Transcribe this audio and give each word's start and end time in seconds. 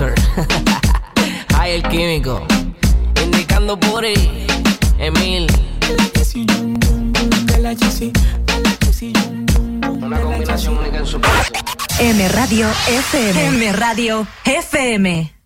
producer. 0.00 0.14
Hay 1.58 1.72
el 1.72 1.82
químico. 1.84 2.46
Indicando 3.22 3.78
por 3.78 4.04
ahí. 4.04 4.46
Emil. 4.98 5.46
Una 9.82 10.20
combinación 10.20 10.78
única 10.78 10.98
en 10.98 11.06
su. 11.06 11.20
M 11.98 12.28
Radio 12.28 12.68
FM. 12.88 13.46
M 13.46 13.72
Radio 13.72 14.26
FM. 14.44 15.39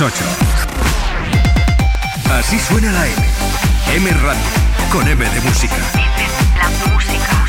8. 0.00 0.14
Así 2.38 2.60
suena 2.60 2.92
la 2.92 3.04
M. 3.04 3.16
M 3.96 4.10
Radio. 4.12 4.40
Con 4.92 5.08
M 5.08 5.28
de 5.28 5.40
música. 5.40 5.74
La 6.56 6.68
música. 6.92 7.44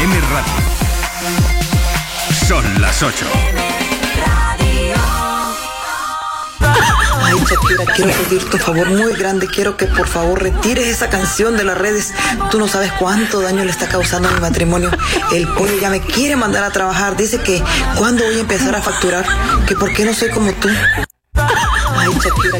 M 0.00 0.20
Radio. 0.30 0.52
Son 2.46 2.80
las 2.80 3.02
8. 3.02 3.57
Shakira, 7.68 7.92
quiero 7.94 8.10
pedirte 8.12 8.56
un 8.56 8.62
favor 8.62 8.88
muy 8.88 9.12
grande. 9.14 9.46
Quiero 9.46 9.76
que 9.76 9.86
por 9.86 10.08
favor 10.08 10.42
retires 10.42 10.86
esa 10.86 11.10
canción 11.10 11.56
de 11.56 11.64
las 11.64 11.76
redes. 11.76 12.14
Tú 12.50 12.58
no 12.58 12.66
sabes 12.66 12.92
cuánto 12.92 13.40
daño 13.40 13.64
le 13.64 13.70
está 13.70 13.88
causando 13.88 14.28
a 14.28 14.32
mi 14.32 14.40
matrimonio. 14.40 14.90
El 15.32 15.46
pollo 15.48 15.78
ya 15.78 15.90
me 15.90 16.00
quiere 16.00 16.36
mandar 16.36 16.64
a 16.64 16.70
trabajar. 16.70 17.16
Dice 17.16 17.40
que 17.40 17.62
cuándo 17.96 18.24
voy 18.24 18.36
a 18.36 18.40
empezar 18.40 18.74
a 18.74 18.80
facturar. 18.80 19.26
Que 19.66 19.74
por 19.74 19.92
qué 19.92 20.04
no 20.04 20.14
soy 20.14 20.30
como 20.30 20.50
tú. 20.52 20.68
Ay, 21.34 22.08
Shakira, 22.24 22.58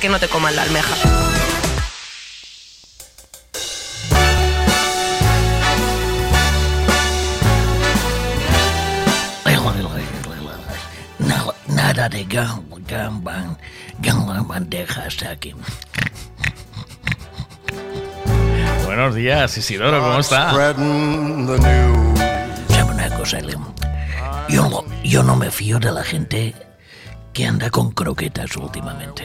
que 0.00 0.08
no 0.08 0.18
te 0.18 0.28
coman 0.28 0.54
la 0.54 0.62
almeja. 0.62 0.94
No, 11.18 11.54
nada 11.66 12.08
de 12.08 12.24
gamba, 12.24 12.76
gamba 14.00 14.42
bandeja 14.48 15.04
hasta 15.04 15.30
aquí. 15.30 15.54
Buenos 18.84 19.14
días, 19.14 19.56
Isidoro, 19.58 20.00
¿cómo 20.00 20.20
está? 20.20 20.50
¿Sabe 20.50 20.74
una 22.82 23.10
cosa, 23.16 23.38
yo 25.04 25.22
no 25.22 25.36
me 25.36 25.50
fío 25.50 25.78
de 25.78 25.92
la 25.92 26.04
gente 26.04 26.54
que 27.32 27.46
anda 27.46 27.70
con 27.70 27.92
croquetas 27.92 28.56
últimamente. 28.56 29.24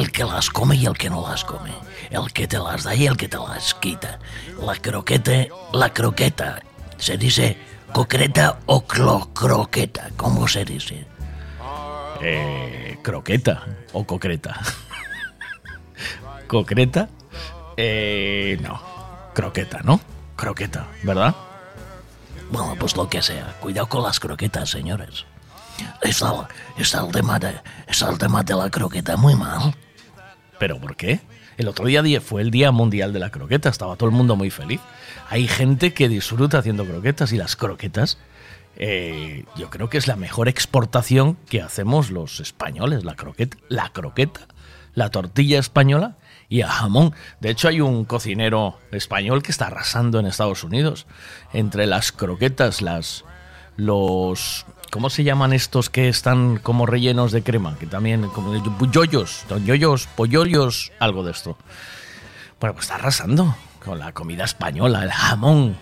El 0.00 0.10
que 0.12 0.24
las 0.24 0.48
come 0.48 0.76
y 0.76 0.86
el 0.86 0.96
que 0.96 1.10
no 1.10 1.20
las 1.28 1.44
come. 1.44 1.74
El 2.10 2.32
que 2.32 2.48
te 2.48 2.58
las 2.58 2.84
da 2.84 2.94
y 2.94 3.06
el 3.06 3.18
que 3.18 3.28
te 3.28 3.36
las 3.36 3.74
quita. 3.74 4.18
La 4.62 4.74
croqueta, 4.76 5.44
la 5.74 5.92
croqueta. 5.92 6.60
Se 6.96 7.18
dice 7.18 7.58
concreta 7.92 8.60
o 8.64 8.82
clo- 8.86 9.30
croqueta. 9.34 10.08
¿Cómo 10.16 10.48
se 10.48 10.64
dice? 10.64 11.06
Eh, 12.22 12.98
croqueta 13.02 13.66
o 13.92 14.06
concreta. 14.06 14.58
¿Concreta? 16.46 17.08
Eh, 17.76 18.58
no. 18.62 18.80
Croqueta, 19.34 19.80
¿no? 19.84 20.00
Croqueta, 20.34 20.86
¿verdad? 21.02 21.34
Bueno, 22.50 22.74
pues 22.80 22.96
lo 22.96 23.06
que 23.08 23.20
sea. 23.20 23.54
Cuidado 23.60 23.86
con 23.88 24.02
las 24.02 24.18
croquetas, 24.18 24.70
señores. 24.70 25.26
Está, 26.02 26.48
está, 26.78 27.00
el 27.02 27.12
tema 27.12 27.38
de, 27.38 27.60
está 27.86 28.08
el 28.10 28.18
tema 28.18 28.42
de 28.42 28.54
la 28.54 28.70
croqueta 28.70 29.16
muy 29.16 29.34
mal. 29.34 29.74
¿Pero 30.60 30.78
por 30.78 30.94
qué? 30.94 31.20
El 31.56 31.66
otro 31.66 31.86
día 31.86 32.20
fue 32.20 32.42
el 32.42 32.50
Día 32.52 32.70
Mundial 32.70 33.12
de 33.12 33.18
la 33.18 33.30
Croqueta, 33.30 33.70
estaba 33.70 33.96
todo 33.96 34.08
el 34.08 34.14
mundo 34.14 34.36
muy 34.36 34.50
feliz. 34.50 34.80
Hay 35.28 35.48
gente 35.48 35.92
que 35.92 36.08
disfruta 36.08 36.58
haciendo 36.58 36.84
croquetas 36.84 37.32
y 37.32 37.36
las 37.36 37.56
croquetas 37.56 38.18
eh, 38.76 39.44
yo 39.56 39.68
creo 39.70 39.90
que 39.90 39.98
es 39.98 40.06
la 40.06 40.16
mejor 40.16 40.48
exportación 40.48 41.36
que 41.48 41.60
hacemos 41.60 42.10
los 42.10 42.40
españoles, 42.40 43.04
la 43.04 43.14
croqueta, 43.14 43.56
la 43.68 43.90
croqueta, 43.90 44.48
la 44.94 45.10
tortilla 45.10 45.58
española 45.58 46.16
y 46.48 46.60
el 46.60 46.68
jamón. 46.68 47.14
De 47.40 47.50
hecho 47.50 47.68
hay 47.68 47.80
un 47.80 48.04
cocinero 48.04 48.78
español 48.92 49.42
que 49.42 49.50
está 49.50 49.66
arrasando 49.66 50.20
en 50.20 50.26
Estados 50.26 50.62
Unidos 50.62 51.06
entre 51.52 51.86
las 51.86 52.12
croquetas, 52.12 52.82
las 52.82 53.24
los 53.76 54.66
¿Cómo 54.90 55.08
se 55.08 55.22
llaman 55.22 55.52
estos 55.52 55.88
que 55.88 56.08
están 56.08 56.58
como 56.58 56.84
rellenos 56.84 57.30
de 57.32 57.42
crema? 57.42 57.76
Que 57.78 57.86
también, 57.86 58.26
como 58.28 58.52
yoyos, 58.90 59.44
yoyos, 59.64 60.06
pollollos, 60.16 60.90
algo 60.98 61.22
de 61.22 61.30
esto. 61.30 61.56
Bueno, 62.58 62.74
pues 62.74 62.84
está 62.86 62.96
arrasando 62.96 63.54
con 63.84 63.98
la 64.00 64.12
comida 64.12 64.44
española, 64.44 65.04
el 65.04 65.10
jamón. 65.12 65.76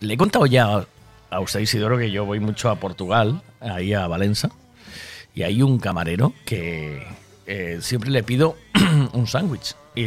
Le 0.00 0.14
he 0.14 0.16
contado 0.16 0.46
ya 0.46 0.86
a 1.30 1.40
usted, 1.40 1.60
Isidoro, 1.60 1.98
que 1.98 2.10
yo 2.12 2.24
voy 2.24 2.38
mucho 2.38 2.70
a 2.70 2.76
Portugal, 2.76 3.42
ahí 3.60 3.92
a 3.92 4.06
Valencia, 4.06 4.48
y 5.34 5.42
hay 5.42 5.60
un 5.62 5.78
camarero 5.80 6.32
que 6.46 7.04
eh, 7.46 7.78
siempre 7.82 8.10
le 8.10 8.22
pido 8.22 8.56
un 9.12 9.26
sándwich. 9.26 9.74
Y 9.96 10.06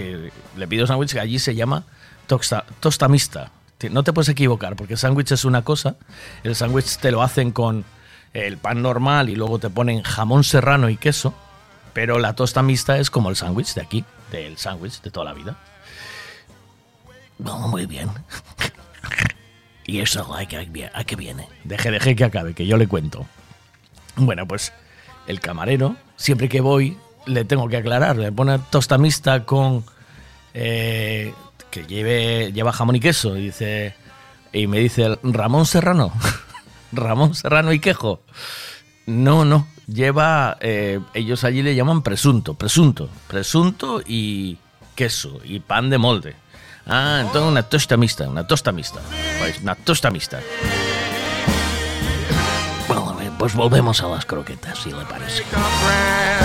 le 0.57 0.67
pido 0.69 0.87
sándwich 0.87 1.11
que 1.11 1.19
allí 1.19 1.39
se 1.39 1.55
llama 1.55 1.83
tosta, 2.25 2.63
tosta 2.79 3.09
mixta. 3.09 3.51
Ti- 3.51 3.60
No 3.89 4.03
te 4.03 4.13
puedes 4.13 4.29
equivocar, 4.29 4.75
porque 4.75 4.93
el 4.93 4.99
sándwich 4.99 5.31
es 5.31 5.45
una 5.45 5.63
cosa, 5.63 5.95
el 6.43 6.55
sándwich 6.55 6.97
te 6.97 7.11
lo 7.11 7.21
hacen 7.21 7.51
con 7.51 7.83
el 8.33 8.57
pan 8.57 8.81
normal 8.81 9.29
y 9.29 9.35
luego 9.35 9.59
te 9.59 9.69
ponen 9.69 10.03
jamón 10.03 10.43
serrano 10.43 10.89
y 10.89 10.97
queso, 10.97 11.33
pero 11.93 12.19
la 12.19 12.33
tosta 12.35 12.61
mixta 12.61 12.97
es 12.97 13.09
como 13.09 13.29
el 13.29 13.35
sándwich 13.35 13.73
de 13.73 13.81
aquí, 13.81 14.05
del 14.31 14.57
sándwich 14.57 15.01
de 15.01 15.11
toda 15.11 15.25
la 15.25 15.33
vida. 15.33 15.57
No, 17.39 17.67
muy 17.67 17.85
bien. 17.85 18.09
¿Y 19.85 19.99
eso 19.99 20.33
a 20.35 20.45
qué, 20.45 21.15
viene? 21.15 21.47
Deje, 21.63 21.91
deje 21.91 22.15
que 22.15 22.23
acabe, 22.23 22.53
que 22.53 22.65
yo 22.65 22.77
le 22.77 22.87
cuento. 22.87 23.25
Bueno, 24.15 24.47
pues 24.47 24.71
el 25.27 25.39
camarero, 25.39 25.95
siempre 26.15 26.47
que 26.47 26.61
voy, 26.61 26.97
le 27.25 27.43
tengo 27.45 27.67
que 27.67 27.77
aclarar. 27.77 28.17
Le 28.17 28.31
pone 28.31 28.59
tosta 28.69 28.97
mixta 28.97 29.43
con. 29.43 29.83
eh, 30.53 31.33
que 31.71 31.85
lleve, 31.87 32.51
lleva 32.53 32.71
jamón 32.71 32.95
y 32.97 32.99
queso. 32.99 33.37
Y, 33.37 33.45
dice, 33.45 33.95
y 34.53 34.67
me 34.67 34.79
dice, 34.79 35.17
Ramón 35.23 35.65
Serrano. 35.65 36.13
Ramón 36.91 37.33
Serrano 37.33 37.73
y 37.73 37.79
quejo. 37.79 38.21
No, 39.07 39.45
no. 39.45 39.67
Lleva. 39.87 40.57
eh, 40.61 40.99
ellos 41.13 41.43
allí 41.43 41.63
le 41.63 41.73
llaman 41.73 42.03
presunto. 42.03 42.53
Presunto. 42.53 43.09
Presunto 43.27 44.01
y 44.05 44.57
queso. 44.95 45.39
Y 45.43 45.61
pan 45.61 45.89
de 45.89 45.97
molde. 45.97 46.35
Ah, 46.85 47.19
entonces 47.21 47.49
una 47.49 47.63
tosta 47.63 47.97
mixta. 47.97 48.27
Una 48.29 48.45
tosta 48.45 48.71
mixta. 48.71 48.99
Pues 49.39 49.59
una 49.61 49.75
tosta. 49.75 50.11
Bueno, 52.87 53.15
pues 53.37 53.55
volvemos 53.55 54.01
a 54.01 54.07
las 54.07 54.25
croquetas, 54.25 54.79
si 54.79 54.91
le 54.91 55.03
parece. 55.05 55.43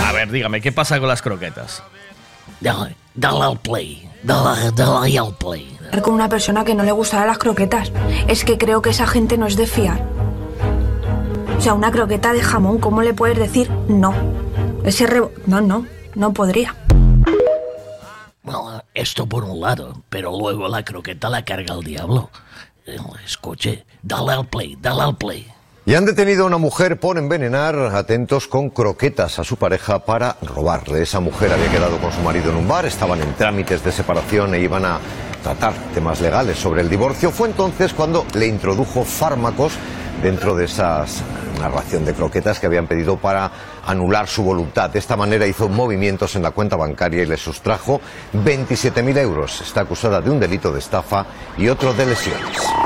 A 0.04 0.12
ver, 0.12 0.30
dígame, 0.30 0.60
¿qué 0.60 0.72
pasa 0.72 0.98
con 0.98 1.08
las 1.08 1.22
croquetas? 1.22 1.82
Dale, 2.60 2.96
dale 3.14 3.44
al 3.44 3.58
play. 3.58 4.08
Dale, 4.22 4.70
dale 4.72 5.06
ahí 5.06 5.16
al 5.16 5.34
play. 5.34 5.76
Hablar 5.86 6.02
con 6.02 6.14
una 6.14 6.28
persona 6.28 6.64
que 6.64 6.74
no 6.74 6.82
le 6.82 6.92
gustarán 6.92 7.28
las 7.28 7.38
croquetas. 7.38 7.92
Es 8.28 8.44
que 8.44 8.58
creo 8.58 8.82
que 8.82 8.90
esa 8.90 9.06
gente 9.06 9.38
no 9.38 9.46
es 9.46 9.56
de 9.56 9.66
fiar. 9.66 10.02
O 11.56 11.60
sea, 11.60 11.74
una 11.74 11.90
croqueta 11.90 12.32
de 12.32 12.42
jamón, 12.42 12.78
¿cómo 12.78 13.02
le 13.02 13.14
puedes 13.14 13.38
decir 13.38 13.70
no? 13.88 14.12
Ese 14.84 15.06
rebo... 15.06 15.32
No, 15.46 15.60
no, 15.60 15.86
no 16.14 16.32
podría. 16.32 16.74
Bueno, 18.42 18.82
esto 18.94 19.26
por 19.26 19.44
un 19.44 19.60
lado, 19.60 20.02
pero 20.08 20.30
luego 20.30 20.68
la 20.68 20.84
croqueta 20.84 21.28
la 21.28 21.44
carga 21.44 21.74
el 21.74 21.82
diablo. 21.82 22.30
Eh, 22.86 22.98
Escuche, 23.24 23.84
dale 24.02 24.32
al 24.32 24.46
play, 24.46 24.76
dale 24.80 25.02
al 25.02 25.16
play. 25.16 25.46
Y 25.88 25.94
han 25.94 26.04
detenido 26.04 26.42
a 26.42 26.46
una 26.48 26.58
mujer 26.58 26.98
por 26.98 27.16
envenenar, 27.16 27.76
atentos, 27.94 28.48
con 28.48 28.70
croquetas 28.70 29.38
a 29.38 29.44
su 29.44 29.56
pareja 29.56 30.00
para 30.00 30.36
robarle. 30.42 31.00
Esa 31.00 31.20
mujer 31.20 31.52
había 31.52 31.70
quedado 31.70 31.98
con 31.98 32.10
su 32.10 32.20
marido 32.22 32.50
en 32.50 32.56
un 32.56 32.66
bar, 32.66 32.86
estaban 32.86 33.22
en 33.22 33.32
trámites 33.34 33.84
de 33.84 33.92
separación 33.92 34.52
e 34.54 34.58
iban 34.58 34.84
a 34.84 34.98
tratar 35.44 35.74
temas 35.94 36.20
legales 36.20 36.58
sobre 36.58 36.80
el 36.80 36.90
divorcio. 36.90 37.30
Fue 37.30 37.46
entonces 37.46 37.92
cuando 37.92 38.26
le 38.34 38.48
introdujo 38.48 39.04
fármacos 39.04 39.74
dentro 40.24 40.56
de 40.56 40.64
esas 40.64 41.22
una 41.56 41.68
ración 41.68 42.04
de 42.04 42.14
croquetas 42.14 42.60
que 42.60 42.66
habían 42.66 42.86
pedido 42.86 43.16
para 43.16 43.50
anular 43.86 44.26
su 44.26 44.42
voluntad. 44.42 44.90
De 44.90 44.98
esta 44.98 45.16
manera 45.16 45.46
hizo 45.46 45.68
movimientos 45.68 46.36
en 46.36 46.42
la 46.42 46.50
cuenta 46.50 46.76
bancaria 46.76 47.22
y 47.22 47.26
le 47.26 47.36
sustrajo 47.36 48.00
27.000 48.34 49.18
euros. 49.18 49.60
Está 49.60 49.82
acusada 49.82 50.20
de 50.20 50.30
un 50.30 50.40
delito 50.40 50.72
de 50.72 50.78
estafa 50.78 51.26
y 51.56 51.68
otro 51.68 51.92
de 51.94 52.06
lesiones. 52.06 52.76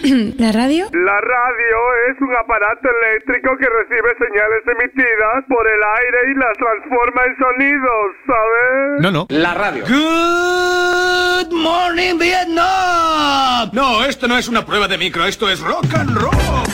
¿La 0.38 0.52
radio? 0.52 0.88
La 0.92 1.20
radio 1.20 1.78
es 2.10 2.20
un 2.20 2.34
aparato 2.36 2.88
eléctrico 3.02 3.50
que 3.58 3.66
recibe 3.66 4.14
señales 4.18 4.62
emitidas 4.66 5.44
por 5.48 5.66
el 5.66 5.80
aire 5.98 6.18
y 6.30 6.34
las 6.38 6.56
transforma 6.56 7.24
en 7.26 7.36
sonidos, 7.38 8.16
¿sabes? 8.26 9.00
No, 9.00 9.10
no. 9.10 9.26
La 9.30 9.54
radio. 9.54 9.84
Good 9.84 11.52
morning, 11.52 12.18
Vietnam. 12.18 13.70
No, 13.72 14.04
esto 14.04 14.28
no 14.28 14.38
es 14.38 14.48
una 14.48 14.64
prueba 14.64 14.88
de 14.88 14.98
micro, 14.98 15.26
esto 15.26 15.48
es 15.48 15.60
rock 15.60 15.86
and 15.94 16.16
roll. 16.16 16.69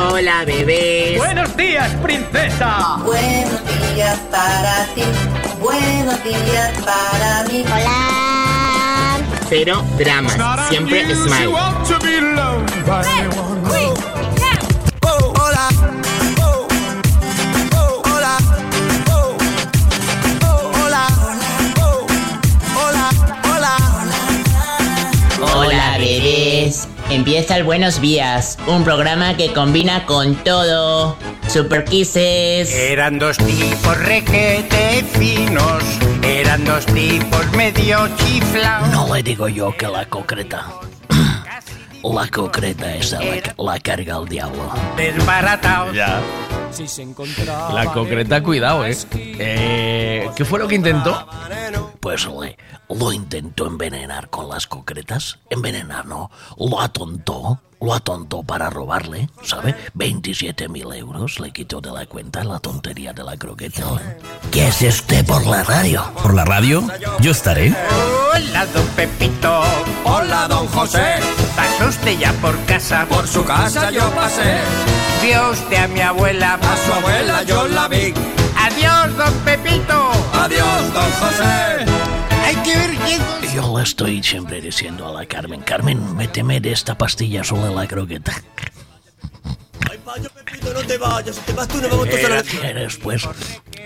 Hola, 0.00 0.44
bebés. 0.44 1.18
Buenos 1.18 1.56
días, 1.56 1.90
princesa. 2.00 2.98
Buenos 3.04 3.60
días 3.66 4.16
para 4.30 4.86
ti, 4.94 5.02
buenos 5.60 6.22
días 6.22 6.72
para 6.84 7.42
mí. 7.50 7.64
Hola. 7.66 9.18
Pero 9.50 9.82
dramas, 9.98 10.36
siempre 10.68 11.04
smile. 11.16 11.48
Hola. 11.48 11.84
Hola. 15.36 15.68
Hola. 20.84 21.08
Hola. 22.76 23.10
Hola. 23.50 23.76
Hola, 25.40 25.98
bebés. 25.98 26.88
Empieza 27.10 27.56
el 27.56 27.64
Buenos 27.64 28.02
Días, 28.02 28.58
un 28.66 28.84
programa 28.84 29.34
que 29.34 29.54
combina 29.54 30.04
con 30.04 30.34
todo. 30.44 31.16
Super 31.48 31.84
Kisses. 31.84 32.70
Eran 32.74 33.18
dos 33.18 33.38
tipos 33.38 33.98
requete 34.04 35.02
finos, 35.18 35.82
eran 36.22 36.66
dos 36.66 36.84
tipos 36.84 37.50
medio 37.52 38.06
chiflados. 38.16 38.90
No 38.90 39.14
le 39.14 39.22
digo 39.22 39.48
yo 39.48 39.74
que 39.74 39.88
la 39.88 40.04
concreta. 40.04 40.66
La 42.04 42.28
concreta 42.28 42.94
esa 42.94 43.18
la, 43.20 43.54
la 43.58 43.80
carga 43.80 44.18
el 44.18 44.28
diablo. 44.28 44.72
Desbaratados. 44.96 45.94
Ya. 45.94 46.20
La 47.72 47.86
concreta, 47.92 48.42
cuidado, 48.42 48.86
¿eh? 48.86 48.96
eh 49.14 50.30
¿Qué 50.36 50.44
fue 50.44 50.58
lo 50.58 50.68
que 50.68 50.76
intentó? 50.76 51.26
Pues 52.00 52.26
le, 52.26 52.56
lo 52.88 53.12
intentó 53.12 53.66
envenenar 53.66 54.30
con 54.30 54.48
las 54.48 54.66
concretas. 54.66 55.38
Envenenar, 55.50 56.06
no. 56.06 56.30
Lo 56.56 56.80
atontó. 56.80 57.60
Lo 57.80 57.94
atontó 57.94 58.42
para 58.42 58.70
robarle, 58.70 59.30
¿sabe? 59.44 59.72
27.000 59.94 60.96
euros 60.96 61.38
le 61.38 61.52
quitó 61.52 61.80
de 61.80 61.92
la 61.92 62.06
cuenta 62.06 62.42
la 62.42 62.58
tontería 62.58 63.12
de 63.12 63.22
la 63.22 63.36
croqueta. 63.36 63.84
¿Qué 64.50 64.66
es 64.66 64.82
usted 64.82 65.24
por 65.24 65.46
la 65.46 65.62
radio? 65.62 66.02
¿Por 66.20 66.34
la 66.34 66.44
radio? 66.44 66.84
Yo 67.20 67.30
estaré. 67.30 67.72
Hola, 68.34 68.66
don 68.66 68.86
Pepito. 68.88 69.62
Hola, 70.02 70.48
don 70.48 70.66
José. 70.66 71.20
¿Pasó 71.54 71.88
usted 71.88 72.18
ya 72.18 72.32
por 72.34 72.58
casa? 72.64 73.06
Por 73.08 73.28
su 73.28 73.44
casa 73.44 73.92
yo 73.92 74.10
pasé. 74.10 74.58
Vio 75.22 75.50
usted 75.50 75.76
a 75.76 75.86
mi 75.86 76.00
abuela. 76.00 76.54
A 76.54 76.76
su 76.76 76.92
abuela 76.92 77.42
yo 77.44 77.68
la 77.68 77.86
vi. 77.86 78.12
Adiós, 78.68 79.16
don 79.16 79.32
Pepito. 79.46 79.98
Adiós, 80.34 80.92
don 80.92 81.10
José. 81.20 81.86
Hay 82.44 82.54
que 82.56 82.76
ver 82.76 82.90
quién... 83.06 83.22
Yo 83.54 83.74
le 83.74 83.82
estoy 83.82 84.22
siempre 84.22 84.60
diciendo 84.60 85.08
a 85.08 85.12
la 85.12 85.24
Carmen, 85.24 85.62
Carmen, 85.62 86.14
méteme 86.14 86.60
de 86.60 86.72
esta 86.72 86.94
pastilla 86.98 87.42
sobre 87.42 87.74
la 87.74 87.86
croqueta. 87.86 88.34
No 90.08 90.80
te 90.86 90.96
vayas, 90.96 91.36
si 91.36 91.42
te 91.42 91.52
vas 91.52 91.68
tú 91.68 91.82
no 91.82 91.88
vamos 91.88 92.08
todos 92.08 92.24
a 92.24 92.28
la... 92.30 92.42
Que 92.42 92.74
después, 92.74 93.28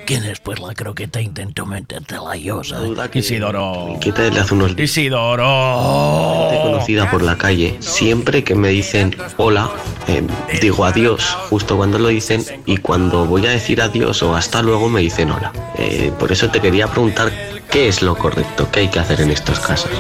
que 0.06 0.20
después 0.20 0.60
la 0.60 0.72
croqueta 0.72 1.20
intentó 1.20 1.66
metértela 1.66 2.36
yo, 2.36 2.62
¿sabes? 2.62 2.92
Isidoro. 3.14 3.98
Hace 3.98 4.54
unos 4.54 4.76
días. 4.76 4.90
Isidoro. 4.90 6.48
Gente 6.50 6.62
conocida 6.62 7.10
por 7.10 7.22
la 7.22 7.36
calle. 7.36 7.76
Siempre 7.80 8.44
que 8.44 8.54
me 8.54 8.68
dicen 8.68 9.16
hola, 9.36 9.68
eh, 10.06 10.22
digo 10.60 10.84
adiós, 10.84 11.36
justo 11.50 11.76
cuando 11.76 11.98
lo 11.98 12.08
dicen, 12.08 12.44
y 12.66 12.76
cuando 12.76 13.26
voy 13.26 13.46
a 13.46 13.50
decir 13.50 13.82
adiós 13.82 14.22
o 14.22 14.36
hasta 14.36 14.62
luego 14.62 14.88
me 14.88 15.00
dicen 15.00 15.30
hola. 15.32 15.52
Eh, 15.76 16.12
por 16.18 16.30
eso 16.30 16.50
te 16.50 16.60
quería 16.60 16.86
preguntar 16.86 17.32
qué 17.68 17.88
es 17.88 18.00
lo 18.00 18.16
correcto, 18.16 18.68
qué 18.70 18.80
hay 18.80 18.88
que 18.88 19.00
hacer 19.00 19.20
en 19.22 19.32
estos 19.32 19.58
casos. 19.58 19.90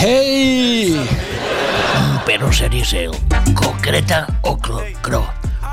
¡Hey! 0.00 1.00
Pero 2.26 2.52
se 2.52 2.68
dice 2.68 3.08
concreta 3.54 4.26
o 4.42 4.58
cro, 4.58 4.82
cro, 5.02 5.26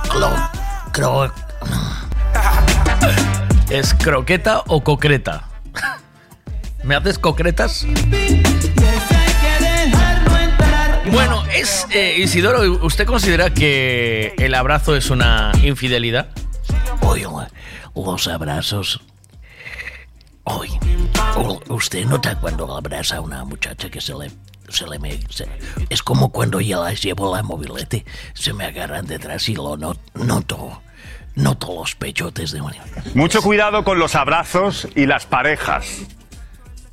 clo, 0.09 0.29
cro. 0.91 1.33
¿Es 3.69 3.93
croqueta 3.93 4.63
o 4.67 4.83
concreta? 4.83 5.47
¿Me 6.83 6.95
haces 6.95 7.19
concretas? 7.19 7.85
Bueno, 11.11 11.43
es 11.53 11.87
eh, 11.91 12.17
Isidoro, 12.19 12.61
¿usted 12.83 13.05
considera 13.05 13.51
que 13.53 14.33
el 14.37 14.53
abrazo 14.53 14.95
es 14.95 15.09
una 15.09 15.51
infidelidad? 15.63 16.29
Oye, 17.01 17.27
los 17.95 18.27
abrazos. 18.27 19.01
Oye, 20.43 20.79
usted 21.69 22.05
nota 22.05 22.39
cuando 22.39 22.75
abraza 22.75 23.17
a 23.17 23.21
una 23.21 23.43
muchacha 23.43 23.89
que 23.89 24.01
se 24.01 24.13
le 24.15 24.31
se 24.71 24.87
le 24.87 24.99
me, 24.99 25.19
se- 25.29 25.47
es 25.89 26.01
como 26.03 26.31
cuando 26.31 26.59
ya 26.61 26.77
las 26.77 27.01
llevo 27.01 27.35
la 27.35 27.43
mobilete, 27.43 28.05
se 28.33 28.53
me 28.53 28.65
agarran 28.65 29.05
detrás 29.07 29.47
y 29.49 29.55
lo 29.55 29.77
no- 29.77 29.95
noto, 30.13 30.81
noto 31.35 31.73
los 31.75 31.95
pechotes 31.95 32.51
de 32.51 32.61
una. 32.61 32.77
Mucho 33.13 33.41
cuidado 33.41 33.83
con 33.83 33.99
los 33.99 34.15
abrazos 34.15 34.87
y 34.95 35.05
las 35.05 35.25
parejas. 35.25 35.85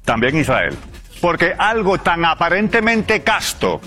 También 0.04 0.37
Israel. 0.38 0.76
Porque 1.21 1.54
algo 1.59 1.99
tan 1.99 2.25
aparentemente 2.25 3.23
casto 3.23 3.80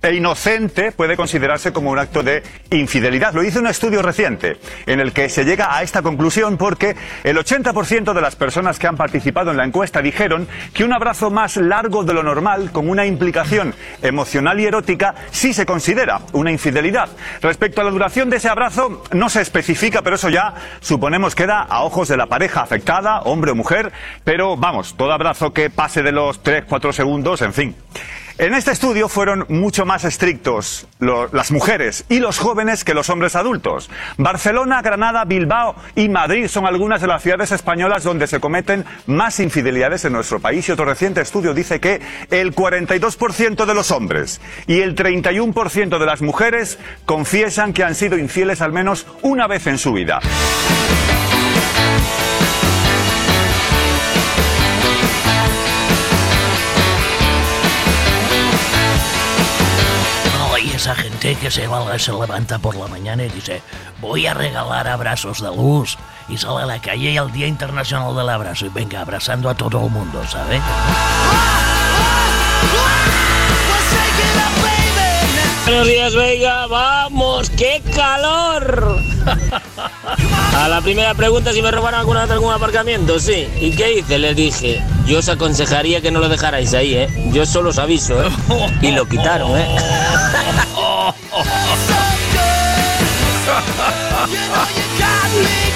e 0.00 0.14
inocente 0.14 0.92
puede 0.92 1.16
considerarse 1.16 1.72
como 1.72 1.90
un 1.90 1.98
acto 1.98 2.22
de 2.22 2.42
infidelidad. 2.70 3.32
Lo 3.34 3.42
hizo 3.42 3.58
un 3.58 3.66
estudio 3.66 4.02
reciente 4.02 4.58
en 4.86 5.00
el 5.00 5.12
que 5.12 5.28
se 5.28 5.44
llega 5.44 5.76
a 5.76 5.82
esta 5.82 6.02
conclusión 6.02 6.56
porque 6.56 6.96
el 7.24 7.36
80% 7.36 8.12
de 8.12 8.20
las 8.20 8.36
personas 8.36 8.78
que 8.78 8.86
han 8.86 8.96
participado 8.96 9.50
en 9.50 9.56
la 9.56 9.64
encuesta 9.64 10.00
dijeron 10.00 10.46
que 10.72 10.84
un 10.84 10.92
abrazo 10.92 11.30
más 11.30 11.56
largo 11.56 12.04
de 12.04 12.14
lo 12.14 12.22
normal, 12.22 12.70
con 12.70 12.88
una 12.88 13.06
implicación 13.06 13.74
emocional 14.02 14.60
y 14.60 14.66
erótica, 14.66 15.14
sí 15.30 15.52
se 15.52 15.66
considera 15.66 16.20
una 16.32 16.52
infidelidad. 16.52 17.08
Respecto 17.40 17.80
a 17.80 17.84
la 17.84 17.90
duración 17.90 18.30
de 18.30 18.36
ese 18.36 18.48
abrazo, 18.48 19.02
no 19.12 19.28
se 19.28 19.40
especifica, 19.40 20.02
pero 20.02 20.16
eso 20.16 20.28
ya 20.28 20.54
suponemos 20.80 21.34
queda 21.34 21.62
a 21.62 21.82
ojos 21.82 22.08
de 22.08 22.16
la 22.16 22.26
pareja 22.26 22.62
afectada, 22.62 23.20
hombre 23.22 23.50
o 23.50 23.54
mujer, 23.54 23.92
pero 24.24 24.56
vamos, 24.56 24.96
todo 24.96 25.12
abrazo 25.12 25.52
que 25.52 25.70
pase 25.70 26.02
de 26.02 26.12
los 26.12 26.42
3-4 26.42 26.92
segundos, 26.92 27.42
en 27.42 27.52
fin. 27.52 27.76
En 28.38 28.54
este 28.54 28.70
estudio 28.70 29.08
fueron 29.08 29.46
mucho 29.48 29.84
más 29.84 30.04
estrictos 30.04 30.86
las 31.00 31.50
mujeres 31.50 32.04
y 32.08 32.20
los 32.20 32.38
jóvenes 32.38 32.84
que 32.84 32.94
los 32.94 33.10
hombres 33.10 33.34
adultos. 33.34 33.90
Barcelona, 34.16 34.80
Granada, 34.80 35.24
Bilbao 35.24 35.74
y 35.96 36.08
Madrid 36.08 36.46
son 36.46 36.64
algunas 36.64 37.00
de 37.00 37.08
las 37.08 37.20
ciudades 37.20 37.50
españolas 37.50 38.04
donde 38.04 38.28
se 38.28 38.38
cometen 38.38 38.84
más 39.06 39.40
infidelidades 39.40 40.04
en 40.04 40.12
nuestro 40.12 40.38
país 40.38 40.68
y 40.68 40.72
otro 40.72 40.84
reciente 40.84 41.20
estudio 41.20 41.52
dice 41.52 41.80
que 41.80 42.00
el 42.30 42.54
42% 42.54 43.66
de 43.66 43.74
los 43.74 43.90
hombres 43.90 44.40
y 44.68 44.82
el 44.82 44.94
31% 44.94 45.98
de 45.98 46.06
las 46.06 46.22
mujeres 46.22 46.78
confiesan 47.06 47.72
que 47.72 47.82
han 47.82 47.96
sido 47.96 48.18
infieles 48.18 48.60
al 48.60 48.72
menos 48.72 49.08
una 49.22 49.48
vez 49.48 49.66
en 49.66 49.78
su 49.78 49.92
vida. 49.92 50.20
Esa 60.88 61.02
gente 61.02 61.34
que 61.34 61.50
se, 61.50 61.68
se 61.98 62.12
levanta 62.12 62.58
por 62.58 62.74
la 62.74 62.86
mañana 62.86 63.22
y 63.22 63.28
dice, 63.28 63.60
voy 64.00 64.26
a 64.26 64.32
regalar 64.32 64.88
abrazos 64.88 65.42
de 65.42 65.54
luz. 65.54 65.98
Y 66.30 66.38
sale 66.38 66.62
a 66.62 66.66
la 66.66 66.80
calle 66.80 67.10
y 67.10 67.18
al 67.18 67.30
Día 67.30 67.46
Internacional 67.46 68.16
del 68.16 68.30
Abrazo 68.30 68.64
y 68.64 68.68
venga 68.70 69.02
abrazando 69.02 69.50
a 69.50 69.54
todo 69.54 69.84
el 69.84 69.90
mundo, 69.90 70.26
¿sabe? 70.26 70.62
Buenos 75.68 75.86
días, 75.86 76.14
Veiga. 76.14 76.66
Vamos, 76.66 77.50
qué 77.50 77.82
calor. 77.94 79.02
A 80.56 80.66
la 80.66 80.80
primera 80.80 81.12
pregunta 81.12 81.52
si 81.52 81.60
me 81.60 81.70
robaron 81.70 82.00
alguna 82.00 82.22
vez 82.22 82.30
algún 82.30 82.50
aparcamiento, 82.54 83.20
sí. 83.20 83.46
¿Y 83.60 83.76
qué 83.76 83.98
hice? 83.98 84.18
Les 84.18 84.34
dije, 84.34 84.82
yo 85.06 85.18
os 85.18 85.28
aconsejaría 85.28 86.00
que 86.00 86.10
no 86.10 86.20
lo 86.20 86.30
dejarais 86.30 86.72
ahí, 86.72 86.94
¿eh? 86.94 87.10
Yo 87.34 87.44
solo 87.44 87.68
os 87.68 87.78
aviso, 87.78 88.24
¿eh? 88.24 88.30
Y 88.80 88.92
lo 88.92 89.06
quitaron, 89.06 89.58
¿eh? 89.58 89.66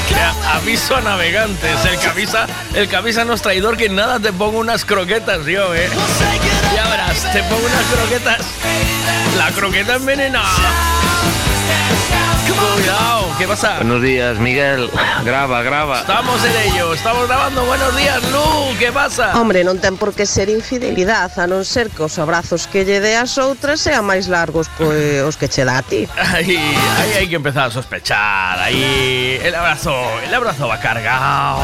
Que 0.08 0.14
aviso 0.48 0.96
a 0.96 1.02
navegantes. 1.02 1.84
El 1.84 1.98
camisa, 1.98 2.46
el 2.74 2.88
camisa 2.88 3.26
no 3.26 3.34
es 3.34 3.42
traidor 3.42 3.76
que 3.76 3.90
nada 3.90 4.18
te 4.18 4.32
pongo 4.32 4.58
unas 4.58 4.86
croquetas 4.86 5.44
yo, 5.44 5.74
eh. 5.74 5.90
Ya 6.74 6.88
verás, 6.88 7.30
te 7.30 7.42
pongo 7.42 7.66
unas 7.66 7.84
croquetas. 7.92 8.40
La 9.36 9.50
croqueta 9.50 9.94
envenenada. 9.96 10.48
Cuidado, 12.76 13.28
¿qué 13.38 13.46
pasa? 13.48 13.76
Buenos 13.76 14.02
días, 14.02 14.38
Miguel. 14.38 14.90
Graba, 15.24 15.62
graba. 15.62 16.00
Estamos 16.00 16.44
en 16.44 16.72
ello, 16.72 16.92
estamos 16.94 17.26
grabando. 17.26 17.64
Buenos 17.64 17.96
días, 17.96 18.22
Lu, 18.30 18.76
¿qué 18.78 18.92
pasa? 18.92 19.38
Hombre, 19.40 19.64
non 19.64 19.78
ten 19.80 19.96
por 19.96 20.14
que 20.14 20.26
ser 20.26 20.50
infidelidad, 20.50 21.32
a 21.38 21.46
non 21.46 21.64
ser 21.64 21.90
que 21.90 22.04
os 22.06 22.18
abrazos 22.18 22.68
que 22.68 22.84
lle 22.84 23.00
dé 23.00 23.16
as 23.18 23.34
outras 23.38 23.80
sean 23.80 24.04
máis 24.04 24.28
largos 24.28 24.68
que 24.76 25.22
os 25.28 25.34
que 25.40 25.48
che 25.48 25.64
dá 25.64 25.80
a 25.80 25.84
ti. 25.86 26.06
Ahí, 26.14 26.58
ahí 27.00 27.12
hay 27.24 27.28
que 27.28 27.38
empezar 27.38 27.66
a 27.66 27.72
sospechar. 27.72 28.58
Ahí 28.58 29.40
el 29.42 29.54
abrazo, 29.54 29.94
el 30.22 30.34
abrazo 30.34 30.68
va 30.68 30.78
cargado. 30.78 31.62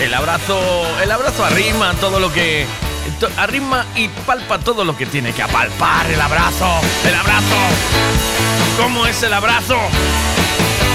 El 0.00 0.12
abrazo, 0.14 0.58
el 1.02 1.10
abrazo 1.10 1.44
arrima 1.44 1.94
todo 2.00 2.18
lo 2.18 2.32
que 2.32 2.66
arrima 3.36 3.84
y 3.96 4.08
palpa 4.08 4.58
todo 4.58 4.84
lo 4.84 4.96
que 4.96 5.06
tiene 5.06 5.32
que 5.32 5.42
apalpar. 5.42 6.10
El 6.10 6.20
abrazo, 6.20 6.66
el 7.06 7.14
abrazo. 7.14 7.56
¿Cómo 8.80 9.06
es 9.06 9.22
el 9.22 9.32
abrazo? 9.32 9.76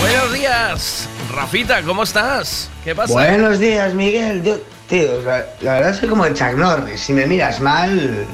Buenos 0.01 0.33
días, 0.33 1.07
Rafita, 1.33 1.81
¿cómo 1.83 2.03
estás? 2.03 2.69
¿Qué 2.83 2.95
pasa? 2.95 3.13
Buenos 3.13 3.59
días, 3.59 3.93
Miguel. 3.93 4.43
Yo, 4.43 4.57
tío, 4.87 5.21
la, 5.21 5.45
la 5.61 5.73
verdad 5.73 5.99
soy 5.99 6.09
como 6.09 6.25
el 6.25 6.33
Chuck 6.33 6.53
Norris. 6.55 7.01
Si 7.01 7.13
me 7.13 7.25
miras 7.25 7.59
mal, 7.59 8.25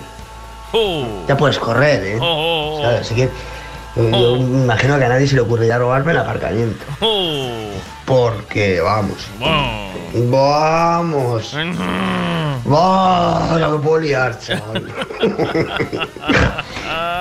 ya 1.27 1.37
puedes 1.37 1.57
correr, 1.57 2.03
¿eh? 2.03 2.17
Oh, 2.21 2.79
¿Sabes? 2.81 3.01
Así 3.01 3.15
que 3.15 3.29
yo, 3.95 4.09
yo 4.09 4.35
imagino 4.37 4.97
que 4.97 5.05
a 5.05 5.09
nadie 5.09 5.27
se 5.27 5.35
le 5.35 5.41
ocurriría 5.41 5.77
robarme 5.77 6.11
el 6.11 6.17
aparcamiento. 6.19 6.83
Porque, 8.05 8.79
vamos. 8.81 9.27
Vamos. 10.13 11.55
Vamos, 12.65 13.59
lo 13.61 13.77
que 13.77 13.83
puedo 13.83 13.99
liar, 13.99 14.39
chaval. 14.39 14.91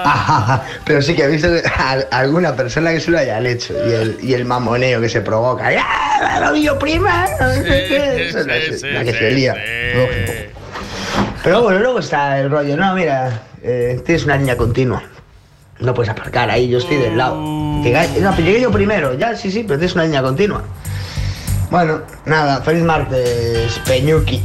Pero 0.84 1.02
sí 1.02 1.14
que 1.14 1.24
he 1.24 1.28
visto 1.28 1.48
a- 1.76 2.04
alguna 2.18 2.54
persona 2.54 2.92
que 2.92 3.00
se 3.00 3.10
lo 3.10 3.18
hayan 3.18 3.46
hecho 3.46 3.72
y 3.86 3.92
el, 3.92 4.18
y 4.22 4.34
el 4.34 4.44
mamoneo 4.44 5.00
que 5.00 5.08
se 5.08 5.20
provoca. 5.22 5.70
¡Ah, 5.78 6.40
lo 6.40 6.54
yo 6.56 6.78
prima! 6.78 7.26
No 7.40 7.50
es 7.50 8.34
la, 8.34 8.54
sí, 8.54 8.86
la 8.92 9.04
que 9.04 9.12
sí, 9.12 9.18
se 9.18 9.30
lía. 9.30 9.54
Pero 11.42 11.62
bueno, 11.62 11.78
luego 11.80 11.98
está 11.98 12.38
el 12.40 12.50
rollo. 12.50 12.76
No, 12.76 12.94
mira, 12.94 13.42
eh, 13.62 14.00
tienes 14.04 14.24
una 14.24 14.36
línea 14.36 14.56
continua. 14.56 15.02
No 15.80 15.92
puedes 15.94 16.10
aparcar 16.10 16.50
ahí, 16.50 16.68
yo 16.68 16.78
estoy 16.78 16.96
del 16.96 17.16
lado. 17.16 17.36
Llega- 17.82 18.06
no, 18.20 18.36
llegué 18.36 18.60
yo 18.60 18.70
primero, 18.70 19.14
ya, 19.14 19.34
sí, 19.36 19.50
sí, 19.50 19.64
pero 19.66 19.78
tienes 19.78 19.94
una 19.94 20.04
línea 20.04 20.22
continua. 20.22 20.62
Bueno, 21.70 22.02
nada, 22.26 22.60
feliz 22.62 22.84
martes, 22.84 23.80
Peñuki. 23.86 24.42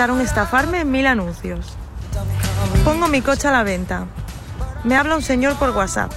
Intentaron 0.00 0.22
estafarme 0.22 0.80
en 0.80 0.90
mil 0.90 1.06
anuncios. 1.06 1.76
Pongo 2.86 3.06
mi 3.08 3.20
coche 3.20 3.48
a 3.48 3.50
la 3.50 3.64
venta. 3.64 4.06
Me 4.82 4.96
habla 4.96 5.14
un 5.14 5.20
señor 5.20 5.56
por 5.56 5.76
WhatsApp. 5.76 6.10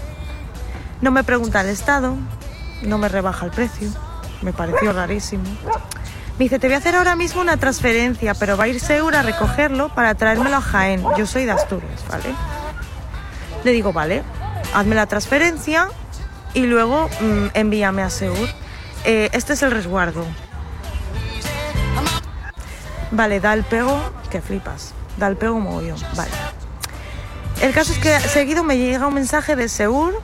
No 1.01 1.11
me 1.11 1.25
pregunta 1.25 1.59
el 1.59 1.67
estado, 1.67 2.15
no 2.83 2.97
me 2.97 3.09
rebaja 3.09 3.43
el 3.45 3.51
precio. 3.51 3.89
Me 4.41 4.53
pareció 4.53 4.93
rarísimo. 4.93 5.43
Me 6.37 6.45
dice, 6.45 6.59
te 6.59 6.67
voy 6.67 6.75
a 6.75 6.77
hacer 6.77 6.95
ahora 6.95 7.17
mismo 7.17 7.41
una 7.41 7.57
transferencia, 7.57 8.33
pero 8.35 8.55
va 8.55 8.63
a 8.63 8.67
ir 8.69 8.79
Segura 8.79 9.19
a 9.19 9.23
recogerlo 9.23 9.89
para 9.89 10.15
traérmelo 10.15 10.55
a 10.55 10.61
Jaén. 10.61 11.03
Yo 11.17 11.27
soy 11.27 11.43
de 11.43 11.51
Asturias, 11.51 12.05
¿vale? 12.09 12.33
Le 13.65 13.71
digo, 13.73 13.91
vale, 13.91 14.23
hazme 14.73 14.95
la 14.95 15.07
transferencia 15.07 15.89
y 16.53 16.67
luego 16.67 17.09
mm, 17.19 17.47
envíame 17.53 18.01
a 18.01 18.09
Seur. 18.09 18.47
Eh, 19.03 19.29
este 19.33 19.51
es 19.51 19.61
el 19.61 19.71
resguardo. 19.71 20.25
Vale, 23.13 23.39
da 23.39 23.53
el 23.53 23.63
pego, 23.63 24.01
que 24.31 24.41
flipas. 24.41 24.93
Da 25.17 25.27
el 25.27 25.37
pego 25.37 25.59
mogollón, 25.59 25.99
vale. 26.15 26.31
El 27.61 27.71
caso 27.71 27.93
es 27.93 27.99
que 27.99 28.19
seguido 28.19 28.63
me 28.63 28.77
llega 28.77 29.05
un 29.05 29.13
mensaje 29.13 29.55
de 29.55 29.69
Seur 29.69 30.19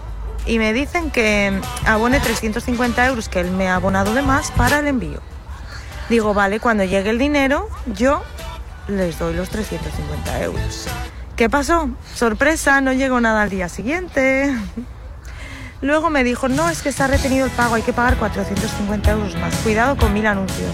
y 0.48 0.58
me 0.58 0.74
dicen 0.74 1.12
que 1.12 1.62
abone 1.86 2.20
350 2.20 3.06
euros 3.06 3.30
que 3.30 3.42
él 3.42 3.52
me 3.52 3.70
ha 3.70 3.76
abonado 3.76 4.16
de 4.16 4.24
más 4.24 4.50
para 4.52 4.80
el 4.80 4.88
envío. 4.88 5.22
Digo, 6.10 6.34
vale, 6.34 6.60
cuando 6.60 6.84
llegue 6.84 7.12
el 7.12 7.20
dinero, 7.20 7.70
yo 7.86 8.24
les 8.88 9.20
doy 9.20 9.36
los 9.36 9.50
350 9.50 10.42
euros. 10.42 10.88
¿Qué 11.36 11.48
pasó? 11.48 11.92
Sorpresa, 12.16 12.82
no 12.82 12.92
llegó 12.92 13.22
nada 13.22 13.44
al 13.44 13.52
día 13.52 13.70
siguiente. 13.70 14.52
Luego 15.82 16.10
me 16.10 16.24
dijo, 16.24 16.50
no, 16.50 16.68
es 16.70 16.82
que 16.82 16.90
está 16.90 17.06
retenido 17.06 17.46
el 17.46 17.52
pago, 17.52 17.76
hay 17.76 17.84
que 17.84 17.94
pagar 17.94 18.18
450 18.18 19.12
euros 19.12 19.36
más. 19.36 19.56
Cuidado 19.58 19.96
con 19.96 20.12
mil 20.12 20.26
anuncios. 20.26 20.72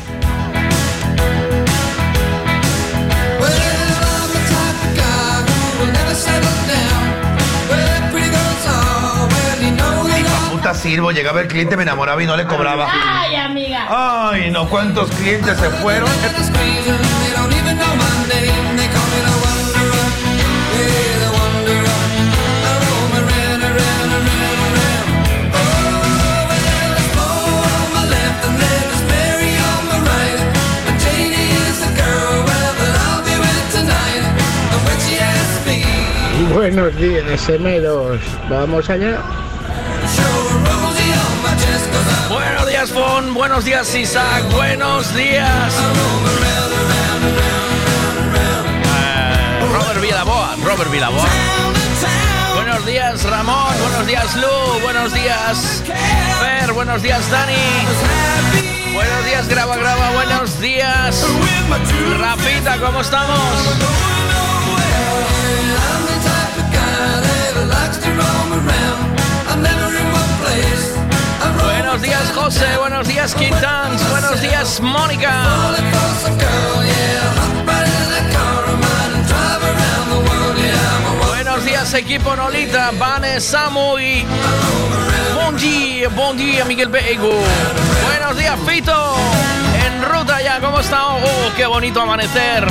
Sirvo, 10.86 11.12
llegaba 11.12 11.42
el 11.42 11.48
cliente, 11.48 11.76
me 11.78 11.84
enamoraba 11.84 12.22
y 12.22 12.28
no 12.28 12.38
le 12.38 12.46
cobraba. 12.46 12.88
Ay, 12.92 13.36
amiga. 13.36 13.86
Ay, 13.90 14.52
no, 14.52 14.70
cuántos 14.70 15.10
clientes 15.12 15.58
se 15.58 15.70
fueron. 15.70 16.10
Buenos 36.76 36.98
días, 36.98 37.48
M2. 37.48 38.20
Vamos 38.50 38.90
allá. 38.90 39.18
Buenos 42.30 42.68
días, 42.68 42.92
Fon. 42.92 43.34
Buenos 43.34 43.64
días, 43.64 43.96
Isaac. 43.96 44.44
Buenos 44.52 45.16
días. 45.16 45.74
Eh, 48.84 49.68
Robert 49.72 50.02
Vilaboa. 50.02 50.56
Robert 50.66 50.92
Vilaboa. 50.92 51.30
Buenos 52.56 52.86
días, 52.86 53.24
Ramón. 53.24 53.74
Buenos 53.82 54.08
días, 54.08 54.36
Lu. 54.36 54.80
Buenos 54.82 55.14
días, 55.14 55.82
Fer. 56.42 56.74
Buenos 56.74 57.02
días, 57.02 57.32
Dani. 57.32 57.54
Buenos 58.94 59.24
días, 59.24 59.48
Graba 59.48 59.78
Graba. 59.78 60.12
Buenos 60.12 60.60
días, 60.60 61.26
Rafita. 62.20 62.78
¿Cómo 62.80 63.00
estamos? 63.00 63.40
Buenos 71.96 72.02
días, 72.02 72.32
José. 72.36 72.78
Buenos 72.78 73.08
días, 73.08 73.34
Quintans. 73.34 74.10
Buenos 74.10 74.42
días, 74.42 74.82
Mónica. 74.82 75.32
Buenos 81.28 81.66
días, 81.66 81.94
equipo 81.94 82.36
Nolita. 82.36 82.92
Vane, 83.00 83.40
Samui. 83.40 84.26
Buen 85.36 85.58
día, 85.58 86.10
buen 86.10 86.38
día, 86.38 86.66
Miguel 86.66 86.90
Bego. 86.90 87.32
Buenos 88.06 88.38
días, 88.38 88.60
Fito. 88.68 89.16
En 89.86 90.04
ruta 90.04 90.42
ya, 90.42 90.60
¿cómo 90.60 90.82
está? 90.82 91.16
Oh, 91.16 91.52
qué 91.56 91.66
bonito 91.66 92.02
amanecer. 92.02 92.66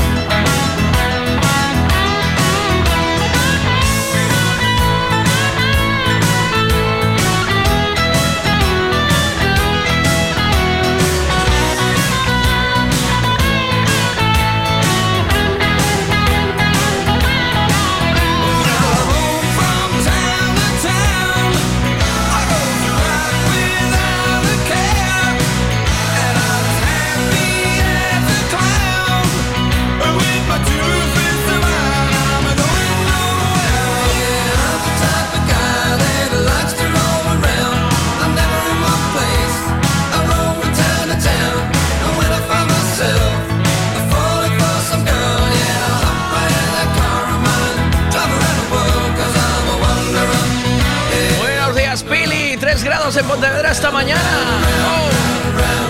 Esta 53.75 53.91
mañana. 53.91 54.23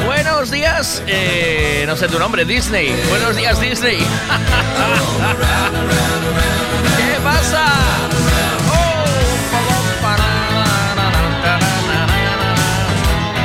Buenos 0.07 0.51
días, 0.51 1.03
eh, 1.07 1.85
no 1.87 1.95
sé 1.97 2.09
tu 2.09 2.19
nombre, 2.19 2.47
Disney. 2.47 2.99
Buenos 3.11 3.37
días, 3.37 3.61
Disney. 3.61 3.99
¿Qué 6.97 7.21
pasa? 7.23 7.67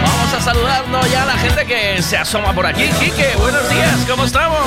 Vamos 0.05 0.33
a 0.33 0.41
saludando 0.41 1.05
ya 1.07 1.23
a 1.23 1.25
la 1.25 1.37
gente 1.37 1.65
que 1.65 2.01
se 2.01 2.15
asoma 2.15 2.53
por 2.53 2.65
aquí. 2.65 2.89
Quique, 2.97 3.35
buenos 3.35 3.69
días, 3.69 4.05
¿cómo 4.07 4.23
estamos? 4.23 4.65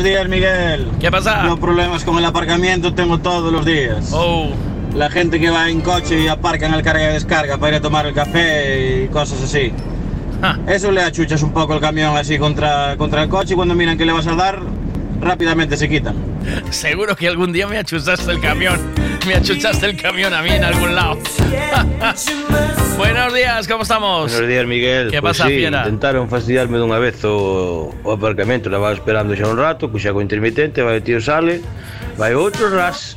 Buenos 0.00 0.16
días, 0.16 0.28
Miguel. 0.30 0.88
¿Qué 0.98 1.10
pasa? 1.10 1.44
Yo 1.44 1.58
problemas 1.58 2.04
con 2.04 2.16
el 2.16 2.24
aparcamiento 2.24 2.94
tengo 2.94 3.18
todos 3.18 3.52
los 3.52 3.66
días. 3.66 4.12
Oh. 4.14 4.48
La 4.94 5.10
gente 5.10 5.38
que 5.38 5.50
va 5.50 5.68
en 5.68 5.82
coche 5.82 6.22
y 6.22 6.26
aparca 6.26 6.64
en 6.64 6.72
el 6.72 6.82
carga 6.82 7.10
y 7.10 7.12
descarga 7.12 7.58
para 7.58 7.72
ir 7.72 7.80
a 7.80 7.82
tomar 7.82 8.06
el 8.06 8.14
café 8.14 9.04
y 9.04 9.08
cosas 9.08 9.42
así. 9.42 9.74
Eso 10.66 10.90
le 10.90 11.02
achuchas 11.02 11.42
un 11.42 11.52
poco 11.52 11.74
el 11.74 11.80
camión 11.82 12.16
así 12.16 12.38
contra, 12.38 12.96
contra 12.96 13.24
el 13.24 13.28
coche 13.28 13.52
y 13.52 13.56
cuando 13.56 13.74
miran 13.74 13.98
que 13.98 14.06
le 14.06 14.12
vas 14.12 14.26
a 14.26 14.34
dar, 14.34 14.62
rápidamente 15.20 15.76
se 15.76 15.86
quitan. 15.86 16.14
Seguro 16.70 17.14
que 17.14 17.28
algún 17.28 17.52
día 17.52 17.66
me 17.66 17.76
achuchaste 17.76 18.32
el 18.32 18.40
camión. 18.40 18.80
Me 19.26 19.34
achuchaste 19.34 19.84
el 19.84 20.00
camión 20.00 20.32
a 20.32 20.40
mí 20.40 20.48
en 20.48 20.64
algún 20.64 20.94
lado. 20.94 21.18
Buenos 23.00 23.32
días, 23.32 23.66
¿cómo 23.66 23.82
estamos? 23.82 24.30
Buenos 24.30 24.46
días, 24.46 24.66
Miguel. 24.66 25.10
¿Qué 25.10 25.22
Pois 25.22 25.38
pasa, 25.38 25.48
sí, 25.48 25.56
fiera? 25.56 25.78
Intentaron 25.88 26.28
fastidiarme 26.28 26.76
dunha 26.76 27.00
vez 27.00 27.24
o, 27.24 27.96
o 28.04 28.10
aparcamento, 28.12 28.68
la 28.68 28.76
estaba 28.76 28.92
esperando 28.92 29.32
xa 29.32 29.48
un 29.48 29.56
rato, 29.56 29.88
puxa 29.88 30.12
co 30.12 30.20
intermitente, 30.20 30.84
vai 30.84 31.00
o 31.00 31.02
tío 31.02 31.16
sale, 31.16 31.64
vai 32.20 32.36
outro 32.36 32.68
ras, 32.68 33.16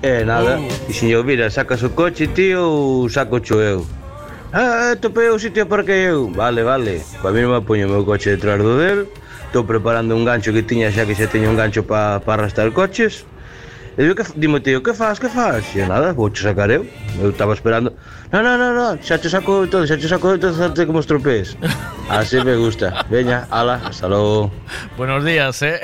E 0.00 0.24
nada, 0.24 0.56
dixen 0.88 1.12
mira, 1.28 1.52
sacas 1.52 1.84
o 1.84 1.92
coche, 1.92 2.32
tío, 2.32 3.04
saco 3.12 3.44
cho 3.44 3.60
eu? 3.60 3.84
Ah, 4.48 4.96
topei 4.96 5.28
o 5.28 5.36
sitio 5.36 5.68
porque 5.68 5.92
eu. 6.08 6.32
Vale, 6.32 6.64
vale. 6.64 7.04
Para 7.20 7.36
mí 7.36 7.44
me 7.44 7.60
poño 7.60 7.84
o 7.84 7.92
meu 7.92 8.04
coche 8.08 8.32
detrás 8.32 8.64
do 8.64 8.80
del. 8.80 9.12
Estou 9.44 9.68
preparando 9.68 10.16
un 10.16 10.24
gancho 10.24 10.56
que 10.56 10.64
tiña 10.64 10.88
xa 10.88 11.04
que 11.04 11.12
xa 11.12 11.28
teño 11.28 11.52
un 11.52 11.60
gancho 11.60 11.84
para 11.84 12.16
pa 12.24 12.40
arrastrar 12.40 12.72
coches. 12.72 13.28
E 13.96 14.02
digo, 14.02 14.14
que, 14.14 14.24
dime, 14.36 14.58
tío, 14.60 14.82
que 14.82 14.94
faz, 14.94 15.18
que 15.18 15.28
faz? 15.28 15.76
E 15.76 15.84
nada, 15.84 16.14
vou 16.14 16.30
che 16.30 16.42
sacar 16.42 16.70
eu. 16.70 16.86
Eu 17.20 17.28
estaba 17.30 17.52
esperando. 17.52 17.92
No, 18.32 18.42
no, 18.42 18.56
no, 18.56 18.72
no, 18.72 18.98
xa 19.02 19.18
che 19.18 19.28
saco 19.28 19.66
todo, 19.68 19.86
xa 19.86 19.98
che 19.98 20.08
saco 20.08 20.38
todo, 20.38 20.54
hacerte 20.54 20.86
como 20.86 21.00
estropees. 21.00 21.56
Así 22.08 22.42
me 22.42 22.56
gusta. 22.56 23.04
Veña, 23.10 23.46
ala, 23.50 23.82
hasta 23.84 24.08
logo. 24.08 24.50
Buenos 24.96 25.24
días, 25.24 25.60
¿eh? 25.60 25.80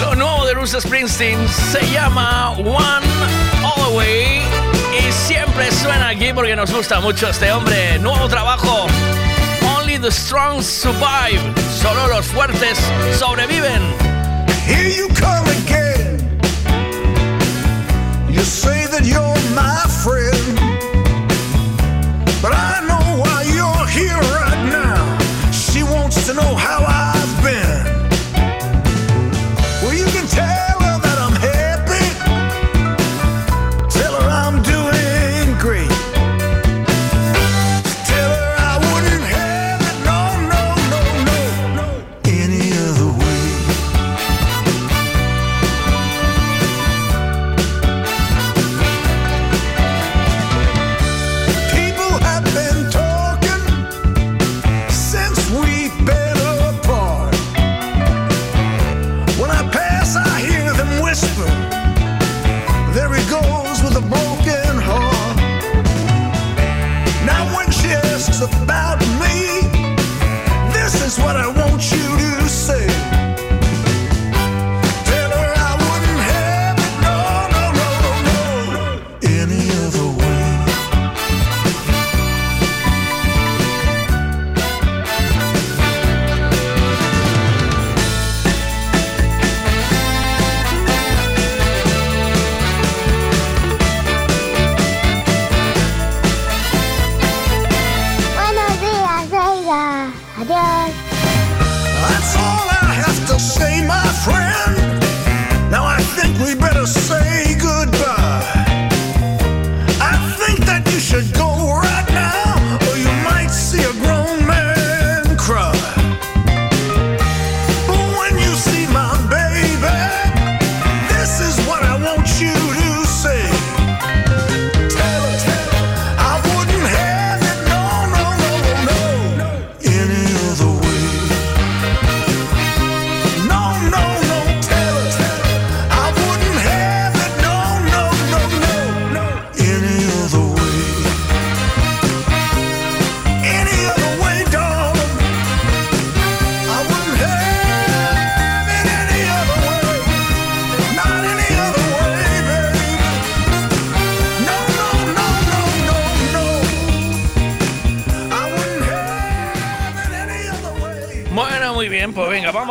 Lo 0.00 0.16
nuevo 0.16 0.44
de 0.44 0.54
Bruce 0.54 0.80
Springsteen 0.80 1.38
se 1.48 1.80
llama 1.92 2.50
One 2.58 3.06
All 3.62 3.74
the 3.76 3.96
Way 3.96 4.42
y 4.98 5.12
siempre 5.12 5.70
suena 5.70 6.08
aquí 6.08 6.32
porque 6.34 6.56
nos 6.56 6.72
gusta 6.72 6.98
mucho 6.98 7.28
este 7.28 7.52
hombre. 7.52 7.96
Nuevo 8.00 8.28
trabajo. 8.28 8.86
Only 9.78 10.00
the 10.00 10.10
strong 10.10 10.60
survive. 10.60 11.40
Solo 11.80 12.08
los 12.08 12.26
fuertes 12.26 12.76
sobreviven. 13.16 14.11
Here 14.72 14.88
you 14.88 15.08
come 15.08 15.46
again. 15.58 16.10
You 18.30 18.40
say 18.40 18.86
that 18.92 19.04
you're 19.04 19.40
my 19.62 19.82
friend. 20.02 20.46
But 22.42 22.52
I 22.54 22.74
know 22.88 23.04
why 23.22 23.38
you're 23.56 23.86
here 23.98 24.22
right 24.38 24.62
now. 24.80 25.02
She 25.52 25.82
wants 25.82 26.26
to 26.26 26.34
know 26.34 26.54
how 26.54 26.84
I've 26.86 27.01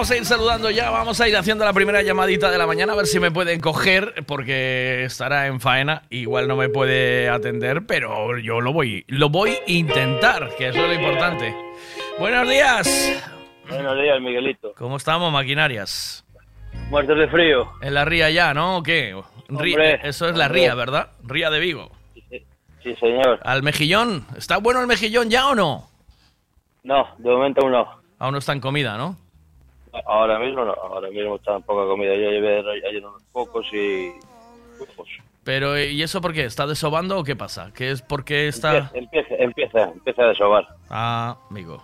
vamos 0.02 0.12
a 0.12 0.18
ir 0.18 0.26
saludando 0.26 0.72
ya, 0.72 0.90
vamos 0.90 1.22
a 1.22 1.30
ir 1.30 1.38
haciendo 1.38 1.64
la 1.64 1.74
primera 1.74 2.02
llamadita 2.02 2.50
de 2.50 2.58
la 2.58 2.66
mañana 2.66 2.94
a 2.94 2.96
ver 2.96 3.06
si 3.06 3.20
me 3.20 3.30
pueden 3.30 3.62
coger 3.62 4.24
porque 4.26 5.04
estará 5.04 5.46
en 5.46 5.60
faena, 5.60 6.02
igual 6.10 6.48
no 6.48 6.56
me 6.56 6.70
puede 6.70 7.30
atender, 7.30 7.86
pero 7.86 8.36
yo 8.40 8.62
lo 8.62 8.74
voy, 8.74 9.06
lo 9.10 9.30
voy 9.30 9.52
a 9.52 9.72
intentar, 9.72 10.50
que 10.58 10.70
eso 10.70 10.80
es 10.84 10.88
lo 10.88 10.94
importante. 10.96 11.56
Buenos 12.18 12.50
días. 12.50 13.32
Buenos 13.70 13.96
días, 13.96 14.20
Miguelito. 14.20 14.74
¿Cómo 14.76 14.98
estamos, 14.98 15.32
maquinarias? 15.32 16.26
Muertos 16.90 17.20
de 17.20 17.28
frío. 17.28 17.72
En 17.84 17.94
la 17.94 18.04
ría 18.04 18.32
ya, 18.32 18.56
¿no? 18.56 18.78
¿O 18.78 18.82
qué? 18.82 19.14
Hombre, 19.50 20.00
eso 20.02 20.28
es 20.28 20.36
la 20.36 20.48
ría, 20.48 20.74
¿verdad? 20.74 21.12
Ría 21.22 21.52
de 21.52 21.60
Vigo. 21.60 21.92
Sí, 22.82 22.96
señor. 23.00 23.40
¿Al 23.44 23.62
mejillón? 23.62 24.26
¿Está 24.36 24.58
bueno 24.58 24.82
el 24.82 24.88
mejillón 24.88 25.30
ya 25.30 25.48
o 25.50 25.54
no? 25.54 25.90
No, 26.82 27.08
de 27.20 27.30
momento 27.30 27.62
aún 27.62 27.74
no. 27.74 28.02
Aún 28.18 28.32
no 28.32 28.40
está 28.40 28.54
en 28.54 28.62
comida, 28.62 28.98
¿no? 28.98 29.16
Ahora 30.06 30.40
mismo 30.40 30.64
no. 30.66 30.74
Ahora 30.74 31.10
mismo 31.10 31.36
está 31.36 31.56
en 31.56 31.64
poca 31.64 31.86
comida. 31.86 32.14
Yo 32.16 32.30
llevé 32.32 32.60
ayer 32.88 33.06
unos 33.06 33.22
pocos 33.32 33.66
y... 33.74 34.12
Pero, 35.44 35.80
¿y 35.80 36.02
eso 36.04 36.22
por 36.22 36.34
qué? 36.34 36.46
¿Está 36.46 36.68
desobando 36.68 37.18
o 37.18 37.24
qué 37.24 37.36
pasa? 37.36 37.72
¿Qué 37.74 37.92
es 37.92 38.02
porque 38.02 38.48
está...? 38.48 38.92
Empieza, 38.94 39.36
empieza, 39.36 39.84
empieza 39.84 40.22
a 40.24 40.28
desovar. 40.28 40.68
Ah, 40.90 41.38
amigo. 41.50 41.84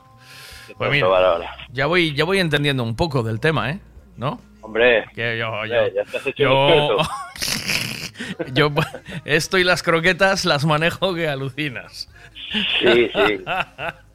Empieza 0.62 0.78
Pues 0.78 0.91
mira, 0.91 1.08
ahora. 1.08 1.56
ya 1.72 1.86
voy, 1.88 2.13
ya 2.13 2.24
voy 2.26 2.39
entendiendo 2.39 2.84
un 2.84 2.96
poco 2.96 3.24
del 3.24 3.39
tema, 3.39 3.72
¿eh? 3.72 3.80
¿No? 4.15 4.39
Hombre, 4.62 5.06
Que 5.15 5.38
yo, 5.38 5.46
yo, 5.46 5.52
hombre, 5.54 5.93
ya 5.96 6.02
estás 6.02 6.28
hecho 6.28 6.43
yo, 6.43 6.98
yo 8.54 8.70
esto 9.26 9.58
y 9.58 9.63
las 9.63 9.82
croquetas 9.82 10.43
las 10.46 10.65
manejo 10.65 11.13
que 11.13 11.28
alucinas. 11.28 12.10
Sí, 12.80 13.10
sí. 13.13 13.43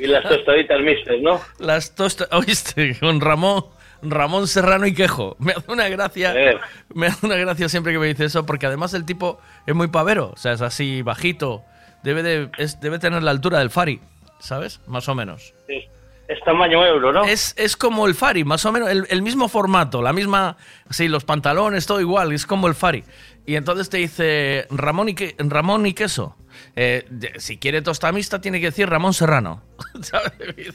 Y 0.00 0.06
las 0.06 0.22
tostaditas 0.28 0.80
mixtas, 0.80 1.16
¿no? 1.22 1.40
Las 1.58 1.94
tostas, 1.94 2.28
oíste, 2.32 2.96
con 3.00 3.20
Ramón, 3.20 3.64
Ramón 4.02 4.46
Serrano 4.48 4.86
y 4.86 4.94
Quejo. 4.94 5.36
Me 5.38 5.52
hace 5.52 5.70
una 5.72 5.88
gracia, 5.88 6.34
Eh. 6.34 6.56
me 6.94 7.06
hace 7.06 7.24
una 7.26 7.36
gracia 7.36 7.68
siempre 7.68 7.92
que 7.92 7.98
me 7.98 8.06
dice 8.06 8.24
eso, 8.26 8.44
porque 8.46 8.66
además 8.66 8.92
el 8.94 9.04
tipo 9.04 9.40
es 9.66 9.74
muy 9.74 9.88
pavero, 9.88 10.30
o 10.34 10.36
sea, 10.36 10.52
es 10.52 10.60
así 10.62 11.02
bajito, 11.02 11.64
debe 12.02 12.22
de, 12.22 12.50
es- 12.58 12.80
debe 12.80 12.98
tener 12.98 13.22
la 13.22 13.30
altura 13.30 13.58
del 13.60 13.70
Fari, 13.70 14.00
¿sabes? 14.38 14.80
Más 14.86 15.08
o 15.08 15.14
menos. 15.14 15.54
Es, 15.68 15.84
es 16.28 16.40
tamaño 16.44 16.84
euro, 16.84 17.12
¿no? 17.12 17.24
Es, 17.24 17.54
es 17.58 17.76
como 17.76 18.06
el 18.06 18.14
Fari, 18.14 18.44
más 18.44 18.64
o 18.64 18.72
menos, 18.72 18.88
el, 18.90 19.06
el 19.10 19.22
mismo 19.22 19.48
formato, 19.48 20.02
la 20.02 20.12
misma, 20.12 20.56
sí, 20.90 21.08
los 21.08 21.24
pantalones, 21.24 21.86
todo 21.86 22.00
igual, 22.00 22.32
es 22.32 22.46
como 22.46 22.66
el 22.68 22.74
Fari. 22.74 23.04
Y 23.46 23.56
entonces 23.56 23.90
te 23.90 23.98
dice, 23.98 24.66
Ramón 24.70 25.10
y, 25.10 25.14
que, 25.14 25.34
Ramón 25.38 25.84
y 25.86 25.92
queso. 25.94 26.36
Eh, 26.76 27.04
de- 27.10 27.32
si 27.38 27.58
quiere 27.58 27.82
tostamista 27.82 28.40
tiene 28.40 28.58
que 28.60 28.66
decir 28.66 28.88
Ramón 28.88 29.12
Serrano. 29.12 29.62
¿Sabes? 30.02 30.32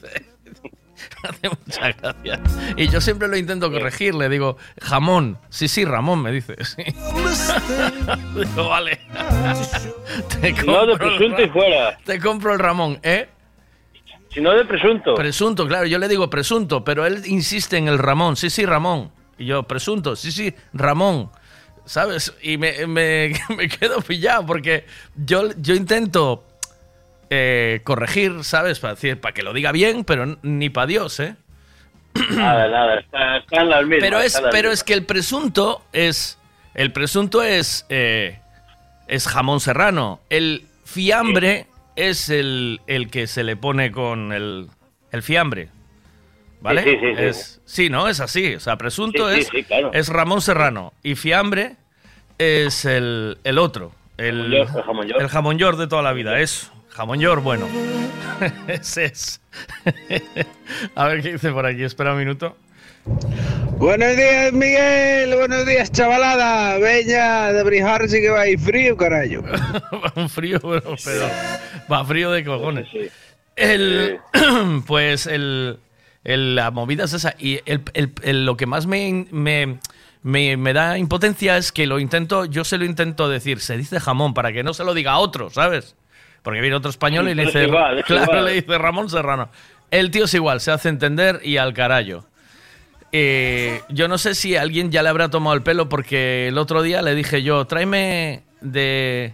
Hace 1.23 1.49
mucha 1.49 1.91
gracia. 1.93 2.41
Y 2.75 2.89
yo 2.89 2.99
siempre 2.99 3.29
lo 3.29 3.37
intento 3.37 3.71
corregir, 3.71 4.13
le 4.15 4.27
digo, 4.27 4.57
jamón. 4.81 5.37
Sí, 5.49 5.69
sí, 5.69 5.85
Ramón, 5.85 6.21
me 6.21 6.29
dice. 6.31 6.57
sí. 6.65 6.83
digo, 8.35 8.67
vale. 8.69 8.99
Te 10.41 10.53
Si 10.55 10.65
no, 10.67 10.85
de 10.85 10.97
compro 10.97 11.15
y 11.39 11.45
Ra- 11.45 11.53
fuera. 11.53 11.97
Te 12.03 12.19
compro 12.19 12.53
el 12.53 12.59
Ramón, 12.59 12.99
¿eh? 13.03 13.29
Si 14.31 14.41
no, 14.41 14.51
de 14.51 14.65
presunto. 14.65 15.15
Presunto, 15.15 15.67
claro, 15.67 15.85
yo 15.87 15.97
le 15.97 16.07
digo 16.07 16.29
presunto, 16.29 16.83
pero 16.83 17.05
él 17.05 17.23
insiste 17.25 17.77
en 17.77 17.87
el 17.87 17.97
Ramón. 17.97 18.35
Sí, 18.35 18.49
sí, 18.49 18.65
Ramón. 18.65 19.11
Y 19.37 19.45
yo, 19.45 19.63
presunto, 19.63 20.15
sí, 20.15 20.31
sí, 20.31 20.53
Ramón. 20.73 21.31
¿Sabes? 21.85 22.35
Y 22.41 22.57
me, 22.57 22.85
me- 22.85 23.33
me 23.57 23.67
quedo 23.67 24.01
pillado 24.01 24.45
porque 24.45 24.85
yo, 25.15 25.49
yo 25.57 25.73
intento 25.73 26.45
eh, 27.31 27.81
corregir, 27.83 28.43
¿sabes? 28.43 28.79
Para 28.79 28.93
decir, 28.93 29.19
para 29.19 29.33
que 29.33 29.41
lo 29.41 29.53
diga 29.53 29.71
bien, 29.71 30.03
pero 30.03 30.37
ni 30.43 30.69
para 30.69 30.85
Dios, 30.87 31.19
¿eh? 31.19 31.35
Nada, 32.31 32.67
nada, 32.67 32.99
está- 32.99 33.37
están 33.37 33.69
las 33.69 33.81
mismas. 33.83 33.99
Pero 34.01 34.19
es, 34.19 34.33
pero 34.51 34.69
mismas. 34.69 34.73
es 34.73 34.83
que 34.83 34.93
el 34.93 35.05
presunto 35.05 35.83
es. 35.93 36.37
El 36.75 36.91
presunto 36.91 37.41
es. 37.41 37.85
eh, 37.89 38.39
es 39.07 39.27
jamón 39.27 39.59
serrano. 39.59 40.19
El 40.29 40.65
fiambre 40.85 41.65
es 42.07 42.29
el, 42.29 42.81
el 42.87 43.09
que 43.09 43.27
se 43.27 43.43
le 43.43 43.55
pone 43.55 43.91
con 43.91 44.31
el, 44.33 44.67
el 45.11 45.23
fiambre. 45.23 45.69
¿Vale? 46.61 46.83
Sí, 46.83 46.89
sí, 46.91 46.97
sí, 46.99 47.15
sí. 47.15 47.23
Es- 47.23 47.61
sí, 47.65 47.89
¿no? 47.89 48.07
Es 48.09 48.19
así. 48.19 48.55
O 48.55 48.59
sea, 48.59 48.77
presunto 48.77 49.29
es, 49.29 49.49
claro. 49.67 49.91
es 49.93 50.09
Ramón 50.09 50.41
Serrano. 50.41 50.93
Y 51.03 51.15
fiambre 51.15 51.75
es 52.37 52.83
el, 52.85 53.37
el 53.43 53.57
otro. 53.57 53.93
El, 54.17 54.51
Jamón 54.51 54.51
york, 54.51 54.75
el 54.75 54.83
jamón 54.83 55.07
york. 55.07 55.21
el 55.21 55.27
jamón 55.29 55.57
york 55.57 55.77
de 55.77 55.87
toda 55.87 56.01
la 56.01 56.11
vida. 56.13 56.39
Es 56.41 56.71
jamón 56.89 57.19
york, 57.21 57.41
bueno. 57.41 57.67
Ese 58.67 59.05
es. 59.05 59.41
A 60.95 61.07
ver 61.07 61.21
qué 61.21 61.33
dice 61.33 61.51
por 61.51 61.65
aquí. 61.65 61.83
Espera 61.83 62.11
un 62.13 62.19
minuto. 62.19 62.57
Buenos 63.77 64.15
días, 64.17 64.51
Miguel. 64.53 65.35
Buenos 65.35 65.65
días, 65.65 65.91
chavalada. 65.91 66.77
Veña 66.79 67.53
de 67.53 67.63
Brijar 67.63 68.07
sí 68.09 68.19
que 68.21 68.29
va 68.29 68.41
a 68.41 68.47
ir 68.47 68.59
frío, 68.59 68.97
carajo. 68.97 69.43
un 70.15 70.29
frío, 70.29 70.59
bueno, 70.61 70.95
pero 71.03 71.29
va 71.91 72.03
frío 72.05 72.31
de 72.31 72.43
cojones. 72.43 72.87
El, 73.55 74.19
pues 74.85 75.27
el, 75.27 75.79
el- 76.23 76.55
la 76.55 76.71
movida 76.71 77.05
es 77.05 77.13
esa. 77.13 77.35
Y 77.39 77.59
el, 77.65 78.45
lo 78.45 78.57
que 78.57 78.65
más 78.65 78.85
me, 78.85 79.25
me, 79.31 79.79
me- 80.23 80.57
me 80.57 80.73
da 80.73 80.97
impotencia 80.97 81.55
es 81.57 81.71
que 81.71 81.87
lo 81.87 81.99
intento, 81.99 82.45
yo 82.45 82.63
se 82.65 82.77
lo 82.77 82.85
intento 82.85 83.29
decir, 83.29 83.59
se 83.61 83.77
dice 83.77 83.99
jamón, 83.99 84.33
para 84.33 84.51
que 84.51 84.63
no 84.63 84.73
se 84.73 84.83
lo 84.83 84.93
diga 84.93 85.13
a 85.13 85.19
otro, 85.19 85.49
¿sabes? 85.49 85.95
Porque 86.41 86.61
viene 86.61 86.75
otro 86.75 86.89
español 86.89 87.27
y 87.29 87.35
le 87.35 87.45
dice, 87.45 87.63
igual, 87.63 88.03
claro, 88.07 88.23
igual. 88.25 88.45
le 88.45 88.53
dice 88.53 88.77
Ramón 88.77 89.09
Serrano. 89.09 89.49
El 89.91 90.11
tío 90.11 90.25
es 90.25 90.33
igual, 90.33 90.59
se 90.61 90.71
hace 90.71 90.89
entender 90.89 91.39
y 91.43 91.57
al 91.57 91.73
carajo. 91.73 92.25
Eh, 93.11 93.81
yo 93.89 94.07
no 94.07 94.17
sé 94.17 94.35
si 94.35 94.55
alguien 94.55 94.91
ya 94.91 95.01
le 95.03 95.09
habrá 95.09 95.29
tomado 95.29 95.55
el 95.55 95.63
pelo 95.63 95.89
porque 95.89 96.47
el 96.47 96.57
otro 96.57 96.81
día 96.81 97.01
le 97.01 97.15
dije 97.15 97.41
yo, 97.41 97.65
tráeme 97.65 98.43
de, 98.61 99.33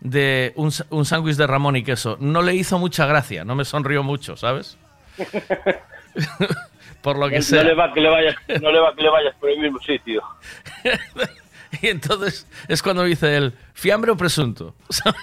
de 0.00 0.52
un, 0.54 0.72
un 0.90 1.04
sándwich 1.04 1.36
de 1.36 1.46
Ramón 1.46 1.76
y 1.76 1.82
queso. 1.82 2.16
No 2.20 2.42
le 2.42 2.54
hizo 2.54 2.78
mucha 2.78 3.06
gracia, 3.06 3.44
no 3.44 3.54
me 3.54 3.64
sonrió 3.64 4.02
mucho, 4.02 4.36
¿sabes? 4.36 4.78
Por 7.02 7.18
lo 7.18 7.28
que 7.28 7.36
no, 7.36 7.42
sea. 7.42 7.62
le 7.62 7.74
va 7.74 7.92
que 7.92 8.00
le 8.00 8.08
vayas, 8.08 8.36
no 8.60 8.70
le 8.72 8.80
va 8.80 8.94
que 8.94 9.02
le 9.02 9.10
vayas 9.10 9.34
por 9.38 9.50
el 9.50 9.58
mismo 9.58 9.78
sitio. 9.80 10.22
Y 11.82 11.88
entonces 11.88 12.46
es 12.68 12.82
cuando 12.82 13.02
dice 13.04 13.36
él, 13.36 13.52
fiambre 13.74 14.10
o 14.12 14.16
presunto. 14.16 14.74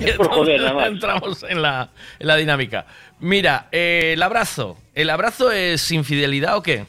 Es 0.00 0.16
por 0.16 0.28
joder, 0.28 0.60
nada 0.60 0.74
más. 0.74 0.86
Entramos 0.88 1.42
en 1.44 1.62
la, 1.62 1.88
en 2.18 2.26
la 2.26 2.36
dinámica. 2.36 2.86
Mira, 3.20 3.68
eh, 3.72 4.12
el 4.14 4.22
abrazo. 4.22 4.76
¿El 4.94 5.10
abrazo 5.10 5.50
es 5.50 5.90
infidelidad 5.92 6.56
o 6.56 6.62
qué? 6.62 6.86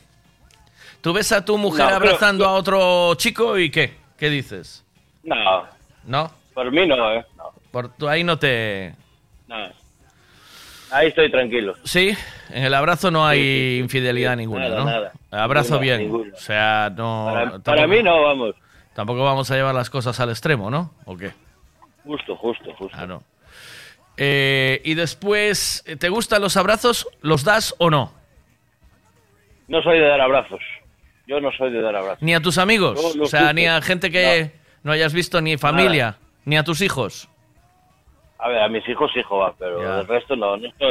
¿Tú 1.02 1.13
ves 1.13 1.32
a 1.32 1.46
tu 1.46 1.58
mujer 1.58 1.86
No, 1.90 1.96
abrazando 1.96 2.46
a 2.46 2.52
otro 2.54 3.16
chico 3.16 3.58
y 3.58 3.70
qué? 3.70 3.96
¿Qué 4.18 4.30
dices? 4.30 4.84
No, 5.24 5.66
¿No? 6.06 6.32
por 6.54 6.72
mí 6.72 6.86
no, 6.88 7.13
¿eh? 7.13 7.26
No, 7.38 7.52
Por, 7.72 7.90
tú 7.90 8.08
ahí 8.10 8.24
no 8.24 8.38
te... 8.40 8.94
no. 9.48 9.56
Ahí 10.90 11.08
estoy 11.10 11.30
tranquilo. 11.30 11.76
Sí, 11.84 12.16
en 12.50 12.63
el 12.63 12.74
abrazo 12.74 13.12
no 13.12 13.28
hay 13.28 13.40
Sí, 13.40 13.44
sí, 13.44 13.72
sí. 13.76 13.80
infidelidad 13.80 14.32
Sí, 14.32 14.38
ninguna, 14.38 14.70
nada, 14.70 14.78
¿no? 14.80 14.86
nada. 14.86 15.12
Abrazo 15.32 15.80
bien. 15.80 16.00
ninguna. 16.04 16.34
O 16.34 16.38
sea, 16.38 16.90
no... 16.96 17.26
Para, 17.30 17.44
tampoco- 17.52 17.63
para 17.63 17.88
mí 17.88 18.02
no, 18.04 18.24
vamos. 18.24 18.56
Tampoco 18.94 19.24
vamos 19.24 19.52
a 19.52 19.56
llevar 19.56 19.76
las 19.76 19.90
cosas 19.90 20.18
al 20.22 20.30
extremo, 20.30 20.72
¿no? 20.72 20.92
¿O 21.06 21.18
qué? 21.18 21.32
Justo, 22.06 22.36
justo, 22.38 22.74
justo. 22.76 22.98
Ah, 22.98 23.06
no. 23.06 23.22
Eh, 24.18 24.82
y 24.84 24.96
después, 24.96 25.84
¿te 26.00 26.10
gustan 26.10 26.42
los 26.42 26.58
abrazos? 26.58 27.08
¿Los 27.22 27.44
das 27.44 27.76
o 27.78 27.90
no? 27.90 28.14
No 29.68 29.82
soy 29.84 30.00
de 30.00 30.08
dar 30.08 30.22
abrazos. 30.22 30.62
Yo 31.28 31.40
no 31.42 31.52
soy 31.52 31.72
de 31.72 31.82
dar 31.82 31.96
abrazos. 31.96 32.22
Ni 32.24 32.34
a 32.34 32.40
tus 32.42 32.58
amigos, 32.58 32.96
No, 32.96 33.16
no 33.20 33.24
o 33.24 33.28
sea, 33.28 33.42
justo. 33.42 33.54
ni 33.54 33.68
a 33.68 33.82
gente 33.82 34.10
que 34.10 34.52
no, 34.84 34.92
hayas 34.94 35.14
visto, 35.14 35.42
ni 35.42 35.58
familia, 35.58 36.18
ni 36.46 36.58
a 36.58 36.64
tus 36.64 36.82
hijos. 36.82 37.30
A 38.40 38.50
ver, 38.50 38.60
a 38.62 38.70
mis 38.70 38.88
hijos 38.88 39.12
sí, 39.14 39.22
va, 39.32 39.54
pero 39.58 40.00
el 40.00 40.08
resto 40.08 40.36
no, 40.36 40.58
no 40.58 40.68
no 40.80 40.90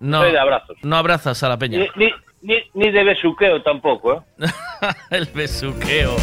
No, 0.00 0.20
soy 0.22 0.32
de 0.32 0.38
abrazos. 0.38 0.76
no 0.82 0.96
abrazas 0.96 1.42
a 1.42 1.48
la 1.48 1.56
peña. 1.56 1.78
Ni, 1.78 1.88
ni, 2.06 2.12
ni, 2.42 2.56
ni 2.74 2.90
de 2.90 3.04
besuqueo 3.04 3.62
tampoco, 3.62 4.14
¿eh? 4.14 4.46
el 5.10 5.26
besuqueo. 5.26 6.14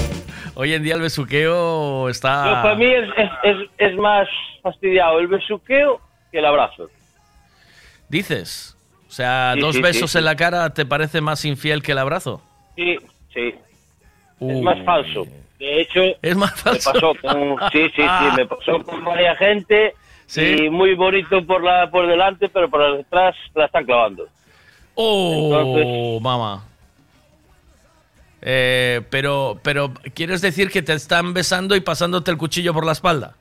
Hoy 0.56 0.74
en 0.74 0.84
día 0.84 0.96
el 0.96 1.02
besuqueo 1.02 2.10
está... 2.10 2.46
Yo, 2.46 2.52
para 2.64 2.76
mí 2.76 2.86
es, 2.86 3.10
es, 3.16 3.30
es, 3.44 3.58
es 3.78 3.96
más 3.98 4.28
fastidiado 4.62 5.20
el 5.20 5.28
besuqueo 5.28 6.02
que 6.38 6.42
el 6.42 6.46
abrazo. 6.46 6.88
Dices. 8.10 8.78
O 9.08 9.12
sea, 9.12 9.54
Sí, 9.56 9.60
dos 9.60 9.76
sí, 9.76 9.82
besos 9.82 10.12
sí, 10.12 10.18
en 10.20 10.26
la 10.26 10.36
cara 10.36 10.70
te 10.72 10.86
parece 10.86 11.20
más 11.20 11.44
infiel 11.46 11.82
que 11.82 11.94
el 11.94 11.98
abrazo. 11.98 12.44
Sí, 12.76 12.96
sí. 13.34 13.56
Es 14.40 14.62
más 14.62 14.78
falso. 14.86 15.26
De 15.58 15.82
hecho, 15.82 16.02
es 16.22 16.38
más 16.38 16.54
falso. 16.62 16.94
Me 16.94 17.00
pasó 17.00 17.14
con, 17.22 17.72
sí, 17.72 17.86
sí, 17.96 18.04
sí, 18.04 18.36
me 18.38 18.46
pasó 18.56 18.84
con 18.84 19.04
varias 19.04 19.36
gente 19.40 19.96
Sí. 20.28 20.42
y 20.66 20.70
muy 20.70 20.94
bonito 20.94 21.44
por 21.46 21.64
la 21.64 21.90
por 21.90 22.06
delante, 22.06 22.50
pero 22.50 22.70
por 22.70 22.98
detrás 22.98 23.36
la 23.56 23.66
están 23.66 23.86
clavando. 23.86 24.28
Oh, 24.94 26.20
mamá. 26.22 26.66
Eh, 28.42 29.02
pero, 29.10 29.60
pero, 29.64 29.92
¿quieres 30.14 30.42
decir 30.42 30.70
que 30.70 30.84
te 30.84 30.94
están 30.94 31.34
besando 31.34 31.76
y 31.76 31.80
pasándote 31.80 32.30
el 32.30 32.38
cuchillo 32.38 32.74
por 32.74 32.86
la 32.86 32.92
espalda? 32.92 33.36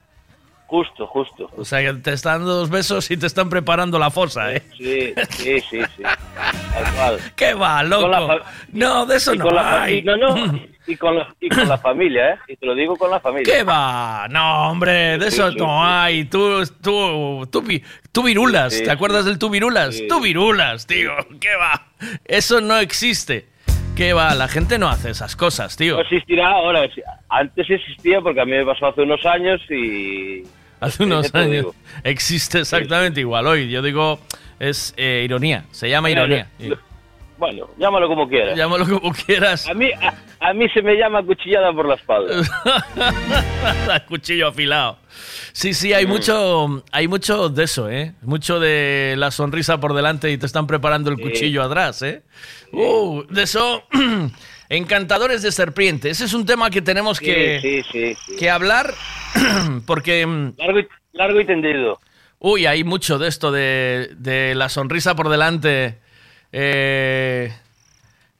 Justo, 0.66 1.06
justo. 1.06 1.48
O 1.56 1.64
sea, 1.64 1.80
que 1.80 1.92
te 2.00 2.12
están 2.12 2.40
dando 2.40 2.56
dos 2.56 2.70
besos 2.70 3.08
y 3.12 3.16
te 3.16 3.26
están 3.26 3.48
preparando 3.48 4.00
la 4.00 4.10
fosa, 4.10 4.52
¿eh? 4.52 4.62
Sí, 4.76 5.14
sí, 5.30 5.60
sí, 5.60 5.80
sí. 5.96 6.02
Tal 6.02 6.94
cual. 6.94 7.20
¿Qué 7.36 7.54
va, 7.54 7.84
loco? 7.84 8.40
No, 8.72 9.06
de 9.06 9.16
eso 9.16 9.32
y 9.32 9.38
no 9.38 9.44
con 9.44 9.58
hay. 9.58 10.02
no, 10.02 10.16
no, 10.16 10.34
y 10.88 10.96
con, 10.96 11.16
la, 11.16 11.32
y 11.40 11.48
con 11.48 11.68
la 11.68 11.78
familia, 11.78 12.30
¿eh? 12.30 12.38
Y 12.48 12.56
te 12.56 12.66
lo 12.66 12.74
digo 12.74 12.96
con 12.96 13.12
la 13.12 13.20
familia. 13.20 13.54
¿Qué 13.54 13.62
va? 13.62 14.26
No, 14.28 14.70
hombre, 14.70 15.18
de 15.18 15.30
Sí, 15.30 15.36
eso 15.36 15.52
sí, 15.52 15.56
no 15.56 15.84
hay. 15.84 16.24
Tú, 16.24 16.64
tú, 16.82 17.46
tú, 17.48 17.64
tú 18.10 18.22
virulas. 18.24 18.82
¿Te 18.82 18.90
acuerdas 18.90 19.24
del 19.24 19.38
tú 19.38 19.48
virulas? 19.50 20.02
Tú 20.08 20.20
virulas, 20.20 20.84
tío. 20.86 21.12
¿Qué 21.40 21.54
va? 21.54 21.92
Eso 22.24 22.60
no 22.60 22.76
existe. 22.78 23.48
¿Qué 23.96 24.12
va? 24.12 24.34
La 24.34 24.46
gente 24.46 24.78
no 24.78 24.90
hace 24.90 25.10
esas 25.10 25.36
cosas, 25.36 25.74
tío. 25.74 25.94
No 25.94 26.02
existirá 26.02 26.50
ahora. 26.50 26.86
Antes 27.30 27.70
existía 27.70 28.20
porque 28.20 28.42
a 28.42 28.44
mí 28.44 28.52
me 28.52 28.66
pasó 28.66 28.88
hace 28.88 29.00
unos 29.00 29.24
años 29.24 29.58
y... 29.70 30.42
Hace 30.80 31.04
unos 31.04 31.26
¿qué 31.26 31.32
te 31.32 31.38
años. 31.38 31.66
Existe 32.04 32.60
exactamente 32.60 33.20
igual. 33.20 33.46
Hoy, 33.46 33.70
yo 33.70 33.80
digo, 33.80 34.20
es 34.60 34.92
eh, 34.98 35.22
ironía. 35.24 35.64
Se 35.70 35.88
llama 35.88 36.10
ironía. 36.10 36.46
Bueno, 37.38 37.68
llámalo 37.78 38.08
como 38.08 38.28
quieras. 38.28 38.56
Llámalo 38.56 38.86
como 39.00 39.12
quieras. 39.12 39.68
A 39.68 39.74
mí, 39.74 39.90
a, 39.92 40.48
a 40.48 40.54
mí 40.54 40.66
se 40.70 40.80
me 40.80 40.94
llama 40.96 41.22
cuchillada 41.22 41.72
por 41.72 41.86
la 41.86 41.94
espalda. 41.96 42.32
Cuchillo 44.08 44.48
afilado. 44.48 44.98
Sí, 45.52 45.74
sí, 45.74 45.92
hay 45.92 46.06
Mm. 46.06 46.08
mucho, 46.08 46.84
hay 46.92 47.08
mucho 47.08 47.48
de 47.48 47.64
eso, 47.64 47.90
¿eh? 47.90 48.14
Mucho 48.22 48.58
de 48.60 49.14
la 49.18 49.30
sonrisa 49.30 49.78
por 49.80 49.94
delante 49.94 50.30
y 50.30 50.38
te 50.38 50.46
están 50.46 50.66
preparando 50.66 51.10
el 51.10 51.16
Sí. 51.16 51.22
cuchillo 51.22 51.62
atrás, 51.62 52.02
¿eh? 52.02 52.22
Uh, 52.72 53.22
de 53.28 53.42
eso, 53.42 53.82
encantadores 54.68 55.42
de 55.42 55.52
serpiente. 55.52 56.10
Ese 56.10 56.24
es 56.24 56.34
un 56.34 56.44
tema 56.46 56.70
que 56.70 56.82
tenemos 56.82 57.20
que, 57.20 57.60
Sí, 57.60 57.82
sí, 57.82 57.90
sí, 57.92 58.14
sí. 58.26 58.36
que 58.38 58.50
hablar 58.50 58.92
porque... 59.86 60.26
mm, 60.26 60.54
Largo 60.58 60.78
y, 60.80 60.88
largo 61.12 61.40
y 61.40 61.44
tendido. 61.46 61.98
Uy, 62.38 62.66
hay 62.66 62.84
mucho 62.84 63.18
de 63.18 63.28
esto 63.28 63.50
de, 63.50 64.10
de 64.18 64.54
la 64.54 64.68
sonrisa 64.68 65.14
por 65.16 65.28
delante. 65.30 65.98
Eh, 66.58 67.52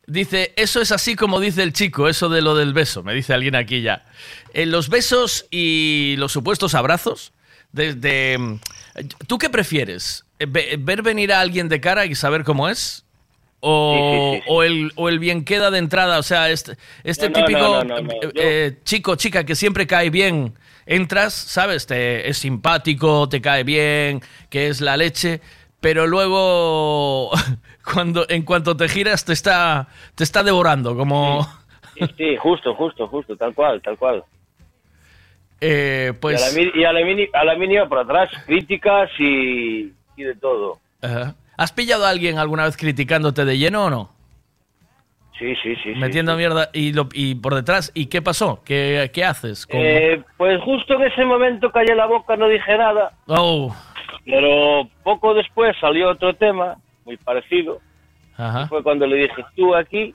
dice, 0.07 0.55
eso 0.57 0.81
es 0.81 0.91
así 0.91 1.17
como 1.17 1.39
dice 1.39 1.63
el 1.63 1.75
chico, 1.75 2.09
eso 2.09 2.31
de 2.31 2.41
lo 2.41 2.55
del 2.57 2.73
beso, 2.73 3.03
me 3.03 3.13
dice 3.13 3.35
alguien 3.35 3.55
aquí 3.55 3.83
ya. 3.83 4.07
En 4.55 4.71
los 4.71 4.89
besos 4.89 5.45
y 5.51 6.15
los 6.19 6.33
supuestos 6.33 6.75
abrazos, 6.75 7.33
desde... 7.73 8.39
¿Tú 9.27 9.37
qué 9.37 9.51
prefieres? 9.51 10.25
Ve- 10.39 10.77
¿Ver 10.79 11.03
venir 11.03 11.31
a 11.31 11.41
alguien 11.41 11.69
de 11.69 11.79
cara 11.81 12.07
y 12.07 12.15
saber 12.15 12.43
cómo 12.45 12.71
es? 12.71 13.05
O, 13.61 13.93
Sí, 13.95 14.01
sí, 14.01 14.37
sí, 14.37 14.43
sí. 14.47 14.51
o 14.55 14.63
el, 14.63 14.93
o 14.97 15.09
el 15.11 15.19
bien 15.19 15.45
queda 15.45 15.71
de 15.71 15.79
entrada, 15.79 16.19
o 16.19 16.23
sea, 16.23 16.49
este, 16.51 16.79
este 17.05 17.29
No, 17.29 17.35
típico 17.35 17.85
no, 17.85 17.85
no, 17.85 17.99
eh, 18.13 18.33
eh, 18.37 18.77
chico, 18.85 19.17
chica, 19.17 19.45
que 19.45 19.55
siempre 19.55 19.87
cae 19.87 20.09
bien. 20.09 20.55
Entras, 20.87 21.35
sabes, 21.35 21.87
te, 21.87 22.27
es 22.31 22.39
simpático, 22.39 23.29
te 23.29 23.43
cae 23.43 23.65
bien, 23.65 24.23
que 24.49 24.69
es 24.69 24.81
la 24.81 24.97
leche, 24.97 25.41
pero 25.81 26.07
luego, 26.07 27.31
cuando, 27.92 28.27
en 28.29 28.42
cuanto 28.42 28.77
te 28.77 28.88
giras, 28.88 29.25
te 29.25 29.33
está, 29.33 29.88
te 30.14 30.25
está 30.25 30.42
devorando, 30.42 30.96
como... 30.96 31.44
Sí, 31.94 32.05
sí, 32.16 32.37
justo, 32.37 32.75
justo, 32.75 33.07
justo, 33.09 33.37
tal 33.37 33.55
cual, 33.55 33.81
tal 33.83 33.96
cual. 33.96 34.25
eh, 35.61 36.12
pues... 36.20 36.40
y 36.40 36.44
a 36.44 36.49
la, 36.49 36.55
mi- 36.72 36.81
y 36.81 36.85
a 36.85 36.92
la 36.92 37.01
mini- 37.01 37.29
a 37.33 37.44
la 37.44 37.55
mínima 37.57 37.88
por 37.88 37.99
atrás, 37.99 38.31
críticas 38.46 39.11
y, 39.18 39.92
y 40.16 40.22
de 40.22 40.35
todo. 40.35 40.79
Ajá. 41.03 41.35
¿Has 41.57 41.72
pillado 41.72 42.05
a 42.05 42.11
alguien 42.11 42.38
alguna 42.38 42.64
vez 42.64 42.77
criticándote 42.77 43.44
de 43.46 43.57
lleno 43.57 43.87
o 43.87 43.90
no? 43.90 44.11
Sí, 45.38 45.55
sí, 45.62 45.75
sí. 45.77 45.92
sí, 45.94 45.99
Metiendo 45.99 46.33
sí. 46.33 46.38
mierda 46.38 46.70
y, 46.72 46.92
lo- 46.92 47.09
y 47.12 47.35
por 47.37 47.55
detrás. 47.55 47.90
¿Y 47.94 48.07
qué 48.07 48.20
pasó? 48.22 48.62
¿Qué, 48.64 49.11
qué 49.14 49.25
haces? 49.25 49.66
Eh, 49.70 50.22
pues 50.37 50.61
justo 50.62 50.94
en 50.94 51.03
ese 51.05 51.25
momento 51.25 51.70
callé 51.70 51.94
la 51.94 52.07
boca, 52.07 52.37
no 52.37 52.49
dije 52.49 52.77
nada, 52.77 53.12
Oh, 53.27 53.75
pero 54.25 54.88
poco 55.03 55.35
después 55.35 55.77
salió 55.81 56.11
otro 56.11 56.35
tema 56.35 56.77
muy 57.07 57.16
parecido. 57.16 57.81
ajá. 58.37 58.66
Fue 58.69 58.83
cuando 58.83 59.07
le 59.07 59.16
dije, 59.16 59.42
tú 59.55 59.75
aquí, 59.75 60.14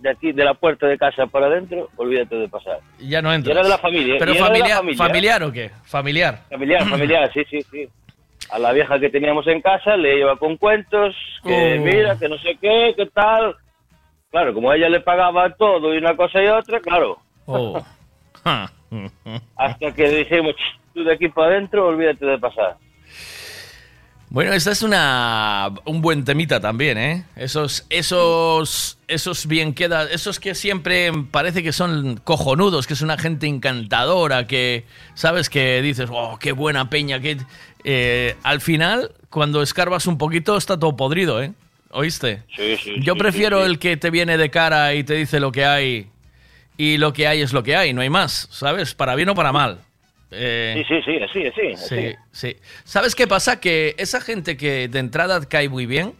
de 0.00 0.10
aquí, 0.10 0.32
de 0.32 0.44
la 0.44 0.52
puerta 0.52 0.86
de 0.88 0.98
casa 0.98 1.26
para 1.26 1.46
adentro, 1.46 1.88
olvídate 1.96 2.34
de 2.36 2.48
pasar. 2.48 2.80
Ya 2.98 3.22
no 3.22 3.32
Y 3.32 3.36
entras. 3.36 3.54
era 3.56 3.62
de 3.62 3.68
la 3.70 3.78
familia. 3.78 4.16
¿Pero 4.18 4.32
y 4.34 4.38
la 4.38 4.44
familia. 4.46 4.82
familiar 4.96 5.42
o 5.44 5.52
qué? 5.52 5.70
Familiar. 5.84 6.40
Familiar, 6.50 6.84
familiar, 6.90 7.30
sí, 7.32 7.42
sí, 7.48 7.62
sí. 7.70 7.88
A 8.50 8.58
la 8.58 8.72
vieja 8.72 8.98
que 8.98 9.08
teníamos 9.08 9.46
en 9.46 9.62
casa 9.62 9.96
le 9.96 10.18
iba 10.18 10.36
con 10.36 10.56
cuentos, 10.58 11.14
que 11.44 11.78
Oh. 11.78 11.82
mira, 11.82 12.18
que 12.18 12.28
no 12.28 12.36
sé 12.38 12.58
qué, 12.60 12.92
qué 12.96 13.06
tal. 13.06 13.54
Claro, 14.30 14.52
como 14.52 14.72
ella 14.72 14.88
le 14.88 15.00
pagaba 15.00 15.48
todo 15.54 15.94
y 15.94 15.98
una 15.98 16.16
cosa 16.16 16.42
y 16.42 16.48
otra, 16.48 16.80
claro. 16.80 17.18
Oh. 17.46 17.80
Hasta 19.56 19.92
que 19.94 20.08
dijimos, 20.08 20.54
"Ch, 20.56 20.78
tú 20.94 21.04
de 21.04 21.12
aquí 21.14 21.28
para 21.28 21.52
adentro, 21.52 21.86
olvídate 21.86 22.26
de 22.26 22.38
pasar. 22.38 22.76
Bueno, 24.32 24.54
esta 24.54 24.70
es 24.70 24.80
una 24.80 25.74
un 25.84 26.00
buen 26.00 26.24
temita 26.24 26.58
también, 26.58 26.96
¿eh? 26.96 27.24
Esos, 27.36 27.84
esos, 27.90 28.96
esos 29.06 29.46
bien 29.46 29.74
queda, 29.74 30.04
esos 30.04 30.40
que 30.40 30.54
siempre 30.54 31.12
parece 31.30 31.62
que 31.62 31.70
son 31.70 32.18
cojonudos, 32.24 32.86
que 32.86 32.94
es 32.94 33.02
una 33.02 33.18
gente 33.18 33.46
encantadora, 33.46 34.46
que 34.46 34.86
sabes 35.12 35.50
que 35.50 35.82
dices, 35.82 36.08
oh, 36.10 36.38
qué 36.40 36.52
buena 36.52 36.88
peña, 36.88 37.20
que 37.20 37.36
eh, 37.84 38.34
al 38.42 38.62
final 38.62 39.12
cuando 39.28 39.60
escarbas 39.60 40.06
un 40.06 40.16
poquito 40.16 40.56
está 40.56 40.80
todo 40.80 40.96
podrido, 40.96 41.42
¿eh? 41.42 41.52
¿Oíste? 41.90 42.42
Sí, 42.56 42.78
sí. 42.82 42.94
Yo 43.02 43.12
sí, 43.12 43.18
prefiero 43.18 43.66
el 43.66 43.78
que 43.78 43.98
te 43.98 44.08
viene 44.08 44.38
de 44.38 44.48
cara 44.48 44.94
y 44.94 45.04
te 45.04 45.12
dice 45.12 45.40
lo 45.40 45.52
que 45.52 45.66
hay 45.66 46.06
y 46.78 46.96
lo 46.96 47.12
que 47.12 47.26
hay 47.26 47.42
es 47.42 47.52
lo 47.52 47.62
que 47.62 47.76
hay, 47.76 47.92
no 47.92 48.00
hay 48.00 48.08
más, 48.08 48.48
¿sabes? 48.50 48.94
Para 48.94 49.14
bien 49.14 49.28
o 49.28 49.34
para 49.34 49.52
mal. 49.52 49.80
Eh, 50.32 50.84
Sí, 50.88 50.94
sí, 50.94 51.02
sí, 51.04 51.22
así, 51.22 51.46
así. 51.46 51.72
así. 51.74 51.96
Sí, 51.96 52.16
sí. 52.32 52.56
¿Sabes 52.84 53.14
qué 53.14 53.26
pasa? 53.26 53.60
Que 53.60 53.94
esa 53.98 54.20
gente 54.20 54.56
que 54.56 54.88
de 54.88 54.98
entrada 54.98 55.40
cae 55.46 55.68
muy 55.68 55.86
bien, 55.86 56.14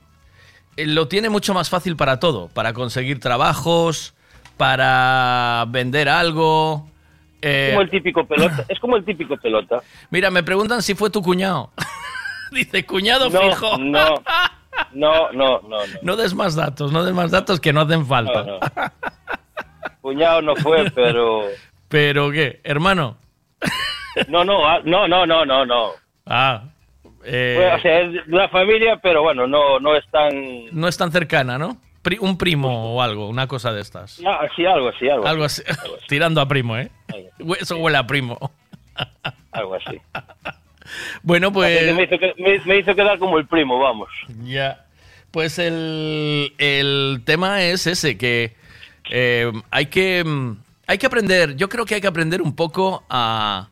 eh, 0.77 0.87
lo 0.87 1.09
tiene 1.09 1.31
mucho 1.31 1.55
más 1.55 1.71
fácil 1.71 1.97
para 1.97 2.21
todo, 2.21 2.49
para 2.49 2.73
conseguir 2.73 3.21
trabajos, 3.21 4.15
para 4.57 5.65
vender 5.69 6.09
algo. 6.09 6.89
eh, 7.41 7.69
Es 7.69 7.71
como 7.73 7.83
el 7.83 7.91
típico 7.91 8.27
pelota. 8.27 8.65
Es 8.69 8.79
como 8.81 8.97
el 8.97 9.05
típico 9.05 9.37
pelota. 9.39 9.81
Mira, 10.11 10.31
me 10.31 10.43
preguntan 10.43 10.83
si 10.83 10.95
fue 10.95 11.11
tu 11.11 11.23
cuñado. 11.23 11.71
Dice, 12.53 12.85
cuñado 12.85 13.31
No, 13.31 13.41
fijo. 13.41 13.79
no, 13.79 14.15
no, 14.93 15.33
no, 15.33 15.33
no, 15.33 15.61
no. 15.63 15.79
No 16.03 16.17
des 16.17 16.35
más 16.35 16.55
datos, 16.55 16.93
no 16.93 17.03
des 17.03 17.15
más 17.15 17.31
datos 17.31 17.61
que 17.61 17.73
no 17.73 17.81
hacen 17.81 18.05
falta. 18.07 18.43
No, 18.45 18.59
no. 18.59 18.93
Cuñado 20.03 20.43
no 20.43 20.55
fue, 20.57 20.91
pero... 20.91 21.45
Pero 21.89 22.31
qué, 22.31 22.61
hermano. 22.65 23.19
No, 24.29 24.45
no, 24.45 24.67
ah, 24.67 24.81
no, 24.85 25.09
no, 25.09 25.27
no, 25.27 25.45
no, 25.45 25.65
no. 25.67 25.91
Ah, 26.27 26.65
eh, 27.25 27.73
o 27.77 27.81
sea, 27.81 28.01
es 28.01 28.13
de 28.13 28.23
la 28.37 28.49
familia, 28.49 28.99
pero 29.03 29.23
bueno, 29.23 29.47
no, 29.47 29.79
no 29.81 29.97
es 29.97 30.05
tan... 30.11 30.67
no 30.73 30.89
es 30.89 30.97
tan 30.97 31.13
cercana, 31.13 31.59
¿no? 31.59 31.77
Pri- 32.03 32.19
un 32.21 32.37
primo 32.37 32.95
o 32.97 33.03
algo, 33.03 33.29
una 33.29 33.47
cosa 33.47 33.73
de 33.73 33.81
estas. 33.81 34.13
Sí, 34.57 34.67
algo 34.67 34.89
así, 34.89 35.09
algo, 35.09 35.27
Algo 35.27 35.45
así. 35.45 35.63
así. 35.69 35.81
Tirando 36.09 36.41
a 36.41 36.49
primo, 36.49 36.77
¿eh? 36.77 36.91
Eso 37.61 37.77
huele 37.79 37.99
a 37.99 38.07
primo. 38.07 38.39
Algo 39.53 39.75
así. 39.75 40.01
Bueno, 41.23 41.53
pues. 41.53 41.95
me, 41.95 42.03
hizo, 42.03 42.17
me 42.67 42.79
hizo 42.79 42.95
quedar 42.95 43.19
como 43.19 43.39
el 43.39 43.47
primo, 43.47 43.79
vamos. 43.79 44.09
Ya. 44.43 44.85
Pues 45.31 45.59
el, 45.59 46.53
el 46.59 47.23
tema 47.25 47.63
es 47.63 47.87
ese, 47.87 48.19
que 48.19 48.55
eh, 49.09 49.51
hay 49.71 49.87
que 49.87 50.25
mm, 50.25 50.57
hay 50.89 50.99
que 50.99 51.07
aprender, 51.07 51.57
yo 51.57 51.69
creo 51.69 51.87
que 51.87 51.95
hay 51.95 52.01
que 52.01 52.09
aprender 52.09 52.43
un 52.43 52.55
poco 52.55 53.05
a 53.09 53.69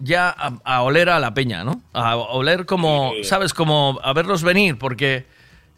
ya 0.00 0.28
a, 0.30 0.52
a 0.64 0.82
oler 0.82 1.08
a 1.10 1.20
la 1.20 1.32
peña, 1.34 1.62
¿no? 1.64 1.80
A 1.92 2.16
oler 2.16 2.66
como, 2.66 3.12
¿sabes? 3.22 3.54
Como 3.54 4.00
a 4.02 4.12
verlos 4.12 4.42
venir, 4.42 4.76
porque 4.78 5.26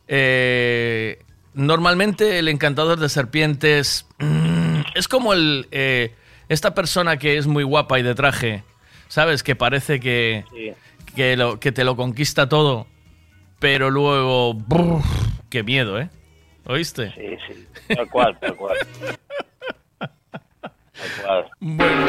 eh, 0.08 1.18
normalmente 1.54 2.38
el 2.38 2.48
encantador 2.48 2.98
de 2.98 3.08
serpientes 3.08 4.06
mm, 4.18 4.80
es 4.94 5.08
como 5.08 5.32
el 5.32 5.66
eh, 5.70 6.14
esta 6.48 6.74
persona 6.74 7.16
que 7.16 7.37
es 7.38 7.46
muy 7.46 7.64
guapa 7.64 7.98
y 7.98 8.02
de 8.02 8.14
traje, 8.14 8.62
¿sabes? 9.08 9.42
Que 9.42 9.54
parece 9.56 10.00
que, 10.00 10.44
Sí. 10.50 10.72
que, 11.14 11.37
lo, 11.37 11.58
que 11.61 11.72
te 11.72 11.85
lo 11.85 11.96
conquista 11.96 12.48
todo, 12.48 12.87
pero 13.58 13.90
luego, 13.90 14.56
qué 15.50 15.62
miedo, 15.62 15.98
¿eh? 16.00 16.11
¿Oíste? 16.64 17.12
Sí, 17.14 17.37
sí. 17.48 17.66
Tal 17.94 18.08
cual, 18.08 18.38
tal 18.38 18.54
cual. 18.56 18.76
Bueno, 21.60 22.06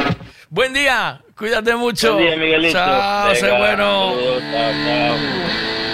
buen 0.50 0.72
día, 0.72 1.20
cuídate 1.36 1.74
mucho. 1.76 2.14
Buen 2.14 2.26
día, 2.26 2.36
Miguelito. 2.36 2.78
Chao, 2.78 3.34
sé 3.34 3.42
Venga, 3.46 3.58
bueno. 3.58 4.10
saludos, 4.10 4.42
chao, 4.52 4.72
chao. 4.84 5.93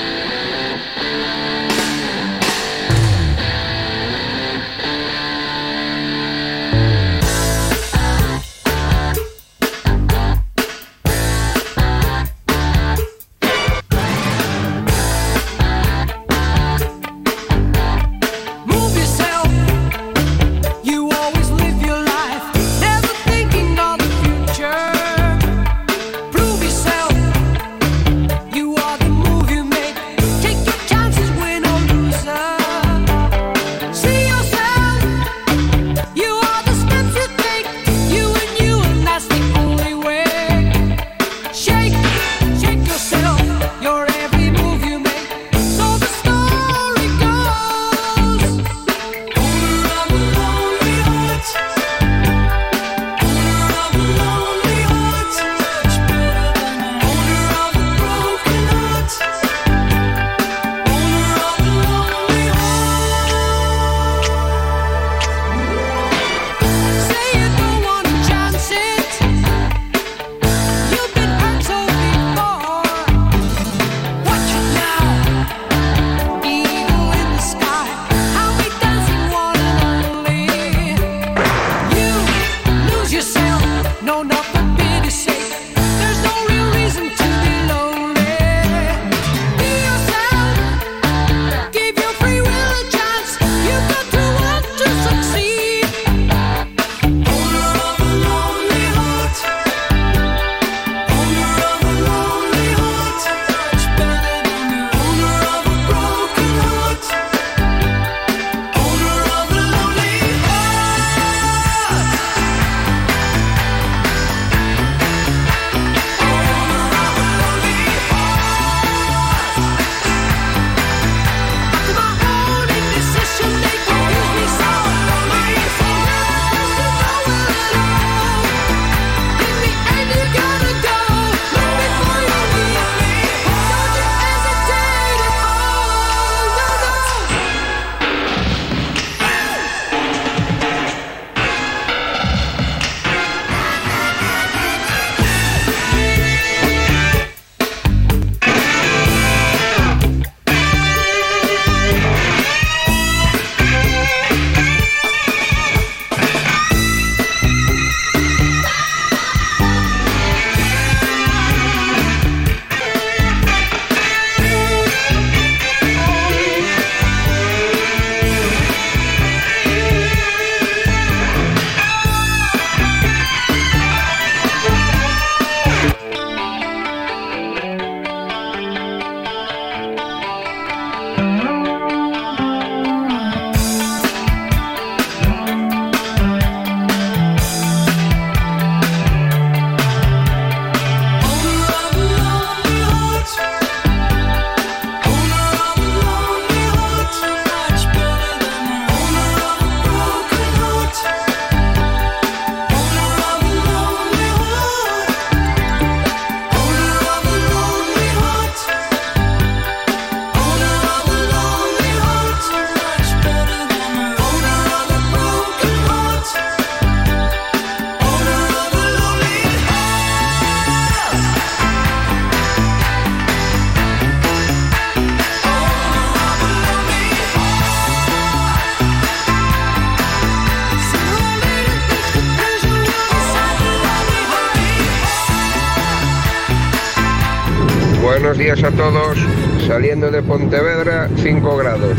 A 238.73 238.77
todos. 238.77 239.19
Saliendo 239.67 240.11
de 240.11 240.23
Pontevedra, 240.23 241.09
5 241.17 241.57
grados. 241.57 241.97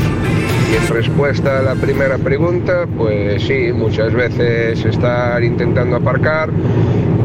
Y 0.71 0.75
en 0.75 0.87
respuesta 0.87 1.59
a 1.59 1.61
la 1.61 1.75
primera 1.75 2.17
pregunta, 2.17 2.85
pues 2.97 3.43
sí, 3.43 3.71
muchas 3.73 4.13
veces 4.13 4.83
estar 4.85 5.43
intentando 5.43 5.97
aparcar 5.97 6.49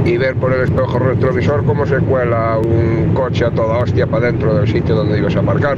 y 0.04 0.16
ver 0.16 0.34
por 0.36 0.52
el 0.52 0.62
espejo 0.62 0.98
retrovisor 0.98 1.64
cómo 1.64 1.86
se 1.86 1.98
cuela 1.98 2.58
un 2.58 3.12
coche 3.14 3.44
a 3.44 3.50
toda 3.50 3.78
hostia 3.78 4.06
para 4.06 4.26
dentro 4.26 4.54
del 4.54 4.68
sitio 4.68 4.94
donde 4.94 5.18
ibas 5.18 5.36
a 5.36 5.40
aparcar. 5.40 5.76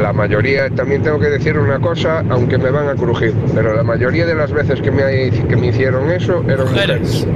La 0.00 0.12
mayoría, 0.12 0.68
también 0.70 1.02
tengo 1.02 1.18
que 1.18 1.28
decir 1.28 1.58
una 1.58 1.78
cosa, 1.80 2.24
aunque 2.28 2.58
me 2.58 2.70
van 2.70 2.88
a 2.88 2.94
crujir, 2.94 3.34
pero 3.54 3.74
la 3.74 3.82
mayoría 3.82 4.26
de 4.26 4.34
las 4.34 4.52
veces 4.52 4.80
que 4.80 4.90
me, 4.90 5.30
que 5.30 5.56
me 5.56 5.68
hicieron 5.68 6.10
eso 6.10 6.44
eran 6.48 6.66
mujeres. 6.66 7.26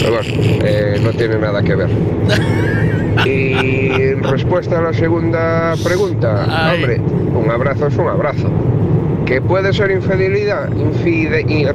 Pero 0.00 0.12
bueno, 0.12 0.28
eh, 0.64 1.00
no 1.02 1.10
tiene 1.12 1.38
nada 1.38 1.62
que 1.62 1.74
ver. 1.74 1.88
Y 3.24 3.49
en 3.92 4.22
respuesta 4.22 4.78
a 4.78 4.82
la 4.82 4.92
segunda 4.92 5.74
pregunta, 5.82 6.72
hombre, 6.74 7.00
un 7.00 7.50
abrazo 7.50 7.86
es 7.88 7.96
un 7.96 8.08
abrazo. 8.08 8.50
¿Que 9.26 9.40
puede 9.40 9.72
ser 9.72 9.90
infidelidad? 9.92 10.72
Infide, 10.72 11.72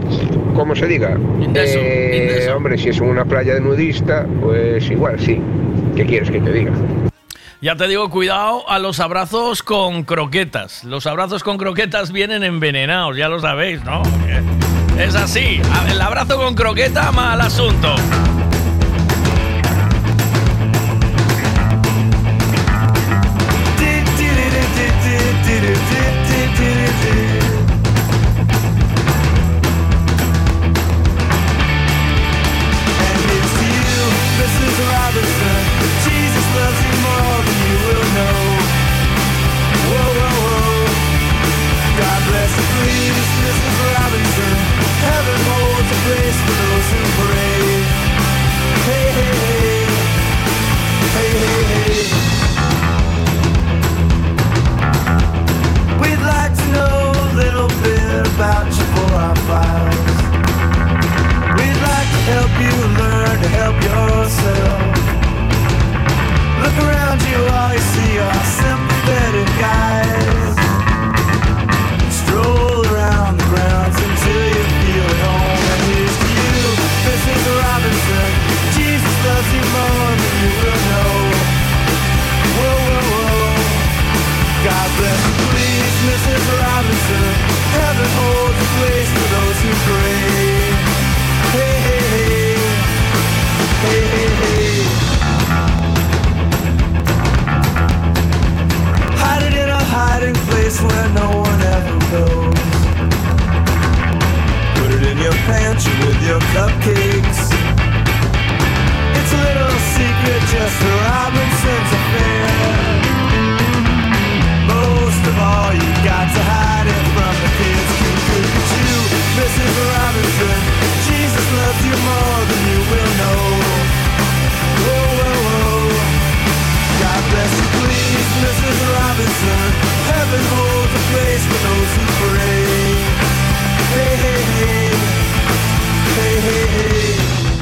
como 0.54 0.76
se 0.76 0.88
diga. 0.88 1.18
Eh, 1.54 2.52
hombre, 2.54 2.78
si 2.78 2.90
es 2.90 3.00
una 3.00 3.24
playa 3.24 3.54
de 3.54 3.62
nudista, 3.62 4.26
pues 4.42 4.90
igual 4.90 5.20
sí. 5.20 5.40
¿Qué 5.96 6.06
quieres 6.06 6.30
que 6.30 6.42
te 6.42 6.52
diga? 6.52 6.72
Ya 7.62 7.76
te 7.76 7.88
digo, 7.88 8.10
cuidado 8.10 8.70
a 8.70 8.78
los 8.80 9.00
abrazos 9.00 9.64
con 9.64 10.04
croquetas. 10.04 10.84
Los 10.84 11.08
abrazos 11.08 11.44
con 11.44 11.58
croquetas 11.58 12.12
vienen 12.12 12.44
envenenados, 12.44 13.16
ya 13.16 13.30
lo 13.30 13.40
sabéis, 13.40 13.84
¿no? 13.84 14.04
Es 15.00 15.16
así. 15.16 15.62
El 15.90 16.02
abrazo 16.02 16.38
con 16.38 16.56
croqueta, 16.56 17.12
mal 17.12 17.40
asunto. 17.42 17.96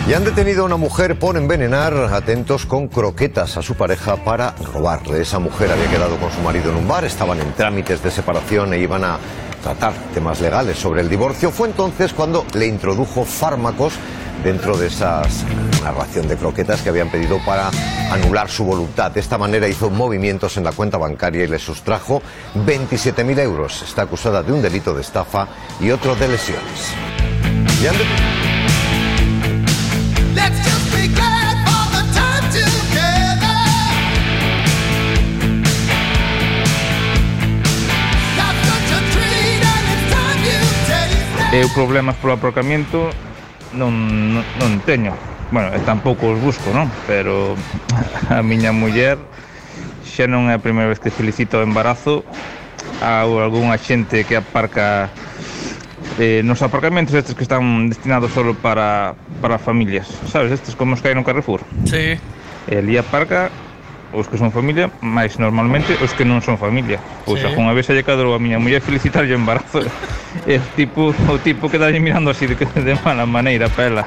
Y 0.06 0.14
han 0.14 0.26
detenido 0.26 0.64
a 0.64 0.66
una 0.66 0.76
mujer 0.76 1.18
por 1.18 1.38
envenenar, 1.38 1.94
atentos, 2.14 2.66
con 2.66 2.90
croquetas 2.90 3.56
a 3.56 3.62
su 3.62 3.76
pareja 3.76 4.18
para 4.18 4.54
robarle. 4.74 5.22
Esa 5.22 5.40
mujer 5.40 5.72
había 5.72 5.90
quedado 5.90 6.18
con 6.18 6.30
su 6.30 6.42
marido 6.42 6.72
en 6.72 6.76
un 6.76 6.88
bar, 6.90 7.06
estaban 7.06 7.40
en 7.40 7.54
trámites 7.54 8.04
de 8.04 8.12
separación 8.12 8.74
e 8.74 8.80
iban 8.80 9.06
a 9.06 9.18
tratar 9.64 9.94
temas 10.14 10.42
legales 10.42 10.78
sobre 10.78 11.00
el 11.00 11.10
divorcio. 11.10 11.52
Fue 11.52 11.70
entonces 11.70 12.12
cuando 12.12 12.46
le 12.54 12.68
introdujo 12.68 13.24
fármacos 13.24 13.94
dentro 14.44 14.76
de 14.76 14.88
esas 14.88 15.46
una 15.80 15.92
ración 15.92 16.28
de 16.28 16.36
croquetas 16.36 16.82
que 16.82 16.90
habían 16.90 17.10
pedido 17.10 17.40
para 17.46 17.72
anular 18.12 18.50
su 18.50 18.66
voluntad. 18.66 19.12
De 19.12 19.22
esta 19.22 19.38
manera 19.38 19.70
hizo 19.70 19.90
movimientos 19.90 20.58
en 20.58 20.66
la 20.66 20.74
cuenta 20.74 20.98
bancaria 20.98 21.46
y 21.46 21.48
le 21.48 21.60
sustrajo 21.60 22.22
27.000 22.56 23.40
euros. 23.40 23.82
Está 23.84 24.02
acusada 24.02 24.44
de 24.44 24.52
un 24.52 24.62
delito 24.62 24.94
de 24.94 25.02
estafa 25.02 25.48
y 25.80 25.92
otro 25.92 26.14
de 26.16 26.28
lesiones. 26.28 26.94
Y 27.82 28.53
Eh, 41.54 41.62
Eu 41.62 41.70
problemas 41.70 42.18
polo 42.18 42.34
aparcamento 42.34 43.14
non, 43.78 43.94
non, 44.34 44.42
non 44.58 44.82
teño. 44.82 45.14
Bueno, 45.54 45.70
e 45.70 45.78
tampouco 45.86 46.34
os 46.34 46.42
busco, 46.42 46.74
non? 46.74 46.90
Pero 47.06 47.54
a 48.34 48.42
miña 48.42 48.74
muller 48.74 49.22
xa 50.02 50.26
non 50.26 50.50
é 50.50 50.58
a 50.58 50.62
primeira 50.62 50.90
vez 50.90 50.98
que 50.98 51.14
felicito 51.14 51.62
o 51.62 51.66
embarazo 51.66 52.26
a 53.06 53.22
algunha 53.22 53.78
xente 53.78 54.26
que 54.26 54.34
aparca 54.34 55.14
eh, 56.18 56.42
nos 56.42 56.66
aparcamentos 56.66 57.14
estes 57.14 57.38
que 57.38 57.46
están 57.46 57.86
destinados 57.86 58.34
solo 58.34 58.58
para, 58.58 59.14
para 59.38 59.62
familias, 59.62 60.10
sabes? 60.26 60.50
Estes 60.58 60.74
como 60.74 60.98
os 60.98 61.06
que 61.06 61.14
hai 61.14 61.16
no 61.16 61.22
Carrefour. 61.22 61.62
Sí. 61.86 62.18
El 62.66 62.90
día 62.90 63.06
aparca 63.06 63.54
os 64.14 64.30
que 64.30 64.38
son 64.38 64.54
familia, 64.54 64.94
máis 65.02 65.42
normalmente 65.42 65.98
os 66.00 66.14
que 66.14 66.24
non 66.24 66.40
son 66.40 66.62
familia. 66.62 67.02
Pois 67.26 67.42
sí. 67.42 67.50
algunha 67.50 67.74
vez 67.74 67.90
lle 67.90 68.06
cadrou 68.06 68.38
a 68.38 68.40
miña 68.40 68.62
muller 68.62 68.80
felicitarlle 68.80 69.34
o 69.34 69.40
embarazo 69.42 69.82
e 70.46 70.62
o 70.62 70.66
tipo, 70.78 71.12
o 71.12 71.38
tipo 71.42 71.68
que 71.68 71.82
dalle 71.82 71.98
mirando 71.98 72.30
así 72.30 72.46
de, 72.46 72.56
de 72.56 72.94
mala 73.02 73.26
maneira 73.26 73.68
para 73.74 73.86
ela. 73.90 74.04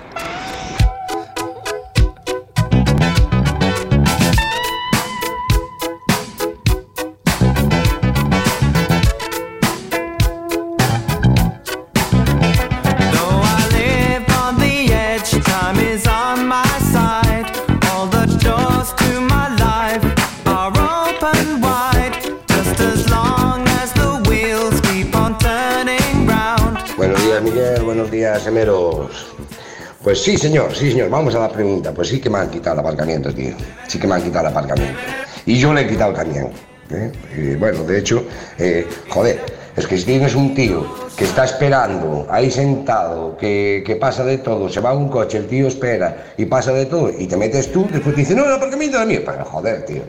Pues 30.03 30.22
sí, 30.22 30.36
señor, 30.36 30.74
sí, 30.74 30.90
señor. 30.92 31.11
Vamos 31.11 31.34
a 31.34 31.40
la 31.40 31.49
pregunta. 31.49 31.92
Pues 31.92 32.09
sí 32.09 32.20
que 32.20 32.30
me 32.30 32.38
han 32.38 32.51
quitado 32.51 32.74
el 32.74 32.80
aparcamiento, 32.80 33.34
tío. 33.34 33.55
Sí 33.88 33.99
que 33.99 34.07
me 34.07 34.14
han 34.14 34.22
quitado 34.22 34.47
el 34.47 34.53
aparcamiento. 34.53 34.99
Y 35.47 35.59
yo 35.59 35.72
le 35.72 35.82
he 35.82 35.88
quitado 35.88 36.11
el 36.11 36.16
camión. 36.16 36.51
¿eh? 36.90 37.57
Bueno, 37.59 37.82
de 37.84 37.99
hecho, 37.99 38.24
eh, 38.59 38.86
joder, 39.09 39.40
es 39.76 39.86
que 39.86 39.99
si 39.99 40.05
tienes 40.05 40.34
un 40.34 40.55
tío 40.55 40.86
que 41.16 41.24
está 41.24 41.44
esperando, 41.44 42.26
ahí 42.30 42.51
sentado, 42.51 43.36
que, 43.36 43.99
pasa 44.01 44.24
de 44.24 44.38
todo, 44.38 44.68
se 44.68 44.80
va 44.80 44.94
un 44.94 45.09
coche, 45.09 45.38
el 45.38 45.47
tío 45.47 45.66
espera 45.66 46.34
y 46.36 46.44
pasa 46.47 46.72
de 46.72 46.86
todo, 46.86 47.11
y 47.11 47.26
te 47.26 47.36
metes 47.36 47.72
tú, 47.72 47.86
después 47.90 48.14
te 48.14 48.20
dice, 48.20 48.34
no, 48.34 48.44
el 48.44 48.53
aparcamiento 48.53 49.01
es 49.01 49.07
mío. 49.07 49.22
Pero 49.24 49.44
joder, 49.44 49.84
tío. 49.86 50.03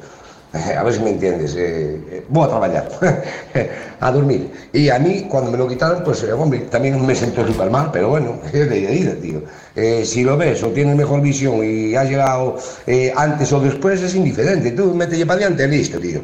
A 0.54 0.84
ver 0.84 0.93
si 0.93 1.02
me 1.02 1.10
entiendes. 1.12 1.56
eh, 1.56 2.02
eh, 2.10 2.26
voy 2.30 2.45
a 2.45 2.48
trabajar, 2.48 2.89
a 4.00 4.12
dormir. 4.12 4.52
Y 4.74 4.89
a 4.89 4.98
mí, 4.98 5.28
cuando 5.30 5.52
me 5.52 5.58
lo 5.58 5.68
quitaron, 5.68 6.04
pues, 6.04 6.24
eh, 6.24 6.32
hombre, 6.32 6.60
también 6.72 7.06
me 7.06 7.14
sentó 7.16 7.45
súper 7.45 7.70
mal, 7.70 7.89
pero 7.91 8.10
bueno, 8.10 8.39
es 8.54 8.70
de 8.70 8.93
ida, 8.93 9.14
tío. 9.16 9.41
Eh, 9.76 10.04
si 10.06 10.24
lo 10.24 10.38
ves 10.38 10.64
o 10.64 10.70
tienes 10.70 10.95
mejor 10.95 11.22
visión 11.22 11.62
y 11.64 11.95
has 11.95 12.10
llegado 12.10 12.58
eh, 12.88 13.14
antes 13.16 13.52
o 13.54 13.60
después, 13.60 14.02
es 14.02 14.16
indiferente. 14.16 14.72
Tú 14.72 14.93
métele 14.95 15.26
para 15.26 15.41
adelante, 15.41 15.68
listo, 15.68 16.00
tío. 16.00 16.22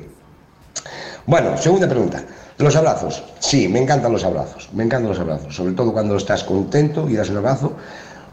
Bueno, 1.26 1.58
segunda 1.58 1.88
pregunta. 1.88 2.24
Los 2.58 2.76
abrazos. 2.76 3.24
Sí, 3.40 3.68
me 3.68 3.80
encantan 3.82 4.12
los 4.12 4.24
abrazos. 4.24 4.70
Me 4.74 4.84
encantan 4.84 5.10
los 5.10 5.20
abrazos. 5.20 5.56
Sobre 5.56 5.74
todo 5.74 5.92
cuando 5.94 6.16
estás 6.16 6.44
contento 6.44 7.10
y 7.10 7.16
das 7.16 7.30
un 7.30 7.38
abrazo 7.38 7.74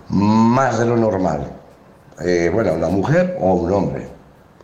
más 0.08 0.78
de 0.78 0.86
lo 0.86 0.96
normal. 0.96 1.52
Eh, 2.20 2.50
bueno, 2.52 2.74
una 2.74 2.88
mujer 2.88 3.36
o 3.40 3.54
un 3.54 3.72
hombre. 3.72 4.19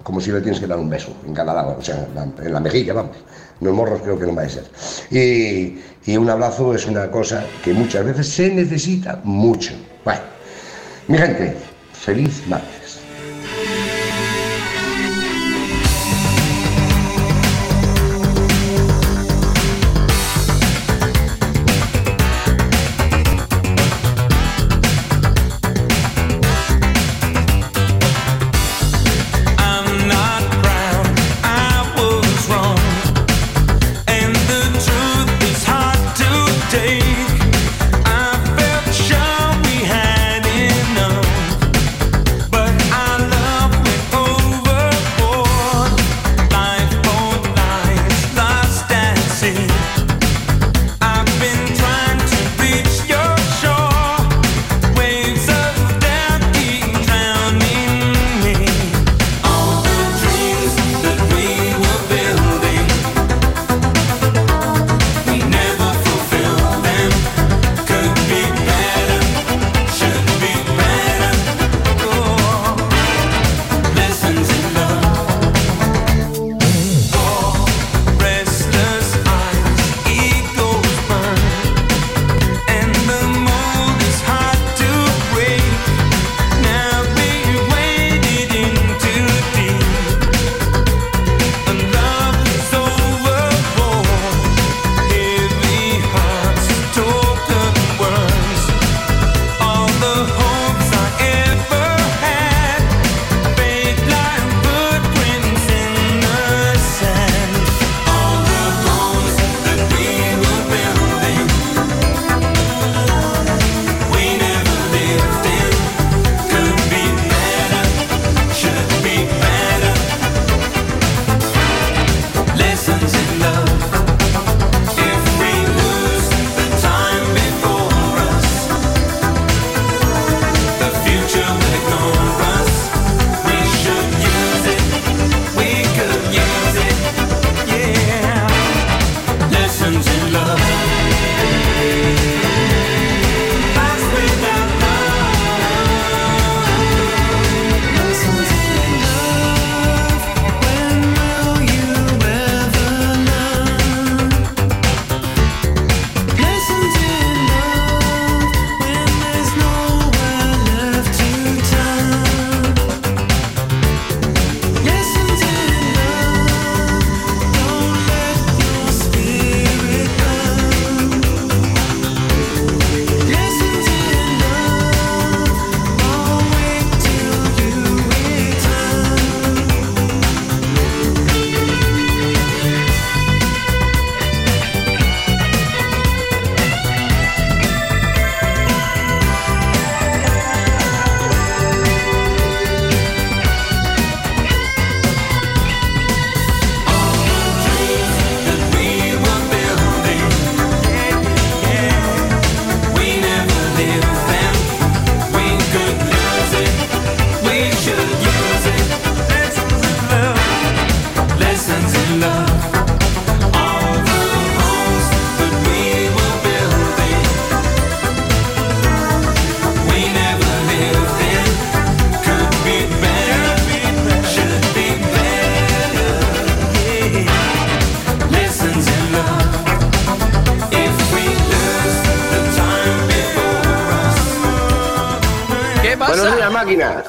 Como 0.07 0.20
si 0.20 0.30
le 0.30 0.40
tienes 0.40 0.61
que 0.61 0.68
dar 0.68 0.78
un 0.78 0.88
beso 0.88 1.12
en 1.26 1.34
cada 1.34 1.52
lado, 1.52 1.76
o 1.80 1.82
sea, 1.82 1.96
en 2.07 2.14
la, 2.14 2.22
en 2.22 2.52
la 2.52 2.61
mejilla, 2.61 2.92
vamos. 2.92 3.16
Los 3.61 3.74
morros 3.74 4.00
creo 4.02 4.16
que 4.16 4.24
no 4.24 4.36
va 4.36 4.42
a 4.42 4.48
ser. 4.48 4.62
Y, 5.11 5.80
y 6.09 6.16
un 6.16 6.30
abrazo 6.30 6.72
es 6.76 6.86
una 6.86 7.11
cosa 7.11 7.44
que 7.64 7.72
muchas 7.72 8.04
veces 8.04 8.28
se 8.28 8.54
necesita 8.54 9.20
mucho. 9.24 9.72
Bueno, 10.04 10.20
mi 11.09 11.18
gente, 11.18 11.57
feliz 11.92 12.46
martes. 12.46 12.76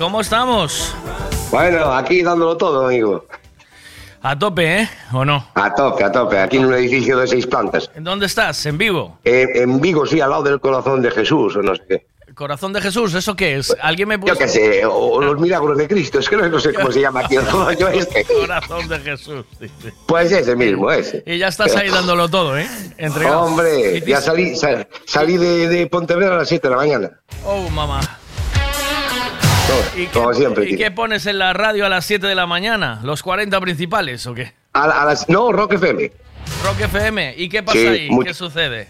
¿Cómo 0.08 0.22
estamos? 0.22 0.96
Bueno, 1.52 1.92
aquí 1.92 2.24
dándolo 2.24 2.56
todo, 2.56 2.86
amigo. 2.88 3.26
A 4.22 4.40
tope, 4.40 4.84
¿eh? 4.84 4.90
¿O 5.12 5.26
no? 5.26 5.46
A 5.54 5.76
tope, 5.76 6.02
a 6.06 6.10
tope. 6.10 6.40
Aquí 6.40 6.56
en 6.56 6.66
un 6.68 6.74
edificio 6.76 7.18
de 7.18 7.28
seis 7.28 7.46
plantas. 7.46 7.92
¿En 7.94 8.06
dónde 8.06 8.26
estás? 8.26 8.66
¿En 8.68 8.78
Vigo? 8.78 9.18
Eh, 9.26 9.46
en 9.56 9.82
Vigo, 9.82 10.06
sí, 10.06 10.22
al 10.22 10.30
lado 10.30 10.44
del 10.44 10.62
corazón 10.62 11.02
de 11.02 11.12
Jesús, 11.12 11.58
o 11.58 11.62
no 11.62 11.76
sé 11.76 11.82
qué. 11.90 12.08
Corazón 12.36 12.72
de 12.72 12.80
Jesús, 12.80 13.14
¿eso 13.16 13.36
qué 13.36 13.58
es? 13.58 13.76
¿Alguien 13.82 14.08
me 14.08 14.18
puso? 14.18 14.34
Yo 14.34 14.40
qué 14.40 14.48
sé, 14.48 14.86
o, 14.86 14.94
o 14.96 15.22
los 15.22 15.42
milagros 15.42 15.78
de 15.78 15.90
Cristo. 15.90 16.20
Es 16.20 16.30
que 16.30 16.38
no, 16.38 16.48
no 16.48 16.58
sé 16.62 16.74
cómo 16.74 16.90
se 16.90 17.02
llama 17.02 17.20
aquí 17.26 17.36
el 17.36 17.46
rollo 17.52 17.90
este. 17.90 18.24
Corazón 18.24 18.88
de 18.88 19.00
Jesús. 19.00 19.44
dice. 19.60 19.94
Pues 20.06 20.32
ese 20.32 20.56
mismo, 20.56 20.90
ese. 20.90 21.22
Y 21.26 21.38
ya 21.38 21.50
estás 21.50 21.76
ahí 21.76 21.90
dándolo 21.90 22.30
todo, 22.30 22.58
¿eh? 22.58 22.66
Entregado. 22.98 23.42
Hombre, 23.42 24.00
ya 24.08 24.22
salí, 24.22 24.56
sa- 24.56 24.88
salí 25.06 25.36
de, 25.36 25.68
de 25.68 25.86
Pontevedra 25.88 26.36
a 26.36 26.38
las 26.38 26.48
7 26.48 26.66
de 26.66 26.72
la 26.72 26.78
mañana. 26.78 27.12
Oh, 27.46 27.68
mamá. 27.72 28.00
Todo, 29.68 29.82
como 30.14 30.34
siempre, 30.34 30.66
¿Y 30.66 30.70
tío. 30.70 30.78
qué 30.78 30.92
pones 30.92 31.26
en 31.26 31.40
la 31.40 31.54
radio 31.54 31.86
a 31.86 31.90
las 31.90 32.06
7 32.06 32.26
de 32.28 32.36
la 32.36 32.46
mañana? 32.48 33.00
¿Los 33.04 33.22
40 33.24 33.60
principales 33.62 34.26
o 34.28 34.34
qué? 34.34 34.54
A, 34.74 34.84
a 34.84 35.06
las, 35.06 35.28
no, 35.30 35.52
Rock 35.52 35.74
FM. 35.74 36.12
Rock 36.64 36.80
FM. 36.82 37.34
¿Y 37.38 37.50
qué 37.50 37.64
pasa 37.64 37.78
Sí, 37.80 37.88
ahí? 37.88 38.10
mucho. 38.10 38.28
¿Qué 38.28 38.34
sucede? 38.34 38.88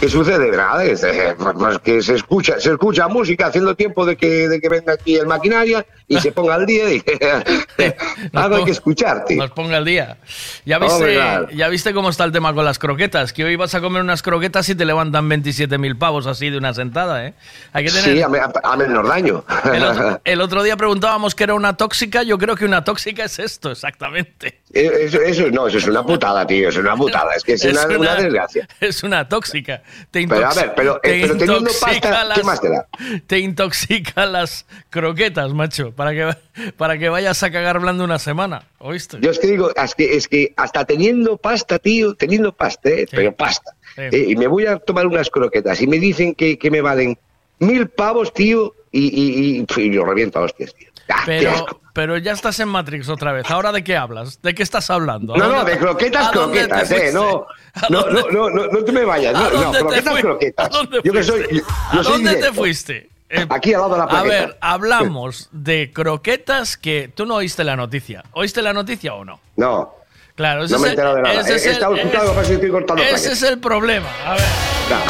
¿Qué 0.00 0.08
sucede? 0.08 0.50
Nada, 0.56 0.82
es, 0.82 1.04
eh, 1.04 1.34
pues 1.38 1.78
que 1.80 2.00
se 2.00 2.14
escucha, 2.14 2.58
se 2.58 2.70
escucha 2.70 3.06
música 3.06 3.46
haciendo 3.48 3.74
tiempo 3.76 4.06
de 4.06 4.16
que, 4.16 4.48
de 4.48 4.58
que 4.60 4.68
venga 4.70 4.94
aquí 4.94 5.16
el 5.16 5.26
maquinaria 5.26 5.84
y 6.08 6.18
se 6.20 6.32
ponga 6.32 6.54
al 6.54 6.64
día 6.64 6.90
y 6.90 7.02
hay 8.32 8.64
que 8.64 8.70
escuchar, 8.70 9.26
tío. 9.26 9.36
Nos 9.38 9.50
ponga 9.50 9.76
el 9.76 9.84
día. 9.84 10.16
¿Ya 10.64 10.78
viste. 10.78 11.18
¿Ya 11.54 11.68
viste 11.68 11.92
cómo 11.92 12.08
está 12.08 12.24
el 12.24 12.32
tema 12.32 12.54
con 12.54 12.64
las 12.64 12.78
croquetas? 12.78 13.32
Que 13.34 13.44
hoy 13.44 13.56
vas 13.56 13.74
a 13.74 13.80
comer 13.82 14.00
unas 14.02 14.22
croquetas 14.22 14.68
y 14.70 14.74
te 14.74 14.84
levantan 14.86 15.28
27.000 15.28 15.98
pavos 15.98 16.26
así 16.26 16.48
de 16.48 16.56
una 16.56 16.72
sentada, 16.72 17.26
¿eh? 17.26 17.34
Hay 17.74 17.84
que 17.84 17.90
tener... 17.90 18.16
Sí, 18.16 18.22
a, 18.22 18.28
me- 18.28 18.38
a- 18.38 18.50
a 18.62 18.76
menos 18.78 19.06
daño. 19.06 19.44
El 19.72 19.84
otro, 19.84 20.20
el 20.24 20.40
otro 20.40 20.62
día 20.62 20.76
preguntábamos 20.78 21.34
que 21.34 21.44
era 21.44 21.54
una 21.54 21.76
tóxica, 21.76 22.22
yo 22.22 22.38
creo 22.38 22.56
que 22.56 22.64
una 22.64 22.84
tóxica 22.84 23.24
es 23.24 23.38
esto, 23.38 23.70
exactamente. 23.70 24.60
Eh, 24.72 24.90
Eso, 25.02 25.20
eso- 25.20 25.50
no, 25.50 25.66
eso 25.68 25.76
es 25.78 25.86
una 25.86 26.02
putada, 26.04 26.46
tío, 26.46 26.70
es 26.70 26.76
una 26.78 26.96
putada, 26.96 27.34
es 27.34 27.44
que 27.44 27.52
es, 27.52 27.64
una, 27.64 27.84
una 27.98 28.14
desgracia. 28.16 28.66
Es 28.80 29.02
una 29.02 29.28
tóxica. 29.28 29.82
Te 30.10 30.26
Pero, 30.26 30.46
a 30.46 30.50
intox- 30.50 30.56
ver, 30.56 30.72
pero- 30.74 31.00
te 31.02 31.10
eh, 31.10 31.20
pero 31.22 31.36
teniendo 31.36 31.70
intoxica 31.70 32.10
pasta, 32.10 32.34
¿qué 32.34 32.42
más 32.44 32.60
te 32.60 32.68
da? 32.70 32.88
Te 33.26 33.38
intoxica 33.38 34.26
las 34.26 34.66
croquetas, 34.90 35.52
macho, 35.52 35.92
para 35.92 36.12
que, 36.12 36.72
para 36.76 36.98
que 36.98 37.08
vayas 37.08 37.42
a 37.42 37.50
cagar 37.50 37.78
blando 37.80 38.04
una 38.04 38.18
semana, 38.18 38.62
¿oíste? 38.78 39.18
Yo 39.20 39.30
es 39.30 39.38
que 39.38 39.46
digo, 39.46 39.70
es 39.74 39.94
que, 39.94 40.16
es 40.16 40.28
que 40.28 40.52
hasta 40.56 40.84
teniendo 40.84 41.36
pasta, 41.36 41.78
tío, 41.78 42.14
teniendo 42.14 42.52
pasta, 42.52 42.88
¿eh? 42.90 43.06
pero 43.10 43.32
pasta, 43.34 43.72
Sí. 43.96 44.02
eh, 44.12 44.24
y 44.28 44.36
me 44.36 44.46
voy 44.46 44.66
a 44.66 44.78
tomar 44.78 45.06
unas 45.06 45.30
croquetas 45.30 45.80
y 45.80 45.86
me 45.86 45.98
dicen 45.98 46.34
que, 46.34 46.58
que 46.58 46.70
me 46.70 46.80
valen 46.80 47.18
mil 47.58 47.88
pavos, 47.88 48.32
tío, 48.32 48.74
y, 48.92 49.06
y, 49.06 49.64
y, 49.78 49.80
y 49.82 49.90
yo 49.94 50.04
reviento 50.04 50.38
a 50.38 50.42
hostias, 50.42 50.74
tío. 50.74 50.89
Pero, 51.26 51.66
pero 51.92 52.16
ya 52.18 52.32
estás 52.32 52.58
en 52.60 52.68
Matrix 52.68 53.08
otra 53.08 53.32
vez. 53.32 53.50
¿Ahora 53.50 53.72
de 53.72 53.82
qué 53.84 53.96
hablas? 53.96 54.40
¿De 54.42 54.54
qué 54.54 54.62
estás 54.62 54.90
hablando? 54.90 55.34
¿A 55.34 55.38
No, 55.38 55.48
no, 55.48 55.64
de 55.64 55.78
croquetas, 55.78 56.28
a 56.28 56.30
croquetas, 56.30 56.90
eh, 56.90 57.10
no. 57.12 57.46
¿A 57.74 57.86
No, 57.88 58.06
no, 58.10 58.22
no, 58.30 58.50
no, 58.50 58.66
no 58.66 58.84
te 58.84 58.92
me 58.92 59.04
vayas, 59.04 59.34
¿A 59.34 59.50
no, 59.50 59.72
croquetas, 59.72 60.20
croquetas. 60.20 60.66
¿A 60.76 61.00
Yo 61.02 61.12
que 61.12 61.22
soy, 61.22 61.62
¿A 61.92 62.02
dónde 62.02 62.36
te 62.36 62.52
fuiste? 62.52 63.10
Eh, 63.28 63.46
Aquí 63.48 63.72
al 63.74 63.82
lado 63.82 63.92
de 63.92 63.98
la 63.98 64.04
A 64.04 64.08
plaqueta. 64.08 64.34
ver, 64.46 64.58
hablamos 64.60 65.48
de 65.52 65.92
croquetas 65.92 66.76
que 66.76 67.12
tú 67.14 67.26
no 67.26 67.36
oíste 67.36 67.62
la 67.62 67.76
noticia. 67.76 68.24
¿Oíste 68.32 68.60
la 68.60 68.72
noticia 68.72 69.14
o 69.14 69.24
no? 69.24 69.38
No, 69.56 69.94
Claro, 70.40 70.64
ese 70.64 70.72
no 70.72 70.80
me 70.80 70.88
he 70.88 70.92
es 70.92 70.92
el- 70.94 70.98
enterado 71.00 71.16
de 71.16 71.22
nada. 71.22 71.34
ese 71.34 71.40
es 71.56 71.66
el- 71.66 71.72
ese- 71.72 72.52
estoy 72.54 72.70
cortando 72.70 73.02
Ese 73.02 73.32
es 73.32 73.42
el 73.42 73.58
problema. 73.58 74.08
A 74.24 74.32
ver, 74.32 74.42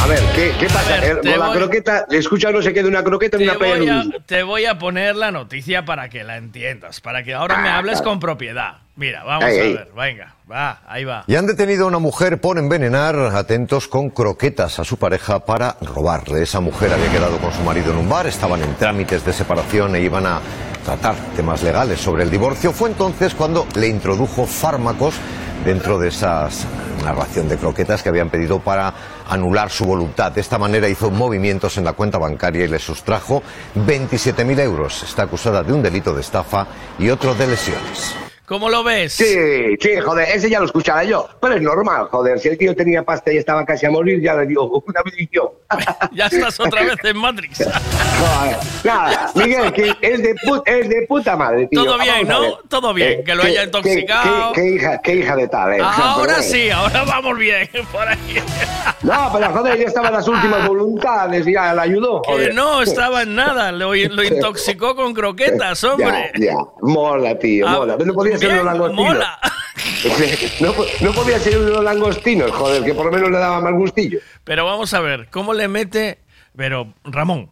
A 0.02 0.06
ver, 0.08 0.18
¿qué, 0.34 0.52
qué 0.58 0.66
pasa? 0.66 1.00
ver, 1.00 1.20
con 1.20 1.38
la 1.38 1.46
voy- 1.46 1.56
croqueta, 1.56 2.04
escucha 2.10 2.50
no 2.50 2.60
sé 2.60 2.74
qué 2.74 2.82
de 2.82 2.88
una 2.88 3.04
croqueta 3.04 3.36
en 3.36 3.44
te 3.44 3.48
una 3.48 3.58
playa 3.58 3.76
voy, 3.78 3.88
a, 3.88 3.94
nudista. 3.94 4.18
te 4.26 4.42
voy 4.42 4.64
a 4.66 4.76
poner 4.78 5.14
la 5.14 5.30
noticia 5.30 5.84
para 5.84 6.08
que 6.08 6.24
la 6.24 6.36
entiendas, 6.36 7.00
para 7.00 7.22
que 7.22 7.32
ahora 7.32 7.58
me 7.58 7.68
Ah, 7.68 7.78
hables 7.78 7.98
claro. 8.00 8.10
con 8.10 8.18
propiedad. 8.20 8.72
Mira, 8.96 9.22
vamos 9.22 9.44
a 9.44 9.46
ver, 9.46 9.88
venga, 9.96 10.34
va, 10.50 10.80
ahí 10.88 11.04
va. 11.04 11.22
Y 11.28 11.36
han 11.36 11.46
detenido 11.46 11.84
a 11.84 11.86
una 11.88 12.00
mujer 12.00 12.40
por 12.40 12.58
envenenar, 12.58 13.14
atentos, 13.34 13.86
con 13.86 14.10
croquetas 14.10 14.80
a 14.80 14.84
su 14.84 14.98
pareja 14.98 15.38
para 15.46 15.76
robarle. 15.80 16.42
Esa 16.42 16.58
mujer 16.60 16.92
había 16.92 17.10
quedado 17.10 17.38
con 17.38 17.52
su 17.52 17.62
marido 17.62 17.92
en 17.92 17.98
un 17.98 18.08
bar, 18.08 18.26
estaban 18.26 18.60
en 18.62 18.74
trámites 18.74 19.24
de 19.24 19.32
separación 19.32 19.94
e 19.94 20.00
iban 20.02 20.26
a 20.26 20.40
tratar 20.84 21.14
temas 21.36 21.62
legales 21.62 22.00
sobre 22.00 22.22
el 22.22 22.30
divorcio. 22.30 22.72
Fue 22.72 22.88
entonces 22.88 23.34
cuando 23.34 23.66
le 23.74 23.88
introdujo 23.88 24.46
fármacos 24.46 25.14
dentro 25.64 25.98
de 25.98 26.08
esas 26.08 26.66
una 27.00 27.12
ración 27.12 27.48
de 27.48 27.56
croquetas 27.56 28.02
que 28.02 28.08
habían 28.08 28.30
pedido 28.30 28.60
para 28.60 28.92
anular 29.28 29.70
su 29.70 29.84
voluntad. 29.84 30.32
De 30.32 30.40
esta 30.40 30.58
manera 30.58 30.88
hizo 30.88 31.10
movimientos 31.10 31.78
en 31.78 31.84
la 31.84 31.94
cuenta 31.94 32.18
bancaria 32.18 32.64
y 32.64 32.68
le 32.68 32.78
sustrajo 32.78 33.42
27.000 33.74 34.60
euros. 34.60 35.02
Está 35.02 35.22
acusada 35.22 35.62
de 35.62 35.72
un 35.72 35.82
delito 35.82 36.14
de 36.14 36.20
estafa 36.20 36.66
y 36.98 37.08
otro 37.10 37.34
de 37.34 37.46
lesiones. 37.46 38.14
¿Cómo 38.50 38.68
lo 38.68 38.82
ves? 38.82 39.12
Sí, 39.12 39.76
sí, 39.78 39.90
joder, 40.04 40.28
ese 40.28 40.50
ya 40.50 40.58
lo 40.58 40.66
escuchaba 40.66 41.04
yo. 41.04 41.28
Pero 41.40 41.54
es 41.54 41.62
normal, 41.62 42.08
joder. 42.10 42.40
Si 42.40 42.48
el 42.48 42.58
tío 42.58 42.74
tenía 42.74 43.04
pasta 43.04 43.32
y 43.32 43.36
estaba 43.36 43.64
casi 43.64 43.86
a 43.86 43.92
morir, 43.92 44.20
ya 44.20 44.34
le 44.34 44.46
dio 44.46 44.64
una 44.86 45.02
bendición. 45.04 45.50
Ya 46.12 46.26
estás 46.26 46.58
otra 46.58 46.82
vez 46.82 46.96
en 47.04 47.16
Matrix. 47.16 47.58
Joder. 48.20 48.56
Nada, 48.82 49.30
Miguel, 49.36 49.72
que 49.72 49.94
es 50.00 50.20
de, 50.22 50.34
es 50.66 50.88
de 50.88 51.06
puta 51.08 51.36
madre, 51.36 51.68
tío. 51.68 51.84
Todo 51.84 51.96
bien, 51.98 52.26
¿no? 52.26 52.56
Todo 52.68 52.92
bien, 52.92 53.20
Eh, 53.20 53.24
que 53.24 53.34
lo 53.36 53.44
haya 53.44 53.62
intoxicado. 53.64 54.52
Qué, 54.52 54.74
hija, 54.74 55.00
qué 55.00 55.14
hija 55.14 55.36
de 55.36 55.46
tal, 55.46 55.74
eh. 55.74 55.78
Ahora 55.80 56.34
Pero, 56.38 56.42
sí, 56.42 56.68
ahora 56.70 57.04
vamos 57.04 57.38
bien. 57.38 57.68
Por 57.92 58.08
ahí. 58.08 58.42
No, 59.02 59.30
pero 59.32 59.50
joder, 59.52 59.78
ya 59.78 59.84
estaba 59.86 60.08
en 60.08 60.14
las 60.14 60.26
últimas 60.28 60.66
voluntades 60.66 61.46
ya 61.46 61.72
le 61.72 61.80
ayudó. 61.82 62.20
Que 62.22 62.32
joder. 62.32 62.54
no 62.54 62.82
estaba 62.82 63.22
en 63.22 63.34
nada, 63.36 63.70
lo, 63.70 63.94
lo 63.94 64.24
intoxicó 64.24 64.96
con 64.96 65.14
croquetas, 65.14 65.82
hombre. 65.84 66.32
Ya, 66.34 66.46
ya, 66.46 66.54
mola, 66.82 67.38
tío, 67.38 67.68
Ah, 67.68 67.76
mola. 67.78 67.96
No 68.04 68.12
podía 68.12 68.36
ser 68.40 68.48
bien, 68.48 68.60
unos 68.60 68.72
langostinos. 68.72 69.14
mola. 69.14 69.38
No, 70.60 70.72
po- 70.72 70.84
no 71.00 71.12
podía 71.12 71.38
ser 71.38 71.58
unos 71.58 71.82
langostinos, 71.84 72.50
joder, 72.50 72.82
que 72.84 72.94
por 72.94 73.06
lo 73.06 73.12
menos 73.12 73.30
le 73.30 73.38
daba 73.38 73.60
más 73.60 73.72
gustillo. 73.72 74.18
Pero 74.44 74.64
vamos 74.64 74.92
a 74.94 75.00
ver, 75.00 75.28
¿cómo 75.30 75.52
le 75.54 75.68
mete. 75.68 76.18
Pero, 76.56 76.92
Ramón, 77.04 77.50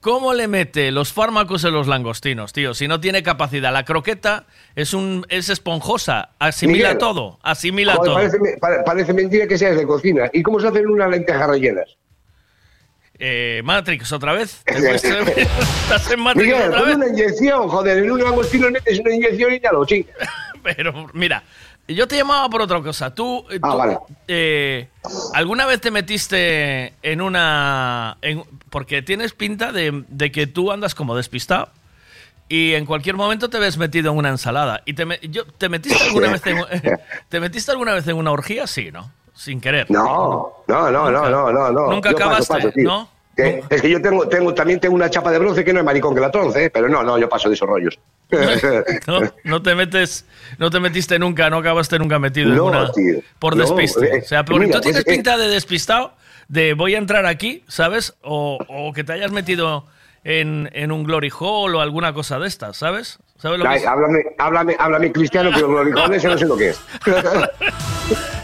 ¿cómo 0.00 0.32
le 0.32 0.48
mete 0.48 0.90
los 0.90 1.12
fármacos 1.12 1.64
en 1.64 1.72
los 1.74 1.86
langostinos, 1.86 2.52
tío? 2.52 2.74
Si 2.74 2.88
no 2.88 3.00
tiene 3.00 3.22
capacidad. 3.22 3.72
La 3.72 3.84
croqueta 3.84 4.46
es, 4.74 4.94
un, 4.94 5.26
es 5.28 5.48
esponjosa, 5.48 6.30
asimila 6.38 6.88
Miguel. 6.88 6.98
todo, 6.98 7.38
asimila 7.42 7.94
Joder, 7.96 8.30
todo. 8.30 8.48
parece, 8.60 8.82
parece 8.84 9.12
mentira 9.12 9.46
que 9.46 9.58
seas 9.58 9.76
de 9.76 9.86
cocina. 9.86 10.28
¿Y 10.32 10.42
cómo 10.42 10.58
se 10.60 10.68
hacen 10.68 10.88
unas 10.88 11.10
lentejas 11.10 11.48
rellenas? 11.48 11.96
Eh, 13.22 13.60
Matrix, 13.64 14.10
otra 14.12 14.32
vez. 14.32 14.62
¿Te 14.64 14.74
fuiste- 14.74 15.42
Estás 15.82 16.10
en 16.10 16.20
Matrix 16.20 16.46
Miguel, 16.46 16.68
otra 16.70 16.82
vez. 16.82 16.96
una 16.96 17.08
inyección, 17.08 17.68
joder, 17.68 17.98
en 17.98 18.10
un 18.10 18.22
langostino 18.22 18.70
metes 18.70 18.98
una 18.98 19.14
inyección 19.14 19.52
y 19.54 19.60
ya 19.60 19.72
lo 19.72 19.84
chingas. 19.84 20.16
Pero 20.62 21.06
mira, 21.12 21.42
yo 21.86 22.08
te 22.08 22.16
llamaba 22.16 22.48
por 22.48 22.62
otra 22.62 22.80
cosa. 22.80 23.14
Tú, 23.14 23.44
eh, 23.50 23.58
Ah, 23.62 23.70
tú, 23.72 23.76
vale. 23.78 23.98
eh, 24.28 24.88
¿alguna 25.34 25.66
vez 25.66 25.80
te 25.80 25.90
metiste 25.90 26.94
en 27.02 27.20
una... 27.20 28.16
en- 28.22 28.42
porque 28.70 29.02
tienes 29.02 29.32
pinta 29.34 29.70
de, 29.72 30.04
de 30.08 30.32
que 30.32 30.46
tú 30.46 30.72
andas 30.72 30.94
como 30.94 31.16
despistado 31.16 31.70
y 32.48 32.74
en 32.74 32.84
cualquier 32.86 33.16
momento 33.16 33.48
te 33.50 33.58
ves 33.58 33.76
metido 33.78 34.10
en 34.12 34.18
una 34.18 34.28
ensalada. 34.30 34.82
¿Y 34.86 34.94
te, 34.94 35.06
yo, 35.28 35.44
¿te, 35.44 35.68
metiste 35.68 36.02
alguna 36.04 36.32
vez 36.32 36.42
en, 36.46 36.58
¿te 37.28 37.38
metiste 37.40 37.70
alguna 37.70 37.94
vez 37.94 38.06
en 38.08 38.16
una 38.16 38.30
orgía? 38.32 38.66
Sí, 38.66 38.90
¿no? 38.92 39.12
Sin 39.40 39.58
querer. 39.58 39.90
No, 39.90 40.52
no, 40.68 40.90
no, 40.90 41.10
no, 41.10 41.30
no, 41.30 41.50
no, 41.50 41.72
no. 41.72 41.90
Nunca 41.92 42.10
Yo 42.10 42.16
acabaste, 42.16 42.54
paso. 42.54 42.70
¿no? 42.76 43.08
Que- 43.34 43.64
es 43.70 43.80
que 43.80 43.88
yo 43.88 44.02
tengo, 44.02 44.28
tengo, 44.28 44.52
también 44.52 44.78
tengo 44.80 44.94
una 44.94 45.08
chapa 45.08 45.30
de 45.32 45.38
bronce 45.38 45.64
que 45.64 45.72
no 45.72 45.78
es 45.78 45.84
maricón 45.86 46.14
que 46.14 46.20
la 46.20 46.30
tronce, 46.30 46.64
¿eh? 46.66 46.70
pero 46.70 46.90
no, 46.90 47.02
no, 47.02 47.16
yo 47.16 47.26
paso 47.26 47.48
de 47.48 47.54
esos 47.54 47.66
rollos. 47.66 47.98
No, 49.06 49.20
no 49.44 49.62
te 49.62 49.74
metes, 49.74 50.26
no 50.58 50.68
te 50.70 50.78
metiste 50.78 51.18
nunca, 51.18 51.48
no 51.48 51.56
acabaste 51.56 51.98
nunca 51.98 52.18
metido 52.18 52.48
No, 52.50 52.68
en 52.68 52.76
una 52.76 52.92
tío. 52.92 53.20
por 53.38 53.56
No, 53.56 53.62
despiste. 53.64 54.16
eh, 54.18 54.20
o 54.22 54.28
sea, 54.28 54.44
porque 54.44 54.66
mira, 54.66 54.76
tú 54.78 54.82
tienes 54.82 55.04
pinta 55.04 55.38
de 55.38 55.48
despistado, 55.48 56.12
de 56.48 56.74
voy 56.74 56.94
a 56.94 56.98
entrar 56.98 57.24
aquí, 57.24 57.64
¿sabes? 57.66 58.14
O, 58.22 58.58
o 58.68 58.92
que 58.92 59.04
te 59.04 59.14
hayas 59.14 59.32
metido 59.32 59.86
en, 60.24 60.68
en 60.72 60.92
un 60.92 61.04
glory 61.04 61.30
hall 61.38 61.74
o 61.74 61.80
alguna 61.80 62.12
cosa 62.12 62.38
de 62.38 62.46
estas, 62.48 62.76
¿sabes? 62.76 63.18
¿Sabes 63.38 63.58
lo 63.58 63.64
que 63.64 63.70
Ay, 63.70 63.78
es? 63.80 63.86
háblame, 63.86 64.22
háblame, 64.38 64.76
háblame 64.78 65.12
cristiano, 65.12 65.50
que 65.50 65.60
los 65.60 65.70
glorijones 65.70 66.24
no 66.24 66.36
sé 66.38 66.46
lo 66.46 66.56
que 66.56 66.68
es. 66.70 66.80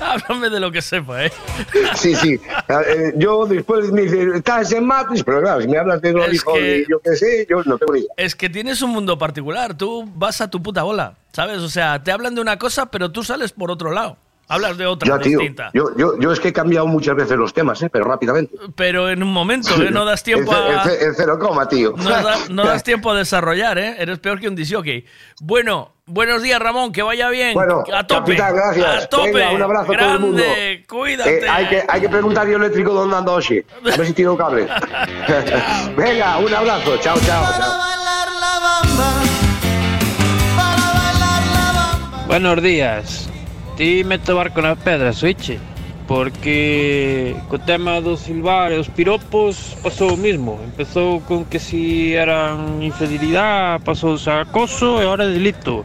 Háblame 0.01 0.51
de 0.51 0.61
lo 0.61 0.71
que 0.71 0.81
sepa, 0.83 1.25
¿eh? 1.25 1.33
Sí, 1.97 2.15
sí. 2.15 2.41
Eh, 2.69 3.13
yo 3.17 3.47
después 3.47 3.91
me 3.91 4.03
dice, 4.03 4.29
estás 4.37 4.71
en 4.73 4.87
Matrix, 4.87 5.25
pero 5.25 5.41
claro, 5.41 5.61
si 5.63 5.69
me 5.69 5.79
hablas 5.79 6.01
de 6.01 6.13
glorijones 6.13 6.63
que- 6.63 6.79
y 6.83 6.91
yo 6.91 7.01
qué 7.01 7.17
sé, 7.17 7.47
yo 7.51 7.63
no 7.65 7.77
tengo 7.79 7.93
ni 7.95 8.01
idea. 8.01 8.11
Es 8.17 8.35
que 8.37 8.49
tienes 8.49 8.81
un 8.83 8.91
mundo 8.91 9.19
particular, 9.19 9.75
tú 9.77 10.09
vas 10.15 10.41
a 10.41 10.49
tu 10.51 10.63
puta 10.63 10.83
bola, 10.83 11.15
¿sabes? 11.33 11.59
O 11.59 11.69
sea, 11.69 12.03
te 12.03 12.13
hablan 12.13 12.35
de 12.35 12.41
una 12.41 12.59
cosa, 12.59 12.87
pero 12.87 13.11
tú 13.11 13.25
sales 13.25 13.53
por 13.53 13.71
otro 13.71 13.91
lado. 13.91 14.17
Hablas 14.49 14.79
de 14.79 14.87
otra 14.87 15.09
Ya, 15.09 15.19
tío, 15.19 15.39
distinta. 15.41 15.71
yo, 15.75 15.91
yo, 15.97 16.17
yo 16.21 16.31
es 16.31 16.39
que 16.39 16.49
he 16.49 16.53
cambiado 16.53 16.87
muchas 16.87 17.17
veces 17.17 17.37
los 17.37 17.53
temas, 17.53 17.83
¿eh? 17.83 17.91
pero 17.91 18.05
rápidamente. 18.05 18.57
Pero 18.77 19.09
en 19.11 19.23
un 19.23 19.33
momento, 19.33 19.71
¿eh? 19.83 19.91
No 19.91 20.05
das 20.05 20.23
tiempo 20.25 20.55
En 20.55 20.73
en 20.73 20.79
a... 20.79 20.85
ce- 20.85 21.05
en 21.05 21.15
cero 21.17 21.37
coma, 21.39 21.69
tío. 21.69 21.95
No, 21.97 22.09
da- 22.11 22.37
no 22.51 22.65
das 22.65 22.83
tiempo 22.85 23.11
a 23.11 23.17
desarrollar, 23.17 23.77
¿eh? 23.79 23.97
Eres 23.99 24.21
peor 24.21 24.39
que 24.39 24.47
un 24.47 24.55
disjockey. 24.55 25.05
Bueno, 25.41 25.91
buenos 26.07 26.43
días, 26.43 26.61
Ramón, 26.61 26.93
que 26.93 27.03
vaya 27.03 27.29
bien. 27.29 27.55
Bueno, 27.55 27.83
a 27.93 28.07
tope. 28.07 28.37
capitán, 28.37 28.55
gracias. 28.55 29.05
A 29.05 29.07
tope. 29.09 29.33
Venga, 29.33 29.51
un 29.53 29.63
abrazo 29.63 29.93
a 29.93 29.97
todo 29.99 30.13
el 30.15 30.21
mundo. 30.21 30.37
Grande, 30.43 30.85
cuídate. 30.89 31.39
Eh, 31.45 31.49
hay, 31.49 31.67
que, 31.69 31.85
hay 31.89 32.01
que 32.01 32.09
preguntar 32.09 32.47
yo 32.47 32.57
eléctrico 32.57 32.93
dónde 32.93 33.17
ando 33.17 33.33
hoy. 33.33 33.65
A 33.93 33.97
ver 33.97 34.07
si 34.07 34.13
tiro 34.13 34.37
cable. 34.37 34.69
Venga, 35.97 36.39
un 36.39 36.55
abrazo. 36.55 36.97
Chao, 36.99 37.19
chao. 37.19 37.45
chao. 37.59 37.83
Buenos 42.29 42.63
días. 42.63 43.29
ti 43.77 44.03
mete 44.05 44.33
barco 44.33 44.61
na 44.61 44.75
pedra, 44.75 45.13
Switch 45.13 45.57
porque 46.07 47.35
co 47.49 47.59
tema 47.59 48.01
do 48.01 48.17
silbar 48.17 48.71
e 48.71 48.79
os 48.79 48.89
piropos 48.89 49.77
pasou 49.83 50.15
o 50.15 50.17
mismo. 50.17 50.59
Empezou 50.65 51.21
con 51.27 51.45
que 51.45 51.59
si 51.59 52.15
eran 52.15 52.79
infidelidade, 52.81 53.83
pasou 53.83 54.15
a 54.15 54.47
acoso 54.47 55.03
e 55.03 55.05
ahora 55.05 55.27
é 55.27 55.35
delito. 55.35 55.85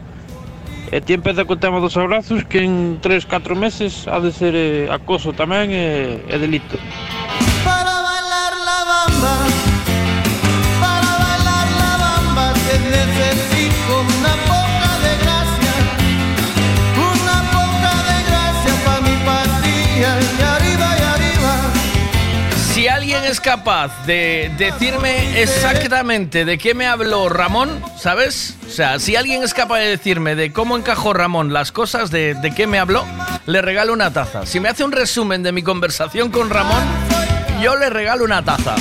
E 0.92 1.00
ti 1.00 1.18
empeza 1.18 1.44
co 1.44 1.58
tema 1.58 1.82
dos 1.82 1.96
abrazos 1.98 2.46
que 2.46 2.62
en 2.62 3.02
3-4 3.02 3.56
meses 3.58 4.06
ha 4.06 4.20
de 4.20 4.30
ser 4.30 4.54
eh, 4.54 4.86
acoso 4.86 5.34
tamén 5.34 5.74
e, 5.74 6.22
e 6.30 6.36
delito. 6.38 6.78
Para 7.66 7.98
bailar 7.98 8.52
la 8.62 8.78
bamba, 8.86 9.34
para 10.78 11.10
bailar 11.18 11.66
la 11.82 11.92
bamba, 11.98 12.44
te 12.62 12.74
necesito. 12.78 13.51
Capaz 23.40 24.06
de 24.06 24.50
decirme 24.58 25.40
exactamente 25.40 26.44
de 26.44 26.58
qué 26.58 26.74
me 26.74 26.86
habló 26.86 27.28
Ramón, 27.28 27.82
¿sabes? 27.98 28.56
O 28.66 28.70
sea, 28.70 28.98
si 28.98 29.16
alguien 29.16 29.42
es 29.42 29.54
capaz 29.54 29.78
de 29.78 29.86
decirme 29.86 30.34
de 30.34 30.52
cómo 30.52 30.76
encajó 30.76 31.12
Ramón 31.12 31.52
las 31.52 31.72
cosas 31.72 32.10
de, 32.10 32.34
de 32.34 32.54
qué 32.54 32.66
me 32.66 32.78
habló, 32.78 33.04
le 33.46 33.62
regalo 33.62 33.92
una 33.92 34.12
taza. 34.12 34.46
Si 34.46 34.60
me 34.60 34.68
hace 34.68 34.84
un 34.84 34.92
resumen 34.92 35.42
de 35.42 35.52
mi 35.52 35.62
conversación 35.62 36.30
con 36.30 36.50
Ramón, 36.50 36.82
yo 37.62 37.76
le 37.76 37.90
regalo 37.90 38.24
una 38.24 38.44
taza. 38.44 38.76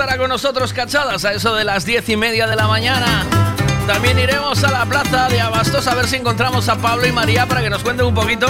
Estará 0.00 0.16
con 0.16 0.30
nosotros 0.30 0.72
Cachadas 0.72 1.26
a 1.26 1.32
eso 1.34 1.54
de 1.54 1.62
las 1.62 1.84
diez 1.84 2.08
y 2.08 2.16
media 2.16 2.46
de 2.46 2.56
la 2.56 2.66
mañana. 2.66 3.26
También 3.86 4.18
iremos 4.18 4.64
a 4.64 4.70
la 4.70 4.86
plaza 4.86 5.28
de 5.28 5.42
Abastos 5.42 5.86
a 5.86 5.94
ver 5.94 6.08
si 6.08 6.16
encontramos 6.16 6.70
a 6.70 6.76
Pablo 6.76 7.06
y 7.06 7.12
María 7.12 7.44
para 7.44 7.60
que 7.60 7.68
nos 7.68 7.82
cuenten 7.82 8.06
un 8.06 8.14
poquito 8.14 8.46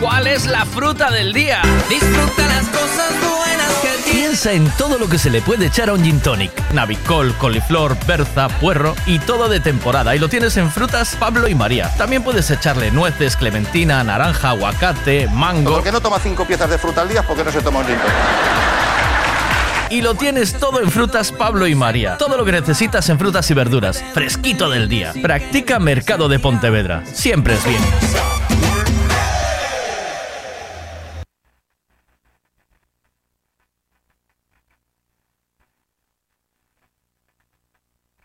cuál 0.00 0.26
es 0.26 0.46
la 0.46 0.64
fruta 0.64 1.12
del 1.12 1.32
día. 1.32 1.62
Disfruta 1.88 2.44
las 2.44 2.66
cosas 2.70 3.12
buenas 3.20 3.72
que 3.82 4.10
Piensa 4.10 4.50
en 4.50 4.68
todo 4.70 4.98
lo 4.98 5.08
que 5.08 5.18
se 5.18 5.30
le 5.30 5.40
puede 5.42 5.66
echar 5.66 5.90
a 5.90 5.92
un 5.92 6.02
gin 6.02 6.18
tonic. 6.18 6.50
Navicol, 6.72 7.36
coliflor, 7.36 7.96
berza, 8.04 8.48
puerro 8.48 8.96
y 9.06 9.20
todo 9.20 9.48
de 9.48 9.60
temporada. 9.60 10.16
Y 10.16 10.18
lo 10.18 10.28
tienes 10.28 10.56
en 10.56 10.72
frutas 10.72 11.14
Pablo 11.20 11.46
y 11.46 11.54
María. 11.54 11.88
También 11.98 12.24
puedes 12.24 12.50
echarle 12.50 12.90
nueces, 12.90 13.36
clementina, 13.36 14.02
naranja, 14.02 14.50
aguacate, 14.50 15.28
mango. 15.28 15.74
¿Por 15.74 15.84
qué 15.84 15.92
no 15.92 16.00
toma 16.00 16.18
cinco 16.18 16.44
piezas 16.44 16.68
de 16.68 16.78
fruta 16.78 17.02
al 17.02 17.08
día? 17.08 17.22
¿Por 17.22 17.36
qué 17.36 17.44
no 17.44 17.52
se 17.52 17.62
toma 17.62 17.78
un 17.78 17.86
gin 17.86 17.96
tonic? 17.96 18.79
Y 19.90 20.02
lo 20.02 20.14
tienes 20.14 20.54
todo 20.54 20.80
en 20.80 20.88
Frutas 20.88 21.32
Pablo 21.32 21.66
y 21.66 21.74
María. 21.74 22.16
Todo 22.16 22.36
lo 22.36 22.44
que 22.44 22.52
necesitas 22.52 23.08
en 23.08 23.18
frutas 23.18 23.50
y 23.50 23.54
verduras. 23.54 24.04
Fresquito 24.14 24.70
del 24.70 24.88
día. 24.88 25.12
Practica 25.20 25.80
Mercado 25.80 26.28
de 26.28 26.38
Pontevedra. 26.38 27.04
Siempre 27.06 27.54
es 27.54 27.64
bien. 27.64 27.80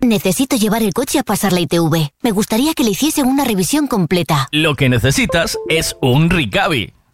Necesito 0.01 0.55
llevar 0.55 0.84
el 0.84 0.93
coche 0.93 1.18
a 1.18 1.24
pasar 1.24 1.51
la 1.51 1.61
ITV. 1.61 2.11
Me 2.22 2.30
gustaría 2.30 2.76
que 2.76 2.84
le 2.84 2.91
hiciesen 2.91 3.26
una 3.26 3.43
revisión 3.43 3.88
completa. 3.88 4.47
Lo 4.51 4.76
que 4.76 4.88
necesitas 4.88 5.57
es 5.68 5.97
un 5.99 6.30
Ricavi. 6.30 6.93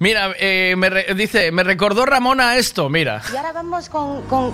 Mira, 0.00 0.32
eh, 0.38 0.74
me 0.78 0.88
re- 0.88 1.14
dice, 1.14 1.52
me 1.52 1.62
recordó 1.62 2.06
Ramona 2.06 2.56
esto, 2.56 2.88
mira. 2.88 3.20
Y 3.32 3.36
ahora 3.36 3.52
vamos 3.52 3.86
con, 3.90 4.22
con, 4.22 4.50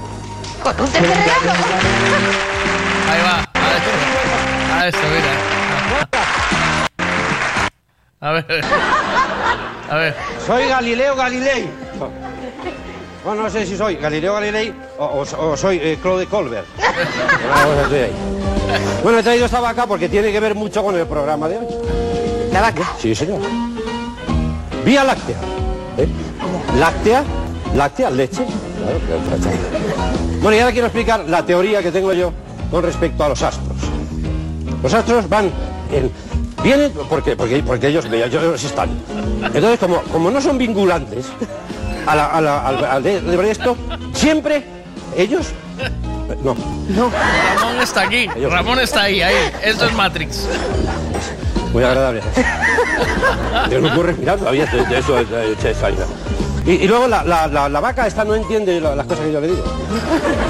con 0.63 0.81
un 0.81 0.91
tercer 0.91 1.03
regalo. 1.03 1.53
Ahí 3.09 3.23
va, 3.23 3.39
a 3.55 3.77
esto, 3.77 3.91
a 4.75 4.89
esto, 4.89 5.01
mira. 5.15 5.31
A 8.21 8.33
ver, 8.33 8.65
a 9.89 9.97
ver. 9.97 10.17
Soy 10.45 10.67
Galileo 10.67 11.15
Galilei. 11.15 11.69
Bueno, 13.25 13.45
no 13.45 13.51
sé 13.51 13.65
si 13.67 13.77
soy 13.77 13.95
Galileo 13.97 14.35
Galilei 14.35 14.75
o, 14.99 15.05
o- 15.05 15.51
o 15.53 15.57
soy 15.57 15.79
eh, 15.81 15.99
Claude 16.03 16.27
Colbert. 16.27 16.67
Bueno, 19.05 19.21
he 19.21 19.23
traído 19.23 19.47
esta 19.47 19.61
vaca 19.61 19.87
porque 19.87 20.09
tiene 20.09 20.33
que 20.33 20.41
ver 20.41 20.57
mucho 20.57 20.83
con 20.83 20.97
el 20.97 21.07
programa 21.07 21.47
de 21.49 21.59
hoy. 21.59 21.67
¿La 22.51 22.63
vaca? 22.63 22.83
Sí, 22.99 23.15
señor. 23.15 23.41
Vía 24.87 25.05
láctea. 25.05 25.37
¿eh? 25.99 26.09
Láctea, 26.79 27.25
láctea, 27.75 28.09
leche. 28.11 28.47
Bueno, 30.41 30.57
y 30.57 30.61
ahora 30.61 30.73
quiero 30.73 30.87
explicar 30.87 31.25
la 31.29 31.45
teoría 31.45 31.83
que 31.83 31.91
tengo 31.91 32.13
yo 32.13 32.33
con 32.71 32.83
respecto 32.83 33.25
a 33.25 33.29
los 33.29 33.43
astros. 33.43 33.77
Los 34.83 34.95
astros 34.95 35.29
van 35.29 35.51
en... 35.93 36.11
Vienen 36.63 36.93
porque, 37.11 37.37
porque, 37.37 37.63
porque 37.63 37.89
ellos, 37.89 38.07
ellos 38.07 38.65
están. 38.65 38.89
Entonces, 39.43 39.79
como, 39.79 40.01
como 40.05 40.31
no 40.31 40.41
son 40.41 40.57
vinculantes 40.59 41.27
a 42.07 42.15
la- 42.17 42.27
a 42.27 42.41
la- 42.41 42.67
al, 42.67 42.85
al 42.85 43.03
de, 43.03 43.21
de 43.21 43.51
esto, 43.51 43.77
siempre 44.15 44.65
ellos... 45.17 45.49
No. 46.43 46.57
No. 46.89 47.11
Ramón 47.61 47.81
está 47.83 48.03
aquí, 48.03 48.27
Ramón 48.27 48.81
está 48.81 49.03
ahí, 49.03 49.21
ahí. 49.23 49.35
Esto 49.63 49.87
es 49.87 49.93
Matrix. 49.95 50.49
Muy 51.73 51.85
agradable. 51.85 52.23
Dios 53.69 53.83
me 53.83 53.91
ocurre 53.93 54.15
mirando, 54.15 54.49
había 54.49 54.67
de, 54.67 54.85
de 54.87 54.99
eso, 54.99 55.19
esa 55.19 55.83
vaina. 55.83 56.05
Y, 56.65 56.73
y 56.73 56.89
luego 56.89 57.07
la, 57.07 57.23
la- 57.23 57.47
la- 57.47 57.69
la 57.69 57.81
vaca 57.81 58.07
esta 58.07 58.25
no 58.25 58.35
entiende 58.35 58.81
la- 58.81 58.95
las 58.97 59.07
cosas 59.07 59.25
que 59.27 59.33
yo 59.33 59.41
le 59.41 59.49
digo. 59.49 59.63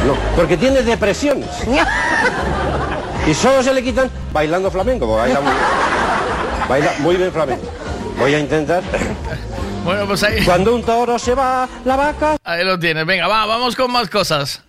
No, 0.06 0.14
porque 0.36 0.56
tiene 0.56 0.82
depresiones. 0.82 1.48
Y 3.26 3.34
solo 3.34 3.62
se 3.62 3.74
le 3.74 3.82
quitan 3.82 4.10
bailando 4.32 4.70
flamenco, 4.70 5.06
porque 5.06 5.22
baila 5.32 5.40
muy, 5.40 5.52
baila 6.68 6.92
muy 7.00 7.16
bien 7.16 7.32
flamenco. 7.32 7.66
Voy 8.18 8.34
a 8.34 8.38
intentar. 8.38 8.82
Bueno, 9.84 10.06
pues 10.06 10.22
ahí. 10.22 10.44
Cuando 10.44 10.74
un 10.74 10.82
toro 10.82 11.18
se 11.18 11.34
va, 11.34 11.68
la 11.84 11.96
vaca. 11.96 12.36
Ahí 12.44 12.64
lo 12.64 12.78
tienes. 12.78 13.04
Venga, 13.04 13.28
va, 13.28 13.44
vamos 13.46 13.76
con 13.76 13.90
más 13.92 14.08
cosas. 14.08 14.62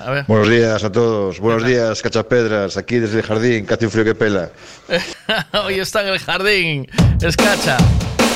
A 0.00 0.10
ver. 0.10 0.24
Buenos 0.28 0.48
días 0.48 0.84
a 0.84 0.92
todos. 0.92 1.40
Buenos 1.40 1.64
días, 1.64 2.00
Cachapedras. 2.02 2.76
Aquí 2.76 2.98
desde 2.98 3.18
el 3.18 3.24
jardín, 3.24 3.66
casi 3.66 3.84
un 3.84 3.90
frío 3.90 4.04
que 4.04 4.14
pela. 4.14 4.50
Hoy 5.64 5.80
está 5.80 6.02
en 6.02 6.08
el 6.08 6.18
jardín. 6.18 6.86
Es 7.20 7.36
Cacha. 7.36 7.76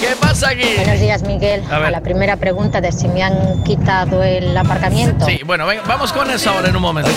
¿Qué 0.00 0.16
pasa 0.20 0.48
aquí? 0.48 0.74
Buenos 0.76 1.00
días, 1.00 1.22
Miguel. 1.22 1.62
A, 1.70 1.76
a 1.76 1.90
la 1.90 2.00
primera 2.00 2.36
pregunta 2.36 2.80
de 2.80 2.90
si 2.90 3.06
me 3.06 3.22
han 3.22 3.62
quitado 3.62 4.22
el 4.24 4.56
aparcamiento. 4.56 5.24
Sí, 5.26 5.40
bueno, 5.44 5.66
venga, 5.66 5.82
vamos 5.86 6.12
con 6.12 6.28
eso 6.30 6.50
ahora 6.50 6.68
en 6.68 6.76
un 6.76 6.82
momento. 6.82 7.10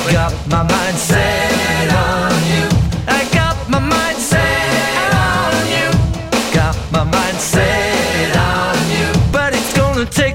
take 10.06 10.35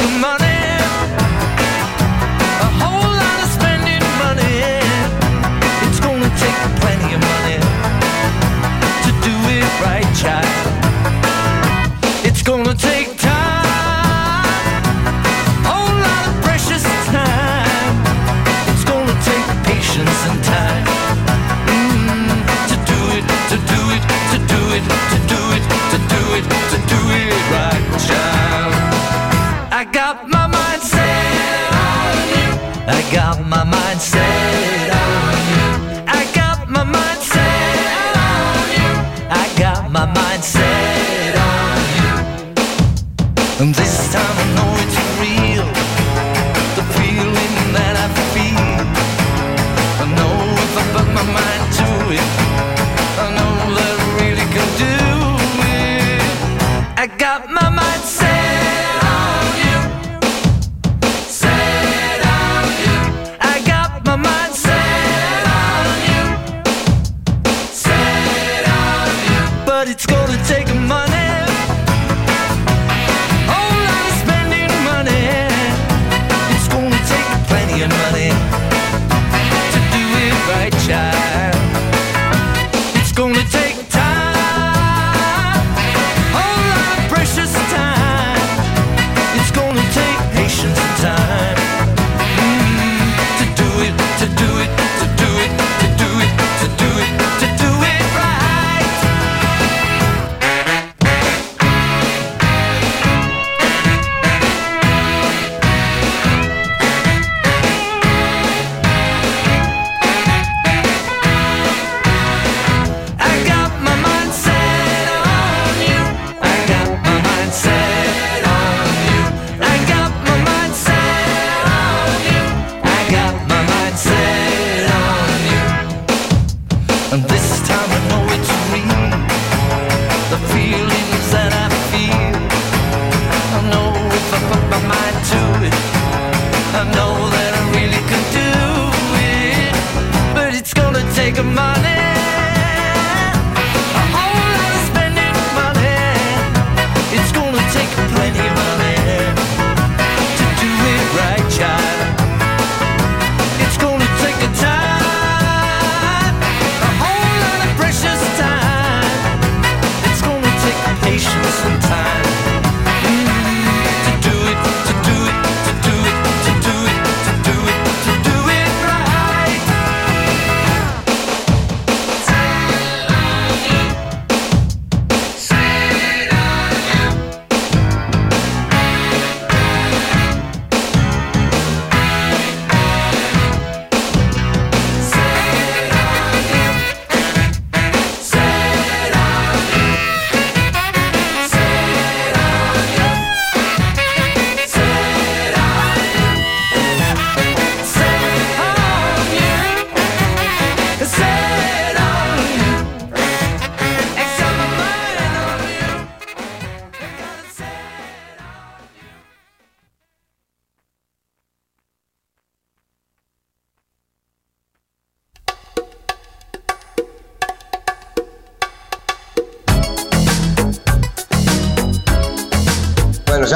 my 33.51 33.65
mind 33.65 34.01
says 34.01 34.40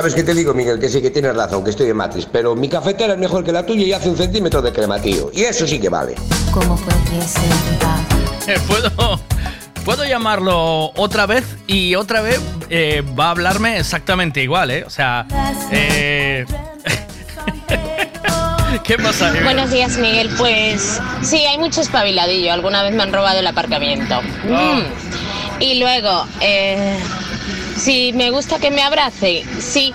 ¿Sabes 0.04 0.16
qué 0.16 0.22
te 0.22 0.34
digo, 0.34 0.52
Miguel? 0.52 0.78
Que 0.78 0.90
sí, 0.90 1.00
que 1.00 1.08
tienes 1.08 1.34
razón, 1.34 1.64
que 1.64 1.70
estoy 1.70 1.88
en 1.88 1.96
Matrix, 1.96 2.28
pero 2.30 2.54
mi 2.54 2.68
cafetera 2.68 3.14
es 3.14 3.18
mejor 3.18 3.42
que 3.42 3.52
la 3.52 3.64
tuya 3.64 3.86
y 3.86 3.92
hace 3.94 4.10
un 4.10 4.18
centímetro 4.18 4.60
de 4.60 4.70
crematío. 4.70 5.30
Y 5.32 5.44
eso 5.44 5.66
sí 5.66 5.80
que 5.80 5.88
vale. 5.88 6.14
¿Cómo 6.52 6.76
fue 6.76 6.92
que 7.08 7.22
se 7.26 8.52
eh, 8.52 8.60
¿Puedo, 8.68 9.18
puedo 9.82 10.04
llamarlo 10.04 10.92
otra 10.96 11.24
vez 11.24 11.46
y 11.66 11.94
otra 11.94 12.20
vez 12.20 12.38
eh, 12.68 13.02
va 13.18 13.28
a 13.28 13.30
hablarme 13.30 13.78
exactamente 13.78 14.42
igual, 14.42 14.72
¿eh? 14.72 14.84
O 14.86 14.90
sea, 14.90 15.26
eh, 15.72 16.44
¿Qué 18.84 18.98
pasa? 18.98 19.28
Miguel? 19.28 19.44
Buenos 19.44 19.70
días, 19.70 19.96
Miguel. 19.96 20.28
Pues 20.36 21.00
sí, 21.22 21.38
hay 21.46 21.56
mucho 21.56 21.80
espabiladillo. 21.80 22.52
Alguna 22.52 22.82
vez 22.82 22.92
me 22.92 23.04
han 23.04 23.12
robado 23.14 23.40
el 23.40 23.46
aparcamiento. 23.46 24.20
Ah. 24.52 24.82
Mm. 24.82 25.62
Y 25.62 25.78
luego, 25.78 26.26
eh, 26.40 26.98
si 27.76 28.12
me 28.12 28.30
gusta 28.30 28.58
que 28.58 28.70
me 28.70 28.82
abrace, 28.82 29.44
sí, 29.58 29.92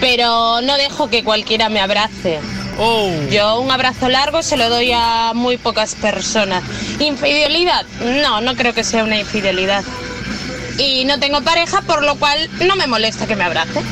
pero 0.00 0.60
no 0.62 0.76
dejo 0.76 1.10
que 1.10 1.24
cualquiera 1.24 1.68
me 1.68 1.80
abrace. 1.80 2.40
Oh. 2.78 3.10
Yo 3.30 3.60
un 3.60 3.70
abrazo 3.70 4.08
largo 4.08 4.42
se 4.42 4.56
lo 4.56 4.68
doy 4.68 4.92
a 4.92 5.32
muy 5.34 5.56
pocas 5.56 5.94
personas. 5.94 6.62
¿Infidelidad? 6.98 7.86
No, 8.22 8.40
no 8.40 8.54
creo 8.54 8.74
que 8.74 8.84
sea 8.84 9.04
una 9.04 9.18
infidelidad. 9.18 9.82
Y 10.78 11.04
no 11.06 11.18
tengo 11.18 11.40
pareja, 11.40 11.80
por 11.82 12.04
lo 12.04 12.16
cual 12.16 12.50
no 12.66 12.76
me 12.76 12.86
molesta 12.86 13.26
que 13.26 13.34
me 13.34 13.44
abrace. 13.44 13.82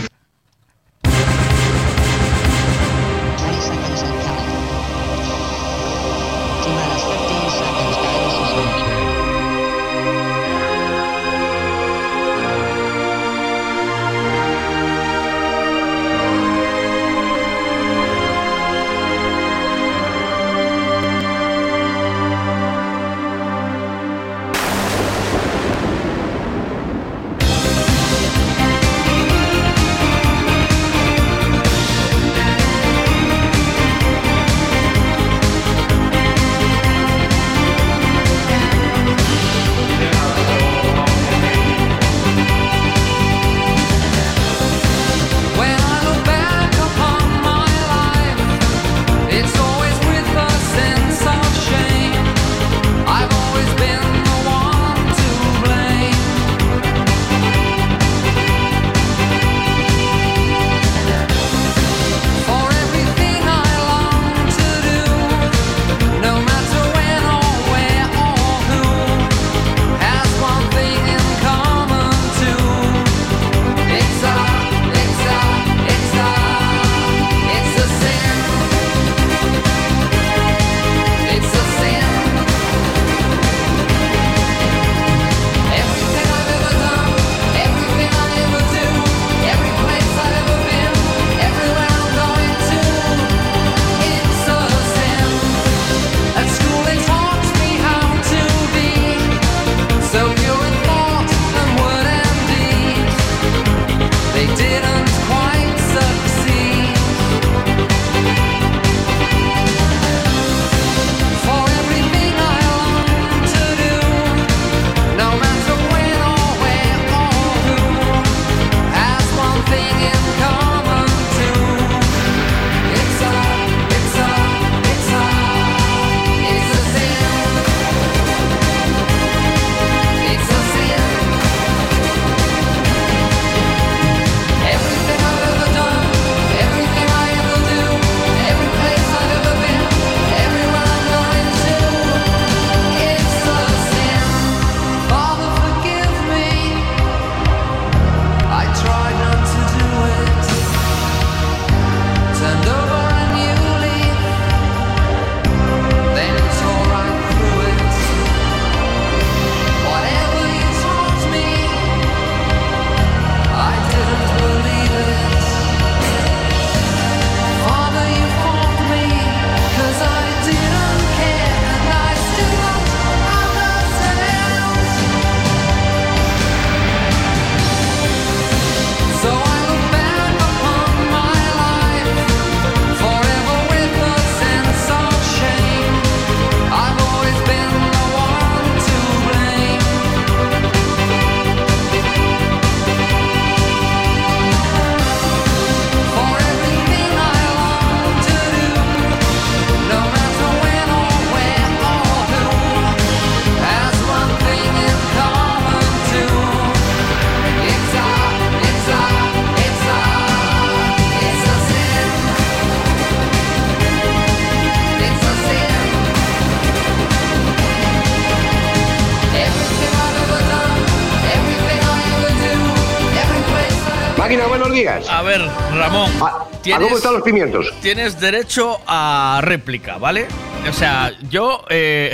A 225.16 225.22
ver, 225.22 225.40
Ramón. 225.72 226.10
¿A 226.20 226.78
cómo 226.80 226.96
están 226.96 227.14
los 227.14 227.22
pimientos? 227.22 227.72
Tienes 227.80 228.18
derecho 228.20 228.78
a 228.86 229.40
réplica, 229.42 229.96
¿vale? 229.98 230.26
O 230.68 230.72
sea, 230.72 231.12
yo. 231.30 231.64
eh, 231.70 232.12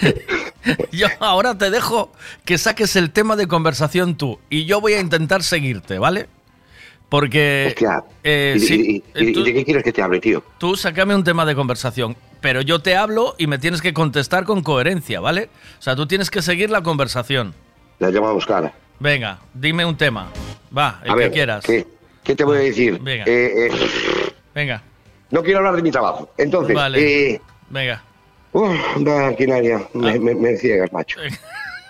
yo 0.92 1.06
ahora 1.20 1.56
te 1.56 1.70
dejo 1.70 2.12
que 2.44 2.58
saques 2.58 2.96
el 2.96 3.10
tema 3.12 3.36
de 3.36 3.46
conversación 3.48 4.16
tú. 4.16 4.38
Y 4.50 4.66
yo 4.66 4.80
voy 4.80 4.92
a 4.94 5.00
intentar 5.00 5.42
seguirte, 5.42 5.98
¿vale? 5.98 6.28
Porque. 7.08 7.66
Hostia. 7.68 8.04
eh, 8.22 8.54
¿Y, 8.56 8.60
sí, 8.60 9.02
y- 9.14 9.20
y- 9.24 9.28
y 9.30 9.32
tú- 9.32 9.42
de 9.44 9.54
qué 9.54 9.64
quieres 9.64 9.82
que 9.84 9.92
te 9.92 10.02
hable, 10.02 10.20
tío? 10.20 10.44
Tú 10.58 10.76
sácame 10.76 11.14
un 11.14 11.24
tema 11.24 11.46
de 11.46 11.54
conversación, 11.54 12.14
pero 12.42 12.60
yo 12.60 12.80
te 12.80 12.94
hablo 12.96 13.36
y 13.38 13.46
me 13.46 13.58
tienes 13.58 13.80
que 13.80 13.94
contestar 13.94 14.44
con 14.44 14.62
coherencia, 14.62 15.20
¿vale? 15.20 15.48
O 15.78 15.82
sea, 15.82 15.96
tú 15.96 16.06
tienes 16.06 16.30
que 16.30 16.42
seguir 16.42 16.68
la 16.70 16.82
conversación. 16.82 17.54
La 18.00 18.10
llamo 18.10 18.28
a 18.28 18.32
buscar. 18.32 18.72
Venga, 19.00 19.38
dime 19.54 19.84
un 19.84 19.96
tema. 19.96 20.28
Va, 20.76 21.00
el 21.04 21.10
A 21.10 21.14
que 21.14 21.20
ver, 21.20 21.32
quieras. 21.32 21.64
¿qué, 21.64 21.86
qué 22.22 22.34
te 22.34 22.44
voy 22.44 22.56
a 22.56 22.60
decir? 22.60 22.98
Venga. 23.00 23.24
Eh, 23.26 23.68
eh, 23.70 24.32
Venga, 24.54 24.82
no 25.30 25.42
quiero 25.42 25.58
hablar 25.58 25.76
de 25.76 25.82
mi 25.82 25.90
trabajo. 25.90 26.30
Entonces, 26.38 26.74
Vale. 26.74 27.32
eh, 27.34 27.40
venga. 27.70 28.02
uf, 28.52 28.74
maquinaria, 28.98 29.82
me, 29.94 30.18
me, 30.18 30.34
me 30.34 30.56
ciegas, 30.56 30.92
macho. 30.92 31.20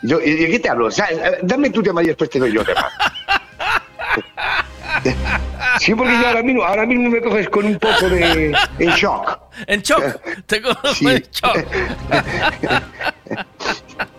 Yo, 0.02 0.20
¿Y 0.20 0.32
de 0.34 0.50
qué 0.50 0.58
te 0.58 0.68
hablo? 0.68 0.86
O 0.86 0.90
sea, 0.90 1.08
dame 1.42 1.70
tu 1.70 1.82
tema 1.82 2.02
y 2.02 2.06
después 2.06 2.28
te 2.30 2.38
doy 2.38 2.52
yo 2.52 2.64
tema. 2.64 2.88
Sí, 5.80 5.92
porque 5.94 6.12
yo 6.12 6.28
ahora 6.28 6.42
mismo, 6.42 6.62
ahora 6.62 6.86
mismo 6.86 7.10
me 7.10 7.20
coges 7.20 7.48
con 7.48 7.64
un 7.66 7.78
poco 7.78 8.08
de 8.08 8.54
en 8.78 8.90
shock. 8.90 9.38
En 9.66 9.82
shock. 9.82 10.02
Te 10.46 10.62
conozco 10.62 11.10
en 11.10 11.22
shock. 11.32 11.58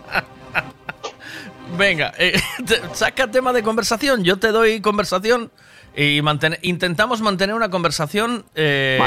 Venga, 1.77 2.13
eh, 2.17 2.39
te- 2.65 2.81
saca 2.93 3.29
tema 3.29 3.51
de 3.53 3.63
conversación. 3.63 4.23
Yo 4.23 4.37
te 4.37 4.49
doy 4.51 4.81
conversación 4.81 5.51
y 5.95 6.21
manten- 6.21 6.57
intentamos 6.61 7.21
mantener 7.21 7.55
una 7.55 7.69
conversación 7.69 8.45
eh, 8.55 8.99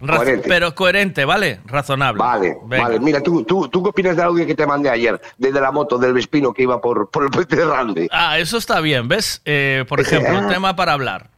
coherente. 0.00 0.48
pero 0.48 0.74
coherente, 0.74 1.24
¿vale? 1.24 1.60
Razonable. 1.66 2.18
Vale, 2.18 2.56
Venga. 2.64 2.84
vale. 2.84 3.00
Mira, 3.00 3.20
¿tú, 3.20 3.44
tú, 3.44 3.68
¿tú 3.68 3.82
qué 3.82 3.90
opinas 3.90 4.16
del 4.16 4.26
audio 4.26 4.46
que 4.46 4.54
te 4.54 4.66
mandé 4.66 4.88
ayer? 4.90 5.20
Desde 5.38 5.60
la 5.60 5.70
moto 5.72 5.98
del 5.98 6.12
Vespino 6.14 6.52
que 6.52 6.62
iba 6.62 6.80
por, 6.80 7.10
por 7.10 7.24
el 7.24 7.30
puente 7.30 7.56
de 7.56 7.64
Rande. 7.66 8.08
Ah, 8.10 8.38
eso 8.38 8.56
está 8.58 8.80
bien, 8.80 9.08
¿ves? 9.08 9.42
Eh, 9.44 9.84
por 9.88 10.00
ejemplo, 10.00 10.38
un 10.38 10.48
tema 10.48 10.74
para 10.76 10.92
hablar. 10.92 11.30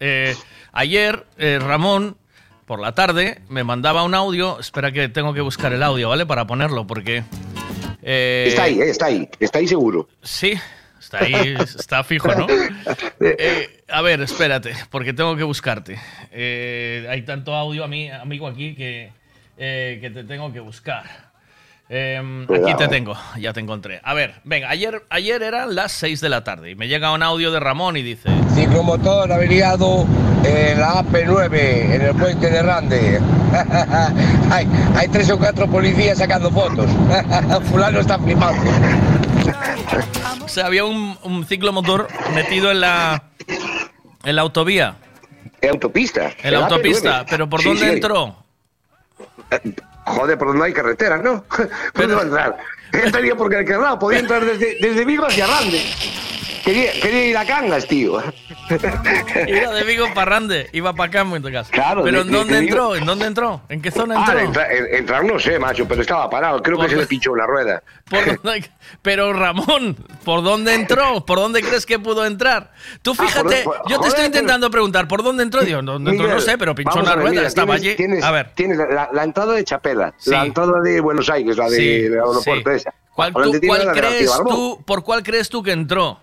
Ayer, 0.72 1.25
Ramón, 1.61 2.16
por 2.66 2.81
la 2.81 2.93
tarde, 2.93 3.43
me 3.49 3.62
mandaba 3.64 4.03
un 4.05 4.14
audio. 4.14 4.59
Espera 4.61 4.91
que 4.93 5.09
tengo 5.09 5.35
que 5.35 5.41
buscar 5.41 5.72
el 5.72 5.83
audio, 5.83 6.09
¿vale? 6.09 6.25
Para 6.27 6.47
ponerlo, 6.47 6.87
porque... 6.87 7.25
eh, 8.05 8.44
está 8.48 8.64
ahí, 8.64 8.80
eh, 8.80 8.90
está 8.90 9.07
ahí, 9.07 9.28
está 9.40 9.59
ahí 9.59 9.66
seguro. 9.68 10.09
Sí, 10.22 10.55
está 11.00 11.24
ahí, 11.24 11.57
está 11.61 12.05
fijo, 12.05 12.34
¿no? 12.34 12.46
Eh, 13.20 13.82
a 13.88 14.02
ver, 14.02 14.20
espérate, 14.20 14.74
porque 14.90 15.12
tengo 15.12 15.34
que 15.36 15.44
buscarte. 15.44 15.98
Eh, 16.30 17.07
hay 17.09 17.22
tanto 17.22 17.55
audio, 17.55 17.84
a 17.84 17.88
mí, 17.88 18.11
amigo, 18.11 18.46
aquí 18.46 18.74
que, 18.74 19.12
que 19.57 20.11
te 20.12 20.24
tengo 20.24 20.52
que 20.52 20.61
buscar. 20.61 21.24
Eh, 21.97 22.20
aquí 22.53 22.74
te 22.76 22.84
eh. 22.84 22.88
tengo, 22.88 23.14
ya 23.38 23.53
te 23.53 23.61
encontré. 23.61 24.01
A 24.03 24.14
ver, 24.14 24.34
venga, 24.42 24.68
ayer, 24.68 25.05
ayer 25.11 25.40
eran 25.45 25.76
las 25.76 25.92
6 25.92 26.20
de 26.20 26.28
la 26.28 26.42
tarde 26.42 26.72
y 26.72 26.74
me 26.74 26.88
llega 26.88 27.12
un 27.12 27.22
audio 27.22 27.53
de 27.53 27.61
Ramón 27.61 27.97
y 27.97 28.03
dice... 28.03 28.28
Ciclomotor 28.53 29.30
averiado 29.30 30.05
en 30.45 30.80
la 30.80 31.05
AP9, 31.05 31.55
en 31.95 32.03
el 32.03 32.14
puente 32.16 32.51
de 32.51 32.62
Rande. 32.64 33.20
hay, 34.51 34.66
hay 34.97 35.09
tres 35.09 35.30
o 35.30 35.38
cuatro 35.38 35.68
policías 35.68 36.18
sacando 36.18 36.51
fotos. 36.51 36.90
Fulano 37.70 38.01
está 38.01 38.18
flipando. 38.18 38.68
O 40.45 40.49
sea, 40.49 40.66
había 40.66 40.84
un, 40.84 41.16
un 41.22 41.47
ciclomotor 41.47 42.09
metido 42.34 42.72
en 42.72 42.80
la, 42.80 43.22
en 44.24 44.34
la 44.34 44.42
autovía. 44.42 44.97
En 45.61 45.70
autopista. 45.70 46.32
En 46.42 46.55
la 46.55 46.59
AP9. 46.59 46.62
autopista, 46.64 47.26
pero 47.30 47.49
¿por 47.49 47.62
Sí, 47.62 47.68
dónde 47.68 47.84
sí. 47.86 47.92
entró? 47.92 48.36
Joder, 50.07 50.38
por 50.38 50.48
donde 50.48 50.59
no 50.59 50.64
hay 50.64 50.72
carretera, 50.72 51.18
¿no? 51.18 51.44
¿Por 51.48 51.68
dónde 51.94 52.14
va 52.14 52.20
a 52.20 52.24
entrar? 52.24 52.59
Entraría 52.92 53.34
por 53.34 53.50
cualquier 53.50 53.78
lado, 53.78 53.98
podía 53.98 54.20
entrar 54.20 54.44
desde, 54.44 54.78
desde 54.80 55.05
Vigo 55.05 55.26
hacia 55.26 55.46
Rande. 55.46 55.82
Quería, 56.65 56.93
quería 56.93 57.27
ir 57.27 57.37
a 57.37 57.45
Cangas, 57.45 57.87
tío. 57.87 58.23
Iba 59.47 59.73
de 59.73 59.85
Vigo 59.85 60.07
para 60.15 60.31
Rande, 60.31 60.71
iba 60.73 60.95
para 60.95 61.09
acá 61.09 61.21
en 61.37 61.43
tu 61.43 61.53
casa. 61.53 61.71
Claro, 61.71 62.03
¿Pero 62.03 62.19
de- 62.19 62.23
en 62.23 62.31
de- 62.31 62.39
dónde 62.39 62.55
de 62.55 62.59
entró? 62.61 62.97
¿En 62.97 63.05
dónde 63.05 63.27
entró? 63.27 63.61
¿En 63.69 63.83
qué 63.83 63.91
zona 63.91 64.15
Ah, 64.17 64.25
entró? 64.27 64.41
entra- 64.41 64.73
en- 64.73 64.95
entrar 64.95 65.25
no 65.25 65.39
sé, 65.39 65.59
macho, 65.59 65.87
pero 65.87 66.01
estaba 66.01 66.31
parado. 66.31 66.62
Creo 66.62 66.79
que 66.79 66.89
se 66.89 66.97
le 66.97 67.07
pinchó 67.07 67.33
una 67.33 67.47
rueda. 67.47 67.83
¿Por 68.09 68.25
dónde- 68.43 68.71
Pero 69.03 69.33
Ramón, 69.35 69.97
¿por 70.25 70.43
dónde 70.43 70.75
entró? 70.75 71.25
¿Por 71.27 71.39
dónde 71.39 71.61
crees 71.62 71.85
que 71.85 71.99
pudo 71.99 72.25
entrar? 72.25 72.73
Tú 73.03 73.12
Ah, 73.12 73.15
por- 73.19 73.27
fíjate, 73.29 73.65
yo 73.65 73.71
te 73.73 73.95
joder, 73.97 74.09
estoy 74.09 74.11
pero- 74.15 74.27
intentando 74.27 74.71
preguntar, 74.71 75.07
¿por 75.07 75.23
dónde 75.23 75.43
entró? 75.43 75.62
Digo, 75.62 75.83
¿dónde 75.83 76.12
entró? 76.12 76.29
No 76.29 76.41
sé, 76.41 76.57
pero 76.57 76.75
pinchó 76.75 76.99
una 77.01 77.15
rueda, 77.15 77.31
mira, 77.31 77.47
estaba 77.47 77.75
tienes- 77.77 77.89
allí. 77.89 77.97
Tienes, 77.97 78.25
a 78.25 78.31
ver. 78.31 78.51
tienes 78.55 78.79
la, 78.79 79.11
la 79.12 79.23
entrada 79.25 79.53
de 79.53 79.65
Chapela, 79.65 80.15
Sí. 80.17 80.31
la 80.31 80.47
entrada 80.47 80.81
de 80.81 81.01
Buenos 81.01 81.29
Aires, 81.29 81.57
la 81.59 81.69
de, 81.69 81.77
Sí, 81.77 82.01
del 82.03 82.15
aeropuerto 82.15 82.71
sí. 82.71 82.77
esa. 82.77 82.95
¿Cuál, 83.15 83.33
Por 83.33 83.43
tú- 83.43 83.47
donde 83.49 83.61
tiene 83.61 83.77
cuál 83.77 83.87
la 83.87 83.93
de 83.93 84.01
crees 84.01 84.33
tú, 84.49 84.83
¿Por 84.87 85.05
cuál 85.05 85.23
crees 85.23 85.49
tú 85.51 85.62
que 85.62 85.73
entró? 85.73 86.19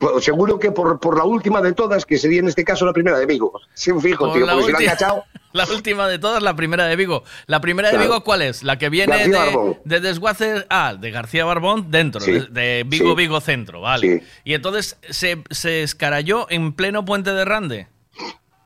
Pues 0.00 0.24
seguro 0.24 0.58
que 0.58 0.72
por, 0.72 0.98
por 0.98 1.18
la 1.18 1.24
última 1.24 1.60
de 1.60 1.74
todas, 1.74 2.06
que 2.06 2.16
sería 2.16 2.40
en 2.40 2.48
este 2.48 2.64
caso 2.64 2.86
la 2.86 2.92
primera 2.94 3.18
de 3.18 3.26
Vigo. 3.26 3.52
Sí, 3.74 3.92
fijo, 4.00 4.24
Por 4.28 4.34
tío, 4.34 4.46
porque 4.50 4.74
si 4.78 4.84
han 4.86 4.90
cachado. 4.96 5.24
la 5.52 5.66
última 5.66 6.08
de 6.08 6.18
todas, 6.18 6.42
la 6.42 6.56
primera 6.56 6.86
de 6.86 6.96
Vigo. 6.96 7.22
¿La 7.46 7.60
primera 7.60 7.88
de 7.90 7.96
Claro. 7.96 8.08
Vigo 8.10 8.24
cuál 8.24 8.40
es? 8.40 8.62
La 8.62 8.78
que 8.78 8.88
viene 8.88 9.12
García 9.28 9.44
de, 9.44 9.76
de 9.84 10.00
Desguace. 10.00 10.66
Ah, 10.70 10.94
de 10.98 11.10
García 11.10 11.44
Barbón 11.44 11.90
dentro, 11.90 12.22
Sí, 12.22 12.32
de, 12.32 12.46
de 12.48 12.84
Vigo, 12.86 13.10
sí. 13.10 13.14
Vigo 13.16 13.40
Centro, 13.42 13.82
vale. 13.82 14.20
Sí. 14.20 14.26
Y 14.44 14.54
entonces 14.54 14.98
se, 15.10 15.44
se 15.50 15.82
escaralló 15.82 16.46
en 16.48 16.72
pleno 16.72 17.04
puente 17.04 17.34
de 17.34 17.44
Rande. 17.44 17.88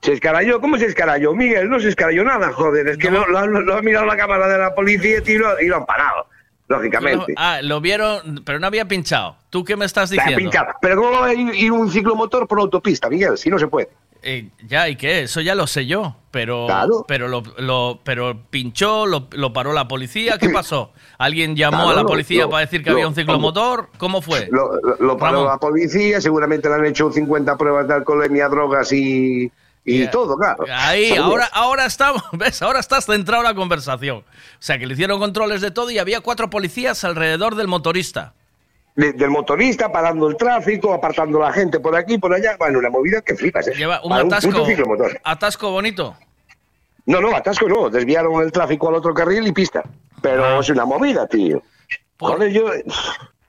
Se 0.03 0.13
escaralló, 0.13 0.61
¿cómo 0.61 0.79
se 0.79 0.85
escaralló? 0.87 1.35
Miguel, 1.35 1.69
no 1.69 1.81
se 1.81 1.89
escaralló 1.89 2.23
nada, 2.23 2.53
joder. 2.53 2.87
Es 2.87 2.97
que 2.99 3.11
lo, 3.11 3.27
lo- 3.27 3.47
lo- 3.49 3.61
lo 3.63 3.75
ha 3.77 3.83
mirado 3.83 4.07
la 4.07 4.17
cámara 4.17 4.47
de 4.47 4.59
la 4.59 4.73
policía 4.75 5.21
tío, 5.21 5.35
y 5.35 5.39
lo, 5.39 5.61
y 5.63 5.67
lo 5.67 5.77
han 5.79 5.87
parado. 5.87 6.29
Lógicamente. 6.77 7.35
Ah, 7.37 7.61
lo 7.63 7.81
vieron, 7.81 8.43
pero 8.45 8.59
no 8.59 8.67
había 8.67 8.87
pinchado. 8.87 9.37
¿Tú 9.51 9.65
qué 9.65 9.77
me 9.77 9.85
estás 9.85 10.11
Está 10.11 10.23
diciendo? 10.25 10.39
pinchado. 10.51 10.73
Pero 10.81 10.97
¿cómo 11.03 11.21
va 11.21 11.27
a 11.27 11.35
ir, 11.35 11.55
ir 11.55 11.73
un 11.73 11.91
ciclomotor 11.91 12.47
por 12.49 12.61
autopista, 12.61 13.09
Miguel? 13.09 13.37
Si 13.39 13.51
no 13.51 13.59
se 13.59 13.67
puede. 13.67 13.89
Eh, 14.27 14.49
ya, 14.67 14.89
¿y 14.89 14.97
qué? 14.97 15.23
Eso 15.25 15.43
ya 15.43 15.55
lo 15.55 15.67
sé 15.67 15.85
yo. 15.85 16.17
Pero, 16.31 16.65
Claro. 16.67 17.05
pero, 17.07 17.29
lo, 17.29 17.43
lo- 17.59 18.01
pero 18.03 18.39
pinchó, 18.49 19.05
lo, 19.05 19.29
lo 19.33 19.53
paró 19.53 19.73
la 19.75 19.87
policía. 19.87 20.39
¿Qué 20.39 20.49
pasó? 20.51 20.93
¿Alguien 21.19 21.55
llamó 21.57 21.77
Claro, 21.77 21.91
a 21.91 21.95
la 21.97 22.03
lo- 22.03 22.09
policía 22.09 22.45
lo- 22.45 22.51
para 22.51 22.61
decir 22.63 22.83
que 22.83 22.89
lo- 22.91 22.97
había 22.97 23.09
un 23.09 23.15
ciclomotor? 23.15 23.91
¿Cómo 23.99 24.23
fue? 24.23 24.49
Lo, 24.51 24.81
lo- 24.81 24.97
lo 24.99 25.17
paró 25.19 25.37
Ramón. 25.39 25.51
la 25.53 25.59
policía, 25.59 26.21
seguramente 26.23 26.69
le 26.71 26.75
han 26.77 26.87
hecho 26.87 27.13
50 27.13 27.57
pruebas 27.59 27.87
de 27.87 27.95
alcoholemia, 27.95 28.49
drogas 28.49 28.91
y, 28.93 29.53
y 29.85 30.07
todo, 30.09 30.37
claro. 30.37 30.65
Ahí, 30.73 31.15
ahora, 31.17 31.49
ahora 31.53 31.87
estamos, 31.87 32.23
¿ves? 32.33 32.63
Ahora 32.63 32.81
estás 32.81 33.05
centrado 33.07 33.43
en 33.43 33.49
la 33.49 33.55
conversación. 33.55 34.19
O 34.19 34.25
sea, 34.59 34.79
que 34.79 34.87
le 34.87 34.95
hicieron 34.95 35.19
controles 35.19 35.61
de 35.61 35.71
todo 35.71 35.91
y 35.91 35.99
había 35.99 36.21
cuatro 36.21 36.49
policías 36.51 37.05
alrededor 37.05 37.55
del 37.55 37.69
motorista. 37.69 38.33
De- 38.97 39.13
del 39.13 39.31
motorista 39.31 39.91
parando 39.91 40.29
el 40.29 40.37
tráfico, 40.37 40.95
apartando 40.95 41.43
a 41.43 41.49
la 41.49 41.53
gente 41.53 41.81
por 41.81 41.95
aquí, 41.97 42.17
por 42.19 42.33
allá. 42.33 42.57
Bueno, 42.59 42.79
una 42.79 42.91
movida 42.91 43.21
que 43.23 43.35
flipas, 43.35 43.67
¿eh? 43.69 43.75
Lleva 43.77 44.01
un 44.03 44.11
Para 44.11 44.23
atasco, 44.25 44.51
puto 44.53 44.67
ciclomotor. 44.67 45.21
atasco 45.25 45.71
bonito. 45.71 46.17
No, 47.07 47.21
no, 47.21 47.37
atasco 47.37 47.69
no. 47.69 47.91
Desviaron 47.91 48.41
el 48.43 48.51
tráfico 48.53 48.89
al 48.89 48.95
otro 48.95 49.13
carril 49.13 49.47
y 49.47 49.53
pista. 49.53 49.83
Pero 50.23 50.61
es 50.61 50.71
una 50.71 50.87
movida, 50.87 51.27
tío. 51.27 51.63
Joder, 52.19 52.51
yo... 52.53 52.71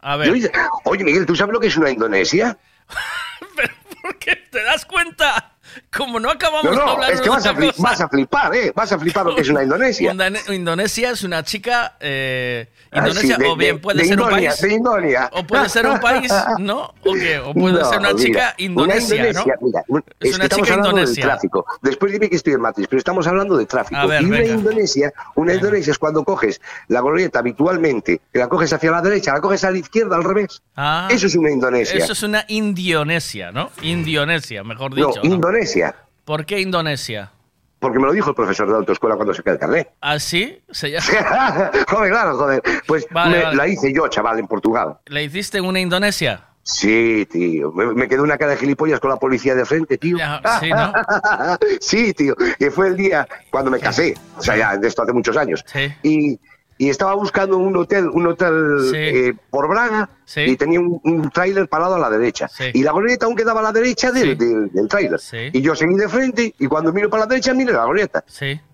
A 0.01 0.17
ver. 0.17 0.33
yo 0.35 0.49
Oye, 0.83 1.03
Miguel, 1.03 1.25
¿tú 1.25 1.35
sabes 1.35 1.53
lo 1.53 1.59
que 1.59 1.67
es 1.67 1.77
una 1.77 1.89
Indonesia? 1.89 2.57
¿Te 4.51 4.63
das 4.63 4.85
cuenta? 4.85 5.54
Como 5.95 6.19
no 6.19 6.29
acabamos 6.29 6.65
No, 6.65 6.71
de 6.71 6.77
no, 6.77 6.91
hablar 6.91 7.11
es 7.11 7.19
que 7.21 7.23
de 7.23 7.29
vas 7.29 7.45
a, 7.45 7.53
cosa. 7.55 7.73
vas 7.77 8.01
a 8.01 8.09
flipar, 8.09 8.55
¿eh? 8.55 8.71
Vas 8.75 8.91
a 8.91 8.99
flipar 8.99 9.25
lo 9.25 9.35
que 9.35 9.41
es 9.41 9.49
una 9.49 9.63
Indonesia. 9.63 10.11
Indone- 10.13 10.53
Indonesia 10.53 11.11
es 11.11 11.23
una 11.23 11.43
chica 11.43 11.95
eh, 11.99 12.67
Ah, 12.91 12.99
Indonesia 12.99 13.35
sí, 13.35 13.41
de- 13.41 13.47
o 13.49 13.55
bien 13.57 13.75
de- 13.75 13.81
puede 13.81 14.01
de 14.03 14.05
ser 14.07 14.19
un 14.21 14.29
país 14.29 14.61
de 14.61 15.19
o 15.31 15.43
puede 15.47 15.69
ser 15.69 15.85
un 15.87 15.99
país, 15.99 16.33
¿no? 16.59 16.93
¿O 17.03 17.13
qué? 17.13 17.39
O 17.39 17.53
puede 17.53 17.79
No, 17.79 17.89
ser 17.89 17.99
una 17.99 18.15
chica 18.15 18.53
indonesia, 18.57 19.15
una 19.15 19.27
Indonesia, 19.27 19.53
¿no? 19.59 19.65
mira, 19.67 19.83
un- 19.89 20.03
Es 20.19 20.29
es, 20.29 20.35
una 20.35 20.43
que 20.49 20.55
chica 20.55 20.73
hablando 20.73 20.89
indonesia. 20.99 21.23
tráfico. 21.23 21.65
Después 21.81 22.11
dime 22.13 22.29
que 22.29 22.35
estoy 22.37 22.53
en 22.53 22.61
matriz, 22.61 22.87
pero 22.89 22.97
estamos 22.97 23.27
hablando 23.27 23.57
de 23.57 23.65
tráfico. 23.65 24.07
Ver, 24.07 24.21
y 24.21 24.25
una 24.25 24.37
venga. 24.39 24.53
Indonesia, 24.53 25.13
una 25.35 25.53
Indonesia 25.53 25.91
es 25.91 25.97
cuando 25.97 26.23
coges 26.23 26.61
la 26.87 27.01
glorieta 27.01 27.39
habitualmente, 27.39 28.21
que 28.31 28.39
la 28.39 28.47
coges 28.47 28.71
hacia 28.71 28.91
la 28.91 29.01
derecha, 29.01 29.33
la 29.33 29.41
coges 29.41 29.63
a 29.65 29.71
la 29.71 29.77
izquierda, 29.77 30.15
al 30.15 30.23
revés. 30.23 30.61
Ah, 30.77 31.09
Eso 31.11 31.27
es 31.27 31.35
una 31.35 31.51
Indonesia. 31.51 31.97
Eso 31.97 32.13
es 32.13 32.23
una 32.23 32.45
Indionesia, 32.47 33.51
¿no? 33.51 33.71
Indionesia, 33.81 34.63
mejor 34.63 34.95
dicho. 34.95 35.11
¿no? 35.21 35.33
Indonesia. 35.33 35.84
¿Por 36.25 36.45
qué 36.45 36.59
Indonesia? 36.59 37.31
Porque 37.79 37.99
me 37.99 38.05
lo 38.07 38.13
dijo 38.13 38.29
el 38.31 38.35
profesor 38.35 38.65
de 38.65 38.73
la 38.73 38.79
autoescuela 38.79 39.15
cuando 39.15 39.33
se 39.33 39.43
queda 39.43 39.53
el 39.53 39.59
carnet. 39.59 39.89
¿Así? 40.01 40.59
Se 40.71 40.89
llama- 40.91 41.05
joder, 41.87 42.11
claro, 42.11 42.37
joder. 42.37 42.61
Pues 42.87 43.05
Vale, 43.11 43.37
me- 43.37 43.43
vale. 43.43 43.55
la 43.57 43.67
hice 43.67 43.93
yo, 43.93 44.07
chaval, 44.07 44.39
en 44.39 44.47
Portugal. 44.47 44.97
¿Le 45.05 45.23
hiciste 45.23 45.61
una 45.61 45.79
Indonesia? 45.79 46.41
Sí, 46.63 47.27
tío. 47.31 47.71
Me, 47.73 47.85
me 47.93 48.07
quedé 48.07 48.21
una 48.21 48.39
cara 48.39 48.51
de 48.53 48.57
gilipollas 48.57 48.99
con 48.99 49.11
la 49.11 49.17
policía 49.17 49.53
de 49.53 49.65
frente, 49.65 49.99
tío. 49.99 50.17
sí, 50.59 50.71
¿no? 50.71 50.93
sí, 51.79 52.11
tío. 52.13 52.35
Que 52.57 52.71
fue 52.71 52.87
el 52.87 52.97
día 52.97 53.27
cuando 53.51 53.69
me 53.69 53.79
casé. 53.79 54.15
O 54.35 54.41
sea, 54.41 54.57
ya 54.57 54.75
de 54.75 54.87
esto 54.87 55.03
hace 55.03 55.13
muchos 55.13 55.37
años. 55.37 55.63
Sí. 55.67 55.93
Y, 56.01 56.39
y 56.77 56.89
estaba 56.89 57.13
buscando 57.15 57.57
un 57.57 57.75
hotel, 57.77 58.09
un 58.09 58.27
hotel 58.27 58.77
Sí. 58.91 58.97
eh, 58.97 59.33
por 59.49 59.67
Braga 59.69 60.09
Sí. 60.25 60.41
y 60.41 60.55
tenía 60.57 60.79
un, 60.79 60.99
un 61.03 61.29
tráiler 61.29 61.67
parado 61.69 61.95
a 61.95 61.99
la 61.99 62.09
derecha. 62.09 62.47
Sí. 62.49 62.65
Y 62.73 62.83
la 62.83 62.91
glorieta 62.91 63.25
aún 63.27 63.35
quedaba 63.35 63.61
a 63.61 63.63
la 63.63 63.71
derecha 63.71 64.11
del, 64.11 64.37
del, 64.37 64.71
del 64.71 64.87
tráiler. 64.87 65.19
Y 65.53 65.61
yo 65.61 65.75
seguí 65.75 65.95
de 65.95 66.09
frente 66.09 66.53
y 66.59 66.67
cuando 66.67 66.91
miro 66.91 67.09
para 67.09 67.21
la 67.23 67.27
derecha, 67.27 67.53
miro 67.53 67.71
la 67.73 67.85
glorieta. 67.85 68.23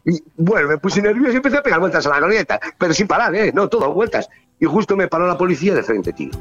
Y 0.03 0.23
bueno, 0.38 0.68
me 0.68 0.78
puse 0.80 1.02
nervioso 1.02 1.34
y 1.34 1.36
empecé 1.36 1.57
a 1.57 1.64
pegar 1.64 1.80
vueltas 1.80 2.06
a 2.07 2.10
la 2.10 2.18
glorieta, 2.18 2.60
pero 2.78 2.94
sin 2.94 3.07
parar, 3.07 3.36
¿eh? 3.36 3.52
No, 3.53 3.68
todo, 3.69 3.94
vueltas. 3.94 4.30
Y 4.60 4.65
justo 4.65 4.95
me 4.95 5.07
paró 5.07 5.28
la 5.28 5.38
policía 5.38 5.73
de 5.76 5.84
frente, 5.84 6.14
tío. 6.14 6.32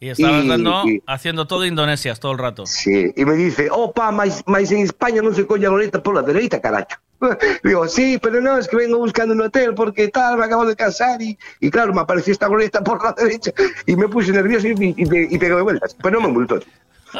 Y 0.00 0.10
estabas 0.10 0.44
Y- 0.44 0.48
dando, 0.48 0.88
y- 0.88 1.02
haciendo 1.06 1.46
todo 1.46 1.64
Indonesias 1.66 2.20
todo 2.20 2.32
el 2.32 2.38
rato. 2.38 2.66
Sí, 2.66 3.12
y 3.16 3.24
me 3.24 3.34
dice, 3.34 3.68
opa, 3.70 4.12
mais, 4.12 4.42
mais 4.46 4.70
en 4.70 4.78
España 4.78 5.22
no 5.22 5.34
se 5.34 5.46
colla 5.46 5.68
glorieta 5.68 6.02
por 6.02 6.14
la 6.14 6.22
derecha, 6.22 6.60
caracho. 6.60 6.96
Digo, 7.64 7.88
sí, 7.88 8.16
pero 8.22 8.40
no, 8.40 8.56
es 8.58 8.68
que 8.68 8.76
vengo 8.76 8.98
buscando 8.98 9.34
un 9.34 9.40
hotel 9.40 9.74
porque 9.74 10.06
tal, 10.08 10.38
me 10.38 10.44
acabo 10.44 10.64
de 10.66 10.76
casar 10.76 11.20
y, 11.20 11.36
y 11.58 11.68
claro, 11.70 11.92
me 11.92 12.00
apareció 12.00 12.32
esta 12.32 12.46
glorieta 12.46 12.82
por 12.84 13.02
la 13.02 13.12
derecha 13.12 13.50
y 13.86 13.96
me 13.96 14.06
puse 14.08 14.30
nervioso 14.30 14.68
y, 14.68 14.72
y, 14.72 14.94
y, 14.96 15.34
y 15.34 15.38
pegué 15.38 15.60
vueltas. 15.60 15.96
Pero 16.00 16.20
no 16.20 16.28
me 16.28 16.32
multó. 16.32 16.60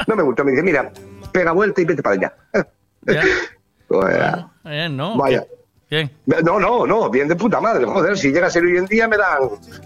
No 0.06 0.14
me 0.14 0.22
multó, 0.22 0.44
me 0.44 0.52
dice, 0.52 0.62
mira, 0.62 0.92
pega 1.32 1.50
vuelta 1.52 1.80
y 1.80 1.84
vete 1.84 2.02
para 2.02 2.14
allá. 2.14 2.34
Ya. 3.02 3.22
Joder. 3.88 4.44
Eh, 4.66 4.88
no. 4.90 5.16
Vaya. 5.16 5.44
Bien. 5.90 6.10
No, 6.44 6.60
no, 6.60 6.86
no, 6.86 7.08
bien 7.10 7.26
de 7.26 7.34
puta 7.34 7.60
madre, 7.60 7.86
joder, 7.86 8.18
si 8.18 8.30
llega 8.30 8.48
a 8.48 8.50
ser 8.50 8.62
hoy 8.62 8.76
en 8.76 8.84
día 8.84 9.08
me 9.08 9.16
dan, 9.16 9.38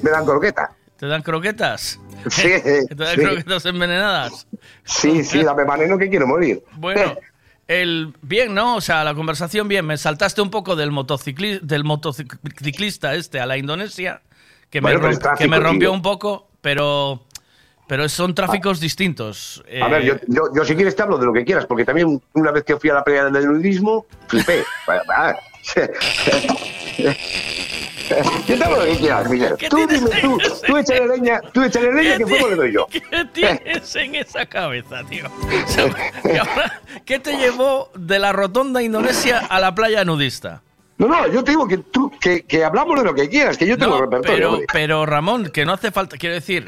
me 0.03 0.11
dan 0.11 0.27
croqueta. 0.27 0.73
¿Te 1.03 1.09
dan 1.09 1.23
croquetas? 1.23 1.99
Sí, 2.31 2.49
¿Te 2.89 2.95
dan 2.95 3.17
sí. 3.17 3.23
croquetas 3.23 3.67
envenenadas? 3.67 4.47
Sí, 4.85 5.25
sí, 5.25 5.43
dame 5.43 5.65
veneno 5.65 5.99
que 5.99 6.09
quiero 6.09 6.29
morir. 6.29 6.63
Bueno, 6.77 7.17
el 7.67 8.15
bien, 8.23 8.55
¿no? 8.55 8.77
O 8.77 8.81
sea, 8.81 9.03
la 9.03 9.13
conversación 9.13 9.67
bien. 9.67 9.85
Me 9.85 9.97
saltaste 9.99 10.41
un 10.41 10.49
poco 10.51 10.77
del 10.77 10.93
motocicli- 10.93 11.59
del 11.61 11.83
motociclista 11.83 13.17
este 13.17 13.41
a 13.41 13.47
la 13.47 13.59
Indonesia, 13.59 14.23
que 14.71 14.81
me, 14.81 14.97
Bueno, 14.97 15.19
tráfico, 15.19 15.39
que 15.39 15.49
me 15.49 15.59
rompió 15.59 15.89
tío. 15.89 15.93
un 15.93 16.03
poco, 16.03 16.47
pero 16.61 17.25
pero 17.89 18.09
son 18.09 18.33
tráficos 18.33 18.79
distintos. 18.79 19.61
A 19.83 19.89
ver, 19.89 20.03
Eh, 20.03 20.07
yo, 20.07 20.15
yo, 20.29 20.43
yo 20.55 20.65
si 20.65 20.77
quieres 20.77 20.95
te 20.95 21.03
hablo 21.03 21.19
de 21.19 21.27
lo 21.27 21.33
que 21.33 21.45
quieras, 21.45 21.67
porque 21.67 21.85
también 21.85 22.23
una 22.35 22.53
vez 22.53 22.63
que 22.63 22.77
fui 22.77 22.91
a 22.91 22.95
la 22.95 23.03
playa 23.03 23.25
del 23.25 23.45
nudismo, 23.45 24.07
flipé. 24.29 24.63
Yo 28.47 28.59
te 28.59 28.65
de 28.65 28.71
lo 28.71 28.85
que 28.85 28.97
quieras, 28.99 29.29
Miguel. 29.31 29.57
Tú 29.71 29.87
dime, 29.87 30.11
tú, 30.21 30.39
tú 30.67 30.77
échale 30.77 31.07
leña, 31.09 31.41
tú 31.53 31.63
échale 31.63 31.93
leña 31.93 32.19
que 32.19 32.27
fuego 32.27 32.49
le 32.49 32.57
doy 32.57 32.73
yo. 32.73 32.87
¿Qué 32.89 33.01
tienes 33.33 33.97
en 33.97 34.15
esa 34.17 34.47
cabeza, 34.47 35.03
tío? 35.09 35.25
¿Qué 37.05 37.19
te 37.19 37.37
llevó 37.37 37.91
de 37.95 38.19
la 38.19 38.33
rotonda 38.33 38.83
Indonesia 38.83 39.39
a 39.49 39.61
la 39.61 39.75
playa 39.75 40.05
nudista? 40.05 40.63
No, 40.99 41.09
no, 41.09 41.27
yo 41.27 41.43
te 41.43 41.51
digo 41.53 41.67
que 41.67 41.79
tú, 41.79 42.13
que, 42.21 42.43
que 42.45 42.65
hablamos 42.65 42.99
de 42.99 43.05
lo 43.05 43.15
que 43.15 43.29
quieras, 43.29 43.57
que 43.57 43.67
yo 43.67 43.77
tengo 43.77 43.97
No, 43.97 44.03
repertorio. 44.03 44.51
pero, 44.53 44.67
pero 44.73 45.07
Ramón, 45.07 45.51
que 45.51 45.65
no 45.65 45.73
hace 45.73 45.91
falta, 45.91 46.17
quiero 46.17 46.35
decir, 46.35 46.65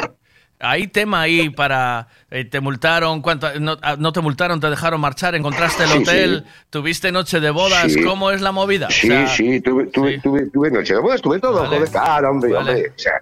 hay 0.64 0.88
tema 0.88 1.20
ahí 1.22 1.50
para, 1.50 2.08
eh, 2.30 2.44
te 2.44 2.60
multaron, 2.60 3.20
¿cuánto, 3.22 3.48
no, 3.60 3.76
ah, 3.82 3.96
no 3.98 4.12
te 4.12 4.20
multaron, 4.20 4.60
te 4.60 4.68
dejaron 4.70 5.00
marchar, 5.00 5.34
encontraste 5.34 5.84
el 5.84 5.88
Sí, 5.90 5.98
hotel, 5.98 6.44
tuviste 6.70 7.12
noche 7.12 7.40
de 7.40 7.50
bodas, 7.50 7.92
Sí. 7.92 8.02
¿cómo 8.02 8.30
es 8.30 8.40
la 8.40 8.52
movida? 8.52 8.88
O 8.88 8.90
Sí, 8.90 9.06
sea, 9.08 9.26
sí, 9.28 9.60
tuve, 9.60 9.86
tuve, 9.86 10.18
tuve, 10.20 10.50
tuve 10.50 10.70
noche 10.70 10.94
de 10.94 11.00
bodas, 11.00 11.20
tuve 11.22 11.38
todo, 11.38 11.62
Vale. 11.62 11.76
joder, 11.76 11.88
claro, 11.90 12.30
hombre, 12.30 12.52
Vale. 12.52 12.70
hombre. 12.72 12.88
O 12.96 12.98
sea, 12.98 13.12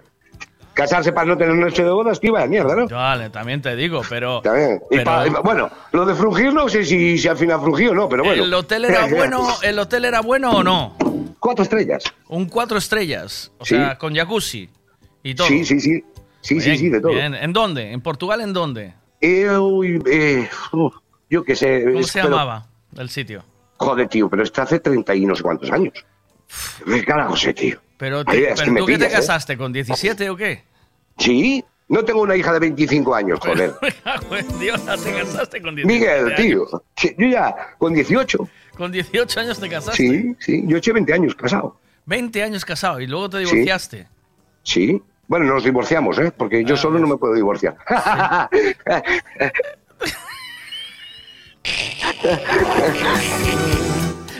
casarse 0.73 1.11
para 1.13 1.27
no 1.27 1.37
tener 1.37 1.53
noche 1.55 1.83
de 1.83 1.91
bodas, 1.91 2.19
tío, 2.19 2.33
vaya 2.33 2.47
mierda, 2.47 2.75
¿no? 2.75 2.87
Vale, 2.87 3.29
también 3.29 3.61
te 3.61 3.75
digo, 3.75 4.01
pero... 4.09 4.41
También. 4.41 4.81
Y 4.89 4.97
pero- 4.97 5.03
pa- 5.05 5.27
y 5.27 5.29
pa- 5.29 5.41
bueno, 5.41 5.69
lo 5.91 6.05
de 6.05 6.15
frungir 6.15 6.51
no 6.53 6.67
sé 6.67 6.83
si, 6.83 7.17
si 7.17 7.27
al 7.27 7.37
final 7.37 7.59
frungí 7.61 7.85
o 7.87 7.93
no, 7.93 8.09
pero 8.09 8.23
bueno. 8.23 8.43
¿El 8.43 8.53
hotel 8.53 8.85
era 8.85 9.05
bueno, 9.07 9.47
el 9.61 9.77
hotel 9.77 10.05
era 10.05 10.21
bueno 10.21 10.49
o 10.51 10.63
no? 10.63 10.95
Cuatro 11.39 11.63
estrellas. 11.63 12.03
Un 12.29 12.47
cuatro 12.47 12.77
estrellas, 12.77 13.51
o 13.57 13.65
sea, 13.65 13.97
con 13.97 14.15
jacuzzi 14.15 14.69
y 15.21 15.35
todo. 15.35 15.47
Sí, 15.47 15.63
sí, 15.65 15.79
sí. 15.79 16.03
Sí, 16.43 16.59
sí, 16.61 16.67
Bien, 16.69 16.77
sí, 16.77 16.89
de 16.89 17.01
todo. 17.01 17.11
bien. 17.13 17.33
¿En 17.33 17.51
dónde? 17.53 17.91
¿En 17.91 18.01
Portugal 18.01 18.41
en 18.41 18.53
dónde? 18.53 18.93
Eh, 19.21 19.49
uy, 19.57 19.99
eh, 20.05 20.47
uf, 20.73 20.93
yo 21.29 21.43
qué 21.43 21.55
sé. 21.55 21.83
¿Cómo 21.85 21.99
es- 21.99 22.07
se 22.07 22.21
pero- 22.21 22.29
llamaba 22.35 22.67
el 22.97 23.09
sitio? 23.09 23.43
Joder, 23.77 24.07
tío, 24.07 24.29
pero 24.29 24.43
esto 24.43 24.61
hace 24.61 24.79
treinta 24.79 25.15
y 25.15 25.25
no 25.25 25.35
sé 25.35 25.41
cuántos 25.43 25.71
años. 25.71 25.93
¿Qué 26.85 27.03
carajo 27.03 27.35
sé, 27.35 27.53
tío? 27.53 27.79
Pero, 27.97 28.23
te- 28.23 28.31
que 28.49 28.53
pero 28.57 28.75
tú 28.75 28.85
que 28.85 28.97
te 28.97 29.07
¿eh? 29.07 29.09
casaste, 29.11 29.57
¿con 29.57 29.73
17 29.73 30.29
o 30.29 30.35
qué? 30.35 30.63
Sí, 31.17 31.63
no 31.87 32.03
tengo 32.05 32.21
una 32.21 32.35
hija 32.35 32.51
de 32.53 32.59
25 32.59 33.15
años, 33.15 33.39
joder. 33.39 33.73
Dios, 34.59 34.85
te 34.85 35.13
casaste 35.13 35.61
con 35.61 35.75
17 35.75 35.85
Miguel, 35.85 36.25
años. 36.27 36.35
tío. 36.35 36.83
Sí, 36.97 37.15
Yo 37.17 37.27
ya, 37.27 37.55
con 37.77 37.93
18. 37.93 38.49
Con 38.77 38.91
18 38.91 39.39
años 39.39 39.59
te 39.59 39.69
casaste. 39.69 39.97
Sí, 39.97 40.35
sí, 40.39 40.63
yo 40.65 40.77
eché 40.77 40.91
20 40.91 41.13
años 41.13 41.35
casado. 41.35 41.79
20 42.05 42.43
años 42.43 42.65
casado 42.65 42.99
y 42.99 43.07
luego 43.07 43.29
te 43.29 43.37
Sí. 43.37 43.45
divorciaste. 43.45 44.07
Sí. 44.63 45.01
Bueno, 45.27 45.45
nos 45.45 45.63
divorciamos, 45.63 46.17
¿eh? 46.19 46.31
Porque 46.35 46.57
Ah, 46.59 46.63
yo 46.65 46.75
solo 46.77 46.99
no 46.99 47.07
me 47.07 47.17
puedo 47.17 47.33
divorciar. 47.33 47.75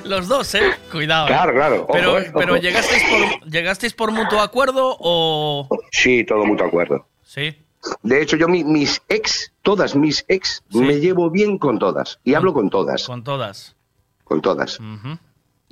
Los 0.05 0.27
dos, 0.27 0.53
¿eh? 0.55 0.73
Cuidado. 0.91 1.25
¿eh? 1.25 1.29
Claro, 1.29 1.53
claro. 1.53 1.87
Pero, 1.91 2.19
eh, 2.19 2.31
pero. 2.35 2.57
¿llegasteis, 2.57 3.03
por, 3.03 3.49
¿llegasteis 3.49 3.93
por 3.93 4.11
mutuo 4.11 4.41
acuerdo 4.41 4.95
o...? 4.99 5.67
Sí, 5.91 6.25
todo 6.25 6.45
mutuo 6.45 6.67
acuerdo. 6.67 7.07
Sí. 7.23 7.57
De 8.01 8.21
hecho, 8.21 8.35
yo 8.37 8.47
mi- 8.47 8.63
mis 8.63 9.01
ex, 9.09 9.51
todas 9.61 9.95
mis 9.95 10.25
ex, 10.27 10.63
me 10.71 10.99
llevo 10.99 11.29
bien 11.29 11.57
con 11.57 11.79
todas. 11.79 12.19
Y 12.23 12.33
hablo 12.33 12.53
con 12.53 12.69
todas. 12.69 13.05
Con 13.07 13.23
todas. 13.23 13.75
Con 14.23 14.41
todas. 14.41 14.79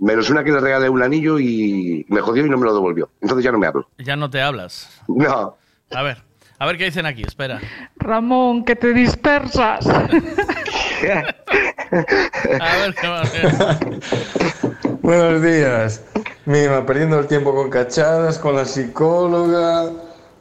Menos 0.02 0.30
una 0.32 0.44
que 0.44 0.52
le 0.52 0.60
regalé 0.60 0.90
un 0.90 1.04
anillo 1.04 1.38
y 1.38 2.04
me 2.10 2.22
jodió 2.22 2.44
y 2.44 2.50
no 2.50 2.58
me 2.58 2.66
lo 2.66 2.74
devolvió. 2.74 3.12
Entonces 3.22 3.46
ya 3.46 3.52
no 3.52 3.60
me 3.60 3.68
hablo. 3.68 3.88
Ya 4.00 4.16
no 4.16 4.32
te 4.32 4.42
hablas. 4.42 5.00
No. 5.08 5.56
A 5.92 6.02
ver, 6.02 6.24
a 6.58 6.66
ver 6.66 6.80
qué 6.80 6.86
dicen 6.86 7.06
aquí, 7.06 7.22
espera. 7.22 7.62
Ramón, 7.98 8.66
que 8.66 8.76
te 8.76 8.94
dispersas. 8.94 9.86
A 9.88 10.06
ver 12.78 12.96
qué 13.00 13.08
va 13.08 13.20
a 13.20 13.22
hacer. 13.22 13.52
Buenos 15.02 15.42
días. 15.44 16.04
Mima, 16.46 16.84
perdiendo 16.86 17.20
el 17.20 17.28
tiempo 17.28 17.54
con 17.54 17.70
cachadas, 17.70 18.40
con 18.40 18.56
la 18.56 18.66
psicóloga. 18.66 19.92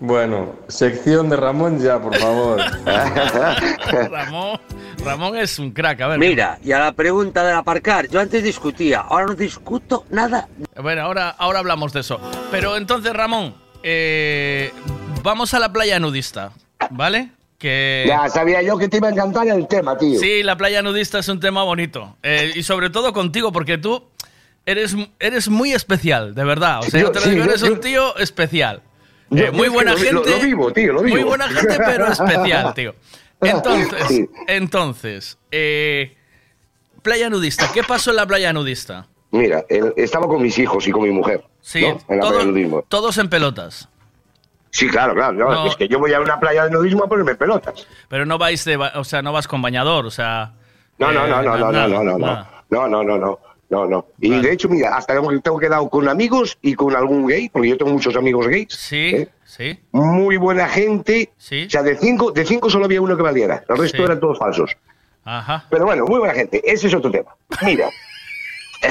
Bueno, 0.01 0.55
sección 0.69 1.29
de 1.29 1.37
Ramón 1.37 1.79
ya, 1.79 1.99
por 2.01 2.17
favor. 2.17 2.59
Ramón, 4.11 4.59
Ramón 5.05 5.37
es 5.37 5.59
un 5.59 5.73
crack, 5.73 6.01
a 6.01 6.07
ver. 6.09 6.19
Mira, 6.19 6.59
y 6.65 6.73
a 6.73 6.79
la 6.79 6.93
pregunta 6.93 7.45
del 7.45 7.55
aparcar, 7.57 8.09
yo 8.09 8.19
antes 8.19 8.43
discutía, 8.43 9.01
ahora 9.01 9.27
no 9.27 9.35
discuto 9.35 10.07
nada. 10.11 10.49
Bueno, 10.83 11.03
ahora, 11.03 11.29
ahora 11.39 11.59
hablamos 11.59 11.93
de 11.93 12.01
eso. 12.01 12.19
Pero 12.51 12.77
entonces, 12.79 13.13
Ramón, 13.13 13.55
eh, 13.83 14.73
vamos 15.23 15.53
a 15.53 15.59
la 15.59 15.71
playa 15.71 15.99
nudista, 16.01 16.53
¿vale? 16.91 17.33
Que... 17.59 18.07
Ya 18.09 18.27
sabía 18.31 18.63
yo 18.63 18.79
que 18.79 18.89
te 18.89 18.97
iba 18.97 19.09
a 19.09 19.11
encantar 19.11 19.47
el 19.49 19.69
tema, 19.69 19.99
tío. 19.99 20.19
Sí, 20.19 20.43
la 20.43 20.57
playa 20.57 20.81
nudista 20.81 21.19
es 21.19 21.29
un 21.29 21.41
tema 21.41 21.63
bonito. 21.63 22.17
Eh, 22.23 22.53
y 22.55 22.63
sobre 22.63 22.89
todo 22.89 23.13
contigo, 23.13 23.53
porque 23.53 23.77
tú 23.77 24.03
eres, 24.65 24.97
eres 25.19 25.49
muy 25.51 25.73
especial, 25.73 26.35
de 26.35 26.45
verdad. 26.45 26.79
O 26.79 26.83
sea, 26.85 27.01
Yo- 27.03 27.09
yo 27.09 27.13
te 27.13 27.19
lo 27.21 27.25
sí, 27.27 27.31
digo, 27.33 27.45
yo- 27.45 27.51
eres 27.51 27.61
yo- 27.61 27.73
un 27.75 27.81
tío 27.81 28.17
especial. 28.17 28.81
Eh, 29.31 29.51
muy 29.53 29.69
buena 29.69 29.93
gente. 29.97 30.13
lo- 30.13 30.25
lo 30.25 30.39
vivo, 30.41 30.73
tío, 30.73 30.93
lo 30.93 31.03
Muy 31.03 31.13
vivo. 31.15 31.29
buena 31.29 31.49
gente, 31.49 31.79
pero 31.85 32.07
especial, 32.09 32.75
tío. 32.75 32.95
Entonces, 33.41 34.05
Sí. 34.09 34.29
entonces, 34.49 35.39
eh, 35.51 36.15
playa 37.03 37.31
nudista. 37.31 37.71
¿Qué 37.73 37.83
pasó 37.83 38.11
en 38.11 38.17
la 38.17 38.27
playa 38.27 38.53
nudista? 38.53 39.07
Mira, 39.31 39.65
el- 39.69 39.95
estaba 39.97 40.27
con 40.27 40.43
mis 40.43 40.59
hijos 40.59 40.87
y 40.87 40.91
con 40.91 41.03
mi 41.05 41.11
mujer. 41.11 41.43
Sí, 41.63 41.81
¿no? 41.83 41.99
En 42.09 42.17
la 42.17 42.23
todo- 42.23 42.33
playa 42.35 42.47
nudismo. 42.51 42.83
todos 42.89 43.17
en 43.19 43.29
pelotas. 43.31 43.89
Sí, 44.73 44.89
claro, 44.89 45.15
claro. 45.15 45.33
no, 45.33 45.51
No. 45.51 45.67
Es 45.67 45.75
que 45.77 45.89
yo 45.89 45.99
voy 45.99 46.13
a 46.13 46.21
una 46.21 46.39
playa 46.39 46.65
de 46.65 46.71
nudismo 46.71 47.05
a 47.05 47.09
ponerme 47.09 47.35
pelotas. 47.35 47.87
Pero 48.09 48.27
no 48.27 48.37
vais 48.39 48.65
de, 48.65 48.77
o 48.77 49.05
sea, 49.05 49.23
no 49.23 49.33
vas 49.33 49.49
con 49.49 49.63
bañador, 49.63 50.05
o 50.07 50.11
sea. 50.11 50.53
No, 50.99 51.11
no, 51.11 51.25
eh, 51.25 51.29
no, 51.31 51.43
no, 51.43 51.57
no, 51.57 51.73
no, 51.73 51.89
no, 51.89 52.05
no, 52.05 52.19
no, 52.19 52.89
no, 52.89 53.03
no, 53.05 53.19
no, 53.19 53.39
no, 53.71 53.87
no. 53.87 54.07
Y 54.21 54.39
de 54.41 54.53
hecho, 54.53 54.69
mira, 54.69 54.97
hasta 54.97 55.15
tengo, 55.15 55.59
quedado 55.59 55.89
con 55.89 56.09
amigos 56.09 56.59
y 56.61 56.75
con 56.75 56.95
algún 56.95 57.27
gay, 57.27 57.49
porque 57.49 57.69
yo 57.69 57.79
tengo 57.79 57.93
muchos 57.93 58.15
amigos 58.17 58.47
gays. 58.49 58.67
Sí, 58.75 59.27
sí. 59.45 59.79
Muy 59.93 60.37
buena 60.37 60.69
gente. 60.69 61.33
Sí. 61.39 61.65
O 61.67 61.71
sea, 61.71 61.83
de 61.83 61.97
cinco, 61.97 62.33
de 62.33 62.45
cinco 62.45 62.69
solo 62.69 62.85
había 62.87 63.01
uno 63.01 63.17
que 63.17 63.23
valiera. 63.23 63.65
El 63.69 63.79
resto 63.79 63.99
Sí. 63.99 64.03
eran 64.03 64.21
todos 64.21 64.39
falsos. 64.39 64.77
Ajá. 65.25 65.65
Pero 65.71 65.85
bueno, 65.87 66.05
muy 66.07 66.19
buena 66.19 66.35
gente. 66.35 66.61
Ese 66.65 66.89
es 66.89 66.95
otro 66.95 67.11
tema. 67.11 67.35
Mira. 67.63 67.89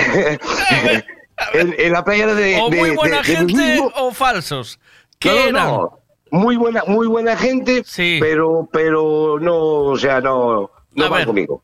en, 1.53 1.75
en 1.77 1.91
la 1.91 2.03
playa 2.03 2.27
de. 2.27 2.59
O 2.61 2.69
de- 2.69 2.77
muy 2.77 2.89
buena 2.91 3.17
de 3.17 3.23
gente 3.23 3.79
o 3.95 4.11
falsos. 4.11 4.79
¿Qué 5.17 5.29
No, 5.29 5.35
eran? 5.37 5.53
no. 5.67 5.99
Muy 6.31 6.57
buena, 6.57 6.83
muy 6.85 7.07
buena 7.07 7.35
gente, 7.35 7.83
pero, 8.19 8.69
pero 8.71 9.39
no, 9.39 9.55
o 9.57 9.97
sea, 9.97 10.21
no, 10.21 10.69
no 10.93 11.05
A 11.05 11.09
va 11.09 11.17
ver. 11.17 11.25
conmigo. 11.25 11.63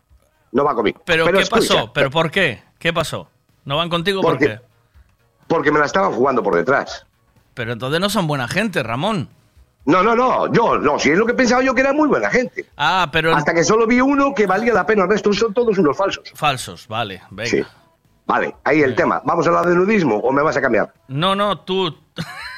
No 0.51 0.63
va 0.63 0.73
conmigo. 0.73 1.01
¿Pero, 1.05 1.25
qué 1.31 1.41
escucha, 1.41 1.73
pasó? 1.75 1.93
¿Pero 1.93 2.09
por 2.09 2.31
qué? 2.31 2.63
¿Qué 2.85 2.93
pasó? 2.93 3.27
¿No 3.63 3.77
van 3.77 3.89
contigo 3.89 4.21
por 4.21 4.33
Porque- 4.33 4.45
qué? 4.45 4.59
Porque 5.47 5.71
me 5.71 5.79
la 5.79 5.85
estaban 5.87 6.11
jugando 6.11 6.43
por 6.43 6.53
detrás. 6.53 7.03
Pero 7.55 7.73
entonces 7.73 7.99
no 7.99 8.11
son 8.11 8.27
buena 8.27 8.47
gente, 8.47 8.83
Ramón. 8.83 9.27
No, 9.85 10.03
no, 10.03 10.15
no, 10.15 10.53
yo, 10.53 10.77
no, 10.77 10.99
si 10.99 11.09
es 11.09 11.17
lo 11.17 11.25
que 11.25 11.33
pensaba 11.33 11.63
yo 11.63 11.73
que 11.73 11.81
era 11.81 11.93
muy 11.93 12.07
buena 12.07 12.29
gente. 12.29 12.63
Ah, 12.77 13.09
pero... 13.11 13.35
Hasta 13.35 13.55
que 13.55 13.63
solo 13.63 13.87
vi 13.87 14.01
uno 14.01 14.35
que 14.35 14.45
valía 14.45 14.71
la 14.71 14.85
pena, 14.85 15.05
el 15.05 15.09
resto 15.09 15.33
son 15.33 15.51
todos 15.51 15.75
unos 15.79 15.97
falsos. 15.97 16.31
Falsos, 16.35 16.87
vale, 16.87 17.23
venga. 17.31 17.49
Sí. 17.49 17.63
Vale, 18.27 18.53
ahí 18.63 18.81
el 18.83 18.93
tema. 18.93 19.19
¿Vamos 19.25 19.47
a 19.47 19.49
hablar 19.49 19.65
de 19.65 19.73
nudismo 19.73 20.17
o 20.17 20.31
me 20.31 20.43
vas 20.43 20.55
a 20.55 20.61
cambiar? 20.61 20.93
No, 21.07 21.35
no, 21.35 21.57
tú... 21.61 21.91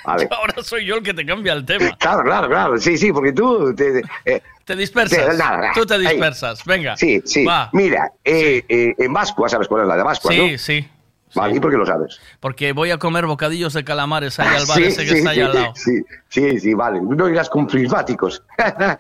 Vale. 0.04 0.28
Ahora 0.38 0.56
soy 0.62 0.86
yo 0.86 0.96
el 0.96 1.04
que 1.04 1.14
te 1.14 1.26
cambia 1.26 1.54
el 1.54 1.64
tema. 1.64 1.96
Claro, 1.98 2.24
claro, 2.24 2.50
claro, 2.50 2.78
sí, 2.80 2.98
sí, 2.98 3.14
porque 3.14 3.32
tú 3.32 3.74
te, 3.74 4.02
eh, 4.26 4.42
Te 4.68 4.76
dispersas. 4.76 5.32
Sí, 5.34 5.38
nada. 5.40 5.72
Tú 5.74 5.86
te 5.86 5.94
Ahí. 5.94 6.02
dispersas. 6.02 6.64
Venga. 6.66 6.98
Sí, 6.98 7.22
sí. 7.26 7.46
Va. 7.46 7.70
Mira, 7.72 8.12
eh, 8.24 8.66
eh, 8.68 8.94
en 8.98 9.14
Vascua, 9.14 9.48
¿sabes 9.48 9.68
cuál 9.70 9.84
es 9.84 9.88
la 9.88 9.96
de 9.96 10.04
Vascua, 10.04 10.32
Sí, 10.34 10.52
no? 10.52 10.58
sí. 10.58 10.88
Vale, 11.36 11.58
¿y 11.58 11.60
por 11.60 11.70
qué 11.70 11.78
lo 11.78 11.86
sabes? 11.86 12.20
Porque 12.40 12.72
voy 12.72 12.90
a 12.90 12.98
comer 12.98 13.26
bocadillos 13.28 13.74
de 13.74 13.84
calamares 13.84 14.40
ahí 14.40 14.48
al 14.48 14.66
bar 14.68 14.78
Sí, 14.78 14.84
ese 14.86 15.04
que 15.06 15.12
sí, 15.12 15.18
está 15.18 15.30
ahí 15.32 15.42
al 15.42 15.54
lado. 15.54 15.74
Sí, 15.76 16.02
sí, 16.30 16.60
sí, 16.60 16.74
vale. 16.74 17.00
No 17.02 17.30
irás 17.30 17.50
con 17.50 17.68
prismáticos. 17.68 18.44
¿A 18.58 18.98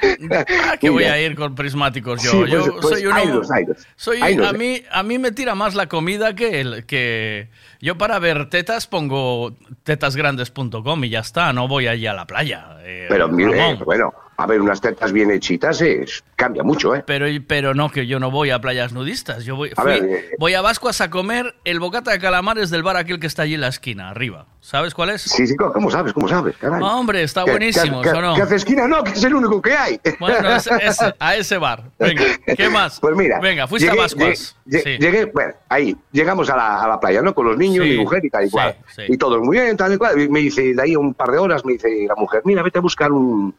qué 0.80 0.90
voy 0.90 1.06
a 1.06 1.20
ir 1.22 1.36
con 1.36 1.56
prismáticos 1.56 2.22
yo? 2.24 2.32
Sí, 2.32 2.52
yo 2.52 2.60
pues- 2.66 2.72
pues 2.82 3.00
soy 3.00 3.06
uno. 3.08 3.16
hay 3.16 3.28
dos, 3.30 3.52
hay 3.52 3.66
dos. 3.66 3.78
Soy, 3.96 4.22
Hay 4.22 4.36
dos. 4.36 4.48
a, 4.48 4.54
mí, 4.54 4.82
a 4.92 5.04
mí 5.04 5.18
me 5.18 5.32
tira 5.32 5.56
más 5.56 5.74
la 5.74 5.88
comida 5.88 6.36
que, 6.36 6.62
el, 6.62 6.86
que. 6.86 7.50
Yo 7.82 7.98
para 7.98 8.20
ver 8.20 8.50
tetas 8.50 8.88
pongo 8.88 9.54
tetasgrandes.com 9.84 11.04
y 11.06 11.10
ya 11.10 11.20
está, 11.20 11.52
no 11.54 11.68
voy 11.68 11.88
allí 11.88 12.08
a 12.08 12.14
la 12.14 12.26
playa. 12.26 12.78
eh, 12.82 13.08
Pero 13.10 13.28
mire, 13.30 13.58
Ramón. 13.58 13.84
bueno, 13.86 14.14
a 14.40 14.46
ver, 14.46 14.62
unas 14.62 14.80
tetas 14.82 15.12
bien 15.12 15.32
hechitas 15.32 15.82
es, 15.82 16.24
cambia 16.36 16.62
mucho, 16.62 16.96
¿eh? 16.96 17.04
Pero, 17.08 17.26
pero 17.48 17.74
no, 17.74 17.90
que 17.90 18.06
yo 18.06 18.20
no 18.20 18.30
voy 18.30 18.52
a 18.52 18.60
playas 18.62 18.94
nudistas. 18.94 19.46
Yo 19.46 19.56
voy, 19.56 19.72
A 19.76 19.82
fui- 19.82 20.00
ver, 20.00 20.04
eh, 20.04 20.30
voy 20.38 20.54
a 20.54 20.62
Vascuas 20.62 21.02
a 21.02 21.10
comer 21.10 21.56
el 21.66 21.80
bocata 21.80 22.12
de 22.12 22.20
calamares 22.20 22.70
del 22.70 22.84
bar 22.84 22.98
aquel 22.98 23.20
que 23.20 23.26
está 23.26 23.42
allí 23.42 23.56
en 23.56 23.62
la 23.62 23.70
esquina, 23.70 24.10
arriba. 24.12 24.46
¿Sabes 24.62 24.94
cuál 24.94 25.10
es? 25.10 25.24
Sí, 25.24 25.48
sí, 25.48 25.56
¿cómo 25.56 25.90
sabes? 25.90 26.14
¿Cómo 26.14 26.28
sabes? 26.28 26.56
Caray. 26.58 26.80
No, 26.80 27.00
hombre, 27.00 27.24
está 27.24 27.46
¿Qué- 27.46 27.52
buenísimo, 27.52 28.02
qué- 28.02 28.10
¿o 28.10 28.22
no? 28.22 28.36
qué 28.36 28.42
hace 28.44 28.56
esquina? 28.58 28.88
No, 28.88 29.04
que 29.04 29.12
es 29.12 29.24
el 29.24 29.34
único 29.34 29.60
que 29.62 29.74
hay. 29.76 30.00
Bueno, 30.20 30.56
ese- 30.56 30.76
ese- 30.82 31.16
a 31.18 31.36
ese 31.36 31.58
bar. 31.58 31.86
Venga, 31.98 32.22
¿qué 32.56 32.70
más? 32.70 33.00
Pues 33.00 33.16
mira. 33.16 33.40
Venga, 33.40 33.66
fuiste 33.68 33.88
llegué- 33.90 34.00
a 34.00 34.02
Vascuas. 34.04 34.56
llegué- 34.66 34.84
Sí. 34.84 34.98
Llegué, 35.00 35.26
bueno, 35.26 35.54
ahí, 35.70 35.96
llegamos 36.12 36.48
a 36.52 36.56
la, 36.58 36.84
a 36.84 36.88
la 36.88 37.00
playa, 37.00 37.24
¿no? 37.24 37.34
Con 37.34 37.48
los 37.48 37.58
niños, 37.58 37.86
Sí, 37.86 37.92
mi 37.92 37.98
mujer 37.98 38.24
y 38.24 38.30
tal 38.30 38.44
y 38.44 38.48
sí, 38.48 38.52
cual. 38.52 38.76
Y 39.08 39.18
todos 39.18 39.42
muy 39.42 39.58
bien, 39.58 39.76
tal 39.78 39.94
y 39.94 39.98
cual. 39.98 40.22
Y 40.22 40.30
me 40.30 40.42
dice, 40.42 40.76
de 40.76 40.82
ahí 40.82 40.96
un 40.96 41.16
par 41.16 41.32
de 41.32 41.40
horas, 41.40 41.66
me 41.66 41.74
dice 41.74 42.06
la 42.08 42.16
mujer, 42.16 42.42
mira, 42.46 42.62
vete 42.62 42.78
a 42.78 42.82
buscar 42.82 43.12
un, 43.12 43.56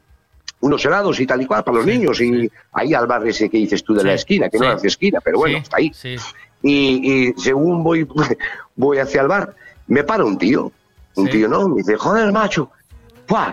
unos 0.61 0.85
helados 0.85 1.21
y 1.21 1.27
tal 1.27 1.41
y 1.43 1.47
cual 1.47 1.63
para 1.65 1.77
los 1.79 1.87
niños. 1.87 2.21
Y 2.21 2.51
ahí 2.73 2.95
al 2.95 3.07
bar 3.07 3.27
ese 3.27 3.49
que 3.49 3.59
dices 3.59 3.83
tú 3.85 3.95
de 3.95 4.03
la 4.05 4.11
Sí, 4.13 4.17
esquina, 4.17 4.49
que 4.49 4.59
no 4.59 4.65
sí. 4.65 4.71
hace 4.71 4.87
esquina, 4.89 5.21
pero 5.23 5.39
bueno, 5.39 5.59
Sí, 5.59 5.63
está 5.63 5.77
ahí. 5.79 5.93
sí. 5.95 6.17
Y, 6.63 7.29
y 7.29 7.35
según 7.41 7.85
voy, 7.85 8.07
voy 8.77 8.99
hacia 8.99 9.21
el 9.23 9.29
bar, 9.29 9.55
me 9.87 10.03
para 10.05 10.25
un 10.25 10.37
tío. 10.39 10.73
Un 11.15 11.27
Sí. 11.27 11.33
tío, 11.33 11.49
¿no? 11.49 11.69
Me 11.69 11.77
dice, 11.77 11.97
joder, 11.97 12.33
macho. 12.33 12.71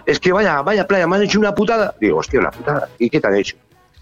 Es 0.06 0.19
que 0.22 0.32
vaya, 0.32 0.61
vaya 0.61 0.88
playa, 0.88 1.06
me 1.06 1.18
han 1.18 1.23
hecho 1.23 1.38
una 1.40 1.53
putada. 1.53 1.94
Digo, 1.99 2.19
hostia, 2.19 2.40
una 2.40 2.52
putada. 2.52 2.88
¿Y 2.98 3.10
qué 3.10 3.19
te 3.19 3.27
han 3.27 3.36
hecho? 3.36 3.57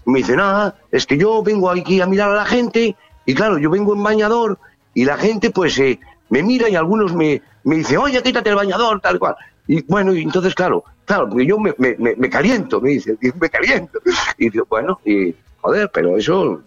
Me 0.06 0.18
dice, 0.20 0.36
nada, 0.36 0.76
es 0.92 1.04
que 1.06 1.16
yo 1.18 1.42
vengo 1.42 1.68
aquí 1.70 2.00
a 2.00 2.06
mirar 2.06 2.30
a 2.30 2.34
la 2.34 2.44
gente 2.44 2.94
y 3.26 3.34
claro, 3.34 3.58
yo 3.58 3.70
vengo 3.70 3.94
en 3.94 4.02
bañador 4.02 4.58
y 4.92 5.04
la 5.04 5.16
gente 5.16 5.50
pues 5.50 5.76
eh, 5.78 5.98
me 6.28 6.42
mira 6.42 6.68
y 6.68 6.76
algunos 6.76 7.12
me, 7.14 7.42
me 7.64 7.76
dicen, 7.76 7.98
oye, 7.98 8.22
quítate 8.22 8.50
el 8.50 8.56
bañador, 8.56 9.00
tal 9.00 9.18
cual. 9.18 9.34
Y 9.66 9.82
bueno, 9.84 10.14
y 10.14 10.22
entonces, 10.22 10.54
claro, 10.54 10.84
claro, 11.04 11.28
porque 11.28 11.46
yo 11.46 11.58
me, 11.58 11.74
me, 11.78 11.96
me- 12.16 12.30
caliento, 12.30 12.80
me 12.80 12.90
dice, 12.90 13.16
me 13.40 13.50
caliento. 13.50 14.00
Y 14.38 14.50
digo, 14.50 14.66
bueno, 14.68 15.00
y 15.04 15.34
joder, 15.60 15.90
pero 15.92 16.16
eso, 16.16 16.60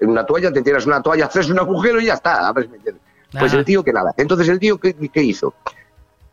en 0.00 0.10
una 0.10 0.24
toalla 0.26 0.52
te 0.52 0.62
tiras 0.62 0.86
una 0.86 1.02
toalla, 1.02 1.26
haces 1.26 1.48
un 1.50 1.58
agujero 1.58 2.00
y 2.00 2.06
ya 2.06 2.14
está, 2.14 2.48
a 2.48 2.52
ver 2.52 2.64
si 2.64 2.70
me 2.70 2.76
entiendes. 2.76 3.02
Pues 3.32 3.52
Ajá. 3.52 3.58
el 3.58 3.64
tío 3.64 3.84
que 3.84 3.92
nada. 3.92 4.14
Entonces 4.16 4.48
el 4.48 4.58
tío, 4.58 4.78
¿qué, 4.78 4.94
qué 4.94 5.22
hizo? 5.22 5.54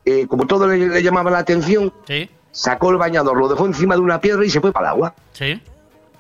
Eh, 0.06 0.28
como 0.28 0.46
todo 0.48 0.68
le, 0.68 0.78
le 0.88 1.02
llamaba 1.04 1.32
la 1.32 1.40
atención, 1.40 1.92
Sí, 2.08 2.30
sacó 2.52 2.92
el 2.92 2.98
bañador, 2.98 3.38
lo 3.38 3.48
dejó 3.50 3.66
encima 3.66 3.96
de 3.96 4.02
una 4.02 4.22
piedra 4.22 4.46
y 4.46 4.50
se 4.50 4.62
fue 4.62 4.72
para 4.72 4.88
el 4.88 4.92
agua. 4.94 5.14
sí. 5.34 5.62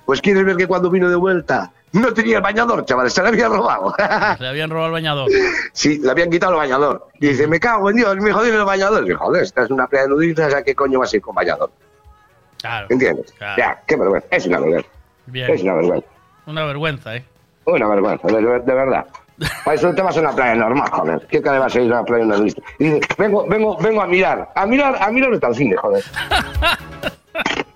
Pues 0.06 0.22
quieres 0.22 0.45
ver 0.45 0.56
que 0.56 0.68
cuando 0.68 0.91
vino 0.91 1.10
de 1.10 1.15
vuelta 1.15 1.72
no 1.96 2.14
tenía 2.14 2.38
el 2.38 2.44
bañador, 2.44 2.86
chavales, 2.86 3.14
se 3.14 3.22
le 3.22 3.30
había 3.30 3.48
robado. 3.48 3.94
Le 4.40 4.48
habían 4.48 4.70
robado 4.70 4.88
el 4.88 4.94
bañador. 4.94 5.30
sí, 5.74 6.00
le 6.00 6.12
habían 6.12 6.30
quitado 6.30 6.54
el 6.54 6.58
bañador. 6.58 7.08
Y 7.20 7.28
dice, 7.28 7.48
me 7.48 7.60
cago 7.60 7.90
en 7.90 7.98
Dios, 7.98 8.16
me 8.18 8.32
jodieron 8.32 8.60
el 8.60 8.66
bañador. 8.66 9.10
Y 9.10 9.14
joder, 9.14 9.44
esta 9.44 9.64
es 9.64 9.72
una 9.72 9.88
playa 9.88 10.08
nudista, 10.08 10.48
o 10.48 10.50
sea, 10.50 10.64
¿qué 10.64 10.76
coño 10.76 11.00
vas 11.00 11.14
a 11.14 11.16
ir 11.16 11.22
con 11.22 11.34
bañador? 11.36 11.72
Claro. 12.62 12.88
¿Entiendes? 12.90 13.32
Claro. 13.34 13.56
Ya, 13.58 13.82
qué 13.86 13.96
vergüenza, 13.96 14.28
es 14.32 14.46
una 14.46 14.60
vergüenza. 14.60 14.90
Bien. 15.28 15.50
Es 15.52 15.62
una 15.64 15.74
vergüenza, 15.74 16.08
Una 16.46 16.66
vergüenza, 16.66 17.16
¿eh? 17.16 17.26
una 17.66 17.88
vergüenza, 17.88 18.28
de, 18.28 18.42
de 18.42 18.74
verdad. 18.74 19.06
Para 19.66 19.76
eso 19.76 19.94
te 19.94 20.02
vas 20.02 20.16
a 20.18 20.20
una 20.22 20.32
playa 20.32 20.56
normal, 20.56 20.90
joder. 20.92 21.28
¿Qué 21.28 21.42
cara 21.42 21.60
vas 21.60 21.76
a 21.76 21.82
ir 21.82 21.92
a 21.92 22.00
una 22.00 22.06
playa 22.06 22.26
nudista? 22.26 22.62
Y 22.80 22.86
dice, 22.86 23.00
vengo, 23.18 23.46
vengo, 23.48 23.78
vengo 23.78 24.02
a 24.02 24.08
mirar, 24.08 24.52
a 24.56 24.66
mirar, 24.66 24.98
a 25.02 25.12
mirar 25.12 25.34
el 25.34 25.56
cine, 25.56 25.76
joder. 25.76 26.04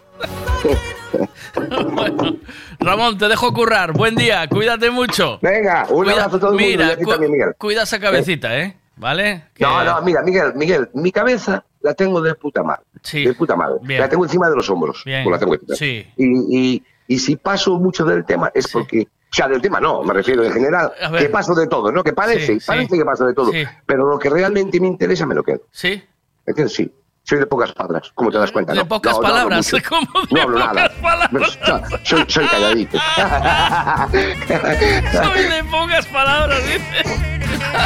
Bueno, 1.91 2.35
Ramón, 2.79 3.17
te 3.17 3.27
dejo 3.27 3.51
currar. 3.53 3.93
Buen 3.93 4.15
día, 4.15 4.47
cuídate 4.47 4.89
mucho. 4.91 5.39
Venga, 5.41 5.85
un 5.89 6.03
Cuida- 6.03 6.11
abrazo 6.13 6.35
a 6.37 6.39
todo 6.39 6.51
el 6.51 6.55
mundo 6.57 6.67
Mira, 6.67 6.87
y 6.87 6.91
a 6.91 6.97
ti 6.97 7.03
cu- 7.03 7.11
también, 7.11 7.31
Miguel. 7.31 7.55
cuida 7.57 7.83
esa 7.83 7.99
cabecita, 7.99 8.57
¿eh? 8.59 8.77
¿Vale? 8.97 9.45
Que- 9.53 9.63
No, 9.63 9.83
no, 9.83 10.01
mira, 10.01 10.21
Miguel, 10.21 10.53
Miguel, 10.55 10.89
mi 10.93 11.11
cabeza 11.11 11.63
la 11.81 11.93
tengo 11.93 12.21
de 12.21 12.35
puta 12.35 12.63
madre. 12.63 12.83
Sí. 13.01 13.25
De 13.25 13.33
puta 13.33 13.55
madre. 13.55 13.77
Bien. 13.81 14.01
La 14.01 14.09
tengo 14.09 14.25
encima 14.25 14.49
de 14.49 14.55
los 14.55 14.69
hombros. 14.69 15.03
Bien. 15.05 15.29
La 15.29 15.39
tengo. 15.39 15.55
Sí. 15.73 16.05
Y, 16.17 16.57
y, 16.75 16.83
y 17.07 17.19
si 17.19 17.35
paso 17.37 17.77
mucho 17.79 18.03
del 18.05 18.25
tema 18.25 18.51
es 18.53 18.67
porque. 18.67 19.07
O 19.31 19.33
sea, 19.35 19.47
del 19.47 19.61
tema 19.61 19.79
no, 19.79 20.01
me 20.03 20.11
refiero 20.13 20.43
en 20.43 20.51
general. 20.51 20.91
Que 21.17 21.29
paso 21.29 21.53
de 21.53 21.67
todo, 21.67 21.91
¿no? 21.91 22.03
Que 22.03 22.13
parece, 22.13 22.59
Sí, 22.59 22.65
parece 22.65 22.97
que 22.97 23.05
paso 23.05 23.25
de 23.25 23.33
todo. 23.33 23.51
Pero 23.85 24.09
lo 24.09 24.17
que 24.19 24.29
realmente 24.29 24.79
me 24.81 24.87
interesa 24.87 25.25
me 25.27 25.35
lo 25.35 25.43
quedo. 25.43 25.61
¿Sí? 25.71 26.03
¿Entiendes? 26.45 26.75
Sí. 26.75 26.91
Soy 27.29 27.37
de 27.37 27.45
pocas 27.45 27.71
palabras, 27.73 28.11
como 28.15 28.31
te 28.31 28.39
das 28.39 28.51
cuenta. 28.51 28.73
De 28.73 28.79
¿no? 28.79 28.87
pocas 28.87 29.13
No, 29.13 29.21
no 29.21 29.27
palabras. 29.27 29.71
¿Cómo 29.87 30.07
de 30.23 30.35
No 30.35 30.41
hablo 30.41 30.57
pocas 30.57 30.73
nada. 30.73 30.89
palabras? 30.99 31.59
Soy, 32.01 32.25
soy 32.27 32.47
calladito. 32.47 32.97
Soy 34.11 35.43
de 35.43 35.63
pocas 35.69 36.07
palabras, 36.07 36.59
dice. 36.65 37.03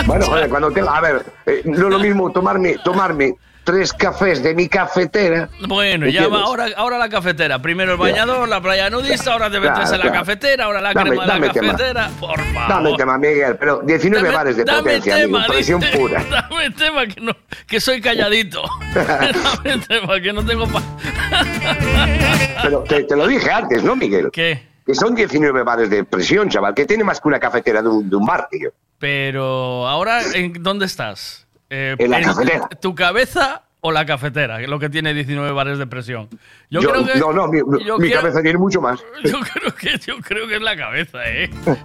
Bueno, 0.05 0.25
joder, 0.27 0.49
cuando 0.49 0.71
tengo. 0.71 0.89
A 0.89 1.01
ver, 1.01 1.25
eh, 1.45 1.61
no 1.65 1.87
es 1.87 1.93
lo 1.93 1.99
mismo 1.99 2.31
tomarme, 2.31 2.77
tomarme 2.85 3.35
tres 3.63 3.93
cafés 3.93 4.43
de 4.43 4.53
mi 4.53 4.67
cafetera. 4.67 5.49
Bueno, 5.67 6.07
ya 6.07 6.27
va, 6.27 6.41
ahora, 6.41 6.67
ahora 6.75 6.97
la 6.97 7.09
cafetera. 7.09 7.59
Primero 7.59 7.93
el 7.93 7.97
bañador, 7.97 8.47
la 8.49 8.61
playa 8.61 8.89
nudista, 8.89 9.33
ahora 9.33 9.49
te 9.49 9.59
metes 9.59 9.73
Claro, 9.75 9.85
en 9.85 9.91
la 9.99 10.03
claro. 10.03 10.19
cafetera, 10.19 10.63
ahora 10.65 10.81
la 10.81 10.93
Dame- 10.93 11.09
crema 11.09 11.23
de 11.25 11.39
la 11.39 11.51
tema. 11.53 11.71
cafetera. 11.71 12.09
Por 12.19 12.39
favor. 12.41 12.69
Dame 12.69 12.97
tema, 12.97 13.17
Miguel, 13.17 13.55
pero 13.57 13.81
19 13.83 14.25
Dame- 14.27 14.35
bares 14.35 14.57
de 14.57 14.65
potencia, 14.65 15.15
amigo, 15.15 15.37
tema, 15.37 15.47
presión 15.47 15.81
pura. 15.95 16.23
Dame 16.29 16.69
tema 16.71 17.05
que, 17.07 17.21
no, 17.21 17.35
que 17.67 17.79
soy 17.79 18.01
calladito. 18.01 18.63
dame 18.93 19.77
tema 19.87 20.19
que 20.21 20.33
no 20.33 20.45
tengo 20.45 20.67
pa... 20.67 20.81
Pero 22.63 22.79
te, 22.83 23.03
te 23.03 23.15
lo 23.15 23.27
dije 23.27 23.49
antes, 23.51 23.83
¿no, 23.83 23.95
Miguel? 23.95 24.29
¿Qué? 24.31 24.61
Que 24.85 24.93
son 24.95 25.15
19 25.15 25.63
bares 25.63 25.89
de 25.89 26.03
presión, 26.03 26.49
chaval, 26.49 26.73
que 26.73 26.85
tiene 26.85 27.03
más 27.03 27.21
que 27.21 27.27
una 27.29 27.39
cafetera 27.39 27.81
de 27.81 27.87
un, 27.89 28.09
de 28.09 28.15
un 28.15 28.25
bar, 28.25 28.47
tío. 28.49 28.69
Pero 28.99 29.87
ahora, 29.87 30.21
¿en 30.33 30.61
dónde 30.61 30.85
estás? 30.85 31.42
Eh, 31.75 31.95
En 31.97 32.11
la 32.11 32.21
cafetera. 32.21 32.69
¿Tu 32.81 32.93
cabeza 32.93 33.63
o 33.81 33.91
la 33.91 34.05
cafetera? 34.05 34.57
Que 34.57 34.65
es 34.65 34.69
lo 34.69 34.77
que 34.77 34.89
tiene 34.89 35.11
19 35.13 35.51
bares 35.53 35.79
de 35.79 35.87
presión. 35.87 36.29
Yo, 36.69 36.81
Yo- 36.81 36.89
creo 36.91 37.05
que. 37.05 37.19
no, 37.19 37.33
no, 37.33 37.47
mi, 37.47 37.57
yo 37.83 37.97
mi 37.97 38.07
quiero- 38.07 38.21
cabeza 38.21 38.41
tiene 38.43 38.59
mucho 38.59 38.79
más. 38.79 38.99
Yo 39.23 39.39
creo 39.39 39.73
que, 39.75 39.97
yo 40.05 40.17
creo 40.19 40.47
que 40.47 40.55
es 40.57 40.61
la 40.61 40.77
cabeza, 40.77 41.19
¿eh? 41.25 41.49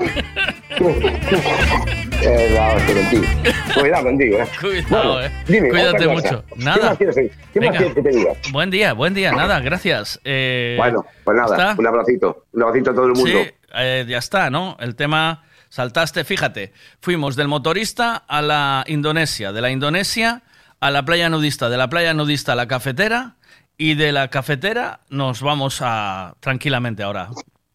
Eh, 2.21 2.55
no, 2.59 2.79
estoy 2.79 2.95
contigo. 3.03 3.25
Cuidado 3.81 4.05
contigo, 4.05 4.39
eh. 4.39 4.49
Cuidado, 4.61 5.13
Bueno, 5.15 5.21
eh. 5.27 5.31
dime, 5.47 5.69
Cuídate 5.71 6.09
mucho. 6.09 6.45
¿Qué 6.49 6.65
Nada. 6.65 6.89
más 6.91 6.99
quieres, 6.99 7.15
que- 7.17 7.31
qué 7.53 7.61
más 7.61 7.77
quieres 7.77 7.95
que 7.95 8.03
te 8.03 8.09
diga? 8.11 8.33
Buen 8.53 8.71
día, 8.71 8.93
buen 8.93 9.15
día. 9.15 9.33
Nada, 9.33 9.61
gracias. 9.61 10.21
Eh, 10.25 10.75
Bueno, 10.79 11.07
pues 11.25 11.37
nada, 11.37 11.57
¿está? 11.57 11.75
un 11.79 11.87
abracito. 11.87 12.45
Un 12.53 12.63
abracito 12.63 12.91
a 12.91 12.95
todo 12.95 13.07
el 13.07 13.13
mundo. 13.13 13.31
Sí, 13.31 13.51
eh, 13.77 14.05
ya 14.09 14.19
está, 14.19 14.51
¿no? 14.51 14.77
El 14.81 14.97
tema, 14.97 15.45
saltaste, 15.69 16.25
fíjate, 16.25 16.73
fuimos 17.01 17.37
del 17.37 17.49
motorista 17.49 18.17
a 18.17 18.43
la 18.43 18.85
Indonesia, 18.87 19.53
de 19.53 19.61
la 19.61 19.71
Indonesia 19.71 20.43
a 20.81 20.91
la 20.91 21.05
playa 21.05 21.29
nudista, 21.29 21.69
de 21.69 21.77
la 21.77 21.89
playa 21.89 22.15
nudista 22.15 22.53
a 22.53 22.57
la 22.57 22.69
cafetera 22.69 23.35
y 23.77 23.95
de 23.95 24.13
la 24.13 24.29
cafetera 24.29 25.01
nos 25.09 25.43
vamos 25.43 25.81
a 25.83 26.35
tranquilamente 26.41 27.03
ahora. 27.03 27.29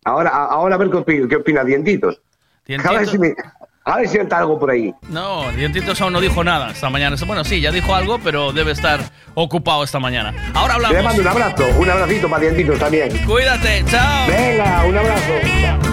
Ahora, 0.05 0.29
ahora 0.29 0.75
a 0.75 0.77
ver 0.77 0.89
qué 0.89 0.97
opina, 0.97 1.27
qué 1.27 1.35
opina 1.37 1.63
Dientitos. 1.63 2.21
Dientitos. 2.65 2.95
A 2.95 2.99
ver 2.99 3.07
si 3.07 3.17
me, 3.17 3.33
a 3.85 3.97
ver 3.97 4.07
si 4.07 4.17
algo 4.17 4.59
por 4.59 4.71
ahí. 4.71 4.93
No, 5.09 5.51
Dientitos 5.51 5.99
aún 6.01 6.13
no 6.13 6.21
dijo 6.21 6.43
nada 6.43 6.71
esta 6.71 6.89
mañana. 6.89 7.17
Bueno, 7.25 7.43
sí, 7.43 7.59
ya 7.59 7.71
dijo 7.71 7.93
algo, 7.93 8.19
pero 8.19 8.53
debe 8.53 8.71
estar 8.71 8.99
ocupado 9.33 9.83
esta 9.83 9.99
mañana. 9.99 10.33
Ahora 10.53 10.75
hablamos. 10.75 10.97
Le 10.97 11.03
mando 11.03 11.21
un 11.21 11.27
abrazo, 11.27 11.67
un 11.77 11.89
abracito 11.89 12.29
para 12.29 12.41
Dientitos 12.41 12.79
también. 12.79 13.09
Cuídate, 13.25 13.83
chao. 13.87 14.27
Venga, 14.27 14.85
un 14.85 14.97
abrazo. 14.97 15.92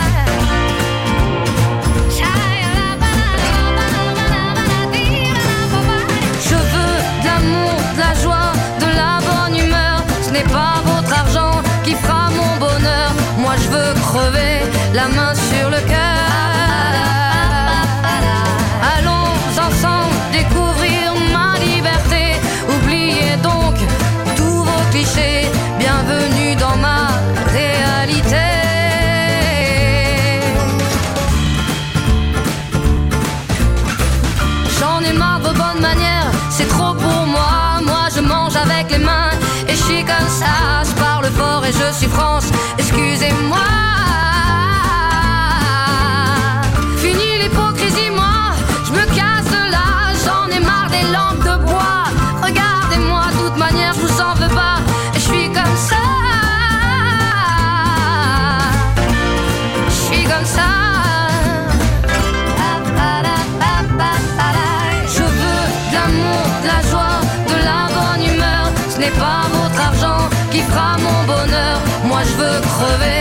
Crever 72.81 73.20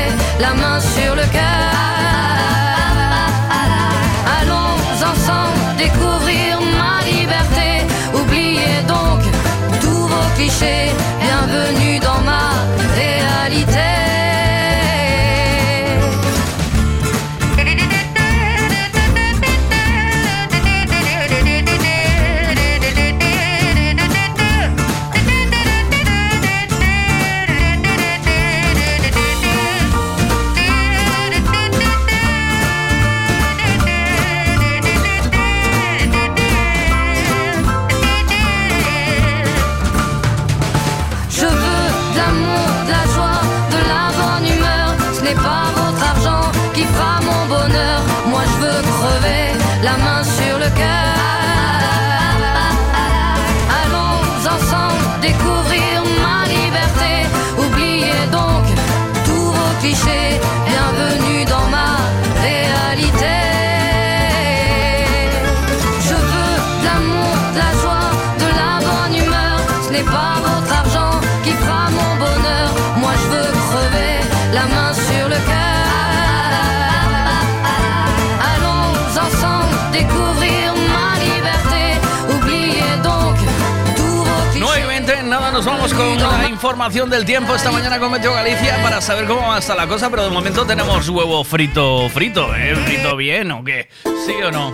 información 86.61 87.09
del 87.09 87.24
tiempo 87.24 87.55
esta 87.55 87.73
mañana 87.73 87.99
con 87.99 88.12
Meteo 88.12 88.35
Galicia 88.35 88.82
para 88.82 89.01
saber 89.01 89.24
cómo 89.24 89.49
va 89.49 89.57
a 89.57 89.59
estar 89.61 89.74
la 89.78 89.87
cosa, 89.87 90.11
pero 90.11 90.24
de 90.24 90.28
momento 90.28 90.66
tenemos 90.66 91.09
huevo 91.09 91.43
frito, 91.43 92.07
frito, 92.11 92.55
¿eh? 92.55 92.77
¿Frito 92.85 93.16
bien 93.16 93.51
o 93.51 93.65
qué? 93.65 93.89
¿Sí 94.05 94.35
o 94.47 94.51
no? 94.51 94.70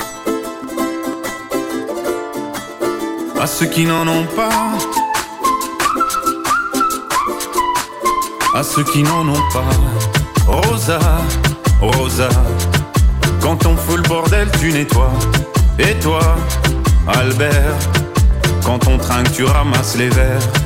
À 3.41 3.47
ceux 3.47 3.67
qui 3.67 3.85
n'en 3.85 4.05
ont 4.09 4.27
pas, 4.35 4.73
à 8.53 8.65
ceux 8.65 8.83
qui 8.83 9.05
n'en 9.05 9.29
ont 9.29 9.49
pas. 9.53 9.71
Rosa, 10.49 10.99
Rosa, 11.81 12.29
quand 13.41 13.65
on 13.65 13.77
fout 13.77 13.99
le 13.99 14.09
bordel, 14.09 14.51
tu 14.59 14.73
nettoies. 14.73 15.13
Et 15.79 15.95
toi, 16.01 16.37
Albert, 17.07 17.79
quand 18.65 18.89
on 18.89 18.99
trinque, 18.99 19.31
tu 19.31 19.45
ramasses 19.45 19.95
les 19.97 20.09
verres. 20.09 20.66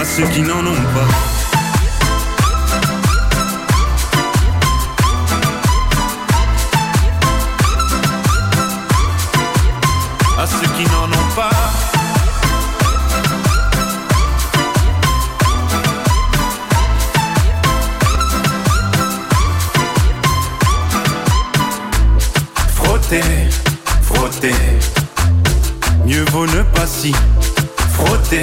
À 0.00 0.04
ceux 0.04 0.28
qui 0.28 0.42
n'en 0.42 0.60
ont 0.60 0.82
pas. 0.94 1.08
À 10.40 10.46
ceux 10.46 10.68
qui 10.76 10.84
n'en 10.84 11.06
ont 11.06 11.30
pas. 11.34 11.50
Frotter, 22.76 23.22
frotter. 24.02 24.54
Mieux 26.06 26.24
vaut 26.30 26.46
ne 26.46 26.62
pas 26.62 26.86
si 26.86 27.12
frotter, 27.98 28.42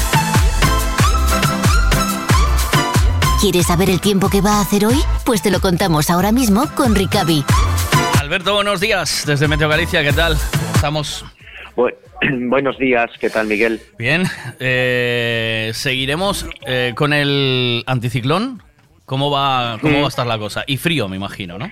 ¿Quieres 3.41 3.65
saber 3.67 3.89
el 3.89 3.99
tiempo 3.99 4.29
que 4.29 4.39
va 4.41 4.57
a 4.57 4.61
hacer 4.61 4.85
hoy? 4.85 4.95
Pues 5.25 5.41
te 5.41 5.49
lo 5.51 5.59
contamos 5.59 6.09
ahora 6.09 6.31
mismo 6.31 6.65
con 6.75 6.93
Ricavi. 6.95 7.43
Alberto, 8.19 8.53
buenos 8.53 8.79
días 8.79 9.23
desde 9.25 9.47
Meteo 9.47 9.67
Galicia, 9.67 10.03
¿qué 10.03 10.13
tal? 10.13 10.37
¿Cómo 10.37 10.71
Estamos 10.75 11.25
Bu- 11.75 11.93
Buenos 12.49 12.77
días, 12.77 13.09
¿qué 13.19 13.29
tal 13.31 13.47
Miguel? 13.47 13.81
bien. 13.97 14.23
Eh, 14.59 15.71
seguiremos 15.73 16.45
eh, 16.67 16.93
con 16.95 17.13
el 17.13 17.83
anticiclón. 17.87 18.61
¿Cómo 19.05 19.29
va, 19.31 19.77
cómo 19.81 19.97
Mm. 19.97 20.01
va 20.01 20.05
a 20.05 20.09
estar 20.09 20.27
la 20.27 20.37
cosa? 20.37 20.63
Y 20.67 20.77
frío, 20.77 21.09
me 21.09 21.17
imagino, 21.17 21.57
¿no? 21.57 21.69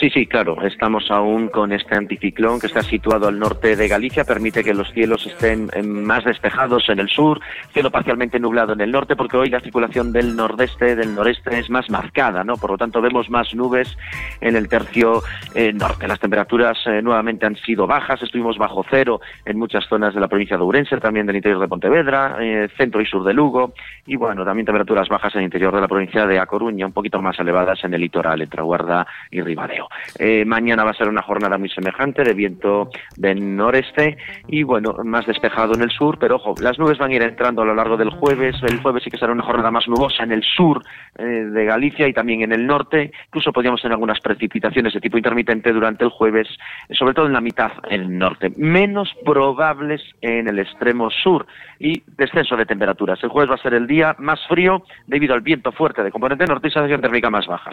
Sí, 0.00 0.08
sí, 0.08 0.24
claro, 0.24 0.56
estamos 0.62 1.10
aún 1.10 1.48
con 1.48 1.72
este 1.72 1.94
anticiclón 1.94 2.58
que 2.58 2.68
está 2.68 2.82
situado 2.82 3.28
al 3.28 3.38
norte 3.38 3.76
de 3.76 3.86
Galicia, 3.86 4.24
permite 4.24 4.64
que 4.64 4.72
los 4.72 4.90
cielos 4.92 5.26
estén 5.26 5.68
eh, 5.74 5.82
más 5.82 6.24
despejados 6.24 6.88
en 6.88 7.00
el 7.00 7.10
sur, 7.10 7.38
cielo 7.74 7.90
parcialmente 7.90 8.40
nublado 8.40 8.72
en 8.72 8.80
el 8.80 8.92
norte, 8.92 9.14
porque 9.14 9.36
hoy 9.36 9.50
la 9.50 9.60
circulación 9.60 10.10
del 10.10 10.34
nordeste, 10.34 10.96
del 10.96 11.14
noreste 11.14 11.58
es 11.58 11.68
más 11.68 11.90
marcada, 11.90 12.44
¿no? 12.44 12.56
Por 12.56 12.70
lo 12.70 12.78
tanto, 12.78 13.02
vemos 13.02 13.28
más 13.28 13.54
nubes 13.54 13.94
en 14.40 14.56
el 14.56 14.70
tercio 14.70 15.22
eh, 15.54 15.70
norte. 15.74 16.08
Las 16.08 16.18
temperaturas 16.18 16.78
eh, 16.86 17.02
nuevamente 17.02 17.44
han 17.44 17.56
sido 17.56 17.86
bajas, 17.86 18.22
estuvimos 18.22 18.56
bajo 18.56 18.82
cero 18.88 19.20
en 19.44 19.58
muchas 19.58 19.86
zonas 19.86 20.14
de 20.14 20.20
la 20.20 20.28
provincia 20.28 20.56
de 20.56 20.62
Ourense, 20.62 20.96
también 20.96 21.26
del 21.26 21.36
interior 21.36 21.60
de 21.60 21.68
Pontevedra, 21.68 22.38
centro 22.74 23.02
y 23.02 23.06
sur 23.06 23.22
de 23.22 23.34
Lugo, 23.34 23.74
y 24.06 24.16
bueno, 24.16 24.46
también 24.46 24.64
temperaturas 24.64 25.10
bajas 25.10 25.34
en 25.34 25.40
el 25.40 25.44
interior 25.44 25.74
de 25.74 25.82
la 25.82 25.88
provincia 25.88 26.24
de 26.24 26.38
A 26.38 26.46
Coruña, 26.46 26.86
un 26.86 26.92
poquito 26.92 27.20
más 27.20 27.38
elevadas 27.38 27.84
en 27.84 27.92
el 27.92 28.00
litoral, 28.00 28.40
entre 28.40 28.62
Guarda 28.62 29.06
y 29.30 29.42
Ribadeo. 29.42 29.89
Eh, 30.18 30.44
mañana 30.44 30.84
va 30.84 30.90
a 30.90 30.94
ser 30.94 31.08
una 31.08 31.22
jornada 31.22 31.58
muy 31.58 31.68
semejante 31.68 32.22
de 32.22 32.34
viento 32.34 32.90
del 33.16 33.56
noreste 33.56 34.16
y 34.48 34.62
bueno, 34.62 34.94
más 35.04 35.26
despejado 35.26 35.74
en 35.74 35.82
el 35.82 35.90
sur, 35.90 36.18
pero 36.18 36.36
ojo, 36.36 36.54
las 36.60 36.78
nubes 36.78 36.98
van 36.98 37.10
a 37.10 37.14
ir 37.14 37.22
entrando 37.22 37.62
a 37.62 37.64
lo 37.64 37.74
largo 37.74 37.96
del 37.96 38.10
jueves. 38.10 38.56
El 38.62 38.80
jueves 38.80 39.02
sí 39.04 39.10
que 39.10 39.18
será 39.18 39.32
una 39.32 39.42
jornada 39.42 39.70
más 39.70 39.88
nubosa 39.88 40.24
en 40.24 40.32
el 40.32 40.42
sur 40.42 40.82
eh, 41.18 41.24
de 41.24 41.64
Galicia 41.64 42.08
y 42.08 42.12
también 42.12 42.42
en 42.42 42.52
el 42.52 42.66
norte. 42.66 43.10
Incluso 43.26 43.52
podríamos 43.52 43.80
tener 43.80 43.92
algunas 43.92 44.20
precipitaciones 44.20 44.94
de 44.94 45.00
tipo 45.00 45.16
intermitente 45.16 45.72
durante 45.72 46.04
el 46.04 46.10
jueves, 46.10 46.48
sobre 46.90 47.14
todo 47.14 47.26
en 47.26 47.32
la 47.32 47.40
mitad 47.40 47.72
en 47.88 48.02
el 48.02 48.18
norte. 48.18 48.52
Menos 48.56 49.14
probables 49.24 50.02
en 50.20 50.48
el 50.48 50.58
extremo 50.58 51.10
sur 51.10 51.46
y 51.82 52.02
descenso 52.18 52.56
de 52.56 52.66
temperaturas. 52.66 53.18
El 53.22 53.30
jueves 53.30 53.50
va 53.50 53.54
a 53.54 53.62
ser 53.62 53.72
el 53.72 53.86
día 53.86 54.14
más 54.18 54.38
frío 54.46 54.84
debido 55.06 55.32
al 55.32 55.40
viento 55.40 55.72
fuerte 55.72 56.02
de 56.02 56.10
componente 56.12 56.44
norte 56.44 56.68
y 56.68 56.70
sensación 56.70 57.00
térmica 57.00 57.30
más 57.30 57.46
baja. 57.46 57.70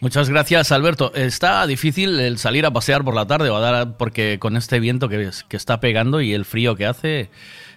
Muchas 0.00 0.28
gracias, 0.28 0.72
Alberto. 0.72 1.12
Está 1.14 1.64
difícil 1.66 2.18
el 2.18 2.38
salir 2.38 2.66
a 2.66 2.72
pasear 2.72 3.04
por 3.04 3.14
la 3.14 3.26
tarde 3.26 3.48
o 3.50 3.56
a 3.56 3.60
dar, 3.60 3.96
porque 3.96 4.38
con 4.40 4.56
este 4.56 4.80
viento 4.80 5.08
que, 5.08 5.30
que 5.48 5.56
está 5.56 5.78
pegando 5.80 6.20
y 6.20 6.34
el 6.34 6.44
frío 6.44 6.74
que 6.74 6.86
hace, 6.86 7.30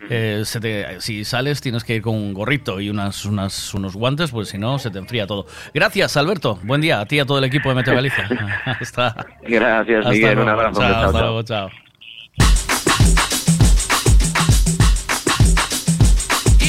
eh, 0.09 0.41
se 0.45 0.59
te- 0.59 0.99
si 0.99 1.23
sales 1.25 1.61
tienes 1.61 1.83
que 1.83 1.95
ir 1.95 2.01
con 2.01 2.15
un 2.15 2.33
gorrito 2.33 2.79
y 2.79 2.89
unas, 2.89 3.23
unas- 3.25 3.73
unos 3.75 3.95
guantes, 3.95 4.31
pues 4.31 4.49
si 4.49 4.57
no 4.57 4.79
se 4.79 4.89
te 4.89 4.97
enfría 4.97 5.27
todo. 5.27 5.45
Gracias, 5.75 6.17
Alberto. 6.17 6.57
Buen 6.63 6.81
día 6.81 6.99
a 7.01 7.05
ti 7.05 7.17
y 7.17 7.19
a 7.19 7.25
todo 7.25 7.37
el 7.37 7.43
equipo 7.43 7.69
de 7.69 7.75
Meteo 7.75 7.93
Galicia. 7.93 8.27
Hasta, 8.65 9.15
Gracias, 9.43 9.99
hasta 9.99 10.09
Miguel. 10.11 10.39
Un 10.39 10.49
abrazo. 10.49 10.81
Chao, 10.81 11.05
hasta 11.05 11.21
luego, 11.21 11.43
chao. 11.43 11.69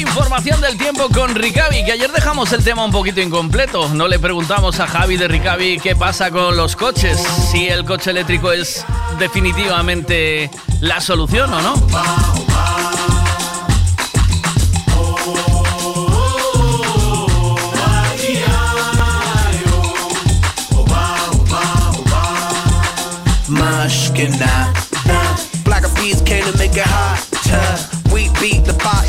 Información 0.02 0.60
del 0.60 0.76
tiempo 0.76 1.08
con 1.10 1.32
Ricavi, 1.32 1.84
que 1.84 1.92
ayer 1.92 2.10
dejamos 2.10 2.52
el 2.52 2.64
tema 2.64 2.84
un 2.84 2.90
poquito 2.90 3.20
incompleto. 3.20 3.88
No 3.90 4.08
le 4.08 4.18
preguntamos 4.18 4.80
a 4.80 4.88
Javi 4.88 5.16
de 5.16 5.28
Ricavi 5.28 5.78
qué 5.78 5.94
pasa 5.94 6.32
con 6.32 6.56
los 6.56 6.74
coches, 6.74 7.22
si 7.52 7.68
el 7.68 7.84
coche 7.84 8.10
eléctrico 8.10 8.50
es 8.50 8.84
definitivamente 9.20 10.50
la 10.80 11.00
solución 11.00 11.54
o 11.54 11.62
no. 11.62 11.74
Black 25.64 25.84
came 26.26 26.42
to 26.42 26.58
make 26.58 26.72
it. 26.74 28.12
We 28.12 28.28
beat 28.40 28.64
the 28.64 28.74
fire 28.74 29.06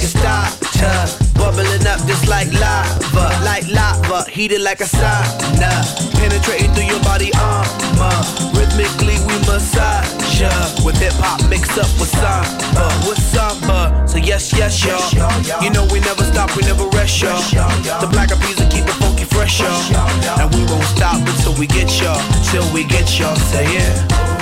Bubbling 1.36 1.86
up 1.88 2.00
just 2.08 2.28
like 2.28 2.52
lava, 2.54 3.26
like 3.44 3.68
lava, 3.68 4.30
heated 4.30 4.62
like 4.62 4.82
a 4.82 4.86
sauna. 4.86 5.72
Penetrating 6.16 6.72
through 6.74 6.86
your 6.86 7.04
body 7.04 7.32
armor. 7.40 8.16
Rhythmically 8.56 9.18
we 9.28 9.36
massage 9.48 10.40
ya. 10.40 10.50
With 10.86 10.98
hip 11.00 11.14
hop 11.18 11.40
mixed 11.50 11.78
up 11.78 11.90
with 12.00 12.10
samba, 12.10 12.88
with 13.08 13.20
samba. 13.20 14.08
So 14.08 14.18
yes, 14.18 14.54
yes, 14.54 14.84
y'all. 14.84 15.02
You 15.64 15.70
know 15.72 15.86
we 15.92 16.00
never 16.00 16.24
stop, 16.24 16.56
we 16.56 16.64
never 16.64 16.88
rest, 16.90 17.22
y'all. 17.22 17.42
The 18.00 18.08
black 18.12 18.30
bees 18.30 18.60
will 18.60 18.70
keep 18.70 18.86
it 18.86 18.98
funky 19.02 19.26
fresh, 19.26 19.60
y'all. 19.60 20.40
And 20.40 20.54
we 20.56 20.64
won't 20.66 20.84
stop 20.96 21.20
until 21.28 21.54
we 21.60 21.68
get 21.68 21.90
y'all, 22.02 22.20
till 22.52 22.66
we 22.74 22.84
get 22.84 23.20
y'all. 23.20 23.36
Say 23.36 23.66
yeah. 23.74 24.33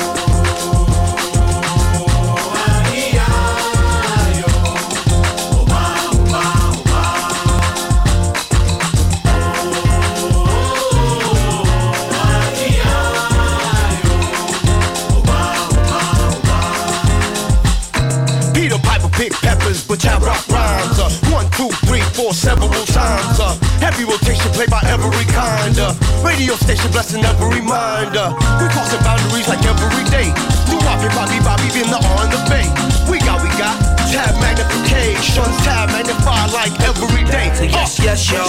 Pick 19.92 20.08
I 20.08 20.16
rock 20.24 20.48
rhymes. 20.48 21.04
Uh, 21.04 21.12
one, 21.36 21.52
two, 21.52 21.68
three, 21.84 22.00
four, 22.16 22.32
several 22.32 22.72
times. 22.96 23.36
Uh, 23.36 23.60
Heavy 23.84 24.08
rotation 24.08 24.48
played 24.56 24.72
by 24.72 24.80
every 24.88 25.28
kind. 25.36 25.76
Uh, 25.76 25.92
radio 26.24 26.56
station 26.56 26.88
blessing 26.96 27.20
every 27.28 27.60
mind. 27.60 28.16
Uh, 28.16 28.32
we 28.64 28.72
crossing 28.72 29.04
boundaries 29.04 29.52
like 29.52 29.60
every 29.68 30.08
day. 30.08 30.32
New 30.72 30.80
Bobby, 30.88 31.12
Bobby, 31.12 31.44
Bobby, 31.44 31.68
been 31.76 31.92
the 31.92 32.00
on 32.16 32.32
the 32.32 32.40
bay. 32.48 32.64
We 33.12 33.20
got, 33.20 33.44
we 33.44 33.52
got 33.60 33.76
tab 34.08 34.32
magnification, 34.40 35.44
tab 35.68 35.92
magnified 35.92 36.56
like 36.56 36.72
every 36.88 37.28
day. 37.28 37.52
So 37.60 37.68
yes, 37.68 38.00
yes, 38.00 38.32
y'all. 38.32 38.48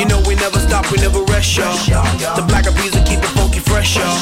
You 0.00 0.08
know 0.08 0.24
we 0.24 0.32
never 0.40 0.56
stop, 0.64 0.88
we 0.88 0.96
never 1.04 1.20
rest, 1.28 1.60
y'all. 1.60 1.76
The 2.40 2.44
black 2.48 2.64
bees 2.72 2.96
will 2.96 3.04
keep 3.04 3.20
it 3.20 3.32
funky 3.36 3.60
fresh, 3.60 4.00
y'all. 4.00 4.16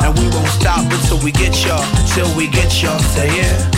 And 0.00 0.16
we 0.16 0.24
won't 0.32 0.48
stop 0.56 0.88
until 0.88 1.20
we 1.20 1.32
get 1.32 1.52
y'all, 1.68 1.84
till 2.16 2.32
we 2.32 2.48
get 2.48 2.72
y'all. 2.80 2.96
Say 3.12 3.28
yeah. 3.44 3.77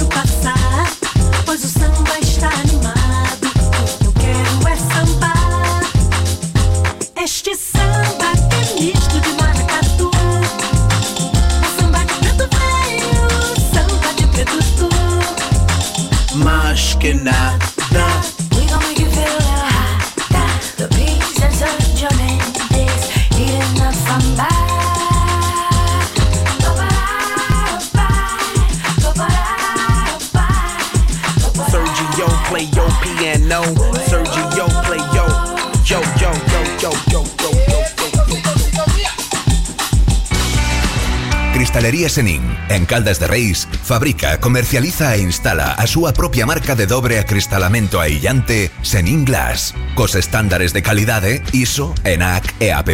Mensalería 41.81 42.09
Senin, 42.09 42.43
en 42.69 42.85
Caldas 42.85 43.19
de 43.19 43.25
Reis, 43.25 43.67
fabrica, 43.83 44.39
comercializa 44.39 45.15
e 45.15 45.21
instala 45.25 45.73
a 45.73 45.89
súa 45.89 46.13
propia 46.13 46.45
marca 46.45 46.77
de 46.77 46.85
dobre 46.85 47.17
acristalamento 47.17 47.97
aillante 47.97 48.69
Senin 48.85 49.25
Glass, 49.25 49.73
cos 49.97 50.13
estándares 50.13 50.77
de 50.77 50.85
calidade 50.85 51.41
ISO, 51.57 51.97
ENAC 52.05 52.53
e 52.61 52.69
AP+. 52.69 52.93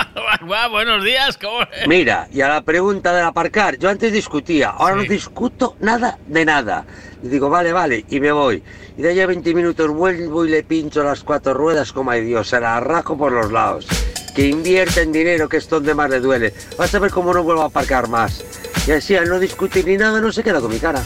Buenos 0.70 1.04
días, 1.04 1.38
¿cómo? 1.38 1.58
Mira, 1.86 2.28
y 2.32 2.40
a 2.40 2.48
la 2.48 2.62
pregunta 2.62 3.12
del 3.12 3.24
aparcar, 3.24 3.78
yo 3.78 3.88
antes 3.88 4.12
discutía, 4.12 4.70
ahora 4.70 4.96
no 4.96 5.02
discuto 5.02 5.76
nada 5.80 6.18
de 6.26 6.44
nada. 6.44 6.84
Y 7.22 7.28
digo, 7.28 7.48
vale, 7.50 7.72
vale, 7.72 8.04
y 8.08 8.20
me 8.20 8.32
voy. 8.32 8.62
Y 8.96 9.02
de 9.02 9.10
allí 9.10 9.20
a 9.20 9.26
20 9.26 9.54
minutos 9.54 9.88
vuelvo 9.88 10.44
y 10.44 10.50
le 10.50 10.62
pincho 10.62 11.02
las 11.02 11.22
cuatro 11.22 11.54
ruedas 11.54 11.92
como 11.92 12.10
ay 12.10 12.24
Dios, 12.24 12.48
se 12.48 12.60
la 12.60 12.76
arrajo 12.76 13.16
por 13.16 13.32
los 13.32 13.52
lados. 13.52 13.86
Que 14.34 14.48
invierte 14.48 15.02
en 15.02 15.12
dinero, 15.12 15.48
que 15.48 15.58
es 15.58 15.68
donde 15.68 15.94
más 15.94 16.08
le 16.08 16.20
duele. 16.20 16.54
Vas 16.78 16.94
a 16.94 16.98
ver 16.98 17.10
cómo 17.10 17.34
no 17.34 17.42
vuelvo 17.42 17.62
a 17.62 17.66
aparcar 17.66 18.08
más. 18.08 18.44
Y 18.86 18.92
así, 18.92 19.14
al 19.14 19.28
no 19.28 19.38
discutir 19.38 19.86
ni 19.86 19.96
nada, 19.96 20.20
no 20.20 20.32
se 20.32 20.42
queda 20.42 20.60
con 20.60 20.70
mi 20.70 20.78
cara. 20.78 21.02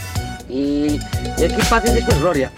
Y, 0.49 0.97
y 1.37 1.43
aquí 1.43 1.61
paz 1.69 1.83
y 1.87 1.91
después 1.91 2.19
gloria. 2.19 2.51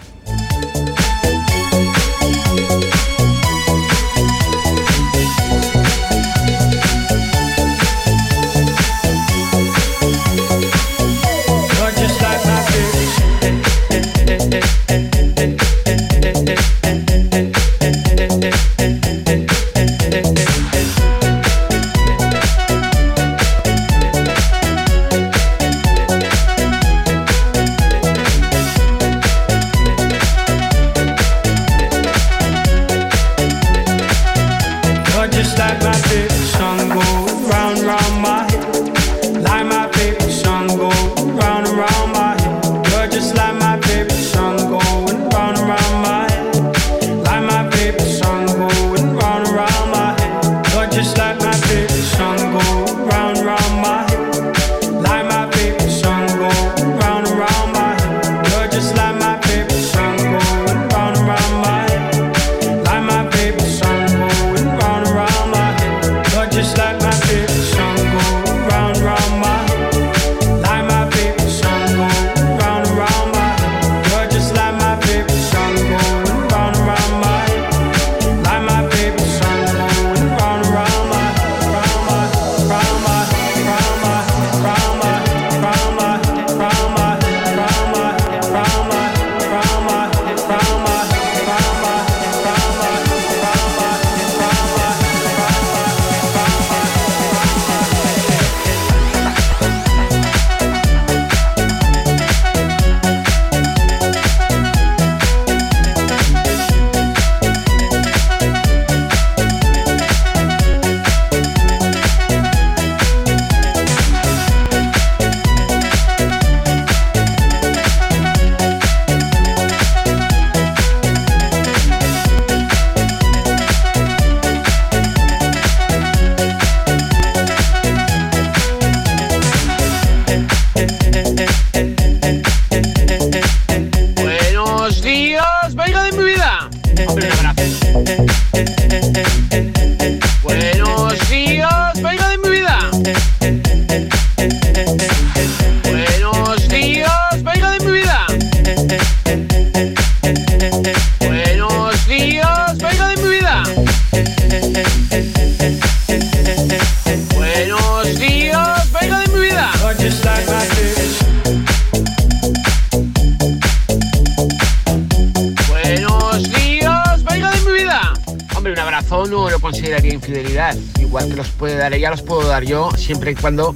Igual 171.10 171.28
que 171.28 171.34
los 171.34 171.48
puede 171.48 171.76
dar 171.76 171.92
ella, 171.92 172.10
los 172.10 172.22
puedo 172.22 172.46
dar 172.46 172.62
yo, 172.62 172.92
siempre 172.96 173.32
y 173.32 173.34
cuando 173.34 173.74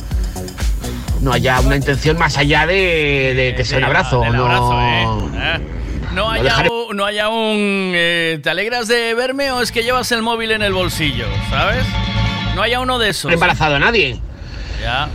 no 1.20 1.32
haya 1.32 1.59
una 1.59 1.74
intención 1.74 2.16
más 2.16 2.39
allá 2.39 2.65
de, 2.65 3.35
de 3.35 3.55
que 3.56 3.65
sea 3.65 3.78
un 3.78 3.85
abrazo. 3.85 4.24
no, 4.24 4.44
abrazo, 4.44 4.81
¿eh? 4.81 5.02
¿Eh? 5.35 5.61
No 6.15 6.31
haya, 6.31 6.65
un, 6.70 6.97
no 6.97 7.05
haya 7.05 7.28
un... 7.28 7.90
eh, 7.93 8.39
¿Te 8.40 8.51
alegras 8.51 8.86
de 8.86 9.15
verme 9.15 9.51
o 9.51 9.62
es 9.62 9.73
que 9.73 9.82
llevas 9.82 10.12
el 10.12 10.23
móvil 10.23 10.52
en 10.52 10.62
el 10.62 10.73
bolsillo? 10.73 11.27
¿Sabes? 11.51 11.85
No 12.55 12.62
haya 12.62 12.78
uno 12.78 13.01
de 13.01 13.09
esos. 13.09 13.24
No 13.24 13.31
he 13.32 13.35
embarazado 13.35 13.74
a 13.74 13.78
nadie. 13.81 14.20
Ya. 14.81 15.09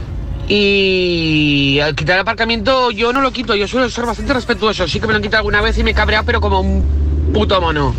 Y 0.49 1.79
al 1.81 1.95
quitar 1.95 2.15
el 2.15 2.21
aparcamiento 2.23 2.91
yo 2.91 3.13
no 3.13 3.21
lo 3.21 3.31
quito, 3.31 3.55
yo 3.55 3.65
suelo 3.65 3.89
ser 3.89 4.05
bastante 4.05 4.33
respetuoso. 4.33 4.89
Sí 4.89 4.99
que 4.99 5.07
me 5.07 5.13
lo 5.13 5.17
han 5.17 5.23
quitado 5.23 5.37
alguna 5.37 5.61
vez 5.61 5.77
y 5.77 5.85
me 5.85 5.91
he 5.91 5.93
cabreado, 5.93 6.25
pero 6.25 6.41
como 6.41 6.59
un 6.59 7.31
puto 7.33 7.61
mono. 7.61 7.95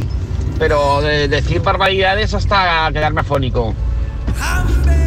Pero 0.59 1.01
de 1.01 1.27
decir 1.27 1.63
barbaridades 1.63 2.35
hasta 2.35 2.91
quedarme 2.93 3.23
afónico. 3.23 3.75
I'm 4.39 5.00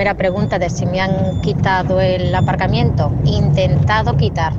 primera 0.00 0.16
pregunta 0.16 0.58
de 0.58 0.70
si 0.70 0.86
me 0.86 0.98
han 0.98 1.42
quitado 1.42 2.00
el 2.00 2.34
aparcamiento, 2.34 3.12
intentado 3.26 4.16
quitar. 4.16 4.54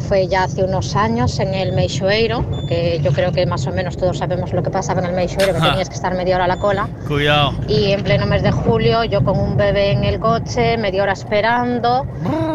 Fue 0.00 0.28
ya 0.28 0.42
hace 0.42 0.64
unos 0.64 0.94
años 0.96 1.40
en 1.40 1.54
el 1.54 1.72
Meixoeiro, 1.72 2.44
que 2.68 3.00
yo 3.02 3.10
creo 3.12 3.32
que 3.32 3.46
más 3.46 3.66
o 3.66 3.72
menos 3.72 3.96
todos 3.96 4.18
sabemos 4.18 4.52
lo 4.52 4.62
que 4.62 4.68
pasaba 4.68 5.00
en 5.00 5.06
el 5.06 5.12
Meixoeiro, 5.14 5.54
que 5.54 5.60
tenías 5.60 5.88
que 5.88 5.94
estar 5.94 6.14
media 6.14 6.34
hora 6.34 6.44
a 6.44 6.48
la 6.48 6.58
cola. 6.58 6.90
Cuidado. 7.08 7.54
Y 7.68 7.92
en 7.92 8.02
pleno 8.04 8.26
mes 8.26 8.42
de 8.42 8.52
julio, 8.52 9.02
yo 9.04 9.24
con 9.24 9.38
un 9.38 9.56
bebé 9.56 9.92
en 9.92 10.04
el 10.04 10.20
coche, 10.20 10.76
media 10.76 11.04
hora 11.04 11.14
esperando, 11.14 12.04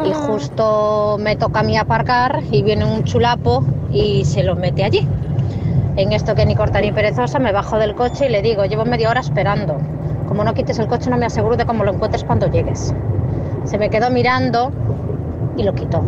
y 0.05 0.13
justo 0.13 1.17
me 1.19 1.35
toca 1.37 1.61
a 1.61 1.63
mí 1.63 1.75
aparcar 1.75 2.43
y 2.51 2.61
viene 2.61 2.85
un 2.85 3.03
chulapo 3.03 3.65
y 3.91 4.25
se 4.25 4.43
lo 4.43 4.55
mete 4.55 4.83
allí. 4.83 5.07
En 5.97 6.13
esto 6.13 6.35
que 6.35 6.45
ni 6.45 6.55
corta 6.55 6.81
ni 6.81 6.91
perezosa, 6.91 7.39
me 7.39 7.51
bajo 7.51 7.79
del 7.79 7.95
coche 7.95 8.27
y 8.27 8.29
le 8.29 8.43
digo, 8.43 8.63
llevo 8.65 8.85
media 8.85 9.09
hora 9.09 9.21
esperando. 9.21 9.80
Como 10.31 10.45
no 10.45 10.53
quites 10.53 10.79
el 10.79 10.87
coche, 10.87 11.09
no 11.09 11.17
me 11.17 11.25
aseguro 11.25 11.57
de 11.57 11.65
cómo 11.65 11.83
lo 11.83 11.91
encuentres 11.91 12.23
cuando 12.23 12.49
llegues. 12.49 12.93
Se 13.65 13.77
me 13.77 13.89
quedó 13.89 14.09
mirando 14.11 14.71
y 15.57 15.63
lo 15.63 15.75
quitó. 15.75 16.05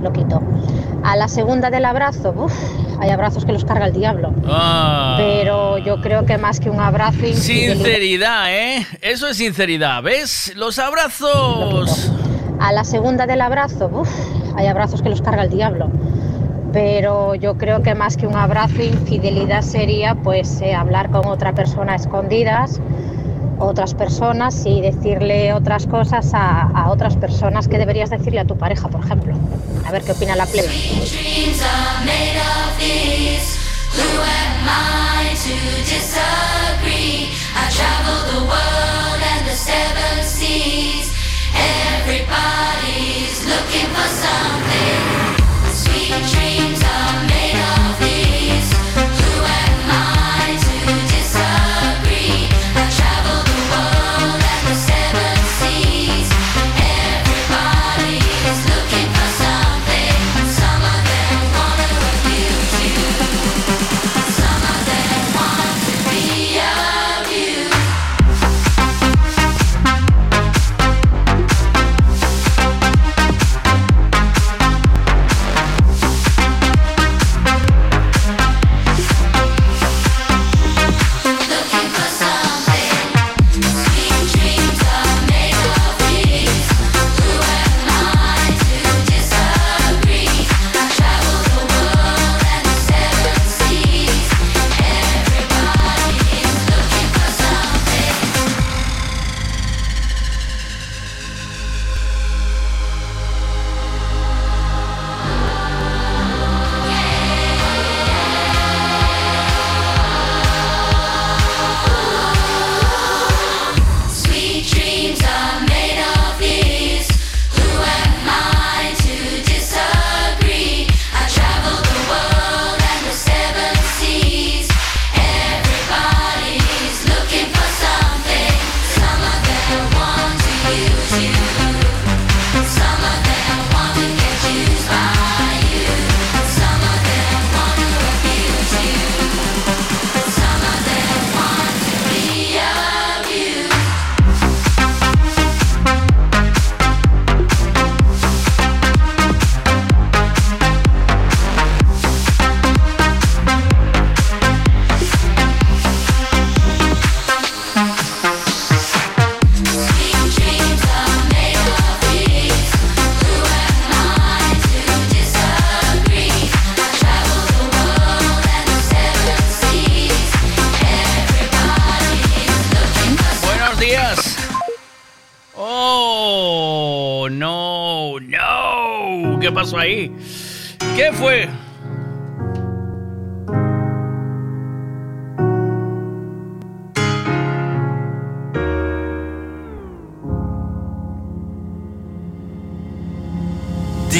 Lo 0.00 0.10
quitó. 0.10 0.40
A 1.04 1.16
la 1.16 1.28
segunda 1.28 1.68
del 1.68 1.84
abrazo, 1.84 2.46
hay 2.98 3.10
abrazos 3.10 3.44
que 3.44 3.52
los 3.52 3.66
carga 3.66 3.84
el 3.84 3.92
diablo. 3.92 4.32
Ah. 4.46 5.16
Pero 5.18 5.76
yo 5.76 6.00
creo 6.00 6.24
que 6.24 6.38
más 6.38 6.60
que 6.60 6.70
un 6.70 6.80
abrazo... 6.80 7.18
Sinceridad, 7.34 8.46
¿eh? 8.48 8.86
Eso 9.02 9.28
es 9.28 9.36
sinceridad. 9.36 10.02
¿Ves? 10.02 10.54
Los 10.56 10.78
abrazos. 10.78 12.10
A 12.58 12.72
la 12.72 12.84
segunda 12.84 13.26
del 13.26 13.42
abrazo, 13.42 14.04
hay 14.56 14.66
abrazos 14.66 15.02
que 15.02 15.10
los 15.10 15.20
carga 15.20 15.42
el 15.42 15.50
diablo. 15.50 15.90
pero 16.72 17.34
yo 17.34 17.58
creo 17.58 17.82
que 17.82 17.94
más 17.94 18.16
que 18.16 18.26
un 18.26 18.34
abrazo, 18.34 18.82
infidelidad 18.82 19.60
sería 19.60 20.14
pues 20.14 20.62
eh, 20.62 20.72
hablar 20.72 21.10
con 21.10 21.26
otra 21.26 21.52
persona 21.52 21.92
a 21.92 21.96
escondidas, 21.96 22.80
otras 23.62 23.94
personas 23.94 24.66
y 24.66 24.80
decirle 24.80 25.52
otras 25.52 25.86
cosas 25.86 26.34
a, 26.34 26.62
a 26.62 26.90
otras 26.90 27.16
personas 27.16 27.68
que 27.68 27.78
deberías 27.78 28.10
decirle 28.10 28.40
a 28.40 28.44
tu 28.44 28.56
pareja, 28.56 28.88
por 28.88 29.04
ejemplo. 29.04 29.34
A 29.86 29.92
ver 29.92 30.02
qué 30.02 30.12
opina 30.12 30.36
la 30.36 30.46
plebe. 30.46 30.68
Everybody's 42.02 43.46
looking 43.46 43.88
for 43.94 44.08
something. 44.24 45.00
Sweet 45.72 46.14
dreams 46.32 46.71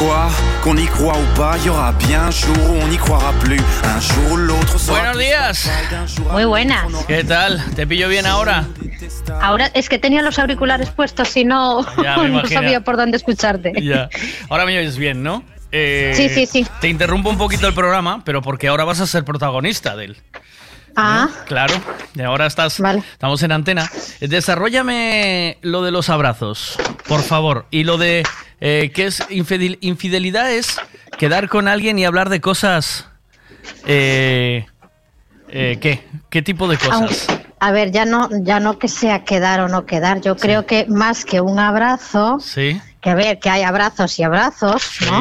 Quoi 0.00 0.28
Qu'on 0.62 0.76
y 0.78 0.86
croit 0.86 1.18
ou 1.18 1.26
pas, 1.36 1.58
y 1.64 1.68
aura 1.68 1.92
bien 1.92 2.22
un 2.28 2.30
jour 2.30 2.56
où 2.70 2.82
on 2.82 2.88
n'y 2.88 2.96
croira 2.96 3.32
plus. 3.40 3.60
Un 3.84 4.00
jour 4.00 4.32
ou 4.32 4.36
l'autre 4.36 4.78
sera 4.78 4.98
Buenos 5.00 5.18
días. 5.18 5.70
Muy 6.32 6.44
buenas. 6.46 6.86
¿Qué 7.06 7.22
tal? 7.22 7.62
¿Te 7.76 7.86
pillo 7.86 8.08
bien 8.08 8.24
ahora? 8.24 8.64
Ahora 9.42 9.70
es 9.74 9.88
que 9.90 9.98
tenía 9.98 10.22
los 10.22 10.38
auriculares 10.38 10.88
puestos 10.90 11.36
y 11.36 11.44
no, 11.44 11.84
Ya, 12.02 12.16
no 12.28 12.46
sabía 12.46 12.80
por 12.80 12.96
dónde 12.96 13.18
escucharte. 13.18 13.72
Ya. 13.82 14.08
Ahora 14.48 14.64
me 14.64 14.78
oyes 14.78 14.96
bien, 14.96 15.22
¿no? 15.22 15.44
Eh, 15.70 16.12
Sí, 16.16 16.28
sí, 16.30 16.46
sí. 16.46 16.66
Te 16.80 16.88
interrumpo 16.88 17.28
un 17.30 17.38
poquito 17.38 17.66
el 17.68 17.74
programa, 17.74 18.22
pero 18.24 18.40
porque 18.40 18.68
ahora 18.68 18.84
vas 18.84 19.00
a 19.00 19.06
ser 19.06 19.24
protagonista 19.24 19.96
de 19.96 20.06
él. 20.06 20.16
Ah, 20.96 21.28
Claro, 21.46 21.74
y 22.14 22.22
ahora 22.22 22.46
estás, 22.46 22.80
estamos 22.80 23.42
en 23.42 23.52
antena. 23.52 23.88
Desarrollame 24.20 25.58
lo 25.62 25.82
de 25.82 25.90
los 25.92 26.08
abrazos, 26.10 26.76
por 27.06 27.22
favor. 27.22 27.66
Y 27.70 27.84
lo 27.84 27.96
de 27.96 28.24
eh, 28.60 28.90
qué 28.94 29.06
es 29.06 29.20
infidel- 29.30 29.78
infidelidad 29.80 30.50
es 30.52 30.76
quedar 31.18 31.48
con 31.48 31.68
alguien 31.68 31.98
y 31.98 32.04
hablar 32.04 32.28
de 32.28 32.40
cosas. 32.40 33.06
Eh, 33.86 34.66
eh, 35.48 35.78
¿Qué? 35.80 36.04
¿Qué 36.28 36.42
tipo 36.42 36.68
de 36.68 36.76
cosas? 36.78 37.26
a 37.62 37.72
ver, 37.72 37.90
ya 37.90 38.06
no, 38.06 38.28
ya 38.42 38.58
no 38.58 38.78
que 38.78 38.88
sea 38.88 39.22
quedar 39.24 39.60
o 39.60 39.68
no 39.68 39.84
quedar. 39.84 40.20
Yo 40.22 40.36
creo 40.36 40.64
que 40.64 40.86
más 40.86 41.24
que 41.26 41.40
un 41.42 41.58
abrazo, 41.58 42.38
Sí. 42.40 42.80
que 43.02 43.10
a 43.10 43.14
ver, 43.14 43.38
que 43.38 43.50
hay 43.50 43.62
abrazos 43.62 44.18
y 44.18 44.22
abrazos, 44.22 44.82
¿no? 45.10 45.20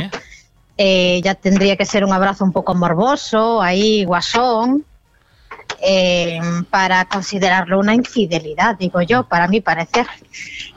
Eh, 0.77 1.19
ya 1.21 1.35
tendría 1.35 1.75
que 1.75 1.85
ser 1.85 2.05
un 2.05 2.13
abrazo 2.13 2.45
un 2.45 2.53
poco 2.53 2.73
morboso, 2.75 3.61
ahí 3.61 4.05
guasón. 4.05 4.85
Eh, 5.81 6.39
para 6.69 7.05
considerarlo 7.05 7.79
una 7.79 7.93
infidelidad, 7.95 8.77
digo 8.77 9.01
yo, 9.01 9.27
para 9.27 9.47
mi 9.47 9.61
parecer. 9.61 10.05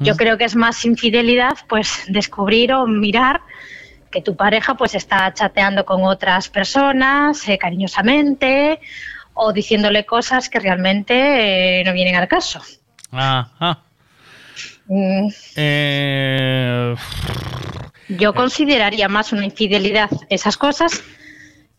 Yo 0.00 0.16
creo 0.16 0.36
que 0.38 0.44
es 0.44 0.54
más 0.56 0.84
infidelidad, 0.84 1.56
pues, 1.68 2.04
descubrir 2.08 2.72
o 2.72 2.86
mirar 2.86 3.40
que 4.10 4.20
tu 4.20 4.36
pareja, 4.36 4.74
pues, 4.74 4.94
está 4.94 5.32
chateando 5.32 5.84
con 5.84 6.02
otras 6.04 6.48
personas 6.48 7.48
eh, 7.48 7.58
cariñosamente 7.58 8.80
o 9.34 9.52
diciéndole 9.52 10.04
cosas 10.04 10.48
que 10.48 10.60
realmente 10.60 11.80
eh, 11.80 11.84
no 11.84 11.92
vienen 11.92 12.16
al 12.16 12.28
caso. 12.28 12.60
Ajá. 13.10 13.78
Mm, 14.86 15.28
Eh, 15.56 16.94
Yo 18.08 18.34
consideraría 18.34 19.08
más 19.08 19.32
una 19.32 19.44
infidelidad 19.46 20.10
esas 20.28 20.56
cosas 20.58 21.02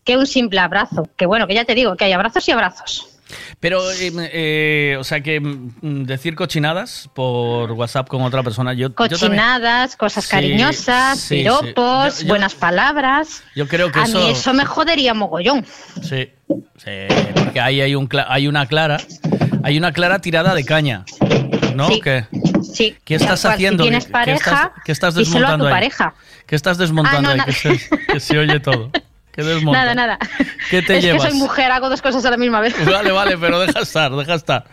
que 0.02 0.16
un 0.16 0.26
simple 0.26 0.58
abrazo. 0.58 1.08
Que 1.16 1.26
bueno, 1.26 1.46
que 1.46 1.54
ya 1.54 1.64
te 1.64 1.74
digo 1.74 1.96
que 1.96 2.04
hay 2.06 2.12
abrazos 2.12 2.48
y 2.48 2.52
abrazos. 2.52 3.13
Pero, 3.60 3.90
eh, 3.92 4.12
eh, 4.32 4.96
o 4.98 5.04
sea, 5.04 5.20
que 5.20 5.40
mm, 5.40 6.04
decir 6.04 6.34
cochinadas 6.34 7.08
por 7.14 7.72
WhatsApp 7.72 8.08
con 8.08 8.22
otra 8.22 8.42
persona, 8.42 8.72
yo, 8.74 8.94
Cochinadas, 8.94 9.96
cosas 9.96 10.26
cariñosas, 10.26 11.18
sí, 11.18 11.26
sí. 11.28 11.34
piropos, 11.42 12.18
Yo- 12.18 12.22
yo- 12.22 12.28
buenas 12.28 12.54
palabras. 12.54 13.42
Yo 13.54 13.66
creo 13.68 13.90
que 13.92 14.00
A 14.00 14.04
eso... 14.04 14.18
mí 14.18 14.30
eso 14.30 14.52
me 14.54 14.64
jodería 14.64 15.14
mogollón. 15.14 15.64
Sí, 16.02 16.28
sí, 16.76 16.90
porque 17.34 17.60
ahí 17.60 17.80
hay, 17.80 17.94
un, 17.94 18.08
hay 18.28 18.46
una 18.48 18.66
clara, 18.66 18.98
hay 19.62 19.78
una 19.78 19.92
clara 19.92 20.20
tirada 20.20 20.54
de 20.54 20.64
caña, 20.64 21.04
¿no? 21.74 21.88
Sí. 21.88 22.00
¿Qué, 22.00 22.24
Sí. 22.74 22.96
qué 23.04 23.14
estás 23.14 23.42
cual. 23.42 23.52
haciendo? 23.54 23.84
Si 23.84 23.88
tienes 23.88 24.06
¿Qué- 24.06 24.12
pareja, 24.12 24.38
¿Qué 24.42 24.50
estás, 24.50 24.82
qué 24.84 24.92
estás 24.92 25.14
díselo 25.14 25.46
a 25.46 25.56
tu 25.56 25.64
desmontando 25.64 25.66
ahí? 25.66 25.72
pareja. 25.72 26.14
¿Qué 26.46 26.56
estás 26.56 26.78
desmontando 26.78 27.30
Ah, 27.30 27.36
no, 27.36 27.42
ahí? 27.42 27.46
Que 27.46 27.52
se, 27.52 27.88
que 28.12 28.20
se 28.20 28.38
oye 28.38 28.58
todo. 28.60 28.90
Nada, 29.36 29.94
nada. 29.94 30.18
¿Qué 30.70 30.82
te 30.82 30.98
es 30.98 31.04
llevas? 31.04 31.24
que 31.24 31.30
soy 31.30 31.38
mujer, 31.38 31.70
hago 31.72 31.88
dos 31.88 32.02
cosas 32.02 32.24
a 32.24 32.30
la 32.30 32.36
misma 32.36 32.60
vez. 32.60 32.74
Vale, 32.84 33.10
vale, 33.12 33.36
pero 33.38 33.60
deja 33.60 33.80
estar, 33.80 34.12
deja 34.12 34.34
estar. 34.34 34.64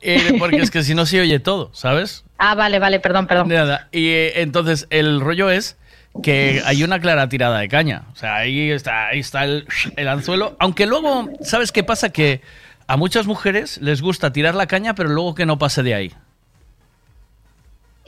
Eh, 0.00 0.34
porque 0.38 0.56
es 0.56 0.70
que 0.70 0.82
si 0.82 0.94
no 0.94 1.06
se 1.06 1.20
oye 1.20 1.38
todo, 1.38 1.70
¿sabes? 1.74 2.24
Ah, 2.38 2.54
vale, 2.54 2.78
vale, 2.78 3.00
perdón, 3.00 3.26
perdón. 3.26 3.48
Nada. 3.48 3.88
Y 3.92 4.08
eh, 4.08 4.42
entonces 4.42 4.86
el 4.90 5.20
rollo 5.20 5.50
es 5.50 5.76
que 6.22 6.62
hay 6.64 6.82
una 6.82 6.98
clara 7.00 7.28
tirada 7.28 7.58
de 7.58 7.68
caña. 7.68 8.04
O 8.12 8.16
sea, 8.16 8.36
ahí 8.36 8.70
está, 8.70 9.08
ahí 9.08 9.20
está 9.20 9.44
el, 9.44 9.66
el 9.96 10.08
anzuelo. 10.08 10.56
Aunque 10.58 10.86
luego, 10.86 11.28
¿sabes 11.42 11.72
qué 11.72 11.84
pasa? 11.84 12.10
Que 12.10 12.40
a 12.86 12.96
muchas 12.96 13.26
mujeres 13.26 13.78
les 13.82 14.00
gusta 14.00 14.32
tirar 14.32 14.54
la 14.54 14.66
caña, 14.66 14.94
pero 14.94 15.08
luego 15.10 15.34
que 15.34 15.46
no 15.46 15.58
pase 15.58 15.82
de 15.82 15.94
ahí. 15.94 16.14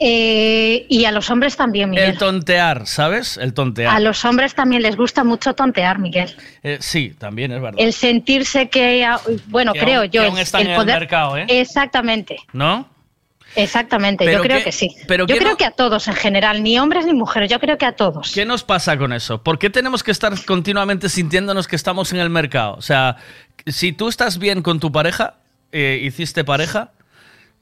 Eh, 0.01 0.85
y 0.87 1.03
a 1.05 1.11
los 1.11 1.29
hombres 1.29 1.57
también, 1.57 1.89
Miguel. 1.89 2.11
El 2.11 2.17
tontear, 2.17 2.87
¿sabes? 2.87 3.35
El 3.37 3.53
tontear. 3.53 3.93
A 3.93 3.99
los 3.99 4.23
hombres 4.23 4.55
también 4.55 4.81
les 4.81 4.95
gusta 4.95 5.25
mucho 5.25 5.53
tontear, 5.55 5.99
Miguel. 5.99 6.33
Eh, 6.63 6.77
sí, 6.79 7.13
también 7.17 7.51
es 7.51 7.61
verdad. 7.61 7.79
El 7.81 7.91
sentirse 7.91 8.69
que, 8.69 9.03
ah, 9.03 9.19
bueno, 9.47 9.73
Que 9.73 9.79
creo 9.81 10.01
aún- 10.01 10.09
yo, 10.09 10.21
que 10.21 10.27
aún 10.27 10.37
el- 10.37 10.47
el 10.53 10.61
en 10.61 10.67
el 10.69 10.75
poder. 10.77 10.99
mercado, 10.99 11.37
¿eh? 11.37 11.45
Exactamente, 11.49 12.37
¿No? 12.53 12.87
exactamente. 13.55 14.23
Pero 14.23 14.37
yo 14.37 14.43
creo 14.43 14.63
que 14.63 14.71
sí. 14.71 14.95
pero 15.07 15.25
yo 15.27 15.35
creo 15.35 15.49
no- 15.51 15.57
que 15.57 15.65
a 15.65 15.71
todos 15.71 16.07
en 16.07 16.13
general, 16.15 16.63
ni 16.63 16.79
hombres 16.79 17.05
ni 17.05 17.13
mujeres. 17.13 17.49
Yo 17.49 17.59
creo 17.59 17.77
que 17.77 17.85
a 17.85 17.91
todos. 17.93 18.31
¿Qué 18.31 18.45
nos 18.45 18.63
pasa 18.63 18.97
con 18.97 19.11
eso? 19.11 19.43
¿Por 19.43 19.59
qué 19.59 19.69
tenemos 19.69 20.03
que 20.03 20.11
estar 20.11 20.33
continuamente 20.45 21.09
sintiéndonos 21.09 21.67
que 21.67 21.75
estamos 21.75 22.13
en 22.13 22.19
el 22.19 22.29
mercado? 22.29 22.75
O 22.75 22.81
sea, 22.81 23.17
si 23.67 23.91
tú 23.91 24.07
estás 24.07 24.37
bien 24.39 24.61
con 24.61 24.79
tu 24.79 24.91
pareja, 24.93 25.33
eh, 25.73 25.99
hiciste 26.03 26.43
pareja, 26.45 26.91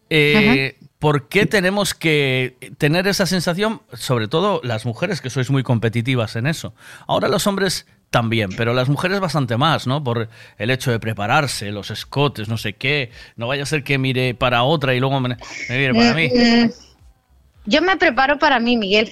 eh, 0.10 0.76
¿por 1.00 1.28
qué 1.28 1.46
tenemos 1.46 1.94
que 1.94 2.56
tener 2.78 3.08
esa 3.08 3.26
sensación? 3.26 3.82
Sobre 3.94 4.28
todo 4.28 4.62
las 4.64 4.86
mujeres, 4.86 5.22
que 5.22 5.30
sois 5.30 5.50
muy 5.50 5.64
competitivas 5.64 6.36
en 6.36 6.48
eso. 6.48 6.74
Ahora 7.08 7.28
los 7.28 7.48
hombres 7.48 7.86
también, 8.10 8.50
pero 8.56 8.74
las 8.74 8.90
mujeres 8.90 9.20
bastante 9.20 9.58
más, 9.58 9.86
¿no? 9.86 10.04
Por 10.04 10.30
el 10.58 10.70
hecho 10.70 10.92
de 10.92 11.00
prepararse, 11.00 11.72
los 11.72 11.92
escotes, 11.92 12.48
no 12.48 12.58
sé 12.58 12.74
qué. 12.74 13.12
No 13.36 13.48
vaya 13.48 13.64
a 13.64 13.66
ser 13.66 13.84
que 13.84 13.98
mire 13.98 14.34
para 14.34 14.64
otra 14.64 14.96
y 14.96 15.00
luego 15.00 15.20
me, 15.20 15.30
me 15.70 15.78
mire 15.78 15.94
para 15.94 16.14
mí. 16.14 16.30
Mm, 16.34 16.66
mm, 16.66 16.72
yo 17.66 17.82
me 17.82 17.98
preparo 17.98 18.40
para 18.40 18.60
mí, 18.60 18.78
Miguel. 18.78 19.12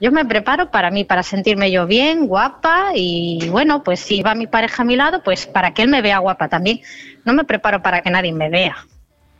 Yo 0.00 0.10
me 0.10 0.24
preparo 0.24 0.72
para 0.72 0.90
mí, 0.90 1.04
para 1.04 1.22
sentirme 1.22 1.70
yo 1.70 1.86
bien, 1.86 2.26
guapa 2.26 2.90
y 2.94 3.48
bueno, 3.50 3.84
pues 3.84 4.00
si 4.00 4.20
va 4.20 4.34
mi 4.34 4.48
pareja 4.48 4.82
a 4.82 4.84
mi 4.84 4.96
lado, 4.96 5.22
pues 5.22 5.46
para 5.46 5.72
que 5.74 5.82
él 5.82 5.88
me 5.88 6.02
vea 6.02 6.18
guapa 6.18 6.48
también. 6.48 6.80
No 7.24 7.32
me 7.32 7.44
preparo 7.44 7.82
para 7.82 8.02
que 8.02 8.10
nadie 8.10 8.32
me 8.32 8.50
vea. 8.50 8.84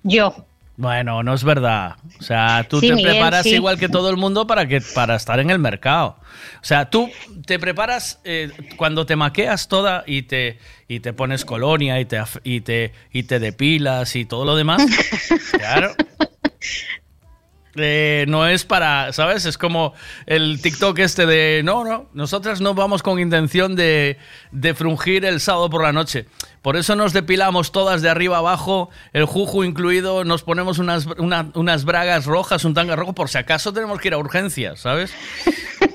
Yo. 0.04 0.46
Bueno, 0.76 1.22
no 1.22 1.34
es 1.34 1.44
verdad. 1.44 1.96
O 2.18 2.22
sea, 2.22 2.66
tú 2.68 2.80
Sí, 2.80 2.88
te 2.88 2.94
Miguel, 2.94 3.12
preparas 3.12 3.42
sí. 3.44 3.54
igual 3.54 3.78
que 3.78 3.88
todo 3.88 4.08
el 4.10 4.16
mundo 4.16 4.46
para 4.46 4.66
que 4.66 4.80
para 4.94 5.14
estar 5.16 5.38
en 5.38 5.50
el 5.50 5.58
mercado. 5.58 6.16
O 6.60 6.64
sea, 6.64 6.88
tú 6.88 7.10
te 7.46 7.58
preparas 7.58 8.20
eh, 8.24 8.50
cuando 8.76 9.04
te 9.04 9.14
maqueas 9.14 9.68
toda 9.68 10.02
y 10.06 10.22
te 10.22 10.58
y 10.88 11.00
te 11.00 11.12
pones 11.12 11.44
colonia 11.44 12.00
y 12.00 12.06
te 12.06 12.22
y 12.42 12.62
te 12.62 12.92
y 13.12 13.24
te 13.24 13.38
depilas 13.38 14.16
y 14.16 14.24
todo 14.24 14.44
lo 14.44 14.56
demás. 14.56 14.82
claro. 15.52 15.94
Eh, 17.74 18.26
no 18.28 18.46
es 18.46 18.64
para, 18.64 19.12
¿sabes? 19.14 19.46
Es 19.46 19.56
como 19.56 19.94
el 20.26 20.60
TikTok 20.60 20.98
este 20.98 21.24
de, 21.24 21.62
no, 21.64 21.84
no, 21.84 22.10
nosotras 22.12 22.60
no 22.60 22.74
vamos 22.74 23.02
con 23.02 23.18
intención 23.18 23.76
de, 23.76 24.18
de 24.50 24.74
frungir 24.74 25.24
el 25.24 25.40
sábado 25.40 25.70
por 25.70 25.82
la 25.82 25.92
noche. 25.92 26.26
Por 26.62 26.76
eso 26.76 26.94
nos 26.94 27.12
depilamos 27.12 27.72
todas 27.72 28.02
de 28.02 28.08
arriba 28.08 28.38
abajo, 28.38 28.88
el 29.12 29.24
juju 29.24 29.64
incluido, 29.64 30.22
nos 30.24 30.42
ponemos 30.44 30.78
unas, 30.78 31.06
una- 31.18 31.50
unas 31.54 31.84
bragas 31.84 32.24
rojas, 32.26 32.64
un 32.64 32.72
tanga 32.74 32.94
rojo, 32.96 33.14
por 33.14 33.28
si 33.28 33.36
acaso 33.38 33.72
tenemos 33.72 34.00
que 34.00 34.08
ir 34.08 34.14
a 34.14 34.18
urgencias, 34.18 34.80
¿sabes? 34.80 35.12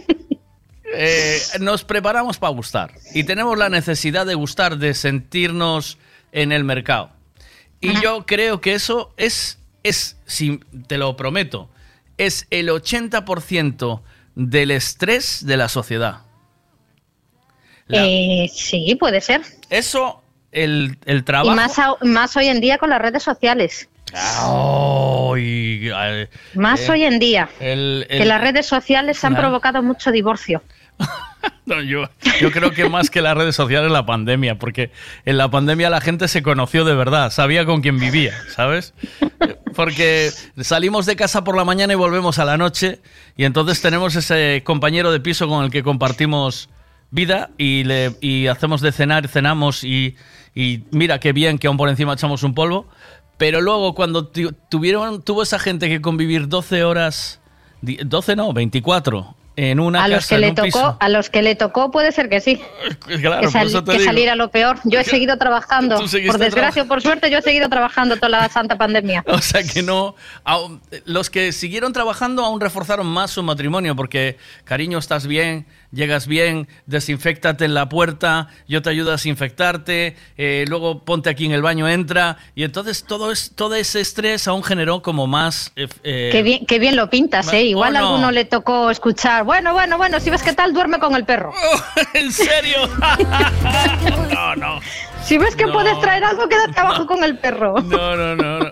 Eh, 0.99 1.38
nos 1.60 1.84
preparamos 1.84 2.38
para 2.39 2.53
gustar 2.53 2.94
y 3.14 3.23
tenemos 3.26 3.56
la 3.57 3.69
necesidad 3.69 4.26
de 4.26 4.34
gustar, 4.34 4.77
de 4.77 4.94
sentirnos 4.95 5.98
en 6.31 6.52
el 6.52 6.64
mercado. 6.64 7.11
Y 7.81 8.02
yo 8.02 8.26
creo 8.26 8.61
que 8.61 8.73
eso 8.73 9.14
es, 9.18 9.60
es, 9.84 10.18
si 10.26 10.60
te 10.88 10.98
lo 10.98 11.15
prometo, 11.15 11.69
es 12.18 12.48
el 12.49 12.69
80% 12.69 14.02
del 14.35 14.72
estrés 14.72 15.45
de 15.45 15.57
la 15.57 15.69
sociedad. 15.69 16.22
La- 17.88 18.06
Eh, 18.07 18.49
sí, 18.52 18.95
puede 18.99 19.22
ser. 19.22 19.41
Eso, 19.69 20.23
el, 20.52 20.98
el 21.06 21.24
trabajo... 21.24 21.53
Y 21.53 21.56
más, 21.56 21.78
a- 21.80 21.95
más 22.02 22.36
hoy 22.38 22.48
en 22.48 22.60
día 22.61 22.78
con 22.78 22.90
las 22.90 23.02
redes 23.02 23.24
sociales. 23.24 23.90
Ay, 24.14 25.90
Más 26.56 26.82
eh, 26.82 26.91
hoy 26.91 27.03
en 27.03 27.19
día. 27.19 27.49
el- 27.60 28.06
Que 28.10 28.26
las 28.26 28.41
redes 28.41 28.65
sociales 28.65 29.24
han 29.24 29.34
Claro. 29.34 29.48
provocado 29.49 29.84
mucho 29.84 30.11
divorcio. 30.11 30.61
No, 31.65 31.82
yo, 31.82 32.03
yo 32.41 32.49
creo 32.52 32.72
que 32.72 32.88
más 32.90 33.10
que 33.10 33.22
las 33.22 33.36
redes 33.38 33.53
sociales 33.56 33.91
la 33.91 34.06
pandemia, 34.06 34.56
porque 34.57 34.90
en 35.26 35.38
la 35.38 35.49
pandemia 35.52 35.90
la 35.90 35.99
gente 36.02 36.28
se 36.30 36.41
conoció 36.41 36.84
de 36.86 36.95
verdad, 36.95 37.30
sabía 37.30 37.65
con 37.65 37.82
quién 37.82 37.99
vivía, 37.99 38.34
¿sabes? 38.56 38.94
Porque 39.76 40.32
salimos 40.61 41.06
de 41.06 41.15
casa 41.18 41.44
por 41.44 41.56
la 41.57 41.65
mañana 41.65 41.91
y 41.94 41.95
volvemos 41.98 42.40
a 42.40 42.45
la 42.45 42.56
noche 42.57 42.99
y 43.36 43.44
entonces 43.44 43.82
tenemos 43.82 44.15
ese 44.15 44.61
compañero 44.65 45.11
de 45.11 45.19
piso 45.19 45.48
con 45.49 45.64
el 45.65 45.69
que 45.69 45.84
compartimos 45.84 46.69
vida 47.11 47.49
y, 47.57 47.84
le, 47.84 48.14
y 48.22 48.48
hacemos 48.48 48.80
de 48.82 48.91
cenar, 48.94 49.28
cenamos 49.28 49.84
y, 49.84 50.15
y 50.59 50.84
mira 50.91 51.19
qué 51.19 51.34
bien 51.34 51.57
que 51.59 51.67
aún 51.67 51.77
por 51.77 51.89
encima 51.89 52.13
echamos 52.13 52.41
un 52.43 52.53
polvo, 52.53 52.88
pero 53.38 53.61
luego 53.61 53.93
cuando 53.93 54.27
tu- 54.27 54.53
tuvieron, 54.69 55.21
tuvo 55.21 55.43
esa 55.43 55.59
gente 55.59 55.88
que 55.89 56.01
convivir 56.01 56.47
12 56.47 56.84
horas, 56.84 57.39
di- 57.81 57.99
12 58.03 58.35
no, 58.35 58.53
24 58.53 59.35
en 59.59 59.79
una 59.79 60.03
a 60.03 60.07
los 60.07 60.27
que 60.27 60.35
en 60.35 60.41
le 60.41 60.49
un 60.49 60.55
tocó, 60.55 60.65
piso. 60.67 60.97
a 60.99 61.09
los 61.09 61.31
que 61.31 61.41
le 61.41 61.55
tocó 61.55 61.89
puede 61.89 62.11
ser 62.11 62.29
que 62.29 62.41
sí. 62.41 62.61
Claro, 63.21 63.41
que, 63.41 63.51
sal- 63.51 63.84
que 63.85 63.91
digo. 63.93 64.03
saliera 64.03 64.35
lo 64.35 64.49
peor. 64.51 64.77
Yo 64.84 64.99
he 64.99 65.03
seguido 65.15 65.35
trabajando. 65.38 65.97
Por 65.97 66.38
desgracia 66.38 66.84
o 66.84 66.88
por 66.88 67.01
suerte, 67.01 67.31
yo 67.31 67.39
he 67.39 67.41
seguido 67.41 67.67
trabajando 67.67 68.17
toda 68.17 68.29
la 68.29 68.49
santa 68.49 68.77
pandemia. 68.77 69.23
O 69.27 69.39
sea 69.39 69.63
que 69.63 69.81
no. 69.81 70.15
los 71.05 71.29
que 71.31 71.51
siguieron 71.53 71.91
trabajando 71.91 72.45
aún 72.45 72.61
reforzaron 72.61 73.07
más 73.07 73.31
su 73.31 73.41
matrimonio 73.41 73.95
porque, 73.95 74.38
cariño, 74.63 74.99
estás 74.99 75.25
bien, 75.25 75.65
llegas 75.91 76.27
bien, 76.27 76.68
desinfectate 76.85 77.65
en 77.65 77.73
la 77.73 77.88
puerta, 77.89 78.47
yo 78.68 78.81
te 78.81 78.89
ayudo 78.89 79.09
a 79.09 79.14
desinfectarte, 79.14 80.15
eh, 80.38 80.65
luego 80.68 81.03
ponte 81.05 81.30
aquí 81.30 81.45
en 81.45 81.51
el 81.53 81.61
baño, 81.61 81.88
entra. 81.88 82.38
Y 82.55 82.64
entonces 82.64 83.03
todo, 83.05 83.31
es, 83.31 83.51
todo 83.55 83.76
ese 83.76 84.01
estrés 84.01 84.47
aún 84.47 84.64
generó 84.64 85.01
como 85.01 85.27
más. 85.27 85.72
eh, 85.76 85.88
eh, 86.03 86.30
Qué 86.31 86.43
bien, 86.43 86.65
qué 86.65 86.80
bien 86.80 86.95
lo 86.95 87.09
pintas, 87.09 87.51
¿eh? 87.53 87.64
Igual 87.64 87.95
¿O 87.95 87.97
a 87.97 88.01
no? 88.01 88.07
alguno 88.09 88.31
le 88.31 88.45
tocó 88.45 88.89
escuchar. 88.91 89.43
Bueno, 89.43 89.73
bueno, 89.73 89.97
bueno, 89.97 90.19
si 90.19 90.30
ves 90.30 90.43
qué 90.43 90.53
tal, 90.53 90.73
duerme 90.73 90.99
con 90.99 91.15
el 91.15 91.26
perro. 91.26 91.53
¿En 92.14 92.31
serio? 92.31 92.88
no, 94.34 94.55
no. 94.55 94.80
Si 95.23 95.38
ves 95.38 95.55
que 95.55 95.65
No. 95.65 95.73
puedes 95.73 95.99
traer 95.99 96.23
algo, 96.23 96.47
quédate 96.47 96.80
abajo 96.80 97.05
con 97.05 97.23
el 97.23 97.38
perro. 97.38 97.81
No, 97.81 98.15
no, 98.15 98.35
no. 98.35 98.59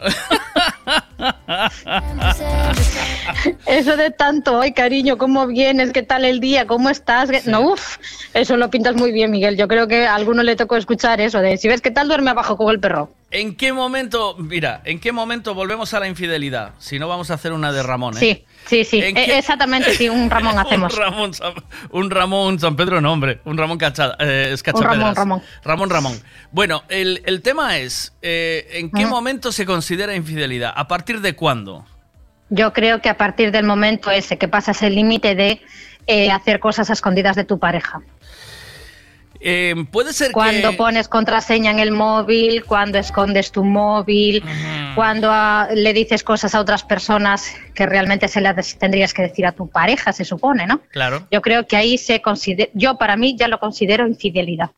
Eso 3.65 3.97
de 3.97 4.11
tanto, 4.11 4.61
ay 4.61 4.73
cariño, 4.73 5.17
¿cómo 5.17 5.47
vienes? 5.47 5.91
¿Qué 5.91 6.03
tal 6.03 6.25
el 6.25 6.39
día? 6.39 6.67
¿Cómo 6.67 6.89
estás? 6.89 7.29
No, 7.45 7.61
uff, 7.61 7.97
eso 8.33 8.57
lo 8.57 8.69
pintas 8.69 8.95
muy 8.95 9.11
bien, 9.11 9.31
Miguel. 9.31 9.57
Yo 9.57 9.67
creo 9.67 9.87
que 9.87 10.05
a 10.05 10.15
alguno 10.15 10.43
le 10.43 10.55
tocó 10.55 10.75
escuchar 10.77 11.21
eso 11.21 11.39
de 11.39 11.57
si 11.57 11.67
ves 11.67 11.81
qué 11.81 11.91
tal, 11.91 12.07
duerme 12.07 12.31
abajo 12.31 12.57
con 12.57 12.69
el 12.69 12.79
perro. 12.79 13.11
¿En 13.31 13.55
qué 13.55 13.73
momento, 13.73 14.35
mira, 14.37 14.81
en 14.85 14.99
qué 14.99 15.11
momento 15.11 15.53
volvemos 15.53 15.93
a 15.93 15.99
la 15.99 16.07
infidelidad? 16.07 16.73
Si 16.79 16.99
no 16.99 17.07
vamos 17.07 17.31
a 17.31 17.33
hacer 17.33 17.51
una 17.53 17.71
de 17.71 17.83
Ramón, 17.83 18.15
¿eh? 18.15 18.19
Sí, 18.19 18.45
sí, 18.65 18.83
sí. 18.83 19.01
¿En 19.01 19.17
E- 19.17 19.37
Exactamente, 19.37 19.93
sí, 19.93 20.09
un 20.09 20.29
Ramón 20.29 20.57
hacemos. 20.59 20.93
un, 20.93 20.99
Ramón 20.99 21.33
San, 21.33 21.53
un 21.91 22.09
Ramón 22.11 22.59
San 22.59 22.75
Pedro, 22.75 23.01
no, 23.01 23.13
hombre. 23.13 23.39
Un 23.45 23.57
Ramón 23.57 23.77
Cachada, 23.77 24.15
eh, 24.19 24.49
es 24.51 24.63
Un 24.73 24.83
Ramón. 24.83 25.15
Ramón. 25.15 25.41
Ramón, 25.63 25.89
Ramón. 25.89 26.19
Bueno, 26.51 26.83
el, 26.89 27.21
el 27.25 27.41
tema 27.41 27.77
es, 27.77 28.13
eh, 28.21 28.67
¿en 28.73 28.91
qué 28.91 29.05
momento 29.05 29.51
se 29.51 29.65
considera 29.65 30.15
infidelidad? 30.15 30.73
¿A 30.75 30.87
partir 30.87 31.21
de 31.21 31.35
cuándo? 31.35 31.85
Yo 32.49 32.73
creo 32.73 33.01
que 33.01 33.09
a 33.09 33.17
partir 33.17 33.51
del 33.51 33.65
momento 33.65 34.11
ese 34.11 34.37
que 34.37 34.47
pasas 34.47 34.81
el 34.83 34.95
límite 34.95 35.35
de 35.35 35.61
eh, 36.07 36.29
hacer 36.31 36.59
cosas 36.59 36.89
a 36.89 36.93
escondidas 36.93 37.35
de 37.35 37.43
tu 37.43 37.57
pareja. 37.57 38.01
Eh, 39.41 39.75
puede 39.91 40.13
ser 40.13 40.31
Cuando 40.31 40.71
que... 40.71 40.77
pones 40.77 41.07
contraseña 41.07 41.69
en 41.71 41.79
el 41.79 41.91
móvil, 41.91 42.63
cuando 42.65 42.97
escondes 42.97 43.51
tu 43.51 43.63
móvil, 43.63 44.43
cuando 44.95 45.29
ah, 45.31 45.67
le 45.73 45.93
dices 45.93 46.23
cosas 46.23 46.55
a 46.55 46.59
otras 46.61 46.83
personas 46.83 47.53
que 47.73 47.85
realmente 47.85 48.27
se 48.27 48.41
las 48.41 48.77
tendrías 48.77 49.13
que 49.13 49.21
decir 49.23 49.45
a 49.45 49.51
tu 49.51 49.69
pareja, 49.69 50.13
se 50.13 50.25
supone, 50.25 50.65
¿no? 50.65 50.81
Claro. 50.91 51.27
Yo 51.31 51.41
creo 51.41 51.67
que 51.67 51.75
ahí 51.75 51.97
se 51.97 52.21
considera, 52.21 52.69
yo 52.73 52.97
para 52.97 53.17
mí 53.17 53.35
ya 53.37 53.47
lo 53.47 53.59
considero 53.59 54.07
infidelidad. 54.07 54.71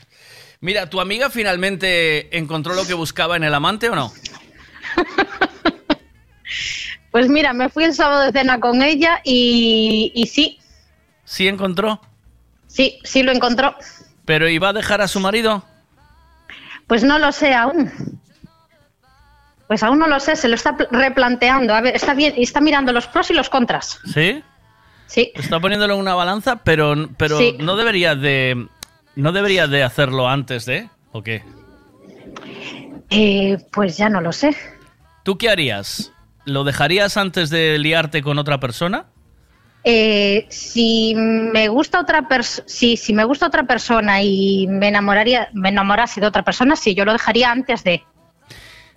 Mira, 0.60 0.90
¿tu 0.90 1.00
amiga 1.00 1.30
finalmente 1.30 2.36
encontró 2.36 2.74
lo 2.74 2.86
que 2.88 2.96
buscaba 2.96 3.36
en 3.38 3.44
el 3.44 3.54
amante 3.54 3.90
o 3.90 3.96
no? 3.96 4.12
Pues 7.12 7.30
mira, 7.30 7.54
me 7.54 7.70
fui 7.70 7.84
el 7.84 7.94
sábado 7.94 8.24
de 8.24 8.32
cena 8.38 8.60
con 8.60 8.82
ella 8.84 9.22
y, 9.24 10.12
y 10.14 10.28
sí, 10.28 10.60
Sí 11.24 11.48
encontró. 11.48 12.00
sí, 12.68 13.00
sí 13.04 13.24
lo 13.24 13.32
encontró. 13.32 13.76
¿Pero 14.28 14.48
iba 14.50 14.70
a 14.70 14.74
dejar 14.74 15.00
a 15.02 15.08
su 15.08 15.20
marido? 15.22 15.64
Pues 16.86 17.02
no 17.04 17.18
lo 17.18 17.32
sé 17.32 17.54
aún. 17.56 17.90
Pues 19.68 19.84
aún 19.84 20.00
no 20.00 20.08
lo 20.08 20.20
sé, 20.20 20.36
se 20.36 20.50
lo 20.50 20.56
está 20.56 20.76
pl- 20.76 20.90
replanteando. 20.92 21.74
A 21.74 21.80
ver, 21.80 21.96
está 21.96 22.14
bien, 22.14 22.34
está 22.38 22.60
mirando 22.60 22.92
los 22.92 23.08
pros 23.08 23.32
y 23.32 23.34
los 23.34 23.50
contras. 23.50 24.00
¿Sí? 24.14 24.44
Sí. 25.08 25.32
Está 25.34 25.62
poniéndolo 25.62 25.94
en 25.94 26.02
una 26.02 26.14
balanza, 26.14 26.58
pero, 26.58 26.94
pero 27.18 27.38
Sí. 27.38 27.56
no 27.60 27.78
debería 27.78 28.16
de... 28.16 28.68
¿No 29.16 29.32
debería 29.32 29.66
de 29.68 29.84
hacerlo 29.84 30.28
antes 30.28 30.66
de? 30.66 30.90
¿O 31.14 31.24
qué? 31.24 31.44
Eh, 33.10 33.58
pues 33.72 33.98
ya 33.98 34.10
no 34.10 34.20
lo 34.20 34.34
sé. 34.34 34.56
¿Tú 35.24 35.38
qué 35.38 35.50
harías? 35.50 36.12
¿Lo 36.44 36.66
dejarías 36.66 37.16
antes 37.16 37.50
de 37.50 37.78
liarte 37.80 38.22
con 38.22 38.38
otra 38.40 38.60
persona? 38.60 39.06
Eh, 39.90 40.46
si 40.50 41.14
me 41.16 41.70
gusta 41.70 42.02
otra 42.02 42.28
persona, 42.28 42.68
si, 42.68 42.98
si 42.98 43.14
me 43.14 43.24
gusta 43.24 43.48
otra 43.48 43.64
persona 43.64 44.22
y 44.22 44.68
me 44.68 44.90
enamoraría, 44.90 45.48
me 45.54 45.70
enamorase 45.70 46.20
de 46.20 46.28
otra 46.28 46.44
persona, 46.44 46.76
sí, 46.76 46.94
yo 46.94 47.06
lo 47.06 47.14
dejaría 47.14 47.52
antes 47.52 47.86
de. 47.86 48.04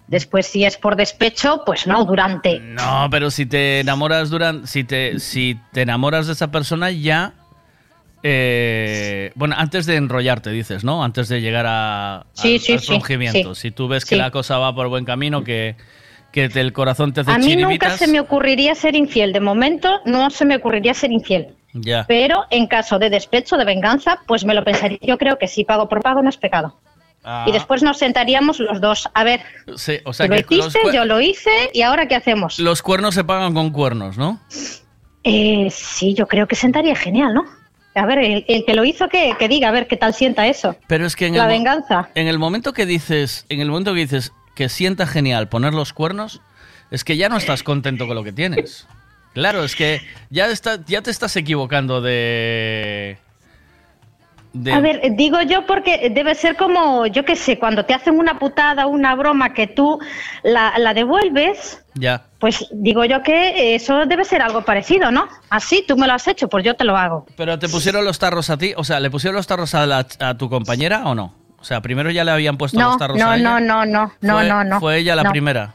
Después, 0.09 0.47
si 0.49 0.65
es 0.65 0.77
por 0.77 0.97
despecho, 0.97 1.62
pues 1.65 1.87
no, 1.87 2.05
durante. 2.05 2.59
No, 2.59 3.07
pero 3.09 3.31
si 3.31 3.47
te 3.47 3.79
enamoras 3.79 4.31
durante... 4.31 4.67
Si 4.67 4.83
te, 4.83 5.21
si 5.21 5.57
te 5.73 5.83
enamoras 5.83 6.27
de 6.27 6.33
esa 6.33 6.51
persona 6.51 6.91
ya... 6.91 7.35
eh, 8.25 9.31
bueno, 9.37 9.55
antes 9.57 9.87
de 9.87 9.95
enrollarte, 9.95 10.51
dices, 10.51 10.83
¿no? 10.83 11.05
Antes 11.05 11.29
de 11.29 11.41
llegar 11.41 11.67
a, 11.69 12.27
Sí, 12.33 12.55
al- 12.55 12.61
sí, 12.61 12.73
al 12.73 12.81
sí. 12.81 12.93
Si 13.55 13.71
tú 13.71 13.87
ves 13.87 14.05
que 14.05 14.17
la 14.17 14.33
cosa 14.33 14.59
va 14.59 14.75
por 14.75 14.89
buen 14.89 15.05
camino, 15.05 15.45
que, 15.45 15.77
que 16.32 16.48
te- 16.48 16.61
el 16.61 16.73
corazón 16.73 17.12
te 17.12 17.20
hace 17.23 17.31
A 17.32 17.39
mí 17.39 17.57
nunca 17.57 17.97
se 17.97 18.07
me 18.07 18.20
ocurriría 18.20 18.74
ser 18.74 18.94
infiel. 18.97 19.32
De 19.32 19.40
momento, 19.40 20.01
no 20.05 20.31
se 20.31 20.44
me 20.44 20.57
ocurriría 20.57 20.94
ser 20.94 21.12
infiel. 21.12 21.55
Ya. 21.73 22.05
Pero 22.09 22.44
en 22.51 22.66
caso 22.66 22.98
de 22.98 23.11
despecho, 23.11 23.57
de 23.57 23.65
venganza, 23.65 24.20
pues 24.27 24.44
me 24.44 24.55
lo 24.55 24.65
pensaría. 24.65 24.98
Yo 25.02 25.19
creo 25.19 25.39
que 25.39 25.47
sí, 25.48 25.65
pago 25.65 25.89
por 25.89 26.02
pago 26.02 26.23
no 26.23 26.28
es 26.28 26.36
pecado. 26.36 26.77
Ah, 27.23 27.44
Y 27.47 27.52
después 27.52 27.82
nos 27.82 27.98
sentaríamos 27.98 28.59
los 28.61 28.81
dos. 28.81 29.09
A 29.15 29.24
ver, 29.24 29.40
sí, 29.77 29.98
o 30.05 30.12
sea 30.12 30.27
tú 30.27 30.32
lo 30.35 30.43
que 30.43 30.55
hiciste, 30.57 30.78
yo 30.93 31.05
lo 31.05 31.20
hice, 31.20 31.51
¿y 31.74 31.82
ahora 31.82 32.09
qué 32.09 32.15
hacemos? 32.16 32.59
los 32.59 32.81
cuernos 32.82 33.15
se 33.15 33.24
pagan 33.24 33.52
con 33.55 33.70
cuernos, 33.70 34.16
¿no? 34.16 34.40
Eh, 35.23 35.69
sí, 35.70 36.15
yo 36.15 36.27
creo 36.27 36.47
que 36.48 36.57
sentaría 36.57 36.97
genial, 36.97 37.35
¿no? 37.35 37.44
A 37.94 38.07
ver, 38.07 38.19
el, 38.20 38.44
el 38.48 38.65
que 38.65 38.74
lo 38.74 38.85
hizo, 38.85 39.09
que, 39.09 39.35
que 39.39 39.48
diga, 39.48 39.69
a 39.69 39.73
ver 39.73 39.86
qué 39.86 39.97
tal 39.97 40.15
sienta 40.15 40.47
eso. 40.47 40.77
Pero 40.86 41.05
es 41.05 41.15
que 41.16 41.27
en 41.27 41.36
La 41.36 41.44
el, 41.44 41.48
venganza. 41.51 42.09
en 42.15 42.27
el 42.28 42.39
momento 42.39 42.73
que 42.73 42.86
dices, 42.86 43.44
en 43.48 43.61
el 43.61 43.69
momento 43.69 43.93
que 43.93 44.01
dices 44.01 44.32
que 44.61 44.69
sienta 44.69 45.07
genial 45.07 45.49
poner 45.49 45.73
los 45.73 45.95
cuernos, 45.95 46.43
es 46.91 47.03
que 47.03 47.16
ya 47.16 47.31
no 47.31 47.39
estás 47.39 47.62
contento 47.62 48.07
con 48.07 48.15
lo 48.15 48.23
que 48.23 48.31
tienes. 48.32 48.87
Claro, 49.32 49.65
es 49.65 49.74
que 49.74 50.03
ya 50.28 50.49
está, 50.49 50.85
ya 50.85 51.01
te 51.01 51.11
estás 51.11 51.35
equivocando 51.37 52.03
de, 52.03 53.16
de- 54.53 54.73
A 54.74 54.81
ver, 54.81 55.01
digo 55.16 55.41
yo 55.41 55.65
porque 55.65 56.11
debe 56.11 56.35
ser 56.35 56.57
como, 56.57 57.07
yo 57.07 57.24
qué 57.24 57.37
sé, 57.37 57.59
cuando 57.59 57.87
te 57.87 57.95
hacen 57.95 58.19
una 58.19 58.39
putada, 58.39 58.87
una 58.87 59.15
broma 59.15 59.55
que 59.55 59.66
tú 59.66 59.99
la, 60.43 60.74
la 60.78 60.93
devuelves, 60.93 61.82
ya. 61.95 62.24
pues 62.39 62.66
digo 62.70 63.07
yo 63.07 63.23
que 63.23 63.74
eso 63.74 64.05
debe 64.05 64.27
ser 64.27 64.43
algo 64.43 64.62
parecido, 64.66 65.11
¿no? 65.11 65.27
Así, 65.49 65.82
tú 65.89 65.97
me 65.97 66.07
lo 66.07 66.12
has 66.12 66.28
hecho, 66.28 66.49
pues 66.49 66.66
yo 66.66 66.74
te 66.74 66.85
lo 66.85 66.99
hago. 66.99 67.24
Pero 67.35 67.59
te 67.59 67.66
pusieron 67.70 68.05
los 68.05 68.19
tarros 68.19 68.51
a 68.51 68.59
ti, 68.59 68.74
o 68.77 68.85
sea, 68.85 69.01
le 69.01 69.11
pusieron 69.11 69.37
los 69.37 69.47
tarros 69.47 69.74
a, 69.74 69.87
la- 69.87 70.07
a 70.19 70.37
tu 70.37 70.51
compañera 70.51 71.05
o 71.07 71.15
no? 71.15 71.40
O 71.61 71.65
sea, 71.65 71.81
primero 71.82 72.11
ya 72.11 72.24
le 72.24 72.31
habían 72.31 72.57
puesto 72.57 72.78
No, 72.78 72.89
los 72.91 72.97
tarros 72.99 73.19
no, 73.19 73.31
a 73.31 73.37
ella. 73.37 73.61
no, 73.61 73.61
no, 73.61 73.87
no, 73.87 74.12
no, 74.20 74.35
Fue- 74.35 74.49
no, 74.49 74.65
no. 74.65 74.81
Fue 74.81 74.97
ella 74.99 75.15
la 75.15 75.24
no. 75.24 75.31
primera. 75.31 75.74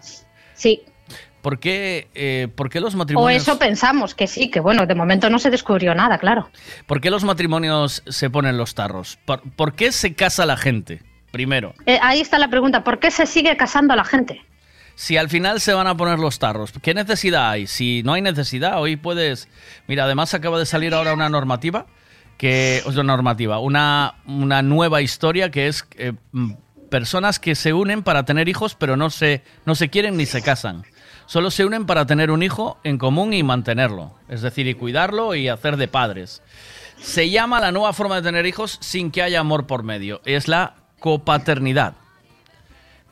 Sí. 0.53 0.81
¿Por 1.41 1.59
qué, 1.59 2.07
eh, 2.15 2.47
por 2.55 2.69
qué 2.71 2.79
los 2.79 2.95
O 2.95 2.97
matrimonios? 2.97 3.43
eso 3.43 3.59
pensamos, 3.59 4.15
que 4.15 4.25
sí, 4.25 4.49
que 4.49 4.59
bueno, 4.59 4.87
de 4.87 4.95
momento 4.95 5.29
no 5.29 5.37
se 5.37 5.51
descubrió 5.51 5.93
nada, 5.93 6.17
claro. 6.17 6.49
¿Por 6.87 7.01
qué 7.01 7.11
los 7.11 7.23
matrimonios 7.23 8.01
se 8.07 8.31
ponen 8.31 8.57
los 8.57 8.73
tarros? 8.73 9.19
¿Por, 9.25 9.41
por 9.55 9.73
qué 9.75 9.91
se 9.91 10.15
casa 10.15 10.47
la 10.47 10.57
gente? 10.57 11.03
Primero, 11.31 11.75
Eh, 11.85 11.99
ahí 12.01 12.19
está 12.21 12.39
la 12.39 12.47
pregunta, 12.49 12.83
¿por 12.83 12.97
qué 12.99 13.11
se 13.11 13.25
sigue 13.27 13.55
casando 13.57 13.93
a 13.93 13.95
la 13.97 14.05
gente? 14.05 14.41
si 14.97 15.17
al 15.17 15.27
final 15.29 15.59
se 15.59 15.73
van 15.73 15.87
a 15.87 15.97
poner 15.97 16.17
los 16.19 16.39
tarros, 16.39 16.71
¿qué 16.81 16.93
necesidad 16.93 17.49
hay? 17.49 17.67
Si 17.67 18.01
no 18.03 18.13
hay 18.13 18.21
necesidad, 18.21 18.79
hoy 18.81 18.95
puedes... 18.95 19.49
Mira, 19.87 20.05
además 20.05 20.33
acaba 20.33 20.57
de 20.57 20.65
salir 20.65 20.93
ahora 20.93 21.13
una 21.13 21.27
normativa, 21.27 21.85
que... 22.37 22.81
O 22.85 22.91
sea, 22.91 23.03
normativa, 23.03 23.59
una, 23.59 24.15
una 24.27 24.61
nueva 24.61 25.01
historia 25.01 25.51
que 25.51 25.67
es 25.67 25.87
eh, 25.97 26.13
personas 26.89 27.39
que 27.39 27.55
se 27.55 27.73
unen 27.73 28.03
para 28.03 28.23
tener 28.23 28.49
hijos, 28.49 28.75
pero 28.75 28.97
no 28.97 29.09
se, 29.09 29.43
no 29.65 29.75
se 29.75 29.89
quieren 29.89 30.17
ni 30.17 30.25
se 30.25 30.41
casan. 30.41 30.83
Solo 31.25 31.49
se 31.49 31.65
unen 31.65 31.85
para 31.85 32.05
tener 32.05 32.29
un 32.31 32.43
hijo 32.43 32.77
en 32.83 32.97
común 32.97 33.33
y 33.33 33.43
mantenerlo. 33.43 34.13
Es 34.29 34.41
decir, 34.41 34.67
y 34.67 34.75
cuidarlo 34.75 35.33
y 35.35 35.47
hacer 35.47 35.77
de 35.77 35.87
padres. 35.87 36.41
Se 36.97 37.29
llama 37.29 37.59
la 37.59 37.71
nueva 37.71 37.93
forma 37.93 38.15
de 38.15 38.21
tener 38.21 38.45
hijos 38.45 38.77
sin 38.81 39.11
que 39.11 39.21
haya 39.21 39.39
amor 39.39 39.65
por 39.65 39.83
medio. 39.83 40.21
Es 40.25 40.47
la 40.47 40.75
copaternidad. 40.99 41.95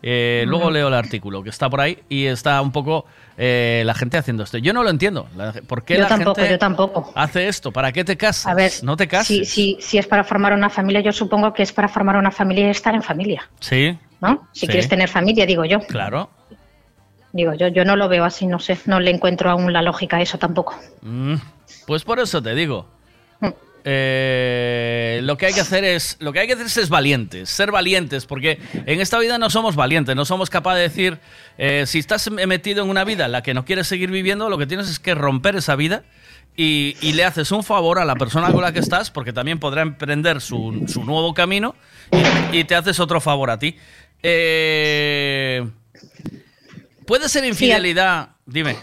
Eh, 0.06 0.44
luego 0.48 0.70
leo 0.70 0.90
el 0.90 0.94
artículo 0.94 1.44
que 1.44 1.50
está 1.50 1.70
por 1.70 1.80
ahí 1.80 2.04
y 2.10 2.26
está 2.26 2.62
un 2.62 2.74
poco 2.74 3.06
eh, 3.38 3.84
la 3.86 3.94
gente 3.94 4.18
haciendo 4.18 4.44
esto. 4.44 4.58
Yo 4.58 4.74
no 4.74 4.84
lo 4.84 4.90
entiendo. 4.90 5.28
¿Por 5.68 5.84
qué 5.84 5.96
Yo 5.96 6.02
la 6.04 6.08
tampoco, 6.10 6.36
gente 6.36 6.52
yo 6.52 6.60
tampoco. 6.60 7.12
hace 7.16 7.48
esto? 7.48 7.72
¿Para 7.72 7.92
qué 7.92 8.04
te 8.04 8.16
casas? 8.18 8.48
A 8.48 8.54
ver, 8.54 8.72
no 8.84 8.96
te 8.98 9.08
cases. 9.08 9.28
Si, 9.28 9.46
si, 9.46 9.78
si 9.82 9.98
es 9.98 10.08
para 10.08 10.24
formar 10.24 10.54
una 10.54 10.70
familia, 10.70 11.02
yo 11.02 11.12
supongo 11.12 11.54
que 11.54 11.64
es 11.64 11.72
para 11.74 11.88
formar 11.88 12.16
una 12.18 12.32
familia 12.32 12.68
y 12.68 12.70
estar 12.72 12.94
en 12.96 13.02
familia, 13.04 13.50
Sí, 13.60 13.98
¿no? 14.22 14.48
Si 14.54 14.62
Sí. 14.62 14.68
quieres 14.68 14.88
tener 14.90 15.10
familia, 15.10 15.46
digo 15.46 15.66
yo. 15.66 15.80
claro. 15.82 16.30
Digo 17.36 17.54
yo, 17.56 17.68
yo 17.68 17.84
no 17.84 17.96
lo 17.96 18.08
veo 18.10 18.26
así, 18.26 18.46
no 18.46 18.60
sé, 18.60 18.78
no 18.86 19.00
le 19.00 19.10
encuentro 19.10 19.50
aún 19.50 19.74
la 19.74 19.82
lógica 19.82 20.18
a 20.18 20.22
eso 20.22 20.38
tampoco. 20.38 20.80
Mm, 21.02 21.34
Pues 21.88 22.04
por 22.04 22.20
eso 22.20 22.42
te 22.44 22.54
digo. 22.54 22.86
Eh, 23.86 25.20
lo 25.24 25.38
que 25.38 25.48
hay 25.48 25.54
que 25.54 25.60
hacer 25.60 25.84
es 25.84 26.16
lo 26.20 26.32
que 26.32 26.40
hay 26.40 26.48
que 26.48 26.54
hacer 26.54 26.68
es 26.68 26.90
valientes, 26.90 27.50
ser 27.50 27.72
valientes, 27.72 28.26
porque 28.26 28.60
en 28.74 29.02
esta 29.02 29.20
vida 29.20 29.38
no 29.38 29.50
somos 29.50 29.76
valientes, 29.76 30.16
no 30.16 30.24
somos 30.26 30.50
capaces 30.50 30.78
de 30.78 30.84
decir 30.84 31.20
eh, 31.58 31.84
si 31.86 32.00
estás 32.00 32.30
metido 32.32 32.84
en 32.84 32.90
una 32.90 33.04
vida 33.04 33.26
en 33.26 33.34
la 33.34 33.44
que 33.44 33.54
no 33.54 33.66
quieres 33.66 33.88
seguir 33.88 34.10
viviendo, 34.10 34.50
lo 34.50 34.58
que 34.58 34.68
tienes 34.68 34.90
es 34.90 35.00
que 35.00 35.16
romper 35.16 35.58
esa 35.58 35.76
vida 35.76 36.04
y, 36.56 36.96
y 37.02 37.14
le 37.14 37.26
haces 37.26 37.52
un 37.52 37.64
favor 37.64 38.00
a 38.00 38.06
la 38.06 38.16
persona 38.16 38.52
con 38.52 38.62
la 38.62 38.72
que 38.72 38.80
estás, 38.80 39.12
porque 39.12 39.34
también 39.34 39.60
podrá 39.60 39.82
emprender 39.82 40.40
su, 40.40 40.86
su 40.88 41.04
nuevo 41.04 41.34
camino 41.34 41.76
y, 42.52 42.60
y 42.60 42.64
te 42.64 42.76
haces 42.76 43.00
otro 43.00 43.20
favor 43.20 43.50
a 43.50 43.60
ti. 43.60 43.76
Eh, 44.22 45.68
Puede 47.06 47.28
ser 47.28 47.44
infidelidad, 47.44 48.30
dime. 48.46 48.78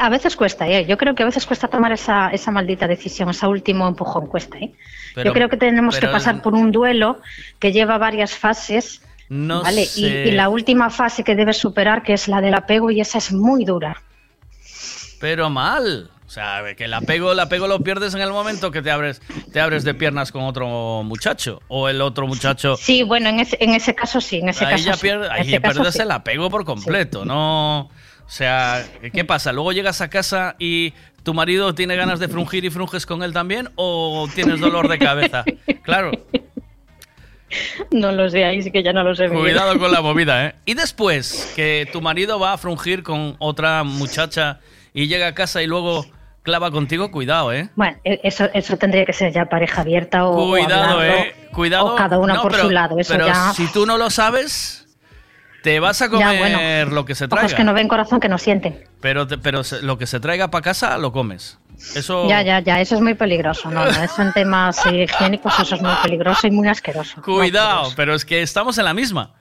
A 0.00 0.08
veces 0.08 0.34
cuesta, 0.34 0.66
¿eh? 0.66 0.86
Yo 0.86 0.96
creo 0.96 1.14
que 1.14 1.22
a 1.22 1.26
veces 1.26 1.44
cuesta 1.44 1.68
tomar 1.68 1.92
esa, 1.92 2.28
esa 2.30 2.50
maldita 2.50 2.86
decisión, 2.88 3.28
ese 3.28 3.46
último 3.46 3.86
empujón 3.86 4.26
cuesta, 4.26 4.56
¿eh? 4.58 4.72
Pero- 5.14 5.26
Yo 5.28 5.34
creo 5.34 5.48
que 5.50 5.56
tenemos 5.58 5.98
que 5.98 6.08
pasar 6.08 6.40
por 6.42 6.54
un 6.54 6.72
duelo 6.72 7.20
que 7.58 7.70
lleva 7.72 7.98
varias 7.98 8.34
fases, 8.34 9.02
No 9.28 9.62
¿vale? 9.62 9.82
Y, 9.82 9.86
sé. 9.86 10.24
y 10.28 10.30
la 10.30 10.48
última 10.48 10.88
fase 10.88 11.22
que 11.22 11.34
debes 11.34 11.58
superar, 11.58 12.02
que 12.02 12.14
es 12.14 12.28
la 12.28 12.40
del 12.40 12.54
apego, 12.54 12.90
y 12.90 13.00
esa 13.02 13.18
es 13.18 13.30
muy 13.32 13.64
dura. 13.66 14.02
Pero 15.20 15.50
mal. 15.50 16.10
O 16.26 16.30
sea, 16.30 16.62
que 16.76 16.84
el 16.84 16.92
apego, 16.94 17.32
el 17.32 17.40
apego 17.40 17.66
lo 17.66 17.80
pierdes 17.80 18.14
en 18.14 18.20
el 18.20 18.30
momento 18.30 18.70
que 18.70 18.82
te 18.82 18.90
abres, 18.90 19.20
te 19.52 19.60
abres 19.60 19.82
de 19.84 19.94
piernas 19.94 20.30
con 20.30 20.42
otro 20.44 21.02
muchacho. 21.02 21.60
O 21.68 21.88
el 21.88 22.02
otro 22.02 22.26
muchacho. 22.26 22.76
Sí, 22.76 23.02
bueno, 23.02 23.30
en 23.30 23.40
ese, 23.40 23.56
en 23.60 23.74
ese 23.74 23.94
caso 23.94 24.20
sí, 24.20 24.36
en 24.38 24.50
ese 24.50 24.64
ahí 24.66 24.72
caso 24.72 24.84
ya, 24.84 24.94
sí. 24.94 25.06
pierde- 25.06 25.26
En 25.26 25.32
ahí 25.32 25.40
ese 25.48 25.60
caso 25.62 25.74
pierdes 25.76 25.94
sí. 25.94 26.02
el 26.02 26.10
apego 26.10 26.50
por 26.50 26.64
completo, 26.66 27.24
¿no? 27.24 27.90
O 28.28 28.30
sea, 28.30 28.84
¿qué 29.12 29.24
pasa? 29.24 29.52
¿Luego 29.52 29.72
llegas 29.72 30.02
a 30.02 30.10
casa 30.10 30.54
y 30.58 30.92
tu 31.22 31.32
marido 31.32 31.74
tiene 31.74 31.96
ganas 31.96 32.20
de 32.20 32.28
frungir 32.28 32.62
y 32.64 32.70
frunges 32.70 33.06
con 33.06 33.22
él 33.22 33.32
también? 33.32 33.70
¿O 33.76 34.28
tienes 34.34 34.60
dolor 34.60 34.86
de 34.88 34.98
cabeza? 34.98 35.44
Claro. 35.82 36.12
No 37.90 38.12
lo 38.12 38.28
sé, 38.28 38.44
ahí 38.44 38.60
sí 38.62 38.70
que 38.70 38.82
ya 38.82 38.92
no 38.92 39.02
lo 39.02 39.14
sé. 39.14 39.28
Cuidado 39.30 39.78
con 39.78 39.90
la 39.90 40.02
movida, 40.02 40.44
¿eh? 40.46 40.54
Y 40.66 40.74
después, 40.74 41.50
que 41.56 41.88
tu 41.90 42.02
marido 42.02 42.38
va 42.38 42.52
a 42.52 42.58
frungir 42.58 43.02
con 43.02 43.36
otra 43.38 43.82
muchacha 43.84 44.60
y 44.92 45.06
llega 45.06 45.28
a 45.28 45.34
casa 45.34 45.62
y 45.62 45.66
luego 45.66 46.04
clava 46.42 46.70
contigo, 46.70 47.10
cuidado, 47.10 47.52
¿eh? 47.54 47.70
Bueno, 47.76 47.96
e- 48.04 48.20
eso, 48.22 48.50
eso 48.52 48.76
tendría 48.76 49.06
que 49.06 49.14
ser 49.14 49.32
ya 49.32 49.46
pareja 49.46 49.80
abierta 49.80 50.26
o, 50.26 50.36
o 50.36 50.50
Cuidado, 50.50 51.02
¿eh? 51.02 51.34
Cuidado. 51.54 51.94
o 51.94 51.96
cada 51.96 52.18
una 52.18 52.34
No, 52.34 52.42
por 52.42 52.52
pero- 52.52 52.64
su 52.64 52.70
lado. 52.70 52.98
Eso 52.98 53.14
pero 53.14 53.26
ya. 53.26 53.54
si 53.54 53.66
tú 53.72 53.86
no 53.86 53.96
lo 53.96 54.10
sabes, 54.10 54.86
te 55.62 55.80
vas 55.80 56.00
a 56.02 56.06
Ya, 56.06 56.10
comer 56.10 56.38
bueno. 56.38 56.94
lo 56.94 57.04
que 57.04 57.14
se 57.14 57.24
Ojos 57.24 57.38
traiga. 57.38 57.56
que 57.56 57.64
no 57.64 57.74
ven, 57.74 57.88
corazón 57.88 58.20
que 58.20 58.28
no 58.28 58.38
sienten. 58.38 58.84
Pero, 59.00 59.26
te- 59.26 59.38
pero 59.38 59.64
se- 59.64 59.82
lo 59.82 59.98
que 59.98 60.06
se 60.06 60.20
traiga 60.20 60.48
para 60.50 60.62
casa, 60.62 60.98
lo 60.98 61.12
comes. 61.12 61.58
Eso... 61.94 62.28
Ya, 62.28 62.42
ya, 62.42 62.58
ya, 62.60 62.80
eso 62.80 62.96
es 62.96 63.00
muy 63.00 63.14
peligroso. 63.14 63.70
No, 63.70 63.84
no, 63.84 63.90
eso 64.02 64.22
en 64.22 64.32
temas 64.32 64.84
higiénicos, 64.86 65.52
eso 65.60 65.74
es 65.76 65.82
muy 65.82 65.92
peligroso 66.02 66.46
y 66.46 66.50
muy 66.50 66.66
asqueroso. 66.68 67.22
Cuidado, 67.22 67.92
pero 67.94 68.14
es 68.14 68.24
que 68.24 68.42
estamos 68.42 68.78
en 68.78 68.84
la 68.84 68.94
misma. 68.94 69.34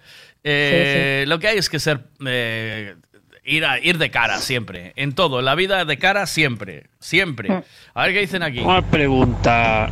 Eh, 0.44 1.26
Lo 1.28 1.40
que 1.40 1.48
hay 1.50 1.58
es 1.58 1.70
que 1.70 1.80
ser 1.80 2.02
eh, 2.26 2.96
ir, 3.44 3.66
a, 3.66 3.80
ir 3.80 3.98
de 3.98 4.12
cara 4.12 4.38
siempre, 4.38 4.94
en 4.96 5.14
todo, 5.14 5.40
en 5.40 5.46
la 5.46 5.56
vida 5.56 5.84
de 5.84 5.98
cara 5.98 6.26
siempre, 6.28 6.90
siempre. 7.00 7.50
Mm. 7.50 7.64
A 7.96 8.04
ver 8.04 8.14
qué 8.14 8.20
dicen 8.22 8.44
aquí. 8.44 8.60
Unha 8.62 8.82
pregunta 8.86 9.90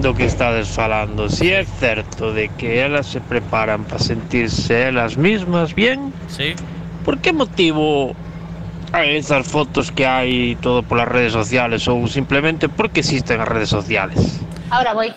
do 0.00 0.14
que 0.14 0.24
estades 0.24 0.68
falando. 0.68 1.28
Si 1.28 1.50
é 1.52 1.64
certo 1.64 2.32
de 2.32 2.48
que 2.56 2.80
elas 2.80 3.06
se 3.06 3.20
preparan 3.20 3.84
para 3.84 3.98
sentirse 3.98 4.88
elas 4.88 5.16
mismas 5.16 5.74
bien, 5.74 6.12
sí. 6.28 6.54
por 7.04 7.18
que 7.18 7.32
motivo 7.32 8.14
hai 8.92 9.16
esas 9.18 9.44
fotos 9.48 9.90
que 9.90 10.06
hai 10.06 10.56
todo 10.62 10.82
polas 10.86 11.08
redes 11.08 11.32
sociales 11.34 11.84
ou 11.88 12.04
simplemente 12.06 12.68
porque 12.68 13.00
existen 13.00 13.40
as 13.40 13.48
redes 13.48 13.68
sociales? 13.72 14.40
Ahora 14.70 14.94
voy. 14.94 15.12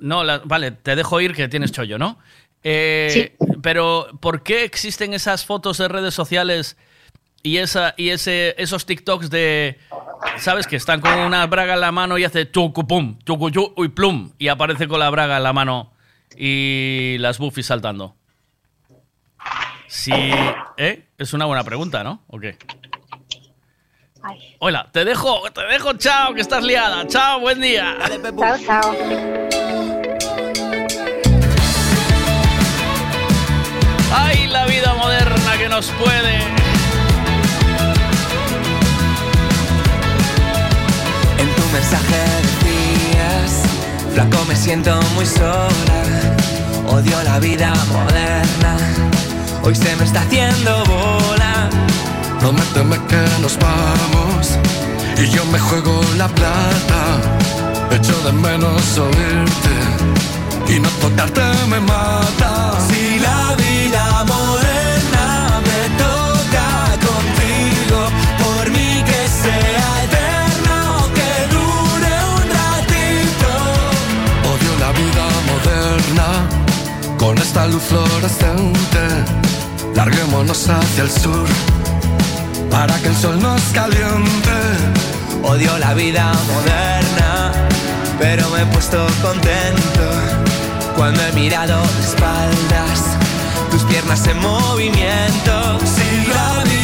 No, 0.00 0.24
la- 0.24 0.40
vale, 0.44 0.70
te 0.72 0.96
dejo 0.96 1.20
ir 1.20 1.34
que 1.34 1.48
tienes 1.48 1.72
chollo, 1.72 1.98
¿no? 1.98 2.18
Eh, 2.62 3.36
Pero, 3.62 4.08
¿por 4.20 4.42
qué 4.42 4.64
existen 4.64 5.12
esas 5.14 5.44
fotos 5.44 5.78
de 5.78 5.88
redes 5.88 6.12
sociales 6.14 6.76
y, 7.44 7.58
esa, 7.58 7.94
y 7.98 8.08
ese, 8.08 8.54
esos 8.58 8.86
TikToks 8.86 9.28
de, 9.28 9.78
¿sabes? 10.38 10.66
Que 10.66 10.76
están 10.76 11.00
con 11.00 11.12
una 11.12 11.46
braga 11.46 11.74
en 11.74 11.80
la 11.80 11.92
mano 11.92 12.16
y 12.16 12.24
hace 12.24 12.50
chucu 12.50 12.86
pum, 12.86 13.18
chucu 13.24 13.50
chu, 13.50 13.72
uy 13.76 13.88
plum, 13.88 14.32
y 14.38 14.48
aparece 14.48 14.88
con 14.88 14.98
la 14.98 15.10
braga 15.10 15.36
en 15.36 15.42
la 15.42 15.52
mano 15.52 15.92
y 16.36 17.16
las 17.20 17.38
buffies 17.38 17.66
saltando. 17.66 18.16
Sí, 19.86 20.12
¿eh? 20.78 21.04
Es 21.18 21.34
una 21.34 21.44
buena 21.44 21.62
pregunta, 21.62 22.02
¿no? 22.02 22.22
¿O 22.28 22.40
qué? 22.40 22.56
Hola, 24.58 24.88
te 24.90 25.04
dejo, 25.04 25.42
te 25.52 25.60
dejo, 25.66 25.92
chao, 25.98 26.32
que 26.32 26.40
estás 26.40 26.64
liada. 26.64 27.06
Chao, 27.06 27.40
buen 27.40 27.60
día. 27.60 27.98
Chao, 28.38 28.56
chao. 28.64 28.96
¡Ay, 34.14 34.46
la 34.46 34.64
vida 34.64 34.94
moderna 34.94 35.58
que 35.58 35.68
nos 35.68 35.90
puede! 35.90 36.63
Mensaje 41.74 42.22
decías, 42.46 43.52
flaco 44.14 44.44
me 44.46 44.54
siento 44.54 44.92
muy 45.16 45.26
sola, 45.26 46.00
odio 46.88 47.20
la 47.24 47.40
vida 47.40 47.72
moderna, 47.92 48.76
hoy 49.62 49.74
se 49.74 49.96
me 49.96 50.04
está 50.04 50.20
haciendo 50.20 50.84
bola. 50.84 51.68
Prométeme 52.38 52.96
que 53.08 53.22
nos 53.42 53.58
vamos 53.58 54.42
y 55.16 55.28
yo 55.34 55.44
me 55.46 55.58
juego 55.58 56.00
la 56.16 56.28
plata. 56.28 57.00
Echo 57.90 58.16
de 58.26 58.32
menos 58.32 58.98
oírte 58.98 59.74
y 60.68 60.78
no 60.78 60.88
tocarte 61.00 61.42
me 61.68 61.80
mata. 61.80 62.72
Si 62.88 63.18
la 63.18 63.56
vida 63.56 64.24
moderna 64.26 64.53
esta 77.54 77.68
luz 77.68 77.82
fluorescente. 77.84 79.02
Larguémonos 79.94 80.68
hacia 80.68 81.04
el 81.04 81.10
sur 81.10 81.46
para 82.68 82.98
que 82.98 83.08
el 83.08 83.16
sol 83.16 83.40
nos 83.40 83.62
caliente. 83.72 84.58
Odio 85.44 85.78
la 85.78 85.94
vida 85.94 86.32
moderna, 86.52 87.52
pero 88.18 88.50
me 88.50 88.62
he 88.62 88.66
puesto 88.66 89.06
contento 89.22 90.06
cuando 90.96 91.20
he 91.22 91.32
mirado 91.32 91.80
de 91.80 92.02
espaldas, 92.02 93.00
tus 93.70 93.84
piernas 93.84 94.26
en 94.26 94.38
movimiento. 94.40 95.78
Si 95.84 96.26
la 96.26 96.64
vida 96.64 96.83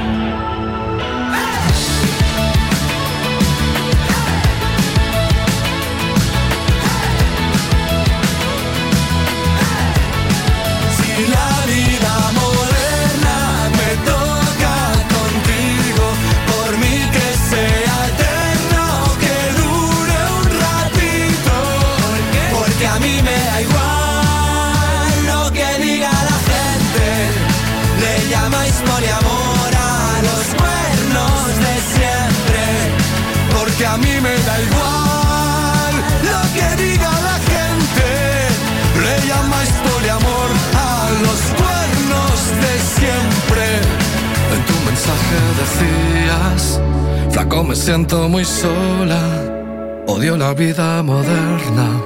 Flaco 47.41 47.63
me 47.63 47.75
siento 47.75 48.29
muy 48.29 48.45
sola, 48.45 50.03
odio 50.05 50.37
la 50.37 50.53
vida 50.53 51.01
moderna, 51.01 52.01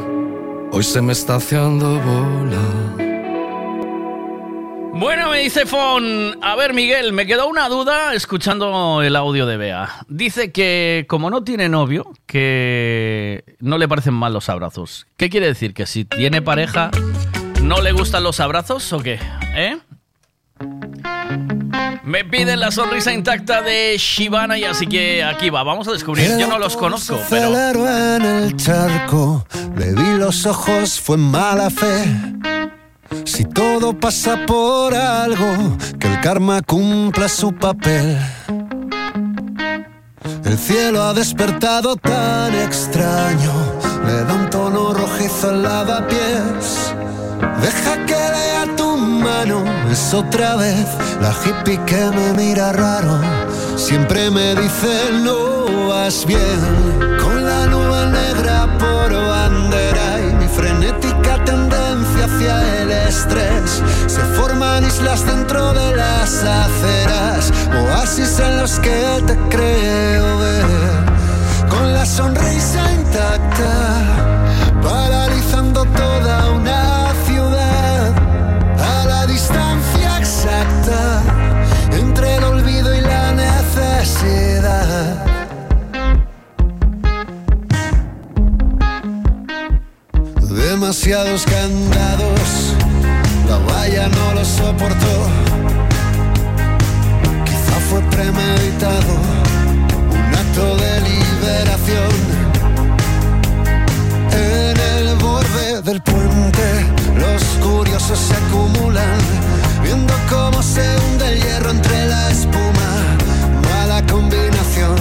hoy 0.71 0.83
se 0.83 1.01
me 1.01 1.11
está 1.11 1.35
haciendo 1.35 1.99
bola. 1.99 2.95
Bueno, 4.93 5.29
me 5.29 5.39
dice 5.39 5.65
Fon. 5.65 6.37
A 6.41 6.55
ver, 6.55 6.73
Miguel, 6.73 7.11
me 7.11 7.25
quedó 7.25 7.47
una 7.49 7.67
duda 7.67 8.13
escuchando 8.13 9.01
el 9.01 9.17
audio 9.17 9.45
de 9.45 9.57
Bea. 9.57 9.89
Dice 10.07 10.53
que 10.53 11.05
como 11.09 11.29
no 11.29 11.43
tiene 11.43 11.67
novio, 11.67 12.13
que 12.25 13.43
no 13.59 13.77
le 13.77 13.89
parecen 13.89 14.13
mal 14.13 14.31
los 14.31 14.47
abrazos. 14.47 15.05
¿Qué 15.17 15.29
quiere 15.29 15.47
decir? 15.47 15.73
¿Que 15.73 15.85
si 15.85 16.05
tiene 16.05 16.41
pareja 16.41 16.91
no 17.61 17.81
le 17.81 17.91
gustan 17.91 18.23
los 18.23 18.39
abrazos 18.39 18.93
o 18.93 18.99
qué? 18.99 19.19
¿Eh? 19.53 19.77
Me 22.05 22.23
piden 22.23 22.59
la 22.59 22.69
sonrisa 22.69 23.11
intacta 23.11 23.63
de 23.63 23.97
Shivana 23.97 24.59
y 24.59 24.63
así 24.63 24.85
que 24.85 25.23
aquí 25.23 25.49
va, 25.49 25.63
vamos 25.63 25.87
a 25.87 25.91
descubrir. 25.91 26.37
Yo 26.37 26.47
no 26.47 26.59
los 26.59 26.77
conozco, 26.77 27.19
pero... 27.31 27.47
En 27.87 28.23
el 28.23 28.55
charco, 28.55 29.45
le 29.75 29.93
vi 29.93 30.17
los 30.19 30.45
ojos, 30.45 30.99
fue 30.99 31.17
mala 31.17 31.71
fe. 31.71 32.05
Si 33.25 33.43
todo 33.45 33.97
pasa 33.99 34.45
por 34.45 34.93
algo, 34.93 35.77
que 35.99 36.07
el 36.07 36.21
karma 36.21 36.61
cumpla 36.61 37.27
su 37.27 37.51
papel. 37.53 38.19
El 40.43 40.57
cielo 40.59 41.01
ha 41.01 41.13
despertado 41.15 41.95
tan 41.95 42.53
extraño, 42.53 43.51
le 44.05 44.23
da 44.25 44.33
un 44.33 44.49
tono 44.51 44.93
rojizo 44.93 45.49
al 45.49 45.63
lavapiés. 45.63 46.93
Deja 47.61 48.05
que 48.05 48.13
lea 48.13 48.64
es 49.91 50.13
otra 50.13 50.55
vez 50.55 50.87
la 51.21 51.31
hippie 51.31 51.79
que 51.85 52.09
me 52.11 52.33
mira 52.33 52.71
raro. 52.73 53.19
Siempre 53.75 54.31
me 54.31 54.55
dice 54.55 55.11
no 55.23 55.87
vas 55.87 56.25
bien, 56.25 56.59
con 57.21 57.45
la 57.45 57.67
nube 57.67 58.07
negra 58.07 58.67
por 58.79 59.13
bandera 59.13 60.19
y 60.19 60.33
mi 60.33 60.47
frenética 60.47 61.43
tendencia 61.45 62.25
hacia 62.25 62.81
el 62.81 62.91
estrés. 62.91 63.83
Se 64.07 64.21
forman 64.35 64.83
islas 64.83 65.25
dentro 65.25 65.73
de 65.73 65.95
las 65.95 66.43
aceras, 66.43 67.53
oasis 67.83 68.39
en 68.39 68.57
los 68.57 68.79
que 68.79 69.21
te 69.27 69.35
creo 69.49 70.39
ver, 70.39 71.69
con 71.69 71.93
la 71.93 72.05
sonrisa 72.05 72.94
Demasiados 90.85 91.45
candados, 91.45 92.75
la 93.49 93.57
valla 93.57 94.07
no 94.07 94.35
lo 94.35 94.45
soportó. 94.45 95.15
Quizá 97.43 97.79
fue 97.89 98.01
premeditado, 98.01 99.13
un 100.11 100.35
acto 100.35 100.77
de 100.77 101.01
liberación. 101.09 102.13
En 104.31 104.77
el 104.77 105.15
borde 105.15 105.81
del 105.81 106.03
puente, 106.03 106.85
los 107.17 107.41
curiosos 107.67 108.19
se 108.19 108.35
acumulan, 108.35 109.17
viendo 109.81 110.13
cómo 110.29 110.61
se 110.61 110.85
hunde 110.99 111.29
el 111.29 111.41
hierro 111.41 111.71
entre 111.71 112.05
la 112.05 112.29
espuma. 112.29 112.91
Mala 113.63 114.05
combinación, 114.05 114.97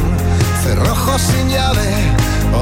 cerrojo 0.62 1.18
sin 1.18 1.50
llave, 1.50 1.90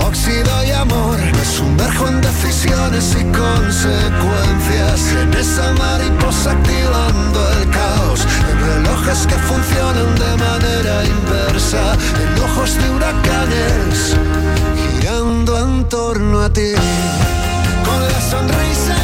óxido 0.09 0.65
y 0.65 0.71
amor. 0.73 1.32
Me 1.63 1.69
sumerjo 1.69 2.09
en 2.09 2.21
decisiones 2.21 3.17
y 3.19 3.25
consecuencias. 3.25 5.13
En 5.21 5.33
esa 5.35 5.73
mariposa 5.73 6.53
activando 6.53 7.53
el 7.53 7.71
caos. 7.71 8.27
En 8.51 8.59
relojes 8.61 9.27
que 9.27 9.35
funcionan 9.35 10.15
de 10.15 10.37
manera 10.45 11.05
inversa. 11.05 11.95
En 12.23 12.43
ojos 12.43 12.77
de 12.79 12.91
huracanes, 12.91 14.17
girando 15.01 15.59
en 15.59 15.89
torno 15.89 16.43
a 16.43 16.51
ti. 16.51 16.73
Con 17.85 18.01
la 18.01 18.21
sonrisa 18.31 19.02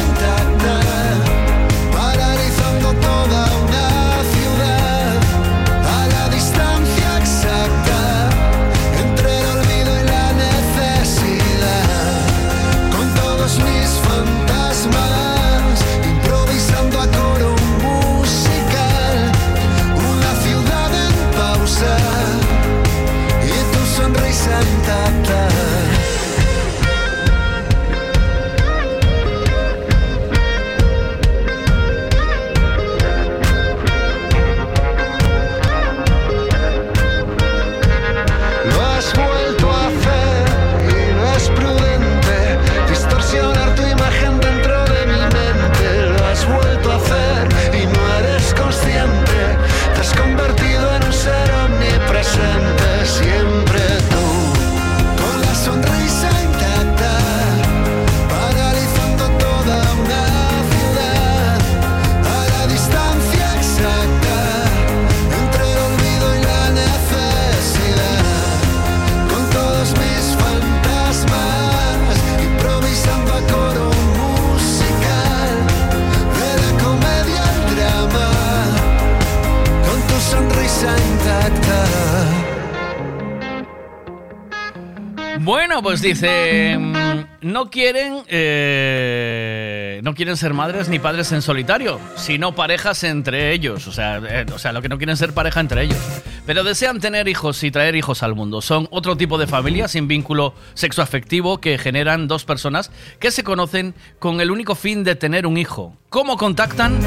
Pues 85.81 86.01
dice, 86.01 86.77
mm, 86.77 86.93
no 87.41 87.69
quieren, 87.69 88.23
eh, 88.27 90.01
no 90.03 90.13
quieren 90.13 90.35
ser 90.35 90.53
madres 90.53 90.89
ni 90.89 90.99
padres 90.99 91.31
en 91.31 91.41
solitario, 91.41 91.99
sino 92.15 92.53
parejas 92.53 93.03
entre 93.03 93.53
ellos. 93.53 93.87
O 93.87 93.91
sea, 93.91 94.17
eh, 94.17 94.45
lo 94.73 94.81
que 94.81 94.89
no 94.89 94.97
quieren 94.97 95.15
ser 95.15 95.33
pareja 95.33 95.61
entre 95.61 95.83
ellos. 95.83 95.97
Pero 96.45 96.63
desean 96.63 96.99
tener 96.99 97.29
hijos 97.29 97.63
y 97.63 97.71
traer 97.71 97.95
hijos 97.95 98.23
al 98.23 98.35
mundo. 98.35 98.61
Son 98.61 98.87
otro 98.91 99.15
tipo 99.15 99.37
de 99.37 99.47
familia 99.47 99.87
sin 99.87 100.07
vínculo 100.07 100.53
sexoafectivo 100.73 101.59
que 101.59 101.77
generan 101.77 102.27
dos 102.27 102.43
personas 102.43 102.91
que 103.19 103.31
se 103.31 103.43
conocen 103.43 103.95
con 104.19 104.41
el 104.41 104.51
único 104.51 104.75
fin 104.75 105.03
de 105.05 105.15
tener 105.15 105.47
un 105.47 105.57
hijo. 105.57 105.95
¿Cómo 106.09 106.35
contactan? 106.37 106.99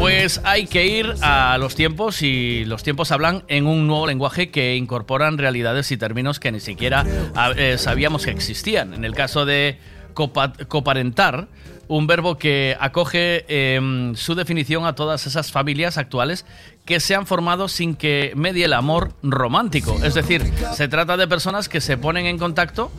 Pues 0.00 0.40
hay 0.44 0.66
que 0.66 0.86
ir 0.86 1.14
a 1.20 1.58
los 1.58 1.74
tiempos 1.74 2.22
y 2.22 2.64
los 2.64 2.82
tiempos 2.82 3.12
hablan 3.12 3.44
en 3.48 3.66
un 3.66 3.86
nuevo 3.86 4.06
lenguaje 4.06 4.50
que 4.50 4.74
incorporan 4.76 5.36
realidades 5.36 5.92
y 5.92 5.98
términos 5.98 6.40
que 6.40 6.50
ni 6.50 6.60
siquiera 6.60 7.04
ah, 7.34 7.52
eh, 7.54 7.76
sabíamos 7.76 8.24
que 8.24 8.30
existían. 8.30 8.94
En 8.94 9.04
el 9.04 9.14
caso 9.14 9.44
de 9.44 9.78
copa- 10.14 10.54
coparentar, 10.68 11.48
un 11.86 12.06
verbo 12.06 12.38
que 12.38 12.76
acoge 12.80 13.44
em, 13.48 14.14
su 14.14 14.34
definición 14.34 14.86
a 14.86 14.94
todas 14.94 15.26
esas 15.26 15.52
familias 15.52 15.98
actuales 15.98 16.46
que 16.86 16.98
se 16.98 17.14
han 17.14 17.26
formado 17.26 17.68
sin 17.68 17.94
que 17.94 18.32
medie 18.36 18.64
el 18.64 18.72
amor 18.72 19.12
romántico. 19.22 19.98
Es 20.02 20.14
decir, 20.14 20.42
se 20.74 20.88
trata 20.88 21.16
de 21.18 21.28
personas 21.28 21.68
que 21.68 21.80
se 21.82 21.98
ponen 21.98 22.24
en 22.26 22.38
contacto 22.38 22.90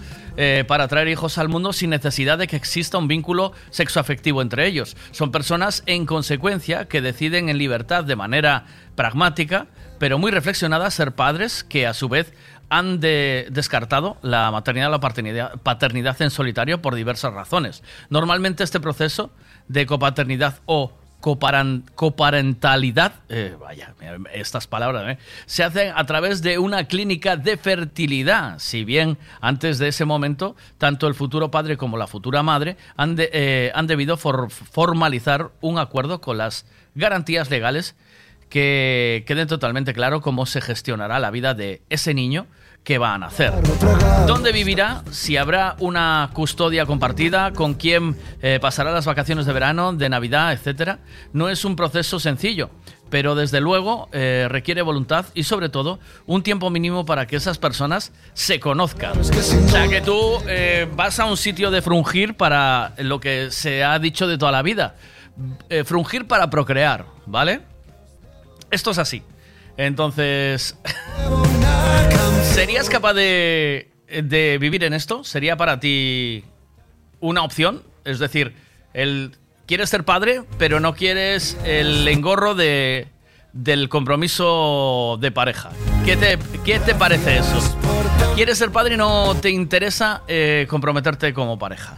eh, 0.44 0.64
para 0.68 0.88
traer 0.88 1.08
hijos 1.08 1.38
al 1.38 1.50
mundo 1.50 1.72
sin 1.72 1.92
necesidad 1.92 2.40
de 2.40 2.48
que 2.48 2.56
exista 2.56 2.98
un 2.98 3.08
vínculo 3.08 3.52
sexoafectivo 3.70 4.42
entre 4.42 4.66
ellos. 4.66 4.98
Son 5.12 5.32
personas, 5.32 5.84
en 5.86 6.08
consecuencia, 6.08 6.88
que 6.88 7.00
deciden 7.00 7.48
en 7.48 7.60
libertad 7.60 8.04
de 8.04 8.16
manera 8.16 8.66
pragmática, 8.96 9.68
pero 10.00 10.18
muy 10.18 10.32
reflexionada, 10.32 10.90
ser 10.90 11.12
padres 11.12 11.64
que 11.64 11.86
a 11.86 11.94
su 11.94 12.10
vez 12.10 12.34
han 12.70 13.00
de- 13.00 13.50
descartado 13.52 14.18
la 14.24 14.50
maternidad 14.50 14.88
o 14.88 14.92
la 14.92 15.00
paternidad, 15.62 16.22
en 16.22 16.32
solitario 16.32 16.82
por 16.82 16.96
diversas 16.96 17.34
razones. 17.36 17.84
Normalmente 18.10 18.64
este 18.64 18.80
proceso 18.80 19.30
de 19.68 19.86
copaternidad 19.86 20.60
o 20.66 20.92
coparentalidad, 21.22 23.14
eh, 23.30 23.56
vaya, 23.60 23.94
estas 24.34 24.68
palabras, 24.68 25.04
¿eh? 25.10 25.18
se 25.46 25.64
hacen 25.64 25.94
a 25.96 26.06
través 26.06 26.42
de 26.42 26.58
una 26.60 26.86
clínica 26.86 27.38
de 27.38 27.58
fertilidad. 27.58 28.60
Si 28.60 28.84
bien 28.84 29.18
antes 29.40 29.78
de 29.80 29.88
ese 29.88 30.06
momento, 30.06 30.56
tanto 30.78 31.08
el 31.08 31.16
futuro 31.16 31.52
padre 31.52 31.78
como 31.78 31.98
la 31.98 32.08
futura 32.08 32.44
madre 32.44 32.76
han, 32.98 33.16
de- 33.16 33.30
eh, 33.32 33.72
han 33.74 33.88
debido 33.88 34.18
for- 34.18 34.50
formalizar 34.52 35.52
un 35.62 35.78
acuerdo 35.80 36.22
con 36.22 36.38
las 36.38 36.66
garantías 36.96 37.50
legales 37.50 37.96
que 38.50 39.24
quede 39.28 39.46
totalmente 39.46 39.94
claro 39.94 40.20
cómo 40.22 40.46
se 40.46 40.60
gestionará 40.60 41.20
la 41.20 41.32
vida 41.32 41.54
de 41.54 41.82
ese 41.90 42.14
niño 42.14 42.48
que 42.84 42.98
va 42.98 43.14
a 43.14 43.18
nacer. 43.18 43.54
¿Dónde 44.26 44.52
vivirá? 44.52 45.04
Si 45.12 45.38
habrá 45.38 45.76
una 45.80 46.32
custodia 46.34 46.86
compartida, 46.86 47.52
con 47.54 47.76
quién 47.76 48.18
eh, 48.42 48.60
pasará 48.60 48.92
las 48.92 49.06
vacaciones 49.06 49.46
de 49.46 49.54
verano, 49.54 49.94
de 49.94 50.10
Navidad, 50.10 50.52
etcétera. 50.52 51.00
No 51.32 51.50
es 51.50 51.64
un 51.64 51.76
proceso 51.76 52.20
sencillo, 52.20 52.72
pero 53.12 53.36
desde 53.36 53.62
luego 53.62 54.10
eh, 54.14 54.48
requiere 54.50 54.82
voluntad 54.82 55.26
y 55.36 55.44
sobre 55.44 55.70
todo 55.70 56.00
un 56.26 56.42
tiempo 56.42 56.72
mínimo 56.72 57.06
para 57.06 57.28
que 57.28 57.36
esas 57.36 57.60
personas 57.60 58.14
se 58.34 58.60
conozcan. 58.60 59.20
O 59.20 59.24
sea 59.24 59.88
que 59.88 60.02
tú 60.02 60.40
eh, 60.48 60.88
vas 60.96 61.20
a 61.20 61.26
un 61.26 61.38
sitio 61.38 61.70
de 61.70 61.84
frungir 61.84 62.36
para 62.36 62.94
lo 62.98 63.20
que 63.20 63.52
se 63.52 63.84
ha 63.84 64.00
dicho 64.00 64.28
de 64.28 64.40
toda 64.40 64.52
la 64.52 64.64
vida. 64.64 64.96
Frungir 65.86 66.28
para 66.28 66.50
procrear, 66.50 67.06
¿vale? 67.26 67.62
Esto 68.70 68.92
es 68.92 68.98
así. 68.98 69.24
Entonces, 69.82 70.78
¿serías 72.54 72.88
capaz 72.88 73.16
de, 73.16 73.88
vivir 74.60 74.84
en 74.84 74.94
esto? 74.94 75.24
¿Sería 75.24 75.58
para 75.58 75.80
ti 75.80 76.44
una 77.20 77.42
opción? 77.42 77.82
Es 78.06 78.20
decir, 78.20 78.54
el, 78.94 79.36
quieres 79.66 79.90
ser 79.90 80.04
padre, 80.04 80.44
pero 80.60 80.80
no 80.80 80.94
quieres 80.94 81.58
el 81.66 82.08
engorro 82.08 82.54
de, 82.54 83.08
del 83.54 83.90
compromiso 83.90 85.18
de 85.20 85.32
pareja. 85.32 85.72
¿Qué 86.06 86.16
te, 86.16 86.38
qué 86.64 86.80
te 86.80 86.94
parece 86.94 87.40
eso? 87.40 87.60
¿Quieres 88.36 88.60
ser 88.60 88.70
padre 88.70 88.94
y 88.94 88.98
no 88.98 89.34
te 89.42 89.50
interesa 89.50 90.22
eh, 90.28 90.68
comprometerte 90.70 91.34
como 91.34 91.58
pareja? 91.58 91.98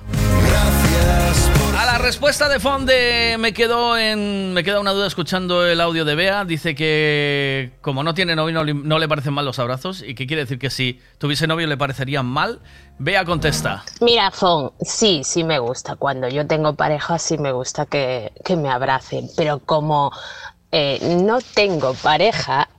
A 1.75 1.85
la 1.85 1.97
respuesta 1.97 2.47
de 2.49 2.59
Fonde 2.59 3.35
me 3.39 3.51
quedó 3.53 3.97
en 3.97 4.53
me 4.53 4.63
queda 4.63 4.79
una 4.79 4.91
duda 4.91 5.07
escuchando 5.07 5.65
el 5.65 5.81
audio 5.81 6.05
de 6.05 6.15
Bea. 6.15 6.45
Dice 6.45 6.75
que 6.75 7.71
como 7.81 8.03
no 8.03 8.13
tiene 8.13 8.35
novio 8.35 8.63
no, 8.63 8.99
le- 8.99 9.07
parecen 9.07 9.33
mal 9.33 9.43
los 9.45 9.57
abrazos 9.59 10.01
y 10.05 10.13
que 10.15 10.27
quiere 10.27 10.43
decir 10.43 10.59
que 10.59 10.69
si 10.69 10.99
tuviese 11.17 11.47
novio 11.47 11.65
le 11.67 11.75
parecerían 11.75 12.25
mal. 12.27 12.61
Bea 12.99 13.25
contesta. 13.25 13.83
Mira, 14.01 14.29
Fon, 14.31 14.71
sí, 14.81 15.23
sí 15.23 15.43
me 15.43 15.57
gusta. 15.59 15.95
Cuando 15.95 16.27
yo 16.29 16.45
tengo 16.45 16.75
pareja, 16.75 17.17
sí 17.17 17.37
me 17.39 17.51
gusta 17.51 17.87
que, 17.87 18.31
que 18.45 18.55
me 18.55 18.69
abracen. 18.69 19.27
Pero 19.35 19.59
como 19.59 20.11
eh, 20.71 20.99
no 21.23 21.39
tengo 21.55 21.95
pareja, 21.95 22.69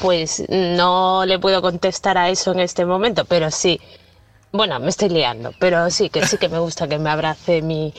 pues 0.00 0.44
no 0.48 1.24
le 1.24 1.38
puedo 1.38 1.62
contestar 1.62 2.18
a 2.18 2.28
eso 2.30 2.50
en 2.52 2.60
este 2.60 2.84
momento. 2.84 3.24
Pero 3.26 3.50
sí, 3.52 3.80
bueno, 4.50 4.80
me 4.80 4.88
estoy 4.88 5.08
liando. 5.08 5.52
Pero 5.60 5.88
sí, 5.88 6.10
que 6.10 6.26
sí 6.26 6.36
que 6.36 6.48
me 6.48 6.58
gusta 6.58 6.88
que 6.88 6.98
me 6.98 7.10
abrace 7.10 7.62
mi, 7.62 7.94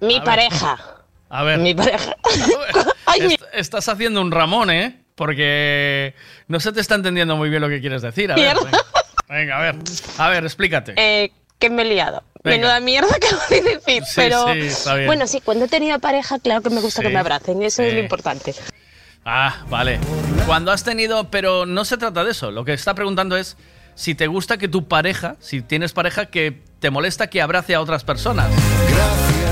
mi 0.00 0.14
A 0.16 0.18
ver. 0.18 0.24
pareja. 0.24 0.78
A 1.30 1.42
ver. 1.42 1.58
Mi 1.58 1.74
pareja. 1.74 2.16
Est- 3.18 3.42
estás 3.52 3.88
haciendo 3.88 4.20
un 4.20 4.30
Ramón, 4.30 4.70
¿eh? 4.70 4.98
Porque 5.14 6.14
no 6.46 6.60
se 6.60 6.72
te 6.72 6.80
está 6.80 6.94
entendiendo 6.94 7.36
muy 7.36 7.48
bien 7.50 7.60
lo 7.60 7.68
que 7.68 7.80
quieres 7.80 8.02
decir. 8.02 8.30
A 8.30 8.36
ver, 8.36 8.56
venga. 8.56 8.78
Venga, 9.28 9.58
a 9.58 9.60
ver. 9.62 9.74
A 10.18 10.28
ver, 10.30 10.44
explícate. 10.44 10.94
Eh, 10.96 11.32
que 11.58 11.70
me 11.70 11.82
he 11.82 11.84
liado. 11.86 12.22
Venga. 12.44 12.56
Menuda 12.56 12.80
mierda 12.80 13.08
que 13.20 13.26
acabo 13.34 13.42
de 13.50 13.62
decir. 13.62 14.04
Sí, 14.04 14.12
pero 14.14 14.52
sí, 14.52 14.60
está 14.60 14.94
bien. 14.94 15.06
bueno, 15.08 15.26
sí, 15.26 15.40
cuando 15.40 15.64
he 15.64 15.68
tenido 15.68 15.98
pareja, 15.98 16.38
claro 16.38 16.62
que 16.62 16.70
me 16.70 16.80
gusta 16.80 17.02
Sí, 17.02 17.08
que 17.08 17.12
me 17.12 17.18
abracen. 17.18 17.60
Eso 17.62 17.82
es 17.82 17.92
lo 17.94 17.98
importante. 18.00 18.54
Ah, 19.24 19.64
vale. 19.68 19.98
Cuando 20.46 20.70
has 20.70 20.84
tenido, 20.84 21.30
pero 21.30 21.66
no 21.66 21.84
se 21.84 21.96
trata 21.98 22.22
de 22.24 22.30
eso. 22.30 22.50
Lo 22.52 22.64
que 22.64 22.72
está 22.72 22.94
preguntando 22.94 23.36
es 23.36 23.56
si 23.96 24.14
te 24.14 24.28
gusta 24.28 24.56
que 24.56 24.68
tu 24.68 24.86
pareja, 24.86 25.34
si 25.40 25.60
tienes 25.62 25.92
pareja 25.92 26.26
que 26.26 26.62
te 26.78 26.90
molesta 26.90 27.26
que 27.26 27.42
abrace 27.42 27.74
a 27.74 27.80
otras 27.80 28.04
personas. 28.04 28.48
Gracias 28.88 29.47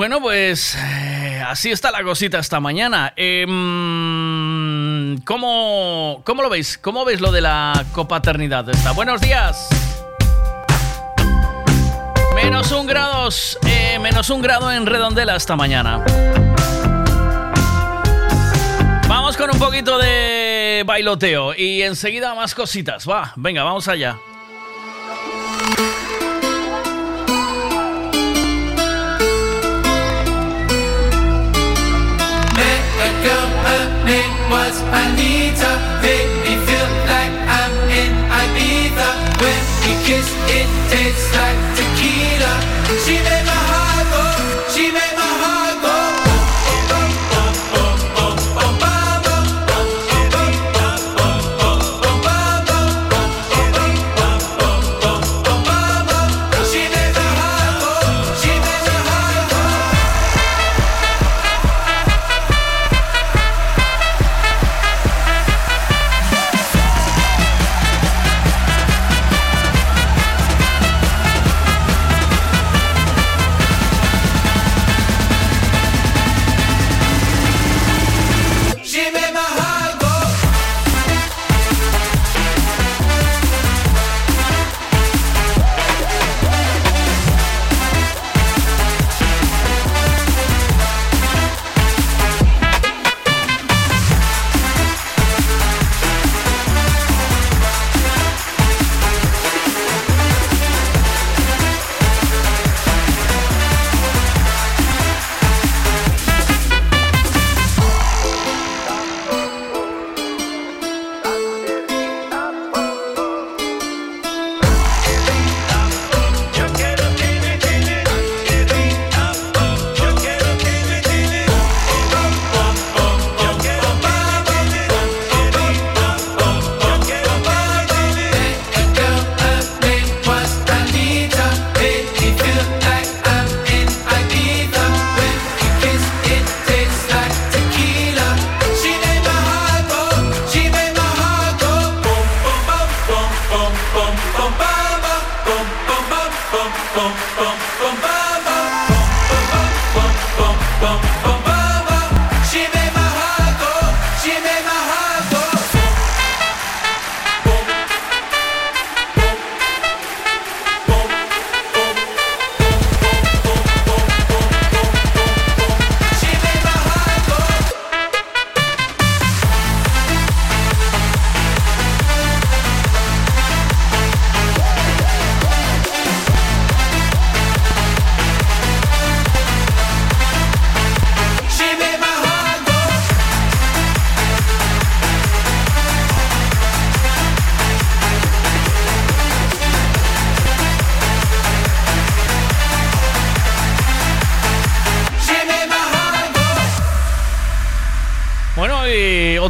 Bueno, 0.00 0.22
pues 0.22 0.76
eh, 0.76 1.44
así 1.46 1.70
está 1.70 1.90
la 1.90 2.02
cosita 2.02 2.38
esta 2.38 2.58
mañana. 2.58 3.12
Em, 3.16 3.50
¿cómo, 5.26 6.22
¿Cómo 6.24 6.42
lo 6.42 6.48
veis? 6.48 6.78
¿Cómo 6.78 7.04
veis 7.04 7.20
lo 7.20 7.30
de 7.30 7.42
la 7.42 7.84
copaternidad 7.92 8.66
esta? 8.70 8.92
Buenos 8.92 9.20
días. 9.20 9.68
Menos 12.34 12.72
un 12.72 12.86
grados, 12.86 13.58
eh, 13.66 13.98
menos 14.00 14.30
un 14.30 14.40
grado 14.40 14.72
en 14.72 14.86
Redondela 14.86 15.36
esta 15.36 15.54
mañana. 15.54 16.02
Vamos 19.30 19.46
con 19.46 19.54
un 19.54 19.60
poquito 19.60 19.96
de 19.96 20.82
bailoteo 20.84 21.54
y 21.56 21.82
enseguida 21.82 22.34
más 22.34 22.52
cositas. 22.52 23.08
Va, 23.08 23.32
venga, 23.36 23.62
vamos 23.62 23.86
allá. 23.86 24.18
Was 34.50 34.82
Anita. 34.82 35.78
Made 36.02 36.30
me 36.42 36.54
feel 36.66 36.88
like 37.06 37.34
I'm 37.54 37.72
in 38.00 38.12
Ibiza. 38.42 39.08
When 39.38 39.62
we 39.82 39.92
kiss, 40.06 40.28
it 40.58 40.68
tastes 40.90 41.30
like 41.36 41.60
tequila. 41.76 42.52
She 43.04 43.39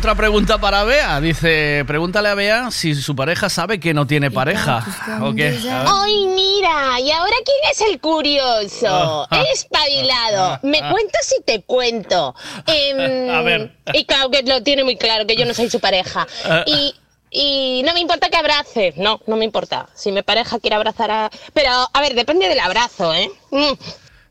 otra 0.01 0.15
pregunta 0.15 0.57
para 0.57 0.83
Bea. 0.85 1.21
Dice, 1.21 1.85
pregúntale 1.87 2.31
a 2.31 2.35
Bea 2.35 2.71
si 2.71 2.95
su 2.95 3.15
pareja 3.15 3.51
sabe 3.51 3.79
que 3.79 3.93
no 3.93 4.07
tiene 4.07 4.31
pareja. 4.31 4.83
¿O 5.21 5.35
qué? 5.35 5.55
Ay, 5.87 6.27
mira, 6.29 6.99
¿y 7.01 7.11
ahora 7.11 7.35
quién 7.45 7.71
es 7.71 7.83
el 7.83 8.01
curioso? 8.01 9.27
Ah. 9.31 9.41
El 9.41 9.47
espabilado. 9.53 10.59
¿Me 10.63 10.79
cuentas 10.79 11.35
y 11.39 11.43
te 11.43 11.61
cuento? 11.65 12.35
Em, 12.67 13.29
A 13.29 13.43
ver. 13.43 13.77
Y 13.93 14.07
claro 14.07 14.31
que 14.31 14.43
lo 14.43 14.63
tiene 14.63 14.85
muy 14.85 14.97
claro, 14.97 15.27
que 15.27 15.37
yo 15.37 15.45
no 15.45 15.53
soy 15.53 15.69
su 15.69 15.81
pareja. 15.81 16.27
Ah. 16.47 16.65
Y, 16.65 16.95
y 17.31 17.83
no 17.85 17.93
me 17.93 18.01
importa 18.01 18.31
que 18.31 18.39
abrace. 18.39 18.95
No, 18.97 19.21
no 19.27 19.37
me 19.37 19.45
importa. 19.45 19.87
Si 19.95 20.13
mi 20.13 20.23
pareja 20.23 20.59
quiere 20.61 20.77
abrazar 20.77 21.11
a... 21.11 21.31
Pero, 21.53 21.73
a 21.93 22.01
ver, 22.01 22.15
depende 22.15 22.49
del 22.49 22.61
abrazo, 22.61 23.13
¿eh? 23.13 23.31
Mm. 23.51 23.75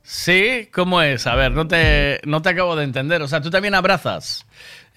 Sí, 0.01 0.67
¿cómo 0.73 1.03
es? 1.03 1.27
A 1.27 1.35
ver, 1.35 1.51
no 1.51 1.67
te, 1.67 2.21
no 2.23 2.41
te 2.41 2.49
acabo 2.49 2.75
de 2.75 2.85
entender. 2.85 3.21
O 3.21 3.27
sea, 3.27 3.39
tú 3.39 3.51
también 3.51 3.75
abrazas 3.75 4.47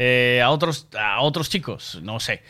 eh, 0.05 0.43
a, 0.43 0.51
otros, 0.51 0.89
a 0.99 1.21
otros 1.21 1.49
chicos, 1.49 2.01
no 2.03 2.19
sé. 2.19 2.43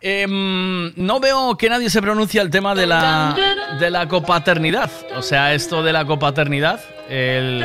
Em, 0.00 0.94
no 0.96 1.20
veo 1.20 1.58
que 1.58 1.68
nadie 1.68 1.90
se 1.90 2.00
pronuncie 2.00 2.40
el 2.40 2.48
tema 2.48 2.74
de 2.74 2.86
la, 2.86 3.36
de 3.78 3.90
la 3.90 4.08
copaternidad. 4.08 4.90
O 5.14 5.20
sea, 5.20 5.52
esto 5.52 5.82
de 5.82 5.92
la 5.92 6.06
copaternidad, 6.06 6.80
el, 7.10 7.62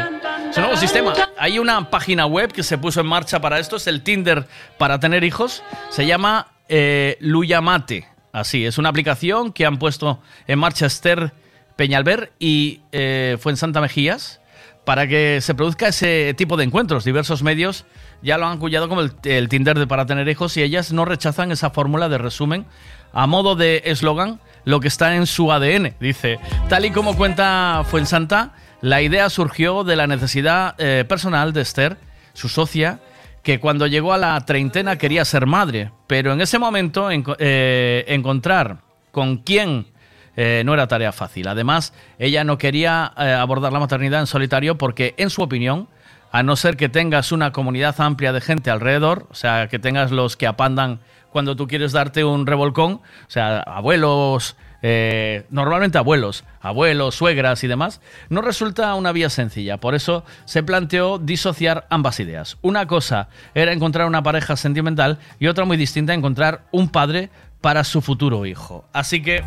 es 0.49 0.57
un 0.57 0.63
nuevo 0.63 0.75
sistema. 0.75 1.13
Hay 1.37 1.57
una 1.57 1.89
página 1.89 2.25
web 2.25 2.51
que 2.51 2.63
se 2.63 2.77
puso 2.77 2.99
en 2.99 3.07
marcha 3.07 3.39
para 3.39 3.59
esto, 3.59 3.77
es 3.77 3.87
el 3.87 4.03
Tinder 4.03 4.45
para 4.77 4.99
tener 4.99 5.23
hijos. 5.23 5.63
Se 5.89 6.05
llama 6.05 6.47
eh, 6.67 7.15
Luyamate. 7.21 8.07
Así, 8.33 8.65
es 8.65 8.77
una 8.77 8.89
aplicación 8.89 9.53
que 9.53 9.65
han 9.65 9.79
puesto 9.79 10.21
en 10.47 10.59
marcha 10.59 10.85
Esther 10.85 11.31
Peñalver 11.77 12.33
y 12.39 12.81
eh, 12.91 13.37
Fuensanta 13.39 13.79
Mejías 13.79 14.41
para 14.83 15.07
que 15.07 15.39
se 15.39 15.53
produzca 15.53 15.87
ese 15.87 16.33
tipo 16.35 16.57
de 16.57 16.63
encuentros. 16.63 17.03
Diversos 17.05 17.43
medios 17.43 17.85
ya 18.21 18.37
lo 18.37 18.47
han 18.47 18.57
acuñado 18.57 18.89
como 18.89 19.01
el, 19.01 19.49
Tinder 19.49 19.77
de 19.77 19.87
para 19.87 20.05
tener 20.05 20.27
hijos 20.27 20.55
y 20.57 20.63
ellas 20.63 20.91
no 20.91 21.05
rechazan 21.05 21.51
esa 21.51 21.69
fórmula 21.69 22.09
de 22.09 22.17
resumen 22.17 22.65
a 23.13 23.27
modo 23.27 23.55
de 23.55 23.81
eslogan 23.85 24.39
lo 24.65 24.79
que 24.79 24.87
está 24.87 25.15
en 25.15 25.25
su 25.25 25.51
ADN. 25.51 25.95
Dice, 25.99 26.39
tal 26.67 26.85
y 26.85 26.91
como 26.91 27.15
cuenta 27.15 27.83
Fuensanta, 27.85 28.53
la 28.81 29.01
idea 29.01 29.29
surgió 29.29 29.83
de 29.83 29.95
la 29.95 30.07
necesidad 30.07 30.75
eh, 30.77 31.05
personal 31.07 31.53
de 31.53 31.61
Esther, 31.61 31.97
su 32.33 32.49
socia, 32.49 32.99
que 33.41 33.59
cuando 33.59 33.87
llegó 33.87 34.13
a 34.13 34.17
la 34.17 34.39
treintena 34.45 34.97
quería 34.97 35.25
ser 35.25 35.45
madre, 35.45 35.91
pero 36.07 36.33
en 36.33 36.41
ese 36.41 36.59
momento 36.59 37.09
eh, 37.11 38.05
encontrar 38.07 38.81
con 39.11 39.37
quién 39.37 39.87
eh, 40.35 40.61
no 40.65 40.73
era 40.73 40.87
tarea 40.87 41.11
fácil. 41.11 41.47
Además, 41.47 41.93
ella 42.19 42.43
no 42.43 42.57
quería 42.57 43.05
abordar 43.05 43.73
la 43.73 43.79
maternidad 43.79 44.19
en 44.19 44.27
solitario 44.27 44.77
porque, 44.77 45.15
en 45.17 45.29
su 45.29 45.41
opinión, 45.41 45.87
a 46.31 46.43
no 46.43 46.55
ser 46.55 46.77
que 46.77 46.89
tengas 46.89 47.31
una 47.31 47.51
comunidad 47.51 47.99
amplia 47.99 48.33
de 48.33 48.41
gente 48.41 48.69
alrededor, 48.69 49.27
o 49.31 49.35
sea, 49.35 49.67
que 49.67 49.79
tengas 49.79 50.11
los 50.11 50.37
que 50.37 50.47
apandan 50.47 50.99
cuando 51.31 51.55
tú 51.55 51.67
quieres 51.67 51.91
darte 51.91 52.23
un 52.23 52.45
revolcón, 52.45 52.93
o 52.93 53.29
sea, 53.29 53.59
abuelos, 53.59 54.55
eh, 54.81 55.45
normalmente 55.49 55.97
abuelos, 55.97 56.43
abuelos, 56.61 57.15
suegras 57.15 57.63
y 57.63 57.67
demás, 57.67 58.01
no 58.29 58.41
resulta 58.41 58.95
una 58.95 59.11
vía 59.11 59.29
sencilla. 59.29 59.77
Por 59.77 59.95
eso 59.95 60.23
se 60.45 60.63
planteó 60.63 61.19
disociar 61.19 61.85
ambas 61.89 62.19
ideas. 62.19 62.57
Una 62.61 62.87
cosa 62.87 63.29
era 63.53 63.73
encontrar 63.73 64.07
una 64.07 64.23
pareja 64.23 64.55
sentimental 64.55 65.19
y 65.39 65.47
otra 65.47 65.65
muy 65.65 65.77
distinta 65.77 66.13
encontrar 66.13 66.63
un 66.71 66.89
padre 66.89 67.29
para 67.61 67.83
su 67.83 68.01
futuro 68.01 68.45
hijo. 68.45 68.85
Así 68.93 69.21
que 69.21 69.43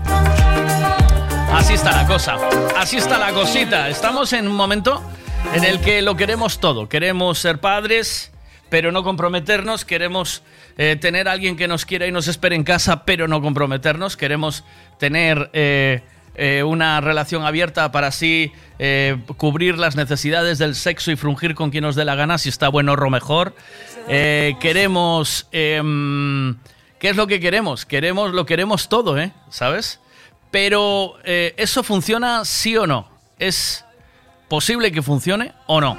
así 1.53 1.75
está 1.75 1.93
la 1.93 2.07
cosa, 2.07 2.37
así 2.79 2.99
está 2.99 3.19
la 3.19 3.33
cosita. 3.33 3.89
Estamos 3.89 4.33
en 4.35 4.47
un 4.47 4.55
momento 4.55 5.03
en 5.55 5.65
el 5.65 5.81
que 5.81 6.03
lo 6.03 6.17
queremos 6.17 6.61
todo. 6.61 6.89
Queremos 6.89 7.39
ser 7.39 7.59
padres, 7.59 8.33
pero 8.69 8.91
no 8.91 9.03
comprometernos. 9.05 9.85
Queremos 9.85 10.43
eh, 10.79 10.97
tener 11.01 11.29
a 11.29 11.33
alguien 11.33 11.57
que 11.57 11.69
nos 11.69 11.85
quiera 11.85 12.07
y 12.07 12.13
nos 12.13 12.29
espere 12.29 12.57
en 12.57 12.65
casa, 12.65 13.05
pero 13.05 13.29
no 13.29 13.43
comprometernos. 13.43 14.17
Queremos 14.17 14.65
tener 14.99 15.51
eh, 15.53 16.01
eh, 16.37 16.63
una 16.63 17.01
relación 17.01 17.45
abierta 17.45 17.93
para 17.93 18.09
así 18.09 18.53
cubrir 19.37 19.79
las 19.79 19.95
necesidades 19.95 20.59
del 20.59 20.75
sexo 20.75 21.13
y 21.13 21.17
frungir 21.17 21.55
con 21.55 21.71
quien 21.71 21.85
nos 21.85 21.95
dé 21.95 22.05
la 22.05 22.17
gana, 22.17 22.37
si 22.37 22.49
está 22.49 22.69
bueno 22.69 22.95
o 22.95 23.11
mejor. 23.11 23.55
Queremos... 24.09 25.47
em, 25.53 26.57
¿Qué 26.99 27.11
es 27.11 27.17
lo 27.17 27.29
que 27.29 27.39
queremos? 27.39 27.85
Queremos, 27.85 28.33
lo 28.33 28.45
queremos 28.45 28.89
todo, 28.89 29.19
¿eh? 29.19 29.33
¿Sabes? 29.51 30.01
Pero 30.51 31.15
¿eso 31.25 31.85
funciona 31.85 32.45
sí 32.45 32.77
o 32.77 32.87
no? 32.89 33.09
¿Es 33.39 33.85
posible 34.53 34.93
que 34.93 35.01
funcione 35.01 35.55
o 35.67 35.81
no? 35.81 35.97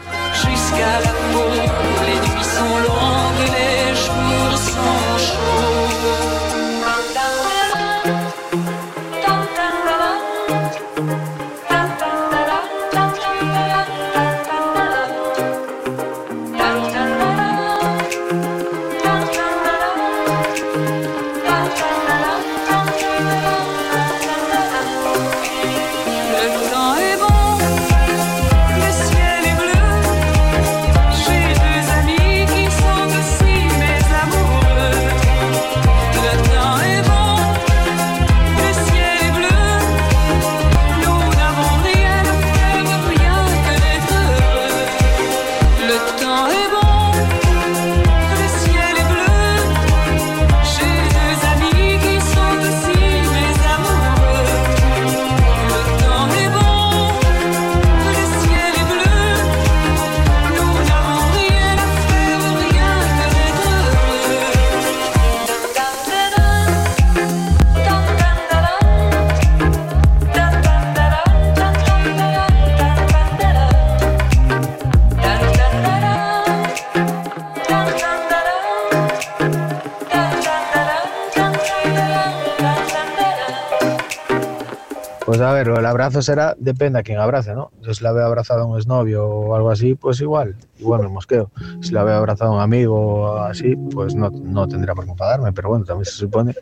A 85.48 85.54
ver, 85.54 85.68
el 85.68 85.86
abrazo 85.86 86.22
será, 86.22 86.56
depende 86.58 87.00
a 87.00 87.04
quién 87.04 87.20
abrace, 87.20 87.54
¿no? 87.54 87.72
Yo 87.82 87.94
si 87.94 88.04
la 88.04 88.12
veo 88.12 88.26
abrazado 88.26 88.62
a 88.62 88.66
un 88.66 88.78
exnovio 88.78 89.28
o 89.28 89.56
algo 89.56 89.72
así, 89.72 89.96
pues 89.96 90.20
igual, 90.22 90.56
igual 90.80 91.02
me 91.02 91.08
mosqueo. 91.08 91.52
Si 91.82 91.92
la 91.92 92.04
veo 92.04 92.16
abrazado 92.16 92.52
a 92.52 92.56
un 92.56 92.62
amigo 92.62 92.96
o 92.96 93.38
así, 93.38 93.76
pues 93.76 94.16
no, 94.16 94.30
no 94.30 94.68
tendría 94.68 94.94
por 94.94 95.06
qué 95.06 95.12
enfadarme, 95.12 95.52
pero 95.54 95.70
bueno, 95.70 95.86
también 95.86 96.06
se 96.06 96.14
supone 96.14 96.56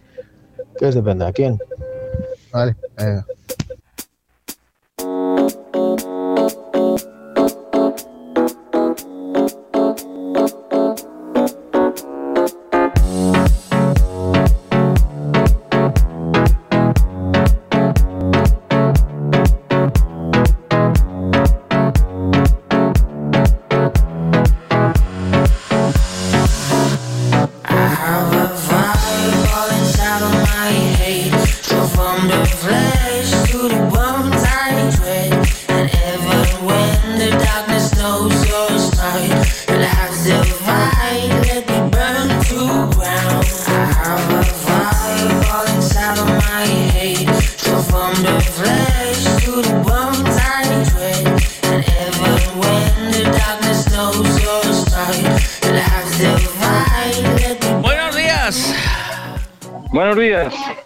que 0.78 0.88
es 0.88 0.96
depende 0.96 1.26
a 1.26 1.32
quién. 1.32 1.60
Vale, 2.52 2.76
venga. 2.98 3.26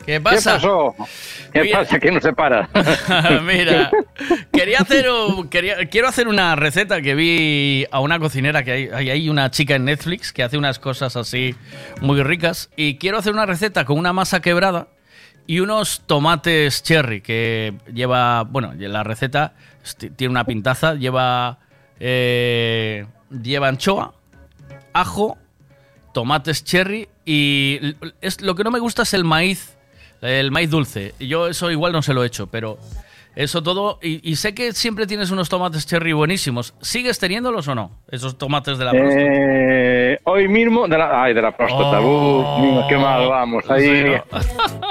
¿Qué 0.05 0.19
pasa? 0.21 0.53
¿Qué 0.53 0.55
pasó? 0.61 0.95
¿Qué 1.53 1.61
Mira. 1.63 1.79
pasa? 1.79 1.99
¿Qué 1.99 2.11
no 2.11 2.21
se 2.21 2.33
para? 2.33 2.69
Mira, 3.43 3.91
quería 4.51 4.79
hacer, 4.79 5.09
un- 5.09 5.47
quería, 5.49 5.85
quiero 5.89 6.07
hacer 6.07 6.27
una 6.27 6.55
receta 6.55 7.01
que 7.01 7.15
vi 7.15 7.85
a 7.91 7.99
una 7.99 8.19
cocinera 8.19 8.63
que 8.63 8.71
hay, 8.71 8.89
hay, 8.93 9.09
hay 9.09 9.29
una 9.29 9.49
chica 9.51 9.75
en 9.75 9.85
Netflix 9.85 10.31
que 10.33 10.43
hace 10.43 10.57
unas 10.57 10.79
cosas 10.79 11.15
así 11.15 11.55
muy 12.01 12.21
ricas 12.23 12.69
y 12.75 12.97
quiero 12.97 13.17
hacer 13.17 13.33
una 13.33 13.45
receta 13.45 13.85
con 13.85 13.97
una 13.97 14.13
masa 14.13 14.41
quebrada 14.41 14.87
y 15.47 15.59
unos 15.59 16.01
tomates 16.07 16.81
cherry 16.83 17.21
que 17.21 17.73
lleva, 17.93 18.43
bueno, 18.43 18.73
la 18.75 19.03
receta 19.03 19.53
tiene 20.15 20.31
una 20.31 20.43
pintaza, 20.43 20.95
lleva, 20.95 21.59
eh, 21.99 23.05
lleva 23.29 23.67
anchoa, 23.67 24.13
ajo, 24.93 25.37
tomates 26.15 26.63
cherry 26.63 27.09
y 27.25 27.97
es, 28.21 28.39
lo 28.39 28.55
que 28.55 28.63
no 28.63 28.71
me 28.71 28.79
gusta 28.79 29.01
es 29.01 29.13
el 29.13 29.25
maíz, 29.25 29.77
el 30.21 30.49
maíz 30.49 30.69
dulce. 30.71 31.13
Yo 31.19 31.49
eso 31.49 31.69
igual 31.69 31.91
no 31.91 32.01
se 32.01 32.13
lo 32.13 32.23
he 32.23 32.27
hecho, 32.27 32.47
pero 32.47 32.77
eso 33.35 33.61
todo. 33.61 33.99
Y, 34.01 34.27
y 34.27 34.37
sé 34.37 34.55
que 34.55 34.71
siempre 34.71 35.07
tienes 35.07 35.29
unos 35.29 35.49
tomates 35.49 35.85
cherry 35.85 36.13
buenísimos. 36.13 36.73
¿Sigues 36.79 37.19
teniéndolos 37.19 37.67
o 37.67 37.75
no? 37.75 37.91
Esos 38.09 38.37
tomates 38.37 38.77
de 38.77 38.85
la 38.85 38.91
próstata. 38.91 39.25
Eh, 39.27 40.19
hoy 40.23 40.47
mismo, 40.47 40.87
de 40.87 40.97
la, 40.97 41.21
ay, 41.21 41.33
de 41.33 41.41
la 41.41 41.51
próstata. 41.51 41.99
Oh. 42.01 42.85
Qué 42.87 42.95
mal 42.95 43.27
vamos. 43.27 43.69
Ahí, 43.69 44.15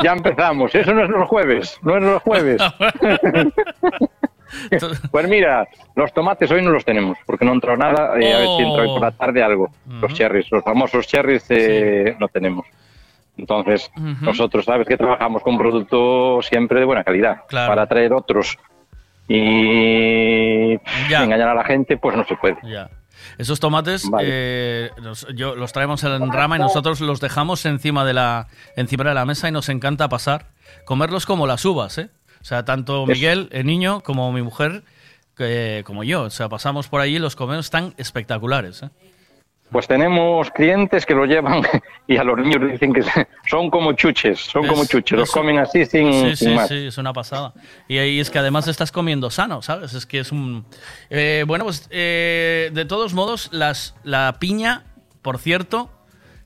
ya 0.02 0.12
empezamos. 0.12 0.74
Eso 0.74 0.92
no 0.92 1.04
es 1.04 1.08
los 1.08 1.26
jueves. 1.26 1.78
No 1.80 1.96
es 1.96 2.02
los 2.02 2.22
jueves. 2.22 2.60
pues 5.10 5.28
mira, 5.28 5.66
los 5.96 6.12
tomates 6.12 6.50
hoy 6.50 6.62
no 6.62 6.70
los 6.70 6.84
tenemos 6.84 7.16
porque 7.26 7.44
no 7.44 7.52
entró 7.52 7.76
nada. 7.76 8.18
eh, 8.20 8.32
A 8.34 8.38
ver 8.38 8.48
si 8.56 8.62
entra 8.62 8.82
hoy 8.82 8.88
por 8.88 9.00
la 9.00 9.10
tarde 9.12 9.42
algo. 9.42 9.70
Los 9.86 10.12
cherries, 10.14 10.50
los 10.50 10.62
famosos 10.64 11.06
cherries, 11.06 11.44
eh, 11.50 12.16
no 12.18 12.28
tenemos. 12.28 12.66
Entonces, 13.36 13.90
Ujú. 13.96 14.24
nosotros 14.24 14.64
sabes 14.64 14.86
que 14.86 14.96
trabajamos 14.96 15.42
con 15.42 15.58
producto 15.58 16.40
siempre 16.42 16.78
de 16.78 16.84
buena 16.86 17.02
calidad 17.02 17.42
Claro. 17.48 17.68
para 17.72 17.86
traer 17.86 18.12
otros 18.12 18.56
y 19.28 20.72
engañar 21.10 21.48
a 21.48 21.54
la 21.54 21.64
gente, 21.64 21.96
pues 21.96 22.16
no 22.16 22.24
se 22.24 22.36
puede. 22.36 22.56
Ya. 22.64 22.90
Esos 23.38 23.58
tomates 23.58 24.08
eh, 24.20 24.90
los, 24.98 25.26
yo, 25.34 25.56
los 25.56 25.72
traemos 25.72 26.04
en 26.04 26.30
rama 26.30 26.56
y 26.56 26.60
nosotros 26.60 27.00
los 27.00 27.20
dejamos 27.20 27.64
encima 27.66 28.04
de, 28.04 28.12
la, 28.12 28.48
encima 28.76 29.04
de 29.04 29.14
la 29.14 29.24
mesa 29.24 29.48
y 29.48 29.52
nos 29.52 29.68
encanta 29.68 30.08
pasar. 30.08 30.46
Comerlos 30.84 31.24
como 31.26 31.46
las 31.46 31.64
uvas, 31.64 31.96
¿eh? 31.98 32.10
O 32.44 32.46
sea, 32.46 32.62
tanto 32.66 33.06
Miguel, 33.06 33.48
el 33.52 33.64
niño, 33.64 34.02
como 34.02 34.30
mi 34.30 34.42
mujer, 34.42 34.82
que- 35.34 35.82
como 35.86 36.04
yo. 36.04 36.24
O 36.24 36.30
sea, 36.30 36.50
pasamos 36.50 36.88
por 36.88 37.00
allí 37.00 37.16
y 37.16 37.18
los 37.18 37.36
comemos 37.36 37.70
tan 37.70 37.94
espectaculares, 37.96 38.82
¿eh? 38.82 38.90
Pues 39.72 39.88
tenemos 39.88 40.50
clientes 40.50 41.06
que 41.06 41.14
lo 41.14 41.24
llevan 41.24 41.62
y 42.06 42.18
a 42.18 42.22
los 42.22 42.38
niños 42.38 42.70
dicen 42.70 42.92
que 42.92 43.00
son 43.48 43.70
como 43.70 43.94
chuches, 43.94 44.38
son 44.40 44.66
como 44.66 44.82
Es- 44.82 44.90
chuches, 44.90 45.18
los 45.18 45.30
comen 45.30 45.58
así 45.58 45.86
sin, 45.86 46.12
Sí, 46.12 46.36
sin 46.36 46.48
sí, 46.50 46.54
más. 46.54 46.68
sí, 46.68 46.86
es 46.88 46.98
una 46.98 47.14
pasada. 47.14 47.54
Y 47.88 47.96
ahí 47.96 48.20
es 48.20 48.28
que 48.28 48.38
además 48.38 48.68
estás 48.68 48.92
comiendo 48.92 49.30
sano, 49.30 49.62
¿sabes? 49.62 49.94
Es 49.94 50.04
que 50.04 50.18
es 50.20 50.30
un... 50.30 50.66
Eh, 51.08 51.44
bueno, 51.46 51.64
pues 51.64 51.88
eh, 51.90 52.70
de 52.74 52.84
todos 52.84 53.14
modos, 53.14 53.48
las, 53.52 53.96
la 54.04 54.36
piña, 54.38 54.84
por 55.22 55.38
cierto, 55.38 55.90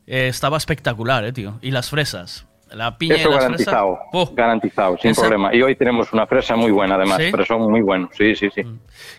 eh, 0.07 0.29
estaba 0.29 0.57
espectacular, 0.57 1.25
¿eh, 1.25 1.33
tío? 1.33 1.59
Y 1.61 1.73
las 1.73 1.91
fresas. 1.91 2.47
La 2.73 2.97
piña 2.99 3.15
Eso 3.17 3.29
y 3.29 3.33
las 3.33 3.43
garantizado, 3.43 3.99
fresas... 4.13 4.35
garantizado, 4.35 4.97
sin 4.99 5.11
Esa- 5.13 5.23
problema. 5.23 5.55
Y 5.55 5.63
hoy 5.63 5.75
tenemos 5.77 6.13
una 6.13 6.27
fresa 6.27 6.55
muy 6.57 6.71
buena 6.71 6.97
además, 6.97 7.17
¿Sí? 7.19 7.29
Mm. 7.29 7.31
pero 7.31 7.45
son 7.47 7.71
muy 7.71 7.81
buenos, 7.81 8.11
sí, 8.17 8.35
sí, 8.35 8.49
sí. 8.55 8.63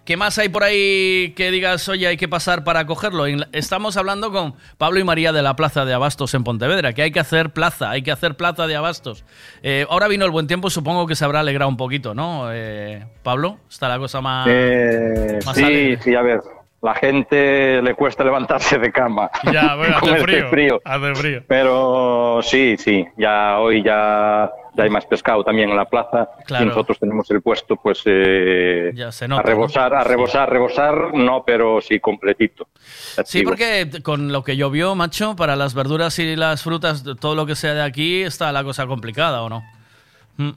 ¿Qué 0.05 0.17
más 0.17 0.37
hay 0.37 0.49
por 0.49 0.63
ahí 0.63 1.33
que 1.35 1.49
digas, 1.51 1.87
oye, 1.89 2.07
hay 2.07 2.17
que 2.17 2.27
pasar 2.27 2.63
para 2.63 2.85
cogerlo? 2.85 3.25
La- 3.27 3.47
Estamos 3.51 3.97
hablando 3.97 4.31
con 4.31 4.55
Pablo 4.77 4.99
y 4.99 5.03
María 5.03 5.31
de 5.31 5.41
la 5.41 5.55
Plaza 5.55 5.85
de 5.85 5.93
Abastos 5.93 6.33
en 6.35 6.43
Pontevedra, 6.43 6.93
que 6.93 7.01
hay 7.01 7.11
que 7.11 7.19
hacer 7.19 7.49
plaza, 7.51 7.89
hay 7.89 8.01
que 8.03 8.11
hacer 8.11 8.35
plaza 8.35 8.67
de 8.67 8.75
Abastos. 8.75 9.25
Eh, 9.63 9.85
ahora 9.89 10.07
vino 10.07 10.25
el 10.25 10.31
buen 10.31 10.47
tiempo, 10.47 10.69
supongo 10.69 11.07
que 11.07 11.15
se 11.15 11.25
habrá 11.25 11.39
alegrado 11.39 11.69
un 11.69 11.77
poquito, 11.77 12.13
¿no? 12.13 12.49
Eh, 12.51 13.05
Pablo, 13.23 13.57
está 13.69 13.87
la 13.89 13.97
cosa 13.97 14.21
más... 14.21 14.47
Eh, 14.49 15.39
más 15.45 15.55
sí, 15.55 15.63
alegre. 15.63 15.97
sí, 16.01 16.15
a 16.15 16.21
ver, 16.21 16.39
la 16.81 16.95
gente 16.95 17.81
le 17.81 17.93
cuesta 17.93 18.23
levantarse 18.23 18.77
de 18.79 18.91
cama. 18.91 19.29
Ya, 19.51 19.75
bueno, 19.75 19.95
con 19.99 20.09
hace 20.13 20.19
este 20.21 20.45
frío, 20.47 20.79
hace 20.85 21.15
frío. 21.15 21.43
Pero 21.47 22.39
sí, 22.41 22.75
sí, 22.77 23.05
ya 23.17 23.59
hoy 23.59 23.83
ya, 23.83 24.49
ya 24.75 24.83
hay 24.83 24.89
más 24.89 25.05
pescado 25.05 25.43
también 25.43 25.69
en 25.69 25.75
la 25.75 25.85
plaza 25.85 26.29
Claro. 26.45 26.63
y 26.65 26.67
nosotros 26.69 26.97
tenemos 26.99 27.29
el 27.31 27.41
puesto 27.41 27.75
pues 27.75 28.01
eh, 28.05 28.91
Ya 28.95 29.11
se 29.11 29.27
nota, 29.27 29.41
a 29.41 29.43
rebosar, 29.45 29.93
a 29.93 30.03
rebosar, 30.03 30.49
rebosar, 30.49 31.13
no, 31.13 31.43
pero 31.45 31.81
sí 31.81 31.99
completito. 31.99 32.67
Sí, 32.75 33.19
Activo. 33.21 33.49
porque 33.49 33.89
con 34.01 34.31
lo 34.31 34.43
que 34.43 34.55
llovió, 34.55 34.95
macho, 34.95 35.35
para 35.35 35.55
las 35.57 35.73
verduras 35.73 36.17
y 36.19 36.35
las 36.37 36.63
frutas, 36.63 37.03
todo 37.19 37.35
lo 37.35 37.45
que 37.45 37.55
sea 37.55 37.73
de 37.73 37.83
aquí, 37.83 38.21
está 38.21 38.51
la 38.53 38.63
cosa 38.63 38.87
complicada, 38.87 39.41
¿o 39.41 39.49
no? 39.49 39.63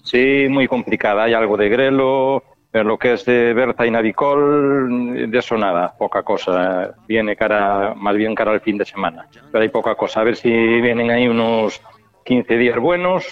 Sí, 0.05 0.47
muy 0.49 0.69
complicada. 0.69 1.25
Hay 1.25 1.35
algo 1.35 1.57
de 1.57 1.69
grelo, 1.69 2.45
pero 2.73 2.85
lo 2.85 2.99
que 2.99 3.13
es 3.13 3.25
de 3.27 3.53
berza 3.53 3.87
y 3.87 3.91
navicol, 3.91 5.31
de 5.31 5.39
eso 5.39 5.57
nada, 5.59 5.95
poca 5.97 6.23
cosa. 6.23 6.95
Viene 7.07 7.37
cara, 7.37 7.93
más 7.95 8.17
bien 8.17 8.35
cara 8.35 8.51
al 8.53 8.63
fin 8.63 8.79
de 8.79 8.85
semana. 8.87 9.27
Pero 9.53 9.63
hay 9.63 9.69
poca 9.69 9.95
cosa. 9.95 10.21
A 10.21 10.25
ver 10.25 10.37
si 10.37 10.49
vienen 10.51 11.11
ahí 11.11 11.29
unos 11.29 11.81
15 12.25 12.57
días 12.57 12.79
buenos 12.79 13.25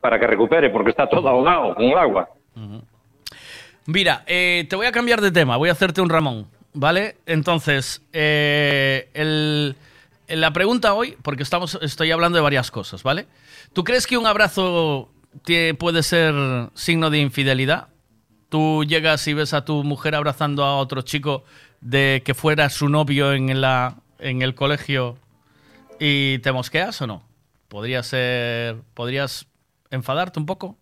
para 0.00 0.18
que 0.18 0.26
recupere, 0.28 0.70
porque 0.70 0.90
está 0.90 1.08
todo 1.08 1.28
ahogado 1.28 1.74
con 1.74 1.84
el 1.84 1.98
agua. 1.98 2.28
Mira, 3.86 4.22
eh, 4.26 4.64
te 4.70 4.76
voy 4.76 4.86
a 4.86 4.92
cambiar 4.92 5.20
de 5.20 5.32
tema, 5.32 5.56
voy 5.56 5.68
a 5.68 5.72
hacerte 5.72 6.00
un 6.00 6.08
Ramón, 6.08 6.46
¿vale? 6.72 7.16
Entonces, 7.26 8.02
eh, 8.12 9.08
el- 9.14 9.74
la 10.28 10.52
pregunta 10.52 10.94
hoy, 10.94 11.16
porque 11.22 11.42
estamos, 11.42 11.76
estoy 11.82 12.12
hablando 12.12 12.36
de 12.36 12.42
varias 12.42 12.70
cosas, 12.70 13.02
¿vale? 13.02 13.26
¿Tú 13.72 13.82
crees 13.82 14.06
que 14.06 14.16
un 14.16 14.26
abrazo 14.26 15.08
puede 15.78 16.02
ser 16.04 16.32
signo 16.74 17.10
de 17.10 17.18
infidelidad? 17.18 17.88
Tú 18.50 18.84
llegas 18.84 19.26
y 19.28 19.32
ves 19.32 19.54
a 19.54 19.64
tu 19.64 19.84
mujer 19.84 20.14
abrazando 20.14 20.64
a 20.64 20.76
otro 20.76 21.02
chico 21.02 21.44
de 21.80 22.22
que 22.24 22.34
fuera 22.34 22.68
su 22.68 22.88
novio 22.88 23.32
en, 23.32 23.60
la, 23.60 23.94
en 24.18 24.42
el 24.42 24.54
colegio 24.54 25.16
y 25.98 26.38
te 26.40 26.52
mosqueas 26.52 27.00
o 27.00 27.06
no? 27.06 27.22
¿Podría 27.68 28.02
ser, 28.02 28.76
podrías 28.94 29.46
enfadarte 29.90 30.40
un 30.40 30.46
poco? 30.46 30.76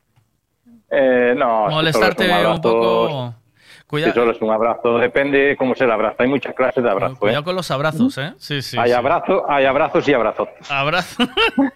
Eh, 0.91 1.35
no, 1.37 1.69
Molestarte 1.69 2.25
es 2.25 2.47
un, 2.47 2.61
poco. 2.63 3.35
Si 3.69 3.85
Cuidado. 3.87 4.15
solo 4.15 4.33
es 4.33 4.41
un 4.41 4.51
abrazo, 4.51 4.99
depende 4.99 5.55
cómo 5.59 5.75
se 5.75 5.85
el 5.85 5.91
abrazo. 5.91 6.17
Hay 6.21 6.29
muchas 6.29 6.55
clases 6.55 6.83
de 6.83 6.91
abrazo. 6.91 7.15
¿eh? 7.15 7.19
Cuidado 7.19 7.45
con 7.45 7.57
los 7.57 7.71
abrazos, 7.71 8.17
¿eh? 8.19 8.33
Sí, 8.39 8.63
sí. 8.63 8.79
hay, 8.79 8.91
sí. 8.91 8.95
abrazo, 8.95 9.45
hay 9.51 9.67
abrazos 9.67 10.09
y 10.09 10.15
abrazos. 10.15 10.49
Abrazo. 10.71 11.25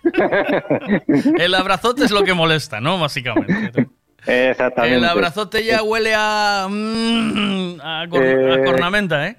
El 1.39 1.55
abrazote 1.55 2.05
es 2.05 2.11
lo 2.11 2.23
que 2.23 2.33
molesta, 2.33 2.81
¿no? 2.81 2.99
Básicamente. 2.99 3.87
Exactamente. 4.27 4.97
El 4.99 5.05
abrazote 5.05 5.65
ya 5.65 5.83
huele 5.83 6.13
a. 6.17 6.67
mm, 6.71 7.81
a, 7.83 8.07
cor- 8.09 8.23
Eh, 8.25 8.55
a 8.55 8.65
cornamenta, 8.65 9.27
¿eh? 9.29 9.37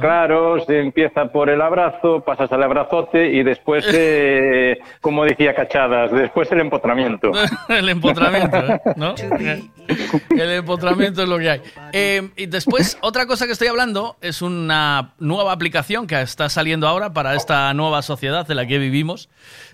Claro, 0.00 0.64
se 0.64 0.78
empieza 0.78 1.24
por 1.32 1.50
el 1.50 1.60
abrazo, 1.60 2.22
pasas 2.24 2.52
al 2.52 2.62
abrazote 2.62 3.32
y 3.32 3.42
después, 3.42 3.84
eh, 3.92 4.78
como 5.00 5.24
decía 5.24 5.56
Cachadas, 5.56 6.12
después 6.12 6.50
el 6.52 6.60
empotramiento. 6.60 7.32
El 7.68 7.88
empotramiento, 7.88 8.58
¿eh? 8.58 8.80
¿no? 8.94 9.14
El 10.30 10.50
empotramiento 10.52 11.22
es 11.24 11.28
lo 11.28 11.36
que 11.38 11.50
hay. 11.50 11.62
Eh, 11.92 12.28
y 12.36 12.46
después, 12.46 12.96
otra 13.00 13.26
cosa 13.26 13.46
que 13.46 13.52
estoy 13.52 13.66
hablando 13.66 14.16
es 14.20 14.40
una 14.40 15.14
nueva 15.18 15.50
aplicación 15.50 16.06
que 16.06 16.20
está 16.20 16.48
saliendo 16.48 16.86
ahora 16.86 17.12
para 17.12 17.34
esta 17.34 17.74
nueva 17.74 18.02
sociedad 18.02 18.48
en 18.48 18.56
la 18.56 18.66
que 18.66 18.78
vivimos, 18.78 19.28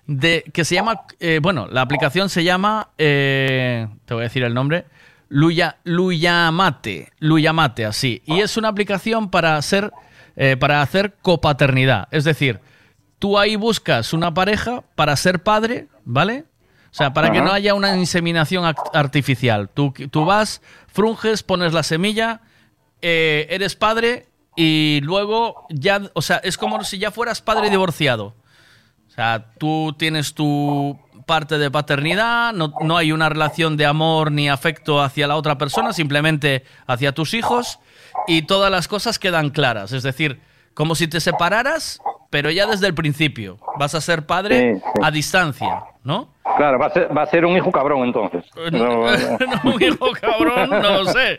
de, 0.07 0.44
que 0.52 0.65
se 0.65 0.74
llama, 0.74 1.02
eh, 1.20 1.41
bueno, 1.42 1.66
la 1.70 1.81
aplicación 1.83 2.28
se 2.28 2.44
llama, 2.44 2.89
eh, 2.99 3.89
te 4.05 4.15
voy 4.15 4.23
a 4.23 4.24
decir 4.24 4.42
el 4.42 4.55
nombre, 4.55 4.86
Luya, 5.28 5.78
Luyamate, 5.84 7.12
Luyamate, 7.18 7.86
así. 7.86 8.23
Y 8.26 8.41
es 8.41 8.57
una 8.57 8.68
aplicación 8.68 9.31
para 9.31 9.57
hacer, 9.57 9.92
eh, 10.36 10.57
para 10.57 10.83
hacer 10.83 11.15
copaternidad. 11.23 12.08
Es 12.10 12.24
decir, 12.24 12.60
tú 13.18 13.39
ahí 13.39 13.57
buscas 13.57 14.12
una 14.12 14.33
pareja 14.34 14.83
para 14.94 15.16
ser 15.16 15.42
padre, 15.42 15.89
¿vale? 16.05 16.44
O 16.91 16.97
sea, 16.97 17.12
para 17.12 17.33
que 17.33 17.41
no 17.41 17.50
haya 17.50 17.74
una 17.74 17.97
inseminación 17.97 18.73
artificial. 18.92 19.68
Tú, 19.68 19.92
tú 20.12 20.24
vas, 20.24 20.62
frunges, 20.86 21.42
pones 21.42 21.73
la 21.73 21.83
semilla, 21.83 22.42
eh, 23.02 23.49
eres 23.50 23.74
padre 23.74 24.28
y 24.55 25.00
luego 25.02 25.66
ya, 25.70 26.02
o 26.12 26.23
sea, 26.23 26.36
es 26.36 26.57
como 26.57 26.84
si 26.84 26.99
ya 26.99 27.10
fueras 27.10 27.42
padre 27.42 27.68
divorciado. 27.68 28.34
O 29.15 29.17
sea, 29.17 29.44
tú 29.59 29.94
tienes 29.97 30.34
tu 30.34 30.99
parte 31.25 31.57
de 31.57 31.70
paternidad, 31.70 32.52
no, 32.52 32.75
no 32.83 32.97
hay 32.97 33.12
una 33.12 33.28
relación 33.28 33.76
de 33.76 33.86
amor 33.86 34.33
ni 34.33 34.49
afecto 34.49 35.01
hacia 35.01 35.28
la 35.28 35.36
otra 35.36 35.57
persona, 35.57 35.93
simplemente 35.93 36.65
hacia 36.89 37.12
tus 37.12 37.33
hijos 37.33 37.78
y 38.26 38.43
todas 38.43 38.70
las 38.73 38.89
cosas 38.89 39.20
quedan 39.20 39.51
claras. 39.51 39.93
Es 39.93 40.02
decir, 40.02 40.41
como 40.75 40.97
si 40.97 41.07
te 41.07 41.20
separaras, 41.20 42.01
pero 42.28 42.51
ya 42.51 42.67
desde 42.67 42.89
el 42.89 42.94
principio. 42.94 43.59
Vas 43.78 43.94
a 43.94 44.01
ser 44.01 44.26
padre 44.26 44.75
Sí, 44.75 44.81
sí. 44.81 45.01
a 45.02 45.10
distancia, 45.12 45.84
¿no? 46.02 46.34
Claro, 46.57 46.78
va 46.81 46.86
a 46.86 46.91
ser, 46.91 47.17
va 47.17 47.23
a 47.23 47.26
ser 47.26 47.44
un 47.44 47.57
hijo 47.57 47.70
cabrón 47.70 48.02
entonces. 48.05 48.44
No, 48.73 49.07
no. 49.07 49.75
un 49.75 49.83
hijo 49.83 50.10
cabrón, 50.20 50.70
no 50.70 51.05
lo 51.05 51.05
sé. 51.07 51.39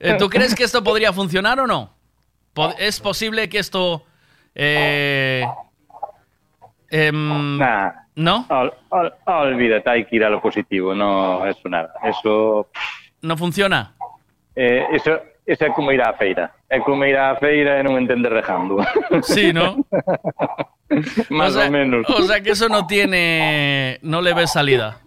Eh, 0.00 0.16
¿Tú 0.18 0.28
crees 0.28 0.54
que 0.56 0.64
esto 0.64 0.82
podría 0.82 1.12
funcionar 1.12 1.60
o 1.60 1.66
no? 1.68 1.94
¿Es 2.78 3.00
posible 3.00 3.48
que 3.48 3.58
esto... 3.60 4.04
eh, 4.56 5.46
Nah. 6.92 7.90
¿No? 8.14 8.44
Ol- 8.50 8.74
ol- 8.90 9.14
olvídate, 9.24 9.88
hay 9.88 10.04
que 10.04 10.16
ir 10.16 10.24
a 10.24 10.28
lo 10.28 10.40
positivo, 10.42 10.94
no, 10.94 11.46
eso 11.46 11.66
nada. 11.68 11.94
Eso, 12.04 12.68
¿No 13.22 13.36
funciona? 13.38 13.94
eh, 14.54 14.84
eso, 14.92 15.18
eso 15.46 15.64
é 15.64 15.72
como 15.72 15.90
ir 15.92 16.02
á 16.02 16.12
feira. 16.12 16.52
É 16.68 16.78
como 16.84 17.04
ir 17.08 17.16
á 17.16 17.34
feira 17.40 17.80
e 17.80 17.82
non 17.82 17.96
entender 17.96 18.28
dejando. 18.36 18.84
Sí, 19.24 19.48
¿no? 19.52 19.80
Más 21.32 21.56
o 21.56 21.60
sea, 21.60 21.68
o 21.68 21.72
menos. 21.72 22.04
O 22.10 22.20
sea 22.28 22.42
que 22.44 22.50
eso 22.52 22.68
no 22.68 22.84
tiene. 22.86 23.96
No 24.02 24.20
le 24.20 24.34
ves 24.36 24.52
salida. 24.52 25.00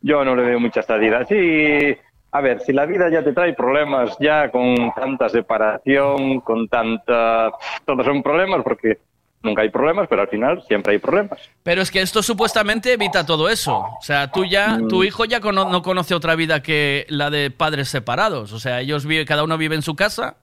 Yo 0.00 0.22
no 0.24 0.36
le 0.36 0.42
veo 0.44 0.60
mucha 0.60 0.82
salida. 0.82 1.24
Sí, 1.26 1.96
a 2.30 2.40
ver, 2.40 2.60
si 2.60 2.72
la 2.72 2.86
vida 2.86 3.10
ya 3.10 3.24
te 3.24 3.32
trae 3.32 3.54
problemas 3.54 4.16
ya 4.20 4.50
con 4.54 4.92
tanta 4.94 5.28
separación, 5.28 6.38
con 6.46 6.68
tanta... 6.68 7.50
Todos 7.84 8.06
son 8.06 8.22
problemas 8.22 8.62
porque 8.62 8.98
nunca 9.44 9.62
hay 9.62 9.68
problemas, 9.70 10.06
pero 10.08 10.22
al 10.22 10.28
final 10.28 10.62
siempre 10.66 10.92
hay 10.94 10.98
problemas. 10.98 11.38
Pero 11.62 11.82
es 11.82 11.90
que 11.90 12.00
esto 12.02 12.22
supuestamente 12.22 12.92
evita 12.92 13.24
todo 13.26 13.48
eso. 13.48 13.76
O 13.78 14.02
sea, 14.02 14.30
tú 14.30 14.44
ya, 14.44 14.78
Mm. 14.78 14.88
tu 14.88 15.04
hijo 15.04 15.24
ya 15.24 15.40
cono- 15.40 15.70
no 15.70 15.82
conoce 15.82 16.14
otra 16.14 16.34
vida 16.34 16.62
que 16.62 17.06
la 17.08 17.30
de 17.30 17.50
padres 17.50 17.88
separados. 17.88 18.52
O 18.52 18.58
sea, 18.60 18.80
ellos 18.80 19.04
viven, 19.06 19.26
cada 19.26 19.44
uno 19.44 19.56
vive 19.58 19.74
en 19.76 19.82
su 19.82 19.94
casa. 19.94 20.36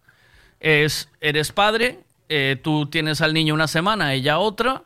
Es, 0.60 1.10
eres 1.20 1.52
padre, 1.52 2.00
eh, 2.30 2.58
tú 2.64 2.86
tienes 2.86 3.20
al 3.22 3.34
niño 3.34 3.54
una 3.54 3.68
semana, 3.68 4.14
ella 4.14 4.38
otra, 4.38 4.84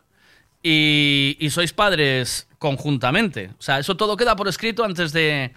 y, 0.63 1.37
y 1.39 1.49
sois 1.51 1.73
padres 1.73 2.47
conjuntamente. 2.57 3.51
O 3.59 3.61
sea, 3.61 3.77
eso 3.79 3.95
todo 3.95 4.17
queda 4.17 4.35
por 4.35 4.47
escrito 4.47 4.83
antes 4.83 5.11
de, 5.13 5.51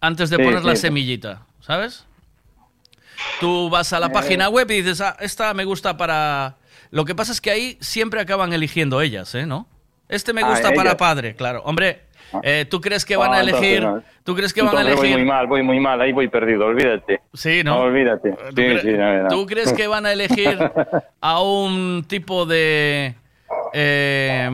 antes 0.00 0.30
de 0.30 0.36
Sí, 0.36 0.42
poner 0.44 0.62
la 0.64 0.76
semillita, 0.76 1.42
¿sabes? 1.60 2.04
Tú 3.40 3.70
vas 3.70 3.92
a 3.92 3.98
la 4.00 4.06
Eh. 4.06 4.10
página 4.10 4.48
web 4.48 4.70
y 4.70 4.82
dices, 4.82 5.00
ah, 5.00 5.16
esta 5.20 5.52
me 5.54 5.64
gusta 5.64 5.96
para... 5.96 6.56
Lo 6.90 7.04
que 7.04 7.14
pasa 7.14 7.32
es 7.32 7.40
que 7.40 7.50
ahí 7.50 7.76
siempre 7.80 8.20
acaban 8.20 8.52
eligiendo 8.52 9.00
ellas, 9.00 9.34
¿eh? 9.34 9.46
¿No? 9.46 9.66
Este 10.08 10.32
me 10.32 10.42
Ah, 10.42 10.50
gusta 10.50 10.72
para 10.72 10.96
padre, 10.96 11.34
claro. 11.34 11.62
Hombre, 11.64 12.02
eh, 12.42 12.64
¿tú 12.70 12.80
crees 12.80 13.04
que 13.04 13.16
van 13.16 13.32
Ah, 13.32 13.38
a 13.38 13.40
entonces 13.40 13.62
elegir... 13.62 13.82
no. 13.82 14.02
¿Tú 14.22 14.34
crees 14.36 14.52
que 14.52 14.60
van 14.62 14.68
a 14.76 14.80
Entonces 14.80 14.96
voy 14.96 15.06
elegir... 15.06 15.24
muy 15.24 15.32
mal, 15.32 15.46
voy 15.46 15.62
muy 15.62 15.80
mal, 15.80 16.00
ahí 16.00 16.12
voy 16.12 16.28
perdido, 16.28 16.66
olvídate. 16.66 17.20
Sí, 17.34 17.62
¿no? 17.64 17.78
olvídate. 17.80 18.30
¿Tú, 18.32 18.36
Sí, 18.56 18.62
cre- 18.62 18.82
sí, 18.82 18.92
no, 18.92 19.28
tú 19.28 19.46
crees 19.46 19.72
que 19.72 19.86
van 19.88 20.06
a 20.06 20.12
elegir 20.12 20.58
a 21.20 21.40
un 21.42 22.04
tipo 22.08 22.46
de... 22.46 23.14
eh, 23.72 24.48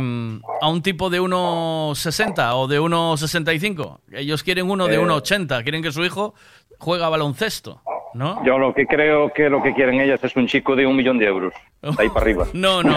a 0.60 0.68
un 0.68 0.82
tipo 0.82 1.10
de 1.10 1.20
1,60 1.20 2.50
o 2.54 2.66
de 2.66 2.80
1,65? 2.80 3.98
Ellos 4.12 4.42
quieren 4.42 4.70
uno 4.70 4.86
de 4.88 4.96
Eh. 4.96 5.00
1,80. 5.00 5.62
Quieren 5.62 5.82
que 5.82 5.92
su 5.92 6.04
hijo 6.04 6.34
juega 6.78 7.08
baloncesto, 7.08 7.80
¿no? 8.14 8.44
Yo 8.44 8.58
lo 8.58 8.74
que 8.74 8.86
creo 8.86 9.32
que 9.32 9.48
lo 9.48 9.62
que 9.62 9.74
quieren 9.74 10.00
ellas 10.00 10.22
es 10.22 10.34
un 10.36 10.46
chico 10.46 10.74
de 10.76 10.86
un 10.86 10.96
millón 10.96 11.18
de 11.18 11.26
euros. 11.26 11.52
Ahí 11.98 12.08
para 12.08 12.20
arriba. 12.20 12.46
No, 12.52 12.82
no. 12.82 12.96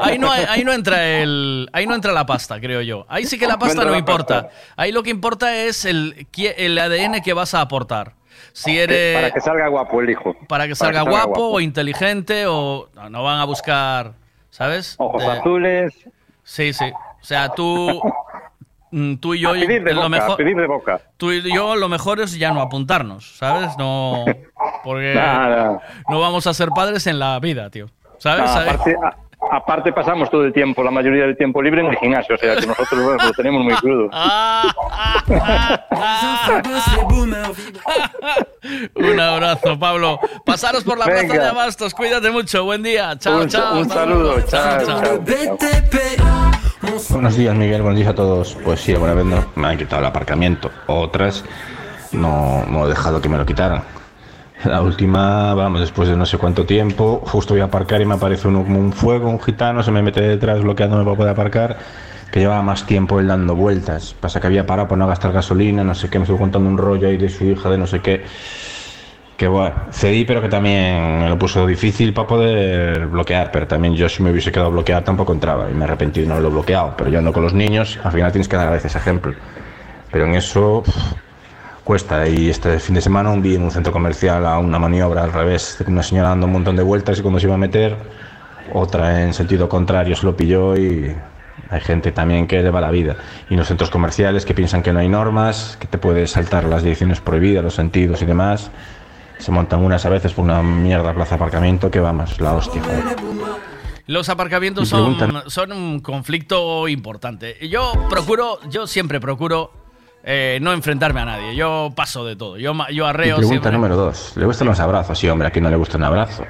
Ahí 0.00 0.18
no, 0.18 0.30
hay- 0.30 0.44
ahí 0.48 0.64
no 0.64 0.72
entra 0.72 1.06
el, 1.18 1.68
ahí 1.72 1.86
no 1.86 1.94
entra 1.94 2.12
la 2.12 2.26
pasta, 2.26 2.60
creo 2.60 2.80
yo. 2.82 3.06
Ahí 3.08 3.24
sí 3.26 3.38
que 3.38 3.46
la 3.46 3.58
pasta 3.58 3.84
no, 3.84 3.94
importa. 3.96 4.44
pasta. 4.44 4.58
Ahí 4.76 4.92
lo 4.92 5.02
que 5.02 5.10
importa 5.10 5.54
es 5.56 5.84
el, 5.84 6.26
el 6.36 6.78
ADN 6.78 7.20
que 7.22 7.32
vas 7.32 7.54
a 7.54 7.60
aportar. 7.60 8.12
Si 8.52 8.78
eres 8.78 9.16
Para 9.16 9.30
que 9.32 9.40
salga 9.40 9.68
guapo 9.68 10.00
el 10.00 10.10
hijo. 10.10 10.36
para 10.48 10.66
que 10.68 10.74
salga 10.74 11.02
guapo 11.02 11.48
o 11.50 11.60
inteligente 11.60 12.44
o 12.46 12.88
no, 12.94 13.10
no 13.10 13.22
van 13.22 13.38
a 13.40 13.44
buscar, 13.44 14.12
¿sabes? 14.50 14.94
Ojos 14.98 15.22
De- 15.24 15.30
azules. 15.30 15.94
Sí, 16.42 16.72
sí. 16.72 16.84
O 17.20 17.24
sea, 17.24 17.48
tú 17.48 18.00
tú 19.20 19.34
y 19.34 19.40
yo 19.40 19.50
a 19.50 19.52
pedir 19.52 19.82
de 19.82 19.92
lo 19.92 19.96
boca, 20.02 20.08
mejor 20.08 20.32
a 20.32 20.36
pedir 20.36 20.56
de 20.56 20.66
boca. 20.66 21.00
tú 21.16 21.32
y 21.32 21.54
yo 21.54 21.76
lo 21.76 21.88
mejor 21.88 22.20
es 22.20 22.38
ya 22.38 22.52
no 22.52 22.60
apuntarnos, 22.60 23.36
¿sabes? 23.36 23.76
No 23.78 24.24
porque 24.82 25.14
no 26.08 26.20
vamos 26.20 26.46
a 26.46 26.54
ser 26.54 26.68
padres 26.70 27.06
en 27.06 27.18
la 27.18 27.38
vida, 27.40 27.70
tío. 27.70 27.86
¿Sabes? 28.18 28.50
¿Sabes? 28.50 28.74
a- 29.02 29.16
aparte 29.50 29.92
pasamos 29.92 30.30
todo 30.30 30.44
el 30.44 30.52
tiempo, 30.52 30.82
la 30.82 30.90
mayoría 30.90 31.24
del 31.24 31.36
tiempo 31.36 31.62
libre 31.62 31.80
en 31.82 31.88
el 31.88 31.96
gimnasio, 31.96 32.34
o 32.34 32.38
sea 32.38 32.56
que 32.56 32.66
nosotros 32.66 33.02
bueno, 33.04 33.24
lo 33.24 33.32
tenemos 33.32 33.62
muy 33.64 33.74
crudo. 33.74 34.10
Un 38.94 39.20
abrazo, 39.20 39.78
Pablo. 39.78 40.18
Pasaros 40.44 40.84
por 40.84 40.98
la 40.98 41.06
Venga. 41.06 41.22
plaza 41.34 41.42
de 41.42 41.48
Abastos. 41.48 41.94
Cuídate 41.94 42.30
mucho. 42.30 42.64
Buen 42.64 42.82
día. 42.82 43.16
Chao, 43.18 43.42
Un- 43.42 43.48
chao. 43.48 43.78
un 43.78 43.88
saludo. 43.88 44.40
chao. 44.42 44.78
Buenos 47.10 47.36
días, 47.36 47.54
Miguel. 47.54 47.82
Buenos 47.82 47.98
días 47.98 48.10
a 48.10 48.14
todos. 48.14 48.56
Pues 48.64 48.80
sí, 48.80 48.92
alguna 48.92 49.14
vez 49.14 49.24
no- 49.24 49.44
me 49.54 49.68
han 49.68 49.78
quitado 49.78 50.00
el 50.00 50.06
aparcamiento. 50.06 50.70
Otras 50.86 51.44
no, 52.12 52.64
no 52.66 52.86
he 52.86 52.88
dejado 52.88 53.20
que 53.20 53.28
me 53.28 53.38
lo 53.38 53.46
quitaran. 53.46 53.82
La 54.64 54.80
última, 54.80 55.52
vamos, 55.54 55.80
después 55.80 56.08
de 56.08 56.16
no 56.16 56.24
sé 56.24 56.38
cuánto 56.38 56.64
tiempo, 56.64 57.22
justo 57.26 57.52
voy 57.52 57.60
a 57.60 57.64
aparcar 57.64 58.00
y 58.00 58.06
me 58.06 58.14
aparece 58.14 58.48
uno 58.48 58.62
como 58.62 58.78
un 58.78 58.92
fuego, 58.92 59.28
un 59.28 59.40
gitano, 59.40 59.82
se 59.82 59.90
me 59.90 60.02
mete 60.02 60.22
detrás 60.22 60.62
bloqueándome 60.62 61.04
para 61.04 61.16
poder 61.16 61.32
aparcar, 61.32 61.78
que 62.32 62.40
llevaba 62.40 62.62
más 62.62 62.86
tiempo 62.86 63.20
él 63.20 63.26
dando 63.26 63.54
vueltas. 63.54 64.14
Pasa 64.18 64.40
que 64.40 64.46
había 64.46 64.66
parado 64.66 64.88
por 64.88 64.96
no 64.96 65.06
gastar 65.06 65.32
gasolina, 65.32 65.84
no 65.84 65.94
sé 65.94 66.08
qué, 66.08 66.18
me 66.18 66.24
estuvo 66.24 66.38
contando 66.38 66.68
un 66.68 66.78
rollo 66.78 67.08
ahí 67.08 67.18
de 67.18 67.28
su 67.28 67.44
hija, 67.44 67.68
de 67.68 67.76
no 67.76 67.86
sé 67.86 68.00
qué. 68.00 68.24
Que 69.36 69.48
bueno, 69.48 69.74
cedí, 69.90 70.24
pero 70.24 70.40
que 70.40 70.48
también 70.48 71.20
me 71.20 71.28
lo 71.28 71.38
puso 71.38 71.66
difícil 71.66 72.14
para 72.14 72.28
poder 72.28 73.06
bloquear. 73.08 73.50
Pero 73.50 73.66
también 73.66 73.94
yo, 73.96 74.08
si 74.08 74.22
me 74.22 74.30
hubiese 74.30 74.52
quedado 74.52 74.70
bloqueado, 74.70 75.02
tampoco 75.02 75.32
entraba. 75.32 75.68
Y 75.68 75.74
me 75.74 75.84
arrepentí 75.84 76.20
de 76.20 76.28
no 76.28 76.34
haberlo 76.34 76.52
bloqueado. 76.52 76.94
Pero 76.96 77.10
yo 77.10 77.18
ando 77.18 77.32
con 77.32 77.42
los 77.42 77.52
niños, 77.52 77.98
al 78.04 78.12
final 78.12 78.30
tienes 78.30 78.46
que 78.46 78.56
dar 78.56 78.68
a 78.68 78.70
veces 78.70 78.94
ejemplo. 78.94 79.34
Pero 80.12 80.26
en 80.26 80.36
eso 80.36 80.84
cuesta. 81.84 82.26
Y 82.26 82.50
este 82.50 82.78
fin 82.80 82.94
de 82.94 83.00
semana 83.00 83.30
un 83.30 83.42
vi 83.42 83.54
en 83.54 83.62
un 83.62 83.70
centro 83.70 83.92
comercial 83.92 84.46
a 84.46 84.58
una 84.58 84.78
maniobra 84.78 85.22
al 85.22 85.32
revés, 85.32 85.78
una 85.86 86.02
señora 86.02 86.30
dando 86.30 86.46
un 86.46 86.52
montón 86.52 86.76
de 86.76 86.82
vueltas 86.82 87.18
y 87.18 87.22
cuando 87.22 87.38
se 87.38 87.46
iba 87.46 87.54
a 87.54 87.58
meter, 87.58 87.96
otra 88.72 89.22
en 89.22 89.34
sentido 89.34 89.68
contrario 89.68 90.16
se 90.16 90.24
lo 90.24 90.36
pilló 90.36 90.76
y 90.76 91.14
hay 91.70 91.80
gente 91.80 92.12
también 92.12 92.46
que 92.46 92.62
le 92.62 92.70
va 92.70 92.80
la 92.80 92.90
vida. 92.90 93.16
Y 93.48 93.54
en 93.54 93.58
los 93.58 93.68
centros 93.68 93.90
comerciales 93.90 94.44
que 94.44 94.54
piensan 94.54 94.82
que 94.82 94.92
no 94.92 94.98
hay 94.98 95.08
normas, 95.08 95.76
que 95.78 95.86
te 95.86 95.98
puedes 95.98 96.32
saltar 96.32 96.64
las 96.64 96.82
direcciones 96.82 97.20
prohibidas, 97.20 97.62
los 97.62 97.74
sentidos 97.74 98.22
y 98.22 98.26
demás. 98.26 98.70
Se 99.38 99.50
montan 99.50 99.84
unas 99.84 100.06
a 100.06 100.08
veces 100.08 100.32
por 100.32 100.44
una 100.44 100.62
mierda 100.62 101.12
plaza 101.12 101.30
de 101.30 101.36
aparcamiento 101.36 101.90
que 101.90 102.00
vamos, 102.00 102.40
la 102.40 102.54
hostia. 102.54 102.82
joder. 102.82 103.04
Los 104.06 104.28
aparcamientos 104.28 104.84
Mi 104.84 104.88
son, 104.90 105.42
son 105.46 105.72
un 105.72 106.00
conflicto 106.00 106.86
importante. 106.88 107.56
Yo 107.68 107.92
procuro, 108.10 108.60
yo 108.68 108.86
siempre 108.86 109.18
procuro 109.18 109.83
eh, 110.24 110.58
no 110.62 110.72
enfrentarme 110.72 111.20
a 111.20 111.24
nadie. 111.24 111.54
Yo 111.54 111.92
paso 111.94 112.24
de 112.24 112.36
todo. 112.36 112.56
Yo, 112.56 112.72
yo 112.90 113.04
Y 113.04 113.08
arreo 113.08 113.36
pregunta 113.36 113.48
siempre. 113.48 113.72
número 113.72 113.96
dos. 113.96 114.32
¿Le 114.36 114.44
gustan 114.46 114.68
los 114.68 114.80
abrazos? 114.80 115.18
Sí, 115.18 115.28
hombre, 115.28 115.48
a 115.48 115.50
quien 115.50 115.64
no 115.64 115.70
le 115.70 115.76
gusta 115.76 115.96
un 115.98 116.04
abrazo. 116.04 116.44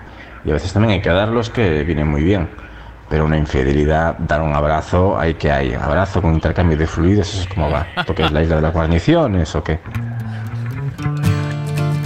Y 0.45 0.51
a 0.51 0.55
veces 0.55 0.73
también 0.73 0.93
hay 0.95 1.01
que 1.01 1.09
darlos 1.11 1.51
que 1.51 1.83
vienen 1.85 2.09
muy 2.09 2.23
bien. 2.23 2.49
Pero 3.09 3.27
una 3.27 3.37
infidelidad, 3.37 4.17
dar 4.19 4.41
un 4.41 4.55
abrazo, 4.55 5.19
hay 5.19 5.35
que 5.35 5.51
hay. 5.53 5.75
Abrazo 5.75 6.23
con 6.23 6.33
intercambio 6.35 6.77
de 6.77 6.87
fluidos, 6.87 7.29
eso 7.35 7.43
es 7.43 7.49
como 7.49 7.71
va. 7.71 7.87
¿Esto 7.97 8.15
qué 8.15 8.25
es 8.25 8.33
la 8.33 8.43
isla 8.43 8.57
de 8.57 8.63
las 8.63 8.73
guarniciones 8.73 9.55
o 9.55 9.63
qué? 9.63 9.79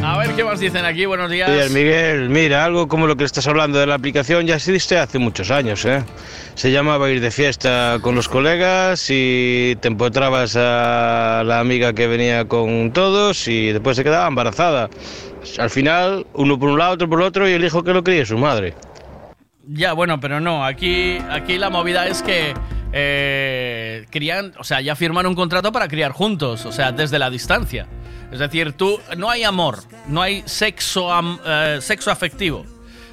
A 0.09 0.17
ver 0.17 0.35
qué 0.35 0.43
más 0.43 0.59
dicen 0.59 0.87
aquí. 0.87 1.05
Buenos 1.05 1.31
días. 1.31 1.51
Oye, 1.51 1.69
Miguel, 1.69 2.31
mira, 2.31 2.65
algo 2.65 2.89
como 2.89 3.07
lo 3.07 3.15
que 3.17 3.25
estás 3.25 3.47
hablando 3.47 3.79
de 3.79 3.87
la 3.87 3.97
aplicación 3.97 4.47
ya 4.47 4.55
existe 4.55 4.97
hace 4.97 5.19
muchos 5.19 5.51
años, 5.51 5.85
¿eh? 5.85 6.03
Se 6.55 6.73
llamaba 6.73 7.11
ir 7.11 7.21
de 7.21 7.31
fiesta 7.31 7.99
con 8.01 8.15
los 8.15 8.27
colegas 8.27 9.07
y 9.11 9.77
te 9.83 9.89
empotrabas 9.89 10.57
a 10.57 11.43
la 11.45 11.61
amiga 11.61 11.93
que 11.93 12.07
venía 12.07 12.47
con 12.47 12.91
todos 12.95 13.49
y 13.49 13.71
después 13.73 13.99
se 13.99 14.05
quedaba 14.05 14.27
embarazada. 14.27 14.89
Al 15.59 15.69
final, 15.69 16.27
uno 16.33 16.59
por 16.59 16.71
un 16.71 16.79
lado, 16.79 16.95
otro 16.95 17.07
por 17.11 17.21
otro 17.21 17.47
y 17.47 17.53
el 17.53 17.63
hijo 17.63 17.85
que 17.85 17.93
lo 17.93 18.03
cría 18.03 18.25
su 18.25 18.39
madre. 18.39 18.73
Ya, 19.67 19.93
bueno, 19.93 20.19
pero 20.21 20.41
no. 20.41 20.65
Aquí, 20.65 21.19
aquí 21.31 21.59
la 21.59 21.69
movida 21.69 22.07
es 22.07 22.23
que 22.23 22.55
eh, 23.01 24.53
o 24.59 24.65
sea, 24.65 24.81
ya 24.81 24.97
firman 24.97 25.27
un 25.27 25.35
contrato 25.35 25.73
para 25.73 25.89
criar 25.89 26.13
juntos, 26.13 26.65
o 26.67 26.73
sea, 26.73 26.93
desde 26.93 27.19
la 27.19 27.31
distancia. 27.31 27.87
Es 28.33 28.39
decir, 28.39 28.73
tú 28.73 28.99
no 29.17 29.31
hay 29.31 29.45
amor, 29.45 29.81
no 30.07 30.21
hay 30.21 30.43
sexo, 30.47 31.09
eh, 31.47 31.79
sexo 31.81 32.11
afectivo. 32.11 32.65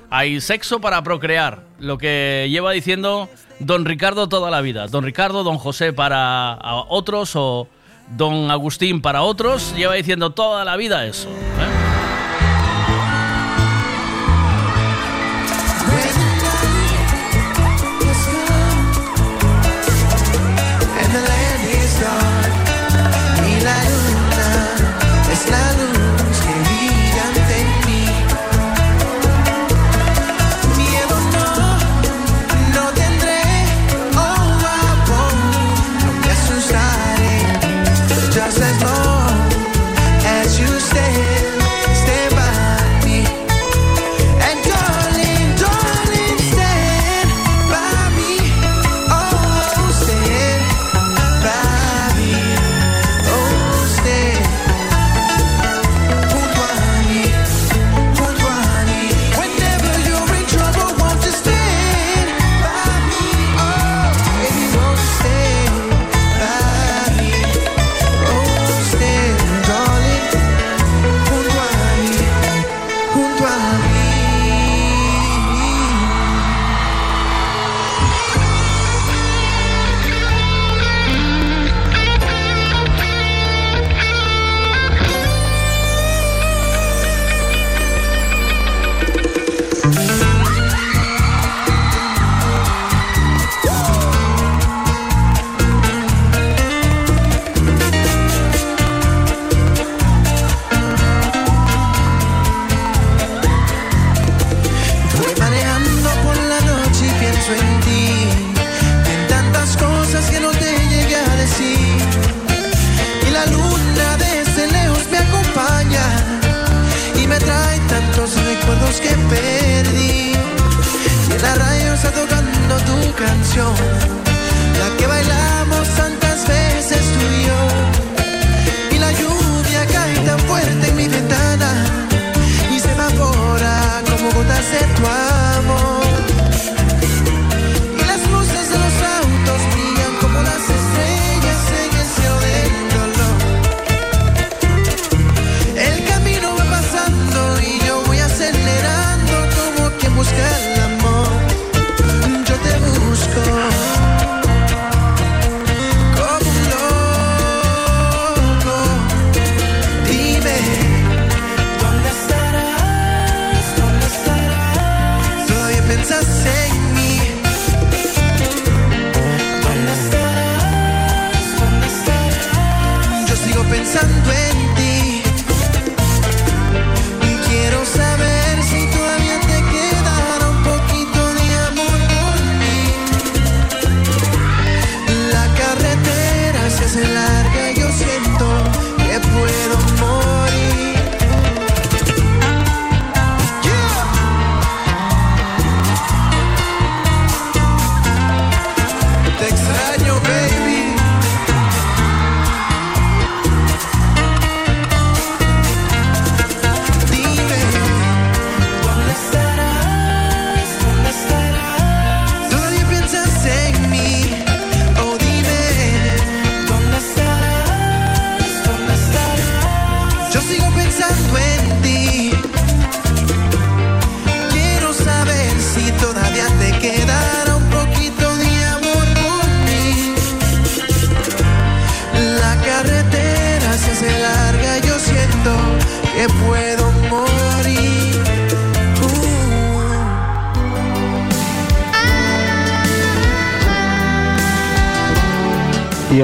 Hay 0.10 0.40
sexo 0.42 0.80
para 0.80 1.02
procrear, 1.04 1.64
lo 1.80 1.98
que 1.98 2.48
lleva 2.50 2.72
diciendo 2.72 3.30
Don 3.60 3.86
Ricardo 3.86 4.30
toda 4.30 4.52
la 4.52 4.62
vida. 4.62 4.88
Don 4.88 5.04
Ricardo, 5.04 5.44
Don 5.44 5.58
José 5.58 5.94
para 5.94 6.58
otros 6.90 7.36
o 7.36 7.68
Don 8.10 8.52
Agustín 8.52 9.02
para 9.02 9.24
otros, 9.24 9.74
lleva 9.76 9.96
diciendo 9.96 10.32
toda 10.32 10.64
la 10.64 10.78
vida 10.78 11.06
eso. 11.06 11.30
¿eh? 11.30 11.75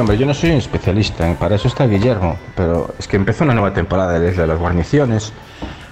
Hombre, 0.02 0.18
yo 0.18 0.26
no 0.26 0.34
soy 0.34 0.50
un 0.50 0.58
especialista, 0.58 1.30
¿eh? 1.30 1.38
para 1.40 1.56
eso 1.56 1.68
está 1.68 1.86
Guillermo, 1.86 2.36
pero 2.56 2.94
es 2.98 3.08
que 3.08 3.18
empezó 3.18 3.44
una 3.44 3.54
nueva 3.54 3.72
temporada 3.72 4.20
de 4.20 4.48
las 4.48 4.60
Guarniciones 4.60 5.32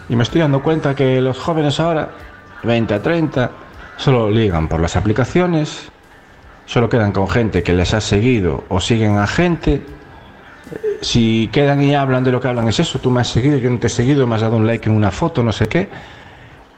y 0.09 0.15
me 0.15 0.23
estoy 0.23 0.41
dando 0.41 0.63
cuenta 0.63 0.95
que 0.95 1.21
los 1.21 1.37
jóvenes 1.37 1.79
ahora, 1.79 2.09
20 2.63 2.93
a 2.95 3.01
30, 3.01 3.51
solo 3.97 4.31
ligan 4.31 4.67
por 4.67 4.79
las 4.79 4.95
aplicaciones, 4.95 5.91
solo 6.65 6.89
quedan 6.89 7.11
con 7.11 7.27
gente 7.27 7.61
que 7.61 7.73
les 7.73 7.93
ha 7.93 8.01
seguido 8.01 8.63
o 8.69 8.81
siguen 8.81 9.17
a 9.17 9.27
gente. 9.27 9.83
Si 11.01 11.47
quedan 11.53 11.81
y 11.83 11.93
hablan 11.93 12.23
de 12.23 12.31
lo 12.31 12.41
que 12.41 12.47
hablan 12.47 12.67
es 12.67 12.79
eso, 12.79 12.97
tú 12.99 13.11
me 13.11 13.21
has 13.21 13.27
seguido, 13.27 13.57
yo 13.57 13.69
no 13.69 13.77
te 13.77 13.87
he 13.87 13.89
seguido, 13.91 14.25
me 14.25 14.35
has 14.35 14.41
dado 14.41 14.57
un 14.57 14.65
like 14.65 14.89
en 14.89 14.95
una 14.95 15.11
foto, 15.11 15.43
no 15.43 15.51
sé 15.51 15.67
qué. 15.67 15.87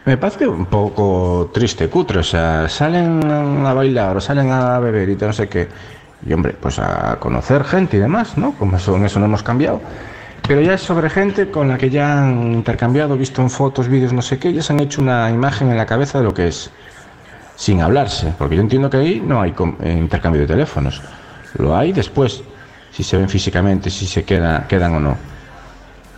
Me 0.03 0.17
parece 0.17 0.47
un 0.47 0.65
poco 0.65 1.49
triste, 1.53 1.87
cutre, 1.87 2.19
o 2.19 2.23
sea, 2.23 2.67
salen 2.67 3.23
a 3.65 3.73
bailar 3.73 4.17
o 4.17 4.21
salen 4.21 4.51
a 4.51 4.79
beber 4.79 5.09
y 5.09 5.15
no 5.15 5.31
sé 5.31 5.47
qué. 5.47 5.69
Y 6.25 6.33
hombre, 6.33 6.53
pues 6.59 6.77
a 6.79 7.17
conocer 7.19 7.63
gente 7.63 7.97
y 7.97 7.99
demás, 7.99 8.37
¿no? 8.37 8.53
Como 8.53 8.77
eso, 8.77 8.95
en 8.95 9.05
eso 9.05 9.19
no 9.19 9.25
hemos 9.25 9.41
cambiado. 9.43 9.81
Pero 10.47 10.61
ya 10.61 10.73
es 10.73 10.81
sobre 10.81 11.09
gente 11.09 11.49
con 11.49 11.67
la 11.67 11.77
que 11.77 11.89
ya 11.89 12.19
han 12.23 12.53
intercambiado, 12.53 13.17
visto 13.17 13.41
en 13.41 13.49
fotos, 13.49 13.87
vídeos, 13.87 14.13
no 14.13 14.21
sé 14.21 14.37
qué, 14.37 14.53
ya 14.53 14.61
se 14.61 14.73
han 14.73 14.79
hecho 14.79 15.01
una 15.01 15.29
imagen 15.29 15.69
en 15.71 15.77
la 15.77 15.85
cabeza 15.85 16.17
de 16.19 16.23
lo 16.23 16.33
que 16.33 16.47
es, 16.47 16.69
sin 17.55 17.81
hablarse. 17.81 18.33
Porque 18.37 18.55
yo 18.55 18.61
entiendo 18.61 18.89
que 18.89 18.97
ahí 18.97 19.23
no 19.25 19.41
hay 19.41 19.53
eh, 19.81 19.95
intercambio 19.97 20.41
de 20.41 20.47
teléfonos. 20.47 21.01
Lo 21.57 21.75
hay 21.75 21.91
después, 21.91 22.43
si 22.91 23.03
se 23.03 23.17
ven 23.17 23.29
físicamente, 23.29 23.89
si 23.89 24.05
se 24.05 24.23
queda, 24.23 24.65
quedan 24.67 24.95
o 24.95 24.99
no. 24.99 25.17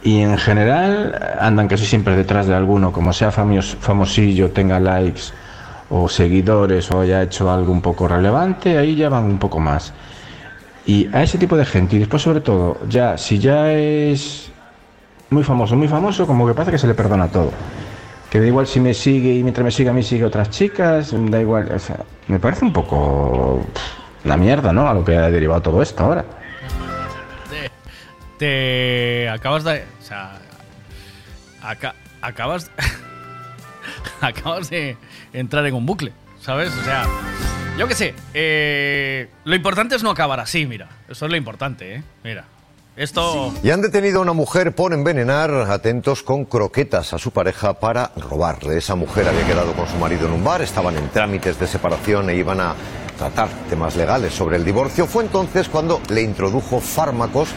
Y 0.04 0.20
en 0.22 0.38
general 0.38 1.36
andan 1.40 1.68
casi 1.70 1.86
siempre 1.86 2.16
detrás 2.16 2.46
de 2.48 2.56
alguno, 2.56 2.92
como 2.92 3.14
sea 3.14 3.32
famos- 3.32 3.78
famosillo, 3.80 4.52
tenga 4.52 4.80
likes 4.80 5.22
o 5.96 6.10
seguidores 6.10 6.90
o 6.92 7.02
haya 7.02 7.22
hecho 7.22 7.52
algo 7.52 7.72
un 7.72 7.82
poco 7.82 8.08
relevante, 8.08 8.78
ahí 8.80 8.96
ya 8.96 9.10
van 9.10 9.26
un 9.26 9.38
poco 9.38 9.60
más. 9.60 9.94
Y 10.88 11.08
a 11.14 11.22
ese 11.22 11.38
tipo 11.38 11.56
de 11.56 11.66
gente, 11.66 11.96
y 11.96 12.00
después 12.00 12.22
sobre 12.24 12.42
todo, 12.42 12.80
ya 12.90 13.16
si 13.18 13.38
ya 13.38 13.72
es 13.72 14.52
muy 15.30 15.44
famoso, 15.44 15.76
muy 15.76 15.88
famoso, 15.88 16.26
como 16.26 16.48
que 16.48 16.54
parece 16.56 16.72
que 16.72 16.78
se 16.80 16.88
le 16.88 16.96
perdona 16.96 17.28
todo. 17.28 17.52
Que 18.32 18.40
da 18.40 18.48
igual 18.48 18.66
si 18.66 18.80
me 18.80 18.96
sigue 18.96 19.36
y 19.36 19.44
mientras 19.44 19.64
me 19.64 19.70
sigue 19.72 19.90
a 19.92 19.94
mí 19.94 20.02
sigue 20.02 20.26
otras 20.26 20.50
chicas, 20.50 21.14
da 21.30 21.40
igual, 21.40 21.72
o 21.72 21.78
sea, 21.80 21.98
me 22.28 22.40
parece 22.40 22.66
un 22.66 22.74
poco 22.74 23.64
la 24.24 24.36
mierda, 24.36 24.74
¿no? 24.74 24.88
A 24.88 24.94
lo 24.96 25.06
que 25.06 25.16
ha 25.16 25.30
derivado 25.30 25.62
todo 25.62 25.82
esto 25.84 26.04
ahora. 26.04 26.26
Te 28.40 29.30
acabas 29.30 29.64
de. 29.64 29.84
O 30.02 30.04
sea. 30.04 30.32
aca- 31.62 31.96
acabas. 32.22 32.72
acabas 34.22 34.70
de 34.70 34.98
entrar 35.34 35.66
en 35.66 35.74
un 35.76 35.86
bucle, 35.86 36.14
¿sabes? 36.40 36.72
O 36.76 36.84
sea. 36.84 37.06
Yo 37.78 37.88
qué 37.88 37.96
sé. 37.96 38.14
eh, 38.36 39.30
lo 39.46 39.56
importante 39.56 39.96
es 39.96 40.04
no 40.04 40.12
acabar 40.12 40.40
así, 40.40 40.66
mira. 40.66 40.90
Eso 41.10 41.26
es 41.26 41.32
lo 41.32 41.38
importante, 41.38 41.96
¿eh? 41.96 42.04
Mira. 42.24 42.46
Esto. 42.96 43.52
Y 43.64 43.72
han 43.72 43.82
detenido 43.82 44.20
a 44.20 44.22
una 44.22 44.34
mujer 44.34 44.76
por 44.76 44.94
envenenar, 44.94 45.50
atentos, 45.52 46.22
con 46.22 46.46
croquetas 46.46 47.14
a 47.14 47.18
su 47.18 47.32
pareja 47.32 47.74
para 47.80 48.12
robarle. 48.16 48.78
Esa 48.78 48.94
mujer 48.94 49.28
había 49.28 49.48
quedado 49.48 49.74
con 49.74 49.88
su 49.88 49.98
marido 49.98 50.28
en 50.28 50.34
un 50.34 50.44
bar, 50.44 50.62
estaban 50.62 50.96
en 50.98 51.10
trámites 51.10 51.60
de 51.60 51.66
separación 51.66 52.30
e 52.30 52.36
iban 52.36 52.62
a 52.62 52.76
tratar 53.18 53.50
temas 53.68 53.96
legales 53.96 54.36
sobre 54.36 54.58
el 54.58 54.66
divorcio. 54.66 55.08
Fue 55.08 55.24
entonces 55.24 55.70
cuando 55.70 56.02
le 56.10 56.22
introdujo 56.22 56.80
fármacos 56.80 57.50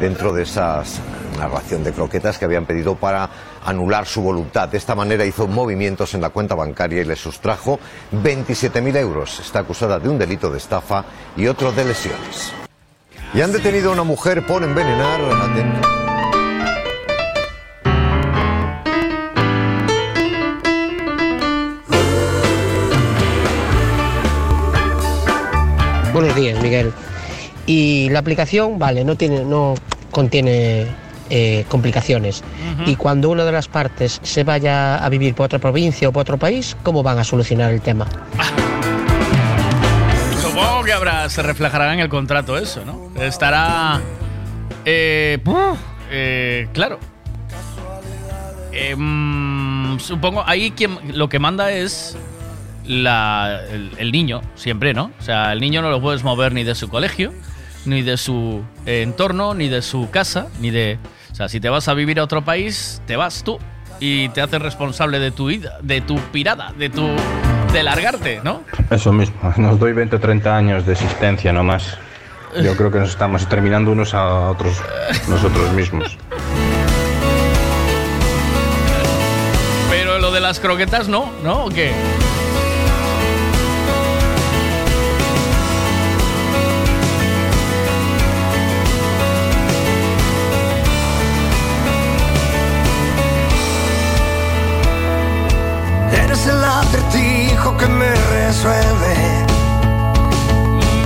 dentro 0.00 0.32
de 0.32 0.44
esas 0.44 1.00
una 1.36 1.48
ración 1.48 1.82
de 1.82 1.92
croquetas 1.92 2.38
que 2.38 2.44
habían 2.44 2.64
pedido 2.64 2.94
para 2.94 3.28
anular 3.64 4.06
su 4.06 4.22
voluntad. 4.22 4.68
De 4.68 4.78
esta 4.78 4.94
manera 4.94 5.24
hizo 5.24 5.46
movimientos 5.46 6.14
en 6.14 6.20
la 6.20 6.30
cuenta 6.30 6.54
bancaria 6.54 7.02
y 7.02 7.04
le 7.04 7.16
sustrajo 7.16 7.80
27.000 8.12 8.96
euros. 8.96 9.40
Está 9.40 9.60
acusada 9.60 9.98
de 9.98 10.08
un 10.08 10.18
delito 10.18 10.50
de 10.50 10.58
estafa 10.58 11.04
y 11.36 11.46
otro 11.46 11.72
de 11.72 11.84
lesiones. 11.84 12.52
Y 13.32 13.40
han 13.40 13.52
detenido 13.52 13.90
a 13.90 13.92
una 13.94 14.04
mujer 14.04 14.46
por 14.46 14.62
envenenar. 14.62 15.20
Atentos. 15.20 15.90
Buenos 26.12 26.36
días, 26.36 26.62
Miguel. 26.62 26.92
Y 27.66 28.08
la 28.10 28.20
aplicación, 28.20 28.78
vale, 28.78 29.04
no 29.04 29.16
tiene, 29.16 29.44
no 29.44 29.74
contiene 30.12 30.86
eh, 31.30 31.64
complicaciones. 31.68 32.42
Y 32.86 32.96
cuando 32.96 33.30
una 33.30 33.44
de 33.44 33.52
las 33.52 33.68
partes 33.68 34.20
se 34.22 34.44
vaya 34.44 34.96
a 34.96 35.08
vivir 35.08 35.34
por 35.34 35.46
otra 35.46 35.58
provincia 35.58 36.08
o 36.08 36.12
por 36.12 36.22
otro 36.22 36.38
país, 36.38 36.76
¿cómo 36.82 37.02
van 37.02 37.18
a 37.18 37.24
solucionar 37.24 37.72
el 37.72 37.80
tema? 37.80 38.06
Supongo 40.42 40.84
que 40.84 40.92
habrá, 40.92 41.28
se 41.30 41.42
reflejará 41.42 41.92
en 41.94 42.00
el 42.00 42.08
contrato 42.08 42.58
eso, 42.58 42.84
¿no? 42.84 43.10
Estará. 43.20 44.00
Eh, 44.84 45.38
eh, 46.10 46.68
claro. 46.72 46.98
Em, 48.72 49.98
supongo 50.00 50.42
ahí 50.46 50.72
quien 50.72 50.98
lo 51.16 51.28
que 51.28 51.38
manda 51.38 51.70
es 51.70 52.16
la, 52.84 53.60
el, 53.70 53.92
el 53.98 54.12
niño, 54.12 54.42
siempre, 54.56 54.94
¿no? 54.94 55.12
O 55.18 55.22
sea, 55.22 55.52
el 55.52 55.60
niño 55.60 55.80
no 55.80 55.90
lo 55.90 56.00
puedes 56.00 56.24
mover 56.24 56.52
ni 56.52 56.64
de 56.64 56.74
su 56.74 56.88
colegio, 56.88 57.32
ni 57.86 58.02
de 58.02 58.16
su 58.16 58.62
eh, 58.86 59.02
entorno, 59.02 59.54
ni 59.54 59.68
de 59.68 59.82
su 59.82 60.10
casa, 60.10 60.48
ni 60.60 60.70
de. 60.70 60.98
O 61.32 61.34
sea, 61.34 61.48
si 61.48 61.60
te 61.60 61.68
vas 61.68 61.88
a 61.88 61.94
vivir 61.94 62.20
a 62.20 62.24
otro 62.24 62.44
país, 62.44 63.02
te 63.06 63.16
vas 63.16 63.42
tú 63.42 63.58
y 64.00 64.28
te 64.30 64.40
haces 64.40 64.60
responsable 64.60 65.18
de 65.18 65.30
tu 65.30 65.46
vida, 65.46 65.78
de 65.82 66.00
tu 66.00 66.18
pirada, 66.32 66.72
de 66.76 66.90
tu 66.90 67.08
de 67.72 67.82
largarte, 67.82 68.40
¿no? 68.44 68.62
Eso 68.90 69.12
mismo, 69.12 69.36
nos 69.56 69.78
doy 69.78 69.92
20 69.92 70.16
o 70.16 70.20
30 70.20 70.56
años 70.56 70.86
de 70.86 70.92
existencia 70.92 71.52
nomás. 71.52 71.98
Yo 72.62 72.76
creo 72.76 72.92
que 72.92 73.00
nos 73.00 73.10
estamos 73.10 73.48
terminando 73.48 73.90
unos 73.90 74.14
a 74.14 74.50
otros 74.50 74.80
nosotros 75.28 75.72
mismos. 75.72 76.16
Pero 79.90 80.20
lo 80.20 80.30
de 80.30 80.40
las 80.40 80.60
croquetas 80.60 81.08
no, 81.08 81.32
¿no? 81.42 81.64
¿O 81.64 81.68
qué? 81.68 81.90
Que 97.78 97.86
me 97.86 98.10
resuelve. 98.14 99.14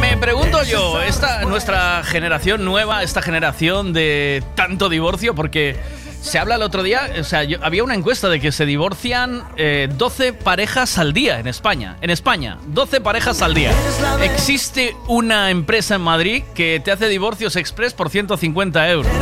Me 0.00 0.16
pregunto 0.16 0.62
yo, 0.64 1.00
esta 1.02 1.42
nuestra 1.44 2.02
generación 2.05 2.64
nueva, 2.64 3.02
esta 3.02 3.22
generación 3.22 3.92
de 3.92 4.42
tanto 4.55 4.88
divorcio, 4.88 5.34
porque 5.34 5.76
se 6.20 6.38
habla 6.38 6.56
el 6.56 6.62
otro 6.62 6.82
día, 6.82 7.08
o 7.20 7.24
sea, 7.24 7.44
yo- 7.44 7.58
había 7.62 7.84
una 7.84 7.94
encuesta 7.94 8.28
de 8.28 8.40
que 8.40 8.50
se 8.52 8.66
divorcian 8.66 9.44
eh, 9.56 9.88
12 9.97 10.32
parejas 10.32 10.98
al 10.98 11.12
día 11.12 11.38
en 11.38 11.47
España. 11.47 11.97
En 12.00 12.10
España, 12.10 12.58
12 12.66 13.00
parejas 13.00 13.40
al 13.42 13.55
día. 13.55 13.70
Existe 14.22 14.97
una 15.06 15.50
empresa 15.50 15.94
en 15.94 16.00
Madrid 16.02 16.42
que 16.55 16.80
te 16.84 16.90
hace 16.90 17.08
divorcios 17.08 17.55
express 17.56 17.94
por 17.94 18.10
150 18.10 18.90
euros. 18.90 19.12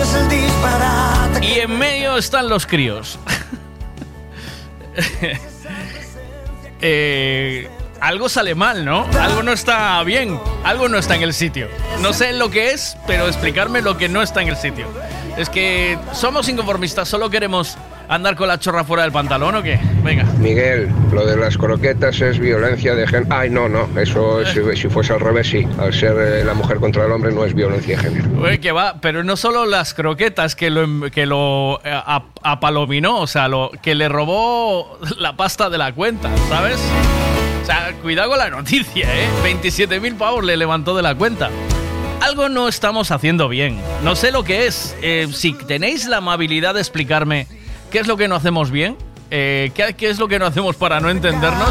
Y 1.43 1.61
en 1.61 1.79
medio 1.79 2.17
están 2.17 2.49
los 2.49 2.67
críos. 2.67 3.19
Eh, 6.81 7.69
algo 8.01 8.29
sale 8.29 8.55
mal, 8.55 8.85
¿no? 8.85 9.07
Algo 9.19 9.43
no 9.43 9.53
está 9.53 10.03
bien, 10.03 10.39
algo 10.65 10.89
no 10.89 10.99
está 10.99 11.17
en 11.17 11.23
el 11.23 11.33
sitio. 11.33 11.69
No 12.01 12.13
sé 12.13 12.33
lo 12.33 12.51
que 12.51 12.73
es, 12.73 12.97
pero 13.07 13.27
explicarme 13.27 13.83
lo 13.83 13.97
que 13.97 14.09
no 14.09 14.23
está 14.23 14.43
en 14.43 14.49
el 14.49 14.57
sitio. 14.57 14.87
Es 15.37 15.49
que 15.49 15.99
somos 16.13 16.49
inconformistas, 16.49 17.09
solo 17.09 17.31
queremos 17.31 17.77
andar 18.09 18.37
con 18.37 18.49
la 18.49 18.59
chorra 18.59 18.85
fuera 18.85 19.03
del 19.03 19.13
pantalón 19.13 19.55
o 19.57 19.63
qué? 19.63 19.79
Venga. 20.03 20.25
Miguel, 20.39 20.89
lo 21.13 21.27
de 21.27 21.37
las 21.37 21.57
croquetas 21.57 22.21
es 22.21 22.39
violencia 22.39 22.95
de 22.95 23.07
género. 23.07 23.35
Ay, 23.35 23.51
no, 23.51 23.69
no, 23.69 23.89
eso 24.01 24.45
si, 24.53 24.61
si 24.81 24.89
fuese 24.89 25.13
al 25.13 25.21
revés, 25.21 25.49
sí. 25.49 25.67
Al 25.79 25.93
ser 25.93 26.17
eh, 26.19 26.45
la 26.45 26.55
mujer 26.55 26.79
contra 26.79 27.05
el 27.07 27.13
hombre 27.13 27.33
no 27.33 27.45
es 27.45 27.55
violencia 27.55 27.97
de 27.97 28.03
género. 28.03 28.29
Uy, 28.41 28.59
que 28.59 28.73
va, 28.73 28.97
pero 29.01 29.25
no 29.25 29.37
solo 29.37 29.65
las 29.67 29.95
croquetas 29.95 30.55
que 30.57 30.71
lo, 30.71 30.83
em- 30.83 31.11
que 31.11 31.27
lo 31.27 31.81
eh, 31.85 32.01
ap- 32.07 32.39
apalominó, 32.43 33.19
o 33.21 33.27
sea, 33.27 33.49
lo, 33.49 33.71
que 33.83 33.95
le 33.95 34.09
robó 34.09 34.99
la 35.19 35.37
pasta 35.37 35.69
de 35.71 35.79
la 35.79 35.93
cuenta, 35.93 36.31
¿sabes? 36.49 36.79
O 37.63 37.67
sea, 37.67 37.93
cuidado 38.03 38.31
con 38.31 38.39
la 38.39 38.49
noticia, 38.51 39.09
¿eh? 39.13 39.27
27.000 39.45 40.17
pavos 40.17 40.45
le 40.45 40.57
levantó 40.57 40.95
de 40.97 41.03
la 41.03 41.15
cuenta. 41.15 41.51
Algo 42.21 42.49
no 42.49 42.69
estamos 42.69 43.11
haciendo 43.11 43.49
bien. 43.49 43.79
No 44.03 44.17
sé 44.17 44.31
lo 44.33 44.43
que 44.45 44.67
es. 44.67 44.97
Eh, 45.03 45.29
si 45.33 45.53
tenéis 45.53 46.07
la 46.07 46.19
amabilidad 46.19 46.75
de 46.75 46.81
explicarme 46.81 47.47
qué 47.91 47.99
es 47.99 48.07
lo 48.07 48.17
que 48.17 48.29
no 48.29 48.37
hacemos 48.37 48.71
bien, 48.71 48.97
eh, 49.31 49.73
¿qué, 49.75 49.95
qué 49.95 50.09
es 50.09 50.19
lo 50.19 50.29
que 50.29 50.39
no 50.39 50.47
hacemos 50.47 50.77
para 50.77 51.01
no 51.01 51.11
entendernos, 51.11 51.69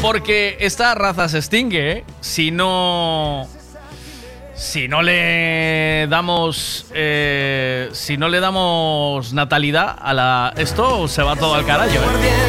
porque 0.00 0.56
esta 0.60 0.94
raza 0.94 1.28
se 1.28 1.38
extingue 1.38 1.90
¿eh? 1.90 2.04
si 2.20 2.52
no 2.52 3.48
si 4.54 4.86
no 4.86 5.02
le 5.02 6.06
damos 6.08 6.86
eh, 6.94 7.88
si 7.92 8.16
no 8.16 8.28
le 8.28 8.38
damos 8.38 9.32
natalidad 9.32 9.96
a 10.00 10.14
la 10.14 10.54
esto 10.56 11.08
se 11.08 11.22
va 11.22 11.34
todo 11.34 11.54
al 11.54 11.66
carajo 11.66 11.90
¿eh? 11.92 12.46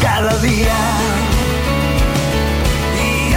Cada 0.00 0.36
día. 0.38 0.76
Y 2.96 3.34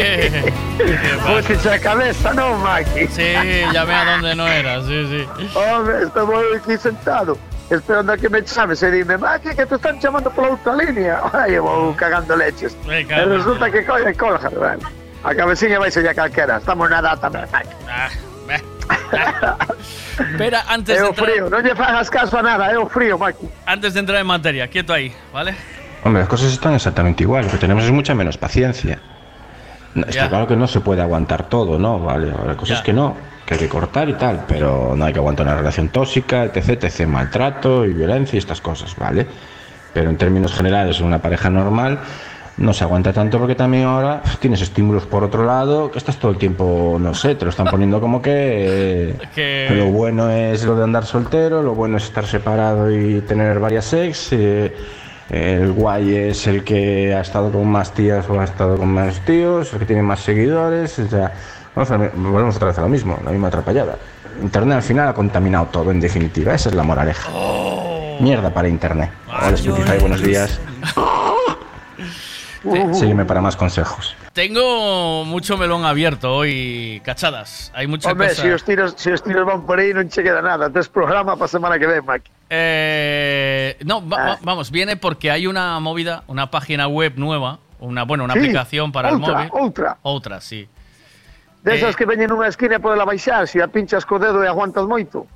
eres 0.00 0.42
Fosse 1.22 1.70
a 1.74 1.78
cabeza, 1.78 2.32
non, 2.34 2.60
Maki? 2.62 3.06
Sí, 3.08 3.34
llamé 3.72 3.94
a 3.94 4.04
donde 4.04 4.34
no 4.34 4.46
era, 4.46 4.82
sí, 4.82 5.06
sí. 5.08 5.26
Hombre, 5.54 6.04
estamos 6.04 6.44
aquí 6.56 6.76
sentado 6.76 7.36
esperando 7.70 8.12
a 8.12 8.16
que 8.16 8.28
me 8.28 8.42
chames 8.44 8.82
e 8.82 8.90
dime, 8.90 9.18
Maki, 9.18 9.54
que 9.54 9.66
te 9.66 9.74
están 9.74 9.98
chamando 10.00 10.30
pola 10.30 10.50
outra 10.50 10.74
línea. 10.74 11.20
Ai, 11.32 11.54
eu 11.54 11.62
vou 11.64 11.94
cagando 11.94 12.34
leches. 12.34 12.76
E 12.88 13.04
cago. 13.04 13.36
resulta 13.36 13.70
que 13.70 13.84
colle 13.84 14.14
colga, 14.14 14.48
bueno. 14.50 14.88
A 15.24 15.34
cabeciña 15.34 15.78
vai 15.78 15.90
ser 15.90 16.04
ya 16.04 16.14
calquera, 16.14 16.58
estamos 16.58 16.88
na 16.90 17.00
data, 17.02 17.28
Maki. 17.28 17.68
Espera, 20.18 20.64
antes 20.68 20.96
É 20.96 21.02
de 21.02 21.04
o 21.04 21.10
entrar, 21.10 21.26
frío, 21.26 21.44
non 21.50 21.60
lle 21.62 21.74
fagas 21.76 22.08
caso 22.10 22.38
a 22.38 22.42
nada, 22.42 22.70
é 22.72 22.78
o 22.78 22.86
frío, 22.88 23.18
Maki. 23.18 23.46
antes 23.66 23.94
de 23.94 24.00
entrar 24.00 24.18
en 24.22 24.26
materia, 24.26 24.66
quieto 24.68 24.92
ahí, 24.92 25.12
¿vale? 25.32 25.54
Hombre, 26.04 26.22
las 26.22 26.28
cosas 26.30 26.52
están 26.52 26.74
exactamente 26.74 27.22
igual. 27.26 27.44
Lo 27.46 27.50
que 27.50 27.58
tenemos 27.58 27.84
es 27.84 27.90
mucha 27.90 28.14
menos 28.14 28.38
paciencia. 28.38 28.98
No, 29.94 30.06
Está 30.06 30.24
Ya. 30.24 30.28
claro 30.28 30.46
que 30.46 30.56
no 30.56 30.66
se 30.66 30.80
puede 30.80 31.02
aguantar 31.02 31.48
todo, 31.48 31.78
¿no? 31.78 31.98
Vale, 31.98 32.30
la 32.30 32.56
cosa 32.56 32.74
es 32.74 32.80
que 32.82 32.92
no, 32.92 33.16
que 33.44 33.54
hay 33.54 33.60
que 33.60 33.68
cortar 33.68 34.08
y 34.08 34.14
tal, 34.14 34.44
pero 34.46 34.94
no 34.96 35.04
hay 35.04 35.12
que 35.12 35.18
aguantar 35.18 35.46
una 35.46 35.56
relación 35.56 35.88
tóxica, 35.90 36.44
etc, 36.44 36.84
etc, 36.84 37.06
maltrato 37.06 37.84
y 37.84 37.92
violencia 37.92 38.36
y 38.36 38.38
estas 38.38 38.60
cosas, 38.60 38.94
¿vale? 38.96 39.26
Pero 39.92 40.10
en 40.10 40.16
términos 40.16 40.52
generales, 40.54 41.00
en 41.00 41.06
una 41.06 41.18
pareja 41.18 41.50
normal 41.50 41.98
no 42.58 42.72
se 42.72 42.84
aguanta 42.84 43.12
tanto 43.12 43.38
porque 43.38 43.54
también 43.54 43.84
ahora 43.84 44.22
tienes 44.40 44.60
estímulos 44.60 45.06
por 45.06 45.22
otro 45.24 45.44
lado, 45.46 45.90
que 45.90 45.98
estás 45.98 46.16
todo 46.16 46.30
el 46.32 46.36
tiempo, 46.38 46.96
no 47.00 47.14
sé, 47.14 47.34
te 47.36 47.44
lo 47.44 47.50
están 47.50 47.66
poniendo 47.68 48.00
como 48.00 48.20
que... 48.20 49.14
Que- 49.34 49.68
Lo 49.70 49.86
bueno 49.86 50.28
es 50.30 50.64
lo 50.64 50.74
de 50.76 50.84
andar 50.84 51.04
soltero, 51.06 51.62
lo 51.62 51.74
bueno 51.74 51.96
es 51.98 52.04
estar 52.04 52.26
separado 52.26 52.90
y 52.90 53.20
tener 53.22 53.58
varias 53.60 53.92
ex. 53.92 54.32
eh, 54.32 54.74
el 55.30 55.72
guay 55.72 56.16
es 56.16 56.46
el 56.46 56.64
que 56.64 57.14
ha 57.14 57.20
estado 57.20 57.52
con 57.52 57.68
más 57.68 57.92
tías 57.92 58.28
o 58.30 58.40
ha 58.40 58.44
estado 58.44 58.76
con 58.78 58.88
más 58.88 59.20
tíos, 59.26 59.72
el 59.74 59.78
que 59.80 59.84
tiene 59.84 60.02
más 60.02 60.20
seguidores. 60.20 60.98
O 60.98 61.06
sea, 61.08 61.32
vamos 61.76 61.90
a- 61.90 61.96
volvemos 62.16 62.56
otra 62.56 62.68
vez 62.68 62.78
a 62.78 62.80
lo 62.82 62.88
mismo, 62.88 63.18
la 63.24 63.30
misma 63.30 63.48
atrapallada. 63.48 63.96
Internet 64.42 64.76
al 64.76 64.82
final 64.82 65.08
ha 65.08 65.14
contaminado 65.14 65.66
todo, 65.66 65.90
en 65.90 66.00
definitiva. 66.00 66.54
Esa 66.54 66.70
es 66.70 66.74
la 66.74 66.82
moraleja. 66.82 67.28
Mierda 68.20 68.50
para 68.54 68.68
Internet. 68.68 69.10
Hola, 69.28 69.50
Spotify, 69.50 69.98
buenos 70.00 70.22
días. 70.22 70.58
Sígueme 72.94 73.24
para 73.24 73.40
más 73.40 73.56
consejos. 73.56 74.14
Tengo 74.32 75.24
mucho 75.24 75.56
melón 75.56 75.84
abierto 75.84 76.34
hoy, 76.34 77.00
cachadas. 77.04 77.72
Hay 77.74 77.86
mucha 77.86 78.10
Hombre, 78.12 78.28
cosa. 78.28 78.42
se 78.42 78.52
os 78.54 78.64
tiros, 78.64 78.94
se 78.96 79.12
os 79.12 79.22
tiros 79.22 79.44
van 79.46 79.66
por 79.66 79.78
aí 79.78 79.92
non 79.92 80.08
che 80.08 80.22
queda 80.22 80.42
nada. 80.42 80.70
Tes 80.70 80.88
programa 80.88 81.34
para 81.36 81.48
semana 81.48 81.78
que 81.78 81.86
ven, 81.86 82.04
Maki. 82.04 82.30
Eh, 82.50 83.76
no, 83.84 84.00
va- 84.06 84.16
Ah. 84.16 84.26
va- 84.34 84.38
vamos, 84.42 84.70
viene 84.70 84.96
porque 84.96 85.30
hay 85.30 85.46
una 85.46 85.78
movida, 85.80 86.22
una 86.28 86.50
página 86.50 86.86
web 86.88 87.14
nueva, 87.16 87.58
una 87.80 88.04
bueno, 88.04 88.24
una 88.24 88.34
Sí, 88.34 88.40
aplicación 88.40 88.92
para 88.92 89.10
el 89.10 89.18
móvil. 89.18 89.48
outra. 89.52 89.98
Otra, 90.02 90.40
sí. 90.40 90.68
Desas 91.62 91.94
Eh. 91.94 91.96
que 91.98 92.06
veñen 92.06 92.30
nunha 92.30 92.46
esquina 92.48 92.76
e 92.76 92.80
podela 92.80 93.04
baixar, 93.04 93.48
se 93.50 93.58
a 93.60 93.66
pinchas 93.68 94.06
co 94.06 94.18
dedo 94.22 94.40
e 94.42 94.48
aguantas 94.48 94.86
moito. 94.86 95.26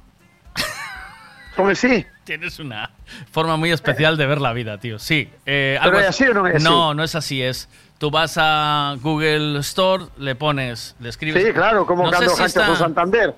Son 1.56 1.68
así. 1.70 2.06
Tienes 2.24 2.58
una 2.60 2.90
forma 3.32 3.56
muy 3.56 3.72
especial 3.72 4.16
de 4.16 4.26
ver 4.26 4.40
la 4.40 4.52
vida, 4.52 4.78
tío. 4.78 4.98
Sí. 4.98 5.28
eh, 5.44 5.76
¿Pero 5.80 5.84
algo 5.96 5.98
es 6.00 6.08
así 6.08 6.24
o 6.24 6.34
no 6.34 6.46
es 6.46 6.54
así? 6.56 6.64
No, 6.64 6.94
no 6.94 7.02
es 7.02 7.14
así. 7.16 7.42
Es 7.42 7.68
tú 7.98 8.10
vas 8.10 8.36
a 8.38 8.96
Google 9.00 9.58
Store, 9.60 10.04
le 10.18 10.34
pones, 10.34 10.94
le 11.00 11.08
escribes. 11.08 11.44
Sí, 11.44 11.52
claro, 11.52 11.84
como 11.86 12.04
No 12.04 12.10
cando 12.12 12.30
si 12.30 12.36
ganchas 12.38 12.56
está- 12.56 12.70
o 12.70 12.76
Santander. 12.76 13.34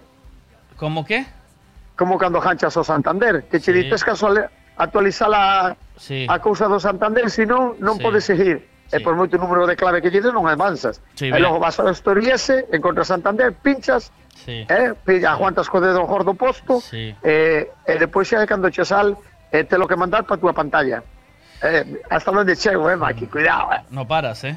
¿Cómo 0.76 1.04
qué? 1.04 1.26
como 1.96 2.18
cando 2.18 2.40
janchas 2.40 2.76
o 2.76 2.82
Santander, 2.82 3.44
que 3.48 3.60
Sí. 3.60 4.04
que 4.04 4.10
actuali- 4.10 4.44
actualizar 4.76 5.30
a, 5.32 5.76
Sí. 5.96 6.26
a 6.28 6.38
do 6.38 6.80
Santander, 6.80 7.30
senón 7.30 7.76
non 7.78 7.96
Sí. 7.98 8.02
podes 8.02 8.24
seguir. 8.24 8.66
E 8.92 9.00
por 9.00 9.16
moito 9.16 9.38
número 9.40 9.66
de 9.66 9.74
clave 9.76 10.02
que 10.04 10.10
lle 10.12 10.20
non 10.30 10.44
avanzas. 10.46 11.00
Sí, 11.16 11.32
e 11.32 11.38
logo 11.40 11.58
vas 11.58 11.78
ao 11.80 11.88
Estoriese, 11.90 12.68
encontras 12.70 13.08
Santander, 13.08 13.52
pinchas, 13.56 14.12
Sí. 14.44 14.66
eh, 14.68 14.92
aguantas 15.26 15.66
co 15.70 15.80
dedo 15.80 16.04
gordo 16.06 16.34
posto, 16.34 16.78
Sí. 16.80 17.14
eh, 17.24 17.70
e 17.86 17.92
depois 17.98 18.28
xa 18.28 18.44
cando 18.46 18.68
che 18.70 18.84
sal, 18.84 19.16
eh, 19.50 19.64
te 19.64 19.78
lo 19.78 19.88
que 19.88 19.96
mandar 19.96 20.26
para 20.28 20.38
túa 20.38 20.52
pantalla. 20.52 21.02
Eh, 21.62 22.02
hasta 22.10 22.30
onde 22.30 22.54
chego, 22.54 22.90
eh, 22.90 22.96
Maki, 22.96 23.26
cuidado, 23.26 23.72
eh, 23.72 23.82
No 23.90 24.06
paras, 24.06 24.44
¿eh? 24.44 24.54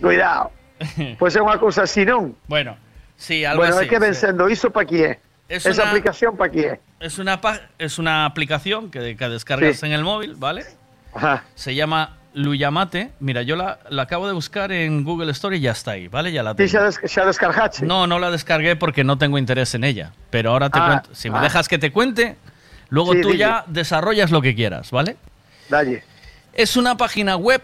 cuidado. 0.00 0.50
Pois 1.18 1.34
é 1.34 1.40
unha 1.40 1.56
cousa 1.58 1.86
así, 1.88 2.04
non? 2.04 2.34
Bueno, 2.50 2.76
sí, 3.16 3.42
algo 3.46 3.62
Bueno, 3.62 3.78
así. 3.80 3.86
é 3.86 3.88
que 3.88 3.98
ven 3.98 4.14
sí. 4.14 4.26
iso 4.50 4.68
pa 4.70 4.82
aquí 4.82 5.02
é. 5.02 5.18
Es 5.48 5.64
Esa 5.66 5.82
una- 5.82 5.90
aplicación 5.92 6.36
pa 6.36 6.46
aquí 6.46 6.62
é. 6.66 6.80
Es 7.00 7.18
una, 7.18 7.40
es 7.78 7.98
una 7.98 8.26
aplicación 8.26 8.90
que, 8.90 9.16
que 9.16 9.26
descargas 9.28 9.78
Sí. 9.80 9.86
en 9.86 9.92
el 9.92 10.02
móvil, 10.02 10.34
¿vale? 10.36 10.66
Ajá. 11.14 11.44
Se 11.54 11.74
llama 11.74 12.18
Luyamate. 12.34 13.12
Mira, 13.20 13.42
yo 13.42 13.56
la, 13.56 13.78
la 13.90 14.02
acabo 14.02 14.26
de 14.26 14.32
buscar 14.32 14.70
en 14.72 15.04
Google 15.04 15.30
Store 15.32 15.56
y 15.56 15.60
ya 15.60 15.70
está 15.72 15.92
ahí, 15.92 16.08
¿vale? 16.08 16.32
Ya 16.32 16.42
la 16.42 16.54
tengo. 16.54 16.68
xa, 16.68 16.82
des, 16.84 17.00
xa 17.06 17.24
descargache? 17.24 17.86
No, 17.86 18.06
no 18.06 18.18
la 18.18 18.30
descargué 18.30 18.76
porque 18.76 19.04
no 19.04 19.16
tengo 19.18 19.38
interés 19.38 19.74
en 19.74 19.84
ella. 19.84 20.12
Pero 20.30 20.50
ahora 20.50 20.68
te 20.70 20.78
Ah, 20.78 20.86
cuento. 20.86 21.10
Si 21.14 21.30
me 21.30 21.38
ah. 21.38 21.42
dejas 21.42 21.68
que 21.68 21.78
te 21.78 21.92
cuente, 21.92 22.36
luego 22.90 23.12
Sí, 23.14 23.20
tú 23.22 23.34
ya 23.34 23.64
desarrollas 23.68 24.30
lo 24.30 24.42
que 24.42 24.54
quieras, 24.54 24.90
¿vale? 24.90 25.16
Dalle. 25.68 26.02
Es 26.52 26.76
una 26.76 26.96
página 26.96 27.36
web. 27.36 27.62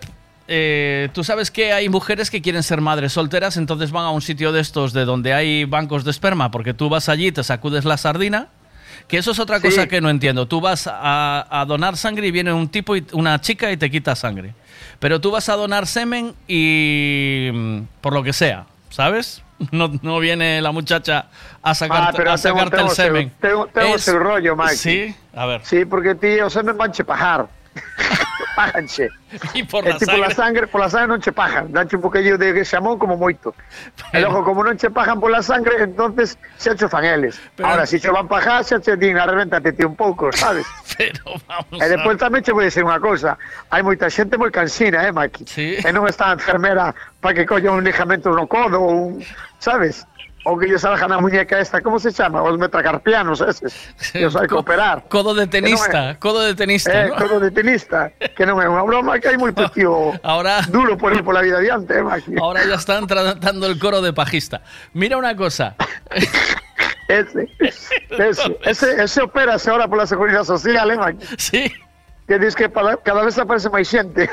eh, 0.53 1.09
tú 1.13 1.23
sabes 1.23 1.51
que 1.53 1.73
hay 1.73 1.89
mujeres 1.89 2.29
que 2.31 2.43
quieren 2.43 2.63
ser 2.65 2.81
madres 2.81 3.13
solteras, 3.13 3.57
entonces 3.57 3.93
van 3.93 4.05
a 4.05 4.11
un 4.11 4.21
sitio 4.23 4.51
de 4.51 4.61
estos 4.61 4.93
de 4.93 5.05
donde 5.05 5.33
hay 5.33 5.65
bancos 5.65 6.03
de 6.05 6.11
esperma, 6.11 6.51
porque 6.51 6.75
tú 6.75 6.89
vas 6.89 7.09
allí, 7.09 7.31
te 7.31 7.45
sacudes 7.45 7.85
la 7.85 7.97
sardina. 7.97 8.49
Que 9.11 9.19
eso 9.19 9.33
es 9.33 9.39
otra 9.41 9.59
Sí. 9.59 9.69
cosa 9.69 9.87
que 9.89 10.01
no 10.01 10.09
entiendo. 10.09 10.47
Tú 10.47 10.61
vas 10.61 10.87
a, 10.87 11.47
a 11.51 11.65
donar 11.65 11.97
sangre 11.97 12.27
y 12.29 12.31
viene 12.31 12.53
un 12.53 12.69
tipo, 12.69 12.95
y, 12.97 13.05
una 13.13 13.41
chica 13.41 13.71
y 13.73 13.77
te 13.77 13.91
quita 13.91 14.15
sangre. 14.15 14.55
Pero 15.01 15.21
tú 15.21 15.31
vas 15.31 15.49
a 15.49 15.57
donar 15.57 15.87
semen 15.87 16.35
y. 16.47 17.51
mm, 17.53 17.81
por 18.01 18.13
lo 18.13 18.23
que 18.23 18.33
sea, 18.33 18.67
¿sabes? 18.91 19.43
No, 19.73 19.91
no 20.01 20.19
viene 20.21 20.63
la 20.63 20.73
muchacha 20.73 21.27
a, 21.63 21.75
sacarte, 21.75 22.09
Ah, 22.09 22.13
pero 22.17 22.31
a 22.33 22.37
tengo- 22.39 22.57
sacarte 22.57 22.77
tengo 22.79 22.91
el 22.91 22.97
seu- 22.97 23.05
semen. 23.07 23.33
tengo- 23.43 23.67
tengo 23.67 23.95
Es- 23.97 24.03
seu 24.03 24.19
rollo, 24.19 24.57
Mike. 24.57 24.77
Sí, 24.77 25.15
a 25.35 25.45
ver. 25.45 25.61
Sí, 25.65 25.85
porque 25.85 26.15
ti 26.15 26.41
o 26.41 26.49
semen 26.49 26.79
vanche 26.79 27.05
pajar. 27.05 27.47
Pájanche. 28.57 29.09
Y 29.55 29.63
por 29.63 29.87
e 29.87 29.91
la 29.91 29.97
ti 29.97 30.05
pola 30.05 30.31
sangre. 30.31 30.35
sangre, 30.35 30.67
pola 30.67 30.89
sangre 30.89 31.07
non 31.09 31.21
che 31.21 31.33
pajan. 31.33 31.71
Danche 31.73 31.97
un 31.97 32.03
poquillo 32.03 32.37
de 32.37 32.65
xamón 32.65 32.99
como 32.99 33.17
moito. 33.17 33.55
E 34.13 34.21
logo, 34.21 34.43
como 34.43 34.63
non 34.65 34.77
che 34.77 34.91
pajan 34.91 35.21
pola 35.21 35.41
sangre, 35.41 35.81
entonces 35.81 36.37
xa 36.59 36.75
che 36.75 36.89
fan 36.89 37.05
eles. 37.05 37.41
Pero- 37.55 37.69
Ahora, 37.69 37.87
si 37.87 38.01
che 38.01 38.11
van 38.11 38.27
pajar, 38.27 38.65
xa 38.65 38.81
che 38.81 38.97
din, 38.97 39.17
arrebentate 39.17 39.73
ti 39.73 39.85
un 39.85 39.95
pouco, 39.95 40.33
sabes? 40.33 40.67
Pero 40.99 41.39
vamos 41.47 41.79
E 41.81 41.89
despois 41.89 42.19
tamén 42.19 42.43
che 42.43 42.53
vou 42.53 42.61
dicir 42.61 42.83
unha 42.85 42.99
cousa. 42.99 43.39
Hai 43.71 43.81
moita 43.87 44.11
xente 44.11 44.37
moi 44.37 44.51
cansina, 44.51 45.07
eh, 45.07 45.13
Maki? 45.15 45.47
Sí. 45.47 45.79
E 45.79 45.89
non 45.95 46.05
está 46.11 46.35
a 46.35 46.37
enfermera 46.37 46.93
para 47.23 47.33
que 47.39 47.47
colla 47.47 47.71
un 47.71 47.85
ligamento 47.87 48.35
no 48.35 48.51
codo 48.51 48.83
ou 48.83 49.15
un, 49.15 49.25
sabes? 49.63 50.05
Ou 50.45 50.57
que 50.57 50.65
lle 50.67 50.79
salga 50.79 51.05
na 51.05 51.21
muñeca 51.21 51.61
esta, 51.61 51.83
como 51.83 52.01
se 52.01 52.13
chama? 52.13 52.41
Os 52.43 52.57
metacarpianos 52.57 53.41
eses. 53.41 53.77
Que 54.13 54.25
os 54.25 54.35
hai 54.37 54.49
que 54.49 54.57
operar. 54.57 55.05
Codo 55.09 55.35
de 55.37 55.47
tenista, 55.47 56.17
codo 56.17 56.41
de 56.41 56.55
tenista. 56.55 56.91
Eh, 56.91 57.09
¿no? 57.09 57.17
codo 57.17 57.41
de 57.41 57.51
tenista, 57.53 58.09
que 58.17 58.49
non 58.49 58.57
é 58.57 58.67
unha 58.67 58.81
broma, 58.81 59.21
que 59.21 59.29
hai 59.29 59.37
moito 59.37 59.69
tío 59.69 60.17
Ahora, 60.25 60.65
duro 60.73 60.97
por 60.97 61.13
ir 61.13 61.21
pola 61.21 61.45
vida 61.45 61.61
adiante, 61.61 61.93
eh, 61.93 62.03
Maki? 62.03 62.41
ahora 62.41 62.65
ya 62.65 62.81
están 62.81 63.05
tratando 63.07 63.69
el 63.69 63.77
coro 63.79 64.01
de 64.01 64.17
pajista. 64.17 64.65
Mira 64.97 65.21
una 65.21 65.37
cosa. 65.37 65.77
Ese, 67.11 67.51
ese, 67.59 68.57
ese, 68.63 69.03
ese 69.03 69.21
opera 69.21 69.57
ahora 69.59 69.89
pola 69.89 70.07
Seguridade 70.07 70.47
Social, 70.47 70.91
eh, 70.91 70.97
Maki? 70.97 71.27
Sí. 71.39 71.67
Que 72.31 72.39
dis 72.39 72.55
que 72.55 72.71
cada, 72.71 73.23
vez 73.27 73.37
aparece 73.37 73.69
máis 73.69 73.91
xente. 73.91 74.31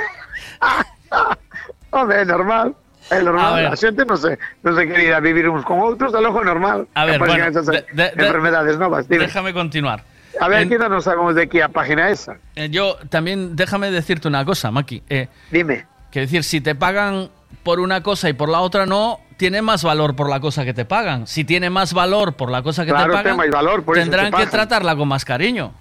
Home, 1.90 2.14
é 2.14 2.24
normal. 2.24 2.78
A 3.10 3.20
normal, 3.22 3.56
ver. 3.56 3.66
a, 3.72 3.76
xente 3.76 4.04
non 4.06 4.18
se, 4.20 4.36
non 4.64 4.76
se 4.76 4.84
ir 4.84 5.14
a 5.14 5.20
vivir 5.24 5.48
uns 5.48 5.64
con 5.64 5.80
outros, 5.80 6.12
de 6.12 6.20
logo 6.20 6.42
é 6.42 6.46
normal. 6.46 6.88
A 6.94 7.06
ver, 7.06 7.20
bueno, 7.20 7.40
esas 7.46 7.66
de- 7.66 7.86
de- 7.94 8.12
de- 8.12 8.26
enfermedades 8.28 8.78
novas. 8.78 9.08
Dime. 9.08 9.26
Déjame 9.28 9.54
continuar. 9.54 10.04
A 10.40 10.48
ver, 10.48 10.66
aquí 10.68 10.76
no 10.78 10.90
nos 10.90 11.06
sabemos 11.06 11.34
de 11.34 11.48
qué 11.50 11.64
a 11.64 11.70
página 11.70 12.10
esa. 12.10 12.38
Eh, 12.56 12.70
yo 12.70 12.98
también, 13.10 13.56
déjame 13.56 13.90
decirte 13.92 14.28
una 14.28 14.46
cosa, 14.46 14.70
Maki. 14.72 15.02
Eh, 15.10 15.28
Dime. 15.52 15.86
que 16.12 16.20
decir, 16.22 16.44
si 16.44 16.62
te 16.62 16.76
pagan 16.76 17.30
por 17.64 17.80
una 17.80 18.04
cosa 18.04 18.30
y 18.30 18.34
por 18.34 18.50
la 18.50 18.60
otra 18.60 18.86
no, 18.86 19.20
tiene 19.38 19.62
más 19.62 19.84
valor 19.84 20.16
por 20.16 20.30
la 20.30 20.40
cosa 20.40 20.64
que 20.66 20.74
te 20.74 20.86
pagan. 20.86 21.28
Si 21.28 21.44
tiene 21.44 21.70
más 21.70 21.94
valor 21.94 22.34
por 22.36 22.52
la 22.52 22.62
cosa 22.62 22.86
que 22.86 22.92
Claro, 22.92 23.12
te 23.12 23.24
pagan, 23.24 23.38
valor, 23.52 23.84
por 23.84 23.96
tendrán 23.96 24.32
te 24.32 24.38
que 24.38 24.46
tratarla 24.48 24.96
con 24.96 25.08
más 25.08 25.26
cariño. 25.26 25.74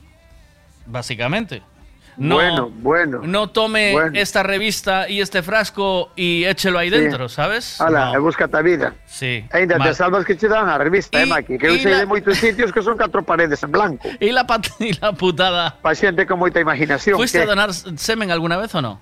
Básicamente. 0.87 1.63
No, 2.19 2.37
Bueno, 2.37 2.71
bueno. 2.81 3.21
no 3.25 3.49
tome 3.51 3.93
bueno. 3.93 4.19
esta 4.19 4.43
revista 4.43 5.07
y 5.09 5.21
este 5.21 5.43
frasco 5.43 6.11
y 6.17 6.45
échelo 6.45 6.79
ahí 6.79 6.89
Sí. 6.89 6.97
dentro, 6.97 7.29
¿sabes? 7.29 7.79
Ala, 7.81 8.07
No. 8.07 8.15
e 8.15 8.19
búscate 8.19 8.57
a 8.57 8.63
vida. 8.63 8.95
Sí. 9.05 9.45
Ainda 9.53 9.77
te 9.79 9.93
salvas 9.93 10.25
que 10.25 10.35
che 10.37 10.49
dan 10.49 10.67
a 10.69 10.79
revista, 10.79 11.21
eh, 11.21 11.27
Maki? 11.27 11.59
Que 11.59 11.67
eu 11.69 11.75
y 11.75 11.81
sei 11.81 11.93
la- 11.93 11.99
de 12.01 12.07
moitos 12.07 12.39
sitios 12.39 12.73
que 12.73 12.81
son 12.81 12.97
catro 12.97 13.23
paredes 13.23 13.63
en 13.63 13.71
blanco. 13.71 14.09
Y 14.21 14.33
la, 14.33 14.47
pat- 14.47 14.73
y 14.81 14.95
la 14.99 15.13
putada. 15.13 15.77
Pa 15.83 15.95
xente 15.95 16.25
con 16.27 16.39
moita 16.41 16.59
imaginación. 16.59 17.17
¿Fuiste 17.17 17.37
que- 17.39 17.45
a 17.45 17.47
donar 17.47 17.75
semen 17.75 18.31
alguna 18.31 18.57
vez 18.57 18.75
o 18.75 18.81
no? 18.81 18.99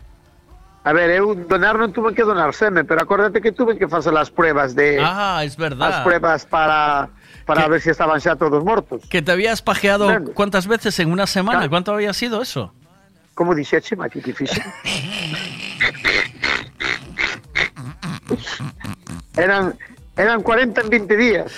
A 0.82 0.92
ver, 0.92 1.08
eu 1.16 1.32
donar 1.48 1.78
non 1.78 1.94
tuve 1.94 2.12
que 2.12 2.26
donar 2.26 2.52
semen, 2.52 2.84
pero 2.84 3.00
acórdate 3.00 3.40
que 3.40 3.52
tuve 3.54 3.78
que 3.78 3.88
facer 3.88 4.12
as 4.18 4.28
pruebas 4.28 4.74
de... 4.76 4.98
Ah, 5.00 5.40
es 5.46 5.56
verdad. 5.56 5.88
as 5.88 6.00
pruebas 6.04 6.44
para 6.44 7.08
para 7.46 7.68
ver 7.68 7.80
si 7.80 7.90
estaban 7.90 8.20
xa 8.20 8.36
todos 8.36 8.64
mortos. 8.64 9.00
Que 9.08 9.22
te 9.22 9.30
habías 9.32 9.62
pajeado 9.62 10.10
cuántas 10.34 10.66
veces 10.66 10.98
en 10.98 11.12
una 11.12 11.26
semana. 11.26 11.68
¿Cuánto 11.70 11.92
había 11.94 12.12
sido 12.12 12.42
eso? 12.42 12.74
Como 13.34 13.54
dixeche, 13.54 13.96
Maki, 13.96 14.20
que 14.20 14.32
fixe? 14.32 14.62
eran 19.36 19.76
eran 20.16 20.42
40 20.42 20.80
en 20.82 20.90
20 20.90 21.16
días. 21.16 21.52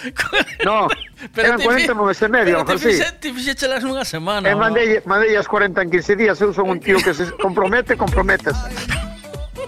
No, 0.65 0.89
eran 1.37 1.59
te 1.59 1.65
40 1.65 1.75
fi- 1.77 1.91
en 1.93 1.99
un 2.01 2.07
mes 2.07 2.23
e 2.23 2.29
medio, 2.29 2.65
pero 2.65 2.79
te 2.81 2.89
fixe- 2.89 3.13
te 3.21 3.33
fixechelas 3.35 3.85
nunha 3.85 4.05
semana. 4.05 4.49
E 4.49 4.55
mandei, 4.57 5.03
mandei 5.05 5.37
as 5.37 5.47
40 5.47 5.83
en 5.83 5.91
15 5.91 6.17
días, 6.17 6.41
eu 6.41 6.53
son 6.57 6.71
un 6.73 6.81
tío 6.81 6.97
que 7.05 7.13
se 7.13 7.29
compromete, 7.37 7.97
comprometes. 7.97 8.57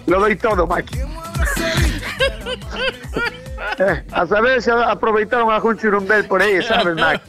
Lo 0.06 0.18
doy 0.20 0.36
todo, 0.36 0.66
Maki. 0.66 0.96
Eh, 3.78 4.02
a 4.10 4.26
saber 4.26 4.62
se 4.62 4.72
aproveitaron 4.72 5.52
algún 5.52 5.76
churumbel 5.78 6.24
por 6.24 6.40
aí, 6.40 6.62
sabes, 6.62 6.96
Maki? 6.96 7.20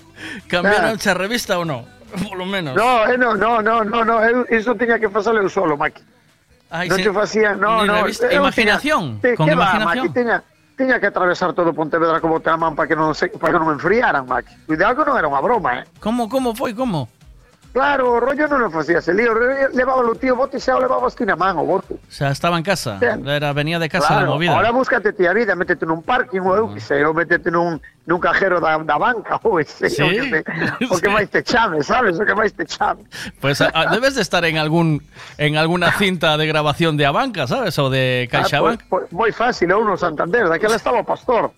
¿Cambiaron 0.47 0.91
Ah. 0.91 0.97
esa 0.97 1.13
revista 1.13 1.59
o 1.59 1.65
no? 1.65 1.85
Por 2.29 2.37
lo 2.37 2.45
menos. 2.45 2.75
No, 2.75 3.05
eh, 3.05 3.17
no, 3.17 3.35
no, 3.35 3.61
no, 3.61 3.83
no, 3.83 4.05
no, 4.05 4.15
iso 4.49 4.75
tiña 4.75 4.97
que 4.99 5.05
eu 5.05 5.49
solo, 5.49 5.77
Maki. 5.77 6.01
Ay, 6.69 6.87
non 6.89 6.97
sí. 6.97 7.03
te 7.03 7.11
facía, 7.13 7.57
no, 7.57 7.85
no. 7.85 8.05
imaginación, 8.05 9.19
tiña- 9.21 9.35
con 9.35 9.49
imaginación. 9.49 10.05
Maki, 10.05 10.13
tiña, 10.13 10.43
tiña 10.77 10.99
que 10.99 11.07
atravesar 11.07 11.53
todo 11.53 11.73
Pontevedra 11.73 12.21
como 12.21 12.39
Telamán 12.39 12.75
para 12.75 12.87
que 12.87 12.95
se, 13.17 13.29
para 13.33 13.53
que 13.53 13.59
non 13.59 13.67
me 13.67 13.73
enfriaran, 13.73 14.25
Maki. 14.29 14.53
Cuidado 14.69 15.01
que 15.01 15.03
non 15.09 15.17
era 15.17 15.25
unha 15.25 15.41
broma, 15.41 15.81
eh. 15.81 15.83
¿Cómo, 15.97 16.29
cómo 16.29 16.53
fue? 16.53 16.77
¿Cómo? 16.77 17.09
Claro, 17.71 18.13
o 18.13 18.19
rollo 18.19 18.49
non 18.49 18.65
o 18.65 18.69
facía 18.73 18.97
ese 18.97 19.13
lío, 19.13 19.29
levaba 19.77 20.01
o 20.01 20.17
tío 20.17 20.33
bote 20.33 20.57
e 20.57 20.71
o 20.73 20.81
levaba 20.81 21.05
aquí 21.05 21.21
na 21.21 21.37
man 21.37 21.53
o 21.61 21.69
bote. 21.69 21.93
O 22.01 22.11
sea, 22.11 22.33
estaba 22.33 22.57
en 22.57 22.65
casa. 22.65 22.97
Era, 22.97 23.53
venía 23.53 23.77
de 23.77 23.85
casa 23.87 24.09
la 24.09 24.25
Claro, 24.25 24.33
movida. 24.33 24.57
ahora 24.57 24.73
búscate 24.73 25.13
ti 25.13 25.29
a 25.29 25.33
vida, 25.37 25.53
métete 25.53 25.85
nun 25.85 26.01
parking 26.01 26.41
ou 26.41 26.57
eu 26.57 26.65
que 26.73 26.81
sei, 26.81 27.05
ou 27.05 27.13
métete 27.13 27.53
nun, 27.53 27.77
nun 28.09 28.17
cajero 28.17 28.57
da, 28.57 28.73
da 28.81 28.97
banca 28.97 29.37
ou 29.45 29.61
ese, 29.61 29.85
Sí. 29.85 30.01
o 30.01 30.09
que, 30.09 30.25
sei, 30.33 30.41
o 30.89 30.95
que 30.97 31.09
máis 31.13 31.29
te 31.29 31.45
chame, 31.45 31.85
sabes? 31.85 32.17
O 32.17 32.25
que 32.25 32.33
máis 32.33 32.49
te 32.57 32.65
chame. 32.65 33.05
Pues 33.37 33.61
a- 33.61 33.69
a- 33.69 33.93
debes 33.93 34.17
de 34.17 34.25
estar 34.25 34.41
en 34.49 34.57
algún 34.57 35.05
en 35.37 35.53
alguna 35.55 35.93
cinta 35.93 36.41
de 36.41 36.49
grabación 36.49 36.97
de 36.97 37.05
Abanca, 37.05 37.45
¿sabes? 37.45 37.77
O 37.77 37.93
de 37.93 38.25
Ah, 38.33 38.41
CaixaBank. 38.41 38.81
pues, 38.89 39.05
pues, 39.07 39.13
moi 39.13 39.29
fácil, 39.29 39.69
eu 39.69 39.85
no 39.85 39.93
Santander, 39.93 40.49
daquela 40.49 40.73
estaba 40.73 40.99
o 40.99 41.05
pastor. 41.05 41.53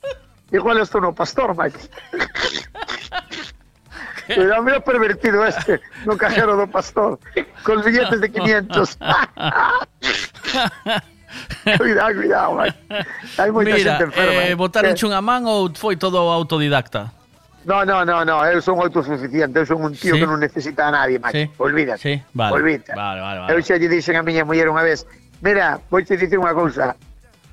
Igual 0.52 0.84
estou 0.84 1.00
no 1.00 1.16
pastor, 1.16 1.56
Mike. 1.56 1.80
Cuidado, 4.36 4.62
mira 4.64 4.80
pervertido 4.80 5.46
este, 5.46 5.80
no 6.06 6.18
cajero 6.18 6.56
do 6.56 6.68
pastor, 6.68 7.20
con 7.64 7.82
billetes 7.84 8.22
de 8.22 8.30
500. 8.32 8.98
cuidado, 11.78 12.14
cuidado, 12.16 12.56
Mike. 12.56 12.78
Hai 13.38 13.52
moita 13.52 13.72
Mira, 13.72 13.98
xente 13.98 14.04
enferma. 14.12 14.42
eh, 14.44 14.56
botaron 14.56 14.92
Eh, 14.96 15.06
un 15.06 15.14
a 15.14 15.22
man 15.22 15.46
ou 15.48 15.72
foi 15.74 15.96
todo 15.96 16.18
autodidacta? 16.32 17.12
No, 17.64 17.86
no, 17.86 18.04
no, 18.04 18.26
no, 18.26 18.42
eu 18.50 18.58
son 18.62 18.82
autosuficiente, 18.82 19.60
eu 19.62 19.66
son 19.70 19.86
un 19.86 19.94
tío 19.94 20.18
Sí. 20.18 20.20
que 20.20 20.26
non 20.28 20.42
necesita 20.42 20.90
a 20.90 20.92
nadie, 20.92 21.22
Mike. 21.22 21.38
Sí. 21.38 21.44
Olvídate. 21.62 22.02
Sí, 22.02 22.14
vale. 22.34 22.58
Olvídate. 22.58 22.92
Vale, 22.98 23.22
vale, 23.22 23.40
Eu 23.48 23.58
vale. 23.58 23.62
xa 23.64 23.78
lle 23.78 23.88
dixen 23.88 24.18
a 24.18 24.24
miña 24.26 24.44
muller 24.44 24.66
unha 24.68 24.82
vez, 24.82 25.06
mira, 25.46 25.78
vou 25.94 26.02
te 26.02 26.18
dicir 26.18 26.42
unha 26.42 26.58
cousa, 26.58 26.98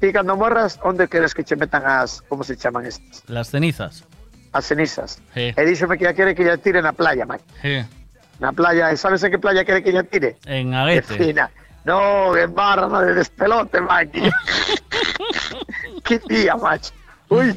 ti 0.00 0.08
cando 0.10 0.32
morras, 0.34 0.80
onde 0.82 1.06
queres 1.12 1.36
que 1.36 1.44
che 1.44 1.54
metan 1.60 1.84
as, 1.84 2.24
como 2.24 2.40
se 2.42 2.56
chaman 2.56 2.88
estas? 2.88 3.20
Las 3.28 3.52
cenizas. 3.52 4.02
As 4.52 4.64
cenizas. 4.64 5.20
Sí. 5.34 5.52
E 5.56 5.62
díxome 5.64 5.98
que 5.98 6.04
ella 6.04 6.14
quere 6.14 6.34
que 6.34 6.42
ella 6.42 6.56
tire 6.56 6.80
na 6.80 6.92
playa, 6.92 7.26
Mike. 7.26 7.44
Sí. 7.62 7.84
Na 8.40 8.52
playa, 8.52 8.96
sabes 8.96 9.22
en 9.22 9.30
que 9.30 9.38
playa 9.38 9.64
quere 9.64 9.82
que 9.82 9.90
ella 9.90 10.02
tire? 10.02 10.36
En 10.46 10.72
fina. 11.02 11.50
No, 11.84 12.36
en 12.36 12.54
barra 12.54 13.00
de 13.02 13.14
despelote, 13.14 13.80
Mike. 13.80 14.30
que 16.04 16.18
tía, 16.20 16.56
macho. 16.56 16.92
Uy. 17.28 17.56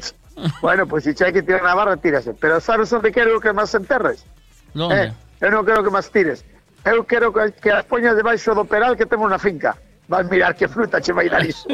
Bueno, 0.60 0.86
pues 0.86 1.04
si 1.04 1.12
hai 1.22 1.32
que 1.32 1.42
tirar 1.42 1.62
na 1.62 1.74
barra, 1.74 1.96
tírase. 1.96 2.34
Pero 2.34 2.60
sabes 2.60 2.92
onde 2.92 3.12
quero 3.12 3.40
que 3.40 3.52
máis 3.52 3.74
enterres? 3.74 4.24
Donde? 4.72 5.12
Eh, 5.12 5.12
eu 5.44 5.50
non 5.52 5.64
quero 5.64 5.84
que 5.84 5.92
mas 5.92 6.08
tires. 6.08 6.44
Eu 6.84 7.04
quero 7.04 7.32
que, 7.32 7.52
que 7.60 7.70
as 7.70 7.84
poñas 7.84 8.16
debaixo 8.16 8.54
do 8.56 8.64
peral 8.64 8.96
que 8.96 9.06
temos 9.06 9.28
na 9.30 9.38
finca. 9.38 9.76
Vas 10.08 10.26
mirar 10.26 10.56
que 10.56 10.66
fruta 10.66 11.00
che 11.00 11.12
vai 11.12 11.28
dar 11.28 11.44
iso. 11.44 11.68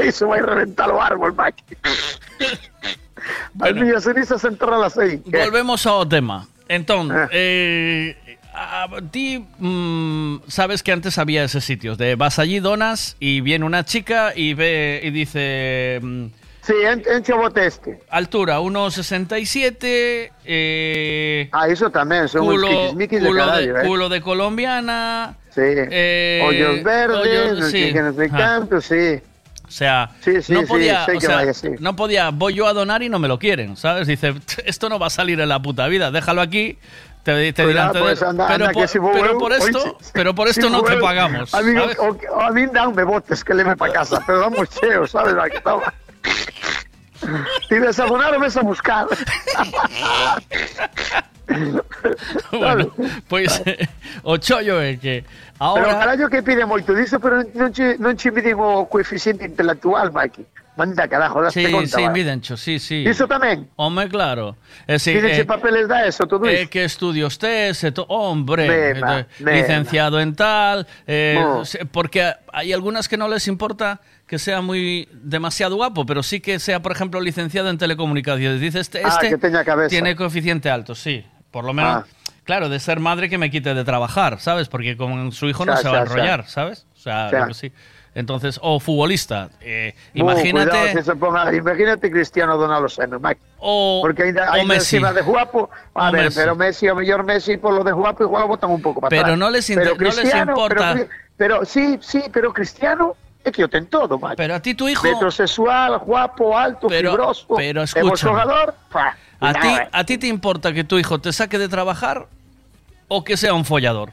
iso 0.00 0.28
vai 0.28 0.40
reventar 0.40 0.90
o 0.90 1.00
árbol, 1.00 1.34
Maki. 3.54 3.70
As 3.70 3.74
miñas 3.76 4.02
cenizas 4.04 4.44
enterralas 4.44 4.96
aí. 4.98 5.18
Que- 5.18 5.44
Volvemos 5.44 5.86
ao 5.86 6.06
tema. 6.06 6.46
Entón, 6.68 7.12
eh, 7.30 8.16
a- 8.52 8.88
ti 9.12 9.38
mm, 9.38 10.48
sabes 10.48 10.82
que 10.82 10.90
antes 10.92 11.18
había 11.18 11.44
esos 11.44 11.62
sitios 11.64 11.96
de 11.98 12.16
vas 12.16 12.38
allí, 12.38 12.58
donas 12.58 13.16
y 13.20 13.40
viene 13.40 13.64
una 13.64 13.84
chica 13.84 14.32
y 14.34 14.54
ve 14.54 15.00
y 15.04 15.10
dice 15.10 16.00
mm, 16.02 16.26
Sí, 16.66 16.74
en, 16.82 17.00
enche 17.06 17.32
o 17.32 17.38
bote 17.38 17.64
este. 17.66 18.00
altura 18.10 18.58
1,67 18.58 20.32
eh, 20.44 21.48
Ah, 21.52 21.68
iso 21.70 21.90
tamén, 21.90 22.26
son 22.26 22.42
culo, 22.42 22.66
de 22.68 23.06
de, 23.06 23.70
eh. 23.70 23.86
culo 23.86 24.08
de 24.08 24.20
colombiana, 24.20 25.36
Sí. 25.54 25.62
eh, 25.62 26.42
Ollos 26.44 26.82
verdes, 26.82 27.70
que 27.72 28.02
non 28.02 28.14
sei 28.18 28.28
Ah. 28.32 28.36
canto, 28.36 28.80
sí. 28.82 29.22
O 29.66 29.70
sea, 29.70 30.10
Sí, 30.20 30.42
sí, 30.42 30.52
no 30.52 30.60
sí, 30.60 30.66
podía, 30.66 31.04
sé 31.06 31.16
o 31.16 31.20
sea, 31.20 31.42
no 31.80 31.96
podía, 31.96 32.30
voy 32.30 32.54
yo 32.54 32.66
a 32.68 32.72
donar 32.72 33.02
y 33.02 33.08
no 33.08 33.18
me 33.18 33.26
lo 33.28 33.38
quieren, 33.38 33.76
¿sabes? 33.76 34.06
Dice, 34.06 34.34
esto 34.64 34.88
no 34.88 34.98
va 34.98 35.08
a 35.08 35.10
salir 35.10 35.40
en 35.40 35.48
la 35.48 35.60
puta 35.60 35.88
vida, 35.88 36.10
déjalo 36.12 36.40
aquí, 36.40 36.78
te, 37.24 37.52
te 37.52 37.66
dirán, 37.66 37.90
Cuidado, 37.90 37.92
te- 37.92 37.98
pues, 38.00 38.22
anda, 38.22 38.46
pero, 38.46 38.64
anda, 38.66 38.72
por, 38.72 38.88
si 38.88 38.98
pero 39.00 39.38
por 39.38 39.52
esto, 39.52 39.78
oiche, 39.82 39.96
pero 40.12 40.34
por 40.34 40.46
esto 40.46 40.66
si 40.66 40.72
no 40.72 40.80
vou 40.82 40.88
te 40.88 40.96
pagamos, 40.98 41.52
A 41.52 41.62
mí, 41.62 41.74
o, 41.98 42.40
a 42.40 42.50
mí 42.52 42.66
danme 42.66 43.02
botes 43.02 43.42
que 43.42 43.54
leve 43.54 43.74
para 43.74 43.92
casa, 43.92 44.22
pero 44.24 44.38
damos 44.40 44.68
cheos, 44.70 45.10
sabes? 45.10 45.34
Si 47.68 47.74
desabonar 47.74 48.34
o 48.36 48.40
ves 48.40 48.56
a 48.56 48.62
buscar. 48.62 49.06
bueno, 52.52 52.90
pois 53.28 53.62
o 54.22 54.36
chollo 54.38 54.80
é 54.82 54.96
que 54.96 55.24
Pero 55.56 55.64
ahora 55.64 55.98
carallo 55.98 56.28
que 56.28 56.42
pide 56.42 56.66
moito 56.66 56.92
diso, 56.92 57.16
pero 57.18 57.40
non 57.54 57.72
che, 57.72 57.96
non 57.98 58.12
che 58.16 58.30
miden 58.30 58.58
o 58.60 58.84
coeficiente 58.90 59.44
intelectual, 59.48 60.12
Maki. 60.12 60.44
Manda 60.76 61.08
carajo, 61.08 61.40
daste 61.40 61.64
Sí, 61.64 61.72
conta, 61.72 61.96
sí, 61.96 62.02
va. 62.04 62.10
midencho, 62.12 62.54
sí, 62.58 62.76
sí. 62.78 63.00
Iso 63.08 63.24
tamén? 63.24 63.64
Home, 63.80 64.12
claro. 64.12 64.60
É 64.84 65.00
dicir, 65.00 65.16
Pídenche 65.16 65.40
eh, 65.40 65.48
papeles 65.48 65.88
da 65.88 66.04
eso, 66.04 66.28
todo 66.28 66.44
eh, 66.44 66.68
iso. 66.68 66.68
que 66.68 66.84
estudios 66.84 67.38
tes, 67.40 67.80
e 67.80 67.92
to- 67.96 68.04
hombre, 68.12 68.68
Nena, 68.68 69.24
eh, 69.24 69.26
nena. 69.40 69.52
licenciado 69.56 70.20
en 70.20 70.36
tal, 70.36 70.84
eh, 71.08 71.40
No. 71.40 71.64
porque 71.88 72.28
hay 72.52 72.74
algunas 72.76 73.08
que 73.08 73.16
no 73.16 73.24
les 73.26 73.48
importa 73.48 74.04
que 74.28 74.36
sea 74.38 74.60
muy 74.60 75.08
demasiado 75.16 75.76
guapo, 75.80 76.04
pero 76.04 76.20
sí 76.22 76.40
que 76.44 76.58
sea, 76.60 76.82
por 76.84 76.92
ejemplo, 76.92 77.22
licenciado 77.24 77.70
en 77.72 77.78
telecomunicaciones. 77.80 78.60
Dice 78.60 78.80
este, 78.80 79.00
Ah, 79.02 79.08
este 79.16 79.30
que 79.30 79.38
tenga 79.38 79.64
cabeza. 79.64 79.88
tiene 79.88 80.12
coeficiente 80.14 80.68
alto, 80.68 80.94
sí, 80.94 81.24
por 81.56 81.64
lo 81.64 81.72
menos. 81.72 82.04
Ah. 82.04 82.30
Claro, 82.44 82.68
de 82.68 82.78
ser 82.80 83.00
madre 83.00 83.30
que 83.30 83.38
me 83.38 83.50
quite 83.50 83.72
de 83.72 83.82
trabajar, 83.82 84.40
¿sabes? 84.40 84.68
Porque 84.68 84.94
con 84.94 85.32
su 85.32 85.48
hijo 85.48 85.64
no 85.64 85.72
Ya, 85.72 85.78
se 85.78 85.88
va 85.88 85.94
a 85.94 86.04
ya. 86.04 86.10
enrollar, 86.12 86.46
¿sabes? 86.46 86.86
O 86.94 86.98
sea, 87.00 87.30
que 87.48 87.54
sí. 87.54 87.72
Entonces, 88.14 88.58
o 88.62 88.78
futbolista, 88.78 89.48
eh, 89.62 89.94
Uh, 90.14 90.18
imagínate. 90.20 90.68
cuidado, 90.70 90.92
que 90.94 91.02
se 91.02 91.16
ponga, 91.16 91.54
imagínate 91.54 92.10
Cristiano 92.10 92.56
Donaldo 92.58 92.88
Seno, 92.90 93.18
Maki. 93.18 93.40
O, 93.58 94.00
Porque 94.02 94.22
ainda, 94.24 94.52
o 94.52 94.64
Messi. 94.66 94.98
de 94.98 95.22
guapo, 95.22 95.70
a 95.94 96.08
O 96.08 96.12
ver, 96.12 96.24
Messi. 96.24 96.38
pero 96.40 96.54
Messi, 96.56 96.88
o 96.90 96.94
mellor 96.94 97.24
Messi, 97.24 97.56
por 97.56 97.72
lo 97.74 97.82
de 97.84 97.92
guapo, 97.92 98.22
igual 98.24 98.42
lo 98.42 98.48
botan 98.48 98.70
un 98.70 98.82
pouco 98.82 99.00
para 99.00 99.08
Pero 99.10 99.22
atrás. 99.22 99.38
no 99.38 99.48
les 99.50 99.68
inter- 99.70 99.96
no 99.98 100.10
les 100.10 100.34
importa. 100.34 100.92
Pero, 100.94 101.08
pero 101.36 101.64
sí, 101.64 101.98
sí, 102.02 102.22
pero 102.32 102.52
Cristiano 102.52 103.16
é 103.44 103.50
que 103.52 103.64
o 103.64 103.68
ten 103.68 103.86
todo, 103.86 104.18
Maki. 104.18 104.36
Pero 104.36 104.54
a 104.54 104.60
ti 104.60 104.74
tu 104.74 104.88
hijo. 104.88 105.02
Metrosexual, 105.02 105.98
guapo, 105.98 106.56
alto, 106.56 106.86
Pero- 106.88 107.10
fibroso. 107.10 107.46
pero 107.56 107.82
e 107.82 107.86
xogador, 108.16 108.74
pa, 108.90 109.16
¿A 109.40 109.52
ti. 109.52 109.68
¿A 109.92 110.04
ti 110.04 110.18
te 110.18 110.26
importa 110.26 110.72
que 110.72 110.84
tu 110.84 110.98
hijo 110.98 111.18
te 111.20 111.32
saque 111.32 111.58
de 111.58 111.68
trabajar 111.68 112.26
o 113.08 113.22
que 113.24 113.36
sea 113.36 113.54
un 113.54 113.64
follador? 113.64 114.10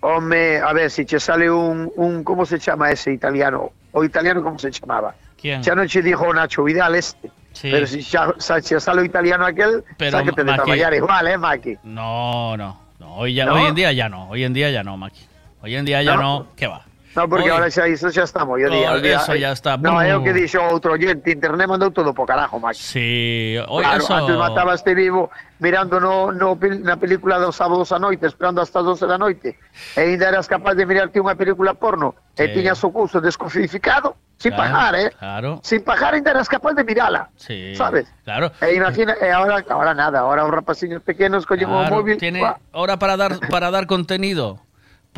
Home, 0.00 0.58
a 0.58 0.72
ver, 0.72 0.90
si 0.90 1.04
che 1.04 1.18
sale 1.18 1.50
un, 1.50 1.90
un, 1.96 2.22
¿cómo 2.22 2.46
se 2.46 2.58
llama 2.58 2.90
ese 2.90 3.12
italiano? 3.12 3.72
O 3.92 4.04
italiano, 4.04 4.42
¿cómo 4.42 4.58
se 4.58 4.70
llamaba? 4.70 5.14
¿Quién? 5.40 5.62
Ya 5.62 5.74
no 5.74 5.84
che 5.86 6.02
dijo 6.02 6.32
Nacho 6.32 6.62
Vidal 6.64 6.94
este. 6.94 7.30
Sí. 7.52 7.70
Pero 7.70 7.86
si 7.86 8.02
che 8.04 8.78
sale 8.80 9.04
italiano 9.04 9.44
aquel, 9.44 9.82
Pero, 9.96 10.18
sáquete 10.18 10.44
de 10.44 10.52
traballar 10.54 10.94
igual, 10.94 11.26
eh, 11.26 11.38
Maki. 11.38 11.76
No, 11.82 12.56
no. 12.56 12.78
no 13.00 13.16
hoy, 13.16 13.34
ya, 13.34 13.46
¿No? 13.46 13.54
hoy 13.54 13.66
en 13.66 13.74
día 13.74 13.92
ya 13.92 14.08
no. 14.08 14.28
Hoy 14.28 14.44
en 14.44 14.52
día 14.52 14.70
ya 14.70 14.84
no, 14.84 14.96
Maki. 14.96 15.26
Hoy 15.62 15.74
en 15.74 15.84
día 15.84 16.02
ya 16.02 16.14
No. 16.14 16.22
no. 16.22 16.46
¿Qué 16.54 16.68
va? 16.68 16.84
No, 17.18 17.28
porque 17.28 17.50
Hoy- 17.50 17.50
ahora 17.50 17.66
xa 17.66 17.88
iso 17.90 18.14
xa 18.14 18.22
estamos, 18.22 18.60
yo 18.62 18.70
día, 18.70 18.94
día, 19.02 19.16
eso 19.18 19.34
ya 19.34 19.50
está. 19.50 19.74
No, 19.76 19.98
é 19.98 20.14
o 20.14 20.22
que 20.22 20.30
dixo 20.30 20.62
outro 20.62 20.94
oyente, 20.94 21.34
internet 21.34 21.66
mandou 21.66 21.90
todo 21.90 22.14
po 22.14 22.22
carajo, 22.22 22.62
Maki. 22.62 22.78
Sí, 22.78 23.58
hoy 23.66 23.82
claro, 23.82 24.06
eso... 24.06 24.14
antes 24.14 24.36
matabaste 24.38 24.94
vivo 24.94 25.26
mirando 25.58 25.98
no, 25.98 26.30
no, 26.30 26.54
na 26.54 26.94
película 26.94 27.42
dos 27.42 27.58
sábados 27.58 27.90
a 27.90 27.98
noite, 27.98 28.22
esperando 28.30 28.62
hasta 28.62 28.78
as 28.78 28.86
12 28.86 29.10
da 29.10 29.18
noite. 29.18 29.58
E 29.98 30.14
ainda 30.14 30.30
eras 30.30 30.46
capaz 30.46 30.78
de 30.78 30.86
mirarte 30.86 31.18
unha 31.18 31.34
película 31.34 31.74
porno 31.74 32.14
e 32.38 32.46
Sí. 32.46 32.54
tiñas 32.62 32.78
o 32.86 32.94
curso 32.94 33.18
descodificado, 33.18 34.14
sin 34.38 34.54
Claro, 34.54 34.70
pagar, 34.70 34.92
eh? 34.94 35.10
Claro, 35.18 35.58
Sin 35.66 35.82
pagar 35.82 36.14
ainda 36.14 36.30
eras 36.30 36.46
capaz 36.46 36.78
de 36.78 36.86
mirala, 36.86 37.34
sí. 37.34 37.74
sabes? 37.74 38.06
Claro. 38.22 38.54
E 38.62 38.78
imagina, 38.78 39.18
e 39.18 39.26
ahora, 39.34 39.58
ahora 39.66 39.90
nada, 39.90 40.22
ahora 40.22 40.46
os 40.46 40.54
rapaciños 40.54 41.02
pequenos 41.02 41.42
collen 41.50 41.66
o 41.66 41.82
Claro, 41.82 41.98
móvil, 41.98 42.14
tiene, 42.22 42.38
¡buah! 42.46 42.62
ahora 42.70 42.94
para 43.02 43.18
dar, 43.18 43.42
para 43.50 43.74
dar 43.74 43.90
contenido 43.90 44.62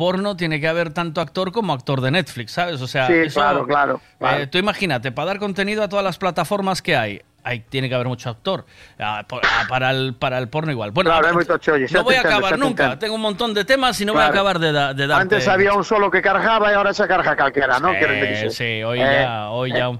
porno 0.01 0.35
tiene 0.35 0.59
que 0.59 0.67
haber 0.67 0.91
tanto 0.95 1.21
actor 1.21 1.51
como 1.51 1.73
actor 1.73 2.01
de 2.01 2.09
Netflix, 2.09 2.53
¿sabes? 2.53 2.81
O 2.81 2.87
sea, 2.87 3.05
Sí, 3.05 3.13
eso- 3.13 3.39
claro, 3.39 3.67
claro, 3.67 4.01
eh, 4.03 4.15
claro. 4.17 4.49
tú 4.49 4.57
imagínate, 4.57 5.11
para 5.11 5.27
dar 5.27 5.37
contenido 5.37 5.83
a 5.83 5.89
todas 5.89 6.03
las 6.03 6.17
plataformas 6.17 6.81
que 6.81 6.95
hay, 6.97 7.21
hay 7.43 7.59
tiene 7.59 7.87
que 7.87 7.93
haber 7.93 8.07
mucho 8.07 8.31
actor. 8.31 8.65
Ah, 8.99 9.23
por- 9.29 9.41
ah, 9.45 9.65
para, 9.69 9.91
el, 9.91 10.15
para 10.15 10.39
el 10.39 10.49
porno 10.49 10.71
igual. 10.71 10.89
Bueno, 10.89 11.11
Claro, 11.11 11.59
chollo, 11.59 11.85
no 11.91 12.03
voy 12.03 12.15
a 12.15 12.21
acabar 12.21 12.57
nunca. 12.57 12.97
Tengo 12.97 13.13
un 13.13 13.21
montón 13.21 13.53
de 13.53 13.63
temas 13.63 14.01
y 14.01 14.05
no 14.05 14.13
voy 14.13 14.23
a 14.23 14.27
acabar 14.27 14.57
de, 14.57 14.71
da- 14.71 14.95
de 14.95 15.05
darte. 15.05 15.21
Antes 15.35 15.47
había 15.47 15.73
un 15.73 15.83
solo 15.83 16.09
que 16.09 16.19
cargaba 16.23 16.71
e 16.71 16.73
ahora 16.73 16.95
se 16.95 17.07
carga 17.07 17.35
calquera, 17.35 17.77
¿no? 17.79 17.91
Eh, 17.93 18.49
sí, 18.49 18.81
hoy 18.81 18.99
Eh, 19.01 19.21
ya, 19.23 19.49
hoy 19.51 19.71
eh. 19.71 19.75
ya, 19.77 19.91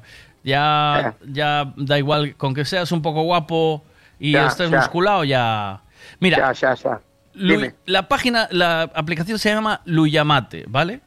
ya, 0.43 1.13
ya 1.27 1.73
da 1.77 1.99
igual 1.99 2.35
con 2.37 2.55
que 2.55 2.65
seas 2.65 2.91
un 2.91 3.03
poco 3.03 3.21
guapo 3.21 3.85
y 4.19 4.31
Ya, 4.31 4.47
estés 4.47 4.71
musculado 4.71 5.23
ya. 5.25 5.81
Mira, 6.19 6.37
Ya, 6.37 6.53
ya, 6.53 6.73
ya. 6.73 6.99
Dime. 7.33 7.75
la 7.85 8.07
página, 8.07 8.47
la 8.51 8.83
aplicación 8.83 9.39
se 9.39 9.49
llama 9.49 9.81
Luyamate, 9.85 10.65
¿vale? 10.67 11.01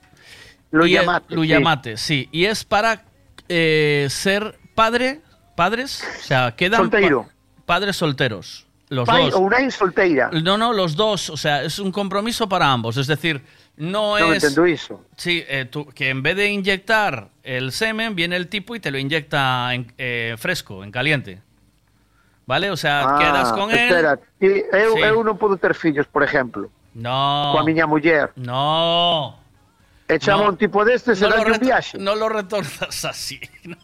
Luyamate, 0.70 1.34
Luyamate, 1.34 1.96
sí. 1.96 2.28
Y 2.32 2.46
es 2.46 2.64
para 2.64 3.04
eh, 3.48 4.06
ser 4.10 4.58
padre, 4.74 5.20
padres, 5.54 6.02
o 6.20 6.22
sea, 6.22 6.54
quedan 6.56 6.80
Solteiro. 6.80 7.24
pa- 7.24 7.64
padres 7.66 7.96
solteros. 7.96 8.66
Los 8.90 9.08
Pai 9.08 9.24
dos. 9.30 9.34
ou 9.40 9.48
nai 9.48 9.70
solteira. 9.72 10.28
No, 10.30 10.58
no, 10.58 10.72
los 10.72 10.94
dos. 10.94 11.30
O 11.30 11.36
sea, 11.38 11.64
es 11.64 11.78
un 11.80 11.90
compromiso 11.90 12.46
para 12.48 12.70
ambos. 12.70 12.96
Es 12.98 13.06
decir, 13.06 13.40
no, 13.76 14.18
es. 14.18 14.44
entendo 14.44 14.66
iso. 14.66 15.00
Sí, 15.16 15.42
eh, 15.48 15.64
tú- 15.64 15.86
que 15.86 16.10
en 16.10 16.22
vez 16.22 16.36
de 16.36 16.50
inyectar 16.52 17.30
el 17.42 17.72
semen, 17.72 18.14
viene 18.14 18.36
el 18.36 18.46
tipo 18.48 18.76
y 18.76 18.80
te 18.80 18.90
lo 18.90 18.98
inyecta 18.98 19.72
en, 19.74 19.90
eh, 19.96 20.36
fresco, 20.38 20.84
en 20.84 20.92
caliente. 20.92 21.40
¿Vale? 22.46 22.70
O 22.70 22.76
sea, 22.76 23.16
quedas 23.18 23.52
con 23.52 23.70
él. 23.70 23.78
Ah, 23.78 23.84
Espera, 23.84 24.18
eu, 24.40 24.92
Sí. 24.94 25.00
eu 25.02 25.24
non 25.24 25.38
podo 25.40 25.56
ter 25.56 25.72
fillos, 25.74 26.04
por 26.06 26.22
exemplo, 26.22 26.68
No. 26.92 27.52
coa 27.56 27.64
miña 27.64 27.86
muller. 27.88 28.30
No. 28.36 29.38
E 30.06 30.18
chama 30.20 30.44
No. 30.44 30.50
un 30.52 30.56
tipo 30.60 30.84
deste 30.84 31.16
se 31.16 31.24
No 31.24 31.30
lo, 31.32 31.36
dá 31.44 31.52
un 31.56 31.58
viaxe. 31.58 31.96
no 31.96 32.14
lo 32.14 32.28
retornas 32.28 33.04
así. 33.08 33.40
No, 33.64 33.76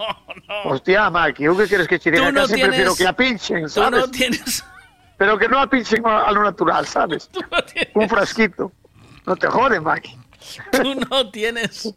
no. 0.45 0.71
Hostia, 0.77 1.09
Maki, 1.09 1.45
eu 1.49 1.57
que 1.57 1.65
queres 1.67 1.89
que 1.89 1.99
che 1.99 2.11
diga? 2.13 2.27
Tú 2.29 2.33
no 2.33 2.43
Casi 2.45 2.55
tienes- 2.61 2.69
prefiero 2.69 2.93
que 2.95 3.07
a 3.09 3.13
pinchen, 3.17 3.63
Tú 3.65 3.69
sabes? 3.81 4.01
no 4.01 4.11
tienes. 4.11 4.63
Pero 5.17 5.39
que 5.39 5.49
no 5.49 5.59
a 5.59 5.67
pinchen 5.69 6.05
a 6.05 6.31
lo 6.33 6.43
natural, 6.45 6.85
¿sabes? 6.87 7.31
Un 7.95 8.09
frasquito. 8.09 8.73
No 9.27 9.37
te 9.37 9.47
jodes, 9.49 9.81
Maki. 9.81 10.17
Tú 10.73 10.95
no 11.09 11.31
tienes. 11.31 11.95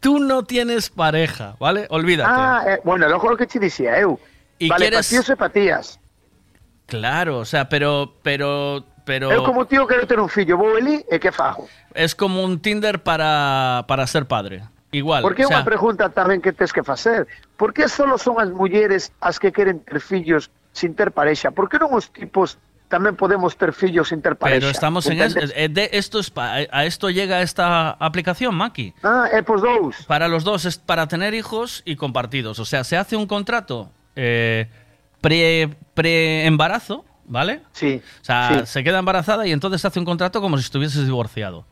Tú 0.00 0.18
no 0.18 0.44
tienes 0.44 0.88
pareja, 0.90 1.56
¿vale? 1.60 1.86
Olvídate. 1.90 2.30
Ah, 2.32 2.62
eh, 2.66 2.80
bueno, 2.84 3.08
logo 3.08 3.28
o 3.32 3.36
que 3.36 3.46
che 3.46 3.58
dicía 3.58 3.98
eu. 4.00 4.18
E 4.58 4.68
vale, 4.68 4.86
queres- 4.90 5.06
patíos 5.08 5.26
e 5.30 5.36
patías. 5.36 5.84
Claro, 6.86 7.38
o 7.38 7.44
sea, 7.44 7.68
pero. 7.68 8.14
Pero. 8.22 8.84
Pero. 9.04 9.28
Eu 9.32 9.44
como 9.44 9.66
tío 9.68 9.86
quero 9.86 10.06
ter 10.06 10.16
un 10.20 10.28
fillo, 10.32 10.56
vou 10.56 10.76
ali 10.76 11.04
e 11.12 11.20
que 11.20 11.28
fago? 11.32 11.68
Es 11.92 12.14
como 12.16 12.40
un 12.40 12.56
Tinder 12.60 13.02
para, 13.04 13.84
para 13.86 14.06
ser 14.06 14.24
padre. 14.24 14.64
Igual. 14.92 15.20
Porque 15.20 15.42
é 15.42 15.46
o 15.46 15.48
sea, 15.52 15.60
unha 15.60 15.68
pregunta 15.68 16.08
tamén 16.08 16.40
que 16.40 16.54
tes 16.56 16.72
que 16.72 16.80
facer. 16.80 17.28
Por 17.60 17.74
que 17.76 17.84
solo 17.90 18.16
son 18.16 18.40
as 18.40 18.48
mulleres 18.48 19.12
as 19.20 19.36
que 19.36 19.52
queren 19.52 19.80
ter 19.84 20.00
fillos 20.00 20.48
sin 20.72 20.94
ter 20.96 21.12
parexa? 21.12 21.52
Por 21.52 21.68
que 21.68 21.76
non 21.76 21.92
os 21.92 22.08
tipos 22.14 22.56
tamén 22.88 23.12
podemos 23.18 23.58
ter 23.60 23.74
fillos 23.76 24.08
sin 24.14 24.22
ter 24.24 24.38
parexa? 24.40 24.56
pero 24.56 24.70
estamos 24.72 25.04
en 25.10 25.20
es- 25.20 25.34
eh, 25.36 25.68
de 25.68 25.90
esto 25.92 26.16
es 26.22 26.30
pa- 26.32 26.64
a 26.64 26.80
esto 26.88 27.10
llega 27.12 27.42
esta 27.44 27.92
aplicación, 28.00 28.54
Maki. 28.56 28.94
Ah, 29.04 29.28
é 29.28 29.42
pos 29.44 29.60
dous. 29.60 30.06
Para 30.08 30.30
los 30.32 30.44
dos 30.48 30.64
es 30.64 30.78
para 30.80 31.10
tener 31.10 31.34
hijos 31.36 31.82
y 31.84 31.96
compartidos. 32.00 32.56
O 32.56 32.64
sea, 32.64 32.84
se 32.88 32.96
hace 32.96 33.16
un 33.20 33.26
contrato 33.28 33.90
eh, 34.16 34.68
pre, 35.20 35.70
pre-embarazo, 35.94 37.04
¿vale? 37.26 37.60
Sí. 37.72 38.00
O 38.20 38.24
sea, 38.24 38.60
sí. 38.60 38.66
se 38.66 38.84
queda 38.84 38.98
embarazada 38.98 39.46
y 39.46 39.52
entonces 39.52 39.84
hace 39.84 39.98
un 39.98 40.04
contrato 40.04 40.40
como 40.40 40.56
si 40.58 40.64
estuvieses 40.64 41.04
divorciado. 41.04 41.64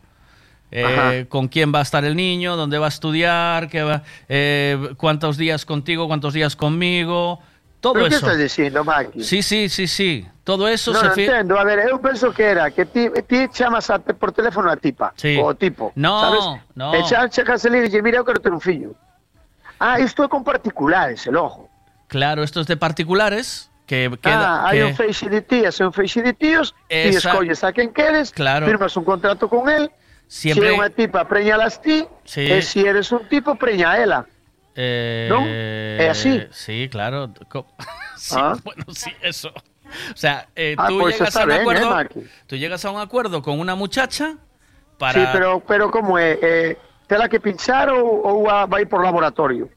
Eh, 0.75 1.27
con 1.29 1.49
quién 1.49 1.71
va 1.75 1.81
a 1.81 1.83
estar 1.83 2.03
el 2.05 2.17
niño, 2.17 2.57
dónde 2.57 2.79
va 2.79 2.87
a 2.87 2.89
estudiar, 2.89 3.69
qué 3.69 3.83
va- 3.83 4.03
eh, 4.29 4.95
cuántos 4.97 5.37
días 5.37 5.67
contigo, 5.67 6.07
cuántos 6.09 6.33
días 6.33 6.57
conmigo. 6.57 7.41
Todo 7.79 7.95
Pero 7.95 8.07
eso. 8.07 8.17
estás 8.17 8.39
dicindo, 8.39 8.83
Maki? 8.85 9.23
Sí, 9.23 9.43
sí, 9.43 9.69
sí, 9.69 9.87
sí. 9.87 10.25
Todo 10.45 10.69
eso 10.69 10.93
non, 10.93 11.01
se 11.03 11.07
non 11.09 11.15
fi- 11.15 11.25
entendo. 11.27 11.59
A 11.59 11.65
ver, 11.65 11.81
eu 11.91 11.99
penso 12.01 12.33
que 12.33 12.45
era 12.45 12.71
que 12.71 12.87
ti, 12.87 13.11
ti 13.29 13.49
chamas 13.53 13.91
a, 13.91 13.99
por 13.99 14.33
teléfono 14.33 14.71
a 14.71 14.77
tipa, 14.79 15.13
Sí. 15.17 15.37
o 15.37 15.53
tipo, 15.55 15.93
No, 15.95 16.21
sabes? 16.21 16.45
no. 16.75 16.95
E 16.95 17.03
xa 17.05 17.29
checas 17.29 17.63
el 17.67 17.75
e 17.75 17.83
dices, 17.83 18.01
mira, 18.03 18.19
eu 18.19 18.25
quero 18.25 18.41
ter 18.41 18.51
un. 18.55 18.63
Ah, 19.79 19.99
isto 20.01 20.23
é 20.25 20.29
con 20.31 20.43
particulares, 20.47 21.27
el 21.27 21.37
ojo. 21.37 21.69
Claro, 22.13 22.43
esto 22.45 22.61
es 22.61 22.67
de 22.69 22.77
particulares 22.77 23.71
que 23.89 24.11
ah, 24.13 24.17
queda. 24.21 24.69
hai 24.69 24.77
que- 24.77 24.85
un 24.85 24.95
feixe 24.95 25.33
de 25.33 25.41
tías 25.41 25.81
e 25.81 25.85
un 25.89 25.93
feixe 25.97 26.21
de 26.21 26.37
tíos, 26.37 26.77
ti 26.93 27.09
Esa- 27.17 27.33
escolles 27.33 27.65
a 27.65 27.73
quen 27.73 27.89
queres, 27.89 28.29
Claro. 28.37 28.69
firmas 28.69 28.93
un 29.01 29.05
contrato 29.09 29.49
con 29.49 29.73
él, 29.73 29.89
Siempre- 30.29 30.69
se 30.69 30.73
é 30.73 30.77
unha 30.77 30.93
tipa, 30.93 31.25
preñalas 31.25 31.81
ti, 31.81 32.05
Sí. 32.29 32.45
e 32.53 32.61
se 32.61 32.85
eres 32.85 33.09
un 33.17 33.25
tipo, 33.33 33.57
preña 33.57 33.97
a 33.97 33.97
ela. 33.97 34.21
eh, 34.77 35.29
¿No? 35.29 35.41
¿Es 35.45 36.09
así? 36.17 36.45
Sí, 36.53 36.89
claro. 36.93 37.29
Sí, 38.17 38.37
Ah. 38.39 38.57
bueno, 38.65 38.85
sí, 38.93 39.11
eso. 39.21 39.49
O 39.49 40.17
sea, 40.17 40.49
eh, 40.57 40.77
Ah, 40.79 40.89
tú, 40.89 40.99
pues 41.01 41.17
llegas 41.19 41.37
a 41.37 41.41
un 41.43 41.49
bien, 41.49 41.59
¿eh, 41.59 41.63
acuerdo, 41.63 41.91
Maki? 41.91 42.21
tú 42.47 42.57
llegas 42.57 42.85
a 42.85 42.91
un 42.91 43.01
acuerdo 43.01 43.43
con 43.43 43.59
una 43.61 43.75
muchacha 43.75 44.37
para. 44.97 45.13
Sí, 45.21 45.29
pero, 45.33 45.61
pero 45.61 45.91
como 45.91 46.17
é? 46.19 46.39
Eh, 46.41 46.79
tela 47.09 47.29
que 47.29 47.41
pinchar 47.41 47.91
ou, 47.91 48.05
ou 48.25 48.49
a, 48.49 48.65
vai 48.65 48.87
por 48.87 49.03
laboratorio? 49.05 49.69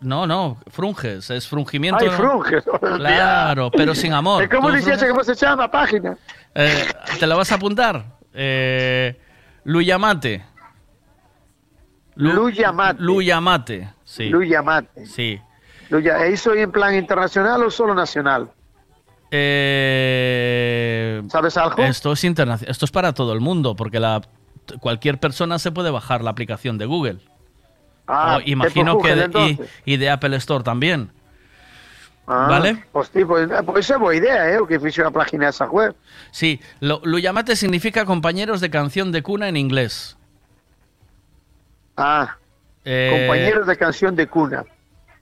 No, 0.00 0.26
no, 0.26 0.56
frunges, 0.68 1.28
es 1.30 1.46
frungimiento. 1.46 2.02
Ai, 2.02 2.10
frunges. 2.10 2.64
Claro, 2.80 3.70
pero 3.70 3.94
sin 3.94 4.12
amor. 4.14 4.42
Dixese 4.48 5.12
frunges- 5.12 5.18
que 5.18 5.24
se 5.24 5.36
chama 5.36 5.64
a 5.64 5.70
página? 5.70 6.16
Eh, 6.54 6.86
¿Te 7.18 7.26
la 7.26 7.36
vas 7.36 7.52
a 7.52 7.56
apuntar? 7.56 8.04
Eh, 8.32 9.20
Luyamate. 9.64 10.42
Lu- 12.14 12.32
Luyamate. 12.32 13.02
Luyamate, 13.02 13.88
sí. 14.04 14.28
Luyamate. 14.28 15.06
Sí. 15.06 15.40
Luya, 15.90 16.24
e 16.24 16.32
iso 16.32 16.54
é 16.54 16.62
en 16.62 16.70
plan 16.70 16.94
internacional 16.94 17.60
ou 17.62 17.70
solo 17.70 17.94
nacional? 17.94 18.48
Eh, 19.90 21.22
¿Sabes 21.28 21.56
algo? 21.56 21.82
Esto 21.82 22.12
es 22.12 22.22
internacional. 22.24 22.70
Esto 22.70 22.84
es 22.84 22.90
para 22.90 23.12
todo 23.12 23.32
el 23.32 23.40
mundo, 23.40 23.74
porque 23.74 23.98
la, 24.00 24.20
cualquier 24.80 25.18
persona 25.18 25.58
se 25.58 25.72
puede 25.72 25.90
bajar 25.90 26.22
la 26.22 26.30
aplicación 26.30 26.78
de 26.78 26.86
Google. 26.86 27.18
Ah, 28.12 28.38
O 28.38 28.40
imagino 28.44 28.98
que 28.98 29.14
de, 29.14 29.30
y, 29.84 29.92
y 29.94 29.96
de 29.96 30.10
Apple 30.10 30.34
Store 30.36 30.64
también. 30.64 31.10
Ah, 32.26 32.46
¿Vale? 32.48 32.84
Pois, 32.92 33.10
tipo, 33.10 33.34
pois 33.66 33.86
é 33.90 33.96
boa 33.98 34.14
idea, 34.14 34.50
eh, 34.50 34.58
que 34.66 34.78
fixo 34.78 35.06
a 35.06 35.10
página 35.10 35.48
esa 35.48 35.66
web. 35.66 35.94
Sí, 36.32 36.60
lo, 36.80 37.00
Luyamate 37.04 37.54
significa 37.56 38.04
compañeros 38.04 38.60
de 38.60 38.70
canción 38.70 39.10
de 39.12 39.22
cuna 39.22 39.48
en 39.48 39.56
inglés. 39.56 40.16
Ah, 41.96 42.36
Eh, 42.84 43.26
compañeros 43.26 43.66
de 43.66 43.76
canción 43.76 44.16
de 44.16 44.26
cuna. 44.26 44.64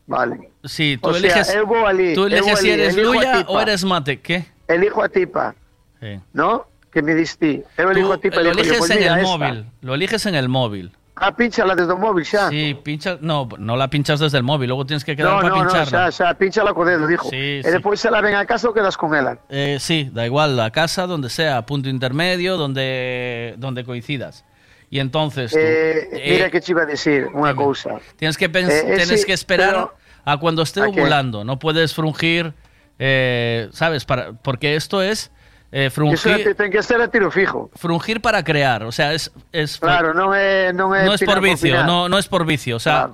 Vale. 0.06 0.48
Sí, 0.64 0.96
tú 1.02 1.08
O 1.10 1.14
sea, 1.14 1.18
eliges, 1.20 1.62
vou 1.66 1.84
ali, 1.86 2.14
tú 2.14 2.26
eliges 2.26 2.60
si 2.60 2.70
eres 2.70 2.96
Luya 2.96 3.44
o 3.48 3.60
eres 3.60 3.84
Mate. 3.84 4.20
¿Qué? 4.20 4.46
Elijo 4.68 5.02
a 5.02 5.08
tipa, 5.08 5.54
Sí. 6.00 6.20
¿no? 6.32 6.66
Que 6.92 7.02
me 7.02 7.14
diste. 7.14 7.64
Eu 7.76 7.90
elijo 7.90 8.12
a 8.12 8.18
tipa 8.18 8.40
lo 8.40 8.50
eliges 8.52 8.78
pues 8.78 8.90
en 8.90 9.02
el 9.02 9.18
esta. 9.18 9.22
móvil. 9.22 9.66
Lo 9.82 9.94
eliges 9.94 10.24
en 10.26 10.34
el 10.36 10.48
móvil. 10.48 10.92
Ah, 11.20 11.34
pínchala 11.34 11.74
desde 11.74 11.92
o 11.92 11.98
móvil 11.98 12.24
xa. 12.24 12.48
Sí, 12.48 12.74
pincha, 12.82 13.18
no, 13.20 13.48
no 13.58 13.76
la 13.76 13.88
pinchas 13.90 14.20
desde 14.20 14.38
el 14.38 14.44
móvil, 14.44 14.68
luego 14.68 14.86
tienes 14.86 15.04
que 15.04 15.16
quedar 15.16 15.32
No, 15.34 15.36
para 15.42 15.48
no, 15.50 15.56
no, 15.56 15.62
pincharla. 15.70 16.12
xa, 16.12 16.30
xa, 16.30 16.34
pínchala 16.34 16.72
co 16.72 16.84
dedo, 16.84 17.06
dijo. 17.06 17.28
Sí, 17.28 17.58
e 17.58 17.62
sí. 17.62 17.70
despois 17.70 17.98
se 18.00 18.10
la 18.10 18.20
ven 18.20 18.34
a 18.34 18.46
casa 18.46 18.68
ou 18.68 18.74
quedas 18.74 18.96
con 18.96 19.14
ela. 19.14 19.38
Eh, 19.50 19.78
sí, 19.80 20.10
da 20.14 20.24
igual, 20.26 20.56
la 20.56 20.70
casa, 20.70 21.06
donde 21.06 21.28
sea, 21.30 21.66
punto 21.66 21.88
intermedio, 21.88 22.56
donde, 22.56 23.54
donde 23.58 23.84
coincidas. 23.84 24.44
Y 24.90 25.00
entonces 25.00 25.52
tú, 25.52 25.58
Eh, 25.58 26.08
eh, 26.12 26.32
mira 26.32 26.50
que 26.50 26.60
te 26.60 26.72
iba 26.72 26.82
a 26.82 26.86
decir 26.86 27.28
unha 27.34 27.52
cousa. 27.52 28.00
tienes 28.16 28.38
que 28.38 28.46
eh, 28.46 28.50
eh, 28.54 28.96
tienes 28.96 29.20
sí, 29.20 29.26
que 29.26 29.34
esperar 29.34 29.92
a 30.24 30.36
cuando 30.38 30.62
esté 30.62 30.80
¿A 30.80 30.88
ovulando. 30.88 31.44
No 31.44 31.58
puedes 31.58 31.92
frungir, 31.92 32.54
eh, 32.98 33.68
¿sabes? 33.72 34.04
Para, 34.04 34.32
porque 34.32 34.76
esto 34.76 35.02
es 35.02 35.30
eh, 35.70 35.90
frungir, 35.90 36.54
ten 36.56 36.70
que 36.70 36.82
ser 36.82 37.00
a 37.00 37.08
tiro 37.08 37.30
fijo. 37.30 37.70
frungir 37.76 38.20
para 38.20 38.42
crear. 38.42 38.84
O 38.84 38.92
sea, 38.92 39.12
es, 39.12 39.30
es 39.52 39.78
Claro, 39.78 40.14
non 40.14 40.32
é 40.32 40.72
non 40.72 40.96
é 40.96 41.04
no 41.04 41.12
es 41.12 41.22
por 41.22 41.40
vicio, 41.40 41.84
no, 41.84 42.08
no 42.08 42.16
es 42.16 42.28
por 42.28 42.46
vicio. 42.46 42.76
O 42.76 42.80
sea, 42.80 43.10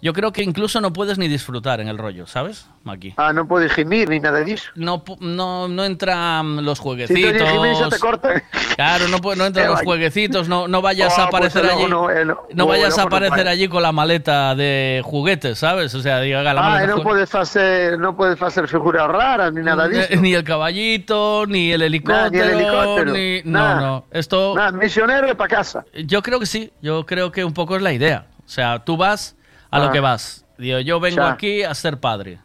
yo 0.00 0.12
creo 0.12 0.32
que 0.32 0.42
incluso 0.42 0.80
no 0.80 0.92
puedes 0.92 1.18
ni 1.18 1.28
disfrutar 1.28 1.80
en 1.80 1.88
el 1.88 1.98
rollo, 1.98 2.26
¿sabes, 2.26 2.66
Maki? 2.84 3.14
Ah, 3.16 3.32
non 3.32 3.46
podes 3.48 3.72
gemir 3.72 4.08
ni 4.08 4.20
nada 4.20 4.40
diso. 4.46 4.70
No, 4.76 5.02
pu- 5.04 5.18
no, 5.20 5.66
no 5.68 5.84
entran 5.84 6.64
los 6.64 6.78
Si 6.78 6.82
jueguecitos. 6.84 7.32
te 7.32 7.46
gemir 7.46 7.74
te 7.90 7.98
cortan. 7.98 8.42
Claro, 8.76 9.08
no, 9.08 9.18
no 9.34 9.44
entran 9.46 9.66
los 9.68 9.82
jueguecitos, 9.82 10.48
no, 10.48 10.68
no 10.68 10.80
vayas 10.80 11.12
Oh, 11.18 11.22
a 11.22 11.24
aparecer 11.26 11.62
pues 11.62 11.72
el 11.74 11.78
allí. 11.82 11.90
no, 11.90 12.10
el- 12.10 12.28
no 12.28 12.38
no, 12.54 12.66
vayas 12.66 12.94
el 12.94 13.00
a 13.00 13.02
no 13.02 13.08
aparecer 13.08 13.48
allí 13.48 13.66
con 13.68 13.82
la 13.82 13.90
maleta 13.92 14.54
de 14.54 15.02
juguetes, 15.04 15.58
¿sabes? 15.58 15.94
O 15.94 16.00
sea, 16.00 16.20
diga 16.20 16.42
la 16.42 16.50
Ah, 16.52 16.54
maleta 16.54 16.86
de 16.86 16.92
juguetes. 16.92 17.04
podes 17.12 17.30
facer, 17.30 17.98
non 17.98 18.14
podes 18.14 18.38
facer 18.38 18.68
figuras 18.68 19.08
raras 19.08 19.52
ni 19.52 19.62
nada 19.62 19.88
diso. 19.88 20.14
Ni 20.22 20.34
el 20.34 20.44
caballito, 20.44 21.44
ni 21.46 21.72
el 21.72 21.82
helicóptero, 21.82 22.30
ni 22.30 22.38
el 22.38 22.50
helicóptero. 22.60 23.12
ni- 23.12 23.42
no, 23.44 23.80
no. 23.80 24.04
Esto. 24.10 24.54
Nada, 24.54 24.70
misionero 24.72 25.34
para 25.36 25.48
casa. 25.56 25.84
Yo 26.06 26.22
creo 26.22 26.38
que 26.38 26.46
sí, 26.46 26.70
yo 26.80 27.04
creo 27.04 27.32
que 27.32 27.44
un 27.44 27.52
poco 27.52 27.74
es 27.76 27.82
la 27.82 27.92
idea. 27.92 28.26
O 28.46 28.48
sea, 28.48 28.78
tú 28.84 28.96
vas 28.96 29.34
a 29.70 29.78
lo 29.78 29.90
que 29.92 30.00
vas. 30.00 30.44
Digo, 30.58 30.80
yo 30.80 30.98
vengo 31.00 31.22
Ya. 31.22 31.32
aquí 31.32 31.62
a 31.62 31.74
ser 31.74 31.98
padre. 32.00 32.38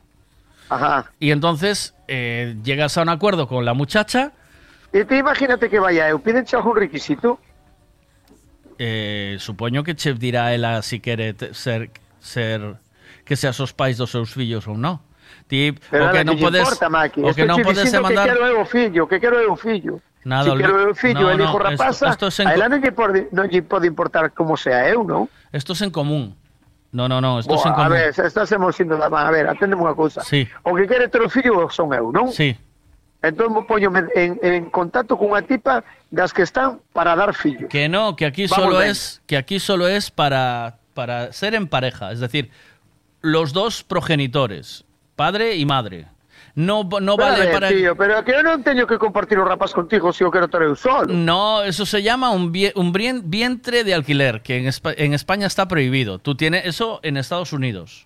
Ajá. 0.69 1.11
Y 1.19 1.31
entonces 1.31 1.93
eh, 2.07 2.55
llegas 2.63 2.97
a 2.97 3.01
un 3.03 3.09
acuerdo 3.09 3.47
con 3.47 3.65
la 3.65 3.73
muchacha. 3.73 4.31
E 4.93 5.05
te 5.05 5.17
imagínate 5.17 5.69
que 5.69 5.79
vaya 5.79 6.07
eu, 6.09 6.21
pídenche 6.21 6.55
algún 6.55 6.75
requisito. 6.77 7.39
Eh, 8.79 9.37
supoño 9.39 9.83
que 9.83 9.95
che 9.95 10.13
dirá 10.13 10.53
ela 10.53 10.81
si 10.81 10.99
quere 10.99 11.35
ser 11.53 11.91
ser 12.19 12.75
que 13.23 13.35
seas 13.35 13.59
os 13.59 13.71
pais 13.73 13.97
dos 13.97 14.09
seus 14.09 14.33
fillos 14.33 14.67
ou 14.67 14.75
non. 14.77 14.97
Ti, 15.47 15.73
o 15.93 16.07
que 16.11 16.23
non 16.25 16.37
podes 16.41 16.61
importa, 16.65 16.89
Maki. 16.89 17.21
o 17.21 17.31
que 17.33 17.45
non 17.45 17.61
podes 17.61 17.89
é 17.93 17.99
mandar 18.01 18.25
que 18.29 18.33
quero 18.33 18.61
o 18.61 18.65
fillo, 18.65 19.01
que 19.07 19.17
quero 19.21 19.37
eu 19.39 19.53
o 19.53 19.59
fillo. 19.59 20.01
Nada, 20.25 20.49
si 20.49 20.57
quero 20.57 20.89
o 20.89 20.95
fillo, 20.95 21.25
No, 21.27 21.31
el 21.31 21.41
hijo 21.41 21.57
no, 21.59 21.69
esto- 21.69 21.83
rapaza, 21.83 22.09
esto 22.09 22.27
es 22.27 22.39
en 22.41 22.47
a 22.49 22.53
ela 22.57 22.65
non 22.69 22.81
lle, 22.81 22.91
pode, 22.95 23.29
non 23.31 23.45
lle 23.47 23.61
pode 23.61 23.85
importar 23.85 24.33
como 24.33 24.57
sea 24.57 24.89
eu, 24.89 25.05
non? 25.05 25.29
Esto 25.53 25.73
es 25.77 25.81
en 25.85 25.91
común. 25.93 26.33
No, 26.93 27.09
no, 27.09 27.19
no, 27.19 27.39
esto 27.39 27.55
es 27.55 27.63
Boa, 27.63 27.85
a 27.85 27.89
ver, 27.89 28.13
siendo 28.71 28.97
da 28.97 29.09
man. 29.09 29.25
A 29.25 29.31
ver, 29.31 29.49
atendeme 29.49 29.81
unha 29.81 29.97
cousa. 29.97 30.21
Sí. 30.21 30.45
O 30.61 30.77
que 30.77 30.85
quere 30.85 31.09
ter 31.09 31.25
o 31.25 31.27
fillo 31.27 31.65
son 31.73 31.89
eu, 31.89 32.13
non? 32.13 32.29
Sí. 32.29 32.53
Entón 33.25 33.49
me 33.57 33.65
poño 33.65 33.89
en, 34.13 34.37
en 34.45 34.69
contacto 34.69 35.17
cunha 35.17 35.41
tipa 35.41 35.81
das 36.13 36.29
que 36.29 36.45
están 36.45 36.85
para 36.93 37.17
dar 37.17 37.33
fillo. 37.33 37.65
Que 37.65 37.89
no, 37.89 38.13
que 38.13 38.29
aquí 38.29 38.45
Vamos 38.45 38.61
solo 38.61 38.77
ben. 38.77 38.93
es 38.93 39.25
que 39.25 39.41
aquí 39.41 39.57
solo 39.57 39.89
es 39.89 40.13
para 40.13 40.77
para 40.93 41.33
ser 41.33 41.57
en 41.57 41.65
pareja, 41.65 42.11
es 42.13 42.21
decir, 42.21 42.53
los 43.21 43.53
dos 43.53 43.81
progenitores, 43.83 44.85
padre 45.15 45.55
y 45.57 45.65
madre. 45.65 46.12
No, 46.55 46.83
no 46.83 47.17
Pero 47.17 47.27
a 47.27 47.31
vale 47.31 47.45
ver, 47.45 47.53
para 47.53 47.69
tío, 47.69 47.95
pero 47.97 48.21
que 48.23 48.29
eu 48.29 48.45
non 48.45 48.61
teño 48.61 48.85
que 48.85 49.01
compartir 49.01 49.41
o 49.41 49.45
rapaz 49.45 49.73
contigo 49.73 50.13
se 50.13 50.21
eu 50.21 50.29
quero 50.29 50.45
ter 50.45 50.61
eu 50.61 50.77
solo. 50.77 51.09
No, 51.09 51.65
eso 51.65 51.81
se 51.81 52.05
llama 52.05 52.29
un, 52.29 52.53
vie- 52.53 52.69
un 52.77 52.93
vientre 52.93 53.81
de 53.83 53.93
alquiler, 53.97 54.45
que 54.45 54.61
en, 54.61 54.69
Espa- 54.69 54.93
en 54.93 55.17
España 55.17 55.49
está 55.49 55.65
prohibido. 55.67 56.21
Tú 56.21 56.35
tienes 56.37 56.69
eso 56.69 56.99
en 57.01 57.17
Estados 57.17 57.53
Unidos. 57.57 58.05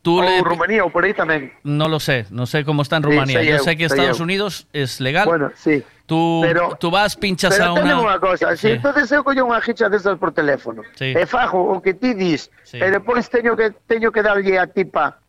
Tú 0.00 0.16
Ou 0.18 0.24
le- 0.24 0.40
Rumanía 0.40 0.84
ou 0.84 0.90
por 0.90 1.04
aí 1.04 1.12
tamén. 1.12 1.52
no 1.68 1.84
lo 1.84 2.00
sé, 2.00 2.24
no 2.32 2.48
sé 2.48 2.64
cómo 2.64 2.80
está 2.80 2.96
en 2.96 3.04
Sí, 3.04 3.08
Rumanía. 3.12 3.38
sei 3.44 3.48
Yo 3.52 3.56
eu, 3.60 3.64
sé 3.64 3.76
que 3.76 3.84
Estados 3.84 4.18
eu. 4.20 4.24
Unidos 4.24 4.64
es 4.72 4.96
legal. 4.96 5.28
Bueno, 5.28 5.52
sí. 5.52 5.84
Tú, 6.08 6.40
Pero- 6.48 6.76
tú 6.80 6.90
vas, 6.90 7.14
pinchas 7.16 7.54
a 7.54 7.56
Pero 7.60 7.72
una. 7.76 7.82
tenemos 7.84 8.04
unha 8.08 8.18
cosa, 8.20 8.56
Sí. 8.56 8.68
si 8.68 8.68
entonces 8.80 9.06
eu 9.12 9.20
collo 9.20 9.44
unha 9.44 9.60
ficha 9.60 9.92
desas 9.92 10.16
por 10.16 10.32
teléfono 10.32 10.80
Sí. 10.96 11.12
e 11.12 11.24
fajo 11.28 11.60
o 11.60 11.76
que 11.84 11.92
ti 11.92 12.12
dis 12.16 12.48
Sí. 12.64 12.80
e 12.80 12.88
depois 12.88 13.28
teño 13.28 13.52
que 13.52 13.70
teño 13.84 14.08
que 14.12 14.20
darlle 14.24 14.56
a 14.58 14.64
tipa 14.66 15.20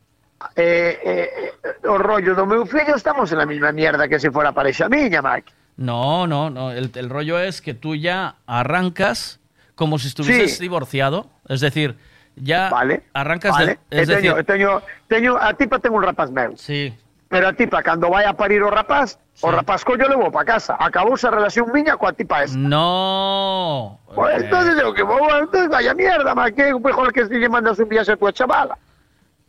eh, 0.56 1.00
eh, 1.04 1.88
o 1.88 1.98
rollo 1.98 2.36
do 2.36 2.46
meu 2.46 2.66
fillo 2.66 2.96
estamos 2.96 3.32
en 3.32 3.38
la 3.40 3.46
misma 3.46 3.72
mierda 3.72 4.08
que 4.08 4.20
se 4.20 4.32
fora 4.32 4.52
parexa 4.52 4.90
miña, 4.90 5.22
Mike. 5.22 5.52
No, 5.78 6.28
no, 6.28 6.50
no. 6.50 6.72
El, 6.72 6.92
el 6.94 7.10
rollo 7.10 7.40
es 7.40 7.62
que 7.62 7.74
tú 7.74 7.96
ya 7.96 8.36
arrancas 8.46 9.40
como 9.76 9.98
si 9.98 10.08
estuvieses 10.08 10.58
Sí. 10.58 10.62
divorciado. 10.62 11.28
Es 11.50 11.62
decir, 11.62 11.98
ya 12.36 12.70
arrancas 13.14 13.52
Vale, 13.54 13.80
de. 13.90 14.02
Es 14.02 14.10
e 14.10 14.16
teño, 14.16 14.32
decir, 14.36 14.46
teño, 14.46 14.82
teño, 15.08 15.38
a 15.40 15.54
tipa 15.54 15.80
ten 15.80 15.94
un 15.94 16.04
rapaz 16.04 16.30
meu. 16.32 16.56
Sí. 16.58 16.94
Pero 17.30 17.48
a 17.48 17.54
tipa, 17.54 17.82
cando 17.82 18.10
vai 18.14 18.26
a 18.26 18.34
parir 18.38 18.62
o 18.62 18.70
rapaz, 18.70 19.18
o 19.42 19.50
rapaz 19.50 19.82
collo 19.84 20.06
levo 20.08 20.30
para 20.32 20.46
casa. 20.46 20.78
Acabouse 20.78 21.26
a 21.26 21.32
relación 21.32 21.66
miña 21.74 21.98
coa 21.98 22.14
tipa 22.14 22.44
esa. 22.46 22.54
No. 22.58 23.98
Pues 24.14 24.44
entonces 24.44 24.78
digo 24.78 24.94
que 24.94 25.02
vou, 25.02 25.18
entonces 25.42 25.68
vaya 25.70 25.96
mierda, 25.96 26.36
ma, 26.36 26.52
que 26.52 26.74
mejor 26.78 27.12
que 27.12 27.26
si 27.26 27.34
lle 27.42 27.50
mandas 27.50 27.80
un 27.80 27.90
viaxe 27.90 28.12
a 28.14 28.18
tua 28.18 28.32
chavala. 28.32 28.78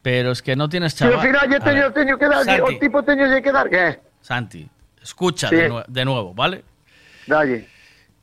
Pero 0.04 0.32
es 0.32 0.42
que 0.42 0.54
no 0.54 0.68
tienes 0.68 0.92
Si 0.92 0.98
chaval. 1.00 1.14
ao 1.16 1.20
final 1.24 1.48
lle 1.48 1.56
A 1.56 1.60
teño, 1.64 1.82
ver, 1.88 1.92
teño 1.96 2.18
que 2.20 2.28
dar, 2.28 2.44
Santi. 2.44 2.60
o 2.60 2.78
tipo 2.78 3.02
teño 3.02 3.24
que 3.42 3.50
dar, 3.52 3.70
que? 3.72 3.98
Santi, 4.20 4.68
escucha 5.02 5.48
Sí. 5.48 5.56
de, 5.56 5.70
nue- 5.72 5.84
de 5.88 6.04
nuevo, 6.04 6.34
¿vale? 6.34 6.62
Dalle. 7.26 7.72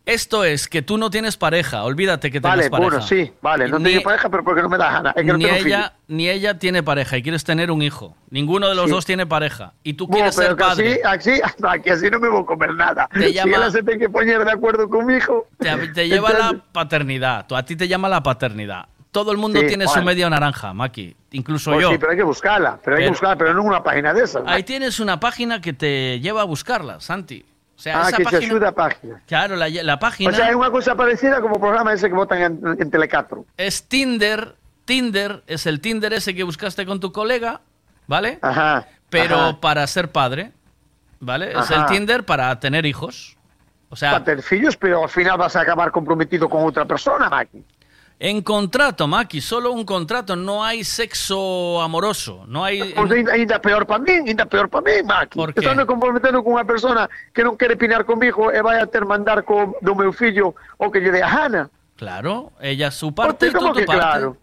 Esto 0.03 0.43
es 0.43 0.67
que 0.67 0.81
tú 0.81 0.97
no 0.97 1.09
tienes 1.11 1.37
pareja, 1.37 1.83
olvídate 1.83 2.31
que 2.31 2.39
Vale, 2.39 2.69
pareja. 2.71 2.89
bueno, 2.89 3.01
sí, 3.05 3.31
vale, 3.41 3.69
Ni- 3.69 3.83
teño 3.83 4.01
pareja, 4.01 4.29
pero 4.29 4.43
porque 4.43 4.61
non 4.61 4.69
me 4.69 4.77
da 4.77 4.89
gana, 4.93 5.09
é 5.17 5.21
que 5.25 5.29
ni 5.33 5.45
tengo 5.45 5.57
fillo. 5.61 5.77
ella, 5.77 5.93
ni 6.09 6.25
ella 6.29 6.57
tiene 6.57 6.81
pareja 6.81 7.17
y 7.17 7.21
quieres 7.21 7.43
tener 7.45 7.69
un 7.69 7.81
hijo. 7.85 8.17
Ninguno 8.33 8.65
de 8.69 8.73
los 8.75 8.85
Sí. 8.89 8.91
dos 8.97 9.05
tiene 9.05 9.25
pareja. 9.29 9.73
Y 9.85 9.93
tú 9.93 10.05
Bueno, 10.07 10.29
quieres 10.29 10.35
pero 10.37 10.49
ser 10.49 10.57
que 10.57 10.63
así, 10.65 10.81
padre. 11.01 11.01
así, 11.05 11.33
que 11.85 11.91
así 11.91 12.09
no 12.09 12.19
me 12.19 12.29
voy 12.29 12.41
a 12.41 12.45
comer 12.45 12.73
nada. 12.73 13.07
Te 13.13 13.27
Si 13.29 13.33
llama- 13.33 13.57
ela 13.57 13.69
se 13.71 13.81
ten 13.83 13.97
que 14.01 14.09
poñer 14.09 14.43
de 14.45 14.51
acuerdo 14.51 14.89
con 14.89 15.05
mi 15.05 15.17
hijo. 15.17 15.45
Te, 15.59 15.69
te 15.93 16.07
lleva 16.09 16.33
la 16.33 16.53
paternidad. 16.73 17.45
Tú, 17.45 17.55
a 17.55 17.63
ti 17.63 17.75
te 17.75 17.87
llama 17.87 18.09
la 18.09 18.21
paternidad. 18.23 18.85
Todo 19.11 19.31
el 19.31 19.38
mundo 19.38 19.59
Sí, 19.59 19.67
tiene 19.67 19.88
su 19.88 20.01
media 20.01 20.30
naranja, 20.30 20.73
Maki. 20.73 21.15
Incluso 21.31 21.72
Pues 21.72 21.83
yo. 21.83 21.91
sí, 21.91 21.98
pero 21.98 22.11
hay 22.11 22.17
que 22.17 22.23
buscarla, 22.23 22.80
pero 22.83 22.95
hay 22.98 23.03
que 23.03 23.09
buscarla, 23.09 23.35
pero 23.35 23.53
no 23.53 23.64
una 23.64 23.83
página 23.83 24.14
de 24.14 24.23
esas. 24.23 24.43
Ahí 24.45 24.64
tienes 24.64 24.99
una 25.01 25.19
página 25.19 25.59
que 25.59 25.73
te 25.73 26.19
lleva 26.22 26.41
a 26.41 26.45
buscarla, 26.45 26.99
Santi. 27.01 27.45
O 27.75 27.80
sea, 27.81 28.03
ah, 28.03 28.07
esa 28.09 28.17
que 28.17 28.23
se 28.23 28.30
página. 28.31 28.45
axuda 28.53 28.67
a 28.69 28.72
página. 28.72 29.22
Claro, 29.27 29.56
la, 29.56 29.67
la 29.67 29.99
página 29.99 30.30
O 30.30 30.33
sea, 30.33 30.48
é 30.48 30.56
unha 30.56 30.69
cousa 30.72 30.95
parecida 30.95 31.41
como 31.41 31.59
programa 31.59 31.91
ese 31.91 32.07
que 32.07 32.15
botan 32.15 32.40
en, 32.40 32.53
en 32.80 32.88
Telecatro. 32.90 33.43
es 33.57 33.83
Tinder. 33.90 34.56
Tinder 34.85 35.43
es 35.48 35.65
el 35.65 35.81
Tinder 35.81 36.14
ese 36.14 36.33
que 36.33 36.43
buscaste 36.43 36.85
con 36.85 36.99
tu 36.99 37.11
colega, 37.11 37.61
¿vale? 38.07 38.40
Ajá. 38.41 38.88
Pero 39.09 39.35
ajá. 39.35 39.59
para 39.59 39.83
ser 39.88 40.11
padre, 40.11 40.53
¿vale? 41.19 41.51
Es 41.51 41.69
el. 41.72 41.85
Tinder 41.88 42.23
para 42.23 42.53
tener 42.59 42.85
hijos. 42.85 43.35
O 43.90 43.95
sea, 43.98 44.11
Para 44.11 44.23
ter 44.23 44.41
fillos, 44.41 44.77
pero 44.77 45.03
ao 45.03 45.09
final 45.11 45.35
vas 45.38 45.56
a 45.57 45.61
acabar 45.61 45.91
comprometido 45.91 46.48
con 46.48 46.64
outra 46.64 46.85
persona, 46.88 47.27
Maki. 47.27 47.59
En 48.24 48.43
contrato, 48.43 49.08
Maki, 49.08 49.41
solo 49.41 49.72
un 49.72 49.83
contrato, 49.83 50.35
no 50.35 50.64
hay 50.64 50.83
sexo 50.83 51.82
amoroso, 51.82 52.45
no 52.48 52.64
hay... 52.64 52.93
Pois 52.93 53.11
ainda, 53.11 53.33
ainda 53.33 53.59
peor 53.59 53.88
para 53.88 53.98
mí, 53.98 54.11
ainda 54.11 54.45
peor 54.45 54.69
para 54.69 54.83
mí, 54.85 55.01
Maki. 55.03 55.40
Por 55.40 55.51
qué? 55.51 55.59
Estando 55.59 55.88
comprometendo 55.90 56.45
con 56.45 56.53
unha 56.53 56.61
persona 56.61 57.09
que 57.33 57.41
non 57.41 57.58
quere 57.58 57.74
pinar 57.74 58.06
comigo 58.06 58.53
e 58.53 58.61
vai 58.61 58.77
a 58.77 58.85
ter 58.85 59.09
mandar 59.09 59.41
co, 59.41 59.74
do 59.82 59.98
meu 59.98 60.14
fillo 60.14 60.53
o 60.77 60.93
que 60.93 61.01
lle 61.01 61.09
dé 61.09 61.25
a 61.25 61.33
Hanna. 61.33 61.74
Claro, 61.98 62.53
ella 62.61 62.93
su 62.93 63.09
parte 63.09 63.50
y 63.50 63.50
Hostia, 63.50 63.58
tú 63.58 63.74
tu 63.74 63.82
que 63.82 63.85
parte. 63.90 64.06
claro? 64.06 64.38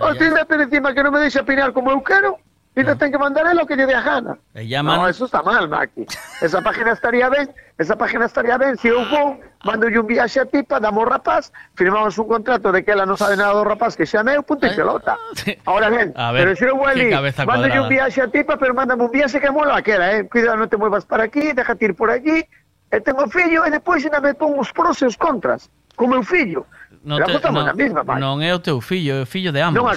Hostia, 0.00 0.32
ainda 0.32 0.48
encima 0.48 0.96
que 0.96 1.04
non 1.04 1.12
me 1.12 1.20
deixa 1.20 1.44
pinar 1.44 1.76
como 1.76 1.92
eu 1.92 2.00
quero, 2.00 2.40
Y 2.74 2.84
te 2.84 2.90
ah. 2.90 2.96
tengo 2.96 3.12
que 3.12 3.18
mandar 3.18 3.46
el 3.46 3.56
lo 3.56 3.66
que 3.66 3.76
yo 3.76 3.86
dé 3.86 3.94
a 3.94 4.00
Hanna. 4.00 4.38
Llaman... 4.54 5.00
No, 5.00 5.08
eso 5.08 5.26
está 5.26 5.42
mal, 5.42 5.68
Maki. 5.68 6.06
Esa 6.40 6.62
página 6.62 6.92
estaría 6.92 7.28
ben, 7.28 7.50
esa 7.76 7.96
página 7.96 8.24
estaría 8.24 8.56
ben. 8.56 8.78
Si 8.78 8.88
eu 8.88 9.04
vou, 9.10 9.38
mando 9.64 9.86
un 9.86 10.06
viaxe 10.06 10.40
a 10.40 10.46
Pipa, 10.46 10.80
damos 10.80 11.04
rapaz, 11.04 11.52
firmamos 11.74 12.16
un 12.16 12.28
contrato 12.28 12.72
de 12.72 12.82
que 12.82 12.92
ela 12.92 13.04
non 13.04 13.20
sabe 13.20 13.36
nada 13.36 13.52
do 13.52 13.64
rapaz 13.68 13.92
que 13.92 14.08
xa 14.08 14.24
meu, 14.24 14.40
punto 14.40 14.64
e 14.64 14.72
eh. 14.72 14.76
pelota. 14.76 15.20
Ahora 15.68 15.92
ben, 15.92 16.16
a 16.16 16.32
ver, 16.32 16.48
pero 16.48 16.56
se 16.56 16.64
eu 16.64 16.76
vou 16.80 16.88
ali, 16.88 17.12
mando 17.44 17.68
un 17.68 17.88
viaxe 17.92 18.24
a 18.24 18.28
Pipa, 18.32 18.56
pero 18.56 18.72
mándame 18.72 19.04
un 19.04 19.12
viaxe 19.12 19.36
que 19.36 19.52
mola 19.52 19.76
aquela, 19.76 20.08
eh? 20.08 20.24
Cuidado, 20.24 20.56
non 20.56 20.68
te 20.72 20.80
muevas 20.80 21.04
para 21.04 21.28
aquí, 21.28 21.52
déjate 21.52 21.92
ir 21.92 21.92
por 21.92 22.08
allí, 22.08 22.40
e 22.88 22.96
tengo 23.04 23.28
fillo, 23.28 23.68
eh, 23.68 23.68
e 23.68 23.76
depois 23.76 24.00
ainda 24.00 24.24
me 24.24 24.32
pongo 24.32 24.64
os 24.64 24.72
pros 24.72 24.96
e 25.04 25.04
os 25.04 25.20
contras, 25.20 25.68
como 25.92 26.16
meu 26.16 26.24
fillo. 26.24 26.64
Non, 27.04 27.20
te, 27.20 27.36
non, 27.52 27.68
misma, 27.76 28.00
non 28.16 28.40
é 28.40 28.56
o 28.56 28.64
teu 28.64 28.80
fillo, 28.80 29.20
é 29.20 29.22
o 29.22 29.28
fillo 29.28 29.52
de 29.52 29.60
ambos. 29.60 29.76
Non, 29.76 29.92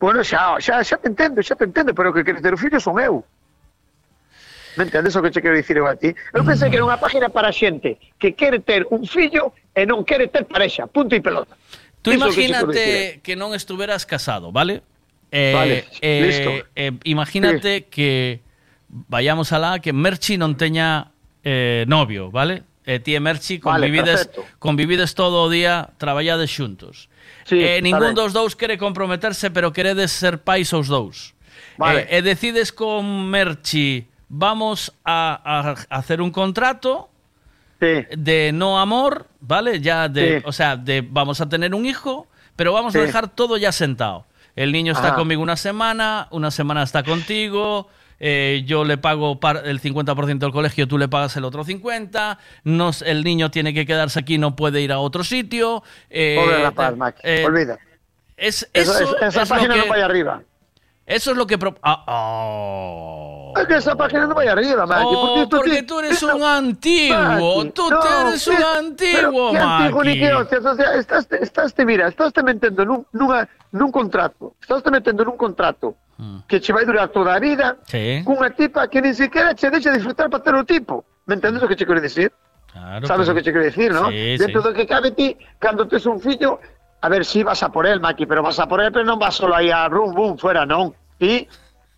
Bueno, 0.00 0.24
xa, 0.24 0.56
xa, 0.58 0.80
xa 0.82 0.96
te 0.96 1.12
entendo, 1.12 1.44
xa 1.44 1.54
te 1.54 1.68
entendo, 1.68 1.92
pero 1.94 2.08
que 2.12 2.24
queres 2.24 2.40
ter 2.40 2.56
o 2.56 2.56
fillo 2.56 2.80
son 2.80 2.96
eu. 2.98 3.20
Me 4.76 4.88
entendes 4.88 5.12
o 5.14 5.20
que 5.20 5.30
che 5.30 5.44
quero 5.44 5.54
dicir 5.54 5.76
eu 5.76 5.86
a 5.86 5.94
ti? 5.94 6.16
Eu 6.32 6.40
pensei 6.40 6.72
que 6.72 6.80
era 6.80 6.88
unha 6.88 6.96
página 6.96 7.28
para 7.28 7.52
xente 7.52 8.00
que 8.16 8.32
quere 8.32 8.64
ter 8.64 8.88
un 8.88 9.04
fillo 9.04 9.52
e 9.76 9.84
non 9.84 10.00
quere 10.08 10.24
ter 10.32 10.48
parexa, 10.48 10.88
punto 10.88 11.12
e 11.12 11.20
pelota. 11.20 11.52
Tú 12.00 12.16
Iso 12.16 12.32
imagínate 12.32 13.20
que, 13.20 13.20
que 13.20 13.34
non 13.36 13.52
estuveras 13.52 14.08
casado, 14.08 14.48
vale? 14.48 14.80
Eh, 15.28 15.52
vale, 15.52 15.76
eh, 16.00 16.24
listo. 16.24 16.50
Eh, 16.72 16.96
imagínate 17.04 17.84
sí. 17.84 17.86
que 17.92 18.08
vayamos 18.88 19.52
a 19.52 19.60
la 19.60 19.84
que 19.84 19.92
Merchi 19.92 20.40
non 20.40 20.56
teña 20.56 21.12
eh, 21.44 21.84
novio, 21.84 22.32
vale? 22.32 22.64
E 22.88 22.96
eh, 22.96 22.98
ti 23.04 23.12
e 23.12 23.20
Merchi 23.20 23.60
convivides, 23.60 24.32
vale, 24.32 24.32
perfecto. 24.32 24.40
convivides 24.56 25.12
todo 25.12 25.44
o 25.44 25.52
día, 25.52 25.92
traballades 26.00 26.48
xuntos. 26.48 27.09
Sí, 27.50 27.58
eh, 27.58 27.82
ningún 27.82 28.14
dos 28.14 28.32
dous 28.32 28.54
quere 28.54 28.78
comprometerse, 28.78 29.50
pero 29.50 29.72
queredes 29.74 30.14
ser 30.14 30.38
pais 30.40 30.70
os 30.72 30.86
dous. 30.86 31.34
Vale. 31.76 32.06
Eh, 32.06 32.18
e 32.18 32.22
decides 32.22 32.70
con 32.70 33.26
Merchi, 33.28 34.06
vamos 34.30 34.94
a, 35.04 35.74
a 35.90 35.98
hacer 35.98 36.22
un 36.22 36.30
contrato 36.30 37.10
de 37.80 38.52
no 38.52 38.78
amor, 38.78 39.26
¿vale? 39.40 39.80
Ya 39.80 40.08
de, 40.08 40.38
Sí. 40.38 40.44
o 40.46 40.52
sea, 40.52 40.76
de 40.76 41.00
vamos 41.02 41.40
a 41.40 41.48
tener 41.48 41.74
un 41.74 41.86
hijo, 41.86 42.28
pero 42.54 42.72
vamos 42.72 42.94
a 42.94 43.00
dejar 43.00 43.28
todo 43.28 43.56
ya 43.56 43.72
sentado. 43.72 44.26
El 44.54 44.70
niño 44.72 44.92
está 44.92 45.08
Ajá. 45.08 45.16
conmigo 45.16 45.42
una 45.42 45.56
semana, 45.56 46.28
una 46.30 46.50
semana 46.50 46.82
está 46.82 47.02
contigo, 47.02 47.88
eh, 48.20 48.62
yo 48.66 48.84
le 48.84 48.98
pago 48.98 49.40
par- 49.40 49.62
el 49.64 49.80
50% 49.80 50.38
del 50.38 50.52
colegio, 50.52 50.86
tú 50.86 50.98
le 50.98 51.08
pagas 51.08 51.34
el 51.36 51.44
otro 51.44 51.64
50%, 51.64 52.36
nos, 52.64 53.02
el 53.02 53.24
niño 53.24 53.50
tiene 53.50 53.72
que 53.74 53.86
quedarse 53.86 54.20
aquí, 54.20 54.38
no 54.38 54.54
puede 54.54 54.80
ir 54.82 54.92
a 54.92 54.98
otro 55.00 55.24
sitio. 55.24 55.82
eh, 56.10 56.36
Pobre 56.38 56.62
rapaz, 56.62 56.92
eh, 56.92 56.96
Maki, 56.96 57.20
eh, 57.24 57.44
olvida. 57.46 57.78
Es, 58.36 58.68
Eso- 58.72 58.92
eso 58.94 59.16
esa- 59.20 59.42
es 59.42 59.48
página 59.48 59.74
que- 59.74 59.80
non 59.80 59.88
vai 59.88 60.00
arriba. 60.02 60.42
Eso 61.06 61.32
es 61.32 61.36
lo 61.36 61.46
que... 61.46 61.58
pro- 61.58 61.76
ah, 61.82 62.04
oh. 62.06 63.19
Que 63.54 63.76
esa 63.76 63.94
página 63.96 64.26
non 64.26 64.34
vai 64.34 64.48
arriba, 64.48 64.86
Maki. 64.86 65.04
Oh, 65.06 65.20
porque, 65.20 65.40
isto 65.42 65.56
porque 65.58 65.76
ti- 65.80 65.86
tú 65.86 65.98
eres 66.00 66.22
un 66.22 66.42
antiguo, 66.42 67.64
tú 67.72 67.90
no, 67.90 68.28
eres 68.28 68.46
un 68.46 68.62
antiguo, 68.62 69.52
pero 69.52 69.64
antiguo 69.68 70.04
ni 70.04 70.18
que 70.18 70.32
hostias, 70.34 70.64
o 70.64 70.74
sea, 70.74 70.94
estás, 70.94 71.26
estás 71.32 71.74
te 71.74 71.84
mira, 71.84 72.08
estás 72.08 72.32
te 72.32 72.42
metendo 72.42 72.84
nun, 72.84 73.06
nunha, 73.12 73.48
nun 73.72 73.90
contrato, 73.90 74.54
estás 74.60 74.82
te 74.82 74.90
metendo 74.90 75.24
nun 75.24 75.36
contrato 75.36 75.94
Mm. 76.20 76.44
que 76.46 76.60
che 76.60 76.70
vai 76.74 76.84
durar 76.84 77.08
toda 77.08 77.32
a 77.32 77.40
vida 77.40 77.78
Sí, 77.88 78.20
cunha 78.28 78.50
tipa 78.52 78.88
que 78.88 79.00
ni 79.00 79.14
siquiera 79.14 79.54
che 79.54 79.70
deixa 79.70 79.90
disfrutar 79.90 80.28
para 80.28 80.42
ter 80.44 80.54
o 80.54 80.64
tipo. 80.68 81.02
Me 81.24 81.32
entendes 81.34 81.62
o 81.62 81.66
que 81.66 81.74
che 81.76 81.86
quero 81.86 81.98
dicir? 82.00 82.30
claro. 82.70 83.06
Sabes 83.06 83.24
pero- 83.26 83.32
o 83.32 83.34
que 83.36 83.42
che 83.42 83.52
quero 83.52 83.64
dicir, 83.64 83.88
¿no? 83.90 84.10
Sí, 84.10 84.36
Dentro 84.36 84.60
sí. 84.60 84.68
do 84.68 84.74
que 84.74 84.84
cabe 84.86 85.12
ti, 85.12 85.32
cando 85.58 85.88
tes 85.88 86.04
un 86.04 86.20
fillo, 86.20 86.60
a 87.00 87.08
ver, 87.08 87.24
si 87.24 87.42
vas 87.42 87.62
a 87.62 87.72
por 87.72 87.86
él, 87.86 88.00
Maki, 88.04 88.26
pero 88.26 88.42
vas 88.42 88.58
a 88.60 88.68
por 88.68 88.82
él, 88.84 88.92
pero 88.92 89.06
non 89.08 89.16
vas 89.18 89.32
solo 89.34 89.56
aí 89.56 89.70
a 89.72 89.88
rum, 89.88 90.12
bum, 90.12 90.36
fuera, 90.36 90.66
non. 90.68 90.92
Ti 91.16 91.48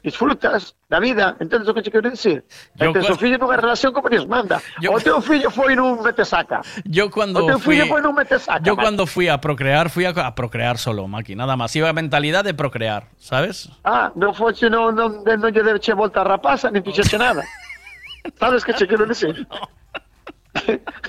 disfrutas 0.02 0.74
da 0.90 0.98
vida, 0.98 1.36
entendes 1.40 1.68
o 1.68 1.74
que 1.74 1.82
che 1.82 1.90
quero 1.90 2.10
dicir? 2.10 2.44
Yo 2.74 2.90
E 2.90 2.92
tes 2.92 3.06
cua- 3.06 3.14
o 3.14 3.18
fillo 3.18 3.39
nunha 3.39 3.56
relación 3.56 3.92
como 3.94 4.08
Dios 4.10 4.26
manda. 4.26 4.58
O 4.90 4.98
teu 5.00 5.22
fillo 5.22 5.48
foi 5.50 5.74
nun 5.78 6.02
metesaca. 6.02 6.60
Yo 6.84 7.06
cuando 7.08 7.40
o 7.40 7.47
teu 7.47 7.58
fui, 7.62 7.78
fillo 7.78 7.86
foi 7.86 8.02
nun 8.02 8.12
metesaca. 8.18 8.60
yo 8.66 8.74
Maki. 8.74 8.82
cuando 8.82 9.06
fui 9.06 9.28
a 9.31 9.39
procrear, 9.39 9.89
fui 9.89 10.05
a, 10.05 10.10
a 10.10 10.34
procrear 10.34 10.76
solo, 10.78 11.06
Maki, 11.06 11.34
nada 11.39 11.55
más. 11.56 11.70
Iba 11.78 11.89
a 11.89 11.92
mentalidad 11.94 12.42
de 12.44 12.52
procrear, 12.52 13.08
¿sabes? 13.16 13.70
Ah, 13.86 14.10
non 14.18 14.34
foxe, 14.34 14.66
non, 14.68 14.94
non, 14.94 15.22
non 15.22 15.50
lle 15.55 15.62
deche 15.62 15.94
volta 15.94 16.20
a 16.20 16.24
rapaza, 16.26 16.68
nin 16.70 16.82
fixeche 16.82 17.16
nada. 17.16 17.47
Sabes 18.39 18.62
que 18.66 18.74
che 18.74 18.86
quero 18.86 19.06
dicir? 19.06 19.34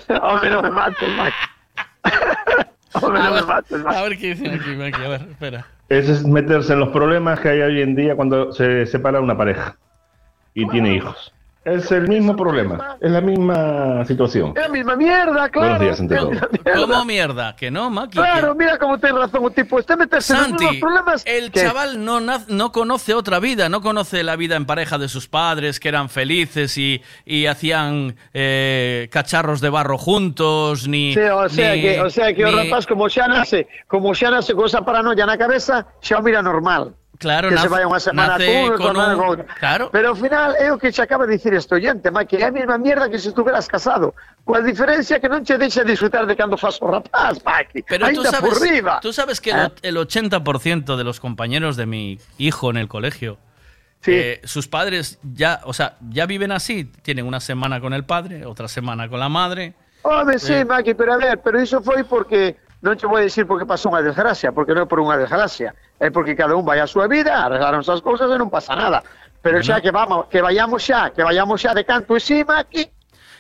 Home, 0.10 0.50
non 0.50 0.62
me 0.64 0.70
mates, 0.72 1.10
Maki. 1.18 1.46
Home, 3.02 3.18
A 3.20 3.24
non 3.24 3.34
me 3.34 3.42
ver, 3.42 3.46
mates, 3.46 3.80
Maki. 3.82 3.96
a 3.98 4.02
ver 4.04 4.18
qué 4.18 4.28
dicen 4.36 4.54
aquí, 4.54 4.72
Maki, 4.76 5.02
a 5.04 5.08
ver, 5.10 5.22
espera. 5.30 5.66
Es 5.94 6.26
meterse 6.26 6.74
en 6.74 6.80
los 6.80 6.90
problemas 6.90 7.40
que 7.40 7.50
hay 7.50 7.62
hoy 7.62 7.82
en 7.82 7.94
día 7.94 8.16
cuando 8.16 8.52
se 8.52 8.88
separa 8.88 9.22
una 9.22 9.38
pareja 9.38 9.78
y 10.56 10.68
tiene 10.68 10.96
hijos. 10.96 11.32
Es 11.66 11.90
el 11.94 12.10
mismo 12.10 12.36
problema, 12.36 12.98
es 13.00 13.10
la 13.10 13.22
misma 13.22 14.04
situación. 14.06 14.54
É 14.58 14.66
a 14.66 14.68
mesma 14.68 14.98
mierda, 14.98 15.48
claro. 15.48 15.80
Buenos 15.80 15.80
días, 15.80 16.00
ante 16.02 16.16
todo. 16.18 16.32
¿Cómo 16.88 17.06
mierda? 17.06 17.56
Que 17.56 17.72
no, 17.72 17.90
Maki. 17.90 18.18
Claro, 18.18 18.54
mira 18.54 18.78
cómo 18.78 19.00
ten 19.00 19.16
razón 19.16 19.46
o 19.46 19.50
tipo. 19.50 19.80
Este 19.80 19.96
meterse 19.96 20.34
en 20.34 20.40
Santi, 20.40 20.66
unos 20.66 20.76
problemas. 20.78 21.24
el 21.26 21.52
que- 21.52 21.62
chaval 21.62 22.04
no, 22.04 22.20
no 22.20 22.72
conoce 22.74 23.14
otra 23.14 23.40
vida, 23.40 23.70
no 23.70 23.82
conoce 23.82 24.24
la 24.24 24.36
vida 24.36 24.58
en 24.58 24.66
pareja 24.66 24.98
de 24.98 25.08
sus 25.08 25.30
padres, 25.30 25.80
que 25.80 25.88
eran 25.88 26.10
felices 26.10 26.78
y, 26.78 27.02
y 27.26 27.46
hacían 27.46 28.18
eh, 28.34 29.08
cacharros 29.10 29.62
de 29.62 29.70
barro 29.70 29.98
juntos, 29.98 30.88
ni... 30.90 31.14
Sí, 31.14 31.22
o 31.22 31.48
sea 31.48 31.76
ni- 31.76 31.82
que, 31.82 32.02
o 32.02 32.10
sea 32.10 32.34
que 32.34 32.44
o 32.46 32.52
ni- 32.52 32.70
rapaz 32.70 32.86
como 32.86 33.08
xa 33.08 33.30
nace, 33.30 33.68
como 33.88 34.14
xa 34.14 34.30
nace 34.32 34.54
con 34.54 34.66
esa 34.66 34.84
paranoia 34.84 35.26
na 35.26 35.38
cabeza, 35.38 35.88
xa 36.02 36.20
o 36.20 36.22
mira 36.22 36.42
normal. 36.42 36.96
Claro, 37.20 37.48
que 37.50 37.56
se 37.56 37.64
nace- 37.64 37.70
vaya 37.70 37.88
unha 37.88 38.02
semana 38.02 38.36
nace 38.36 38.74
con 38.76 38.98
un- 38.98 39.16
con 39.18 39.38
claro. 39.60 39.90
Pero 39.94 40.10
ao 40.12 40.18
final 40.18 40.58
é 40.60 40.74
o 40.74 40.78
que 40.82 40.92
che 40.92 41.02
acaba 41.06 41.24
de 41.30 41.38
dicir 41.38 41.54
este 41.54 41.76
oyente, 41.78 42.10
ma, 42.12 42.26
que 42.26 42.42
é 42.42 42.50
a 42.50 42.52
mesma 42.52 42.76
mierda 42.78 43.08
que 43.08 43.20
se 43.22 43.30
estuveras 43.30 43.70
casado. 43.70 44.12
Coa 44.44 44.60
diferencia 44.66 45.22
que 45.22 45.30
non 45.30 45.46
che 45.46 45.56
deixa 45.62 45.86
disfrutar 45.86 46.26
de 46.28 46.36
cando 46.36 46.58
fas 46.58 46.82
o 46.82 46.90
rapaz, 46.90 47.40
Maki. 47.46 47.86
Pero 47.88 48.10
tú 48.12 48.20
Ainda 48.26 48.32
por 48.42 48.56
sabes, 48.58 48.62
riba. 48.66 49.00
tú 49.00 49.14
sabes 49.14 49.40
que 49.40 49.54
Ah. 49.54 49.72
el, 49.86 49.96
el 49.96 49.98
80% 50.04 50.98
de 50.98 51.04
los 51.06 51.20
compañeros 51.22 51.78
de 51.78 51.86
mi 51.86 52.20
hijo 52.42 52.70
en 52.74 52.78
el 52.78 52.88
colegio, 52.90 53.38
Sí. 54.02 54.12
eh, 54.12 54.42
sus 54.44 54.68
padres 54.68 55.18
ya, 55.24 55.62
o 55.64 55.72
sea, 55.72 55.96
ya 56.10 56.26
viven 56.26 56.52
así, 56.52 56.92
tienen 57.04 57.26
una 57.26 57.40
semana 57.40 57.80
con 57.80 57.94
el 57.94 58.04
padre, 58.04 58.46
otra 58.46 58.68
semana 58.68 59.08
con 59.08 59.20
la 59.22 59.30
madre. 59.30 59.76
Home, 60.02 60.38
sí, 60.40 60.52
Eh. 60.60 60.66
Maki, 60.66 60.94
pero 60.96 61.14
a 61.14 61.18
ver, 61.18 61.40
pero 61.40 61.62
iso 61.62 61.80
foi 61.80 62.04
porque 62.04 62.58
non 62.84 63.00
te 63.00 63.08
vou 63.08 63.16
dicir 63.24 63.48
porque 63.48 63.64
pasou 63.64 63.96
unha 63.96 64.04
desgracia, 64.04 64.52
porque 64.52 64.76
non 64.76 64.84
é 64.84 64.88
por 64.92 65.00
unha 65.00 65.16
desgracia, 65.16 65.72
é 66.04 66.12
porque 66.12 66.36
cada 66.36 66.52
un 66.60 66.68
vai 66.68 66.84
a 66.84 66.88
súa 66.88 67.08
vida, 67.08 67.32
arreglaron 67.32 67.80
as 67.80 68.02
cousas 68.04 68.28
e 68.28 68.36
non 68.36 68.52
pasa 68.52 68.76
nada. 68.76 69.00
Pero 69.40 69.64
xa 69.64 69.80
que 69.80 69.88
vamos, 69.96 70.28
que 70.28 70.44
vayamos 70.44 70.84
xa, 70.84 71.16
que 71.16 71.24
vayamos 71.24 71.64
xa 71.64 71.72
de 71.72 71.88
canto 71.88 72.12
e 72.12 72.20
sí, 72.20 72.44
Maki. 72.44 72.92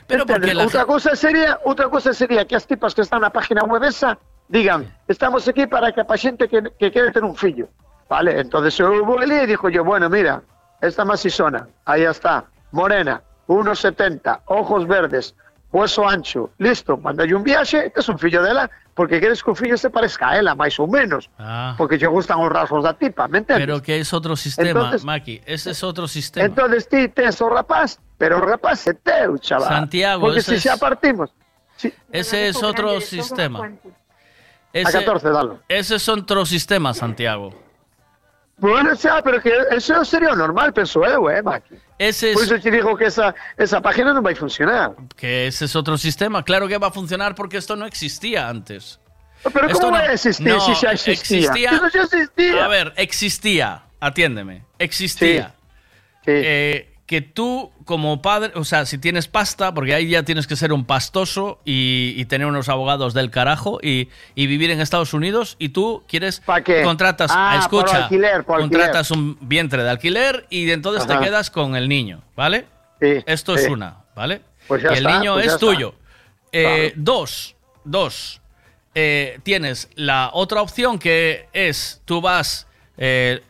Pero 0.07 0.23
porque 0.23 0.55
la 0.55 0.63
outra 0.63 0.87
cousa 0.87 1.11
sería, 1.19 1.59
outra 1.67 1.91
cousa 1.91 2.15
sería 2.15 2.47
que 2.47 2.55
as 2.55 2.63
tipas 2.63 2.95
que 2.95 3.03
están 3.03 3.19
na 3.19 3.35
página 3.35 3.67
web 3.67 3.83
esa 3.83 4.15
digan, 4.47 4.87
estamos 5.07 5.47
aquí 5.47 5.67
para 5.67 5.91
que 5.91 6.03
pa 6.07 6.15
xente 6.15 6.47
que, 6.47 6.63
que 6.79 6.87
quere 6.91 7.11
ter 7.11 7.23
un 7.23 7.35
fillo. 7.35 7.67
Vale, 8.07 8.39
entonces 8.39 8.79
vou 8.79 9.19
ali 9.19 9.43
e 9.43 9.47
dixo 9.47 9.67
yo, 9.67 9.83
bueno, 9.83 10.07
mira, 10.07 10.43
esta 10.79 11.03
macizona, 11.03 11.67
aí 11.83 12.03
está, 12.03 12.47
morena, 12.71 13.23
1,70, 13.47 14.43
ojos 14.47 14.87
verdes, 14.87 15.35
hueso 15.73 16.07
ancho, 16.07 16.51
listo, 16.59 16.95
mandalle 16.97 17.33
un 17.33 17.41
viaxe, 17.43 17.91
que 17.91 17.99
es 17.99 18.07
un 18.07 18.19
fillo 18.19 18.41
dela, 18.43 18.69
porque 18.93 19.19
queres 19.19 19.41
que 19.43 19.49
o 19.49 19.55
fillo 19.55 19.75
se 19.75 19.89
parezca 19.89 20.29
a 20.29 20.37
ela, 20.37 20.53
máis 20.53 20.77
ou 20.77 20.85
menos, 20.85 21.27
Ah, 21.41 21.73
porque 21.75 21.97
che 21.97 22.05
gustan 22.05 22.37
os 22.39 22.47
rasgos 22.53 22.83
da 22.85 22.93
tipa, 22.93 23.27
me 23.27 23.39
entendes? 23.41 23.65
pero 23.65 23.81
que 23.81 23.97
es 23.97 24.13
otro 24.13 24.35
sistema, 24.37 24.69
Entonces- 24.69 25.03
Maki, 25.03 25.41
ese 25.49 25.71
es 25.71 25.81
otro 25.83 26.07
sistema. 26.07 26.45
Entonces 26.45 26.87
ti 26.87 27.09
tes 27.09 27.41
o 27.41 27.49
rapaz, 27.49 27.97
pero 28.21 28.37
o 28.37 28.45
rapaz 28.45 28.85
é 28.85 28.93
teu, 28.93 29.35
chaval. 29.41 29.67
Santiago, 29.67 30.21
porque 30.29 30.39
ese 30.45 30.61
se 30.61 30.69
xa 30.69 30.73
es- 30.75 30.79
partimos, 30.79 31.33
Ese 32.13 32.47
es 32.47 32.61
otro 32.61 33.01
sistema. 33.01 33.65
A 33.65 34.91
14, 34.91 35.29
dalo. 35.29 35.59
Ese 35.67 35.95
es 35.95 36.07
otro 36.07 36.45
sistema, 36.45 36.93
Santiago. 36.93 37.53
Bueno, 38.57 38.95
xa, 38.95 39.21
pero 39.21 39.41
que 39.41 39.51
eso 39.71 40.05
sería 40.05 40.29
o 40.31 40.35
normal, 40.35 40.71
penso 40.73 41.03
eu, 41.05 41.29
eh, 41.29 41.41
Maki. 41.41 41.75
Ese 41.97 42.31
es- 42.31 42.33
Por 42.37 42.43
iso 42.45 42.59
te 42.59 42.71
digo 42.71 42.95
que 42.95 43.05
esa, 43.05 43.33
esa 43.57 43.81
página 43.81 44.13
non 44.13 44.21
vai 44.23 44.35
funcionar. 44.35 44.93
Que 45.17 45.47
ese 45.47 45.65
es 45.65 45.75
otro 45.75 45.97
sistema. 45.97 46.43
Claro 46.45 46.67
que 46.69 46.77
va 46.77 46.87
a 46.87 46.91
funcionar 46.93 47.33
porque 47.35 47.57
esto 47.57 47.75
no 47.75 47.85
existía 47.85 48.47
antes. 48.47 48.99
Pero 49.43 49.67
Esto 49.67 49.79
¿cómo 49.89 49.97
no- 49.97 50.03
va 50.03 50.09
a 50.09 50.13
existir 50.13 50.47
no, 50.47 50.59
si 50.61 50.73
ya 50.79 50.91
existía? 50.93 51.51
Eso 51.71 51.89
ya 51.91 52.03
existía. 52.03 52.63
A 52.63 52.67
ver, 52.69 52.93
existía. 52.95 53.83
Atiéndeme. 53.99 54.63
Existía. 54.79 55.53
Eh, 56.25 56.92
que 57.13 57.21
tú, 57.21 57.71
como 57.85 58.21
padre, 58.23 58.51
o 58.55 58.63
sea, 58.63 58.85
si 58.87 58.97
tienes 58.97 59.27
pasta, 59.27 59.73
porque 59.73 59.93
ahí 59.93 60.09
ya 60.09 60.23
tienes 60.23 60.47
que 60.47 60.55
ser 60.55 60.73
un 60.73 60.83
pastoso 60.85 61.59
y, 61.63 62.13
y 62.17 62.25
tener 62.25 62.47
unos 62.47 62.69
abogados 62.69 63.13
del 63.13 63.29
carajo 63.29 63.79
y, 63.83 64.09
y 64.33 64.47
vivir 64.47 64.71
en 64.71 64.81
Estados 64.81 65.13
Unidos 65.13 65.55
y 65.59 65.69
tú 65.69 66.03
quieres 66.07 66.41
qué? 66.65 66.81
contratas, 66.83 67.29
Ah, 67.33 67.57
escucha, 67.61 67.85
por 67.85 67.95
alquiler, 67.95 68.43
por 68.43 68.55
alquiler. 68.61 68.81
contratas 68.81 69.11
un 69.11 69.37
vientre 69.41 69.83
de 69.83 69.89
alquiler 69.91 70.47
y 70.49 70.71
entonces 70.71 71.03
Ajá. 71.07 71.19
te 71.19 71.25
quedas 71.25 71.51
con 71.51 71.75
el 71.75 71.87
niño, 71.87 72.21
¿vale? 72.35 72.65
Esto 72.99 73.55
sí. 73.57 73.65
es 73.65 73.69
una, 73.69 73.97
¿vale? 74.15 74.41
Pues 74.67 74.81
ya 74.81 74.89
y 74.89 74.97
el 74.97 75.05
está, 75.05 75.19
niño 75.19 75.33
pues 75.33 75.45
ya 75.45 75.49
es 75.49 75.53
está. 75.53 75.65
tuyo. 75.65 75.95
Eh, 76.51 76.91
Claro. 76.93 77.03
Dos, 77.03 77.55
dos. 77.83 78.41
Eh, 78.95 79.39
tienes 79.43 79.89
la 79.95 80.29
otra 80.33 80.61
opción 80.61 80.97
que 80.99 81.47
es 81.53 82.01
tú 82.05 82.21
vas, 82.21 82.67
eh, 82.97 83.41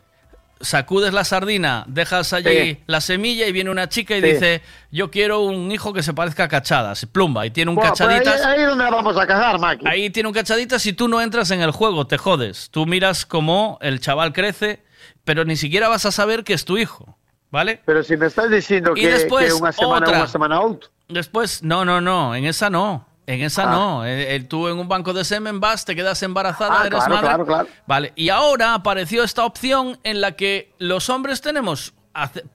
sacudes 0.64 1.12
la 1.12 1.24
sardina, 1.24 1.84
dejas 1.86 2.32
allí 2.32 2.50
Sí. 2.50 2.78
la 2.86 3.00
semilla 3.00 3.46
y 3.46 3.52
viene 3.52 3.70
una 3.70 3.88
chica 3.88 4.16
y 4.16 4.20
Sí. 4.20 4.26
dice, 4.32 4.62
yo 4.90 5.10
quiero 5.10 5.40
un 5.40 5.70
hijo 5.70 5.92
que 5.92 6.02
se 6.02 6.12
parezca 6.14 6.44
a 6.44 6.48
cachadas, 6.48 7.06
plumba, 7.06 7.46
y 7.46 7.50
tiene 7.50 7.70
un 7.70 7.76
Bueno, 7.76 7.90
pues 7.90 8.00
cachaditas. 8.00 8.44
ahí, 8.44 8.54
ahí 8.56 8.60
es 8.62 8.68
donde 8.68 8.84
la 8.84 8.90
vamos 8.90 9.16
a 9.16 9.26
cagar, 9.26 9.58
Maki. 9.60 9.86
Ahí 9.86 10.10
tiene 10.10 10.28
un 10.28 10.34
cachaditas 10.34 10.82
si 10.82 10.92
tú 10.92 11.08
no 11.08 11.20
entras 11.20 11.50
en 11.50 11.60
el 11.60 11.70
juego, 11.70 12.06
te 12.06 12.18
jodes. 12.18 12.70
Tú 12.70 12.86
miras 12.86 13.24
cómo 13.26 13.78
el 13.82 14.00
chaval 14.00 14.32
crece, 14.32 14.82
pero 15.24 15.44
ni 15.44 15.56
siquiera 15.56 15.88
vas 15.88 16.04
a 16.06 16.10
saber 16.12 16.44
que 16.44 16.54
es 16.54 16.64
tu 16.64 16.78
hijo, 16.78 17.16
¿vale? 17.50 17.80
Pero 17.84 18.02
si 18.02 18.16
me 18.16 18.26
estás 18.26 18.50
diciendo 18.50 18.92
Y 18.96 19.00
que, 19.02 19.08
después, 19.08 19.46
que 19.46 19.52
una 19.52 19.72
semana, 19.72 20.06
otra. 20.06 20.18
una 20.18 20.28
semana 20.28 20.56
out. 20.56 20.86
Después, 21.08 21.62
no, 21.62 21.84
no, 21.84 22.00
no, 22.00 22.34
en 22.34 22.46
esa 22.46 22.70
no. 22.70 23.06
En 23.26 23.40
esa 23.42 23.64
Ah. 23.64 23.74
no. 23.74 24.04
Eh, 24.06 24.34
eh, 24.36 24.40
tú 24.40 24.68
en 24.68 24.78
un 24.78 24.88
banco 24.88 25.12
de 25.12 25.24
semen 25.24 25.60
vas, 25.60 25.84
te 25.84 25.94
quedas 25.96 26.22
embarazada, 26.22 26.82
Ah, 26.82 26.86
eres 26.86 26.98
claro, 27.04 27.14
madre. 27.14 27.26
claro, 27.28 27.46
claro. 27.46 27.68
Vale, 27.86 28.12
y 28.16 28.28
ahora 28.28 28.74
apareció 28.74 29.24
esta 29.24 29.44
opción 29.44 29.98
en 30.04 30.20
la 30.20 30.32
que 30.32 30.72
los 30.78 31.08
hombres 31.08 31.40
tenemos, 31.40 31.94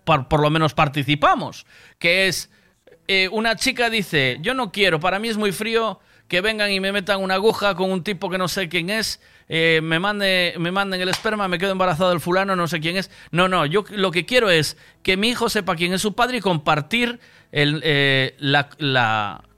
por, 0.04 0.28
por 0.28 0.42
lo 0.42 0.50
menos 0.50 0.74
participamos, 0.74 1.66
que 1.98 2.28
es 2.28 2.50
eh, 3.08 3.28
una 3.32 3.56
chica 3.56 3.90
dice, 3.90 4.38
yo 4.42 4.54
no 4.54 4.72
quiero, 4.72 5.00
para 5.00 5.18
mí 5.18 5.28
es 5.30 5.38
muy 5.38 5.52
frío 5.52 6.00
que 6.28 6.42
vengan 6.42 6.70
y 6.72 6.80
me 6.80 6.92
metan 6.92 7.24
una 7.24 7.34
aguja 7.34 7.74
con 7.74 7.92
un 7.92 8.04
tipo 8.04 8.30
que 8.30 8.38
no 8.38 8.48
sé 8.48 8.70
quién 8.70 8.92
es, 8.92 9.20
eh, 9.48 9.80
me, 9.82 9.98
mande, 9.98 10.54
me 10.60 10.70
manden 10.72 11.02
el 11.02 11.10
esperma, 11.10 11.48
me 11.48 11.58
quedo 11.58 11.72
embarazado 11.72 12.12
del 12.12 12.20
fulano, 12.20 12.56
no 12.56 12.68
sé 12.68 12.80
quién 12.80 12.98
es. 12.98 13.10
No, 13.32 13.48
no, 13.48 13.66
yo 13.66 13.84
lo 13.90 14.12
que 14.12 14.28
quiero 14.28 14.52
es 14.52 14.78
que 15.02 15.18
mi 15.18 15.30
hijo 15.30 15.50
sepa 15.50 15.76
quién 15.76 15.92
es 15.92 16.04
su 16.04 16.14
padre 16.14 16.38
y 16.38 16.42
compartir 16.42 17.20
el, 17.52 17.82
eh, 17.84 18.36
la, 18.38 18.70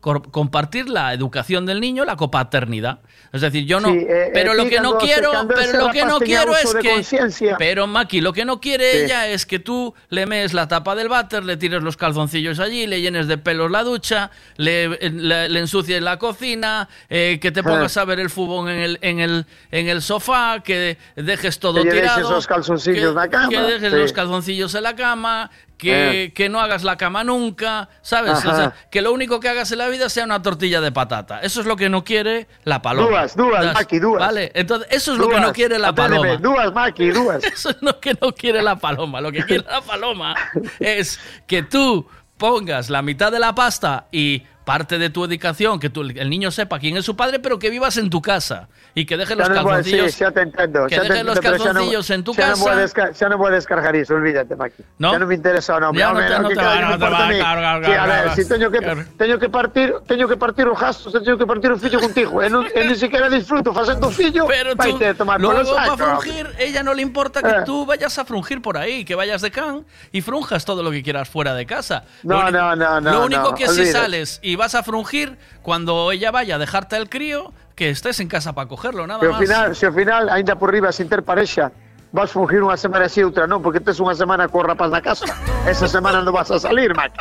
compartir 0.02 0.90
la 0.90 1.14
educación 1.14 1.66
del 1.66 1.80
niño, 1.80 2.04
la 2.06 2.16
copaternidad. 2.16 3.00
Es 3.32 3.42
decir, 3.42 3.66
yo 3.66 3.80
no, 3.80 3.90
Sí, 3.90 4.00
eh, 4.10 4.30
pero 4.34 4.52
eh, 4.52 4.56
lo 4.56 4.66
que 4.68 4.80
no 4.82 4.98
quiero, 4.98 5.32
pero 5.48 5.86
lo 5.86 5.90
que 5.92 6.04
no 6.04 6.20
quiero 6.20 6.56
es 6.58 6.74
que 6.76 7.56
pero 7.58 7.88
Maki, 7.88 8.20
lo 8.20 8.34
que 8.34 8.44
no 8.44 8.60
quiere 8.60 8.92
Sí. 8.92 8.98
ella 9.06 9.28
es 9.28 9.46
que 9.46 9.60
tú 9.60 9.94
le 10.10 10.26
mees 10.26 10.54
la 10.54 10.68
tapa 10.68 10.96
del 10.96 11.08
váter, 11.08 11.46
le 11.46 11.56
tires 11.56 11.82
los 11.84 11.96
calzoncillos 11.98 12.60
allí, 12.60 12.88
le 12.88 13.00
llenes 13.00 13.28
de 13.28 13.38
pelos 13.38 13.70
la 13.72 13.84
ducha, 13.84 14.32
le, 14.58 14.90
le, 15.12 15.48
le 15.50 15.60
ensucies 15.60 16.02
la 16.02 16.18
cocina, 16.18 16.90
eh, 17.10 17.38
que 17.42 17.52
te 17.52 17.64
pongas 17.64 17.96
a 17.98 18.04
ver 18.06 18.20
el 18.20 18.30
fútbol 18.30 18.70
en 18.70 18.80
el, 18.80 19.00
en 19.02 19.20
el, 19.20 19.46
en 19.72 19.88
el 19.88 20.02
sofá, 20.02 20.62
que 20.64 20.98
dejes 21.16 21.60
todo 21.60 21.84
Que 21.84 21.92
tirado. 21.92 22.18
deixes 22.18 22.32
os 22.36 22.48
calzoncillos 22.48 23.10
que, 23.10 23.16
na 23.16 23.30
cama, 23.30 23.50
Que 23.50 23.62
dejes 23.62 23.92
sí. 23.94 23.98
los 24.00 24.14
calzoncillos 24.14 24.76
en 24.76 24.84
la 24.84 24.96
cama, 24.96 25.52
que, 25.82 26.26
Eh. 26.26 26.34
que 26.34 26.48
no 26.48 26.60
hagas 26.62 26.84
la 26.84 26.96
cama 26.96 27.24
nunca, 27.24 27.90
¿sabes? 28.04 28.34
O 28.46 28.50
Ajá. 28.50 28.56
sea, 28.56 28.74
que 28.92 29.02
lo 29.02 29.12
único 29.12 29.40
que 29.40 29.50
hagas 29.50 29.72
en 29.72 29.80
la 29.80 29.88
vida 29.90 30.10
sea 30.10 30.26
una 30.26 30.40
tortilla 30.44 30.80
de 30.80 30.92
patata. 30.92 31.40
Eso 31.42 31.60
es 31.62 31.66
lo 31.66 31.76
que 31.76 31.90
no 31.90 32.04
quiere 32.04 32.48
la 32.66 32.84
paloma. 32.84 33.10
Dúas, 33.10 33.36
dúas, 33.36 33.66
Das- 33.66 33.74
Maki, 33.74 33.98
dúas. 34.00 34.20
Vale, 34.20 34.52
entonces 34.54 34.88
eso 34.92 35.14
es 35.14 35.18
lo 35.18 35.28
que 35.28 35.40
no 35.40 35.52
quiere 35.52 35.80
la 35.80 35.94
paloma. 35.96 36.38
Dúas, 36.38 36.72
Maki, 36.72 37.10
dúas. 37.10 37.44
Eso 37.52 37.72
es 37.72 37.78
lo 37.82 38.00
que 38.00 38.16
no 38.22 38.32
quiere 38.34 38.62
la 38.62 38.76
paloma. 38.76 39.20
Lo 39.22 39.32
que 39.32 39.44
quiere 39.44 39.66
la 39.68 39.82
paloma 39.82 40.36
es 40.80 41.20
que 41.48 41.64
tú 41.64 42.08
pongas 42.38 42.90
la 42.92 43.02
mitad 43.02 43.32
de 43.32 43.40
la 43.40 43.56
pasta 43.56 44.06
y 44.12 44.44
parte 44.64 44.98
de 45.00 45.10
tu 45.10 45.26
educación, 45.26 45.80
que 45.80 45.90
tú- 45.90 46.02
el 46.02 46.30
niño 46.30 46.52
sepa 46.52 46.78
quién 46.80 46.96
es 46.98 47.06
su 47.06 47.16
padre, 47.16 47.40
pero 47.40 47.58
que 47.60 47.70
vivas 47.70 47.98
en 47.98 48.10
tu 48.10 48.22
casa 48.22 48.70
y 48.94 49.06
que 49.06 49.18
dejes 49.18 49.36
los 49.38 49.50
vou- 49.50 49.54
calzoncillos. 49.54 50.12
sí, 50.14 50.24
te 50.34 50.42
entendo. 50.42 50.88
que 50.88 51.00
dejes 51.00 51.24
los 51.26 51.40
calzoncillos 51.40 52.10
en 52.12 52.24
tu 52.24 52.34
xa 52.34 52.48
non 52.52 52.60
vou 52.60 52.68
a 52.70 52.72
casa. 52.72 52.82
desca- 52.82 53.14
xa 53.14 53.26
non 53.30 53.38
vou 53.42 53.48
a 53.48 53.52
descargar 53.52 53.96
iso, 53.96 54.14
olvídate, 54.16 54.56
Maki. 54.56 54.84
¿No? 55.00 55.12
Xa 55.12 55.20
non 55.20 55.28
me 55.28 55.36
interesa. 55.36 55.74
Ya 55.74 55.80
no 55.80 55.90
Home, 55.90 56.00
te- 56.02 56.10
no 56.12 56.14
te 56.14 56.30
va- 56.30 56.42
no 56.42 56.50
te 56.50 56.58
va 56.62 56.92
importa 56.94 57.18
a 57.18 57.52
a 57.52 58.04
a 58.04 58.08
ver, 58.08 58.36
si 58.36 58.48
teño 58.48 58.70
que 58.70 58.80
teño 59.18 59.40
que 59.40 59.50
partir, 59.50 59.94
teño 60.08 60.28
que 60.28 60.38
partir 60.38 60.68
o 60.68 60.76
gasto, 60.76 61.12
teño 61.12 61.38
que 61.38 61.46
partir 61.48 61.72
o 61.72 61.78
fillo 61.78 62.00
contigo. 62.00 62.42
E 62.42 62.50
non 62.50 62.66
e 62.70 62.86
ni 62.86 62.96
siquiera 62.96 63.30
disfruto 63.30 63.74
facendo 63.74 64.08
o 64.08 64.12
fillo. 64.12 64.46
Pero 64.48 64.76
tú, 64.76 65.00
tomar 65.18 65.42
luego 65.42 65.74
para 65.74 65.86
saco. 65.86 65.98
frungir, 65.98 66.48
ella 66.60 66.84
no 66.84 66.94
le 66.94 67.02
importa 67.02 67.42
que 67.42 67.50
Eh. 67.50 67.64
tú 67.66 67.86
vayas 67.86 68.18
a 68.20 68.26
frungir 68.26 68.62
por 68.62 68.78
ahí, 68.78 69.06
que 69.06 69.16
vayas 69.16 69.42
de 69.42 69.50
can 69.52 69.86
y 70.12 70.22
frunjas 70.22 70.66
todo 70.66 70.84
lo 70.84 70.92
que 70.92 71.02
quieras 71.02 71.28
fuera 71.30 71.56
de 71.56 71.66
casa. 71.66 72.04
No, 72.24 72.52
no, 72.52 72.76
no, 72.76 73.02
no, 73.02 73.12
Lo 73.12 73.26
único 73.26 73.52
no, 73.52 73.56
que 73.56 73.68
si 73.68 73.86
sales 73.88 74.40
y 74.44 74.51
vas 74.56 74.76
a 74.76 74.84
frungir, 74.84 75.38
cuando 75.62 76.12
ella 76.12 76.32
vaya 76.32 76.56
a 76.56 76.60
dejarte 76.60 76.96
al 76.96 77.10
crío, 77.10 77.54
que 77.76 77.90
estés 77.90 78.20
en 78.20 78.28
casa 78.28 78.54
para 78.54 78.68
cogerlo, 78.68 79.08
nada 79.08 79.20
Se 79.22 79.26
ao 79.26 79.32
más. 79.34 79.42
final, 79.42 79.76
se 79.76 79.86
ao 79.88 79.94
final, 79.94 80.30
aínda 80.30 80.56
por 80.56 80.72
riba, 80.72 80.92
sin 80.92 81.10
ter 81.10 81.24
parexa, 81.24 81.72
vas 82.12 82.32
fungir 82.32 82.60
unha 82.60 82.76
semana 82.76 83.08
así 83.08 83.22
e 83.22 83.26
outra 83.26 83.48
non, 83.48 83.64
porque 83.64 83.80
tes 83.80 83.98
unha 84.04 84.14
semana 84.14 84.52
co 84.52 84.60
rapaz 84.64 84.92
na 84.92 85.00
casa. 85.00 85.26
Esa 85.64 85.88
semana 85.88 86.20
non 86.20 86.36
vas 86.36 86.52
a 86.52 86.60
salir, 86.60 86.92
Maki. 86.92 87.16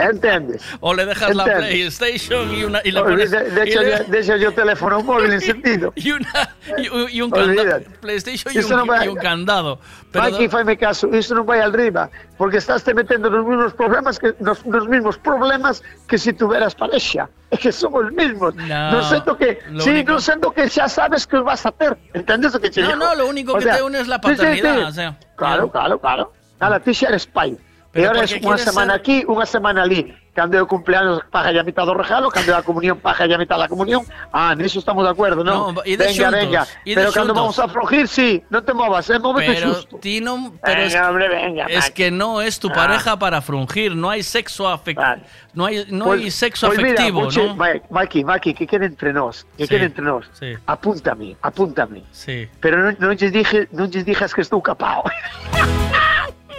Entendes? 0.00 0.62
O 0.80 0.94
le 0.94 1.04
dejas 1.06 1.34
la 1.34 1.44
Entiendo. 1.44 1.66
PlayStation 1.66 2.54
y, 2.54 2.64
una, 2.64 2.80
y 2.84 2.92
Olvi- 2.92 3.02
pones. 3.10 3.30
de- 3.30 3.50
de 3.50 3.60
y 3.64 3.68
hecho, 3.70 3.82
le- 3.82 3.90
yo- 3.98 4.04
de 4.04 4.20
hecho, 4.20 4.36
yo 4.36 4.52
teléfono 4.54 5.02
móvil 5.02 5.32
encendido. 5.38 5.92
y, 5.96 6.12
una, 6.12 6.56
y, 6.78 7.16
y 7.16 7.20
un 7.22 7.30
candado. 7.30 7.80
PlayStation 8.00 8.54
y 8.54 8.58
Eso 8.58 8.74
un, 8.74 8.80
no 8.80 8.86
va- 8.86 9.04
y 9.04 9.08
un 9.08 9.16
candado. 9.16 9.78
Pero 10.12 10.24
Maki, 10.30 10.48
faime 10.48 10.76
caso, 10.76 11.06
iso 11.14 11.34
non 11.38 11.46
vai 11.46 11.60
al 11.62 11.70
riba, 11.72 12.10
porque 12.34 12.58
estás 12.58 12.82
te 12.82 12.90
metendo 12.94 13.30
nos 13.30 13.46
mismos 13.46 13.72
problemas 13.78 14.18
que 14.18 14.34
nos, 14.42 14.58
nos 14.66 14.88
mismos 14.90 15.14
problemas 15.18 15.82
que 16.10 16.18
si 16.18 16.32
tuveras 16.32 16.74
parexa. 16.74 17.30
É 17.50 17.56
que 17.62 17.70
son 17.70 17.94
os 17.94 18.10
mismos. 18.10 18.54
No, 18.58 18.90
non 18.90 19.02
sendo 19.06 19.38
que, 19.38 19.62
lo 19.70 19.82
sí, 19.86 19.90
único- 19.94 20.10
non 20.10 20.20
sendo 20.22 20.50
que 20.50 20.66
xa 20.66 20.90
sabes 20.90 21.26
que 21.30 21.38
vas 21.38 21.62
a 21.66 21.70
ter. 21.70 21.94
Entendes 22.14 22.50
o 22.54 22.58
que 22.58 22.70
te 22.74 22.82
No, 22.82 22.94
digo? 22.94 22.98
no, 22.98 23.14
lo 23.14 23.26
único 23.30 23.54
que 23.54 23.66
te 23.70 23.82
une 23.82 24.02
es 24.02 24.08
la 24.10 24.18
sí, 24.18 24.28
sí, 24.28 24.34
sí. 24.34 24.38
paternidad, 24.38 24.88
o 24.88 24.92
sea. 24.92 25.10
Claro, 25.38 25.70
claro, 25.70 25.98
claro. 26.02 26.24
Nada, 26.58 26.78
ti 26.82 26.90
xa 26.94 27.08
eres 27.14 27.26
pai. 27.30 27.54
Pero 27.92 28.06
ahora 28.08 28.20
porque 28.20 28.34
es 28.36 28.40
quieres 28.40 28.62
semana 28.62 28.92
ser- 28.94 29.00
aquí, 29.00 29.16
unha 29.26 29.46
semana 29.46 29.82
ali. 29.82 30.14
Cando 30.30 30.54
é 30.54 30.62
o 30.62 30.66
cumpleaños, 30.70 31.26
paga 31.26 31.50
a 31.50 31.64
mitad 31.66 31.82
do 31.82 31.90
regalo, 31.92 32.30
cando 32.30 32.54
é 32.54 32.54
a 32.54 32.62
comunión, 32.62 33.02
paga 33.02 33.26
a 33.26 33.34
mitad 33.36 33.58
da 33.58 33.66
comunión. 33.66 34.06
Ah, 34.30 34.54
niso 34.54 34.78
estamos 34.78 35.02
de 35.02 35.10
acuerdo? 35.10 35.42
No, 35.42 35.74
de 35.74 35.98
venga, 35.98 36.06
xuntos, 36.14 36.30
venga. 36.38 36.62
de 36.86 36.94
Pero 36.94 37.10
xuntos. 37.10 37.34
vamos 37.34 37.58
a 37.58 37.66
frogir, 37.66 38.06
sí, 38.06 38.38
non 38.46 38.62
te 38.62 38.70
movas, 38.70 39.10
eh, 39.10 39.18
móvete 39.18 39.58
Pero 39.58 39.74
xusto. 39.74 39.98
ti 39.98 40.22
no, 40.22 40.54
pero 40.62 40.86
es, 40.86 40.94
Venga, 40.94 41.10
hombre, 41.10 41.26
venga, 41.34 41.66
es 41.66 41.90
que 41.90 42.14
no 42.14 42.38
es 42.38 42.62
tu 42.62 42.70
Ah. 42.70 42.78
pareja 42.86 43.18
para 43.18 43.42
frungir, 43.42 43.98
no 43.98 44.06
hay 44.06 44.22
sexo 44.22 44.70
afectivo, 44.70 45.18
no 45.52 45.66
hay, 45.66 45.82
no 45.90 46.14
Pues- 46.14 46.22
hay 46.22 46.30
sexo 46.30 46.70
pues 46.70 46.78
mira, 46.78 46.94
afectivo, 46.94 47.26
Puche, 47.26 47.42
¿no? 47.50 47.56
Ma- 47.58 47.82
Maki, 47.90 48.22
Maki, 48.22 48.54
que 48.54 48.70
quede 48.70 48.86
entre 48.86 49.10
nós, 49.12 49.42
que 49.58 49.66
Sí, 49.66 49.68
quede 49.74 49.90
entre 49.90 50.06
nós. 50.06 50.30
sí. 50.38 50.54
Apúntame, 50.62 51.34
apúntame. 51.42 52.06
Sí. 52.14 52.46
Pero 52.62 52.94
non 53.02 53.18
lles 53.18 53.34
dije, 53.34 53.66
lles 53.74 54.06
dijas 54.06 54.30
que 54.30 54.46
estou 54.46 54.62
capao. 54.62 55.02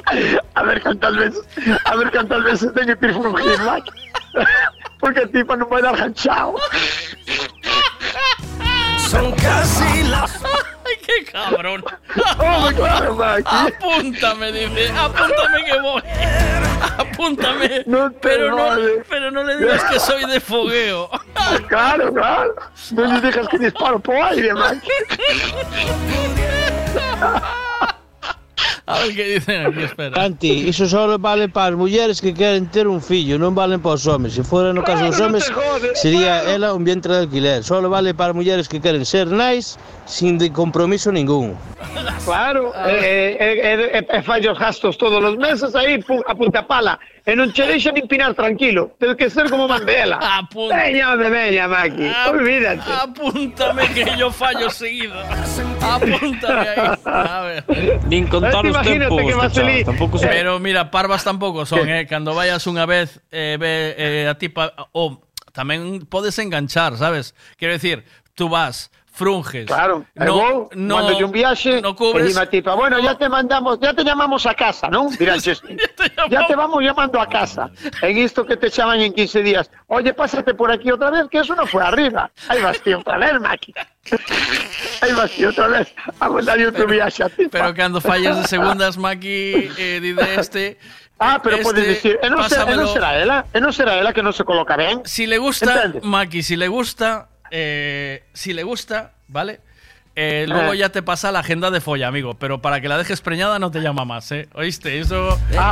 a 0.55 0.63
ver 0.63 0.81
cantas 0.81 1.15
veces, 1.15 1.41
a 1.85 1.95
ver 1.95 2.11
cantas 2.11 2.43
veces 2.43 2.73
teño 2.73 2.97
que 2.97 3.05
ir 3.07 3.13
frungir, 3.13 3.59
Maki. 3.61 3.91
Porque 4.99 5.21
a 5.21 5.27
ti 5.27 5.43
pa 5.43 5.57
non 5.57 5.67
vai 5.69 5.81
dar 5.81 5.97
ganchao. 5.97 6.55
Son 9.09 9.33
casi 9.33 10.03
las 10.07 10.37
¡Ay, 10.45 10.97
qué 11.05 11.25
cabrón! 11.31 11.83
Oh, 12.37 12.69
claro, 12.75 13.15
Maki. 13.15 13.49
Apúntame, 13.49 14.51
dice, 14.51 14.93
apúntame 14.93 15.65
que 15.65 15.79
voy. 15.81 16.03
Apúntame. 16.97 17.85
pero, 18.21 18.55
no, 18.55 19.03
pero 19.09 19.31
no 19.31 19.43
le 19.43 19.57
digas 19.57 19.83
que 19.85 19.99
soy 19.99 20.25
de 20.25 20.39
fogueo. 20.39 21.09
Claro, 21.67 22.13
claro. 22.13 22.55
Non 22.91 23.09
lles 23.09 23.21
dijas 23.21 23.47
que 23.47 23.57
disparo 23.57 23.99
po 23.99 24.13
aire, 24.21 24.53
Maki. 24.53 24.91
A 28.85 28.99
ver 28.99 29.15
qué 29.15 29.23
dicen 29.35 29.65
aquí, 29.67 29.83
espera. 29.83 30.15
Santi, 30.15 30.67
iso 30.67 30.87
só 30.87 31.17
vale 31.17 31.49
para 31.49 31.73
as 31.73 31.75
mulleres 31.75 32.19
que 32.19 32.33
queren 32.33 32.65
ter 32.67 32.87
un 32.87 33.01
fillo, 33.01 33.37
non 33.37 33.53
valen 33.53 33.79
para 33.79 33.95
os 33.95 34.05
homes. 34.09 34.33
Se 34.33 34.43
fora 34.43 34.73
no 34.73 34.81
caso 34.81 35.05
dos 35.05 35.21
homes, 35.21 35.45
sería 35.93 36.41
ela 36.49 36.73
un 36.73 36.83
vientre 36.83 37.13
de 37.13 37.19
alquiler. 37.29 37.63
Só 37.63 37.77
vale 37.85 38.13
para 38.13 38.33
mulleres 38.33 38.65
que 38.67 38.81
queren 38.81 39.05
ser 39.05 39.29
nice 39.29 39.77
sin 40.05 40.37
de 40.37 40.51
compromiso 40.51 41.11
ningún. 41.11 41.53
claro, 42.25 42.73
eh, 42.87 43.37
eh, 43.39 43.99
eh, 43.99 44.07
eh, 44.09 44.49
os 44.49 44.59
gastos 44.59 44.97
todos 44.97 45.23
os 45.23 45.37
meses 45.37 45.75
aí 45.75 46.01
a 46.27 46.33
punta 46.35 46.65
pala 46.65 46.99
e 47.23 47.35
non 47.35 47.51
che 47.51 47.65
deixa 47.65 47.91
nin 47.91 48.07
pinar 48.07 48.33
tranquilo, 48.33 48.95
tens 48.97 49.15
que 49.15 49.29
ser 49.29 49.49
como 49.49 49.67
Mandela. 49.67 50.17
Apunta. 50.41 50.75
Veña, 50.75 51.13
home, 51.13 51.29
veña, 51.29 51.67
Maki, 51.67 52.09
olvídate. 52.27 52.81
Apúntame 52.89 53.87
que 53.93 54.05
yo 54.17 54.31
fallo 54.31 54.69
seguido. 54.69 55.13
Apúntame 55.81 56.67
ahí. 56.67 56.97
A 57.05 57.41
ver. 57.41 57.63
Nin 58.09 58.25
contar 58.27 58.65
os 58.65 58.81
tempos, 58.81 59.21
cachada, 59.37 59.83
tampouco 59.85 60.17
se... 60.17 60.27
Pero 60.27 60.59
mira, 60.59 60.89
parvas 60.89 61.23
tampouco 61.23 61.65
son, 61.65 61.89
eh. 61.89 62.07
Cando 62.09 62.33
vayas 62.33 62.65
unha 62.65 62.89
vez 62.89 63.21
eh, 63.29 63.57
ve 63.61 63.93
eh, 63.97 64.25
a 64.25 64.33
ti 64.33 64.49
pa, 64.49 64.73
o 64.91 65.21
tamén 65.53 66.01
podes 66.09 66.39
enganchar, 66.41 66.97
sabes? 66.97 67.37
Quero 67.59 67.77
decir, 67.77 68.01
tú 68.33 68.49
vas, 68.49 68.89
frunges. 69.11 69.65
Claro, 69.67 70.05
no, 70.15 70.33
vou, 70.33 70.69
no, 70.73 70.95
mando 70.95 71.19
yo 71.19 71.25
un 71.27 71.31
viaxe, 71.31 71.81
no 71.81 71.93
cubres- 71.95 72.25
e 72.25 72.27
dime 72.29 72.41
a 72.41 72.45
tipa, 72.49 72.73
bueno, 72.75 72.97
ya 72.99 73.15
te 73.17 73.27
mandamos, 73.27 73.77
ya 73.79 73.93
te 73.93 74.03
llamamos 74.03 74.45
a 74.45 74.53
casa, 74.53 74.87
¿no? 74.87 75.09
Dirás, 75.19 75.43
ya 76.29 76.47
te 76.47 76.55
vamos 76.55 76.81
llamando 76.81 77.19
a 77.19 77.27
casa. 77.27 77.69
En 78.01 78.17
esto 78.17 78.45
que 78.45 78.55
te 78.57 78.69
llaman 78.69 79.01
en 79.01 79.13
15 79.13 79.41
días, 79.43 79.69
oye, 79.87 80.13
pásate 80.13 80.53
por 80.53 80.71
aquí 80.71 80.91
otra 80.91 81.11
vez, 81.11 81.27
que 81.29 81.39
eso 81.39 81.55
no 81.55 81.67
fue 81.67 81.83
arriba. 81.83 82.31
Ahí 82.47 82.61
vas 82.61 82.81
tío 82.81 82.99
otra 82.99 83.17
vez, 83.17 83.39
Maki. 83.39 83.73
Ahí 85.01 85.13
vas 85.13 85.31
tío 85.31 85.49
otra 85.49 85.67
vez. 85.67 85.93
A 86.19 86.29
darle 86.41 86.67
otro 86.67 86.87
viaje 86.87 87.23
a 87.23 87.29
ti. 87.29 87.47
Pero 87.51 87.73
cando 87.75 88.01
fallas 88.01 88.37
de 88.41 88.47
segundas, 88.47 88.97
Maki, 88.97 89.69
eh, 89.77 89.99
de 90.01 90.35
este... 90.35 90.77
Ah, 91.23 91.39
pero 91.43 91.57
este, 91.57 91.63
puedes 91.63 91.85
decir, 91.85 92.17
e 92.23 92.29
non, 92.33 92.41
será, 92.49 92.65
e 92.65 92.73
non 92.73 92.81
pásamelo. 92.81 92.87
será 92.97 93.09
ela, 93.13 93.45
e 93.53 93.61
non 93.61 93.69
será 93.69 93.93
ela 93.93 94.09
que 94.09 94.25
non 94.25 94.33
se 94.33 94.41
coloca 94.41 94.73
ben. 94.73 95.05
Si 95.05 95.29
le 95.29 95.37
gusta, 95.37 95.69
Entendes? 95.69 96.01
Maki, 96.01 96.41
si 96.41 96.57
le 96.57 96.65
gusta, 96.65 97.29
eh, 97.51 98.23
si 98.33 98.53
le 98.53 98.63
gusta, 98.63 99.13
¿vale? 99.27 99.59
Eh, 100.13 100.43
luego 100.45 100.71
Ah. 100.71 100.75
ya 100.75 100.89
te 100.89 101.01
pasa 101.01 101.31
la 101.31 101.39
agenda 101.39 101.71
de 101.71 101.79
folla, 101.79 102.09
amigo. 102.09 102.33
Pero 102.33 102.61
para 102.61 102.81
que 102.81 102.89
la 102.89 102.97
dejes 102.97 103.21
preñada 103.21 103.59
no 103.59 103.71
te 103.71 103.79
llama 103.79 104.03
más, 104.03 104.29
¿eh? 104.33 104.49
¿Oíste? 104.55 104.99
Eso 104.99 105.39
Ah. 105.57 105.71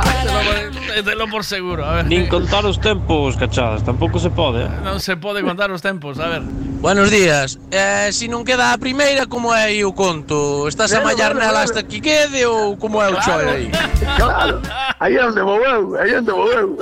te 1.04 1.14
lo 1.14 1.28
por 1.28 1.44
seguro. 1.44 1.84
A 1.84 1.96
ver. 1.96 2.06
Nin 2.06 2.26
contar 2.26 2.64
os 2.64 2.80
tempos, 2.80 3.36
cachadas, 3.36 3.84
tampouco 3.84 4.18
se 4.18 4.30
pode. 4.32 4.64
eh. 4.64 4.80
Non 4.80 4.96
se 4.96 5.20
pode 5.20 5.44
contar 5.44 5.68
os 5.68 5.84
tempos, 5.84 6.16
a 6.16 6.28
ver. 6.32 6.40
Buenos 6.80 7.12
días. 7.12 7.60
Eh, 7.68 8.08
si 8.16 8.32
non 8.32 8.40
queda 8.40 8.72
a 8.72 8.80
primeira, 8.80 9.28
como 9.28 9.52
é 9.52 9.76
aí 9.76 9.84
o 9.84 9.92
conto? 9.92 10.64
Estás 10.72 10.96
a 10.96 11.04
mallar 11.04 11.36
claro, 11.36 11.44
nela 11.44 11.60
claro. 11.60 11.68
hasta 11.76 11.84
que 11.84 12.00
quede 12.00 12.48
ou 12.48 12.80
como 12.80 13.04
é 13.04 13.12
o 13.12 13.20
Claro. 13.20 13.44
aí? 13.52 13.68
Claro, 14.16 14.56
aí 15.04 15.20
é 15.20 15.22
onde 15.28 15.44
vou 15.44 15.60
eu, 15.60 16.00
aí 16.00 16.16
é 16.16 16.18
onde 16.18 16.32
vou 16.32 16.48
eu. 16.48 16.80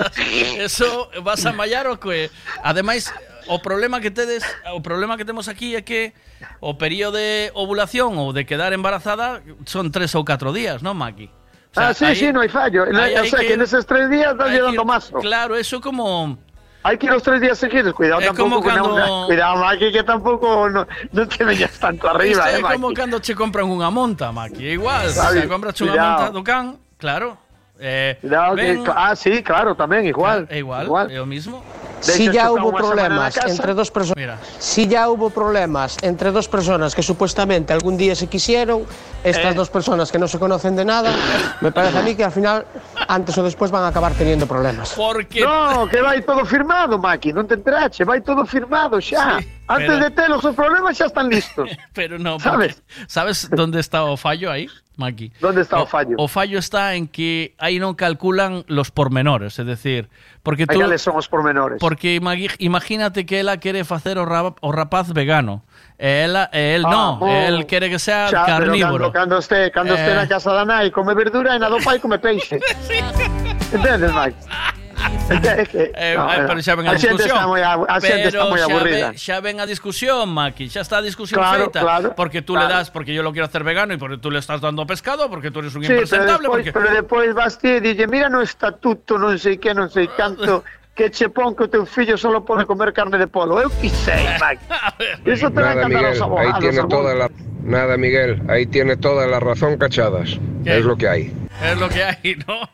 Eso 0.62 1.10
vas 1.27 1.43
a 1.43 1.51
mallar 1.51 1.91
o 1.91 1.99
que 1.99 2.31
Ademais, 2.62 3.10
o 3.49 3.59
problema 3.60 4.01
que 4.01 4.10
tedes, 4.10 4.44
o 4.73 4.81
problema 4.81 5.17
que 5.17 5.25
temos 5.25 5.49
aquí 5.49 5.75
é 5.75 5.83
que 5.83 6.12
o 6.60 6.77
período 6.77 7.17
de 7.17 7.51
ovulación 7.57 8.17
ou 8.20 8.33
de 8.33 8.44
quedar 8.44 8.73
embarazada 8.73 9.41
son 9.65 9.91
tres 9.91 10.15
ou 10.15 10.23
catro 10.25 10.52
días, 10.52 10.81
non, 10.85 10.94
Maki? 10.97 11.27
O 11.68 11.75
sea, 11.75 11.91
ah, 11.91 11.94
sí, 11.94 12.05
aí- 12.05 12.17
sí, 12.17 12.33
no 12.33 12.41
hay 12.41 12.49
fallo. 12.49 12.85
aí 12.89 13.12
o 13.17 13.25
sea, 13.28 13.41
que, 13.41 13.52
en 13.52 13.60
esos 13.60 13.85
tres 13.85 14.09
días 14.09 14.33
estás 14.33 14.49
que 14.49 14.57
ir- 14.60 14.85
mazo. 14.85 15.17
Claro, 15.20 15.57
eso 15.57 15.81
como 15.81 16.39
Hay 16.85 16.97
que 16.97 17.07
ir 17.07 17.12
los 17.12 17.23
tres 17.23 17.41
días 17.43 17.59
seguidos, 17.59 17.93
cuidado 17.93 18.20
Es 18.23 18.28
como 18.33 18.62
tampoco. 18.62 18.62
que 18.62 18.78
cuando- 18.81 18.99
no- 18.99 19.27
cuidado, 19.27 19.57
Maki, 19.57 19.93
que 19.93 20.02
tampoco 20.05 20.70
no, 20.70 20.86
no 21.12 21.23
te 21.28 21.44
veñas 21.44 21.73
tanto 21.78 22.09
arriba, 22.12 22.49
Isto 22.49 22.57
eh, 22.57 22.60
é 22.60 22.73
como 22.73 22.89
Maki. 22.89 22.94
cando 22.94 23.18
che 23.20 23.35
compran 23.35 23.67
unha 23.68 23.91
monta, 23.91 24.31
Maki, 24.33 24.65
igual, 24.78 25.10
se 25.10 25.44
compras 25.51 25.75
unha 25.83 25.97
monta 25.99 26.31
do 26.31 26.41
can, 26.47 26.78
claro. 26.97 27.36
Eh, 27.78 28.17
Cuidado 28.23 28.55
que- 28.57 28.62
ven- 28.62 28.85
ah, 28.91 29.15
sí, 29.15 29.43
claro, 29.43 29.75
también, 29.75 30.07
igual. 30.07 30.47
É 30.51 30.59
igual, 30.59 31.10
é 31.10 31.20
o 31.20 31.27
mismo. 31.27 31.62
Si 32.01 32.31
ya 32.31 32.52
hubo 32.52 32.73
problemas 32.73 33.36
entre 33.47 33.75
dos 33.75 33.91
personas, 33.91 34.17
Mira. 34.17 34.39
si 34.59 34.86
ya 34.86 35.09
hubo 35.09 35.31
problemas 35.31 35.97
entre 36.02 36.31
dos 36.33 36.49
personas 36.49 36.94
que 36.94 37.02
supuestamente 37.02 37.73
algún 37.73 37.97
día 37.97 38.15
se 38.15 38.27
quisieron, 38.27 38.85
estas 39.25 39.52
Eh. 39.52 39.55
dos 39.55 39.68
personas 39.70 40.12
que 40.12 40.18
no 40.18 40.28
se 40.28 40.39
conocen 40.39 40.77
de 40.77 40.85
nada, 40.85 41.10
me 41.60 41.73
parece 41.73 41.99
a 41.99 42.02
mí 42.02 42.15
que 42.15 42.25
al 42.25 42.33
final, 42.33 42.65
antes 43.09 43.36
o 43.36 43.43
después 43.43 43.70
van 43.70 43.83
a 43.85 43.89
acabar 43.89 44.12
teniendo 44.15 44.47
problemas. 44.47 44.93
Porque 44.94 45.41
No, 45.41 45.86
que 45.89 46.01
vai 46.01 46.23
todo 46.23 46.44
firmado, 46.47 46.99
Maki, 46.99 47.33
non 47.33 47.47
te 47.51 47.55
entrache, 47.59 48.05
vai 48.07 48.23
todo 48.23 48.47
firmado 48.47 49.01
xa. 49.02 49.43
Antes 49.68 49.91
pero- 49.91 49.99
de 50.01 50.10
ter 50.15 50.31
os 50.33 50.44
problemas 50.55 50.97
xa 50.97 51.07
están 51.10 51.28
listos. 51.28 51.68
Pero 51.93 52.17
no, 52.18 52.39
¿Sabes? 52.41 52.78
porque- 52.81 53.05
¿Sabes 53.10 53.49
dónde 53.51 53.81
está 53.81 54.05
o 54.05 54.17
fallo 54.17 54.51
ahí, 54.51 54.70
Maki? 54.99 55.33
¿Dónde 55.41 55.62
está 55.62 55.81
o 55.81 55.86
fallo? 55.86 56.17
O 56.18 56.28
fallo 56.28 56.59
está 56.59 56.94
en 56.97 57.07
que 57.09 57.55
ahí 57.59 57.78
no 57.78 57.97
calculan 57.97 58.65
los 58.67 58.91
pormenores, 58.91 59.59
es 59.59 59.65
decir, 59.65 60.09
porque 60.43 60.67
Aí 60.68 60.75
tú 60.77 60.81
cales 60.81 61.01
son 61.01 61.17
os 61.17 61.28
pormenores. 61.28 61.78
porque 61.81 62.20
imagínate 62.59 63.25
que 63.25 63.41
ela 63.41 63.57
quere 63.59 63.85
facer 63.85 64.18
o, 64.18 64.27
ra- 64.27 64.55
o 64.60 64.73
rapaz 64.73 65.12
vegano. 65.15 65.62
E 65.99 66.25
ela, 66.27 66.51
e 66.52 66.75
el 66.77 66.83
no, 66.83 66.91
Ah, 66.91 67.18
oh. 67.20 67.28
el 67.28 67.67
quere 67.67 67.89
que 67.91 67.99
sea 67.99 68.28
Xa, 68.28 68.44
pero 68.44 68.67
carnívoro. 68.67 69.12
Cando, 69.12 69.12
cando 69.12 69.39
este, 69.39 69.70
cando 69.70 69.94
este 69.94 70.10
Eh. 70.12 70.15
na 70.15 70.27
casa 70.28 70.52
da 70.52 70.65
nai 70.65 70.91
come 70.91 71.15
verdura 71.15 71.55
e 71.55 71.59
na 71.59 71.68
do 71.70 71.78
pai 71.83 71.99
come 71.99 72.18
peixe. 72.18 72.59
Entendes, 73.75 74.12
Mike? 74.15 74.36
Que, 75.28 75.93
Eh, 75.94 76.15
no, 76.17 76.33
eh, 76.33 76.44
pero 76.47 76.60
xa 76.62 76.75
ven 76.75 76.86
a, 76.89 76.91
a 76.91 76.94
discusión. 76.94 77.28
está 77.28 77.44
a, 77.44 77.75
a 77.75 77.99
está 77.99 78.31
Pero 78.31 78.43
aburrida. 78.65 79.12
ven- 79.43 79.60
a 79.60 79.67
discusión, 79.67 80.28
Maki. 80.31 80.68
Xa 80.70 80.81
está 80.81 80.99
a 80.99 81.02
discusión 81.02 81.41
Claro, 81.41 81.65
feita. 81.65 81.81
claro, 81.81 82.15
porque 82.17 82.43
tú 82.43 82.55
claro. 82.55 82.68
le 82.68 82.75
das, 82.75 82.91
porque 82.91 83.12
yo 83.15 83.23
lo 83.23 83.33
quiero 83.33 83.47
hacer 83.47 83.65
vegano 83.65 83.94
y 83.94 83.97
porque 83.99 84.18
tú 84.18 84.31
le 84.31 84.39
estás 84.39 84.60
dando 84.60 84.86
pescado, 84.86 85.28
porque 85.31 85.51
tú 85.51 85.60
eres 85.60 85.75
un 85.75 85.83
Sí, 85.83 85.89
pero 85.89 86.01
impresentable. 86.02 86.49
despois, 86.49 86.65
porque... 86.65 86.73
pero 86.73 86.91
despois 86.94 87.35
vas 87.35 87.59
ti 87.59 87.68
e 87.68 87.81
dille, 87.81 88.07
mira 88.07 88.28
no 88.28 88.41
estatuto, 88.43 89.18
non 89.18 89.39
sei 89.39 89.59
que, 89.62 89.73
non 89.75 89.89
sei 89.93 90.09
canto, 90.17 90.65
que 90.99 91.10
che 91.15 91.28
pon 91.31 91.55
que 91.55 91.65
o 91.65 91.68
teu 91.70 91.86
fillo 91.86 92.17
solo 92.18 92.43
pode 92.43 92.67
comer 92.67 92.91
carne 92.93 93.18
de 93.18 93.28
polo. 93.31 93.60
Eu 93.62 93.70
que 93.78 93.89
sei, 93.91 94.25
Mike. 94.43 94.62
Iso 95.31 95.47
te 95.52 95.60
van 95.62 95.78
a 95.78 95.86
Nada, 95.86 95.86
cantar 95.86 95.89
Miguel, 95.89 96.12
os 96.12 96.18
ahí 96.18 96.23
abogados. 96.27 96.59
tiene 96.59 96.78
amor. 96.83 96.91
toda 96.91 97.10
la... 97.15 97.27
Nada, 97.62 97.97
Miguel, 97.99 98.43
ahí 98.49 98.65
tiene 98.67 98.97
toda 98.97 99.27
la 99.27 99.39
razón, 99.41 99.77
cachadas. 99.77 100.39
Es 100.65 100.85
lo 100.85 100.97
que 100.97 101.07
hay. 101.09 101.33
Es 101.62 101.77
lo 101.78 101.89
que 101.89 102.02
hay, 102.02 102.36
¿no? 102.47 102.65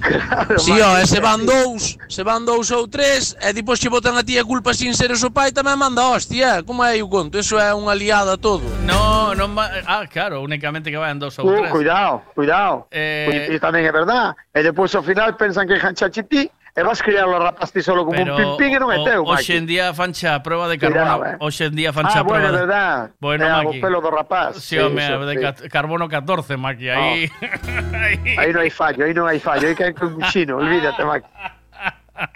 Claro, 0.00 0.58
si, 0.58 0.72
sí, 0.72 0.80
ó, 0.80 0.96
e 0.96 1.06
se 1.06 1.20
van 1.20 1.44
dous, 1.44 1.98
se 2.08 2.22
van 2.24 2.44
dous 2.48 2.70
ou 2.72 2.88
tres, 2.88 3.36
e 3.36 3.52
depois 3.52 3.78
che 3.78 3.92
botan 3.92 4.16
a 4.16 4.24
ti 4.24 4.38
a 4.40 4.44
culpa 4.44 4.72
sin 4.72 4.96
ser 4.96 5.12
o 5.12 5.16
seu 5.16 5.30
pai, 5.30 5.52
tamén 5.52 5.76
manda 5.76 6.08
hostia. 6.08 6.64
Como 6.64 6.80
é 6.80 6.96
o 7.04 7.08
conto? 7.08 7.36
Eso 7.36 7.60
é 7.60 7.76
unha 7.76 7.92
liada 7.92 8.40
todo. 8.40 8.64
No, 8.88 9.36
non 9.36 9.52
va... 9.52 9.68
Ah, 9.84 10.08
claro, 10.08 10.40
únicamente 10.40 10.88
que 10.88 10.96
vayan 10.96 11.20
dous 11.20 11.36
ou 11.38 11.44
uh, 11.44 11.52
tres. 11.52 11.70
Cuidado, 11.70 12.24
cuidado. 12.32 12.88
Eh... 12.88 13.52
E, 13.52 13.60
tamén 13.60 13.84
é 13.84 13.92
verdad. 13.92 14.32
E 14.56 14.64
depois 14.64 14.88
ao 14.96 15.04
final 15.04 15.36
pensan 15.36 15.68
que 15.68 15.76
é 15.76 15.80
Hanchachi 15.84 16.24
ti, 16.24 16.48
e 16.76 16.80
vas 16.86 17.02
criar 17.02 17.26
o 17.26 17.34
rapaz 17.38 17.72
ti 17.74 17.82
solo 17.82 18.06
como 18.06 18.14
Pero 18.16 18.36
un 18.36 18.56
pimpín 18.56 18.74
e 18.74 18.78
non 18.78 18.94
é 18.94 19.02
teu, 19.02 19.26
hoxe 19.26 19.52
Maki. 19.52 19.58
en 19.58 19.64
día 19.66 19.90
fancha 19.92 20.38
a 20.38 20.42
prueba 20.42 20.70
de 20.70 20.78
Cuidado, 20.78 21.18
carbono. 21.26 21.34
eh. 21.34 21.36
Hoxe 21.42 21.64
en 21.66 21.74
día 21.74 21.90
fancha 21.92 22.18
Ah, 22.18 22.22
a 22.22 22.24
prueba 22.24 22.46
bueno, 22.46 22.54
de... 22.54 22.66
verdad. 22.66 23.10
Bueno, 23.18 23.42
o 23.46 23.64
Maki. 23.74 23.80
pelo 23.82 23.98
do 24.00 24.10
rapaz. 24.14 24.56
Sí, 24.62 24.78
home, 24.78 25.02
iso, 25.02 25.26
de 25.26 25.34
sí. 25.34 25.68
carbono 25.68 26.06
14, 26.08 26.56
Maki, 26.56 26.88
aí... 26.90 27.26
Aí 28.38 28.50
non 28.54 28.62
hai 28.62 28.70
fallo, 28.70 29.02
aí 29.02 29.12
non 29.12 29.26
hai 29.26 29.42
fallo, 29.42 29.66
aí 29.66 29.74
caen 29.74 29.94
con 29.98 30.14
un 30.14 30.22
chino, 30.30 30.56
olvídate, 30.62 31.02
Maki. 31.02 31.26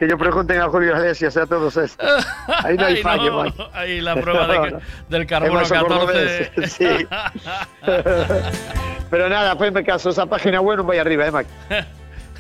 Que 0.01 0.09
yo 0.09 0.17
pregunten 0.17 0.57
a 0.65 0.69
Julio 0.73 0.97
Iglesias 0.97 1.37
a 1.37 1.45
todos 1.45 1.77
estos. 1.77 2.01
Aí 2.65 2.73
non 2.75 2.89
hai 2.89 2.99
Ahí 2.99 3.05
fallo, 3.05 3.45
no, 3.53 3.69
ahí 3.77 4.01
la 4.01 4.17
prueba 4.17 4.49
de 4.49 4.57
que- 4.65 4.77
del 5.13 5.25
carbono 5.29 5.61
máis 5.61 5.69
14. 5.69 5.79
acordobés, 5.79 6.29
sí. 6.73 6.89
Pero 9.11 9.29
nada, 9.29 9.55
fue 9.57 9.71
caso, 9.85 10.11
esa 10.11 10.27
página 10.27 10.61
web 10.61 10.79
non 10.81 10.87
vai 10.89 10.99
arriba, 10.99 11.29
eh. 11.29 11.85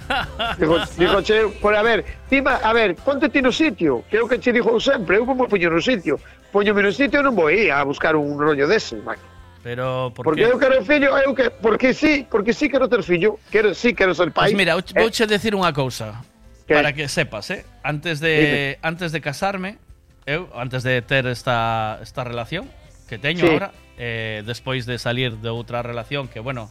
Dijo, 0.58 0.76
dijo 0.98 1.22
che, 1.22 1.46
por 1.60 1.74
a 1.74 1.82
ver, 1.82 2.04
tima, 2.28 2.56
a 2.62 2.72
ver, 2.72 2.94
ponte 2.96 3.28
ti 3.28 3.40
no 3.40 3.50
sitio, 3.52 4.04
que 4.10 4.18
é 4.18 4.22
o 4.22 4.28
que 4.28 4.38
che 4.38 4.52
dijo 4.52 4.78
sempre, 4.80 5.16
eu 5.16 5.24
como 5.26 5.48
poño 5.48 5.70
no 5.70 5.80
sitio. 5.80 6.20
Poñome 6.52 6.82
no 6.84 6.92
sitio 6.92 7.22
non 7.24 7.34
vou 7.34 7.50
ir 7.50 7.72
a 7.72 7.82
buscar 7.82 8.14
un 8.14 8.36
rollo 8.38 8.68
dese, 8.68 8.96
Maki. 9.00 9.22
Pero, 9.64 10.12
por 10.14 10.28
Porque 10.28 10.44
qué? 10.44 10.52
eu 10.52 10.58
quero 10.60 10.84
fillo, 10.84 11.16
eu 11.18 11.32
que, 11.34 11.48
porque 11.50 11.94
sí, 11.96 12.26
porque 12.28 12.52
sí 12.52 12.68
quero 12.68 12.84
ter 12.86 13.02
fillo, 13.02 13.40
quero, 13.50 13.72
sí 13.72 13.94
quero 13.96 14.12
ser 14.14 14.28
pai. 14.30 14.52
Pues 14.52 14.58
mira, 14.60 14.76
Eh, 14.76 15.00
vouche 15.00 15.24
decir 15.26 15.56
unha 15.56 15.72
cousa 15.72 16.20
¿Qué? 16.68 16.76
para 16.76 16.92
que 16.92 17.08
sepas, 17.08 17.48
eh? 17.48 17.64
Antes 17.80 18.20
de 18.20 18.76
antes 18.84 19.08
de 19.10 19.24
casarme, 19.24 19.80
eu 20.28 20.52
antes 20.52 20.84
de 20.84 21.00
ter 21.00 21.24
esta 21.26 21.96
esta 22.04 22.22
relación 22.28 22.68
que 23.08 23.16
teño 23.16 23.40
Sí. 23.40 23.48
agora, 23.48 23.72
eh, 23.96 24.44
despois 24.44 24.84
de 24.84 25.00
salir 25.00 25.40
de 25.40 25.48
outra 25.48 25.80
relación 25.80 26.28
que 26.28 26.44
bueno, 26.44 26.68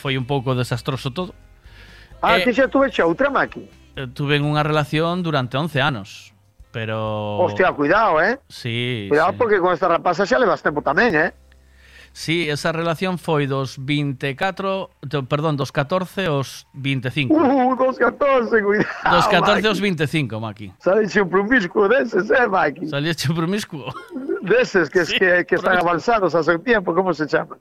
foi 0.00 0.16
un 0.16 0.24
pouco 0.24 0.56
desastroso 0.56 1.12
todo. 1.12 1.36
Ah, 2.22 2.38
eh, 2.38 2.44
ti 2.46 2.54
xa 2.54 2.68
tuve 2.70 2.88
xa 2.94 3.04
outra, 3.04 3.28
Maki. 3.28 3.66
tuve 4.14 4.38
unha 4.40 4.62
relación 4.62 5.20
durante 5.26 5.58
11 5.58 5.82
anos, 5.82 6.32
pero 6.70 7.42
Hostia, 7.44 7.74
cuidado, 7.76 8.22
eh. 8.22 8.38
Sí, 8.48 9.06
Cuidado 9.10 9.32
sí. 9.32 9.36
porque 9.36 9.58
con 9.60 9.74
esta 9.74 9.88
rapaza 9.90 10.24
xa 10.24 10.38
levas 10.38 10.62
tempo 10.62 10.80
tamén, 10.80 11.12
eh. 11.18 11.30
Sí, 12.14 12.44
esa 12.48 12.76
relación 12.76 13.16
foi 13.16 13.48
dos 13.48 13.80
24, 13.80 14.92
do- 15.00 15.24
perdón, 15.24 15.56
dos 15.56 15.72
14 15.72 16.28
aos 16.28 16.68
25. 16.76 17.32
Uh, 17.32 17.72
dos 17.72 17.96
14, 17.96 18.52
cuidado. 18.60 19.16
Dos 19.16 19.26
14 19.32 19.64
aos 19.64 19.80
Maki. 19.80 19.96
25, 19.96 20.36
Maki. 20.40 20.66
Sabes 20.76 21.16
un 21.16 21.28
promiscuo 21.32 21.88
deses, 21.88 22.28
eh, 22.28 22.44
Maki. 22.46 22.84
Saliste 22.92 23.32
promiscuo. 23.32 23.88
Deses 24.44 24.90
que, 24.92 25.04
Sí, 25.08 25.16
que, 25.18 25.44
que 25.48 25.54
están 25.56 25.80
avanzados 25.80 26.34
a 26.36 26.44
seu 26.44 26.60
tiempo, 26.60 26.92
como 26.92 27.16
se 27.16 27.24
chama? 27.26 27.56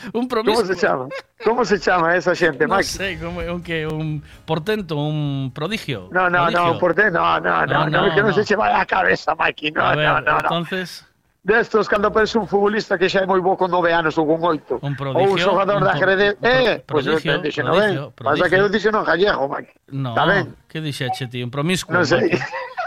Un 0.14 0.28
promiscuo. 0.28 0.64
se 0.64 0.76
chama? 0.76 1.08
Como 1.44 1.64
se 1.64 1.78
chama 1.78 2.14
esa 2.16 2.34
xente, 2.34 2.66
No 2.66 2.82
sé, 2.82 3.18
como 3.18 3.40
un 3.40 3.62
que 3.62 3.86
un 3.86 4.22
portento, 4.46 4.96
un 4.96 5.50
prodigio. 5.54 6.08
No, 6.12 6.28
no, 6.30 6.44
prodigio. 6.46 6.64
no, 6.74 6.78
por 6.78 6.94
te, 6.94 7.10
no, 7.10 7.40
no, 7.40 7.66
no, 7.66 7.66
No, 7.66 7.86
no, 7.88 8.06
no, 8.08 8.14
que 8.14 8.20
no, 8.22 8.28
no. 8.28 8.34
se 8.34 8.44
che 8.44 8.56
vai 8.56 8.72
a 8.72 8.84
cabeza, 8.86 9.34
Maki, 9.34 9.70
no, 9.72 9.84
ver, 9.96 10.06
no, 10.08 10.20
no, 10.20 10.32
no. 10.32 10.38
entonces, 10.38 11.06
destos 11.42 11.88
cando 11.88 12.08
aparece 12.08 12.36
un 12.38 12.46
futbolista 12.46 12.98
que 12.98 13.08
xa 13.08 13.24
é 13.24 13.26
moi 13.26 13.40
bo 13.40 13.56
con 13.56 13.70
nove 13.72 13.92
anos 13.92 14.16
ou 14.20 14.28
con 14.28 14.40
oito. 14.44 14.76
Un 14.80 14.82
ou 14.82 14.88
un 14.92 14.96
prodigio, 14.96 15.38
xogador 15.48 15.76
un 15.80 15.84
de 15.84 15.88
pro- 15.88 15.96
ajedrez. 15.96 16.32
un 16.34 16.40
pro- 16.40 16.50
Eh, 16.50 16.84
pois 16.86 17.06
eu 17.06 17.12
prodigio, 17.16 17.40
te 17.40 17.46
dixen 17.48 17.64
non 17.64 17.72
ben. 17.80 17.80
prodigio, 17.80 18.04
Pasa 18.12 18.44
que 18.44 18.56
prodigio. 18.56 18.60
eu 18.60 18.68
dixen 18.68 18.92
non 18.92 19.04
gallego, 19.04 19.48
Maki. 19.48 19.72
No, 19.96 20.10
Está 20.12 20.24
ben? 20.28 20.44
que 20.68 20.78
dixeche 20.84 21.26
ti? 21.32 21.40
Un 21.42 21.50
promiscuo. 21.50 21.92
Non 21.96 22.04
sei. 22.04 22.28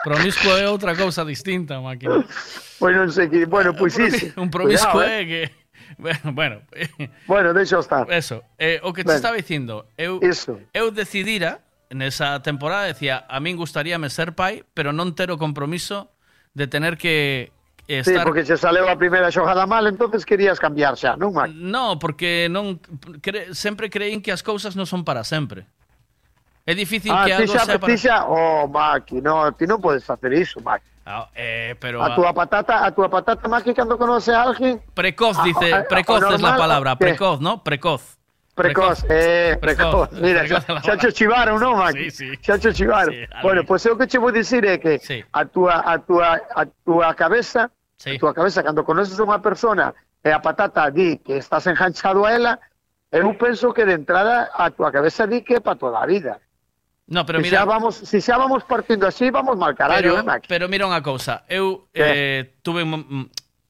Promiscuo 0.03 0.51
é 0.59 0.67
outra 0.67 0.93
cousa 0.99 1.23
distinta, 1.23 1.79
máquina. 1.79 2.21
Pois 2.77 2.93
non 2.93 3.07
sei 3.09 3.25
que, 3.31 3.47
bueno, 3.47 3.71
pois 3.73 3.95
iso. 3.97 4.35
Un 4.37 4.51
promiscuo 4.51 4.99
é 5.01 5.23
que 5.25 5.41
Bueno, 5.97 6.19
bueno. 6.33 6.61
Eh, 6.73 7.09
bueno, 7.27 7.53
deixa 7.53 7.79
estar. 7.79 8.11
Eso. 8.11 8.43
Eh, 8.57 8.79
o 8.83 8.93
que 8.93 9.03
te 9.03 9.09
ben, 9.09 9.15
estaba 9.15 9.35
dicindo, 9.35 9.87
eu, 9.97 10.19
iso. 10.21 10.59
eu 10.73 10.91
decidira 10.91 11.61
nesa 11.93 12.41
temporada, 12.41 12.89
decía, 12.89 13.25
a 13.29 13.39
min 13.39 13.55
gustaríame 13.55 14.09
ser 14.09 14.33
pai, 14.33 14.65
pero 14.73 14.91
non 14.91 15.13
ter 15.13 15.29
o 15.29 15.37
compromiso 15.37 16.09
de 16.53 16.65
tener 16.65 16.97
que 16.97 17.53
estar... 17.87 18.13
Sí, 18.13 18.19
porque 18.23 18.45
se 18.45 18.57
saleu 18.57 18.89
a 18.89 18.97
primeira 18.97 19.29
xogada 19.29 19.65
mal, 19.69 19.85
entonces 19.85 20.25
querías 20.25 20.57
cambiar 20.57 20.97
xa, 20.97 21.15
non, 21.15 21.33
Mac? 21.33 21.53
No, 21.53 22.01
porque 22.01 22.49
non 22.49 22.81
cre... 23.21 23.53
sempre 23.53 23.93
creín 23.93 24.25
que 24.25 24.33
as 24.33 24.41
cousas 24.41 24.73
non 24.73 24.89
son 24.89 25.05
para 25.05 25.21
sempre. 25.21 25.69
É 26.65 26.73
difícil 26.73 27.11
ah, 27.11 27.27
que 27.27 27.33
algo 27.35 27.53
xa, 27.53 27.65
sea 27.67 27.77
para... 27.77 27.91
Ti 27.91 27.97
xa... 27.99 28.25
Oh, 28.25 28.65
Maki, 28.71 29.19
no, 29.19 29.51
ti 29.53 29.67
non 29.67 29.83
podes 29.83 30.07
facer 30.07 30.31
iso, 30.33 30.63
Maki. 30.63 30.92
Ah, 31.05 31.27
eh, 31.35 31.75
pero 31.79 32.01
A 32.01 32.15
túa 32.15 32.31
patata, 32.33 32.85
a 32.85 32.91
túa 32.91 33.09
patata, 33.09 33.47
Maki, 33.47 33.73
cando 33.73 33.97
conoce 33.97 34.31
a 34.33 34.43
alguén, 34.43 34.79
precoz 34.93 35.37
Ah, 35.39 35.43
dice, 35.43 35.73
ah, 35.73 35.83
ah, 35.83 35.85
precoz 35.89 36.17
es 36.17 36.23
la 36.23 36.29
normal, 36.37 36.57
palabra, 36.57 36.91
¿qué? 36.93 37.05
precoz, 37.05 37.41
¿no? 37.41 37.61
Precoz. 37.63 38.17
Precoz, 38.55 39.03
eh, 39.09 39.57
precoz. 39.59 40.07
Precoz, 40.09 40.21
Mira, 40.21 40.39
precoz 40.41 40.61
la 40.69 40.75
palabra. 40.79 40.97
che 40.97 41.11
chivaron, 41.11 41.59
non, 41.59 41.77
Maki? 41.77 42.11
Sí, 42.11 42.31
sí. 42.31 42.37
Xa 42.37 42.57
che 42.59 42.71
chivaron. 42.71 43.13
Sí, 43.13 43.25
bueno, 43.41 43.63
pues, 43.65 43.85
eu 43.85 43.97
que 43.97 44.07
che 44.07 44.17
vou 44.17 44.31
dicir 44.31 44.63
é 44.63 44.77
que 44.77 45.01
a 45.33 45.43
túa 45.45 45.81
a 45.83 45.97
túa 45.99 46.39
a 46.55 46.65
túa 46.85 47.13
cabeza, 47.15 47.69
Sí. 47.97 48.15
a 48.15 48.19
túa 48.19 48.33
cabeza 48.33 48.63
cando 48.63 48.85
conoces 48.85 49.19
a 49.19 49.23
unha 49.23 49.41
persona 49.41 49.93
e 50.23 50.31
a 50.31 50.39
patata 50.39 50.87
di 50.91 51.17
que 51.19 51.35
estás 51.37 51.67
enganchado 51.67 52.23
a 52.25 52.31
ela, 52.31 52.59
eu 53.11 53.27
penso 53.35 53.73
que 53.73 53.83
de 53.85 53.93
entrada 53.99 54.47
a 54.55 54.69
túa 54.71 54.91
cabeza 54.91 55.27
di 55.27 55.41
que 55.43 55.59
para 55.59 55.75
toda 55.75 55.99
a 55.99 56.05
vida. 56.05 56.39
No, 57.07 57.25
pero 57.25 57.39
mira... 57.39 57.59
Xa 57.59 57.65
vamos, 57.65 57.95
se 57.95 58.21
xa 58.21 58.37
vamos 58.37 58.63
partindo 58.63 59.07
así, 59.07 59.29
vamos 59.29 59.57
mal 59.57 59.75
carallo, 59.75 60.15
pero, 60.15 60.19
eh, 60.19 60.23
Max? 60.23 60.47
Pero 60.47 60.65
mira 60.71 60.87
unha 60.87 61.03
cousa, 61.03 61.43
eu 61.51 61.91
¿Qué? 61.91 62.03
eh, 62.03 62.41
tuve 62.63 62.87
un... 62.87 63.03
Mm, 63.03 63.25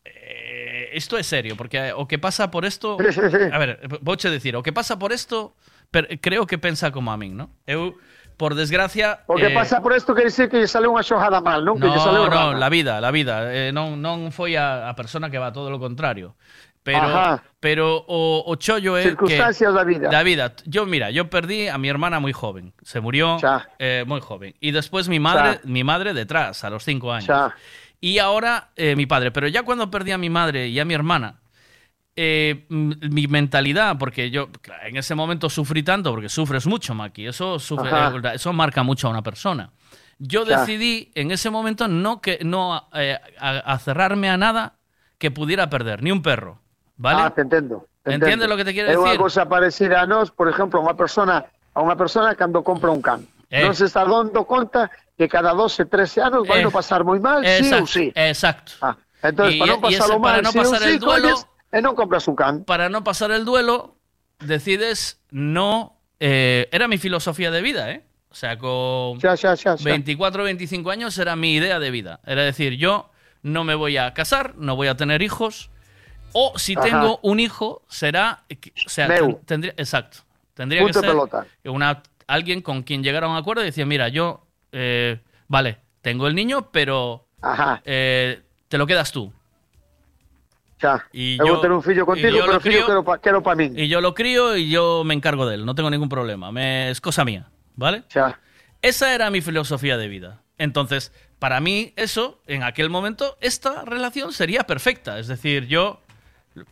eh, 0.06 0.94
isto 0.94 1.18
é 1.18 1.26
serio, 1.26 1.58
porque 1.58 1.92
o 1.98 2.06
que 2.06 2.22
pasa 2.22 2.54
por 2.54 2.62
isto... 2.62 2.98
Sí, 3.02 3.10
sí, 3.10 3.26
sí. 3.34 3.44
A 3.50 3.58
ver, 3.58 3.82
vouche 4.06 4.30
dicir, 4.30 4.54
o 4.54 4.62
que 4.62 4.70
pasa 4.70 5.02
por 5.02 5.10
isto, 5.10 5.58
per, 5.90 6.22
creo 6.22 6.46
que 6.46 6.62
pensa 6.62 6.94
como 6.94 7.10
a 7.10 7.18
min, 7.18 7.34
¿no? 7.34 7.50
Eu 7.66 7.98
por 8.38 8.54
desgracia... 8.54 9.26
O 9.26 9.36
que 9.36 9.50
eh, 9.50 9.58
pasa 9.58 9.82
por 9.82 9.94
isto 9.98 10.14
quer 10.14 10.26
dizer 10.26 10.50
que 10.50 10.62
lle 10.62 10.70
sale 10.70 10.86
unha 10.86 11.02
xojada 11.02 11.42
mal, 11.42 11.66
non? 11.66 11.78
Que 11.78 11.90
no, 11.90 11.94
lle 11.94 12.02
sale 12.02 12.22
no, 12.22 12.30
rana. 12.30 12.58
la 12.58 12.70
vida, 12.70 13.02
la 13.02 13.10
vida. 13.10 13.50
Eh, 13.50 13.74
non, 13.74 13.98
non 13.98 14.30
foi 14.30 14.58
a, 14.58 14.90
a 14.90 14.94
persona 14.94 15.34
que 15.34 15.42
va 15.42 15.54
todo 15.54 15.74
lo 15.74 15.82
contrario. 15.82 16.38
Pero, 16.84 16.98
Ajá. 17.04 17.44
pero 17.62 18.04
o, 18.08 18.44
o 18.46 18.56
chollo 18.56 18.98
é 18.98 19.04
Circunstancias 19.04 19.72
que, 19.72 19.78
da 19.78 19.84
vida. 19.86 20.10
Da 20.10 20.22
vida. 20.24 20.54
Yo, 20.66 20.86
mira, 20.86 21.12
yo 21.12 21.30
perdí 21.30 21.70
a 21.70 21.78
mi 21.78 21.88
hermana 21.88 22.20
muy 22.20 22.34
joven. 22.34 22.74
Se 22.84 23.00
murió 23.00 23.38
eh, 23.80 24.04
muy 24.06 24.20
joven. 24.20 24.54
Y 24.60 24.72
después 24.72 25.08
mi 25.08 25.20
madre, 25.20 25.62
mi 25.64 25.84
madre 25.86 26.14
detrás, 26.14 26.64
a 26.66 26.70
los 26.70 26.84
cinco 26.84 27.14
años. 27.14 27.28
Xa. 27.28 27.56
Y 28.02 28.20
ahora 28.20 28.72
eh, 28.76 28.98
mi 28.98 29.06
padre. 29.06 29.32
Pero 29.32 29.48
ya 29.48 29.64
cuando 29.64 29.90
perdí 29.90 30.12
a 30.12 30.18
mi 30.18 30.30
madre 30.30 30.68
y 30.68 30.78
a 30.78 30.84
mi 30.84 30.94
hermana, 30.94 31.40
eh, 32.18 32.66
mi 32.68 33.28
mentalidad, 33.28 33.98
porque 33.98 34.30
yo 34.30 34.50
en 34.84 34.98
ese 34.98 35.16
momento 35.16 35.50
sufrí 35.50 35.84
tanto, 35.84 36.12
porque 36.12 36.28
sufres 36.28 36.68
mucho, 36.68 36.94
Maki, 36.94 37.28
eso, 37.28 37.56
sufre- 37.60 37.90
eh, 38.24 38.36
eso 38.36 38.52
marca 38.52 38.84
mucho 38.84 39.08
a 39.08 39.12
una 39.12 39.22
persona. 39.24 39.72
Yo 40.20 40.46
Ya. 40.46 40.60
decidí 40.60 41.12
en 41.16 41.32
ese 41.32 41.50
momento 41.50 41.88
no, 41.88 42.20
que, 42.20 42.40
no 42.44 42.90
eh, 42.94 43.18
a, 43.40 43.50
a 43.60 43.80
cerrarme 43.80 44.30
a 44.30 44.36
nada 44.36 44.76
que 45.18 45.32
pudiera 45.32 45.70
perder, 45.70 46.04
ni 46.04 46.12
un 46.12 46.22
perro. 46.22 46.60
¿Vale? 46.98 47.22
Ah, 47.24 47.30
te 47.34 47.42
entendo. 47.42 47.88
te 48.04 48.14
¿Entiendes 48.14 48.48
lo 48.50 48.58
que 48.58 48.66
te 48.66 48.74
quiero 48.74 48.90
É 48.92 48.98
unha 48.98 49.16
decir? 49.16 49.20
cousa 49.20 49.48
parecida 49.48 50.02
a 50.02 50.06
nós, 50.06 50.30
por 50.32 50.48
exemplo, 50.52 50.78
unha 50.84 50.94
persona 50.94 51.46
a 51.74 51.80
unha 51.82 51.96
persona 51.98 52.36
cando 52.38 52.62
compra 52.62 52.92
un 52.94 53.02
can. 53.02 53.26
Eh. 53.50 53.64
Non 53.66 53.74
se 53.74 53.86
está 53.90 54.06
dando 54.06 54.46
conta 54.46 54.90
que 55.18 55.26
cada 55.30 55.54
12, 55.54 55.86
13 55.90 56.22
anos 56.22 56.42
vai 56.46 56.62
Eh. 56.62 56.66
no 56.66 56.72
pasar 56.74 57.02
moi 57.06 57.18
mal, 57.22 57.42
sí 57.42 57.50
ou 57.50 57.86
Exacto, 57.86 57.88
sí. 57.94 58.06
exacto. 58.14 58.72
Ah, 58.82 58.94
entonces, 59.24 59.56
Y- 59.56 59.60
para 59.62 59.74
ese- 59.74 59.82
pasalo 59.82 60.16
para 60.22 60.36
mal, 60.38 60.44
no 60.46 60.52
sí 60.52 60.58
pasar 60.62 60.82
sí, 60.84 60.90
el 60.90 61.00
duelo- 61.00 61.30
colles 61.34 61.40
e 61.74 61.78
non 61.82 61.94
compras 61.98 62.26
un 62.30 62.36
can. 62.38 62.56
Para 62.68 62.90
no 62.94 63.02
pasar 63.06 63.30
el 63.34 63.46
duelo, 63.46 63.98
decides 64.40 65.22
no... 65.32 65.98
eh, 66.20 66.70
era 66.72 66.88
mi 66.88 66.98
filosofía 66.98 67.50
de 67.52 67.62
vida, 67.62 67.90
¿eh? 67.92 68.06
O 68.30 68.36
sea, 68.36 68.58
con 68.58 69.20
xa, 69.22 69.38
xa, 69.38 69.54
xa. 69.56 69.76
24 69.82 70.42
o 70.42 70.46
25 70.46 70.90
años 70.90 71.18
era 71.18 71.36
mi 71.36 71.54
idea 71.56 71.78
de 71.80 71.90
vida. 71.92 72.20
Era 72.26 72.42
decir, 72.44 72.74
yo 72.78 73.10
no 73.44 73.64
me 73.64 73.76
voy 73.76 73.98
a 73.98 74.14
casar, 74.14 74.56
no 74.58 74.76
voy 74.76 74.88
a 74.88 74.98
tener 74.98 75.22
hijos, 75.22 75.70
o 76.34 76.58
si 76.58 76.74
Ajá. 76.74 76.84
tengo 76.84 77.20
un 77.24 77.40
hijo, 77.40 77.82
será... 77.88 78.44
O 78.86 78.90
sea, 78.90 79.08
Meu. 79.08 79.40
tendría, 79.46 79.74
exacto. 79.78 80.20
Tendría 80.54 80.82
Punto 80.82 81.00
que 81.02 81.06
ser 81.08 81.10
pelota. 81.16 81.46
una, 81.66 82.04
alguien 82.28 82.62
con 82.62 82.84
quien 82.84 83.02
llegara 83.04 83.28
a 83.28 83.30
un 83.30 83.38
acuerdo 83.38 83.62
y 83.64 83.66
decía, 83.66 83.86
mira, 83.86 84.08
yo, 84.10 84.46
eh, 84.72 85.20
vale, 85.48 85.78
tengo 86.02 86.28
el 86.28 86.36
niño, 86.36 86.70
pero 86.72 87.28
eh, 87.86 88.42
te 88.68 88.78
lo 88.78 88.86
quedas 88.86 89.12
tú. 89.12 89.32
Xa. 90.80 91.06
Y 91.14 91.38
yo- 91.38 91.60
ter 91.62 91.72
un 91.72 91.82
fillo 91.82 92.04
y 92.04 92.06
contigo, 92.06 92.30
yo 92.30 92.46
pero 92.46 92.60
crío- 92.60 92.86
quero 92.86 93.04
pa, 93.04 93.18
quero 93.20 93.42
pa 93.42 93.56
min. 93.56 93.78
Y 93.78 93.88
yo 93.88 94.02
lo 94.02 94.14
crío 94.14 94.56
y 94.58 94.70
yo 94.70 95.04
me 95.06 95.14
encargo 95.14 95.46
de 95.46 95.56
él, 95.56 95.66
no 95.66 95.76
tengo 95.76 95.90
ningún 95.90 96.10
problema, 96.10 96.52
me, 96.52 96.90
es 96.90 97.00
cosa 97.00 97.24
mía, 97.24 97.50
¿vale? 97.76 98.04
Xa. 98.10 98.40
Esa 98.82 99.16
era 99.16 99.30
mi 99.30 99.40
filosofía 99.42 99.98
de 99.98 100.08
vida. 100.10 100.42
Entonces, 100.58 101.14
para 101.40 101.60
mí 101.62 101.94
eso, 101.96 102.42
en 102.48 102.64
aquel 102.64 102.90
momento, 102.90 103.38
esta 103.40 103.84
relación 103.86 104.34
sería 104.34 104.66
perfecta. 104.66 105.20
Es 105.20 105.28
decir, 105.28 105.68
yo 105.68 106.02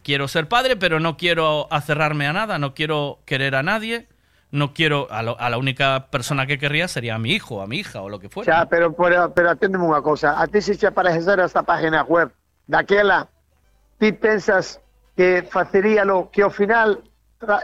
quiero 0.04 0.28
ser 0.28 0.48
padre, 0.48 0.76
pero 0.76 1.00
no 1.00 1.18
quiero 1.18 1.68
acerrarme 1.72 2.28
a 2.28 2.34
nada, 2.34 2.58
no 2.60 2.74
quiero 2.74 3.20
querer 3.26 3.56
a 3.56 3.64
nadie, 3.64 4.08
no 4.52 4.74
quiero, 4.74 5.08
a, 5.12 5.24
lo- 5.24 5.40
a 5.40 5.50
la 5.50 5.58
única 5.58 6.08
persona 6.12 6.46
que 6.46 6.58
querría 6.60 6.88
sería 6.88 7.16
a 7.16 7.20
mi 7.20 7.32
hijo, 7.32 7.62
a 7.62 7.68
mi 7.68 7.78
hija 7.78 8.02
o 8.02 8.10
lo 8.10 8.20
que 8.20 8.30
fuera. 8.30 8.52
Xa, 8.52 8.70
pero, 8.70 8.94
pero, 8.94 9.32
pero 9.34 9.50
aténdeme 9.50 9.86
unha 9.88 10.04
cousa. 10.04 10.36
A 10.38 10.46
ti 10.48 10.60
se 10.62 10.76
che 10.76 10.88
aparecer 10.92 11.40
esta 11.40 11.64
página 11.64 12.04
web 12.04 12.30
daquela, 12.68 13.28
ti 13.98 14.12
pensas 14.12 14.80
que 15.16 15.44
faceríalo 15.48 16.30
que 16.32 16.44
ao 16.44 16.52
final, 16.52 17.00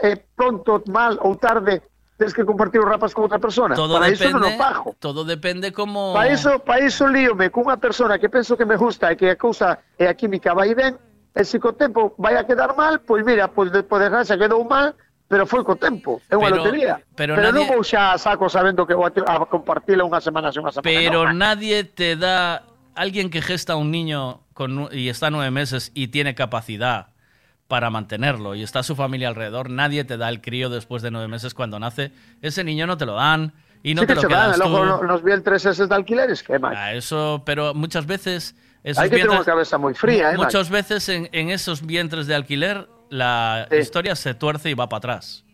eh, 0.02 0.16
pronto, 0.34 0.82
mal 0.88 1.20
ou 1.20 1.36
tarde, 1.36 1.84
tens 2.18 2.34
que 2.34 2.42
compartir 2.42 2.80
os 2.82 2.88
rapas 2.88 3.14
con 3.14 3.28
outra 3.28 3.38
persona? 3.38 3.76
Todo 3.78 4.00
Para 4.00 4.10
iso 4.10 4.26
non 4.32 4.42
o 4.42 4.50
depende, 4.50 4.58
pago. 4.58 4.88
todo 4.98 5.22
depende 5.28 5.70
como... 5.70 6.16
Para 6.16 6.32
iso, 6.34 6.58
para 6.64 6.82
iso 6.82 7.06
líome 7.06 7.52
cunha 7.52 7.76
persona 7.78 8.18
que 8.18 8.26
penso 8.32 8.56
que 8.58 8.66
me 8.66 8.74
gusta 8.74 9.12
e 9.12 9.16
que 9.16 9.30
a 9.30 9.38
cousa 9.38 9.78
e 9.94 10.08
a 10.08 10.16
química 10.18 10.50
vai 10.56 10.74
ben, 10.74 10.98
e 11.38 11.44
se 11.46 11.62
co 11.62 11.70
tempo 11.78 12.18
vai 12.18 12.34
a 12.34 12.42
quedar 12.42 12.74
mal, 12.74 12.98
pois 13.06 13.22
mira, 13.22 13.46
pois 13.46 13.70
de, 13.70 13.86
por 13.86 14.02
desgracia 14.02 14.34
quedou 14.34 14.66
mal, 14.66 14.98
pero 15.30 15.46
foi 15.46 15.62
co 15.62 15.78
tempo, 15.78 16.18
é 16.26 16.34
unha 16.34 16.50
Pero- 16.50 16.56
lotería. 16.66 16.94
pero 17.14 17.38
non 17.38 17.54
nadie- 17.54 17.70
vou 17.70 17.86
xa 17.86 18.10
a 18.12 18.18
saco 18.18 18.50
sabendo 18.50 18.82
que 18.88 18.98
vou 18.98 19.06
a, 19.06 19.12
a 19.14 19.46
compartila 19.46 20.02
unha 20.02 20.18
semana 20.18 20.50
e 20.50 20.58
unha 20.58 20.74
semana. 20.74 20.82
Pero 20.88 21.30
nadie 21.30 21.86
te 21.86 22.18
da. 22.18 22.66
Alguien 22.98 23.30
que 23.30 23.38
gesta 23.38 23.78
un 23.78 23.94
niño 23.94 24.42
con, 24.58 24.90
y 24.90 25.06
está 25.06 25.30
nueve 25.30 25.54
meses 25.54 25.94
y 25.94 26.10
tiene 26.10 26.34
capacidad 26.34 27.14
para 27.70 27.90
mantenerlo 27.94 28.56
y 28.56 28.64
está 28.66 28.82
su 28.82 28.96
familia 28.96 29.28
alrededor, 29.28 29.70
nadie 29.70 30.02
te 30.02 30.16
da 30.18 30.26
el 30.28 30.40
crío 30.42 30.66
después 30.72 31.02
de 31.06 31.12
nueve 31.12 31.28
meses 31.28 31.54
cuando 31.54 31.78
nace. 31.78 32.10
Ese 32.42 32.64
niño 32.64 32.88
no 32.90 32.96
te 32.98 33.06
lo 33.06 33.14
dan 33.14 33.52
y 33.82 33.94
no 33.94 34.02
sí 34.02 34.06
te 34.08 34.14
lo 34.14 34.22
quedas 34.22 34.58
logo 34.58 34.78
tú. 34.78 34.84
no- 34.84 35.02
nos 35.04 35.22
vientres 35.22 35.64
eses 35.66 35.88
de 35.88 35.94
alquileres, 35.94 36.42
que 36.42 36.58
máis? 36.58 36.76
Ah, 36.78 36.92
eso, 36.94 37.42
pero 37.44 37.74
muchas 37.74 38.06
veces. 38.06 38.54
Esos 38.84 39.02
Hai 39.02 39.10
que 39.10 39.16
vientres- 39.20 39.42
unha 39.42 39.44
cabeza 39.44 39.74
moi 39.76 39.92
fría, 39.92 40.32
eh, 40.32 40.38
Muchas 40.38 40.70
veces 40.70 41.08
en, 41.10 41.28
en 41.34 41.50
esos 41.50 41.82
vientres 41.82 42.26
de 42.30 42.34
alquiler 42.38 42.86
la 43.10 43.66
Sí. 43.70 43.76
historia 43.82 44.14
se 44.14 44.34
tuerce 44.34 44.70
y 44.70 44.74
va 44.74 44.88
para 44.88 44.98
atrás. 45.18 45.44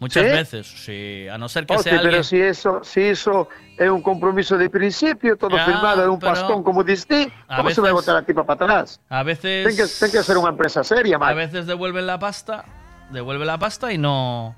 Muchas 0.00 0.22
¿Sí? 0.26 0.30
veces, 0.30 0.62
sí. 0.86 1.26
A 1.26 1.38
no 1.38 1.48
ser 1.48 1.66
que 1.66 1.74
Hostia, 1.74 1.90
sea 1.90 1.98
alguien. 2.02 2.22
pero 2.22 2.22
si 2.22 2.38
eso, 2.38 2.82
si 2.86 3.02
eso 3.02 3.48
é 3.78 3.90
un 3.90 3.98
compromiso 4.02 4.54
de 4.58 4.70
principio, 4.70 5.34
todo 5.36 5.56
Ah, 5.58 5.66
firmado, 5.66 6.02
é 6.02 6.08
un 6.10 6.18
pastón 6.22 6.62
como 6.62 6.82
diste, 6.86 7.30
A 7.50 7.58
como 7.58 7.70
se 7.70 7.80
vai 7.82 7.90
veces- 7.90 8.06
botar 8.06 8.14
a 8.14 8.22
tipa 8.22 8.42
para 8.46 8.58
atrás? 8.62 9.00
A 9.10 9.22
veces. 9.26 9.66
Ten 9.66 9.74
que, 9.74 9.86
ten 9.90 10.10
que 10.14 10.22
ser 10.22 10.38
unha 10.38 10.50
empresa 10.54 10.82
seria, 10.86 11.18
A 11.18 11.18
Mike. 11.18 11.34
veces 11.34 11.66
devuelven 11.66 12.06
la 12.06 12.18
pasta, 12.18 12.62
devuelven 13.10 13.46
la 13.50 13.58
pasta 13.58 13.90
y 13.94 13.98
no 13.98 14.54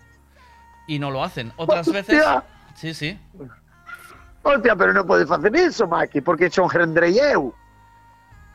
y 0.88 0.98
no 0.98 1.08
lo 1.12 1.24
hacen. 1.24 1.52
Otras 1.56 1.88
veces, 1.88 2.20
Hostia. 2.20 2.44
Sí, 2.80 2.94
sí. 2.96 3.10
Hostia, 4.42 4.72
pero 4.74 4.96
non 4.96 5.04
podes 5.04 5.28
facer 5.28 5.52
iso, 5.52 5.84
Maki, 5.84 6.24
porque 6.24 6.48
xo 6.48 6.64
engendrei 6.64 7.20
eu. 7.20 7.52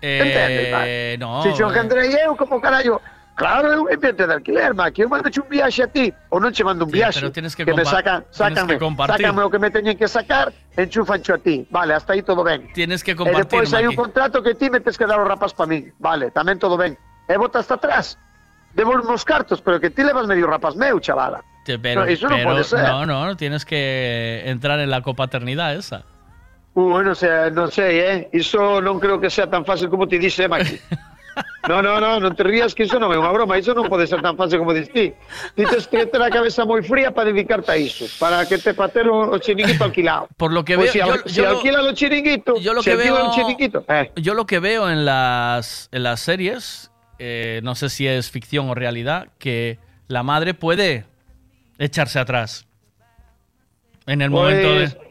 Entendes, 0.02 0.66
Eh, 0.66 0.72
Maki? 0.74 1.18
no. 1.22 1.44
Se 1.46 1.54
xo 1.54 1.70
engendrei 1.70 2.10
eu, 2.26 2.34
como 2.36 2.58
carallo... 2.60 2.98
Claro, 3.36 3.68
eu 3.68 3.84
en 3.92 4.00
vientre 4.00 4.26
de 4.26 4.34
alquiler, 4.34 4.72
Maki. 4.74 5.04
Eu 5.04 5.10
mando 5.12 5.28
un 5.28 5.48
viaxe 5.52 5.84
a 5.84 5.88
ti, 5.92 6.08
ou 6.32 6.40
non 6.40 6.56
che 6.56 6.64
mando 6.64 6.88
un 6.88 6.92
Sí, 6.92 6.96
viaxe. 7.04 7.20
pero 7.20 7.36
tienes 7.36 7.52
que 7.54 7.68
me 7.68 7.76
compa- 7.76 7.92
sacan, 8.00 8.24
sácanme, 8.32 8.80
que 8.80 8.86
sácanme 9.12 9.42
o 9.44 9.50
que 9.52 9.60
me 9.60 9.68
teñen 9.70 10.00
que 10.00 10.08
sacar, 10.08 10.56
enchufancho 10.80 11.36
a 11.36 11.40
ti. 11.44 11.68
Vale, 11.70 11.94
hasta 12.00 12.16
aí 12.16 12.24
todo 12.24 12.48
ben. 12.48 12.72
Tienes 12.72 13.04
que 13.04 13.12
E 13.12 13.16
compartir, 13.20 13.44
depois 13.44 13.76
hai 13.76 13.84
un 13.92 13.94
contrato 13.94 14.40
que 14.42 14.56
ti 14.56 14.72
me 14.72 14.80
tes 14.80 14.96
que 14.96 15.04
dar 15.06 15.20
os 15.20 15.28
rapas 15.28 15.52
para 15.52 15.68
min. 15.68 15.92
Vale, 16.00 16.32
tamén 16.32 16.56
todo 16.64 16.80
ben. 16.80 16.96
E 17.28 17.36
botas 17.36 17.68
hasta 17.68 17.76
atrás. 17.76 18.16
Devolve 18.72 19.04
os 19.12 19.28
cartos, 19.28 19.60
pero 19.60 19.84
que 19.84 19.92
ti 19.92 20.00
levas 20.08 20.26
medio 20.32 20.48
rapas 20.48 20.80
meu, 20.80 20.96
chavala. 21.04 21.44
Te- 21.66 21.80
Pero, 21.80 22.06
No, 22.06 22.08
eso 22.08 22.30
no 22.30 22.36
pero- 22.38 22.50
puede 22.52 22.64
ser. 22.64 22.84
no, 22.86 23.06
no, 23.06 23.36
tienes 23.36 23.66
que 23.66 24.44
entrar 24.46 24.80
en 24.80 24.90
la 24.90 25.02
copaternidad 25.02 25.74
esa. 25.76 26.04
Uh, 26.78 27.02
non 27.02 27.16
sei, 27.16 27.50
non 27.52 27.72
sei, 27.72 28.00
eh? 28.00 28.30
Iso 28.38 28.80
non 28.84 29.00
creo 29.02 29.18
que 29.20 29.30
sea 29.34 29.50
tan 29.50 29.66
fácil 29.66 29.90
como 29.90 30.06
ti 30.08 30.20
dixe, 30.20 30.46
Maki. 30.48 30.78
No, 31.68 31.82
no, 31.82 32.00
no, 32.00 32.20
non 32.20 32.32
te 32.36 32.44
rías 32.48 32.72
que 32.76 32.84
iso 32.88 32.96
non 33.02 33.12
é 33.12 33.18
unha 33.20 33.32
broma, 33.34 33.58
iso 33.60 33.74
non 33.76 33.90
pode 33.92 34.06
ser 34.08 34.22
tan 34.24 34.38
fácil 34.40 34.60
como 34.62 34.72
dis 34.78 34.88
ti. 34.94 35.12
Tes 35.58 35.88
que 35.90 36.06
ter 36.08 36.22
a 36.22 36.30
cabeza 36.32 36.64
moi 36.64 36.80
fría 36.86 37.10
para 37.12 37.32
dedicarte 37.34 37.72
a 37.74 37.78
iso, 37.82 38.06
para 38.22 38.46
que 38.48 38.56
te 38.62 38.72
pater 38.78 39.08
o, 39.12 39.34
o 39.34 39.36
chiringuito 39.42 39.84
alquilado. 39.84 40.30
Por 40.38 40.54
lo 40.54 40.64
que 40.64 40.76
Pues 40.80 40.94
veo, 40.94 41.04
si, 41.04 41.10
yo- 41.12 41.24
si 41.28 41.36
yo 41.40 41.44
lo- 41.44 41.50
alquilas 41.58 41.84
o 41.84 41.92
chiringuito, 41.98 42.52
yo 42.62 42.72
lo 42.78 42.84
si 42.84 42.92
que 42.92 42.96
veo, 42.96 43.18
o 43.18 43.32
chiringuito, 43.34 43.84
eh. 43.90 44.12
yo 44.16 44.32
lo 44.36 44.46
que 44.46 44.60
veo 44.62 44.88
en 44.92 45.04
las, 45.04 45.90
en 45.92 46.04
las 46.04 46.20
series, 46.22 46.92
eh, 47.20 47.60
no 47.64 47.74
sé 47.76 47.90
si 47.90 48.06
es 48.08 48.30
ficción 48.32 48.70
o 48.70 48.76
realidad, 48.76 49.28
que 49.40 49.80
la 50.08 50.22
madre 50.24 50.54
puede 50.54 51.04
echarse 51.78 52.20
atrás 52.20 52.68
en 54.08 54.22
el 54.22 54.30
momento 54.30 54.68
Pois, 54.68 54.94
de. 54.94 55.06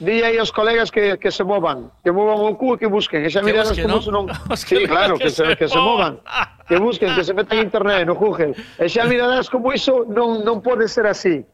Di 0.00 0.22
aí 0.24 0.38
aos 0.40 0.50
colegas 0.50 0.90
que, 0.90 1.18
que 1.20 1.30
se 1.30 1.44
movan, 1.44 1.92
que 2.02 2.08
movan 2.10 2.40
o 2.40 2.56
cu 2.56 2.72
e 2.72 2.78
que 2.80 2.88
busquen. 2.88 3.20
E 3.20 3.28
Que 3.28 3.44
mirarás 3.44 3.76
busquen, 3.76 3.84
como 3.84 3.96
¿no? 3.96 4.00
se 4.00 4.10
non... 4.10 4.24
Sí, 4.56 4.88
claro, 4.88 5.14
que 5.20 5.28
que, 5.28 5.30
se, 5.30 5.44
se 5.44 5.56
que 5.60 5.68
se 5.68 5.76
movan. 5.76 6.24
Que 6.64 6.80
busquen, 6.80 7.12
que 7.14 7.20
se 7.20 7.34
metan 7.36 7.58
en 7.60 7.64
internet, 7.68 8.08
no 8.08 8.16
Google. 8.16 8.56
E 8.80 8.88
xa 8.88 9.04
mirarás 9.04 9.52
como 9.52 9.68
iso 9.76 10.08
non, 10.08 10.40
non 10.40 10.64
pode 10.64 10.88
ser 10.88 11.04
así. 11.04 11.44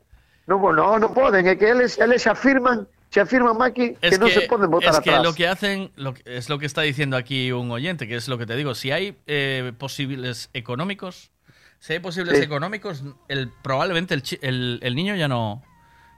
Non, 0.46 0.62
no, 0.62 0.94
non 0.94 1.10
poden, 1.10 1.42
é 1.50 1.58
que 1.58 1.66
eles, 1.66 1.98
eles 1.98 2.22
afirman, 2.30 2.86
xa 3.10 3.26
afirman, 3.26 3.58
Maki, 3.58 3.98
que 3.98 4.14
Es 4.14 4.22
non 4.22 4.30
se 4.30 4.46
poden 4.46 4.70
botar 4.70 4.94
es 4.94 5.02
que 5.02 5.10
atrás. 5.10 5.26
lo 5.26 5.34
que 5.34 5.50
hacen 5.50 5.90
lo 5.98 6.14
que- 6.14 6.22
es 6.38 6.46
lo 6.46 6.62
que 6.62 6.70
está 6.70 6.86
diciendo 6.86 7.18
aquí 7.18 7.50
un 7.50 7.74
oyente, 7.74 8.06
que 8.06 8.14
es 8.14 8.30
lo 8.30 8.38
que 8.38 8.46
te 8.46 8.54
digo. 8.54 8.78
Si 8.78 8.94
hay 8.94 9.18
eh, 9.26 9.74
posibles 9.74 10.54
económicos, 10.54 11.34
si 11.78 11.92
hay 11.94 11.98
posibles 12.00 12.38
Sí. 12.38 12.44
económicos, 12.44 13.02
el, 13.28 13.50
probablemente 13.62 14.14
el, 14.14 14.22
el, 14.42 14.80
el 14.82 14.94
niño 14.94 15.14
ya 15.14 15.28
no, 15.28 15.62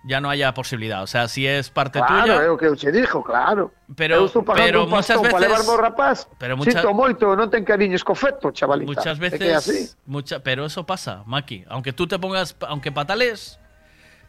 ya 0.05 0.21
no 0.21 0.31
haya 0.31 0.55
posibilidad. 0.55 1.03
O 1.03 1.07
sea, 1.07 1.29
si 1.29 1.47
es 1.47 1.69
parte 1.71 1.99
Claro, 1.99 2.23
tuya. 2.23 2.45
é 2.45 2.49
o 2.49 2.57
que 2.57 2.71
che 2.77 2.91
dixo, 2.93 3.21
claro. 3.23 3.73
Pero- 3.97 4.31
pero 4.55 4.85
un 4.85 4.91
muchas 4.91 5.21
veces- 5.21 5.67
rapaz. 5.77 6.29
pero 6.39 6.57
mucha- 6.57 6.71
Sinto 6.73 6.95
moito, 6.95 7.35
non 7.37 7.51
ten 7.51 7.65
cariño 7.67 7.97
escofeto, 7.99 8.51
chavalita. 8.55 8.89
Muchas 8.89 9.19
é 9.19 9.55
así. 9.55 9.73
veces, 9.75 9.99
mucha, 10.07 10.39
pero 10.41 10.65
eso 10.65 10.87
pasa, 10.87 11.23
Maki. 11.27 11.65
Aunque 11.69 11.93
tú 11.93 12.07
te 12.07 12.17
pongas, 12.19 12.55
aunque 12.69 12.93
patales, 12.93 13.59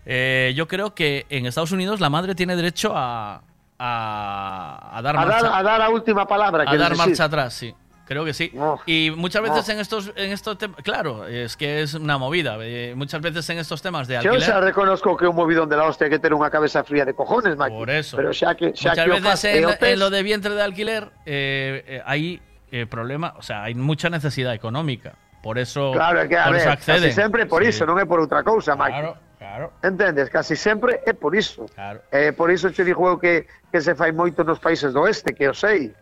eh, 0.05 0.51
yo 0.57 0.67
creo 0.67 0.95
que 0.95 1.25
en 1.29 1.45
Estados 1.45 1.71
Unidos 1.71 2.01
la 2.01 2.09
madre 2.09 2.33
tiene 2.35 2.55
derecho 2.57 2.91
a, 2.97 3.43
a, 3.77 4.89
a 4.97 5.01
dar 5.01 5.15
A 5.15 5.19
marcha, 5.25 5.43
dar, 5.43 5.53
a 5.53 5.63
dar 5.63 5.81
a 5.83 5.89
última 5.89 6.27
palabra. 6.27 6.63
a 6.67 6.75
dar 6.75 6.91
decir. 6.91 6.97
marcha 6.97 7.23
atrás, 7.25 7.53
sí. 7.53 7.73
Creo 8.09 8.25
que 8.25 8.33
sí. 8.33 8.51
y 8.87 9.11
muchas 9.15 9.43
veces 9.43 9.67
no. 9.67 9.73
en 9.75 9.79
estos, 9.79 10.11
en 10.15 10.31
estos 10.31 10.57
temas, 10.57 10.81
claro, 10.81 11.27
es 11.27 11.55
que 11.55 11.83
es 11.83 11.93
una 11.93 12.17
movida. 12.17 12.57
eh, 12.59 12.93
muchas 12.97 13.21
veces 13.21 13.47
en 13.51 13.59
estos 13.59 13.83
temas 13.83 14.07
de 14.07 14.15
Yo 14.15 14.31
alquiler. 14.33 14.41
xa 14.41 14.59
reconozco 14.59 15.15
que 15.15 15.27
un 15.27 15.35
movidón 15.35 15.69
de 15.69 15.77
la 15.77 15.85
hostia 15.85 16.09
hai 16.09 16.11
que 16.11 16.17
ter 16.17 16.33
unha 16.33 16.49
cabeza 16.49 16.81
fría 16.81 17.05
de 17.05 17.13
cojones, 17.13 17.53
Maki. 17.53 17.69
Por 17.77 17.93
eso. 17.93 18.17
Pero 18.17 18.33
xa 18.33 18.57
que, 18.57 18.73
xa 18.73 18.97
Muchas 18.97 19.05
que 19.05 19.11
veces 19.13 19.43
en, 19.45 19.63
en 19.93 19.99
lo 20.01 20.09
de 20.09 20.23
vientre 20.25 20.57
de 20.57 20.63
alquiler 20.65 21.13
eh, 21.29 21.85
eh, 21.85 22.01
hay 22.03 22.41
eh, 22.73 22.89
problema, 22.89 23.37
o 23.37 23.45
sea, 23.45 23.61
hay 23.61 23.77
mucha 23.77 24.09
necesidad 24.09 24.57
económica. 24.57 25.13
Por 25.45 25.61
eso, 25.61 25.93
Claro, 25.93 26.27
que 26.27 26.35
a 26.35 26.49
por 26.49 26.53
ver, 26.57 26.61
eso 26.65 26.71
acceden. 26.73 27.01
casi 27.05 27.13
sempre 27.13 27.43
é 27.43 27.45
por 27.45 27.61
Sí. 27.61 27.69
iso, 27.69 27.85
non 27.85 28.01
é 28.01 28.09
por 28.09 28.17
outra 28.19 28.41
cousa, 28.41 28.73
Maki. 28.75 28.91
Claro, 28.91 29.15
claro. 29.37 29.65
Entendes? 29.85 30.27
Casi 30.33 30.57
sempre 30.57 30.99
é 31.05 31.13
por 31.13 31.37
iso. 31.37 31.69
Claro. 31.77 32.01
Eh, 32.09 32.33
por 32.33 32.49
iso 32.49 32.73
che 32.73 32.81
digo 32.83 33.05
eu 33.07 33.21
que, 33.21 33.45
que 33.69 33.79
se 33.85 33.93
fai 33.93 34.09
moito 34.11 34.41
nos 34.43 34.57
países 34.57 34.91
do 34.97 35.05
oeste, 35.05 35.29
que 35.37 35.45
eu 35.45 35.53
sei. 35.53 35.93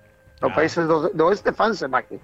Nos 0.41 0.53
países 0.53 0.85
do, 0.87 1.09
do 1.09 1.23
oeste. 1.25 1.49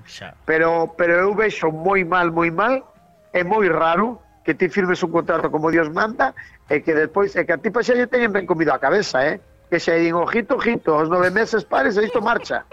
Xa. 0.06 0.34
Pero, 0.46 0.94
pero 0.98 1.14
eu 1.26 1.34
vexo 1.34 1.72
moi 1.74 2.06
mal, 2.06 2.30
moi 2.32 2.54
mal, 2.54 2.86
é 3.34 3.44
moi 3.44 3.66
raro 3.70 4.22
que 4.46 4.54
ti 4.54 4.70
firmes 4.70 5.02
un 5.02 5.12
contrato 5.12 5.50
como 5.50 5.72
Dios 5.72 5.90
manda 5.90 6.36
e 6.70 6.82
que 6.82 6.94
despois, 6.94 7.34
e 7.36 7.42
que 7.46 7.54
a 7.54 7.60
ti 7.60 7.74
pa 7.74 7.82
xa 7.82 7.98
lle 7.98 8.08
teñen 8.08 8.32
ben 8.32 8.46
comido 8.46 8.72
a 8.72 8.80
cabeza, 8.80 9.26
eh? 9.26 9.42
Que 9.70 9.80
xa 9.80 9.98
din, 9.98 10.14
ojito, 10.14 10.56
ojito, 10.56 10.94
aos 10.94 11.10
nove 11.10 11.34
meses 11.34 11.66
pares 11.66 11.98
e 11.98 12.06
isto 12.06 12.22
marcha. 12.22 12.64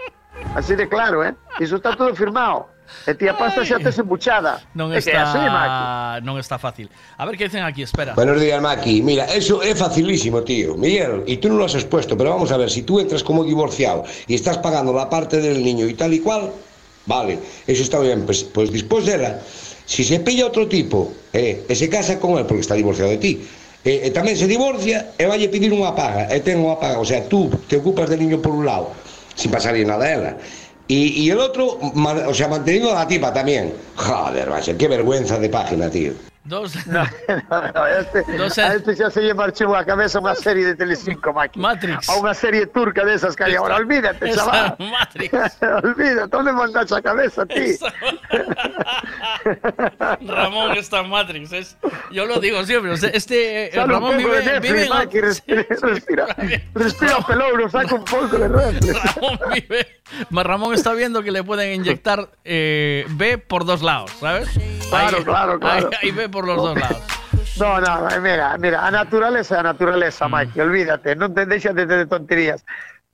Así 0.55 0.75
de 0.75 0.87
claro, 0.87 1.23
eh? 1.25 1.33
Iso 1.59 1.77
está 1.77 1.95
todo 1.95 2.13
firmado. 2.15 2.70
E 3.07 3.15
ti 3.17 3.25
a 3.27 3.33
pasta 3.33 3.65
xa 3.65 3.81
tes 3.81 3.97
embuchada. 3.97 4.61
Non 4.77 4.93
está, 4.93 5.09
é 5.09 5.13
que 5.13 5.17
así, 5.17 5.41
Maki. 5.41 6.25
non 6.25 6.37
está 6.37 6.61
fácil. 6.61 6.87
A 7.17 7.25
ver 7.25 7.37
que 7.37 7.49
dicen 7.49 7.65
aquí, 7.65 7.81
espera. 7.81 8.13
Buenos 8.13 8.37
días, 8.37 8.61
Maki. 8.61 9.01
Mira, 9.01 9.25
eso 9.31 9.63
é 9.65 9.73
facilísimo, 9.73 10.45
tío. 10.45 10.77
Miguel, 10.77 11.25
y 11.25 11.37
tú 11.37 11.49
no 11.49 11.57
lo 11.57 11.65
has 11.65 11.75
expuesto, 11.75 12.13
pero 12.17 12.31
vamos 12.31 12.51
a 12.51 12.57
ver, 12.57 12.69
si 12.69 12.83
tú 12.83 12.99
entras 12.99 13.23
como 13.23 13.43
divorciado 13.43 14.05
y 14.27 14.35
estás 14.35 14.57
pagando 14.59 14.93
la 14.93 15.09
parte 15.09 15.41
del 15.41 15.63
niño 15.63 15.87
y 15.87 15.93
tal 15.95 16.13
y 16.13 16.19
cual, 16.19 16.51
vale, 17.05 17.39
eso 17.65 17.81
está 17.81 17.99
bien. 17.99 18.25
Pues, 18.25 18.43
pues 18.43 18.71
después 18.71 19.07
era, 19.07 19.41
si 19.85 20.03
se 20.03 20.19
pilla 20.19 20.45
otro 20.45 20.67
tipo 20.67 21.11
eh, 21.33 21.65
e 21.67 21.73
se 21.75 21.89
casa 21.89 22.19
con 22.19 22.37
él 22.37 22.45
porque 22.45 22.61
está 22.61 22.75
divorciado 22.75 23.11
de 23.11 23.17
ti, 23.17 23.41
e, 23.81 24.07
e 24.07 24.09
tamén 24.13 24.37
se 24.37 24.45
divorcia 24.45 25.17
e 25.17 25.25
vai 25.25 25.41
pedir 25.49 25.73
unha 25.73 25.97
paga, 25.97 26.29
e 26.29 26.37
ten 26.39 26.61
unha 26.61 26.77
paga, 26.77 27.01
o 27.01 27.07
sea, 27.07 27.25
tú 27.25 27.49
te 27.65 27.81
ocupas 27.81 28.13
del 28.13 28.21
niño 28.21 28.37
por 28.37 28.53
un 28.53 28.61
lado, 28.61 28.93
sin 29.33 29.49
pasarlle 29.49 29.81
nada 29.81 30.05
a 30.05 30.11
ela, 30.13 30.31
Y, 30.93 31.29
el 31.29 31.39
otro, 31.39 31.79
o 32.27 32.33
sea, 32.33 32.49
manteniendo 32.49 32.91
a 32.91 32.95
la 32.95 33.07
tipa 33.07 33.33
también. 33.33 33.73
Joder, 33.95 34.49
macho, 34.49 34.77
qué 34.77 34.89
vergüenza 34.89 35.39
de 35.39 35.47
página, 35.47 35.89
tío. 35.89 36.11
Dos. 36.43 36.73
No, 36.87 37.03
no, 37.49 37.83
a 37.83 37.99
este, 37.99 38.25
a 38.61 38.73
este 38.73 38.95
xa 38.95 39.11
se 39.11 39.21
lle 39.21 39.33
marchou 39.33 39.75
a 39.77 39.85
cabeza 39.85 40.17
unha 40.19 40.33
serie 40.35 40.65
de 40.65 40.75
Telecinco, 40.75 41.29
Maki. 41.31 41.59
Matrix. 41.61 42.09
A 42.09 42.17
unha 42.17 42.33
serie 42.33 42.65
turca 42.65 43.05
desas 43.05 43.37
que 43.37 43.45
hai 43.45 43.55
agora. 43.55 43.77
Olvídate, 43.77 44.25
Esa 44.29 44.41
chaval. 44.49 44.75
Matrix. 44.91 45.31
Olvídate, 45.85 46.33
onde 46.33 46.51
mandaste 46.51 46.97
a 46.97 47.01
cabeza, 47.01 47.45
ti? 47.45 47.77
Ramón 50.27 50.71
está 50.77 50.99
en 51.01 51.09
Matrix. 51.09 51.51
es- 51.53 51.77
yo 52.11 52.25
lo 52.25 52.39
digo 52.39 52.63
siempre. 52.65 52.93
Este 53.13 53.75
eh, 53.75 53.79
un 53.83 53.89
Ramón 53.89 54.17
vive, 54.17 54.37
de 54.41 54.45
Netflix, 54.45 54.61
vive 54.61 54.83
en 54.83 54.89
Maki, 54.89 55.21
respira, 55.21 55.65
respira, 55.81 56.25
respira 56.73 57.17
o 57.17 57.23
pelouro, 57.25 57.69
saca 57.69 57.95
un 57.95 58.03
pouco 58.05 58.37
de 58.37 58.49
Netflix. 58.49 59.15
Ramón 59.15 59.39
vive. 59.53 59.87
Ramón 60.31 60.73
está 60.73 60.93
viendo 60.93 61.23
que 61.23 61.31
le 61.31 61.43
pueden 61.43 61.73
inyectar 61.79 62.29
eh, 62.43 63.05
B 63.09 63.37
por 63.37 63.65
dos 63.65 63.81
lados, 63.81 64.11
¿sabes? 64.19 64.49
Claro, 64.89 65.17
Ahí- 65.17 65.23
claro, 65.23 65.59
claro. 65.59 65.89
Ahí, 66.01 66.09
ahí 66.09 66.11
B 66.11 66.27
por 66.31 66.47
los 66.47 66.57
dos 66.57 66.79
lados. 66.79 67.03
No, 67.59 67.79
no, 67.79 68.21
mira, 68.21 68.57
mira, 68.57 68.87
a 68.87 68.91
naturaleza 68.91 69.59
a 69.59 69.63
naturaleza, 69.63 70.27
Mm. 70.27 70.31
Maki, 70.31 70.57
olvídate, 70.61 71.15
non 71.15 71.35
te 71.35 71.45
deixas 71.45 71.75
de 71.75 71.85
ter 71.85 72.07
tonterías. 72.07 72.65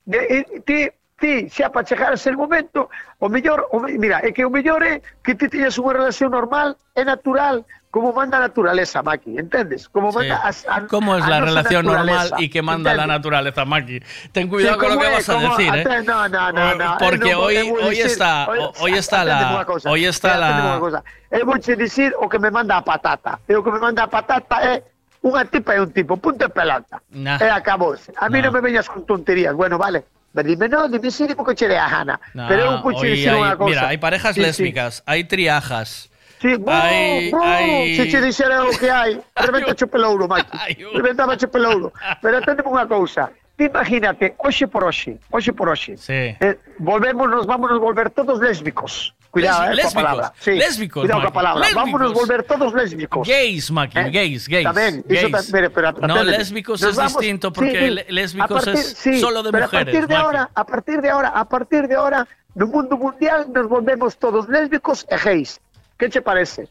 De, 0.06 0.18
e, 0.24 0.38
ti, 0.64 0.88
ti, 1.18 1.50
xa 1.50 1.68
para 1.68 1.84
chegar 1.84 2.14
a 2.14 2.16
ese 2.16 2.32
momento, 2.32 2.88
o 3.18 3.28
mellor, 3.28 3.66
o, 3.74 3.82
mira, 3.82 4.22
é 4.22 4.32
que 4.32 4.46
o 4.46 4.50
mellor 4.50 4.80
é 4.86 5.02
que 5.20 5.34
ti 5.34 5.50
teñas 5.50 5.76
unha 5.76 5.92
relación 5.92 6.32
normal, 6.32 6.78
é 6.94 7.02
natural, 7.04 7.66
como 7.90 8.12
manda 8.12 8.36
a 8.38 8.40
naturaleza, 8.40 9.02
Maki, 9.02 9.38
entendes? 9.38 9.88
Como 9.88 10.12
Sí. 10.12 10.18
manda 10.18 10.36
as- 10.44 10.66
a, 10.68 10.86
¿Cómo 10.86 11.16
es 11.16 11.24
a 11.24 11.28
la 11.30 11.40
relación 11.40 11.86
normal 11.86 12.30
y 12.38 12.48
que 12.50 12.60
manda 12.62 12.94
la 12.94 13.06
naturaleza, 13.06 13.64
Maki? 13.64 14.00
Ten 14.32 14.48
cuidado 14.48 14.74
Sí, 14.74 14.80
con 14.80 14.88
lo 14.90 14.94
¿cómo 14.96 15.00
que 15.00 15.06
es? 15.08 15.26
vas 15.26 15.28
a 15.28 15.32
¿Cómo? 15.40 15.56
decir, 15.56 15.74
¿eh? 15.74 16.02
No, 16.04 16.28
no, 16.28 16.52
no, 16.52 16.74
no. 16.74 16.96
Porque 16.98 17.30
eh, 17.30 17.32
non, 17.34 17.42
hoy, 17.44 17.56
hoy 17.56 17.94
dicir- 17.96 18.06
está, 18.06 18.48
oye, 18.48 18.68
hoy 18.80 18.92
está 18.94 19.24
la, 19.24 19.64
cousa, 19.64 19.90
hoy 19.90 20.04
está 20.04 20.36
la, 20.36 20.76
cousa. 20.78 21.02
Eu 21.30 21.44
vou 21.44 21.58
che 21.60 21.76
dicir 21.76 22.12
o 22.20 22.28
que 22.28 22.38
me 22.38 22.50
manda 22.50 22.76
a 22.76 22.82
patata. 22.84 23.38
E 23.48 23.52
o 23.56 23.62
que 23.62 23.70
me 23.70 23.78
manda 23.78 24.04
a 24.04 24.08
patata 24.08 24.60
é 24.64 24.80
unha 25.24 25.44
tipa 25.44 25.74
e 25.76 25.80
un 25.80 25.92
tipo, 25.92 26.16
punto 26.16 26.44
e 26.44 26.48
pelota. 26.48 27.00
Nah. 27.12 27.36
E 27.40 27.48
acabose. 27.52 28.12
A 28.16 28.28
mí 28.32 28.38
No. 28.40 28.48
non 28.48 28.52
me 28.56 28.60
veñas 28.64 28.88
con 28.88 29.04
tonterías. 29.04 29.52
Bueno, 29.52 29.76
vale. 29.76 30.04
Pero 30.32 30.48
dime, 30.48 30.68
no, 30.68 30.88
dime 30.88 31.10
sí, 31.10 31.26
dime 31.26 31.40
que 31.44 31.54
che 31.56 31.68
dé 31.68 31.76
a 31.76 31.88
gana. 31.88 32.20
Nah, 32.32 32.48
Pero 32.48 32.62
eu 32.64 32.72
vou 32.80 32.92
che 32.96 33.04
hoy 33.04 33.10
dicir 33.16 33.28
hay- 33.32 33.40
unha 33.44 33.56
cousa. 33.60 33.68
mira, 33.68 33.82
hay 33.92 33.98
parejas 33.98 34.32
Sí, 34.36 34.40
sí. 34.40 34.46
lésbicas, 34.46 35.02
hay 35.04 35.24
triajas. 35.24 36.08
Sí, 36.40 36.54
bo, 36.56 36.70
Hay- 36.70 37.30
bo, 37.34 37.42
hay- 37.42 37.96
Se 37.96 38.06
che 38.08 38.20
dixera 38.20 38.64
o 38.64 38.70
que 38.70 38.90
hai, 38.90 39.20
reventa 39.34 39.74
che 39.74 39.86
pelouro, 39.86 40.26
Maki. 40.28 40.84
Reventaba 40.94 41.36
che 41.36 41.48
pelouro. 41.48 41.92
Pero 42.22 42.38
atendeme 42.38 42.68
unha 42.70 42.86
cousa. 42.86 43.30
Ti 43.58 43.66
Imagínate, 43.66 44.38
hoxe 44.38 44.70
por 44.70 44.86
hoxe, 44.86 45.18
hoxe 45.34 45.50
por 45.50 45.66
hoxe. 45.68 45.98
Sí. 45.98 46.30
Eh, 46.38 46.54
volvemos, 46.78 47.26
nos 47.26 47.42
vamos 47.44 47.70
a 47.72 47.74
volver 47.74 48.10
todos 48.14 48.38
lésbicos. 48.38 49.14
Cuidado, 49.34 49.74
Les- 49.74 49.90
eh, 49.90 49.94
palabra. 49.94 50.32
Sí. 50.38 50.52
lésbicos, 50.54 51.02
Cuidado 51.02 51.20
Maki, 51.20 51.26
coa 51.26 51.34
palabra. 51.42 51.60
lésbicos. 51.66 51.82
Vámonos 51.84 52.12
volver 52.14 52.42
todos 52.46 52.70
lésbicos. 52.72 53.26
Gays, 53.26 53.66
Maki, 53.74 53.98
Eh, 53.98 54.10
gays, 54.14 54.46
gays. 54.46 54.62
Tamén, 54.64 55.02
iso 55.10 55.26
gays. 55.26 55.34
ta- 55.34 55.42
mire, 55.52 55.68
pero 55.74 55.90
no, 56.06 56.22
lésbicos 56.22 56.78
es 56.86 56.94
vamos- 56.94 57.18
distinto 57.18 57.50
porque 57.52 57.76
sí, 58.06 58.14
lésbicos 58.14 58.62
A 58.62 58.70
partir- 58.70 58.78
es 58.78 58.94
sí, 58.94 59.18
solo 59.18 59.42
de 59.42 59.50
pero 59.50 59.66
mujeres. 59.66 59.82
A 59.82 59.90
partir 59.90 60.06
de 60.06 60.14
Maki. 60.14 60.22
ahora, 60.24 60.42
a 60.54 60.64
partir 60.64 60.98
de 61.02 61.08
ahora, 61.10 61.28
a 61.34 61.44
partir 61.44 61.82
de 61.90 61.94
ahora, 61.98 62.20
no 62.54 62.66
mundo 62.70 62.96
mundial 62.96 63.50
nos 63.52 63.66
volvemos 63.68 64.16
todos 64.22 64.48
lésbicos 64.48 65.04
e 65.10 65.16
gays. 65.18 65.58
Que 65.98 66.08
che 66.08 66.22
parece? 66.22 66.68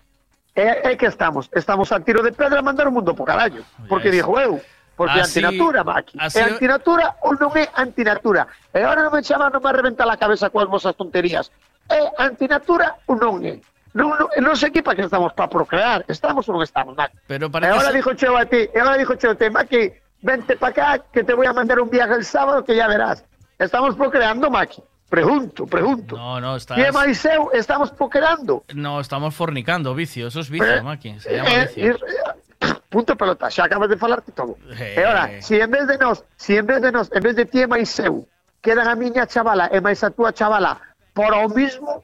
É, 0.56 0.91
é 0.91 0.95
que 0.97 1.06
estamos, 1.06 1.49
estamos 1.53 1.91
a 1.91 1.99
tiro 1.99 2.23
de 2.23 2.31
pedra 2.31 2.59
a 2.59 2.61
mandar 2.65 2.88
o 2.88 2.91
mundo 2.91 3.14
por 3.14 3.25
carallo. 3.27 3.61
Porque 3.88 4.07
Yes. 4.09 4.17
dixo 4.25 4.39
eu, 4.39 4.61
porque 4.95 5.19
Así- 5.19 5.39
é 5.39 5.45
antinatura, 5.45 5.83
Maki. 5.83 6.17
así- 6.19 6.39
É 6.39 6.43
antinatura 6.49 7.15
ou 7.22 7.35
non 7.38 7.51
é 7.53 7.69
antinatura? 7.77 8.47
E 8.73 8.81
agora 8.81 9.03
non 9.06 9.14
me 9.14 9.22
chama, 9.22 9.51
non 9.53 9.61
me 9.61 9.69
arrebenta 9.69 10.07
a 10.09 10.17
cabeza 10.17 10.49
coas 10.49 10.65
vosas 10.65 10.95
tonterías. 10.97 11.51
É 11.91 12.09
antinatura 12.17 12.95
ou 13.06 13.15
non 13.19 13.43
é? 13.45 13.61
Non, 13.93 14.17
non, 14.17 14.27
non 14.41 14.56
sei 14.57 14.72
que 14.73 14.81
para 14.81 14.95
que 14.97 15.06
estamos 15.06 15.33
para 15.38 15.45
procrear. 15.51 16.01
Estamos 16.09 16.47
ou 16.49 16.57
non 16.57 16.64
estamos, 16.65 16.97
Maki? 16.97 17.14
Pero 17.30 17.47
E 17.47 17.49
parece 17.53 17.72
ahora 17.77 17.91
ser- 17.93 17.97
dijo 18.01 18.09
Cheo 18.17 18.33
a 18.38 18.45
ti, 18.49 18.65
e 18.73 18.77
ahora 18.81 18.97
dijo 18.97 19.14
Cheo 19.19 19.31
a 19.31 19.38
ti, 19.38 19.49
Maki, 19.53 19.93
vente 20.25 20.57
para 20.57 20.72
acá 20.73 20.88
que 21.14 21.22
te 21.22 21.33
voy 21.38 21.45
a 21.45 21.53
mandar 21.53 21.77
un 21.77 21.89
viaje 21.93 22.17
el 22.17 22.25
sábado 22.25 22.65
que 22.65 22.73
ya 22.75 22.88
verás. 22.89 23.22
Estamos 23.61 23.93
procreando, 23.93 24.49
Maki. 24.49 24.81
Pregunto, 25.10 25.66
pregunto. 25.68 26.18
No, 26.18 26.40
no, 26.42 26.56
estás... 26.58 26.77
Y 26.77 26.82
e 26.84 26.92
máis 26.92 27.24
eu, 27.24 27.48
estamos 27.56 27.92
procreando. 27.95 28.64
No, 28.76 29.00
estamos 29.00 29.32
fornicando, 29.34 29.95
vicio. 29.95 30.27
Eso 30.27 30.42
es 30.44 30.50
vicio, 30.50 30.68
Eh, 30.68 30.82
Maki. 30.84 31.19
Se 31.19 31.32
llama 31.38 31.50
Eh, 31.50 31.66
vicio. 31.68 31.95
eh, 31.95 32.76
Punto 32.90 33.16
pelota, 33.16 33.48
xa 33.52 33.66
acabas 33.68 33.88
de 33.90 33.95
falarte 33.98 34.32
todo. 34.32 34.58
Eh. 34.76 34.95
E 35.00 35.03
ora, 35.06 35.30
si 35.44 35.56
en 35.60 35.69
vez 35.72 35.88
de 35.88 35.98
nós, 35.98 36.24
si 36.36 36.56
en 36.58 36.66
vez 36.66 36.82
de 36.82 36.92
nós, 36.92 37.08
en 37.14 37.22
vez 37.24 37.36
de 37.36 37.45
ti 37.45 37.61
e 37.64 37.68
máis 37.68 37.92
eu, 38.03 38.27
quedan 38.64 38.88
a 38.88 38.95
miña 38.95 39.27
chavala 39.27 39.68
e 39.72 39.80
máis 39.80 40.03
a 40.03 40.10
túa 40.11 40.32
chavala 40.36 40.76
por 41.16 41.32
o 41.36 41.48
mismo, 41.52 42.03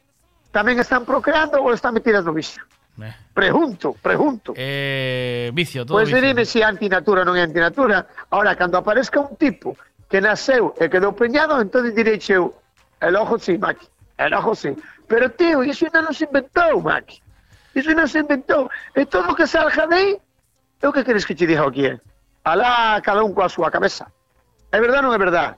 tamén 0.56 0.80
están 0.80 1.04
procreando 1.04 1.60
ou 1.60 1.72
están 1.76 1.92
metidas 1.96 2.24
no 2.24 2.32
bicho? 2.36 2.64
Eh. 3.02 3.12
Pregunto, 3.34 3.96
pregunto. 4.00 4.54
Eh, 4.56 5.50
vicio, 5.56 5.84
todo 5.84 5.98
Pois 6.00 6.08
vicio. 6.12 6.22
dime 6.24 6.44
se 6.48 6.62
é 6.62 6.68
antinatura 6.68 7.24
ou 7.24 7.28
non 7.28 7.36
é 7.36 7.44
antinatura. 7.44 8.08
Ahora, 8.32 8.54
cando 8.56 8.78
aparezca 8.80 9.20
un 9.24 9.36
tipo 9.36 9.76
que 10.08 10.20
naceu 10.24 10.72
e 10.80 10.88
quedou 10.88 11.12
preñado, 11.18 11.58
entón 11.60 11.88
direi 11.96 12.20
eu, 12.32 12.54
el 13.04 13.16
ojo 13.16 13.38
sí, 13.40 13.58
Maki, 13.58 13.86
el 14.18 14.34
ojo 14.34 14.56
sí. 14.56 14.72
Pero, 15.08 15.30
tío, 15.30 15.64
iso 15.64 15.86
ainda 15.86 16.02
non 16.02 16.16
se 16.16 16.24
inventou, 16.26 16.80
Maki. 16.82 17.20
Iso 17.76 17.92
non 17.94 18.08
se 18.08 18.24
inventou. 18.24 18.72
E 18.96 19.04
todo 19.06 19.32
o 19.32 19.36
que 19.36 19.46
salga 19.46 19.86
de 19.88 19.96
aí, 19.96 20.12
é 20.82 20.86
o 20.88 20.94
que 20.96 21.04
queres 21.04 21.26
que 21.28 21.36
te 21.36 21.46
diga 21.46 21.68
aquí, 21.68 21.86
eh? 21.86 22.00
Alá, 22.44 23.00
cada 23.04 23.24
un 23.24 23.34
coa 23.36 23.48
súa 23.52 23.70
cabeza. 23.72 24.08
É 24.72 24.80
verdade 24.80 25.06
ou 25.06 25.12
non 25.12 25.16
é 25.16 25.20
verdade? 25.22 25.56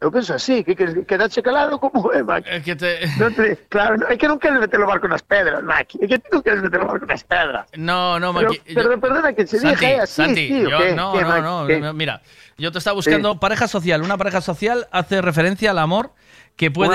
Eu 0.00 0.08
penso 0.08 0.32
así, 0.32 0.64
que 0.64 0.72
queres 0.72 0.96
quedache 1.04 1.42
calado 1.44 1.76
como 1.76 2.08
é, 2.16 2.22
Maki. 2.24 2.48
É 2.48 2.60
que 2.64 2.72
te... 2.72 3.04
Non 3.20 3.34
te, 3.36 3.68
claro, 3.68 4.00
no, 4.00 4.08
é 4.08 4.16
que 4.16 4.24
non 4.30 4.40
queres 4.40 4.56
meter 4.62 4.80
o 4.80 4.88
barco 4.88 5.04
nas 5.10 5.20
pedras, 5.20 5.60
Maki. 5.60 6.00
É 6.00 6.06
que 6.08 6.16
tú 6.24 6.40
non 6.40 6.42
queres 6.46 6.64
meter 6.64 6.80
o 6.80 6.88
barco 6.88 7.04
nas 7.04 7.20
pedras. 7.26 7.68
No, 7.76 8.16
no, 8.16 8.32
Pero, 8.32 8.48
Maki. 8.56 8.72
pero 8.72 8.96
perdona 8.96 9.36
que 9.36 9.44
se 9.44 9.60
Santi, 9.60 9.76
diga 9.76 10.08
así, 10.08 10.14
Santi, 10.24 10.44
tío. 10.48 10.70
yo- 10.72 10.78
¿qué? 10.80 10.94
no, 10.96 11.12
¿Qué, 11.12 11.20
no, 11.20 11.28
Maki? 11.28 11.42
no, 11.44 11.56
¿Qué? 11.68 11.76
no, 11.84 11.90
Mira, 11.92 12.22
yo 12.56 12.72
te 12.72 12.78
estaba 12.80 12.94
buscando 12.96 13.36
pareja 13.38 13.68
social. 13.68 14.00
Una 14.00 14.16
pareja 14.16 14.40
social 14.40 14.88
hace 14.90 15.20
referencia 15.20 15.70
al 15.76 15.78
amor 15.78 16.16
que 16.60 16.70
puede, 16.70 16.90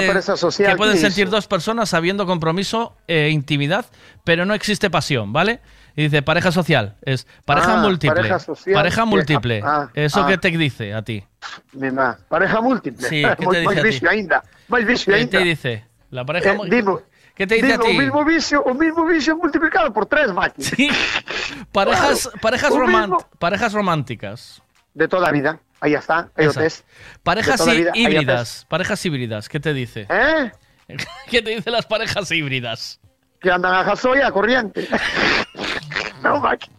pueden 0.78 0.94
¿qué 0.94 0.98
es 0.98 1.02
sentir 1.02 1.28
dos 1.30 1.48
personas 1.48 1.94
habiendo 1.96 2.28
compromiso 2.28 2.96
e 3.08 3.30
intimidad, 3.30 3.88
pero 4.24 4.46
no 4.46 4.54
existe 4.54 4.92
pasión, 4.92 5.34
¿vale? 5.34 5.60
Y 5.96 6.04
dice 6.04 6.22
pareja 6.22 6.52
social, 6.52 6.98
es 7.02 7.26
pareja 7.46 7.74
Ah, 7.74 7.82
múltiple. 7.82 8.16
pareja 8.16 8.38
social, 8.38 8.76
pareja 8.76 9.02
que- 9.02 9.08
múltiple. 9.10 9.62
ah, 9.66 9.90
¿Eso 9.96 10.22
ah. 10.24 10.28
qué 10.28 10.38
te 10.38 10.52
dice 10.52 10.94
a 10.94 11.02
ti? 11.02 11.24
Mi 11.74 11.90
má. 11.90 12.16
Pareja 12.30 12.62
múltiple. 12.62 13.08
Sí, 13.10 13.24
¿qué 13.40 13.46
te 13.48 13.60
dice 13.62 13.82
vicio 13.82 14.10
vicio 14.86 15.16
¿Qué 15.16 15.26
te 15.26 15.40
dice? 15.40 15.86
La 16.12 16.24
pareja 16.24 16.52
Eh, 16.52 16.58
dimo, 16.70 17.02
¿Qué 17.34 17.48
te 17.48 17.56
dice 17.56 17.68
dimo, 17.68 17.84
a 17.84 17.88
ti? 17.88 17.96
O 17.98 18.00
mismo 18.00 18.24
vicio, 18.24 18.62
o 18.62 18.74
mismo 18.76 19.06
vicio 19.06 19.36
multiplicado 19.36 19.92
por 19.92 20.06
tres, 20.06 20.32
Maki. 20.32 20.62
Sí. 20.62 20.90
Parejas, 21.72 22.30
parejas, 22.42 22.72
román- 22.72 23.18
parejas 23.40 23.74
románticas. 23.74 24.62
De 24.94 25.08
toda 25.08 25.24
la 25.24 25.32
vida. 25.32 25.60
Ahí 25.82 25.94
está, 25.94 26.30
tes. 26.36 26.84
Parejas 27.24 27.66
vida, 27.66 27.92
híbridas. 27.94 28.66
Parejas 28.70 29.06
híbridas. 29.06 29.50
¿Qué 29.50 29.60
te 29.60 29.74
dice? 29.74 30.08
¿Eh? 30.10 30.52
¿Qué 31.30 31.42
te 31.42 31.52
dicen 31.52 31.74
las 31.74 31.86
parejas 31.86 32.32
híbridas? 32.32 33.00
Que 33.40 33.52
andan 33.52 33.74
a 33.74 33.84
gasoil 33.84 34.22
a 34.24 34.32
corriente. 34.32 34.88
no, 36.24 36.40
Maki. 36.40 36.70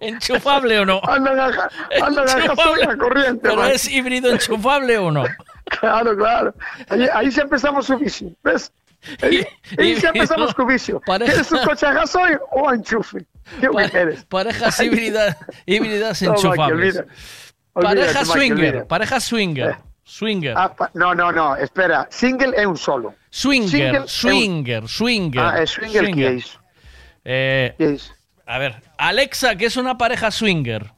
¿Enchufable 0.00 0.78
o 0.78 0.84
no? 0.86 1.00
Andan 1.04 1.40
a, 1.40 1.68
andan 2.04 2.28
a 2.28 2.46
gasoil 2.46 2.88
a 2.88 2.96
corriente, 2.96 3.40
¿Pero 3.42 3.56
Maki. 3.56 3.74
es 3.74 3.88
híbrido 3.88 4.30
enchufable 4.30 4.98
o 4.98 5.10
no? 5.10 5.24
Claro, 5.80 6.16
claro. 6.16 6.54
Ahí, 6.88 7.06
ahí 7.12 7.30
ya 7.30 7.42
empezamos 7.42 7.84
su 7.84 7.98
vicio, 7.98 8.30
¿ves? 8.42 8.72
Ahí, 9.20 9.46
ahí 9.78 9.96
ya 9.96 10.08
empezamos 10.08 10.54
con 10.54 10.66
vicio. 10.66 10.98
¿Quieres 11.02 11.52
un 11.52 11.58
coche 11.62 11.84
a 11.84 11.92
gasoil 11.92 12.38
o 12.52 12.72
enchufe? 12.72 13.26
¿Qué 13.60 13.68
Pa- 13.68 13.86
quieres? 13.90 14.24
parejas 14.24 14.80
híbridas, 14.80 15.36
híbridas 15.66 16.22
No, 16.22 16.30
enchufables. 16.30 16.96
olvida. 16.96 17.00
Olvídate, 17.02 17.12
pareja 17.82 18.24
swinger. 18.24 18.86
Pareja 18.86 19.20
swinger. 19.20 19.76
Swinger. 20.04 20.54
Ah, 20.56 20.72
no, 20.94 21.14
no, 21.14 21.30
no, 21.32 21.56
espera. 21.56 22.06
Single 22.10 22.54
es 22.56 22.66
un 22.66 22.76
solo. 22.78 23.14
Swinger, 23.30 23.68
single 23.68 23.96
é 23.96 24.00
un- 24.00 24.08
swinger, 24.08 24.88
swinger. 24.88 25.42
Ah, 25.42 25.62
es 25.62 25.70
swinger, 25.70 26.14
¿qué 26.14 26.36
es? 26.36 26.58
Eh, 27.24 27.98
a 28.46 28.58
ver, 28.58 28.76
Alexa, 28.96 29.56
¿qué 29.56 29.66
es 29.66 29.76
una 29.76 29.98
pareja 29.98 30.30
swinger? 30.30 30.92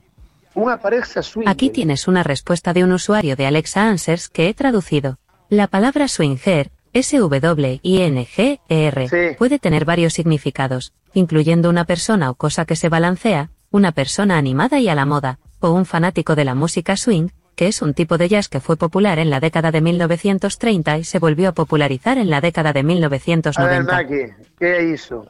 Una 0.55 0.79
pareja 0.79 1.23
swinger. 1.23 1.49
Aquí 1.51 1.71
tienes 1.71 2.07
una 2.07 2.23
respuesta 2.23 2.73
de 2.73 2.85
un 2.85 2.93
usuario 2.93 3.35
de 3.35 3.47
Alexa 3.47 3.89
Answers 3.89 4.29
que 4.29 4.49
he 4.49 4.55
traducido. 4.55 5.19
La 5.49 5.67
palabra 5.67 6.07
swinger, 6.07 6.71
S-W-I-N-G-E-R, 6.93 9.09
E 9.13 9.35
puede 9.37 9.59
tener 9.59 9.85
varios 9.85 10.13
significados, 10.15 10.93
incluyendo 11.15 11.69
una 11.71 11.85
persona 11.85 12.31
o 12.31 12.35
cosa 12.35 12.65
que 12.65 12.77
se 12.77 12.89
balancea, 12.89 13.51
una 13.71 13.93
persona 13.93 14.39
animada 14.39 14.79
y 14.79 14.89
a 14.89 14.95
la 14.95 15.07
moda, 15.07 15.39
o 15.61 15.71
un 15.71 15.87
fanático 15.87 16.35
de 16.35 16.45
la 16.45 16.55
música 16.55 16.97
swing, 16.97 17.29
que 17.55 17.69
es 17.69 17.83
un 17.83 17.95
tipo 17.95 18.19
de 18.19 18.29
jazz 18.29 18.49
que 18.49 18.61
fue 18.61 18.77
popular 18.77 19.19
en 19.19 19.31
la 19.31 19.41
década 19.41 19.71
de 19.71 19.81
1930 19.81 20.99
y 20.99 21.05
se 21.05 21.19
volvió 21.19 21.51
a 21.51 21.53
popularizar 21.53 22.19
en 22.19 22.31
la 22.31 22.41
década 22.41 22.73
de 22.73 22.81
A 22.81 22.83
ver, 22.83 22.87
1990. 22.87 23.93
Maki, 23.93 24.33
¿qué 24.59 24.91
hizo? 24.93 25.27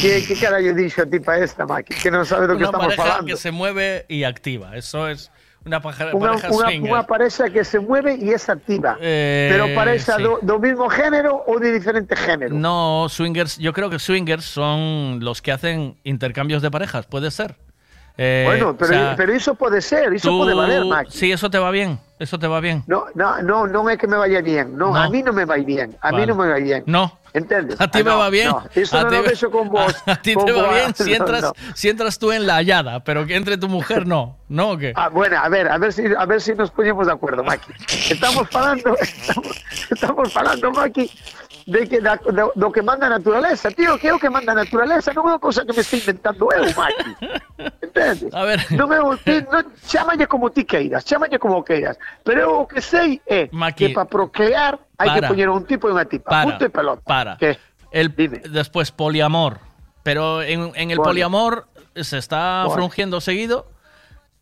¿Qué, 0.00 0.24
qué 0.26 0.34
carajo 0.34 0.74
dicho 0.74 1.02
a 1.02 1.06
ti 1.06 1.20
para 1.20 1.44
esta, 1.44 1.64
Maki? 1.64 1.94
Que 1.94 2.10
no 2.10 2.24
sabe 2.24 2.42
de 2.42 2.48
lo 2.48 2.52
que 2.54 2.64
Una 2.64 2.66
estamos 2.66 2.86
pareja 2.86 3.02
hablando. 3.02 3.26
que 3.26 3.36
se 3.36 3.50
mueve 3.50 4.04
y 4.08 4.24
activa. 4.24 4.76
Eso 4.76 5.08
es 5.08 5.30
una 5.64 5.80
pareja, 5.80 6.14
Una, 6.14 6.32
pareja 6.32 6.50
una, 6.50 6.90
una 6.90 7.06
pareja 7.06 7.50
que 7.50 7.64
se 7.64 7.78
mueve 7.78 8.16
y 8.20 8.30
es 8.30 8.48
activa. 8.50 8.98
Eh, 9.00 9.48
pero 9.50 9.74
pareja 9.74 10.16
sí. 10.16 10.22
do, 10.22 10.38
do 10.42 10.58
mismo 10.58 10.90
género 10.90 11.42
o 11.46 11.58
de 11.58 11.72
diferente 11.72 12.14
género. 12.16 12.54
No, 12.54 13.06
swingers, 13.08 13.56
yo 13.58 13.72
creo 13.72 13.88
que 13.88 13.98
swingers 13.98 14.44
son 14.44 15.20
los 15.22 15.40
que 15.40 15.52
hacen 15.52 15.96
intercambios 16.04 16.60
de 16.60 16.70
parejas, 16.70 17.06
puede 17.06 17.30
ser. 17.30 17.56
Eh, 18.16 18.44
bueno, 18.46 18.76
pero, 18.78 18.90
o 18.90 18.94
sea, 18.94 19.14
pero 19.16 19.32
eso 19.32 19.54
puede 19.56 19.80
ser, 19.82 20.14
eso 20.14 20.28
tú- 20.28 20.38
puede 20.38 20.54
valer, 20.54 20.84
Maki. 20.84 21.10
Sí, 21.10 21.32
eso 21.32 21.50
te 21.50 21.58
va 21.58 21.70
bien, 21.72 21.98
eso 22.20 22.38
te 22.38 22.46
va 22.46 22.60
bien. 22.60 22.84
No, 22.86 23.06
no, 23.14 23.42
no, 23.42 23.66
no 23.66 23.90
es 23.90 23.98
que 23.98 24.06
me 24.06 24.16
vaya 24.16 24.40
bien. 24.40 24.76
No, 24.78 24.90
No. 24.92 24.96
a 24.96 25.08
mí 25.10 25.20
no 25.22 25.32
me 25.32 25.44
va 25.44 25.56
bien. 25.56 25.96
A 26.00 26.10
mí 26.12 26.18
Vale. 26.18 26.26
no 26.28 26.34
me 26.36 26.48
va 26.48 26.56
bien. 26.56 26.84
No. 26.86 27.18
¿Entiendes? 27.32 27.80
A 27.80 27.88
ti 27.90 27.98
Ah, 27.98 28.04
me 28.04 28.10
no, 28.10 28.18
va 28.18 28.30
bien. 28.30 28.48
no, 28.50 28.62
Eso 28.76 28.96
a 28.96 29.02
no 29.02 29.08
ti 29.08 29.16
lo 29.16 29.22
beso 29.24 29.50
con 29.50 29.68
vos. 29.70 29.92
A 30.06 30.14
ti 30.22 30.34
con 30.34 30.46
te 30.46 30.52
va 30.52 30.72
bien 30.72 30.94
si 30.94 31.12
entras, 31.12 31.52
si 31.74 31.88
entras 31.88 32.16
tú 32.20 32.30
en 32.30 32.46
la 32.46 32.54
hallada, 32.54 33.02
pero 33.02 33.26
que 33.26 33.34
entre 33.34 33.58
tu 33.58 33.66
mujer 33.68 34.06
no, 34.06 34.36
¿no? 34.48 34.70
¿O 34.70 34.78
qué? 34.78 34.92
Ah, 34.94 35.08
bueno, 35.08 35.36
a 35.42 35.48
ver, 35.48 35.66
a 35.68 35.76
ver 35.78 35.92
si 35.92 36.04
a 36.16 36.24
ver 36.26 36.40
si 36.40 36.54
nos 36.54 36.70
ponemos 36.70 37.08
de 37.08 37.12
acuerdo, 37.12 37.42
Maki. 37.42 37.72
Estamos 38.12 38.48
falando, 38.48 38.96
estamos, 39.00 39.64
estamos 39.90 40.32
falando, 40.32 40.70
Maki, 40.70 41.10
de 41.66 41.88
que 41.88 42.00
da, 42.00 42.16
do, 42.16 42.52
do 42.54 42.68
que 42.72 42.82
manda 42.82 43.06
a 43.06 43.10
naturaleza, 43.10 43.70
tío, 43.72 43.96
que 43.98 44.08
é 44.08 44.14
o 44.14 44.18
que 44.18 44.28
manda 44.28 44.52
a 44.52 44.54
naturaleza, 44.54 45.12
non 45.16 45.24
é 45.32 45.38
cousa 45.40 45.64
que 45.64 45.72
me 45.72 45.80
estou 45.80 45.96
inventando 45.96 46.44
eu, 46.52 46.68
Maki. 46.76 47.10
Entendes? 47.80 48.28
A 48.36 48.44
ver. 48.44 48.60
Non 48.76 48.92
é 48.92 49.00
o 49.00 49.16
ti, 49.16 49.40
non, 49.48 49.64
chámalle 49.88 50.28
como 50.28 50.52
ti 50.52 50.68
queiras, 50.68 51.04
chámalle 51.08 51.40
como 51.40 51.64
queiras, 51.64 51.96
pero 52.20 52.40
eu 52.44 52.50
o 52.62 52.68
que 52.68 52.84
sei 52.84 53.16
é 53.24 53.48
Maki, 53.48 53.88
que 53.88 53.94
para 53.96 54.04
procrear 54.04 54.76
hai 55.00 55.08
que 55.16 55.24
poñer 55.24 55.48
un 55.48 55.64
tipo 55.64 55.88
e 55.88 55.92
unha 55.96 56.04
tipa, 56.04 56.28
Para, 56.28 56.44
punto 56.52 56.68
pelota. 56.68 57.02
para. 57.08 57.32
¿Qué? 57.40 57.56
El, 57.94 58.12
después 58.52 58.92
poliamor. 58.92 59.58
Pero 60.04 60.42
en, 60.42 60.68
en 60.76 60.90
el 60.92 60.98
Bueno. 61.00 61.08
poliamor 61.16 61.66
se 61.96 62.18
está 62.18 62.64
Bueno. 62.68 62.74
frungiendo 62.76 63.20
seguido. 63.24 63.72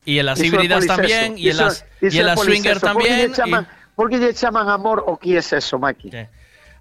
Y 0.04 0.18
en 0.18 0.26
las 0.26 0.40
Iso 0.40 0.58
é 0.58 0.64
híbridas 0.66 0.86
también. 0.90 1.38
Y 1.38 1.50
en 1.50 1.56
las, 1.58 1.86
y 2.00 2.18
en 2.18 2.26
las 2.26 2.40
swinger 2.40 2.80
también. 2.80 3.30
por 3.94 4.10
que 4.10 4.18
lle 4.18 4.34
chaman 4.34 4.66
amor 4.68 5.04
o 5.06 5.14
que 5.14 5.38
é 5.38 5.38
eso, 5.38 5.78
Maki? 5.78 6.10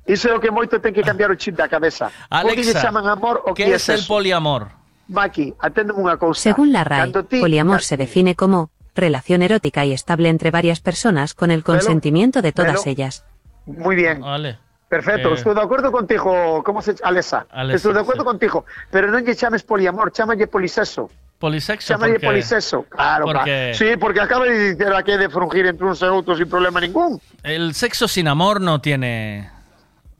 Iso 0.06 0.30
é 0.30 0.34
o 0.34 0.42
que 0.42 0.50
moito 0.50 0.82
ten 0.82 0.94
que 0.94 1.06
cambiar 1.06 1.30
o 1.30 1.38
chip 1.38 1.56
da 1.56 1.70
cabeza. 1.70 2.10
por 2.30 2.52
que 2.54 2.64
lle 2.66 2.74
Alexa, 2.74 2.82
chaman 2.90 3.06
amor 3.08 3.42
o 3.46 3.54
que 3.54 3.66
¿qué 3.66 3.72
é 3.72 3.76
es 3.78 3.88
el 3.90 4.02
eso? 4.02 4.08
poliamor? 4.10 4.74
Maki, 5.12 5.54
aténdeme 5.60 6.00
unha 6.02 6.18
cousa. 6.18 6.42
Según 6.42 6.72
la 6.74 6.84
ti- 7.28 7.40
poliamor 7.44 7.84
se 7.84 7.98
define 7.98 8.34
como 8.34 8.72
relación 8.96 9.42
erótica 9.44 9.86
y 9.86 9.94
estable 9.94 10.30
entre 10.30 10.52
varias 10.52 10.80
personas 10.82 11.34
con 11.34 11.52
el 11.52 11.64
consentimiento 11.64 12.42
de 12.42 12.52
todas 12.52 12.88
ellas. 12.88 13.24
Muy 13.66 13.96
bien. 13.96 14.22
Vale. 14.22 14.58
Perfecto, 14.90 15.30
Eh. 15.32 15.36
estoy 15.36 15.56
de 15.56 15.62
acuerdo 15.62 15.92
contigo. 15.92 16.64
¿Cómo 16.66 16.82
se 16.82 16.96
Alexa? 17.04 17.46
Alexa, 17.52 17.76
estoy 17.78 17.94
de 17.94 18.02
acuerdo 18.02 18.26
contigo. 18.26 18.66
Pero 18.92 19.08
non 19.08 19.24
lle 19.24 19.32
chames 19.38 19.64
poliamor, 19.64 20.12
chámalle 20.12 20.48
poliseso. 20.52 21.08
Polisexo. 21.40 21.88
Chámalle 21.96 22.20
porque- 22.20 22.28
poliseso. 22.28 22.84
Claro, 22.92 23.26
pa. 23.32 23.34
porque- 23.48 23.72
Sí, 23.74 23.96
porque 23.98 24.20
acaba 24.20 24.46
de 24.46 24.76
decir 24.76 24.92
aquí 24.92 25.16
de 25.16 25.30
frungir 25.32 25.66
entre 25.66 25.88
uns 25.88 26.02
e 26.04 26.10
outros 26.12 26.36
sin 26.38 26.50
problema 26.52 26.84
ningún. 26.84 27.22
El 27.42 27.72
sexo 27.74 28.08
sin 28.12 28.28
amor 28.28 28.60
no 28.60 28.82
tiene. 28.84 29.50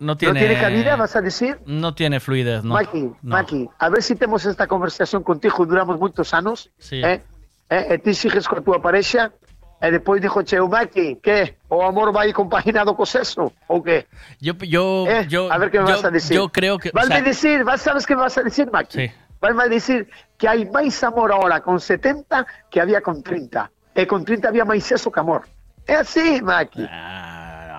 No 0.02 0.18
tiene, 0.18 0.34
¿No 0.42 0.48
tiene 0.48 0.58
cabida, 0.60 0.96
vas 0.98 1.14
a 1.16 1.22
decir? 1.22 1.62
No 1.70 1.94
tiene 1.94 2.20
fluidez, 2.20 2.64
no. 2.66 2.74
Maki, 2.74 3.02
no. 3.22 3.38
Maki, 3.38 3.70
a 3.78 3.88
ver 3.90 4.02
si 4.02 4.16
temos 4.18 4.42
esta 4.50 4.66
conversación 4.66 5.22
contigo, 5.22 5.62
duramos 5.64 6.00
moitos 6.02 6.34
anos, 6.34 6.74
Sí. 6.82 6.98
eh? 7.06 7.22
Eh? 7.70 7.94
E 7.94 7.98
ti 8.02 8.18
sigues 8.18 8.50
coa 8.50 8.66
túa 8.66 8.82
parexa, 8.82 9.30
e 9.78 9.88
depois 9.94 10.18
dixo 10.18 10.42
che, 10.42 10.58
Maki, 10.58 11.22
que? 11.22 11.62
O 11.70 11.86
amor 11.86 12.10
vai 12.10 12.34
compaginado 12.34 12.98
co 12.98 13.06
sexo, 13.06 13.54
ou 13.70 13.78
que? 13.86 14.10
Yo, 14.42 14.58
yo, 14.66 15.06
Eh, 15.06 15.30
yo, 15.30 15.54
a 15.54 15.58
ver 15.62 15.70
qué 15.70 15.78
me 15.78 15.86
yo- 15.86 15.94
vas 15.94 16.04
a 16.04 16.10
decir. 16.10 16.34
Yo 16.34 16.50
creo 16.50 16.82
que. 16.82 16.90
o 16.90 16.98
Vas 16.98 17.06
sea, 17.06 17.18
a 17.18 17.22
decir, 17.22 17.62
vas, 17.64 17.80
¿sabes 17.86 18.04
qué 18.10 18.18
me 18.18 18.26
vas 18.26 18.34
a 18.36 18.42
decir, 18.42 18.74
Maki? 18.74 19.06
Sí. 19.06 19.12
Vas 19.38 19.54
a 19.54 19.70
decir 19.70 20.10
que 20.42 20.50
hai 20.50 20.66
máis 20.66 20.98
amor 21.06 21.30
ahora 21.30 21.62
con 21.62 21.78
70 21.78 22.46
que 22.74 22.82
había 22.82 23.06
con 23.06 23.22
30. 23.22 23.70
E 23.94 24.10
con 24.10 24.26
30 24.26 24.50
había 24.50 24.66
máis 24.66 24.82
sexo 24.82 25.14
que 25.14 25.22
amor. 25.22 25.46
É 25.86 25.98
así, 26.02 26.42
Maki. 26.42 26.86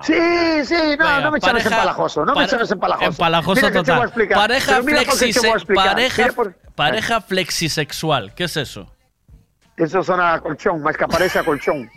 Sí, 0.03 0.65
sí, 0.65 0.73
no, 0.75 1.05
Venga, 1.05 1.21
no 1.21 1.31
me 1.31 1.39
pareja- 1.39 1.69
empalajoso, 1.69 2.25
no 2.25 2.35
me 2.35 2.41
Mira 2.41 2.57
que 2.57 2.65
te 2.65 2.75
total. 3.71 4.11
Pareja, 4.33 4.81
flexise- 4.81 5.73
pareja, 5.73 6.27
por- 6.33 6.53
pareja 6.75 7.21
flexisexual. 7.21 8.33
¿Qué 8.35 8.43
es 8.45 8.57
eso? 8.57 8.91
Eso 9.77 10.03
suena 10.03 10.33
a 10.33 10.39
colchón, 10.41 10.81
más 10.81 10.97
que 10.97 11.03
aparece 11.05 11.39
a 11.39 11.43
colchón. 11.43 11.89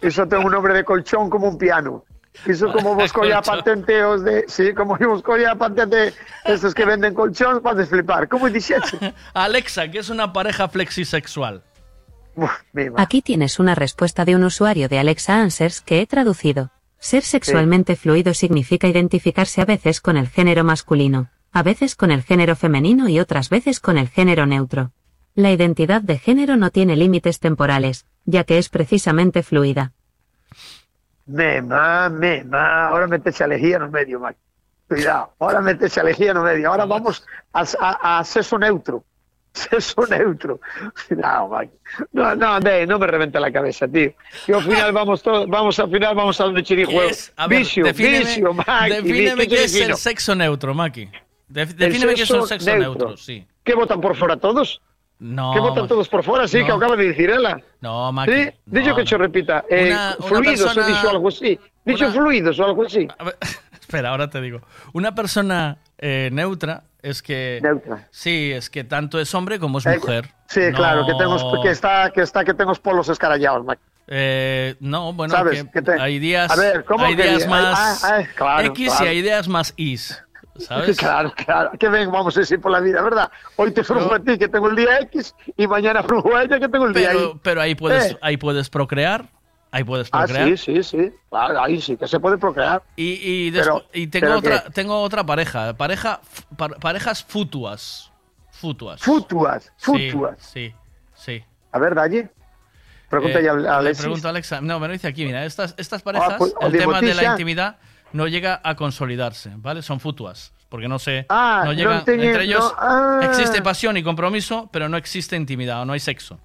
Eso 0.00 0.26
tiene 0.26 0.44
un 0.44 0.50
nombre 0.52 0.74
de 0.74 0.84
colchón 0.84 1.30
como 1.30 1.48
un 1.48 1.58
piano. 1.58 2.04
Iso 2.46 2.72
como 2.72 2.94
colla 3.12 3.36
Colchón. 3.42 3.42
patenteos 3.58 4.24
de... 4.24 4.44
Sí, 4.48 4.72
como 4.72 4.96
vos 4.96 5.22
colla 5.22 5.54
patente 5.54 6.14
estos 6.44 6.74
que 6.74 6.84
venden 6.86 7.12
colchones 7.14 7.62
para 7.62 7.76
desflipar. 7.76 8.26
¿Cómo 8.28 8.48
dixeche? 8.48 8.98
Alexa, 9.34 9.88
¿qué 9.88 9.98
es 9.98 10.08
una 10.08 10.32
pareja 10.32 10.68
flexisexual? 10.68 11.62
Aquí 12.96 13.20
tienes 13.20 13.58
una 13.60 13.74
respuesta 13.74 14.24
de 14.24 14.34
un 14.34 14.44
usuario 14.44 14.88
de 14.88 14.98
Alexa 14.98 15.40
Answers 15.40 15.82
que 15.82 16.00
he 16.00 16.06
traducido. 16.06 16.70
Ser 17.02 17.24
sexualmente 17.24 17.96
fluido 17.96 18.32
significa 18.32 18.86
identificarse 18.86 19.60
a 19.60 19.64
veces 19.64 20.00
con 20.00 20.16
el 20.16 20.28
género 20.28 20.62
masculino, 20.62 21.30
a 21.50 21.64
veces 21.64 21.96
con 21.96 22.12
el 22.12 22.22
género 22.22 22.54
femenino 22.54 23.08
y 23.08 23.18
otras 23.18 23.50
veces 23.50 23.80
con 23.80 23.98
el 23.98 24.08
género 24.08 24.46
neutro. 24.46 24.92
La 25.34 25.50
identidad 25.50 26.00
de 26.00 26.18
género 26.18 26.56
no 26.56 26.70
tiene 26.70 26.94
límites 26.94 27.40
temporales, 27.40 28.06
ya 28.24 28.44
que 28.44 28.56
es 28.58 28.68
precisamente 28.68 29.42
fluida. 29.42 29.94
Mema, 31.26 32.08
mema. 32.08 32.86
Ahora 32.86 33.08
meteche 33.08 33.42
a 33.42 33.48
lejía 33.48 33.80
no 33.80 33.90
medio, 33.90 34.20
Mike. 34.20 34.38
Cuidado. 34.86 35.32
Ahora 35.40 35.60
meteche 35.60 35.98
a 35.98 36.04
lejía 36.04 36.32
no 36.32 36.44
medio. 36.44 36.70
Ahora 36.70 36.84
vamos 36.84 37.26
a, 37.52 37.64
a, 37.80 38.20
a 38.20 38.24
sexo 38.24 38.60
neutro. 38.60 39.02
Sexo 39.70 40.06
neutro. 40.06 40.60
No. 41.10 41.50
No, 42.12 42.34
no, 42.34 42.58
no 42.60 42.98
me 42.98 43.06
reventa 43.06 43.38
la 43.38 43.52
cabeza, 43.52 43.86
tío. 43.86 44.12
Que 44.46 44.54
al 44.54 44.62
final 44.62 44.92
vamos 44.92 45.22
todos, 45.22 45.46
vamos 45.48 45.78
al 45.78 45.90
final 45.90 46.14
vamos 46.14 46.40
a 46.40 46.44
donde 46.44 46.62
chiri 46.62 46.84
juego. 46.84 47.02
Es- 47.02 47.32
a 47.36 47.46
ver, 47.46 47.58
Vicio, 47.60 47.84
defíneme, 47.84 48.18
vicio, 48.20 48.54
Mike. 48.54 49.02
defíneme 49.02 49.46
qué 49.48 49.64
es 49.64 49.74
el 49.76 49.94
sexo 49.96 50.34
neutro, 50.34 50.74
Maki. 50.74 51.08
Def- 51.48 51.74
defíneme 51.76 52.14
qué 52.14 52.22
es 52.22 52.30
un 52.30 52.46
sexo 52.46 52.76
neutro, 52.76 53.16
sí. 53.16 53.46
¿Qué 53.62 53.74
votan 53.74 54.00
por 54.00 54.16
fuera 54.16 54.36
todos? 54.38 54.80
No, 55.18 55.52
¿Qué 55.54 55.60
votan 55.60 55.86
todos 55.86 56.08
por 56.08 56.24
fuera? 56.24 56.48
Sí, 56.48 56.60
no. 56.60 56.66
que 56.66 56.72
acaba 56.72 56.96
de 56.96 57.08
decir 57.08 57.30
ella. 57.30 57.56
No, 57.80 58.10
Maki. 58.10 58.32
Sí, 58.32 58.50
dicho 58.66 58.88
no, 58.90 58.96
que 58.96 59.02
no. 59.02 59.06
yo 59.08 59.18
repita. 59.18 59.64
Eh, 59.68 59.86
Una- 59.88 60.16
una 60.18 60.26
fluidos, 60.28 60.62
persona- 60.64 60.86
he 60.88 60.92
dicho 60.92 61.10
algo 61.10 61.28
así. 61.28 61.60
Dicho 61.84 62.04
una- 62.06 62.14
fluidos 62.14 62.58
o 62.58 62.64
algo 62.64 62.84
así. 62.84 63.06
Espera, 63.80 64.08
ahora 64.10 64.30
te 64.30 64.40
digo. 64.40 64.62
Una 64.94 65.14
persona 65.14 65.76
eh, 65.98 66.30
neutra 66.32 66.84
es 67.02 67.22
que. 67.22 67.58
Neutra. 67.62 68.08
Sí, 68.10 68.52
es 68.52 68.70
que 68.70 68.84
tanto 68.84 69.18
es 69.20 69.34
hombre 69.34 69.58
como 69.58 69.78
es 69.78 69.86
Eh, 69.86 69.98
mujer. 69.98 70.28
Sí, 70.46 70.60
No- 70.70 70.76
claro, 70.76 71.06
que 71.06 71.14
tengo 71.14 71.62
que 71.62 71.70
está 71.70 72.10
que 72.10 72.22
está 72.22 72.44
que 72.44 72.54
tengo 72.54 72.70
los 72.70 72.78
polos 72.80 73.08
escarallados, 73.08 73.64
Mike. 73.66 73.80
Eh, 74.08 74.74
no, 74.80 75.12
bueno, 75.12 75.32
¿Sabes? 75.34 75.64
que 75.72 75.80
te- 75.80 76.00
hay 76.00 76.18
días, 76.18 76.50
A 76.50 76.56
ver, 76.56 76.84
¿cómo 76.84 77.04
hay 77.04 77.14
que 77.16 77.22
días 77.22 77.46
más 77.48 78.04
ah, 78.04 78.18
ah, 78.20 78.26
claro, 78.34 78.66
X 78.68 78.88
claro. 78.90 79.04
y 79.04 79.08
hay 79.08 79.22
días 79.22 79.48
más 79.48 79.72
Is, 79.76 80.22
¿sabes? 80.58 80.96
Claro, 80.98 81.32
claro. 81.34 81.70
Que 81.78 81.88
ven, 81.88 82.10
vamos 82.10 82.36
a 82.36 82.40
decir 82.40 82.60
por 82.60 82.72
la 82.72 82.80
vida, 82.80 83.00
¿verdad? 83.00 83.30
Hoy 83.56 83.70
te 83.72 83.84
frujo 83.84 84.12
a 84.12 84.18
ti 84.18 84.36
que 84.38 84.48
tengo 84.48 84.68
el 84.68 84.76
día 84.76 84.98
X 85.02 85.34
y 85.56 85.66
mañana 85.66 86.02
frujo 86.04 86.34
a 86.36 86.42
ella 86.42 86.58
que 86.58 86.68
tengo 86.68 86.86
el 86.86 86.92
día 86.94 87.14
Y. 87.14 87.40
pero 87.42 87.60
ahí 87.62 87.74
puedes, 87.76 88.12
Eh. 88.12 88.18
ahí 88.20 88.36
puedes 88.36 88.68
procrear, 88.68 89.26
ahí 89.72 89.82
puedes 89.82 90.08
Ah, 90.12 90.24
procrear. 90.26 90.56
sí, 90.56 90.56
sí, 90.56 90.82
sí. 90.84 91.12
Claro, 91.28 91.60
ahí 91.62 91.80
sí 91.80 91.96
que 91.96 92.06
se 92.06 92.20
puede 92.20 92.38
procrear. 92.38 92.82
Y, 92.94 93.46
y, 93.48 93.50
Pero- 93.50 93.84
y 93.92 94.06
tengo 94.06 94.26
pero 94.26 94.38
otra, 94.38 94.62
¿qué? 94.64 94.70
tengo 94.70 95.00
otra 95.02 95.24
pareja, 95.26 95.74
pareja, 95.74 96.20
parejas 96.80 97.24
futuas, 97.24 98.12
futuas. 98.50 99.00
Futuas, 99.02 99.72
Sí, 99.76 100.10
futuas. 100.10 100.36
Sí, 100.38 100.72
sí. 101.14 101.42
A 101.72 101.78
ver, 101.80 101.94
Dalle. 101.96 102.30
Pregunta 103.08 103.40
Eh, 103.40 103.44
ya 103.44 103.52
a 103.52 103.56
le 103.56 103.68
Alexis. 103.68 104.02
pregunto 104.04 104.26
a 104.26 104.30
Alexa. 104.30 104.60
No, 104.62 104.78
me 104.80 104.86
lo 104.86 104.92
dice 104.94 105.08
aquí, 105.08 105.24
mira, 105.26 105.44
estas, 105.44 105.74
estas 105.76 106.02
parejas, 106.02 106.34
pues, 106.38 106.54
el 106.62 106.72
tema 106.72 107.00
de 107.00 107.14
la 107.14 107.24
intimidad 107.32 107.76
no 108.12 108.26
llega 108.26 108.60
a 108.64 108.74
consolidarse, 108.74 109.52
¿vale? 109.56 109.82
Son 109.82 110.00
futuas, 110.00 110.52
porque 110.70 110.88
no 110.88 110.98
sé, 110.98 111.26
Ah, 111.28 111.60
no 111.64 111.70
no 111.70 111.72
llegan, 111.74 112.04
tenía- 112.04 112.26
entre 112.30 112.44
ellos 112.44 112.60
no, 112.60 112.74
ah. 112.78 113.20
existe 113.24 113.60
pasión 113.60 113.96
y 113.98 114.02
compromiso, 114.02 114.68
pero 114.72 114.88
no 114.88 114.96
existe 114.96 115.36
intimidad 115.36 115.82
o 115.82 115.84
no 115.84 115.92
hay 115.92 116.00
sexo. 116.00 116.38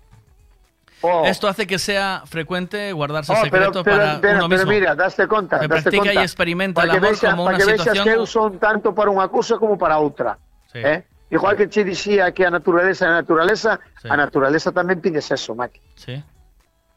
Oh. 1.01 1.23
Esto 1.25 1.47
hace 1.47 1.67
que 1.67 1.77
sea 1.77 2.23
frecuente 2.25 2.91
guardarse 2.91 3.31
Oh, 3.31 3.35
pero, 3.43 3.45
secreto 3.45 3.83
pero, 3.83 3.97
para 3.97 4.21
pero, 4.21 4.37
uno 4.39 4.49
pero 4.49 4.65
mismo. 4.65 4.71
mira, 4.71 4.95
daste 4.95 5.27
conta, 5.27 5.59
Que 5.59 5.69
practica 5.69 5.97
y 5.97 6.15
conta. 6.15 6.23
experimenta 6.23 6.81
Para 6.81 6.85
el 6.85 6.91
que 6.91 6.97
amor 6.97 7.11
vexa- 7.11 7.29
como 7.31 7.45
para 7.45 7.57
una 7.57 7.65
que 7.65 7.71
situación- 7.77 8.03
que 8.05 8.13
eu 8.17 8.25
son 8.25 8.57
tanto 8.57 8.95
para 8.95 9.11
unha 9.13 9.29
cousa 9.29 9.61
como 9.61 9.77
para 9.77 10.01
outra. 10.01 10.37
Sí. 10.73 10.79
Eh? 10.81 11.05
Igual 11.29 11.53
que 11.59 11.69
che 11.69 11.83
dixía 11.85 12.31
que 12.33 12.47
a 12.47 12.49
naturaleza 12.49 13.05
é 13.05 13.09
a 13.13 13.21
naturaleza, 13.21 13.77
Sí. 14.01 14.07
a 14.09 14.15
naturaleza 14.17 14.71
tamén 14.73 14.97
pide 14.97 15.21
sexo, 15.21 15.53
Maki. 15.53 15.77
Sí. 15.93 16.17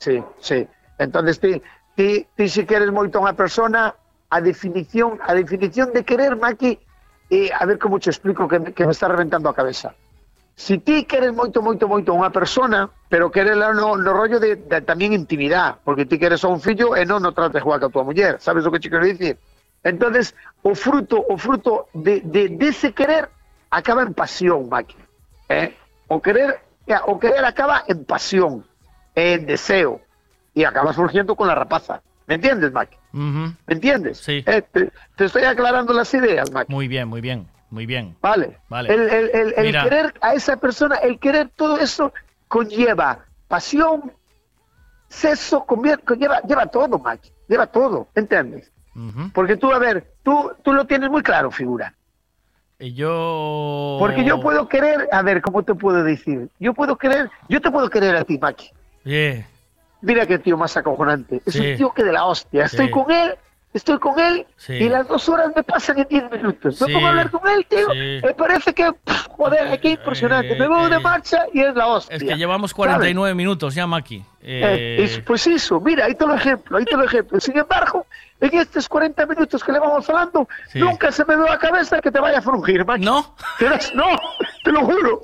Sí, 0.01 0.17
sí. 0.41 0.65
Entonces 0.97 1.37
ti, 1.41 1.61
ti, 1.95 2.25
ti 2.33 2.49
si 2.49 2.65
queres 2.65 2.89
moito 2.89 3.21
a 3.21 3.29
unha 3.29 3.37
persona, 3.37 3.93
a 4.33 4.39
definición, 4.41 5.21
a 5.27 5.35
definición 5.37 5.93
de 5.93 6.09
querer, 6.09 6.41
Maki, 6.41 6.79
eh, 7.29 7.51
a 7.53 7.67
ver 7.69 7.77
como 7.77 8.01
te 8.01 8.09
explico 8.09 8.49
que, 8.49 8.73
que 8.73 8.87
me 8.89 8.93
está 8.97 9.13
reventando 9.13 9.51
a 9.51 9.55
cabeza. 9.55 9.93
Si 10.61 10.77
ti 10.77 11.09
queres 11.09 11.33
moito, 11.33 11.63
moito, 11.65 11.89
moito 11.89 12.13
a 12.13 12.21
unha 12.21 12.29
persona, 12.29 12.93
pero 13.09 13.33
querela 13.33 13.73
no, 13.73 13.97
no 13.97 14.13
rollo 14.13 14.37
de, 14.37 14.61
de 14.61 14.85
tamén 14.85 15.17
intimidad, 15.17 15.81
porque 15.89 16.05
ti 16.05 16.21
queres 16.21 16.45
a 16.45 16.53
un 16.53 16.61
fillo 16.61 16.93
e 16.93 17.09
non 17.09 17.25
no 17.25 17.33
trates 17.33 17.57
de 17.57 17.65
jugar 17.65 17.81
ca 17.81 17.89
tua 17.89 18.05
muller, 18.05 18.37
sabes 18.45 18.69
o 18.69 18.71
que 18.71 18.77
te 18.77 18.93
quero 18.93 19.09
dicir? 19.09 19.41
Entonces, 19.81 20.37
o 20.61 20.77
fruto, 20.77 21.17
o 21.17 21.41
fruto 21.41 21.89
de, 21.97 22.21
de, 22.21 22.53
dese 22.61 22.93
querer 22.93 23.33
acaba 23.73 24.05
en 24.05 24.13
pasión, 24.13 24.69
Maki. 24.69 25.01
Eh? 25.49 25.73
O 26.13 26.21
querer, 26.21 26.61
o 27.09 27.17
querer 27.17 27.41
acaba 27.41 27.89
en 27.89 28.05
pasión, 28.05 28.61
en 29.17 29.49
deseo, 29.49 30.05
y 30.53 30.69
acaba 30.69 30.93
surgiendo 30.93 31.41
con 31.41 31.49
la 31.49 31.57
rapaza. 31.57 32.05
¿Me 32.29 32.37
entiendes, 32.37 32.69
Maki? 32.69 33.01
Ujú. 33.17 33.57
¿Me 33.65 33.73
entiendes? 33.81 34.21
Sí. 34.21 34.45
Eh, 34.45 34.61
te, 34.61 34.93
te 35.17 35.25
estoy 35.25 35.49
aclarando 35.49 35.97
las 35.97 36.13
ideas, 36.13 36.53
Maki. 36.53 36.69
Muy 36.69 36.85
bien, 36.85 37.09
muy 37.09 37.25
bien, 37.25 37.49
muy 37.71 37.87
bien. 37.87 38.17
Vale. 38.21 38.59
Vale. 38.69 38.93
El, 38.93 39.01
el- 39.09 39.31
el- 39.35 39.55
el 39.57 39.83
querer 39.83 40.15
a 40.21 40.35
esa 40.35 40.57
persona, 40.57 40.97
el 40.97 41.19
querer 41.19 41.51
todo 41.57 41.79
eso 41.79 42.13
conlleva 42.49 43.21
pasión, 43.49 44.13
sexo, 45.09 45.65
conlleva, 45.67 46.41
lleva 46.43 46.67
todo, 46.67 46.99
Mike. 46.99 47.31
Lleva 47.49 47.67
todo, 47.67 48.09
¿entiendes? 48.15 48.71
Ujú. 48.95 49.31
Porque 49.33 49.57
tú, 49.57 49.73
a 49.73 49.79
ver, 49.79 50.13
tú, 50.23 50.53
tú 50.63 50.73
lo 50.73 50.85
tienes 50.87 51.11
muy 51.11 51.23
claro, 51.23 51.51
figura. 51.51 51.95
Y 52.79 52.95
yo... 52.95 53.97
Porque 53.99 54.25
yo 54.25 54.41
puedo 54.41 54.69
querer, 54.69 55.09
a 55.13 55.23
ver, 55.23 55.43
¿cómo 55.43 55.63
te 55.65 55.75
puedo 55.75 56.03
decir? 56.03 56.49
Yo 56.59 56.73
puedo 56.75 56.97
querer, 56.97 57.31
yo 57.49 57.61
te 57.61 57.71
puedo 57.71 57.91
querer 57.91 58.17
a 58.17 58.25
ti, 58.25 58.39
Maki. 58.39 58.71
Yeah. 59.05 59.47
Mira 60.01 60.25
qué 60.27 60.39
tío 60.39 60.57
más 60.57 60.77
acojonante. 60.77 61.43
Es 61.45 61.53
Sí. 61.55 61.73
un 61.73 61.77
tío 61.77 61.93
que 61.93 62.05
de 62.05 62.13
la 62.13 62.25
hostia. 62.25 62.65
Estoy 62.65 62.87
Sí. 62.87 62.93
con 62.93 63.11
él, 63.11 63.35
estoy 63.73 63.99
con 63.99 64.19
él 64.19 64.47
Sí. 64.57 64.73
y 64.75 64.89
las 64.89 65.07
dos 65.07 65.29
horas 65.29 65.53
me 65.55 65.63
pasan 65.63 65.99
en 66.01 66.09
diez 66.09 66.31
minutos. 66.31 66.81
Me 66.81 66.87
Sí. 66.89 66.93
pongo 66.93 67.07
a 67.07 67.11
hablar 67.11 67.31
con 67.31 67.49
él, 67.49 67.65
tío. 67.67 67.87
Sí. 67.93 68.21
Me 68.25 68.35
parece 68.35 68.75
que, 68.75 68.93
pff, 68.93 69.27
joder, 69.29 69.81
qué 69.81 69.91
impresionante. 69.91 70.57
Me 70.59 70.67
voy 70.69 70.91
de 70.91 70.99
marcha 70.99 71.45
y 71.53 71.61
es 71.61 71.75
la 71.75 71.87
hostia. 71.87 72.17
Es 72.17 72.23
que 72.25 72.37
llevamos 72.37 72.71
¿sabes? 72.73 72.75
49 72.77 73.35
minutos 73.35 73.75
ya, 73.75 73.87
Maki. 73.87 74.25
Eh, 74.43 74.97
Eh, 75.01 75.05
es- 75.05 75.19
pues 75.21 75.47
eso, 75.47 75.81
mira, 75.81 76.07
ahí 76.07 76.15
te 76.15 76.27
lo 76.27 76.35
ejemplo, 76.35 76.79
ahí 76.79 76.85
te 76.85 76.97
lo 76.97 77.05
ejemplo. 77.05 77.39
Sin 77.41 77.57
embargo, 77.59 78.07
en 78.41 78.59
estos 78.59 78.89
40 78.89 79.25
minutos 79.27 79.63
que 79.63 79.71
le 79.73 79.79
vamos 79.79 80.09
hablando, 80.09 80.49
nunca 80.75 81.13
se 81.13 81.25
me 81.27 81.37
ve 81.37 81.45
la 81.49 81.59
cabeza 81.59 82.01
que 82.01 82.11
te 82.11 82.19
vaya 82.21 82.39
a 82.39 82.43
frungir, 82.43 82.85
Maki. 82.85 83.05
¿No? 83.05 83.35
No, 83.95 84.07
te 84.65 84.73
lo 84.73 84.81
juro. 84.85 85.21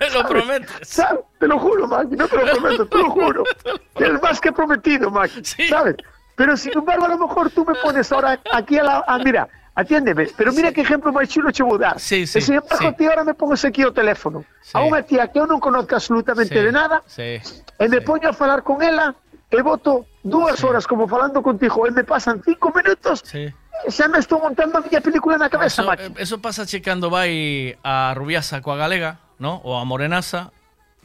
Me 0.00 0.10
lo 0.10 0.26
prometes. 0.26 0.70
¿Sabes? 0.88 1.20
Te 1.38 1.46
lo 1.46 1.58
juro, 1.58 1.86
Maki, 1.86 2.16
no 2.16 2.26
te 2.26 2.36
lo 2.36 2.52
prometo, 2.56 2.86
te 2.86 2.98
lo 2.98 3.10
juro. 3.10 3.44
Es 3.96 4.22
más 4.22 4.40
que 4.40 4.50
prometido, 4.50 5.10
Maki, 5.10 5.44
¿sabes? 5.68 5.96
Pero 6.36 6.56
sin 6.56 6.72
embargo, 6.76 7.04
a 7.04 7.08
lo 7.08 7.18
mejor 7.18 7.50
tú 7.50 7.64
me 7.64 7.74
pones 7.82 8.10
ahora 8.12 8.40
aquí 8.52 8.78
a 8.78 8.82
la... 8.82 9.04
ah, 9.06 9.18
mira, 9.18 9.48
atiéndeme, 9.74 10.28
pero 10.36 10.52
mira 10.52 10.72
qué 10.72 10.82
ejemplo 10.82 11.12
más 11.12 11.28
chulo 11.28 11.50
te 11.52 11.62
voy 11.62 11.76
a 11.76 11.94
dar. 11.94 12.00
Sí, 12.00 12.26
sí, 12.26 12.40
sin 12.40 12.54
embargo, 12.54 12.94
sí. 12.98 13.06
ahora 13.06 13.24
me 13.24 13.34
pones 13.34 13.64
aquí 13.64 13.82
o 13.84 13.92
teléfono 13.92 14.44
a 14.74 14.80
unha 14.82 15.02
tía 15.02 15.26
que 15.30 15.38
eu 15.38 15.46
non 15.50 15.58
conozco 15.62 15.94
absolutamente 15.98 16.54
Sí, 16.54 16.62
de 16.62 16.70
nada 16.72 17.02
sí. 17.06 17.38
e 17.78 17.84
me 17.90 17.98
poño 18.02 18.30
a 18.30 18.34
falar 18.34 18.62
con 18.62 18.82
ela 18.82 19.14
e 19.50 19.58
voto 19.62 20.06
dúas 20.22 20.62
horas 20.66 20.86
como 20.86 21.06
falando 21.06 21.42
contigo 21.42 21.86
e 21.86 21.90
me 21.94 22.02
pasan 22.06 22.38
cinco 22.42 22.70
minutos 22.74 23.22
Sí. 23.26 23.50
xa 23.90 24.06
me 24.10 24.18
estou 24.22 24.38
montando 24.38 24.78
a 24.78 24.82
miña 24.82 25.02
película 25.02 25.34
na 25.38 25.50
cabeza, 25.50 25.82
Eso, 25.82 25.90
Maki. 25.90 26.02
eh, 26.18 26.22
eso 26.22 26.38
pasa 26.42 26.62
checando 26.66 27.10
vai 27.10 27.74
a 27.82 28.14
Rubiasa 28.14 28.62
coa 28.62 28.78
Galega, 28.78 29.18
¿no? 29.42 29.58
O 29.66 29.74
a 29.78 29.82
Morenasa. 29.84 30.54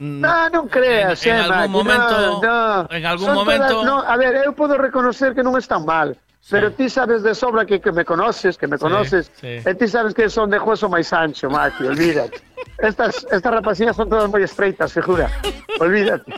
Mm, 0.00 0.20
No, 0.24 0.48
non 0.48 0.64
creas, 0.72 1.20
en, 1.28 1.36
en 1.36 1.36
eh, 1.36 1.44
algún 1.44 1.60
Maki, 1.60 1.76
momento, 1.76 2.14
no, 2.16 2.40
no. 2.40 2.88
en 2.88 3.04
algún 3.04 3.26
Son 3.28 3.34
momento, 3.36 3.68
todas- 3.68 3.84
no, 3.84 3.96
a 4.00 4.16
ver, 4.16 4.32
eu 4.48 4.56
podo 4.56 4.80
reconocer 4.80 5.36
que 5.36 5.44
non 5.44 5.60
están 5.60 5.84
mal, 5.84 6.16
pero 6.48 6.72
ti 6.72 6.88
sabes 6.88 7.20
de 7.20 7.36
sobra 7.36 7.68
que, 7.68 7.84
que 7.84 7.92
me 7.92 8.00
conoces, 8.08 8.56
que 8.56 8.64
me 8.64 8.80
conoces, 8.80 9.28
sí. 9.36 9.60
e 9.60 9.72
ti 9.76 9.84
sabes 9.86 10.16
que 10.16 10.32
son 10.32 10.48
de 10.48 10.56
hueso 10.56 10.88
máis 10.88 11.12
ancho, 11.12 11.52
Maki, 11.52 11.84
olvídate. 11.84 12.40
Estas, 12.80 13.28
estas 13.28 13.52
rapacinas 13.52 13.92
son 13.92 14.08
todas 14.08 14.24
moi 14.32 14.40
estreitas, 14.40 14.88
figura. 14.88 15.28
Olvídate. 15.76 16.32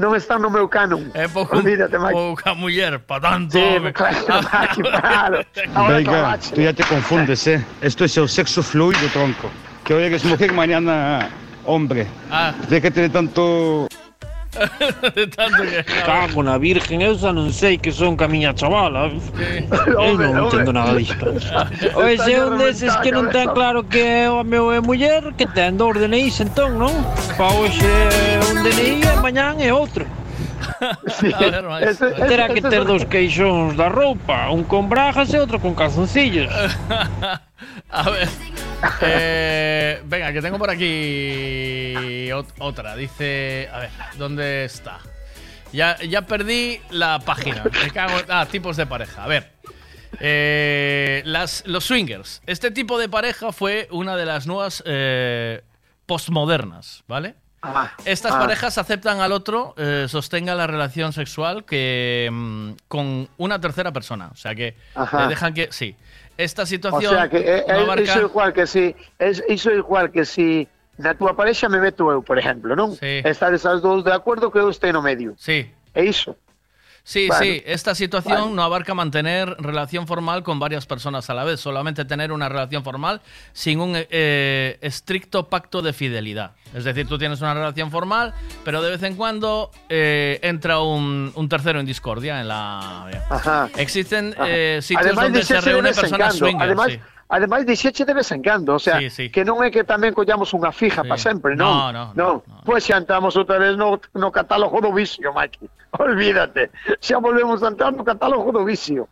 Non 0.00 0.16
están 0.16 0.40
no 0.40 0.48
meu 0.48 0.64
canon. 0.64 1.12
É 1.12 1.28
pouco, 1.28 1.60
Olvídate, 1.60 2.00
Maki. 2.00 2.16
pouca 2.16 2.56
muller, 2.56 3.04
pa 3.04 3.20
tanto. 3.20 3.52
Sí, 3.52 3.60
home. 3.60 3.92
claro, 3.92 4.16
Maki, 4.48 4.80
claro. 4.80 5.36
Venga, 5.92 6.40
tú 6.40 6.64
ya 6.64 6.72
te 6.72 6.82
confundes, 6.88 7.44
¿eh? 7.52 7.60
Esto 7.84 8.08
es 8.08 8.16
el 8.16 8.32
sexo 8.32 8.64
fluido, 8.64 9.04
tronco. 9.12 9.52
Que 9.84 9.92
hoy 9.92 10.08
eres 10.08 10.24
mujer, 10.24 10.56
mañana 10.56 11.28
hombre. 11.66 12.06
Ah. 12.30 12.52
Déjate 12.68 13.02
de 13.02 13.08
tanto... 13.08 13.88
de 15.14 15.26
tanto 15.26 15.62
que... 15.62 15.84
Cago 16.06 16.42
na 16.42 16.58
virgen, 16.58 17.02
eu 17.02 17.16
non 17.32 17.50
sei 17.52 17.78
que 17.78 17.90
son 17.90 18.16
ca 18.16 18.28
miña 18.28 18.54
chavala. 18.54 19.10
Eu 19.88 20.14
non 20.14 20.46
entendo 20.46 20.72
nada 20.72 20.94
disto. 20.94 21.34
Oe, 21.98 22.14
se 22.18 22.32
un 22.38 22.58
deses 22.58 22.94
que 23.02 23.10
non 23.10 23.30
ten 23.34 23.50
claro 23.50 23.82
que 23.84 24.00
é 24.00 24.30
home 24.30 24.58
ou 24.58 24.70
é 24.70 24.80
muller, 24.80 25.34
que 25.34 25.46
ten 25.50 25.76
dous 25.76 25.98
DNIs 25.98 26.40
entón, 26.40 26.78
non? 26.78 26.94
Pa 27.34 27.50
hoxe 27.50 27.90
un 28.50 28.62
DNI 28.62 29.02
e 29.02 29.12
mañán 29.18 29.58
é 29.58 29.74
outro. 29.74 30.06
A 30.80 31.78
ver. 31.78 31.96
Terá 32.28 32.48
que 32.48 32.60
ter 32.60 32.84
dous 32.84 33.04
queixóns 33.04 33.76
da 33.76 33.88
roupa, 33.88 34.50
un 34.50 34.64
con 34.64 34.88
bragas 34.88 35.32
e 35.32 35.38
outro 35.38 35.58
con 35.58 35.74
calzoncillos. 35.74 36.52
A 37.90 38.10
ver. 38.10 38.28
eh, 39.02 40.02
venga, 40.04 40.32
que 40.32 40.42
tengo 40.42 40.58
por 40.58 40.70
aquí 40.70 42.28
ot- 42.30 42.52
otra. 42.58 42.96
Dice. 42.96 43.68
A 43.72 43.78
ver, 43.80 43.90
¿dónde 44.16 44.64
está? 44.64 44.98
Ya, 45.72 45.96
ya 46.02 46.22
perdí 46.22 46.80
la 46.90 47.18
página. 47.20 47.64
Me 47.82 47.90
cago 47.90 48.18
en- 48.18 48.26
Ah, 48.28 48.46
tipos 48.50 48.76
de 48.76 48.86
pareja. 48.86 49.24
A 49.24 49.26
ver. 49.26 49.52
Eh, 50.20 51.22
las, 51.24 51.64
los 51.66 51.84
swingers. 51.84 52.40
Este 52.46 52.70
tipo 52.70 52.98
de 52.98 53.08
pareja 53.08 53.52
fue 53.52 53.88
una 53.90 54.16
de 54.16 54.24
las 54.26 54.46
nuevas 54.46 54.82
eh, 54.86 55.62
postmodernas, 56.06 57.02
¿vale? 57.08 57.34
Estas 58.04 58.32
ah. 58.32 58.40
parejas 58.40 58.76
aceptan 58.76 59.20
al 59.20 59.32
otro, 59.32 59.74
eh, 59.78 60.04
sostenga 60.08 60.54
la 60.54 60.66
relación 60.66 61.14
sexual 61.14 61.64
que 61.64 62.28
mm, 62.30 62.70
con 62.88 63.28
una 63.38 63.58
tercera 63.60 63.90
persona. 63.90 64.28
O 64.32 64.36
sea 64.36 64.54
que 64.54 64.76
Ajá. 64.94 65.22
le 65.22 65.28
dejan 65.28 65.54
que. 65.54 65.68
Sí. 65.72 65.96
Esta 66.36 66.62
O 66.62 66.66
situación. 66.66 67.14
sea 67.14 67.28
que 67.30 67.38
eh, 67.38 67.64
no 67.68 67.74
eh, 67.74 67.84
abarca- 67.84 68.02
iso 68.02 68.18
é 68.20 68.24
igual 68.26 68.52
que 68.52 68.66
si 68.66 68.94
es, 69.18 69.42
é 69.48 69.74
igual 69.78 70.10
que 70.10 70.24
si 70.24 70.66
na 70.98 71.14
túa 71.14 71.34
parexa 71.34 71.68
me 71.68 71.78
meto 71.82 72.06
eu, 72.10 72.22
por 72.22 72.38
exemplo, 72.38 72.74
non? 72.78 72.94
Sí. 72.94 73.22
Estades 73.26 73.66
as 73.66 73.82
dous 73.82 74.02
de 74.06 74.10
acordo 74.14 74.50
que 74.50 74.58
eu 74.58 74.70
este 74.70 74.90
no 74.94 75.02
medio. 75.02 75.34
Sí. 75.38 75.70
É 75.94 76.02
iso. 76.06 76.34
Sí, 77.06 77.28
Bueno. 77.28 77.44
sí, 77.44 77.62
esta 77.66 77.94
situación 77.94 78.56
no 78.56 78.62
abarca 78.64 78.94
mantener 78.94 79.50
relación 79.60 80.06
formal 80.08 80.42
con 80.42 80.58
varias 80.58 80.86
personas 80.86 81.28
a 81.28 81.34
la 81.34 81.44
vez, 81.44 81.60
solamente 81.60 82.06
tener 82.06 82.32
una 82.32 82.48
relación 82.48 82.82
formal 82.82 83.20
sin 83.52 83.80
un 83.80 83.92
eh, 83.94 84.78
estricto 84.80 85.50
pacto 85.50 85.82
de 85.82 85.92
fidelidad. 85.92 86.52
Es 86.74 86.84
decir, 86.84 87.06
tú 87.06 87.16
tienes 87.18 87.40
una 87.40 87.54
relación 87.54 87.90
formal, 87.90 88.34
pero 88.64 88.82
de 88.82 88.90
vez 88.90 89.02
en 89.04 89.14
cuando 89.14 89.70
eh, 89.88 90.40
entra 90.42 90.80
un, 90.80 91.30
un 91.34 91.48
tercero 91.48 91.78
en 91.78 91.86
discordia 91.86 92.40
en 92.40 92.48
la... 92.48 93.06
Ajá. 93.30 93.68
Existen 93.76 94.34
Ajá. 94.36 94.44
eh, 94.48 94.80
sitios 94.82 95.06
Ademais, 95.06 95.24
donde 95.32 95.44
se 95.44 95.60
reúnen 95.60 95.94
personas 95.94 96.34
swingers. 96.34 96.64
Ademais, 96.64 96.92
sí. 96.94 97.00
ademais 97.28 97.64
dixeche 97.64 98.04
de 98.04 98.14
vez 98.14 98.30
en 98.32 98.42
cando, 98.42 98.74
o 98.74 98.78
sea, 98.78 98.98
Sí, 98.98 99.08
sí. 99.08 99.30
que 99.30 99.44
non 99.46 99.62
é 99.62 99.70
que 99.70 99.86
tamén 99.86 100.10
collamos 100.12 100.50
unha 100.52 100.74
fija 100.74 101.06
para 101.06 101.16
sempre, 101.16 101.54
No, 101.54 101.94
non? 101.94 102.10
no, 102.18 102.42
Pois 102.66 102.82
xa 102.82 102.98
entramos 102.98 103.38
outra 103.38 103.56
vez 103.62 103.78
no, 103.78 104.02
no 104.18 104.28
catálogo 104.34 104.82
do 104.82 104.90
vicio, 104.90 105.30
Maki. 105.32 105.70
Olvídate. 106.02 106.74
Xa 106.98 107.22
volvemos 107.22 107.62
a 107.62 107.70
entrar 107.70 107.94
no 107.94 108.02
catálogo 108.02 108.50
do 108.50 108.66
vicio. 108.66 109.06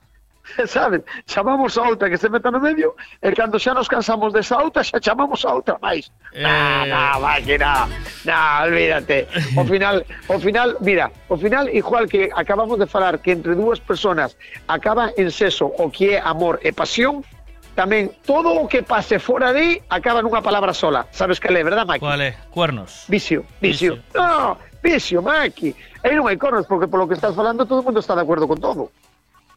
Sabes? 0.67 1.03
Chamamos 1.27 1.77
a 1.79 1.83
outra 1.89 2.11
que 2.11 2.19
se 2.19 2.29
meta 2.29 2.51
no 2.51 2.61
medio 2.61 2.95
e 3.21 3.33
cando 3.33 3.59
xa 3.59 3.75
nos 3.75 3.89
cansamos 3.89 4.33
desa 4.33 4.59
outra 4.59 4.83
xa 4.85 5.01
chamamos 5.01 5.45
a 5.45 5.55
outra 5.55 5.79
máis. 5.81 6.11
Eh. 6.33 6.43
Nah, 6.43 7.19
Maki, 7.19 7.59
nah. 7.59 7.89
Nah, 8.25 8.65
olvídate. 8.65 9.27
Ao 9.57 9.65
final, 9.65 10.05
ao 10.29 10.39
final, 10.39 10.77
mira, 10.81 11.11
ao 11.29 11.37
final 11.37 11.69
igual 11.69 12.07
que 12.07 12.31
acabamos 12.35 12.79
de 12.79 12.87
falar 12.87 13.19
que 13.19 13.33
entre 13.33 13.55
dúas 13.55 13.81
personas 13.81 14.37
acaba 14.69 15.13
en 15.17 15.31
seso 15.31 15.73
o 15.79 15.91
que 15.91 16.17
é 16.17 16.21
amor 16.21 16.61
e 16.63 16.73
pasión, 16.73 17.25
tamén 17.73 18.13
todo 18.29 18.53
o 18.53 18.69
que 18.69 18.85
pase 18.85 19.17
fora 19.17 19.53
de 19.53 19.81
acaba 19.89 20.21
nunha 20.21 20.45
palabra 20.45 20.77
sola. 20.77 21.09
Sabes 21.11 21.41
que 21.41 21.49
é, 21.49 21.65
verdad, 21.65 21.89
Maki? 21.89 22.05
¿Cuál 22.05 22.21
es? 22.21 22.37
Cuernos. 22.53 23.09
Vicio, 23.09 23.45
vicio. 23.61 23.99
No, 24.15 24.59
vicio, 24.83 25.23
Maki. 25.25 25.73
Aí 26.05 26.13
non 26.13 26.29
hai 26.29 26.37
cornos, 26.37 26.69
porque 26.69 26.91
polo 26.91 27.09
que 27.09 27.17
estás 27.17 27.33
falando 27.33 27.65
todo 27.65 27.81
o 27.81 27.87
mundo 27.87 28.03
está 28.03 28.13
de 28.13 28.25
acordo 28.27 28.45
con 28.45 28.61
todo. 28.61 28.93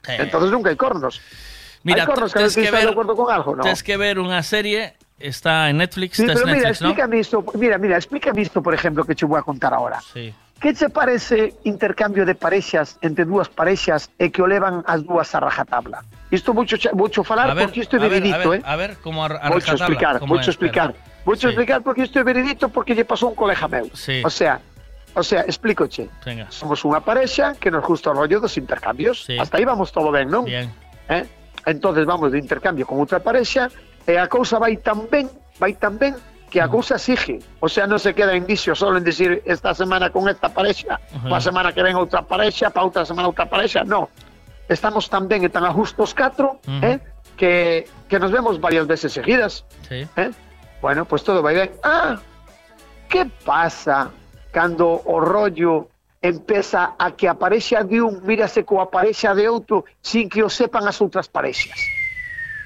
Entonces 0.08 0.52
nunca 0.52 0.70
hai 0.70 0.78
cornos. 0.78 1.22
Mira, 1.84 2.04
hai 2.04 2.08
cornos 2.10 2.34
que 2.34 2.42
están 2.46 2.82
de 2.82 2.90
acordo 2.90 3.14
con 3.16 3.30
algo, 3.30 3.56
no? 3.56 3.62
Tienes 3.62 3.84
que 3.84 3.98
ver 3.98 4.18
una 4.20 4.42
serie, 4.42 4.96
está 5.20 5.70
en 5.70 5.78
Netflix, 5.78 6.18
Sí, 6.18 6.24
está 6.26 6.34
pero 6.34 6.48
en 6.50 6.56
mira, 6.58 6.70
Netflix, 6.70 6.82
¿no? 6.82 6.90
explícame 6.90 7.16
isto, 7.20 7.36
mira, 7.56 7.78
mira, 7.78 7.96
explícame 7.98 8.42
isto, 8.42 8.62
por 8.62 8.74
ejemplo, 8.74 9.06
que 9.06 9.14
te 9.14 9.26
voy 9.26 9.40
a 9.40 9.44
contar 9.44 9.74
ahora. 9.74 10.02
Sí. 10.02 10.34
Que 10.60 10.74
che 10.74 10.90
parece 10.90 11.54
intercambio 11.68 12.26
de 12.26 12.34
parexas 12.34 12.98
entre 13.04 13.26
dúas 13.28 13.50
parexas 13.52 14.10
e 14.18 14.32
que 14.32 14.40
o 14.42 14.48
levan 14.48 14.82
as 14.88 15.04
dúas 15.04 15.30
a 15.36 15.44
rajatabla? 15.44 16.02
Isto 16.32 16.56
mucho 16.56 16.80
mucho 16.96 17.22
falar 17.28 17.52
A 17.52 17.54
ver, 17.54 17.68
porque 17.70 17.84
isto 17.84 18.00
é 18.00 18.00
veredito, 18.00 18.56
eh? 18.56 18.64
a 18.64 18.76
ver, 18.80 18.98
como 19.04 19.22
a, 19.22 19.28
a 19.36 19.52
rajatabla, 19.52 19.76
explicar, 19.86 20.14
¿cómo 20.18 20.34
voucho 20.34 20.50
es? 20.50 20.56
explicar. 20.56 20.96
Voucho 21.28 21.52
Sí. 21.52 21.54
explicar 21.54 21.84
porque 21.84 22.02
isto 22.08 22.18
é 22.18 22.24
veredito 22.24 22.70
porque 22.72 22.96
lle 22.96 23.04
pasou 23.06 23.30
un 23.30 23.36
colega 23.38 23.68
meu. 23.68 23.92
Sí. 23.94 24.24
O 24.24 24.32
sea, 24.32 24.58
o 25.16 25.24
sea, 25.24 25.42
explícoche. 25.42 26.10
Venga. 26.24 26.52
Somos 26.52 26.84
unha 26.84 27.00
parexa 27.00 27.56
que 27.56 27.72
nos 27.72 27.82
gusta 27.88 28.12
o 28.12 28.16
rollo 28.16 28.44
dos 28.44 28.60
intercambios. 28.60 29.24
Hasta 29.40 29.58
aí 29.58 29.66
vamos 29.66 29.90
todo 29.96 30.12
ben, 30.12 30.28
non? 30.28 30.44
Bien. 30.44 30.68
Eh? 31.08 31.24
Entonces 31.66 32.06
vamos 32.06 32.32
de 32.32 32.38
intercambio 32.38 32.86
con 32.86 33.00
outra 33.00 33.24
parexa 33.24 33.72
e 34.06 34.20
a 34.20 34.28
cousa 34.28 34.60
vai 34.60 34.78
tan 34.78 35.08
ben, 35.08 35.32
vai 35.58 35.74
tan 35.74 35.98
ben 35.98 36.14
que 36.52 36.62
a 36.62 36.68
cousa 36.68 37.00
sigue. 37.00 37.40
O 37.60 37.68
sea, 37.72 37.88
non 37.88 37.98
se 37.98 38.14
queda 38.14 38.36
indicio 38.36 38.76
solo 38.76 39.00
en 39.00 39.04
decir 39.08 39.42
esta 39.48 39.74
semana 39.74 40.12
con 40.12 40.28
esta 40.30 40.52
parexa, 40.52 41.00
Ajá. 41.00 41.28
pa 41.32 41.40
semana 41.40 41.72
que 41.72 41.82
ven 41.82 41.96
outra 41.96 42.22
parexa, 42.22 42.70
pa 42.70 42.84
outra 42.84 43.08
semana 43.08 43.32
outra 43.32 43.48
parexa, 43.48 43.88
no. 43.88 44.12
Estamos 44.68 45.08
tan 45.08 45.32
ben 45.32 45.44
e 45.46 45.50
tan 45.50 45.64
a 45.64 45.72
eh? 45.72 46.98
que, 47.38 47.88
que 48.08 48.18
nos 48.20 48.32
vemos 48.32 48.60
varias 48.60 48.88
veces 48.88 49.14
seguidas. 49.14 49.66
Sí. 49.88 50.08
Eh? 50.16 50.32
Bueno, 50.82 51.06
pues 51.06 51.24
todo 51.24 51.42
vai 51.42 51.56
ben. 51.56 51.72
Ah, 51.84 52.20
que 53.10 53.26
pasa 53.44 54.12
cando 54.56 54.88
o 55.04 55.20
rollo 55.20 55.92
empeza 56.24 56.96
a 56.98 57.12
que 57.12 57.28
a 57.28 57.36
parexa 57.36 57.84
de 57.84 58.00
un 58.00 58.24
mírase 58.24 58.64
coa 58.64 58.88
parexa 58.88 59.36
de 59.36 59.52
outro 59.52 59.84
sin 60.00 60.32
que 60.32 60.40
o 60.42 60.50
sepan 60.50 60.88
as 60.88 60.98
outras 61.04 61.28
parexas? 61.28 61.76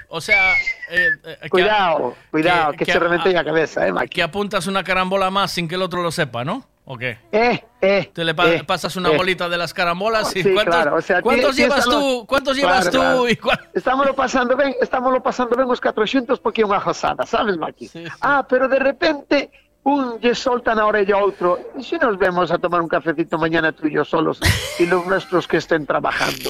O 0.09 0.22
sea, 0.22 0.53
eh, 0.90 1.09
eh, 1.26 1.38
que- 1.42 1.50
Cuidado, 1.50 2.14
cuidado, 2.32 2.74
que, 2.74 2.85
se 2.85 2.98
remente 2.98 3.30
a 3.38 3.43
cabeza, 3.43 3.85
eh, 3.85 3.92
Mike. 3.93 4.09
que 4.09 4.22
apuntas 4.24 4.66
una 4.69 4.84
carambola 4.84 5.30
más 5.30 5.51
sin 5.51 5.68
que 5.68 5.76
el 5.76 5.82
otro 5.82 6.01
lo 6.01 6.11
sepa, 6.14 6.45
¿no? 6.45 6.66
¿O 6.85 6.98
qué? 6.98 7.19
Eh, 7.32 7.61
eh. 7.82 8.09
Te 8.11 8.24
le 8.26 8.34
pa- 8.34 8.50
eh, 8.50 8.64
pasas 8.64 8.95
una 8.95 9.09
eh. 9.14 9.18
bolita 9.18 9.48
de 9.48 9.58
las 9.59 9.76
carambolas 9.76 10.34
y 10.35 10.42
Sí, 10.42 10.50
¿cuántos, 10.53 10.74
claro, 10.76 10.95
o 10.98 11.01
sea, 11.01 11.22
¿cuántos 11.22 11.56
llevas 11.56 11.85
estamos- 11.85 12.01
tú? 12.01 12.26
¿Cuántos 12.26 12.58
llevas 12.58 12.85
tú? 12.90 12.98
claro. 12.98 13.30
Y 13.30 13.35
cuál- 13.35 13.69
Estámoslo 13.76 14.16
pasando 14.16 14.58
ben, 14.58 14.74
estámoslo 14.82 15.22
pasando 15.22 15.53
ben 15.56 15.69
os 15.69 15.77
catro 15.80 16.01
xuntos 16.08 16.40
porque 16.42 16.64
é 16.64 16.66
unha 16.66 16.82
josada, 16.82 17.30
sabes, 17.30 17.53
Maki? 17.61 17.92
Ah, 18.26 18.42
pero 18.50 18.66
de 18.66 18.80
repente 18.82 19.51
un 19.83 20.19
lle 20.19 20.35
solta 20.35 20.75
na 20.75 20.85
orella 20.85 21.16
a 21.16 21.24
outro. 21.24 21.58
E 21.77 21.83
se 21.83 21.98
nos 21.98 22.17
vemos 22.17 22.51
a 22.51 22.58
tomar 22.59 22.82
un 22.82 22.88
cafecito 22.88 23.38
mañana 23.38 23.72
tú 23.72 23.88
y 23.88 23.93
yo 23.95 24.03
solos 24.06 24.40
y 24.77 24.85
los 24.85 25.06
nuestros 25.08 25.48
que 25.48 25.58
estén 25.58 25.85
trabajando? 25.85 26.49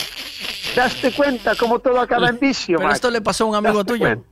¿Daste 0.75 1.11
cuenta 1.11 1.56
cómo 1.56 1.80
todo 1.80 1.99
acaba 1.99 2.30
en 2.30 2.40
vicio, 2.40 2.77
Pero 2.77 2.88
Maki? 2.90 2.95
esto 2.95 3.09
le 3.11 3.22
pasó 3.22 3.45
a 3.45 3.48
un 3.48 3.56
amigo 3.56 3.77
¿Daste 3.83 3.93
tuyo. 3.93 4.06
cuenta? 4.06 4.27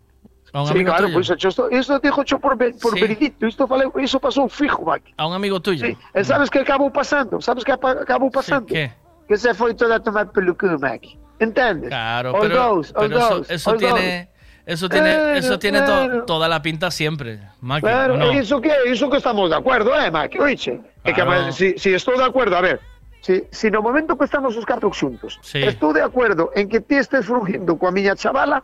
A 0.53 0.61
un 0.61 0.67
sí, 0.67 0.73
amigo 0.73 0.89
claro, 0.91 1.05
tuyo. 1.07 1.13
pues, 1.17 1.43
isto, 1.43 1.69
isto 1.71 1.99
dijo 1.99 2.23
cho 2.23 2.39
por, 2.39 2.57
por 2.57 2.93
Sí. 2.93 3.01
veredito, 3.01 3.45
isto 3.47 3.67
falei, 3.67 3.87
iso 4.01 4.19
pasou 4.19 4.47
fijo, 4.49 4.83
Maki. 4.85 5.13
A 5.17 5.27
un 5.27 5.33
amigo 5.33 5.59
tuyo. 5.59 5.85
Sí, 5.85 5.97
e 6.13 6.23
sabes 6.23 6.49
que 6.49 6.59
acabou 6.59 6.91
pasando? 6.91 7.41
Sabes 7.41 7.63
que 7.63 7.71
apa- 7.71 8.01
acabou 8.01 8.31
pasando? 8.31 8.67
¿Qué? 8.67 8.91
Que 9.27 9.35
se 9.37 9.53
foi 9.53 9.73
toda 9.73 9.95
a 9.97 9.99
tomar 9.99 10.31
pelucú, 10.31 10.67
Maki. 10.79 11.19
Entendes? 11.39 11.89
Claro, 11.89 12.33
All 12.33 12.41
pero, 12.41 12.55
those, 12.55 12.93
all 12.95 13.09
pero 13.09 13.17
eso, 13.19 13.29
those, 13.29 13.53
eso 13.53 13.69
all 13.71 13.77
tiene, 13.77 14.29
eso 14.67 14.89
tiene, 14.89 15.13
Claro, 15.15 15.29
eso 15.39 15.57
tiene 15.57 15.79
to- 15.79 15.85
claro. 15.87 16.25
toda 16.25 16.47
la 16.47 16.61
pinta 16.61 16.91
siempre, 16.91 17.39
Maki, 17.61 17.81
Claro, 17.87 18.13
¿o 18.15 18.17
no? 18.17 18.33
iso 18.33 18.59
que 18.59 18.71
iso 18.91 19.09
que 19.09 19.17
estamos 19.17 19.49
de 19.49 19.55
acuerdo, 19.55 19.95
eh, 19.95 20.11
Maki, 20.11 20.37
oiche. 20.39 20.81
É 21.07 21.13
que 21.15 21.23
si, 21.55 21.79
si 21.79 21.93
estou 21.95 22.17
de 22.19 22.25
acuerdo, 22.27 22.57
a 22.57 22.61
ver, 22.61 22.81
si, 23.23 23.47
si 23.49 23.71
no 23.71 23.81
momento 23.81 24.17
que 24.19 24.25
estamos 24.27 24.51
os 24.59 24.65
catro 24.67 24.91
xuntos, 24.91 25.39
Sí. 25.41 25.63
estou 25.63 25.93
de 25.95 26.03
acuerdo 26.03 26.51
en 26.53 26.67
que 26.67 26.81
ti 26.83 26.99
estés 26.99 27.25
frungindo 27.25 27.79
coa 27.79 27.95
miña 27.95 28.13
chavala, 28.19 28.59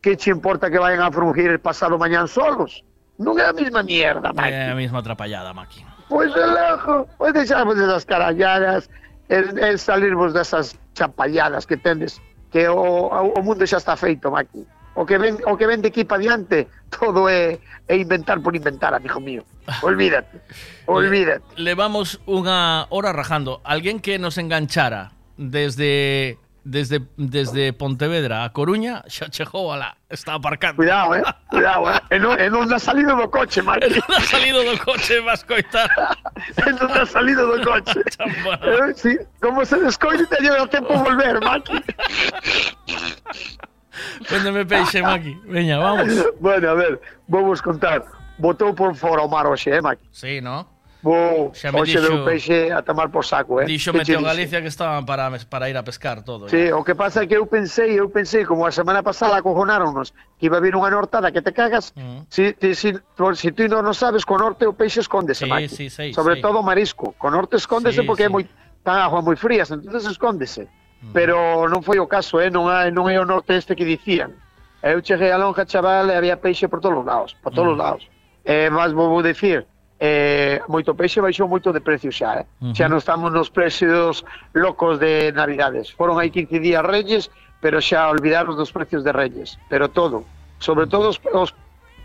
que 0.00 0.14
che 0.16 0.30
importa 0.30 0.70
que 0.70 0.78
vayan 0.78 1.02
a 1.02 1.10
frungir 1.10 1.50
el 1.50 1.58
pasado 1.58 1.98
mañán 1.98 2.30
solos? 2.30 2.86
Non 3.18 3.34
é 3.34 3.50
a 3.50 3.52
mesma 3.52 3.82
mierda, 3.82 4.30
Maki. 4.30 4.54
Eh, 4.54 4.74
misma 4.78 5.02
atrapallada, 5.02 5.50
Maki. 5.50 5.82
Pois 6.06 6.30
relajo, 6.32 7.10
pois 7.18 7.34
deixamos 7.34 7.74
esas 7.74 8.06
caralladas, 8.06 8.86
e, 9.28 9.42
e 9.42 9.74
salirmos 9.76 10.30
desas 10.32 10.78
chapalladas 10.94 11.66
que 11.66 11.74
tendes, 11.76 12.22
que 12.54 12.70
o, 12.70 13.10
o 13.10 13.40
mundo 13.42 13.66
xa 13.66 13.82
está 13.82 13.98
feito, 13.98 14.30
Maki. 14.30 14.62
O 14.98 15.06
que 15.06 15.16
ven, 15.16 15.38
o 15.46 15.54
que 15.56 15.66
ven 15.70 15.80
de 15.80 15.94
aquí 15.94 16.02
para 16.02 16.18
diante, 16.18 16.66
todo 16.90 17.28
é, 17.30 17.60
é 17.86 17.94
inventar 17.96 18.42
por 18.42 18.56
inventar, 18.56 18.92
amigo 18.92 19.20
mío. 19.20 19.44
Olvídate, 19.82 20.42
olvídate. 20.90 21.44
Le 21.54 21.76
vamos 21.76 22.20
una 22.26 22.86
hora 22.90 23.12
rajando. 23.12 23.60
Alguien 23.62 24.00
que 24.00 24.18
nos 24.18 24.38
enganchara 24.38 25.12
desde 25.36 26.36
desde 26.64 27.06
desde 27.16 27.72
Pontevedra 27.72 28.42
a 28.42 28.50
Coruña, 28.50 29.06
xa 29.06 29.30
chegou 29.30 29.70
ala, 29.70 29.96
está 30.10 30.34
aparcando. 30.34 30.82
Cuidado, 30.82 31.14
eh, 31.14 31.22
cuidado, 31.48 31.94
eh. 31.94 32.00
E 32.10 32.18
non, 32.18 32.34
e 32.34 32.50
non 32.50 32.66
ha 32.66 32.78
salido 32.82 33.14
do 33.14 33.30
coche, 33.30 33.62
Maki. 33.62 34.02
non 34.02 34.18
ha 34.18 34.20
salido 34.26 34.66
do 34.66 34.74
coche, 34.82 35.22
vas 35.22 35.46
coitar. 35.46 35.86
e 36.58 36.70
non 36.74 36.90
ha 36.98 37.06
salido 37.06 37.46
do 37.46 37.62
coche. 37.62 38.02
eh, 38.02 38.90
sí, 38.98 39.14
como 39.38 39.62
se 39.64 39.78
descoide 39.78 40.26
te 40.26 40.42
lleva 40.42 40.66
tempo 40.66 40.90
volver, 40.98 41.38
Maki. 41.38 41.78
Véndeme 44.30 44.64
peixe, 44.64 45.02
Maki. 45.02 45.34
Veña, 45.46 45.78
vamos. 45.78 46.12
Bueno, 46.40 46.70
a 46.70 46.74
ver, 46.74 47.00
vamos 47.26 47.60
contar. 47.60 48.04
Botou 48.38 48.74
por 48.74 48.94
fora 48.94 49.22
o 49.22 49.28
mar 49.28 49.46
hoxe, 49.46 49.70
eh, 49.70 49.82
Maki? 49.82 50.06
Sí, 50.12 50.40
no? 50.40 50.78
Bo, 51.00 51.52
xa 51.54 51.70
me 51.70 51.78
hoxe 51.78 52.00
deu 52.02 52.24
peixe 52.26 52.72
a 52.74 52.82
tomar 52.82 53.08
por 53.08 53.24
saco, 53.24 53.60
eh? 53.62 53.66
Dixo 53.66 53.92
Meteo 53.92 54.20
Galicia 54.20 54.60
que 54.60 54.66
estaban 54.66 55.06
para, 55.06 55.30
para 55.46 55.70
ir 55.70 55.76
a 55.76 55.84
pescar 55.84 56.24
todo. 56.24 56.48
Sí, 56.48 56.56
eh. 56.56 56.72
o 56.72 56.82
que 56.82 56.94
pasa 56.94 57.22
é 57.22 57.26
que 57.26 57.36
eu 57.38 57.46
pensei, 57.46 57.94
eu 57.94 58.10
pensei, 58.10 58.44
como 58.44 58.66
a 58.66 58.72
semana 58.72 59.02
pasada 59.02 59.38
acojonáronos 59.38 60.12
que 60.38 60.46
iba 60.46 60.58
a 60.58 60.60
vir 60.60 60.74
unha 60.74 60.90
nortada 60.90 61.30
que 61.30 61.38
te 61.38 61.54
cagas, 61.54 61.94
uh 61.94 62.02
-huh. 62.02 62.20
si, 62.26 62.50
si, 62.58 62.74
si, 62.74 62.90
si 63.38 63.48
tú 63.54 63.62
non 63.70 63.94
sabes, 63.94 64.26
con 64.26 64.42
norte 64.42 64.66
o 64.66 64.74
peixe 64.74 64.98
escondese, 64.98 65.46
sí, 65.46 65.50
Maki. 65.50 65.70
Sí, 65.70 65.86
sí, 65.86 66.10
Sobre 66.10 66.38
sí. 66.38 66.42
todo 66.42 66.58
o 66.58 66.66
marisco. 66.66 67.14
Con 67.14 67.30
norte 67.30 67.62
escondese 67.62 68.02
sí, 68.02 68.06
porque 68.06 68.26
sí. 68.26 68.30
é 68.30 68.34
moi, 68.34 68.42
tan 68.82 68.98
agua 68.98 69.22
moi 69.22 69.38
frías, 69.38 69.70
entonces 69.70 70.02
escóndese. 70.10 70.66
Pero 71.12 71.68
non 71.70 71.80
foi 71.80 72.02
o 72.02 72.10
caso, 72.10 72.42
eh? 72.42 72.50
non, 72.50 72.66
hai, 72.66 72.90
non 72.90 73.06
é 73.06 73.16
o 73.16 73.26
norte 73.26 73.54
este 73.54 73.78
que 73.78 73.86
dicían. 73.86 74.34
Eu 74.82 75.02
cheguei 75.02 75.30
a 75.30 75.38
lonja, 75.38 75.66
chaval, 75.66 76.10
e 76.10 76.14
había 76.14 76.38
peixe 76.38 76.66
por 76.66 76.80
todos 76.82 77.02
os 77.02 77.06
lados, 77.06 77.34
por 77.42 77.54
todos 77.54 77.72
os 77.74 77.78
lados. 77.78 78.04
Eh, 78.44 78.70
mas 78.70 78.92
vou 78.92 79.22
decir, 79.22 79.66
eh, 79.98 80.62
moito 80.68 80.94
peixe 80.94 81.20
baixou 81.20 81.48
moito 81.48 81.72
de 81.72 81.80
precio 81.80 82.10
xa, 82.10 82.42
eh? 82.42 82.46
Ujú. 82.62 82.74
Xa 82.74 82.86
non 82.86 82.98
estamos 83.02 83.30
nos 83.34 83.50
precios 83.50 84.22
locos 84.54 84.98
de 85.02 85.34
Navidades. 85.34 85.90
Foron 85.90 86.18
aí 86.18 86.30
15 86.30 86.58
días 86.62 86.82
Reyes, 86.86 87.30
pero 87.58 87.82
xa 87.82 88.06
olvidaron 88.10 88.54
dos 88.54 88.70
precios 88.70 89.02
de 89.02 89.10
Reyes. 89.10 89.58
Pero 89.66 89.90
todo, 89.90 90.22
sobre 90.58 90.86
todo 90.86 91.10
os, 91.10 91.18
os, 91.34 91.50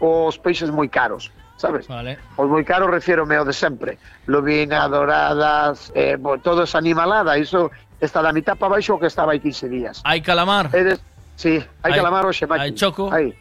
os 0.02 0.36
peixes 0.42 0.74
moi 0.74 0.90
caros, 0.90 1.30
sabes? 1.62 1.86
Vale. 1.86 2.18
Os 2.38 2.50
moi 2.50 2.66
caros 2.66 2.90
refiérome 2.90 3.38
ao 3.38 3.46
de 3.46 3.54
sempre. 3.54 4.02
Lobina, 4.26 4.90
doradas, 4.90 5.94
eh, 5.94 6.18
bo, 6.18 6.42
todo 6.42 6.66
esa 6.66 6.82
animalada, 6.82 7.38
iso 7.38 7.70
está 8.04 8.22
da 8.22 8.34
mitad 8.34 8.58
para 8.58 8.76
baixo 8.76 8.96
o 8.96 9.00
que 9.00 9.08
estaba 9.08 9.32
aí 9.32 9.40
15 9.40 9.70
días. 9.70 10.02
Hai 10.04 10.20
calamar? 10.22 10.70
Eres, 10.76 11.00
sí, 11.36 11.64
hai 11.84 11.92
Hai- 11.92 11.98
calamar 11.98 12.26
hoxe, 12.28 12.46
Maki. 12.46 12.62
hai 12.62 12.72
choco? 12.76 13.08
Hai. 13.12 13.32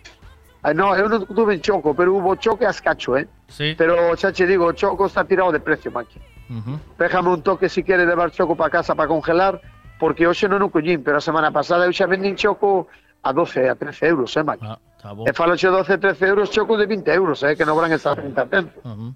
Ai, 0.62 0.74
no, 0.78 0.94
eu 0.94 1.10
non 1.10 1.26
tuve 1.26 1.58
choco, 1.58 1.90
pero 1.94 2.14
hubo 2.14 2.38
choque 2.38 2.62
as 2.62 2.78
cacho, 2.78 3.18
eh? 3.18 3.26
Sí. 3.50 3.74
Pero 3.74 4.14
xa 4.14 4.30
che 4.30 4.46
digo, 4.46 4.70
o 4.70 4.72
choco 4.72 5.06
está 5.10 5.26
tirado 5.26 5.50
de 5.50 5.58
precio, 5.58 5.90
Maki. 5.90 6.22
Ujú. 6.50 6.78
Déjame 6.98 7.28
un 7.34 7.42
toque 7.42 7.66
si 7.68 7.82
quere 7.82 8.06
levar 8.06 8.30
choco 8.30 8.54
para 8.54 8.70
casa 8.70 8.94
para 8.94 9.08
congelar, 9.10 9.58
porque 9.98 10.22
hoxe 10.26 10.46
non 10.46 10.62
o 10.62 10.70
collín, 10.70 11.02
pero 11.02 11.18
a 11.18 11.24
semana 11.24 11.50
pasada 11.50 11.84
eu 11.86 11.92
xa 11.92 12.06
vendín 12.06 12.38
choco 12.38 12.86
a 13.26 13.30
12, 13.34 13.66
a 13.70 13.74
13 13.74 14.06
euros, 14.14 14.30
eh, 14.38 14.46
Maki. 14.46 14.62
Tá 15.02 15.10
bom. 15.10 15.26
E 15.26 15.34
falo 15.34 15.58
xe 15.58 15.66
12, 15.66 15.98
13 15.98 16.30
euros, 16.30 16.46
choco 16.54 16.78
de 16.78 16.86
20 16.86 17.10
euros, 17.10 17.42
eh, 17.42 17.58
que 17.58 17.66
non 17.66 17.74
van 17.74 17.90
estar 17.90 18.14
30 18.14 18.46
tempo. 18.46 18.78
Ujú. 18.86 19.10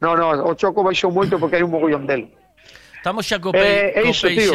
No, 0.00 0.16
no, 0.16 0.48
o 0.48 0.56
choco 0.56 0.80
baixou 0.80 1.12
moito 1.12 1.36
porque 1.36 1.60
hai 1.60 1.64
un 1.64 1.68
mogollón 1.68 2.08
del. 2.08 2.32
Estamos 3.00 3.24
xa 3.24 3.40
co, 3.40 3.48
eh, 3.48 3.56
pei, 3.56 3.64
eh, 3.64 3.92
é 3.96 4.02
co 4.04 4.12
peixe, 4.12 4.28
tío. 4.28 4.52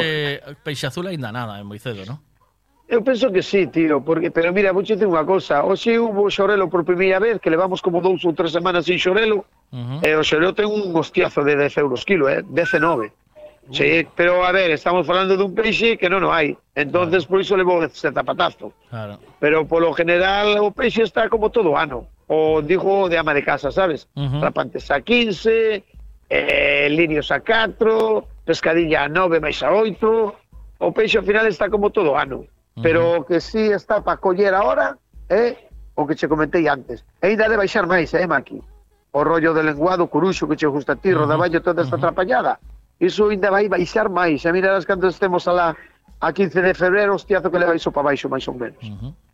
peixe 0.61 0.85
azul 0.85 1.09
ainda 1.09 1.33
nada 1.33 1.57
en 1.57 1.65
Moicedo, 1.65 2.05
non? 2.05 2.21
Eu 2.85 3.01
penso 3.01 3.33
que 3.33 3.41
sí, 3.41 3.65
tío, 3.65 4.05
porque 4.05 4.29
pero 4.29 4.53
mira, 4.53 4.69
vou 4.69 4.85
dicir 4.85 5.01
unha 5.09 5.25
cosa, 5.25 5.65
hoxe 5.65 5.97
hubo 5.97 6.29
xorelo 6.29 6.69
por 6.69 6.85
primeira 6.85 7.17
vez, 7.17 7.41
que 7.41 7.49
levamos 7.49 7.81
como 7.81 8.05
dous 8.05 8.21
ou 8.21 8.37
tres 8.37 8.53
semanas 8.53 8.85
sin 8.85 9.01
xorelo, 9.01 9.49
uh 9.73 9.97
-huh. 9.97 9.99
e 10.05 10.13
o 10.13 10.21
xorelo 10.21 10.53
ten 10.53 10.69
un 10.69 10.93
hostiazo 10.93 11.41
de 11.41 11.57
10 11.57 11.81
euros 11.81 12.05
kilo, 12.05 12.29
eh, 12.29 12.45
19. 12.45 13.09
Uh 13.09 13.09
-huh. 13.09 13.73
Sí, 13.73 14.05
pero 14.13 14.45
a 14.45 14.53
ver, 14.53 14.69
estamos 14.69 15.09
falando 15.09 15.33
dun 15.33 15.57
peixe 15.57 15.97
que 15.97 16.05
non 16.05 16.21
o 16.21 16.29
hai. 16.29 16.53
Entonces, 16.77 17.25
claro. 17.25 17.29
por 17.33 17.37
iso 17.41 17.57
levou 17.57 17.81
ese 17.81 18.13
zapatazo. 18.13 18.77
Claro. 18.93 19.17
Pero 19.41 19.65
polo 19.65 19.89
general 19.97 20.61
o 20.61 20.69
peixe 20.69 21.01
está 21.01 21.25
como 21.33 21.49
todo 21.49 21.73
ano. 21.73 22.05
O 22.29 22.61
dijo 22.61 23.09
de 23.09 23.17
ama 23.17 23.33
de 23.33 23.41
casa, 23.41 23.73
sabes? 23.73 24.05
Uh 24.13 24.29
-huh. 24.29 24.41
Rapantes 24.45 24.85
a 24.93 25.01
15, 25.01 25.81
eh, 26.29 26.87
lirios 26.93 27.33
a 27.33 27.41
4, 27.41 28.34
pescadilla 28.45 29.03
a 29.03 29.09
9 29.09 29.41
máis 29.41 29.59
a 29.63 29.73
8, 29.73 29.99
o 30.79 30.91
peixe 30.93 31.17
ao 31.17 31.25
final 31.25 31.45
está 31.47 31.69
como 31.69 31.89
todo 31.89 32.15
ano. 32.15 32.45
Pero 32.81 33.21
o 33.21 33.25
que 33.25 33.39
si 33.39 33.51
sí 33.51 33.71
está 33.71 34.01
para 34.01 34.17
coller 34.17 34.53
agora 34.53 34.97
é 35.29 35.71
o 35.95 36.05
que 36.05 36.15
che 36.15 36.27
comentei 36.27 36.67
antes. 36.67 37.03
E 37.23 37.27
ainda 37.27 37.47
de 37.47 37.57
baixar 37.57 37.87
máis, 37.87 38.13
eh, 38.13 38.27
Maki? 38.27 38.59
O 39.15 39.23
rollo 39.23 39.55
de 39.55 39.63
lenguado, 39.63 40.07
curuxo 40.07 40.47
que 40.47 40.59
che 40.59 40.67
gusta 40.67 40.93
a 40.93 40.99
ti, 40.99 41.13
rodaballo, 41.15 41.63
toda 41.63 41.83
esta 41.83 41.95
atrapallada. 41.95 42.59
Iso 42.99 43.31
ainda 43.31 43.49
vai 43.49 43.71
baixar 43.71 44.09
máis. 44.11 44.43
E 44.43 44.51
mirarás 44.51 44.83
cando 44.83 45.07
estemos 45.07 45.47
alá 45.47 45.75
a 46.19 46.33
15 46.33 46.61
de 46.61 46.73
febrero, 46.73 47.15
hostiazo 47.15 47.49
que 47.49 47.59
leva 47.59 47.75
iso 47.75 47.91
para 47.91 48.11
baixo, 48.11 48.27
máis 48.27 48.45
ou 48.47 48.55
menos. 48.59 48.83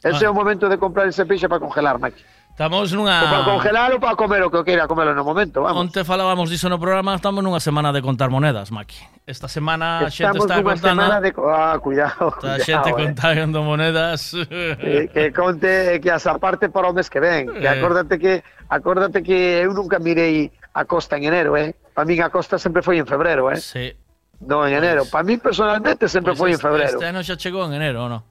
Ese 0.04 0.26
é 0.26 0.30
o 0.30 0.38
momento 0.38 0.70
de 0.70 0.78
comprar 0.78 1.10
ese 1.10 1.26
peixe 1.26 1.50
para 1.50 1.60
congelar, 1.60 1.98
Maki. 1.98 2.22
Estamos 2.62 2.94
Ou 2.94 3.02
para 3.02 3.18
nunha... 3.18 3.44
congelar 3.58 3.90
ou 3.92 4.00
para 4.00 4.14
comer 4.16 4.44
o 4.46 4.52
que 4.54 4.62
queira 4.64 4.86
comelo 4.86 5.16
no 5.18 5.26
momento, 5.26 5.66
vamos. 5.66 5.82
Onte 5.82 6.06
falábamos 6.06 6.46
diso 6.46 6.70
no 6.70 6.78
programa, 6.78 7.18
estamos 7.18 7.42
nunha 7.42 7.58
semana 7.58 7.90
de 7.90 8.06
contar 8.06 8.30
monedas, 8.30 8.70
Maki. 8.70 9.02
Esta 9.26 9.50
semana 9.50 10.06
a 10.06 10.14
xente 10.14 10.38
Estamos 10.38 10.46
está 10.46 10.62
nunha 10.62 10.78
contando... 10.78 11.02
semana 11.02 11.18
de... 11.26 11.34
Ah, 11.42 11.80
cuidado, 11.82 12.30
Está 12.38 12.54
a 12.54 12.60
xente 12.62 12.90
eh. 12.90 12.94
contando 12.94 13.66
monedas. 13.66 14.38
Eh, 14.78 15.10
que 15.10 15.34
conte 15.34 15.98
que 16.06 16.10
as 16.14 16.22
aparte 16.30 16.70
para 16.70 16.90
o 16.90 16.94
mes 16.94 17.10
que 17.10 17.18
ven. 17.18 17.50
Que 17.50 17.66
Eh. 17.66 17.82
acórdate 17.82 18.20
que 18.22 18.44
acórdate 18.70 19.26
que 19.26 19.66
eu 19.66 19.74
nunca 19.74 19.98
mirei 19.98 20.54
a 20.78 20.86
costa 20.86 21.18
en 21.18 21.26
enero, 21.26 21.58
eh. 21.58 21.74
Para 21.98 22.06
min 22.06 22.22
a 22.22 22.30
costa 22.30 22.62
sempre 22.62 22.86
foi 22.86 23.02
en 23.02 23.10
febrero, 23.10 23.50
eh. 23.50 23.58
Sí. 23.58 23.90
No, 24.38 24.62
en 24.70 24.78
enero. 24.78 25.10
Para 25.10 25.26
mí 25.26 25.42
personalmente 25.42 26.06
sempre 26.06 26.38
foi 26.38 26.54
en 26.54 26.62
este, 26.62 26.68
febrero. 26.70 26.94
este 26.94 27.06
ano 27.10 27.26
xa 27.26 27.34
chegou 27.42 27.66
en 27.66 27.74
enero, 27.74 28.06
non? 28.06 28.22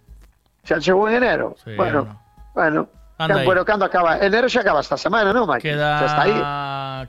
Xa 0.62 0.78
chegou 0.78 1.10
en 1.10 1.18
enero. 1.18 1.58
Sí, 1.58 1.74
bueno, 1.74 2.06
bueno. 2.54 2.86
Anda 3.20 3.44
bueno, 3.44 3.64
cando 3.68 3.84
acaba? 3.84 4.16
Enero 4.16 4.48
xa 4.48 4.64
acaba 4.64 4.80
esta 4.80 4.96
semana, 4.96 5.28
non, 5.36 5.44
Maki? 5.44 5.68
Queda... 5.68 6.00
Xa 6.00 6.06
está 6.08 6.22
aí. 6.24 6.36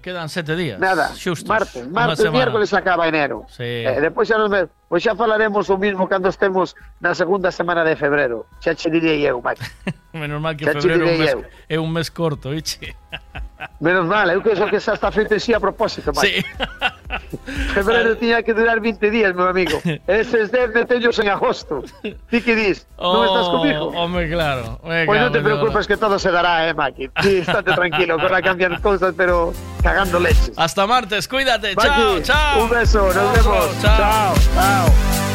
Quedan 0.04 0.28
sete 0.28 0.60
días. 0.60 0.76
Nada, 0.76 1.16
Xustos. 1.16 1.48
martes, 1.48 1.88
martes, 1.88 2.28
miércoles 2.28 2.68
acaba 2.76 3.08
enero. 3.08 3.48
Sí. 3.48 3.88
Eh, 3.88 4.04
despois 4.04 4.28
xa 4.28 4.36
nos. 4.36 4.52
Pois 4.92 5.08
xa 5.08 5.16
falaremos 5.16 5.72
o 5.72 5.78
mismo 5.80 6.04
cando 6.04 6.28
estemos 6.28 6.76
na 7.00 7.16
segunda 7.16 7.48
semana 7.48 7.88
de 7.88 7.96
febrero. 7.96 8.44
Xa 8.60 8.76
che 8.76 8.92
direi 8.92 9.24
eu, 9.24 9.40
Maki. 9.40 9.64
Menos 10.12 10.44
mal 10.44 10.52
que 10.60 10.68
Xa 10.68 10.76
febrero 10.76 11.08
un, 11.08 11.16
mes, 11.16 11.32
é 11.72 11.80
un 11.80 11.88
mes 11.96 12.12
corto, 12.12 12.52
iche. 12.52 12.92
Menos 13.80 14.04
mal, 14.04 14.28
eu 14.36 14.44
que 14.44 14.52
que 14.52 14.80
xa 14.84 15.00
está 15.00 15.08
feito 15.08 15.32
así 15.32 15.56
a 15.56 15.64
propósito, 15.64 16.12
Maki. 16.12 16.28
Sí. 16.28 16.44
Febrero 17.72 18.20
tiña 18.20 18.44
que 18.44 18.52
durar 18.52 18.84
20 18.84 19.00
días, 19.08 19.32
meu 19.32 19.48
amigo. 19.48 19.80
Eses 20.12 20.52
10 20.52 20.76
metellos 20.76 21.16
en 21.24 21.32
agosto. 21.32 21.88
Ti 22.04 22.38
que 22.44 22.52
dis? 22.52 22.84
non 23.00 23.24
estás 23.32 23.48
comigo? 23.48 23.96
Oh, 23.96 24.04
Home, 24.12 24.28
claro. 24.28 24.76
Me 24.84 25.08
Pois 25.08 25.24
non 25.24 25.32
cago 25.32 25.40
te 25.40 25.40
preocupes 25.40 25.88
que 25.88 25.96
todo 25.96 26.20
se 26.20 26.36
dará, 26.36 26.68
eh, 26.68 26.76
Maki. 26.76 27.08
Sí, 27.24 27.48
estate 27.48 27.72
tranquilo, 27.72 28.20
que 28.20 28.28
ahora 28.28 28.44
cambian 28.44 28.76
cosas, 28.84 29.16
pero 29.16 29.56
cagando 29.80 30.20
leches. 30.20 30.52
Hasta 30.60 30.84
martes, 30.84 31.32
cuídate. 31.32 31.80
Maki, 31.80 31.88
chao, 31.88 32.20
chao. 32.28 32.64
Un 32.64 32.70
beso, 32.70 33.08
nos 33.08 33.16
Chao, 33.16 33.32
vemos. 33.40 33.66
chao. 33.80 33.96
chao. 33.96 34.34
chao. 34.52 34.81
I 34.82 35.31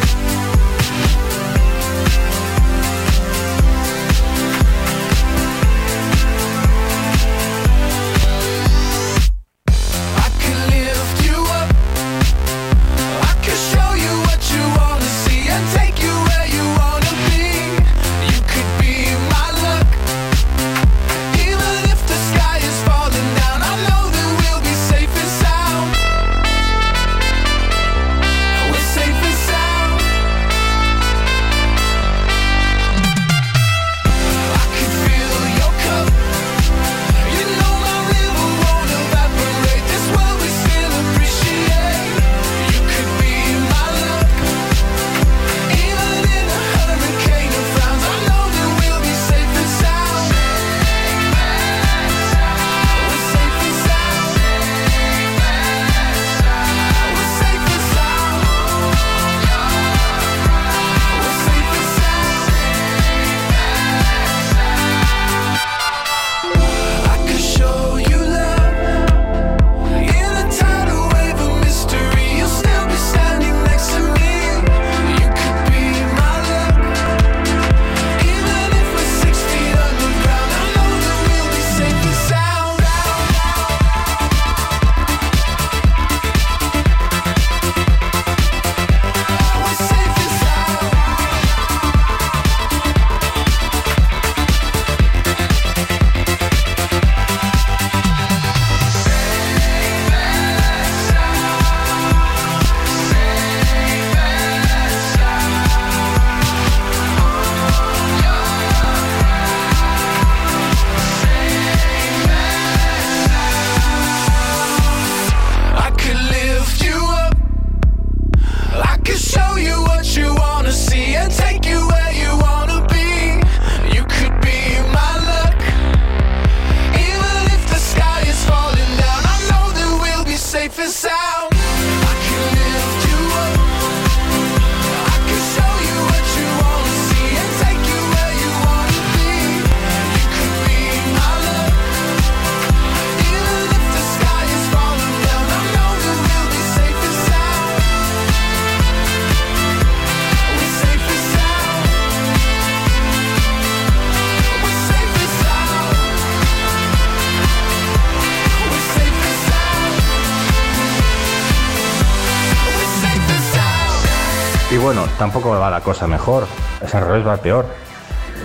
la 165.70 165.80
cosa 165.80 166.06
mejor, 166.06 166.46
es 166.82 166.94
al 166.94 167.06
revés, 167.06 167.26
va 167.26 167.36
peor. 167.36 167.66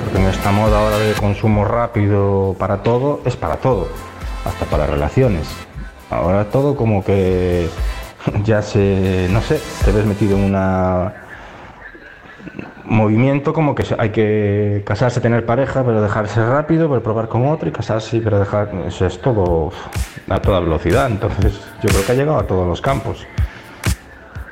Porque 0.03 0.19
en 0.19 0.27
esta 0.27 0.51
moda 0.51 0.79
ahora 0.79 0.97
de 0.97 1.13
consumo 1.13 1.65
rápido 1.65 2.55
para 2.57 2.77
todo, 2.83 3.21
es 3.25 3.35
para 3.35 3.57
todo, 3.57 3.87
hasta 4.45 4.65
para 4.65 4.85
relaciones. 4.87 5.47
Ahora 6.09 6.45
todo 6.45 6.75
como 6.75 7.03
que 7.03 7.69
ya 8.43 8.61
se, 8.61 9.27
no 9.31 9.41
sé, 9.41 9.61
te 9.85 9.91
ves 9.91 10.05
metido 10.05 10.37
en 10.37 10.43
una 10.43 11.13
movimiento 12.91 13.53
como 13.53 13.73
que 13.73 13.85
hay 13.97 14.09
que 14.09 14.83
casarse, 14.85 15.21
tener 15.21 15.45
pareja, 15.45 15.83
pero 15.83 16.01
dejarse 16.01 16.45
rápido, 16.45 16.89
pero 16.89 17.01
probar 17.01 17.29
con 17.29 17.47
otro 17.47 17.69
y 17.69 17.71
casarse, 17.71 18.19
pero 18.21 18.37
dejar, 18.37 18.69
eso 18.85 19.05
es 19.05 19.19
todo 19.21 19.71
a 20.29 20.39
toda 20.39 20.59
velocidad. 20.59 21.07
Entonces 21.07 21.59
yo 21.81 21.89
creo 21.89 22.05
que 22.05 22.11
ha 22.11 22.15
llegado 22.15 22.39
a 22.39 22.47
todos 22.47 22.67
los 22.67 22.81
campos. 22.81 23.25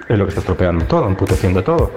Es 0.07 0.17
lo 0.17 0.25
que 0.25 0.29
está 0.29 0.39
estropeando 0.39 0.85
todo, 0.85 1.07
emputeciendo 1.07 1.63
todo. 1.63 1.91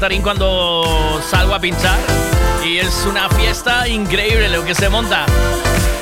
Canta 0.00 0.08
Diana 0.08 0.08
Tarín 0.08 0.22
cuando 0.22 1.22
salgo 1.28 1.54
a 1.54 1.60
pinchar. 1.60 1.98
Y 2.64 2.78
es 2.78 3.04
una 3.06 3.28
fiesta 3.28 3.86
increíble 3.86 4.48
lo 4.48 4.64
que 4.64 4.74
se 4.74 4.88
monta. 4.88 5.26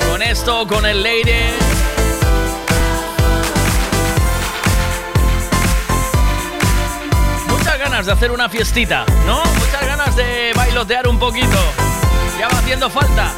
Con 0.09 0.21
esto, 0.21 0.65
con 0.67 0.85
el 0.85 1.03
Leire. 1.03 1.53
Muchas 7.47 7.79
ganas 7.79 8.05
de 8.05 8.11
hacer 8.11 8.31
una 8.31 8.49
fiestita, 8.49 9.05
¿no? 9.25 9.43
Muchas 9.43 9.85
ganas 9.85 10.15
de 10.15 10.51
bailotear 10.55 11.07
un 11.07 11.19
poquito. 11.19 11.57
Ya 12.39 12.47
va 12.47 12.59
haciendo 12.59 12.89
falta. 12.89 13.31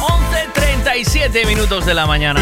11.37 0.00 1.46
minutos 1.46 1.86
de 1.86 1.94
la 1.94 2.06
mañana. 2.06 2.41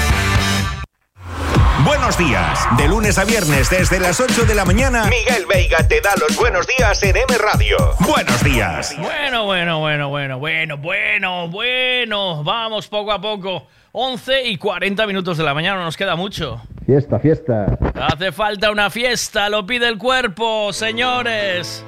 Buenos 1.83 2.17
días. 2.17 2.59
De 2.77 2.87
lunes 2.87 3.17
a 3.17 3.25
viernes 3.25 3.69
desde 3.69 3.99
las 3.99 4.19
8 4.19 4.45
de 4.45 4.53
la 4.53 4.65
mañana, 4.65 5.05
Miguel 5.05 5.45
Veiga 5.47 5.87
te 5.87 5.99
da 5.99 6.11
los 6.15 6.37
buenos 6.37 6.67
días 6.67 7.01
en 7.01 7.15
M 7.17 7.37
Radio. 7.37 7.77
Buenos 7.99 8.43
días. 8.43 8.95
Bueno, 8.99 9.45
bueno, 9.45 9.79
bueno, 9.79 10.09
bueno, 10.09 10.37
bueno, 10.37 10.77
bueno, 10.77 11.47
bueno. 11.47 12.43
Vamos 12.43 12.87
poco 12.87 13.11
a 13.11 13.19
poco. 13.19 13.67
11 13.93 14.43
y 14.47 14.57
40 14.57 15.07
minutos 15.07 15.37
de 15.37 15.43
la 15.43 15.53
mañana, 15.53 15.79
no 15.79 15.85
nos 15.85 15.97
queda 15.97 16.15
mucho. 16.15 16.61
Fiesta, 16.85 17.19
fiesta. 17.19 17.77
Hace 17.95 18.31
falta 18.31 18.71
una 18.71 18.89
fiesta, 18.89 19.49
lo 19.49 19.65
pide 19.65 19.87
el 19.87 19.97
cuerpo, 19.97 20.71
señores. 20.73 21.83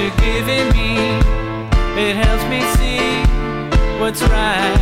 You're 0.00 0.16
giving 0.16 0.66
me, 0.72 0.96
it 2.00 2.16
helps 2.16 2.44
me 2.52 2.60
see 2.76 3.04
what's 4.00 4.22
right. 4.22 4.80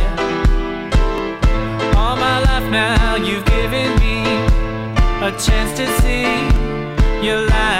All 1.97 2.15
my 2.15 2.39
life 2.47 2.67
now, 2.71 3.15
you've 3.17 3.45
given 3.45 3.89
me 3.99 4.21
a 5.27 5.31
chance 5.45 5.77
to 5.77 5.85
see 6.01 6.23
your 7.25 7.41
light. 7.47 7.78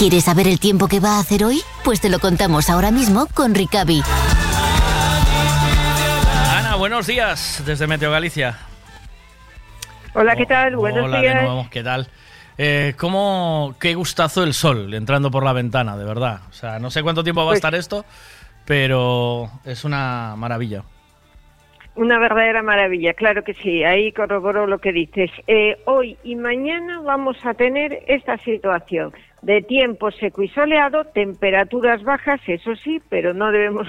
¿Quieres 0.00 0.24
saber 0.24 0.48
el 0.48 0.58
tiempo 0.58 0.88
que 0.88 0.98
va 0.98 1.16
a 1.16 1.20
hacer 1.20 1.44
hoy? 1.44 1.58
Pues 1.84 2.00
te 2.00 2.08
lo 2.08 2.20
contamos 2.20 2.70
ahora 2.70 2.90
mismo 2.90 3.26
con 3.34 3.54
Ricavi. 3.54 4.00
Ana, 6.56 6.76
buenos 6.76 7.06
días 7.06 7.62
desde 7.66 7.86
Meteo 7.86 8.10
Galicia. 8.10 8.56
Hola, 10.14 10.34
¿qué 10.36 10.46
tal? 10.46 10.76
Buenos 10.76 11.04
Hola 11.04 11.20
días. 11.20 11.34
de 11.36 11.42
nuevo, 11.42 11.68
¿qué 11.70 11.82
tal? 11.82 12.08
Eh, 12.56 12.94
¿cómo, 12.96 13.74
qué 13.78 13.94
gustazo 13.94 14.42
el 14.42 14.54
sol 14.54 14.92
entrando 14.94 15.30
por 15.30 15.44
la 15.44 15.52
ventana, 15.52 15.94
de 15.98 16.04
verdad. 16.06 16.40
O 16.48 16.52
sea, 16.54 16.78
no 16.78 16.90
sé 16.90 17.02
cuánto 17.02 17.22
tiempo 17.22 17.42
va 17.42 17.48
a 17.48 17.50
Pues- 17.50 17.58
estar 17.58 17.74
esto, 17.74 18.06
pero 18.64 19.50
es 19.66 19.84
una 19.84 20.34
maravilla. 20.38 20.82
Una 21.96 22.18
verdadera 22.18 22.62
maravilla, 22.62 23.12
claro 23.12 23.44
que 23.44 23.52
sí, 23.52 23.84
ahí 23.84 24.12
corroboro 24.12 24.66
lo 24.66 24.78
que 24.78 24.92
dices. 24.92 25.30
Eh, 25.46 25.76
hoy 25.84 26.16
y 26.24 26.36
mañana 26.36 27.00
vamos 27.02 27.36
a 27.44 27.52
tener 27.52 28.04
esta 28.06 28.38
situación 28.38 29.12
de 29.42 29.62
tiempo 29.62 30.10
seco 30.10 30.42
y 30.42 30.48
soleado, 30.48 31.04
temperaturas 31.04 32.02
bajas, 32.02 32.40
eso 32.46 32.76
sí, 32.76 33.00
pero 33.08 33.32
no 33.34 33.50
debemos 33.50 33.88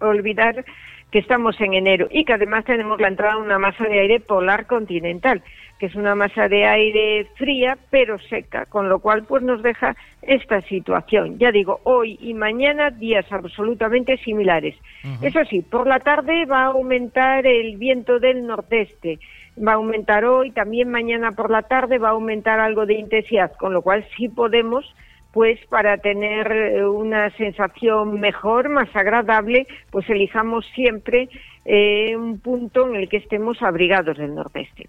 olvidar 0.00 0.64
que 1.12 1.18
estamos 1.18 1.60
en 1.60 1.74
enero 1.74 2.08
y 2.10 2.24
que 2.24 2.32
además 2.32 2.64
tenemos 2.64 3.00
la 3.00 3.08
entrada 3.08 3.34
de 3.34 3.42
una 3.42 3.58
masa 3.58 3.84
de 3.84 4.00
aire 4.00 4.18
polar 4.18 4.66
continental, 4.66 5.42
que 5.78 5.86
es 5.86 5.94
una 5.94 6.14
masa 6.14 6.48
de 6.48 6.64
aire 6.64 7.26
fría 7.36 7.76
pero 7.90 8.18
seca, 8.18 8.64
con 8.64 8.88
lo 8.88 8.98
cual 9.00 9.24
pues 9.24 9.42
nos 9.42 9.62
deja 9.62 9.94
esta 10.22 10.62
situación. 10.62 11.38
Ya 11.38 11.52
digo, 11.52 11.80
hoy 11.84 12.18
y 12.20 12.32
mañana 12.32 12.90
días 12.90 13.26
absolutamente 13.30 14.16
similares. 14.18 14.74
Eso 15.20 15.44
sí, 15.44 15.60
por 15.60 15.86
la 15.86 16.00
tarde 16.00 16.46
va 16.46 16.62
a 16.62 16.66
aumentar 16.66 17.46
el 17.46 17.76
viento 17.76 18.18
del 18.18 18.46
nordeste. 18.46 19.18
Va 19.56 19.72
a 19.72 19.74
aumentar 19.74 20.24
hoy, 20.24 20.50
también 20.50 20.90
mañana 20.90 21.32
por 21.32 21.50
la 21.50 21.62
tarde 21.62 21.98
va 21.98 22.08
a 22.08 22.12
aumentar 22.12 22.58
algo 22.60 22.86
de 22.86 22.94
intensidad, 22.94 23.52
con 23.58 23.72
lo 23.74 23.82
cual 23.82 24.06
sí 24.16 24.28
podemos, 24.28 24.84
pues 25.32 25.58
para 25.68 25.98
tener 25.98 26.50
eh, 26.50 26.86
una 26.86 27.30
sensación 27.36 28.20
mejor, 28.20 28.68
más 28.68 28.88
agradable, 28.94 29.66
pues 29.90 30.08
elijamos 30.08 30.64
siempre 30.74 31.28
eh, 31.64 32.16
un 32.16 32.38
punto 32.40 32.88
en 32.88 32.96
el 32.96 33.08
que 33.08 33.18
estemos 33.18 33.60
abrigados 33.62 34.16
del 34.16 34.34
nordeste. 34.34 34.88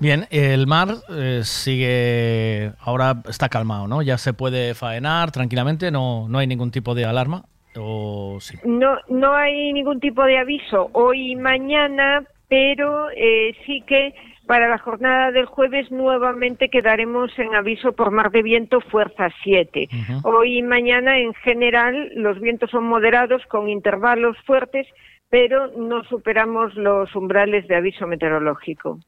Bien, 0.00 0.26
el 0.30 0.68
mar 0.68 0.88
eh, 1.10 1.40
sigue, 1.42 2.70
ahora 2.80 3.20
está 3.28 3.48
calmado, 3.48 3.88
¿no? 3.88 4.00
Ya 4.00 4.16
se 4.16 4.32
puede 4.32 4.74
faenar 4.74 5.32
tranquilamente, 5.32 5.90
no, 5.90 6.28
no 6.28 6.38
hay 6.38 6.46
ningún 6.46 6.70
tipo 6.70 6.94
de 6.94 7.04
alarma. 7.04 7.44
O 7.76 8.38
sí. 8.40 8.56
No, 8.64 8.96
no 9.08 9.34
hay 9.34 9.72
ningún 9.72 9.98
tipo 9.98 10.22
de 10.24 10.38
aviso 10.38 10.88
hoy 10.92 11.32
y 11.32 11.36
mañana, 11.36 12.24
pero 12.48 13.10
eh, 13.10 13.54
sí 13.66 13.82
que 13.86 14.14
para 14.46 14.68
la 14.68 14.78
jornada 14.78 15.30
del 15.30 15.44
jueves 15.44 15.90
nuevamente 15.90 16.70
quedaremos 16.70 17.30
en 17.38 17.54
aviso 17.54 17.92
por 17.92 18.10
mar 18.10 18.30
de 18.30 18.42
viento 18.42 18.80
fuerza 18.80 19.28
7. 19.44 19.88
Hoy 20.24 20.58
y 20.58 20.62
mañana 20.62 21.18
en 21.18 21.34
general 21.34 22.10
los 22.14 22.40
vientos 22.40 22.70
son 22.70 22.84
moderados 22.84 23.44
con 23.46 23.68
intervalos 23.68 24.38
fuertes, 24.46 24.86
pero 25.28 25.66
no 25.76 26.02
superamos 26.04 26.74
los 26.74 27.14
umbrales 27.14 27.68
de 27.68 27.76
aviso 27.76 28.06
meteorológico. 28.06 28.98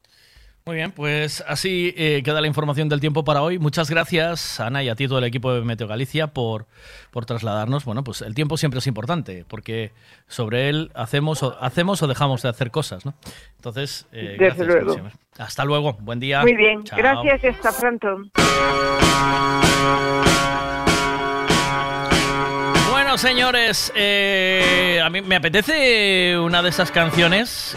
Muy 0.71 0.77
bien, 0.77 0.93
pues 0.93 1.43
así 1.49 1.93
eh, 1.97 2.21
queda 2.23 2.39
la 2.39 2.47
información 2.47 2.87
del 2.87 3.01
tiempo 3.01 3.25
para 3.25 3.41
hoy. 3.41 3.59
Muchas 3.59 3.89
gracias, 3.89 4.61
Ana, 4.61 4.81
y 4.81 4.87
a 4.87 4.95
ti 4.95 5.05
todo 5.05 5.17
el 5.17 5.25
equipo 5.25 5.53
de 5.53 5.59
Meteo 5.59 5.85
Galicia 5.85 6.27
por, 6.27 6.65
por 7.11 7.25
trasladarnos. 7.25 7.83
Bueno, 7.83 8.05
pues 8.05 8.21
el 8.21 8.33
tiempo 8.33 8.55
siempre 8.55 8.77
es 8.77 8.87
importante, 8.87 9.43
porque 9.49 9.91
sobre 10.29 10.69
él 10.69 10.89
hacemos 10.95 11.43
o, 11.43 11.61
hacemos 11.61 12.01
o 12.03 12.07
dejamos 12.07 12.41
de 12.41 12.47
hacer 12.47 12.71
cosas, 12.71 13.05
¿no? 13.05 13.13
Entonces, 13.57 14.07
eh, 14.13 14.37
Desde 14.39 14.45
gracias, 14.45 14.67
luego. 14.67 14.93
siempre. 14.93 15.13
Hasta 15.37 15.65
luego, 15.65 15.97
buen 15.99 16.21
día. 16.21 16.41
Muy 16.41 16.55
bien, 16.55 16.85
Chao. 16.85 16.97
gracias 16.97 17.43
y 17.43 17.47
hasta 17.47 17.77
pronto. 17.77 18.07
Bueno, 22.91 23.17
señores, 23.17 23.91
eh, 23.93 25.01
a 25.03 25.09
mí 25.09 25.19
me 25.21 25.35
apetece 25.35 26.39
una 26.39 26.61
de 26.63 26.69
esas 26.69 26.91
canciones. 26.91 27.75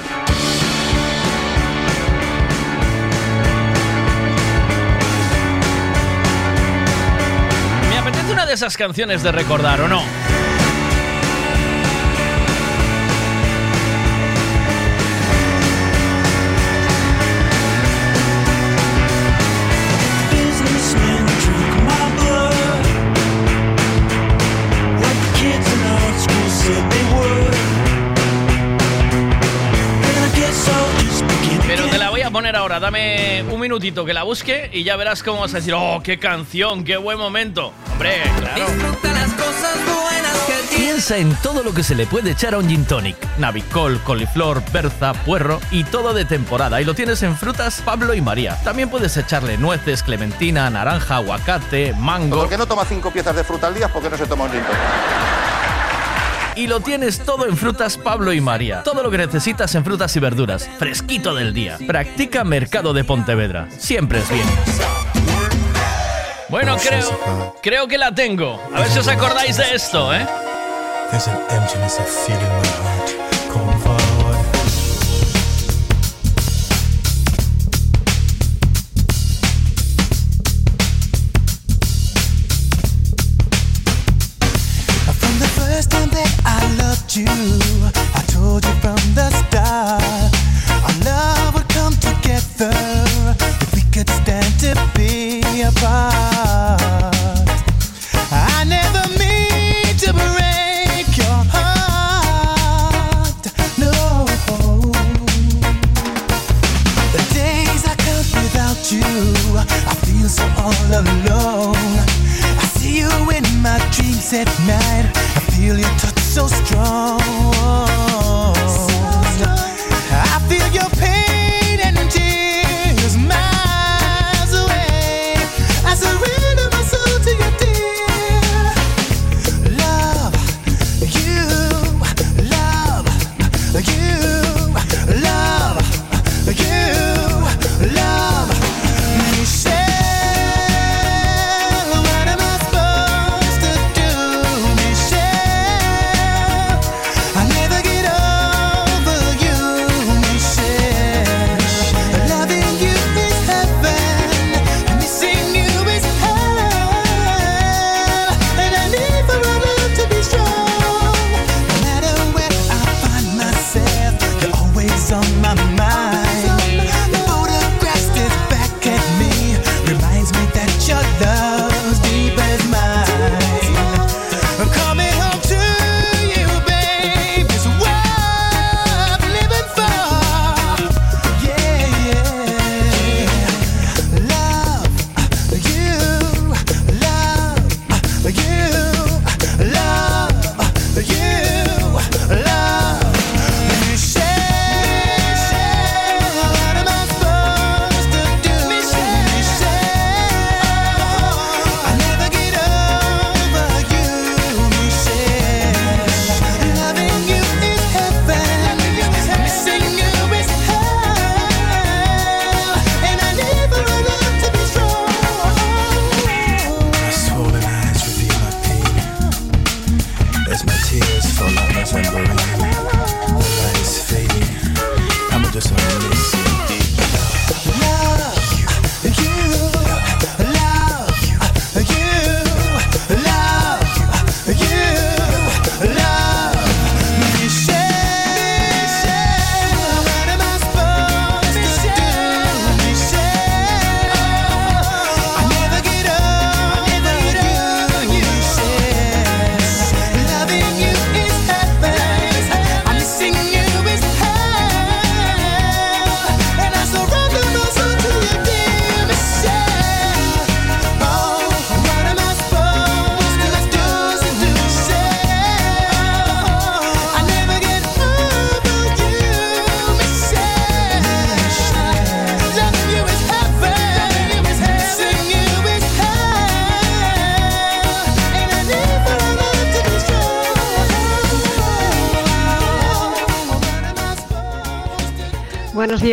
Esas 8.55 8.77
canciones 8.77 9.25
de 9.25 9.33
recordar, 9.33 9.81
¿o 9.81 9.89
no? 9.89 10.34
Poner 32.35 32.57
ahora, 32.57 32.81
dame 32.81 33.45
un 33.49 33.61
minutito 33.61 34.05
que 34.05 34.13
la 34.13 34.25
busque 34.25 34.69
y 34.73 34.83
ya 34.83 34.97
verás 34.97 35.23
cómo 35.23 35.43
vas 35.43 35.55
a 35.55 35.59
decir, 35.59 35.73
oh, 35.73 36.01
qué 36.03 36.19
canción, 36.19 36.83
qué 36.83 36.97
buen 36.97 37.17
momento. 37.17 37.73
Hombre, 37.93 38.23
claro. 38.41 38.67
Piensa 40.75 41.17
en 41.17 41.33
todo 41.37 41.63
lo 41.63 41.73
que 41.73 41.85
se 41.85 41.95
le 41.95 42.07
puede 42.07 42.33
echar 42.33 42.55
a 42.55 42.59
un 42.59 42.69
gin 42.69 42.85
tonic. 42.87 43.17
Navicol, 43.39 44.01
coliflor, 44.01 44.65
berza, 44.73 45.13
puerro 45.13 45.61
y 45.71 45.85
todo 45.85 46.13
de 46.13 46.25
temporada. 46.25 46.81
Y 46.81 46.85
lo 46.85 46.95
tienes 46.95 47.23
en 47.23 47.37
frutas 47.37 47.81
Pablo 47.85 48.15
y 48.15 48.21
María. 48.21 48.61
También 48.65 48.91
puedes 48.91 49.17
echarle 49.17 49.57
nueces, 49.57 50.03
clementina, 50.03 50.69
naranja, 50.71 51.19
aguacate, 51.19 51.93
mango. 51.93 52.41
Porque 52.41 52.59
no 52.59 52.67
toma 52.67 52.85
cinco 52.85 53.13
piezas 53.13 53.37
de 53.37 53.45
fruta 53.45 53.69
al 53.69 53.77
día 53.77 53.87
porque 53.93 54.11
no 54.11 54.17
se 54.17 54.27
toma 54.27 54.47
un 54.47 54.51
gin 54.51 54.63
tonic. 54.63 55.44
Y 56.57 56.69
lo 56.69 56.81
tienes 56.81 57.21
todo 57.21 57.47
en 57.47 57.57
Frutas 57.57 57.99
Pablo 57.99 58.33
y 58.33 58.41
María. 58.41 58.83
Todo 58.83 59.03
lo 59.03 59.11
que 59.11 59.19
necesitas 59.19 59.75
en 59.75 59.85
frutas 59.85 60.15
y 60.15 60.21
verduras. 60.21 60.69
Fresquito 60.79 61.35
del 61.35 61.53
día. 61.53 61.79
Practica 61.87 62.45
Mercado 62.45 62.93
de 62.93 63.03
Pontevedra. 63.03 63.69
Siempre 63.77 64.21
es 64.21 64.29
bien. 64.31 64.47
Bueno, 66.49 66.77
creo, 66.77 67.57
creo 67.61 67.89
que 67.89 67.99
la 67.99 68.15
tengo. 68.15 68.63
A 68.73 68.81
ver 68.81 68.89
si 68.89 69.01
os 69.01 69.09
acordáis 69.09 69.57
de 69.57 69.75
esto, 69.75 70.15
¿eh? 70.15 70.25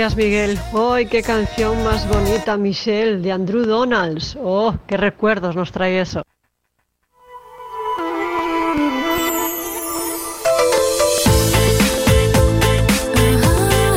días, 0.02 0.16
Miguel. 0.16 0.58
¡Ay, 0.74 1.06
qué 1.06 1.22
canción 1.22 1.84
más 1.84 2.08
bonita, 2.08 2.58
Michelle, 2.58 3.20
de 3.20 3.32
Andrew 3.32 3.64
Donalds! 3.64 4.36
¡Oh, 4.42 4.76
qué 4.88 4.98
recuerdos 4.98 5.56
nos 5.56 5.72
trae 5.72 6.02
eso! 6.02 6.24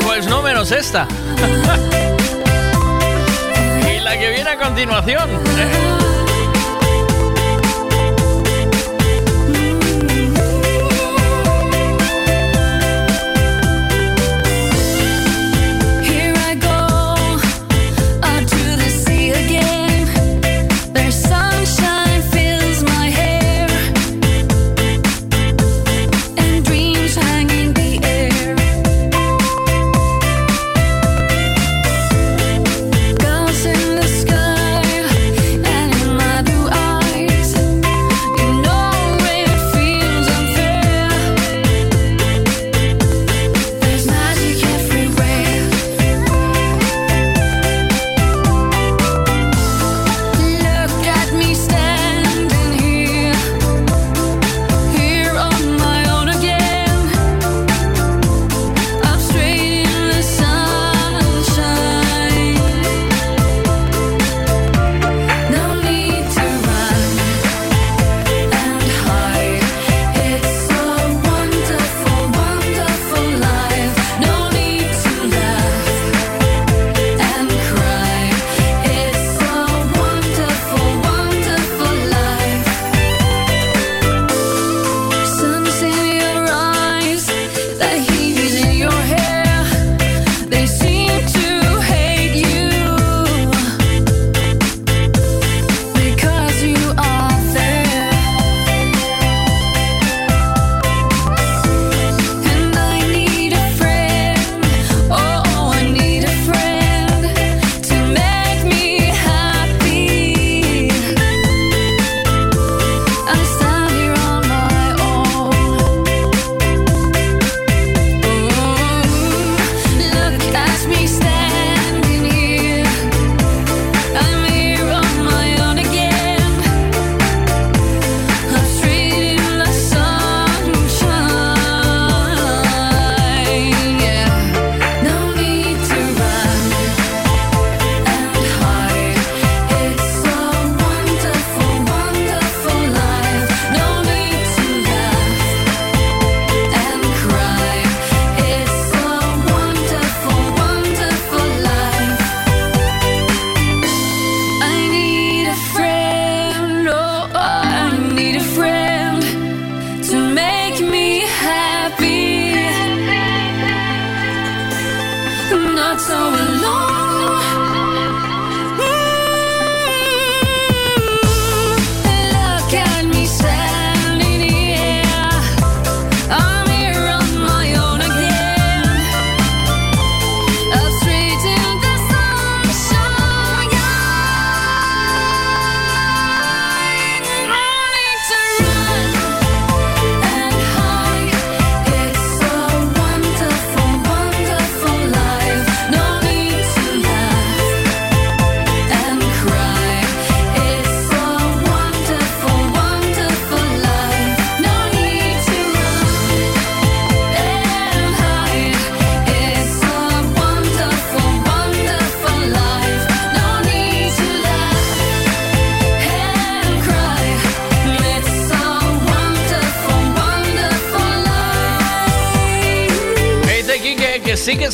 Pues 0.04 0.28
no 0.28 0.42
menos 0.42 0.70
esta. 0.72 1.08
y 3.90 4.00
la 4.00 4.18
que 4.18 4.28
viene 4.28 4.50
a 4.50 4.58
continuación. 4.58 5.93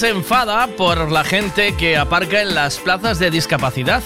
Se 0.01 0.09
enfada 0.09 0.67
por 0.79 1.13
la 1.13 1.25
gente 1.25 1.77
que 1.77 1.99
aparca 1.99 2.41
en 2.41 2.55
las 2.55 2.79
plazas 2.79 3.19
de 3.19 3.31
discapacidad, 3.31 4.03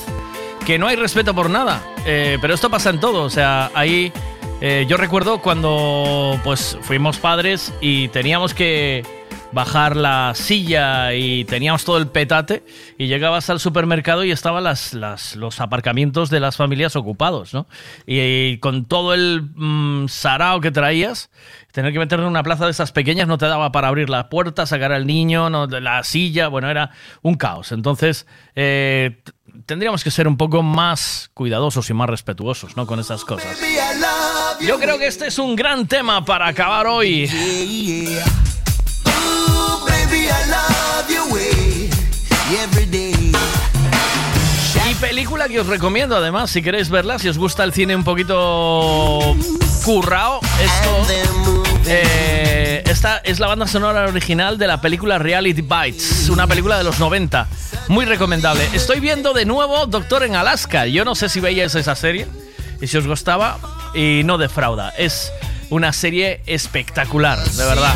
que 0.66 0.76
no 0.76 0.88
hay 0.88 0.96
respeto 0.96 1.36
por 1.36 1.48
nada. 1.48 1.84
Eh, 2.04 2.36
pero 2.40 2.52
esto 2.52 2.68
pasa 2.68 2.90
en 2.90 2.98
todo, 2.98 3.22
o 3.22 3.30
sea, 3.30 3.70
ahí 3.74 4.12
eh, 4.60 4.86
yo 4.88 4.96
recuerdo 4.96 5.40
cuando 5.40 6.36
pues 6.42 6.76
fuimos 6.82 7.18
padres 7.18 7.72
y 7.80 8.08
teníamos 8.08 8.54
que 8.54 9.06
bajar 9.52 9.94
la 9.94 10.32
silla 10.34 11.14
y 11.14 11.44
teníamos 11.44 11.84
todo 11.84 11.98
el 11.98 12.08
petate 12.08 12.64
y 12.98 13.06
llegabas 13.06 13.50
al 13.50 13.60
supermercado 13.60 14.24
y 14.24 14.30
estaban 14.30 14.64
las, 14.64 14.94
las- 14.94 15.36
los 15.36 15.60
aparcamientos 15.60 16.30
de 16.30 16.40
las 16.40 16.56
familias 16.56 16.96
ocupados, 16.96 17.52
¿no? 17.54 17.66
Y, 18.06 18.58
con 18.58 18.84
todo 18.84 19.14
el 19.14 19.42
mm, 19.54 20.08
sarao 20.08 20.60
que 20.60 20.70
traías, 20.70 21.30
tener 21.72 21.92
que 21.92 21.98
meterte 21.98 22.22
en 22.22 22.28
una 22.30 22.42
plaza 22.42 22.64
de 22.66 22.70
esas 22.70 22.92
pequeñas 22.92 23.26
no 23.26 23.38
te 23.38 23.46
daba 23.46 23.72
para 23.72 23.88
abrir 23.88 24.08
la 24.10 24.28
puerta, 24.28 24.64
sacar 24.66 24.92
al 24.92 25.06
niño, 25.06 25.50
no, 25.50 25.66
de 25.66 25.80
la 25.80 26.02
silla, 26.04 26.48
bueno, 26.48 26.70
era 26.70 26.90
un 27.22 27.34
caos. 27.34 27.72
Entonces, 27.72 28.26
eh, 28.54 29.20
tendríamos 29.66 30.04
que 30.04 30.10
ser 30.10 30.28
un 30.28 30.36
poco 30.36 30.62
más 30.62 31.30
cuidadosos 31.34 31.90
y 31.90 31.94
más 31.94 32.08
respetuosos, 32.08 32.76
¿no? 32.76 32.86
Con 32.86 33.00
esas 33.00 33.24
cosas. 33.24 33.58
Yo 34.60 34.78
creo 34.78 34.98
que 34.98 35.06
este 35.08 35.26
es 35.26 35.38
un 35.38 35.56
gran 35.56 35.86
tema 35.88 36.24
para 36.24 36.46
acabar 36.46 36.86
hoy. 36.86 37.28
Y 44.90 44.94
película 44.96 45.48
que 45.48 45.60
os 45.60 45.66
recomiendo 45.66 46.16
además, 46.16 46.50
si 46.50 46.62
queréis 46.62 46.88
verla, 46.90 47.18
si 47.18 47.28
os 47.28 47.38
gusta 47.38 47.64
el 47.64 47.72
cine 47.72 47.96
un 47.96 48.04
poquito 48.04 49.36
currao, 49.84 50.40
esto... 50.60 51.06
eh, 51.86 52.82
esta 52.86 53.18
es 53.18 53.40
la 53.40 53.46
banda 53.48 53.66
sonora 53.66 54.04
original 54.04 54.56
de 54.58 54.66
la 54.66 54.80
película 54.80 55.18
Reality 55.18 55.62
Bites, 55.62 56.28
una 56.28 56.46
película 56.46 56.78
de 56.78 56.84
los 56.84 56.98
90. 57.00 57.48
Muy 57.88 58.04
recomendable. 58.04 58.66
Estoy 58.72 59.00
viendo 59.00 59.32
de 59.32 59.44
nuevo 59.44 59.86
Doctor 59.86 60.22
en 60.24 60.36
Alaska. 60.36 60.86
Yo 60.86 61.04
no 61.04 61.14
sé 61.14 61.28
si 61.28 61.40
veíais 61.40 61.74
esa 61.74 61.94
serie 61.94 62.26
y 62.80 62.86
si 62.86 62.96
os 62.96 63.06
gustaba 63.06 63.58
y 63.94 64.22
no 64.24 64.38
defrauda. 64.38 64.90
Es 64.96 65.32
una 65.70 65.92
serie 65.92 66.40
espectacular, 66.46 67.38
de 67.42 67.64
verdad. 67.64 67.94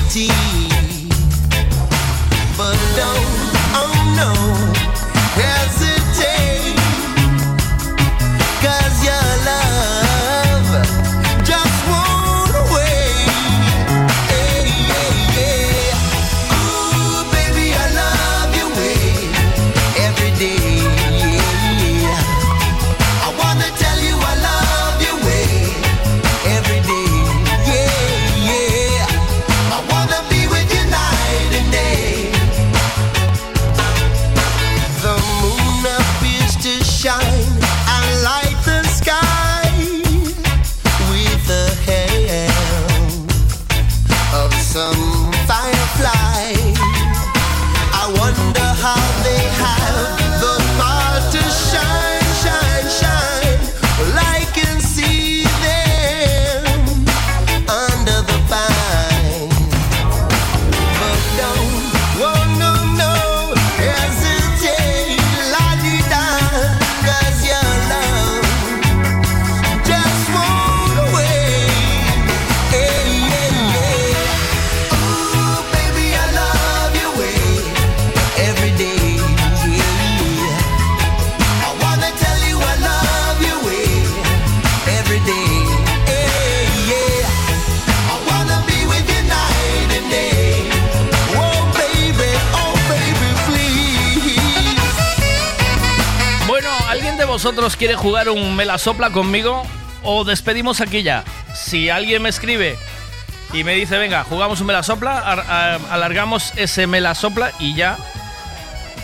know. 4.18 4.67
Vosotros 97.38 97.76
quiere 97.76 97.94
jugar 97.94 98.30
un 98.30 98.56
me 98.56 98.64
la 98.64 98.78
sopla 98.78 99.10
conmigo? 99.10 99.62
¿O 100.02 100.24
despedimos 100.24 100.80
aquí 100.80 101.04
ya? 101.04 101.22
Si 101.54 101.88
alguien 101.88 102.20
me 102.20 102.30
escribe 102.30 102.76
y 103.52 103.62
me 103.62 103.74
dice, 103.74 103.96
venga, 103.96 104.24
jugamos 104.24 104.60
un 104.60 104.66
me 104.66 104.72
la 104.72 104.82
sopla, 104.82 105.20
alargamos 105.88 106.52
ese 106.56 106.88
me 106.88 107.00
la 107.00 107.14
sopla 107.14 107.52
y 107.60 107.76
ya 107.76 107.96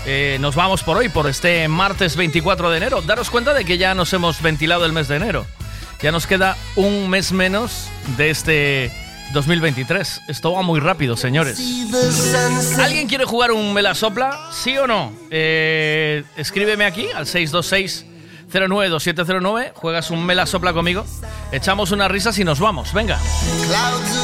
eh, 0.04 0.38
nos 0.40 0.56
vamos 0.56 0.82
por 0.82 0.96
hoy, 0.96 1.08
por 1.10 1.28
este 1.28 1.68
martes 1.68 2.16
24 2.16 2.70
de 2.70 2.76
enero. 2.76 3.02
Daros 3.02 3.30
cuenta 3.30 3.54
de 3.54 3.64
que 3.64 3.78
ya 3.78 3.94
nos 3.94 4.12
hemos 4.12 4.42
ventilado 4.42 4.84
el 4.84 4.92
mes 4.92 5.06
de 5.06 5.14
enero. 5.14 5.46
Ya 6.02 6.10
nos 6.10 6.26
queda 6.26 6.56
un 6.74 7.08
mes 7.08 7.30
menos 7.30 7.86
de 8.16 8.30
este 8.30 8.90
2023. 9.32 10.22
Esto 10.26 10.54
va 10.54 10.62
muy 10.62 10.80
rápido, 10.80 11.16
señores. 11.16 11.60
¿Alguien 12.80 13.06
quiere 13.06 13.26
jugar 13.26 13.52
un 13.52 13.72
me 13.72 13.80
la 13.80 13.94
sopla? 13.94 14.50
¿Sí 14.50 14.76
o 14.76 14.88
no? 14.88 15.12
Eh, 15.30 16.24
escríbeme 16.36 16.84
aquí 16.84 17.06
al 17.14 17.28
626 17.28 18.06
092709. 18.55 19.73
Juegas 19.74 20.10
un 20.10 20.24
me 20.24 20.34
la 20.34 20.47
sopla 20.47 20.73
conmigo. 20.73 21.05
Echamos 21.52 21.91
unas 21.91 22.10
risas 22.10 22.39
y 22.39 22.44
nos 22.44 22.60
vamos. 22.60 22.92
Venga. 22.92 23.18
Clouds 23.66 24.15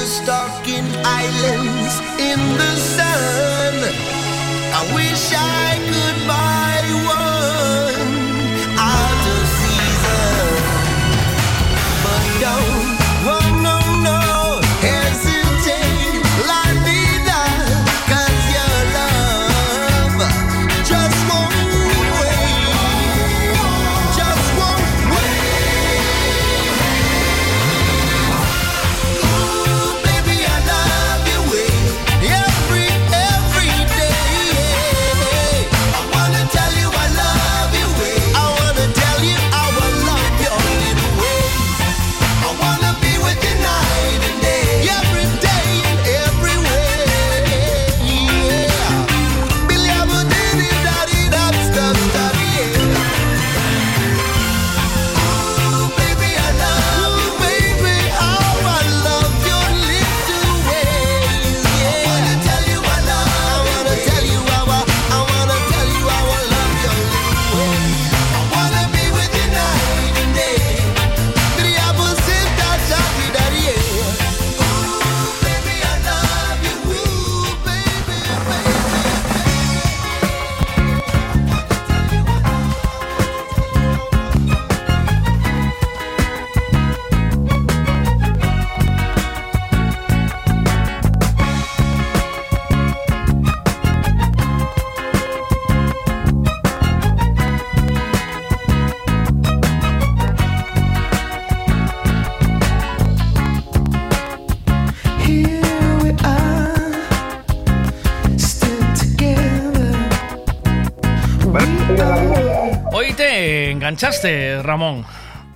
enganchaste, 113.91 114.63
Ramón. 114.63 115.05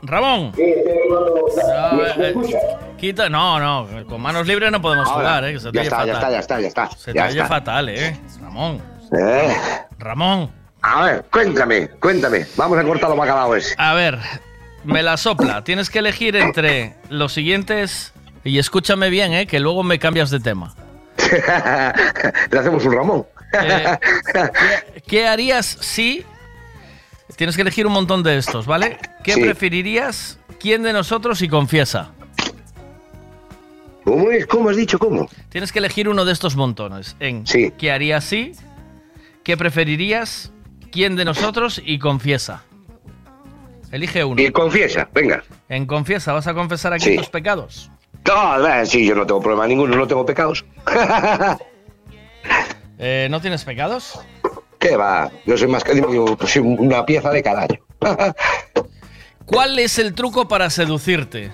Ramón. 0.02 0.52
Ver, 0.52 2.14
eh, 2.18 2.34
quita, 2.98 3.28
no, 3.28 3.60
no, 3.60 4.06
con 4.06 4.20
manos 4.20 4.46
libres 4.46 4.70
no 4.72 4.82
podemos 4.82 5.08
Ahora, 5.08 5.20
jugar, 5.20 5.44
eh, 5.44 5.52
que 5.52 5.60
se 5.60 5.70
te 5.70 5.76
ya 5.76 5.82
está, 5.82 6.04
ya 6.04 6.12
está, 6.12 6.30
ya 6.30 6.38
está, 6.40 6.60
ya 6.60 6.68
está. 6.68 6.90
Se 6.90 7.12
te 7.12 7.22
oye 7.22 7.44
fatal, 7.44 7.88
eh, 7.88 8.18
Ramón. 8.40 8.82
Eh. 9.16 9.56
Ramón. 9.98 10.50
A 10.82 11.04
ver, 11.04 11.24
cuéntame, 11.30 11.88
cuéntame. 12.00 12.44
Vamos 12.56 12.76
a 12.76 12.82
cortar 12.82 13.08
los 13.08 13.18
bacalaos. 13.18 13.72
A 13.78 13.94
ver, 13.94 14.18
me 14.82 15.02
la 15.02 15.16
sopla. 15.16 15.62
Tienes 15.62 15.88
que 15.88 16.00
elegir 16.00 16.36
entre 16.36 16.96
los 17.08 17.32
siguientes. 17.32 18.12
Y 18.42 18.58
escúchame 18.58 19.08
bien, 19.10 19.32
¿eh? 19.32 19.46
que 19.46 19.60
luego 19.60 19.82
me 19.84 19.98
cambias 19.98 20.28
de 20.30 20.40
tema. 20.40 20.74
Le 22.50 22.58
hacemos 22.58 22.84
un 22.84 22.92
Ramón. 22.92 23.26
Eh, 23.62 23.98
¿qué, 24.32 25.02
qué 25.06 25.26
harías 25.28 25.64
si... 25.64 26.26
Tienes 27.36 27.56
que 27.56 27.62
elegir 27.62 27.86
un 27.86 27.92
montón 27.92 28.22
de 28.22 28.36
estos, 28.38 28.66
¿vale? 28.66 28.98
¿Qué 29.22 29.32
Sí. 29.34 29.40
preferirías? 29.40 30.38
¿Quién 30.60 30.82
de 30.82 30.92
nosotros 30.92 31.42
y 31.42 31.48
confiesa? 31.48 32.12
¿Cómo 34.04 34.30
es? 34.30 34.46
¿Cómo 34.46 34.68
has 34.70 34.76
dicho? 34.76 34.98
¿Cómo? 34.98 35.28
Tienes 35.48 35.72
que 35.72 35.78
elegir 35.80 36.08
uno 36.08 36.24
de 36.24 36.32
estos 36.32 36.56
montones. 36.56 37.16
En 37.20 37.46
Sí. 37.46 37.72
¿Qué 37.76 37.90
harías 37.90 38.24
si? 38.24 38.52
¿Qué 39.42 39.56
preferirías? 39.56 40.52
¿Quién 40.92 41.16
de 41.16 41.24
nosotros 41.24 41.80
y 41.84 41.98
confiesa? 41.98 42.62
Elige 43.90 44.24
uno. 44.24 44.40
Y 44.40 44.50
confiesa, 44.50 45.08
venga. 45.12 45.42
En 45.68 45.86
confiesa, 45.86 46.32
¿vas 46.32 46.46
a 46.46 46.54
confesar 46.54 46.92
aquí 46.92 47.04
Sí. 47.10 47.16
tus 47.16 47.28
pecados? 47.28 47.90
No, 48.26 48.84
sí, 48.86 49.06
yo 49.06 49.14
no 49.14 49.26
tengo 49.26 49.40
problema 49.40 49.66
ninguno, 49.66 49.96
no 49.96 50.06
tengo 50.06 50.24
pecados. 50.24 50.64
Eh, 52.96 53.26
¿No 53.28 53.40
tienes 53.40 53.64
pecados? 53.64 54.20
¿Qué 54.84 54.98
va? 54.98 55.30
Yo 55.46 55.56
soy 55.56 55.68
más 55.68 55.82
que 55.82 55.94
soy 56.46 56.60
una 56.62 57.06
pieza 57.06 57.30
de 57.30 57.42
cada 57.42 57.62
año. 57.62 57.80
¿Cuál 59.46 59.78
es 59.78 59.98
el 59.98 60.12
truco 60.12 60.46
para 60.46 60.68
seducirte? 60.68 61.50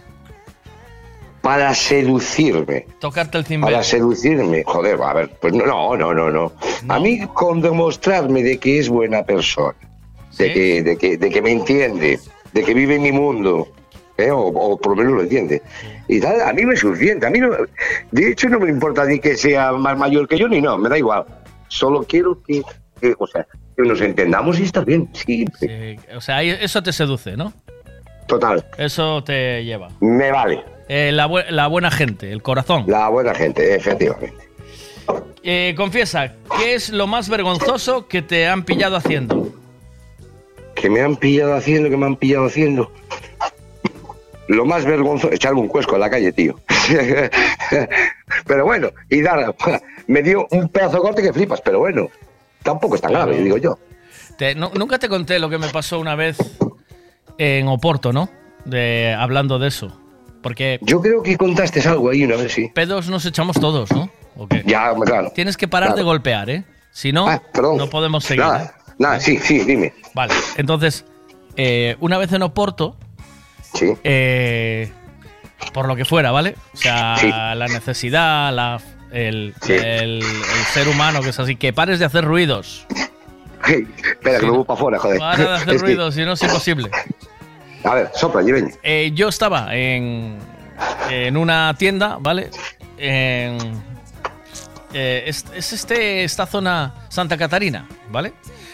Para 1.40 1.72
seducirme. 1.72 2.88
Tocarte 2.98 3.38
el 3.38 3.44
cimbel. 3.44 3.70
Para 3.70 3.84
seducirme. 3.84 4.64
Joder, 4.66 5.00
a 5.00 5.14
ver, 5.14 5.30
pues 5.40 5.54
no, 5.54 5.64
no, 5.64 5.96
no, 5.96 6.12
no. 6.12 6.28
no. 6.28 6.52
A 6.88 6.98
mí 6.98 7.24
con 7.32 7.60
demostrarme 7.60 8.42
de 8.42 8.58
que 8.58 8.80
es 8.80 8.88
buena 8.88 9.22
persona, 9.22 9.76
de, 10.36 10.52
que, 10.52 10.82
de, 10.82 10.96
que, 10.98 11.16
de 11.16 11.30
que 11.30 11.40
me 11.40 11.52
entiende, 11.52 12.18
de 12.52 12.64
que 12.64 12.74
vive 12.74 12.96
en 12.96 13.02
mi 13.02 13.12
mundo, 13.12 13.68
¿eh? 14.18 14.32
o, 14.32 14.40
o 14.40 14.76
por 14.76 14.96
lo 14.96 15.04
menos 15.04 15.12
lo 15.12 15.22
entiende. 15.22 15.62
Y 16.08 16.18
tal, 16.18 16.40
a 16.40 16.52
mí 16.52 16.66
me 16.66 16.74
es 16.74 16.80
suficiente. 16.80 17.26
A 17.26 17.30
mí 17.30 17.38
no, 17.38 17.50
de 18.10 18.28
hecho 18.28 18.48
no 18.48 18.58
me 18.58 18.70
importa 18.70 19.04
ni 19.04 19.20
que 19.20 19.36
sea 19.36 19.70
más 19.70 19.96
mayor 19.96 20.26
que 20.26 20.36
yo 20.36 20.48
ni 20.48 20.60
no, 20.60 20.76
me 20.78 20.88
da 20.88 20.98
igual. 20.98 21.24
Solo 21.68 22.02
quiero 22.02 22.42
que, 22.42 22.64
que, 23.00 23.14
o 23.18 23.26
sea, 23.26 23.46
que 23.76 23.82
nos 23.82 24.00
entendamos 24.00 24.58
y 24.60 24.64
estar 24.64 24.84
bien. 24.84 25.08
Sí, 25.14 25.44
o 26.14 26.20
sea, 26.20 26.42
eso 26.42 26.82
te 26.82 26.92
seduce, 26.92 27.36
¿no? 27.36 27.52
total. 28.26 28.64
Eso 28.78 29.24
te 29.24 29.64
lleva. 29.64 29.88
Me 30.00 30.30
vale. 30.30 30.62
Eh, 30.88 31.10
la, 31.12 31.26
bu- 31.26 31.48
la 31.50 31.66
buena 31.66 31.90
gente, 31.90 32.30
el 32.30 32.42
corazón. 32.42 32.84
La 32.86 33.08
buena 33.08 33.34
gente, 33.34 33.74
efectivamente. 33.74 34.32
Eh, 35.42 35.74
confiesa, 35.76 36.34
¿qué 36.58 36.74
es 36.74 36.90
lo 36.90 37.08
más 37.08 37.28
vergonzoso 37.28 38.06
que 38.06 38.22
te 38.22 38.46
han 38.46 38.62
pillado 38.64 38.94
haciendo? 38.96 39.48
Que 40.76 40.88
me 40.88 41.00
han 41.00 41.16
pillado 41.16 41.54
haciendo, 41.54 41.90
que 41.90 41.96
me 41.96 42.06
han 42.06 42.14
pillado 42.14 42.46
haciendo. 42.46 42.92
Lo 44.46 44.64
más 44.64 44.84
vergonzoso, 44.84 45.32
echarme 45.34 45.60
un 45.60 45.68
cuesco 45.68 45.94
en 45.96 46.00
la 46.02 46.10
calle, 46.10 46.32
tío. 46.32 46.54
pero 48.46 48.64
bueno, 48.64 48.90
y 49.08 49.22
dar, 49.22 49.54
me 50.06 50.22
dio 50.22 50.46
un 50.50 50.68
pedazo 50.68 50.96
de 50.96 51.02
corte 51.02 51.22
que 51.22 51.32
flipas, 51.32 51.60
pero 51.60 51.80
bueno, 51.80 52.08
tampoco 52.62 52.94
es 52.94 53.00
tan 53.00 53.12
grave, 53.12 53.42
digo 53.42 53.56
yo. 53.56 53.78
Te- 54.36 54.54
no- 54.54 54.70
nunca 54.74 54.98
te 54.98 55.08
conté 55.08 55.38
lo 55.38 55.48
que 55.50 55.58
me 55.58 55.68
pasó 55.68 55.98
una 55.98 56.14
vez 56.14 56.38
en 57.38 57.68
Oporto, 57.68 58.12
¿no? 58.12 58.28
De, 58.64 59.14
hablando 59.18 59.58
de 59.58 59.68
eso. 59.68 59.96
Porque 60.42 60.78
Yo 60.82 61.00
creo 61.02 61.22
que 61.22 61.36
contaste 61.36 61.86
algo 61.88 62.08
ahí 62.10 62.24
una 62.24 62.36
vez, 62.36 62.52
sí. 62.52 62.70
pedos 62.74 63.08
nos 63.08 63.24
echamos 63.26 63.58
todos, 63.60 63.90
¿no? 63.92 64.10
¿O 64.36 64.46
qué? 64.48 64.62
Ya, 64.66 64.94
claro. 65.04 65.30
Tienes 65.34 65.56
que 65.56 65.68
parar 65.68 65.88
Claro. 65.90 65.96
de 65.98 66.02
golpear, 66.04 66.48
¿eh? 66.50 66.64
Si 66.90 67.12
no, 67.12 67.28
Ah, 67.28 67.42
no 67.54 67.90
podemos 67.90 68.24
seguir. 68.24 68.44
Nada, 68.44 68.64
¿eh? 68.64 68.92
nada, 68.98 69.20
sí, 69.20 69.38
sí, 69.38 69.58
dime. 69.60 69.92
Vale, 70.14 70.32
entonces, 70.56 71.04
eh, 71.56 71.96
una 72.00 72.16
vez 72.16 72.32
en 72.32 72.42
Oporto, 72.42 72.96
Sí. 73.74 73.92
eh, 74.02 74.90
por 75.74 75.86
lo 75.86 75.94
que 75.94 76.04
fuera, 76.06 76.30
¿vale? 76.30 76.54
O 76.72 76.76
sea, 76.76 77.16
Sí. 77.18 77.28
la 77.28 77.66
necesidad, 77.68 78.52
la, 78.54 78.80
el, 79.12 79.54
Sí. 79.62 79.72
el- 79.72 80.22
el 80.22 80.64
ser 80.72 80.88
humano, 80.88 81.20
que 81.22 81.30
es 81.30 81.38
así, 81.40 81.56
que 81.56 81.72
pares 81.72 81.98
de 81.98 82.04
hacer 82.04 82.24
ruidos. 82.24 82.86
Espera, 83.66 84.40
que 84.40 84.46
me 84.46 84.52
voy 84.52 84.64
para 84.64 84.78
afuera, 84.78 84.98
joder. 84.98 85.18
Para 85.18 85.36
de 85.36 85.54
hacer 85.54 85.68
Es 85.74 85.82
que- 85.82 85.86
ruidos, 85.88 86.14
si 86.14 86.24
no 86.24 86.32
es 86.32 86.42
imposible. 86.42 86.90
a 87.84 87.94
ver, 87.94 88.10
sopla, 88.14 88.42
lleven. 88.42 88.74
Eh, 88.82 89.10
yo 89.14 89.28
estaba 89.28 89.74
en, 89.74 90.38
en 91.10 91.36
una 91.36 91.74
tienda, 91.78 92.16
¿vale? 92.20 92.50
En, 92.98 93.58
eh, 94.92 95.24
es, 95.26 95.44
es 95.54 95.72
este, 95.72 96.24
esta 96.24 96.46
zona 96.46 96.94
Santa 97.08 97.36
Catarina, 97.36 97.86
¿vale? 98.10 98.32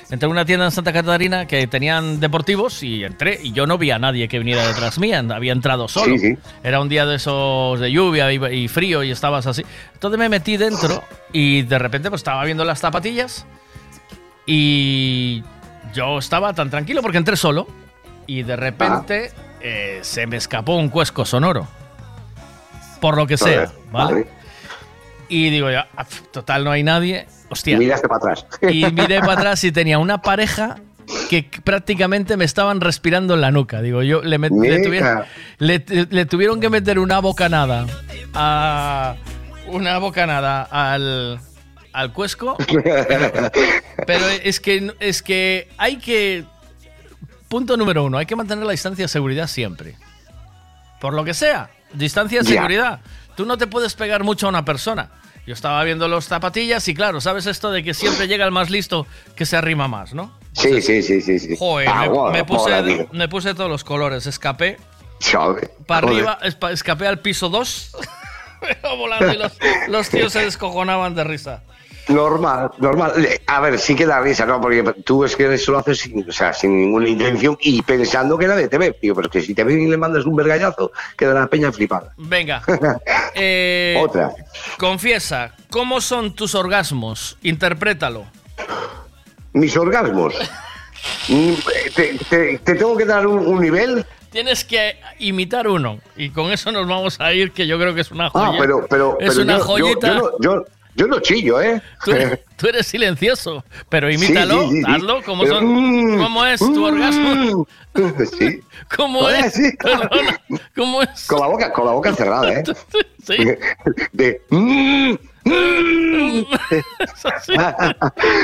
Entré 0.09 0.27
en 0.27 0.31
una 0.31 0.45
tienda 0.45 0.67
en 0.67 0.71
Santa 0.71 0.93
Catarina 0.93 1.47
que 1.47 1.67
tenían 1.67 2.21
deportivos 2.21 2.83
y 2.83 3.03
entré 3.03 3.41
y 3.43 3.53
yo 3.53 3.67
no 3.67 3.77
vi 3.77 3.91
a 3.91 3.99
nadie 3.99 4.29
que 4.29 4.39
viniera 4.39 4.65
detrás 4.67 4.99
mía, 5.01 5.25
había 5.31 5.53
entrado 5.53 5.89
solo. 5.89 6.17
Sí, 6.17 6.37
sí. 6.37 6.39
Era 6.63 6.81
un 6.81 6.89
día 6.89 7.07
de 7.07 7.17
esos 7.17 7.81
de 7.81 7.91
lluvia 7.91 8.33
y, 8.33 8.65
y 8.65 8.69
frío 8.69 9.03
y 9.03 9.11
estabas 9.11 9.47
así. 9.49 9.65
Entonces 9.95 10.19
me 10.19 10.29
metí 10.29 10.57
dentro 10.57 11.03
y 11.33 11.63
de 11.63 11.79
repente 11.79 12.09
pues 12.09 12.21
estaba 12.21 12.45
viendo 12.45 12.65
las 12.65 12.79
zapatillas 12.79 13.47
y 14.47 15.43
yo 15.93 16.19
estaba 16.19 16.55
tan 16.55 16.71
tranquilo 16.71 17.03
porque 17.03 17.19
entré 17.19 17.37
solo 17.37 17.67
y 18.29 18.45
de 18.45 18.57
repente 18.57 19.33
eh, 19.61 19.99
se 20.03 20.27
me 20.27 20.37
escapó 20.37 20.77
un 20.77 20.89
cuesco 20.89 21.25
sonoro. 21.25 21.67
Por 23.01 23.17
lo 23.17 23.27
que 23.27 23.37
sea, 23.37 23.73
¿vale? 23.91 24.29
Y 25.29 25.51
digo 25.51 25.71
ya, 25.71 25.89
"Ah, 25.97 26.07
total, 26.33 26.65
no 26.65 26.71
hay 26.71 26.83
nadie. 26.83 27.27
Hostia. 27.49 27.77
Y 27.77 27.79
miraste 27.79 28.09
para 28.09 28.19
atrás. 28.33 28.47
Y 28.63 28.85
miré 28.93 29.21
para 29.21 29.33
atrás 29.33 29.65
y 29.65 29.73
tenía 29.73 29.99
una 29.99 30.23
pareja 30.23 30.77
que 31.31 31.49
prácticamente 31.63 32.37
me 32.37 32.45
estaban 32.45 32.81
respirando 32.81 33.35
en 33.35 33.41
la 33.41 33.51
nuca. 33.53 33.81
Digo, 33.83 34.03
yo 34.03 34.23
le, 34.23 34.39
met- 34.41 34.51
le, 34.61 34.83
tuvieron, 34.83 35.25
le, 35.59 35.85
le 36.11 36.27
tuvieron 36.27 36.61
que 36.61 36.69
meter 36.71 36.99
una 36.99 37.21
bocanada 37.21 37.87
a 38.35 39.15
una 39.69 39.99
bocanada 39.99 40.63
al, 40.63 41.39
al 41.93 42.13
cuesco. 42.13 42.57
Pero 44.07 44.29
es 44.43 44.61
que 44.61 44.93
es 45.01 45.23
que 45.23 45.69
hay 45.79 45.97
que 45.99 46.45
punto 47.49 47.77
número 47.77 48.05
uno, 48.05 48.19
hay 48.19 48.27
que 48.27 48.37
mantener 48.37 48.65
la 48.65 48.73
distancia 48.73 49.05
de 49.05 49.09
seguridad 49.09 49.47
siempre. 49.47 49.97
Por 51.01 51.15
lo 51.15 51.25
que 51.25 51.35
sea, 51.35 51.71
distancia 51.93 52.41
de 52.41 52.47
Ya. 52.47 52.55
seguridad. 52.55 53.01
Tú 53.37 53.45
no 53.47 53.59
te 53.59 53.67
puedes 53.67 53.95
pegar 53.95 54.25
mucho 54.25 54.47
a 54.47 54.49
una 54.49 54.65
persona. 54.65 55.11
Yo 55.47 55.53
estaba 55.55 55.83
viendo 55.85 56.09
los 56.09 56.25
zapatillas 56.25 56.89
y 56.89 56.95
claro, 56.95 57.21
¿sabes 57.21 57.47
esto 57.47 57.71
de 57.71 57.85
que 57.85 57.95
siempre 57.95 58.27
llega 58.27 58.45
el 58.45 58.51
más 58.51 58.69
listo 58.71 59.07
que 59.37 59.47
se 59.47 59.57
arrima 59.57 59.87
más, 59.87 60.13
no? 60.13 60.33
Sí, 60.53 60.81
sí, 60.83 61.03
sí, 61.03 61.21
sí. 61.21 61.39
sí. 61.39 61.55
Joder, 61.57 61.89
Ah, 61.89 62.31
me, 62.33 62.45
puse, 62.45 62.75
amigo. 62.75 63.09
me 63.13 63.29
puse 63.29 63.55
todos 63.55 63.71
los 63.71 63.85
colores, 63.85 64.27
escapé 64.27 64.79
para 65.87 66.09
joder. 66.09 66.29
arriba, 66.29 66.39
escapé 66.73 67.07
al 67.07 67.21
piso 67.21 67.49
2, 67.49 67.93
volando 68.99 69.33
y 69.33 69.37
los, 69.37 69.53
los 69.89 70.09
tíos 70.09 70.33
se 70.33 70.41
descojonaban 70.45 71.15
de 71.15 71.25
risa. 71.25 71.63
Normal, 72.09 72.71
normal. 72.79 73.13
A 73.47 73.61
ver, 73.61 73.79
sí 73.79 73.97
que 73.97 74.07
da 74.07 74.21
risa, 74.21 74.47
¿no? 74.47 74.61
Porque 74.61 74.83
tú 75.05 75.25
es 75.25 75.35
que 75.35 75.53
eso 75.53 75.73
lo 75.73 75.79
haces 75.79 75.99
sin, 75.99 76.29
o 76.29 76.33
sea, 76.33 76.53
sin 76.53 76.77
ninguna 76.77 77.09
intención 77.09 77.57
y 77.61 77.83
pensando 77.83 78.39
que 78.39 78.45
era 78.45 78.55
de 78.57 78.69
TV, 78.69 78.93
tío. 78.93 79.15
Pero 79.15 79.27
es 79.27 79.33
que 79.33 79.43
si 79.43 79.55
te 79.55 79.65
ven 79.65 79.81
y 79.81 79.87
le 79.89 79.97
mandas 79.97 80.25
un 80.25 80.37
vergallazo, 80.37 80.93
queda 81.19 81.35
la 81.35 81.47
peña 81.49 81.73
flipada. 81.73 82.13
Venga, 82.17 82.63
eh, 83.35 83.99
Otra. 84.01 84.33
confiesa, 84.79 85.53
¿cómo 85.71 86.01
son 86.01 86.35
tus 86.35 86.55
orgasmos? 86.55 87.39
Interprétalo. 87.43 88.25
Mis 89.53 89.77
orgasmos. 89.77 90.35
Mm, 91.29 91.53
te, 91.95 92.19
te- 92.29 92.59
te 92.59 92.75
tengo 92.75 92.97
que 92.97 93.05
dar 93.05 93.27
un, 93.29 93.39
un 93.47 93.61
nivel. 93.61 94.05
Tienes 94.31 94.65
que 94.65 94.97
imitar 95.21 95.69
uno 95.69 96.01
y 96.17 96.31
con 96.31 96.51
eso 96.51 96.73
nos 96.73 96.89
vamos 96.89 97.21
a 97.21 97.33
ir, 97.33 97.53
que 97.53 97.67
yo 97.69 97.79
creo 97.79 97.95
que 97.95 98.01
es 98.01 98.11
una 98.11 98.27
Ah, 98.27 98.31
joya. 98.31 98.59
pero, 98.59 98.87
pero, 98.91 99.17
es 99.21 99.29
pero 99.31 99.43
una 99.43 99.53
yo, 99.53 99.59
yo- 99.59 99.65
joyita. 99.65 100.21
Yo, 100.41 100.57
no, 100.57 100.65
yo, 100.97 101.07
no 101.07 101.21
chillo, 101.21 101.61
¿eh? 101.61 101.81
Tú, 102.05 102.13
eres- 102.13 102.41
tú 102.57 102.67
eres 102.69 102.87
silencioso, 102.87 103.65
pero 103.89 104.11
imítalo, 104.11 104.63
Sí, 104.63 104.69
sí, 104.69 104.77
sí, 104.77 104.83
sí. 104.85 104.93
hazlo. 104.93 105.23
¿Cómo, 105.25 105.43
Pero, 105.45 105.55
son- 105.57 106.19
¿Cómo 106.19 106.45
es 106.47 106.59
tu 106.61 106.85
orgasmo? 106.85 107.67
Sí. 108.39 108.61
¿Cómo 108.97 109.27
es? 109.31 109.59
Perdona, 109.83 110.41
¿Cómo 110.77 111.01
es? 111.03 111.27
Con 111.27 111.41
la 111.41 111.47
boca, 111.47 111.73
con 111.73 111.87
la 111.87 111.93
boca 111.93 112.13
cerrada, 112.15 112.53
¿eh? 112.53 112.63
Sí. 113.25 113.37
De. 114.13 114.43
mm, 114.51 115.13
mm. 115.45 116.45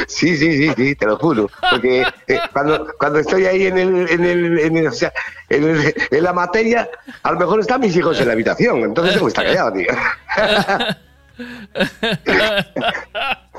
Sí, 0.09 0.37
sí, 0.37 0.57
sí, 0.57 0.73
sí, 0.75 0.95
te 0.95 1.05
lo 1.07 1.19
juro. 1.19 1.51
Porque 1.71 2.03
eh, 2.29 2.41
cuando, 2.53 2.87
cuando 2.99 3.19
estoy 3.19 3.45
ahí 3.45 3.67
en, 3.67 3.77
el, 3.77 4.09
en, 4.11 4.25
el, 4.25 4.59
en, 4.61 4.77
el- 4.79 4.87
o 4.87 4.93
sea, 4.93 5.13
en, 5.51 5.65
el- 5.69 5.95
en 6.11 6.23
la 6.25 6.33
materia, 6.33 6.89
a 7.23 7.33
lo 7.33 7.39
mejor 7.39 7.61
están 7.61 7.81
mis 7.83 7.95
hijos 7.97 8.19
en 8.21 8.29
la 8.29 8.33
habitación. 8.33 8.79
Entonces 8.85 9.15
tengo 9.15 9.27
que 9.27 9.31
estar 9.31 9.45
callado, 9.45 9.73
tío. 9.75 9.87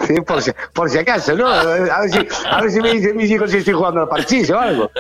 Sí, 0.08 0.20
por 0.22 0.42
si, 0.42 0.52
por 0.74 0.90
si 0.90 0.98
acaso, 0.98 1.34
¿no? 1.36 1.48
A 1.48 1.64
ver 1.64 2.10
si, 2.10 2.28
a 2.50 2.62
ver 2.62 2.72
si 2.72 2.82
me 2.82 2.92
dicen 2.92 3.16
mis 3.16 3.30
hijos 3.32 3.52
si 3.52 3.58
estoy 3.58 3.74
jugando 3.74 4.02
al 4.02 4.10
parchís 4.10 4.50
o 4.50 4.60
algo. 4.60 4.92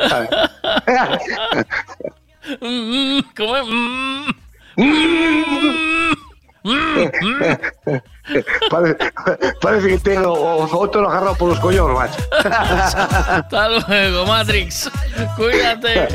¿Cómo 3.35 3.58
es? 3.58 3.66
Parece, 8.69 8.98
parece 9.61 9.88
que 9.90 9.98
tengo 10.00 10.32
otro 10.72 11.10
agarrado 11.10 11.35
por 11.35 11.50
los 11.50 11.60
coñones, 11.60 11.98
macho. 11.98 12.19
Hasta 12.32 13.69
luego, 13.69 14.26
Matrix. 14.26 14.90
Cuídate. 15.35 16.08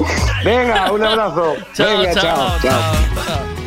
Venga, 0.43 0.91
un 0.91 1.05
abrazo. 1.05 1.57
Chao, 1.75 1.99
Venga, 1.99 2.15
chao, 2.15 2.23
chao, 2.23 2.59
chao, 2.61 3.09
chao. 3.27 3.58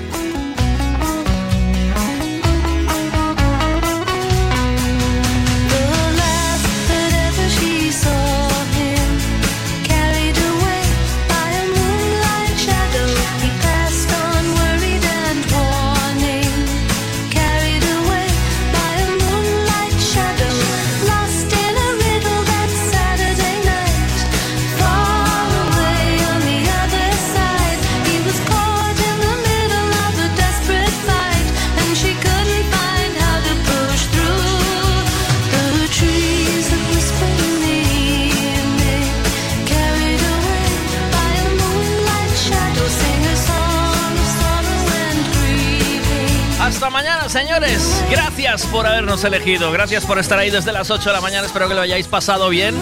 Hasta 46.81 46.89
mañana, 46.89 47.29
señores. 47.29 48.03
Gracias 48.09 48.65
por 48.65 48.87
habernos 48.87 49.23
elegido. 49.23 49.71
Gracias 49.71 50.03
por 50.03 50.17
estar 50.17 50.39
ahí 50.39 50.49
desde 50.49 50.71
las 50.71 50.89
8 50.89 51.09
de 51.09 51.13
la 51.13 51.21
mañana. 51.21 51.45
Espero 51.45 51.67
que 51.67 51.75
lo 51.75 51.81
hayáis 51.81 52.07
pasado 52.07 52.49
bien. 52.49 52.75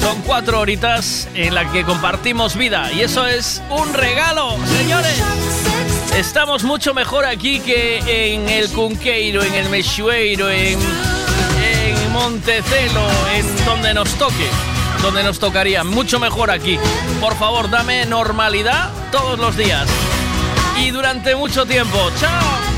Son 0.00 0.22
cuatro 0.22 0.58
horitas 0.58 1.28
en 1.34 1.54
las 1.54 1.70
que 1.70 1.84
compartimos 1.84 2.56
vida. 2.56 2.90
Y 2.90 3.02
eso 3.02 3.28
es 3.28 3.62
un 3.70 3.94
regalo, 3.94 4.56
señores. 4.76 5.22
Estamos 6.16 6.64
mucho 6.64 6.94
mejor 6.94 7.26
aquí 7.26 7.60
que 7.60 8.32
en 8.34 8.48
el 8.48 8.68
Cunqueiro, 8.70 9.44
en 9.44 9.54
el 9.54 9.68
Mexueiro, 9.68 10.50
en, 10.50 10.76
en 11.62 12.12
Montecelo, 12.12 13.06
en 13.36 13.64
donde 13.64 13.94
nos 13.94 14.12
toque. 14.14 14.48
Donde 15.00 15.22
nos 15.22 15.38
tocaría. 15.38 15.84
Mucho 15.84 16.18
mejor 16.18 16.50
aquí. 16.50 16.76
Por 17.20 17.36
favor, 17.36 17.70
dame 17.70 18.04
normalidad 18.04 18.90
todos 19.12 19.38
los 19.38 19.56
días. 19.56 19.88
Y 20.76 20.90
durante 20.90 21.36
mucho 21.36 21.64
tiempo. 21.64 22.10
¡Chao! 22.18 22.73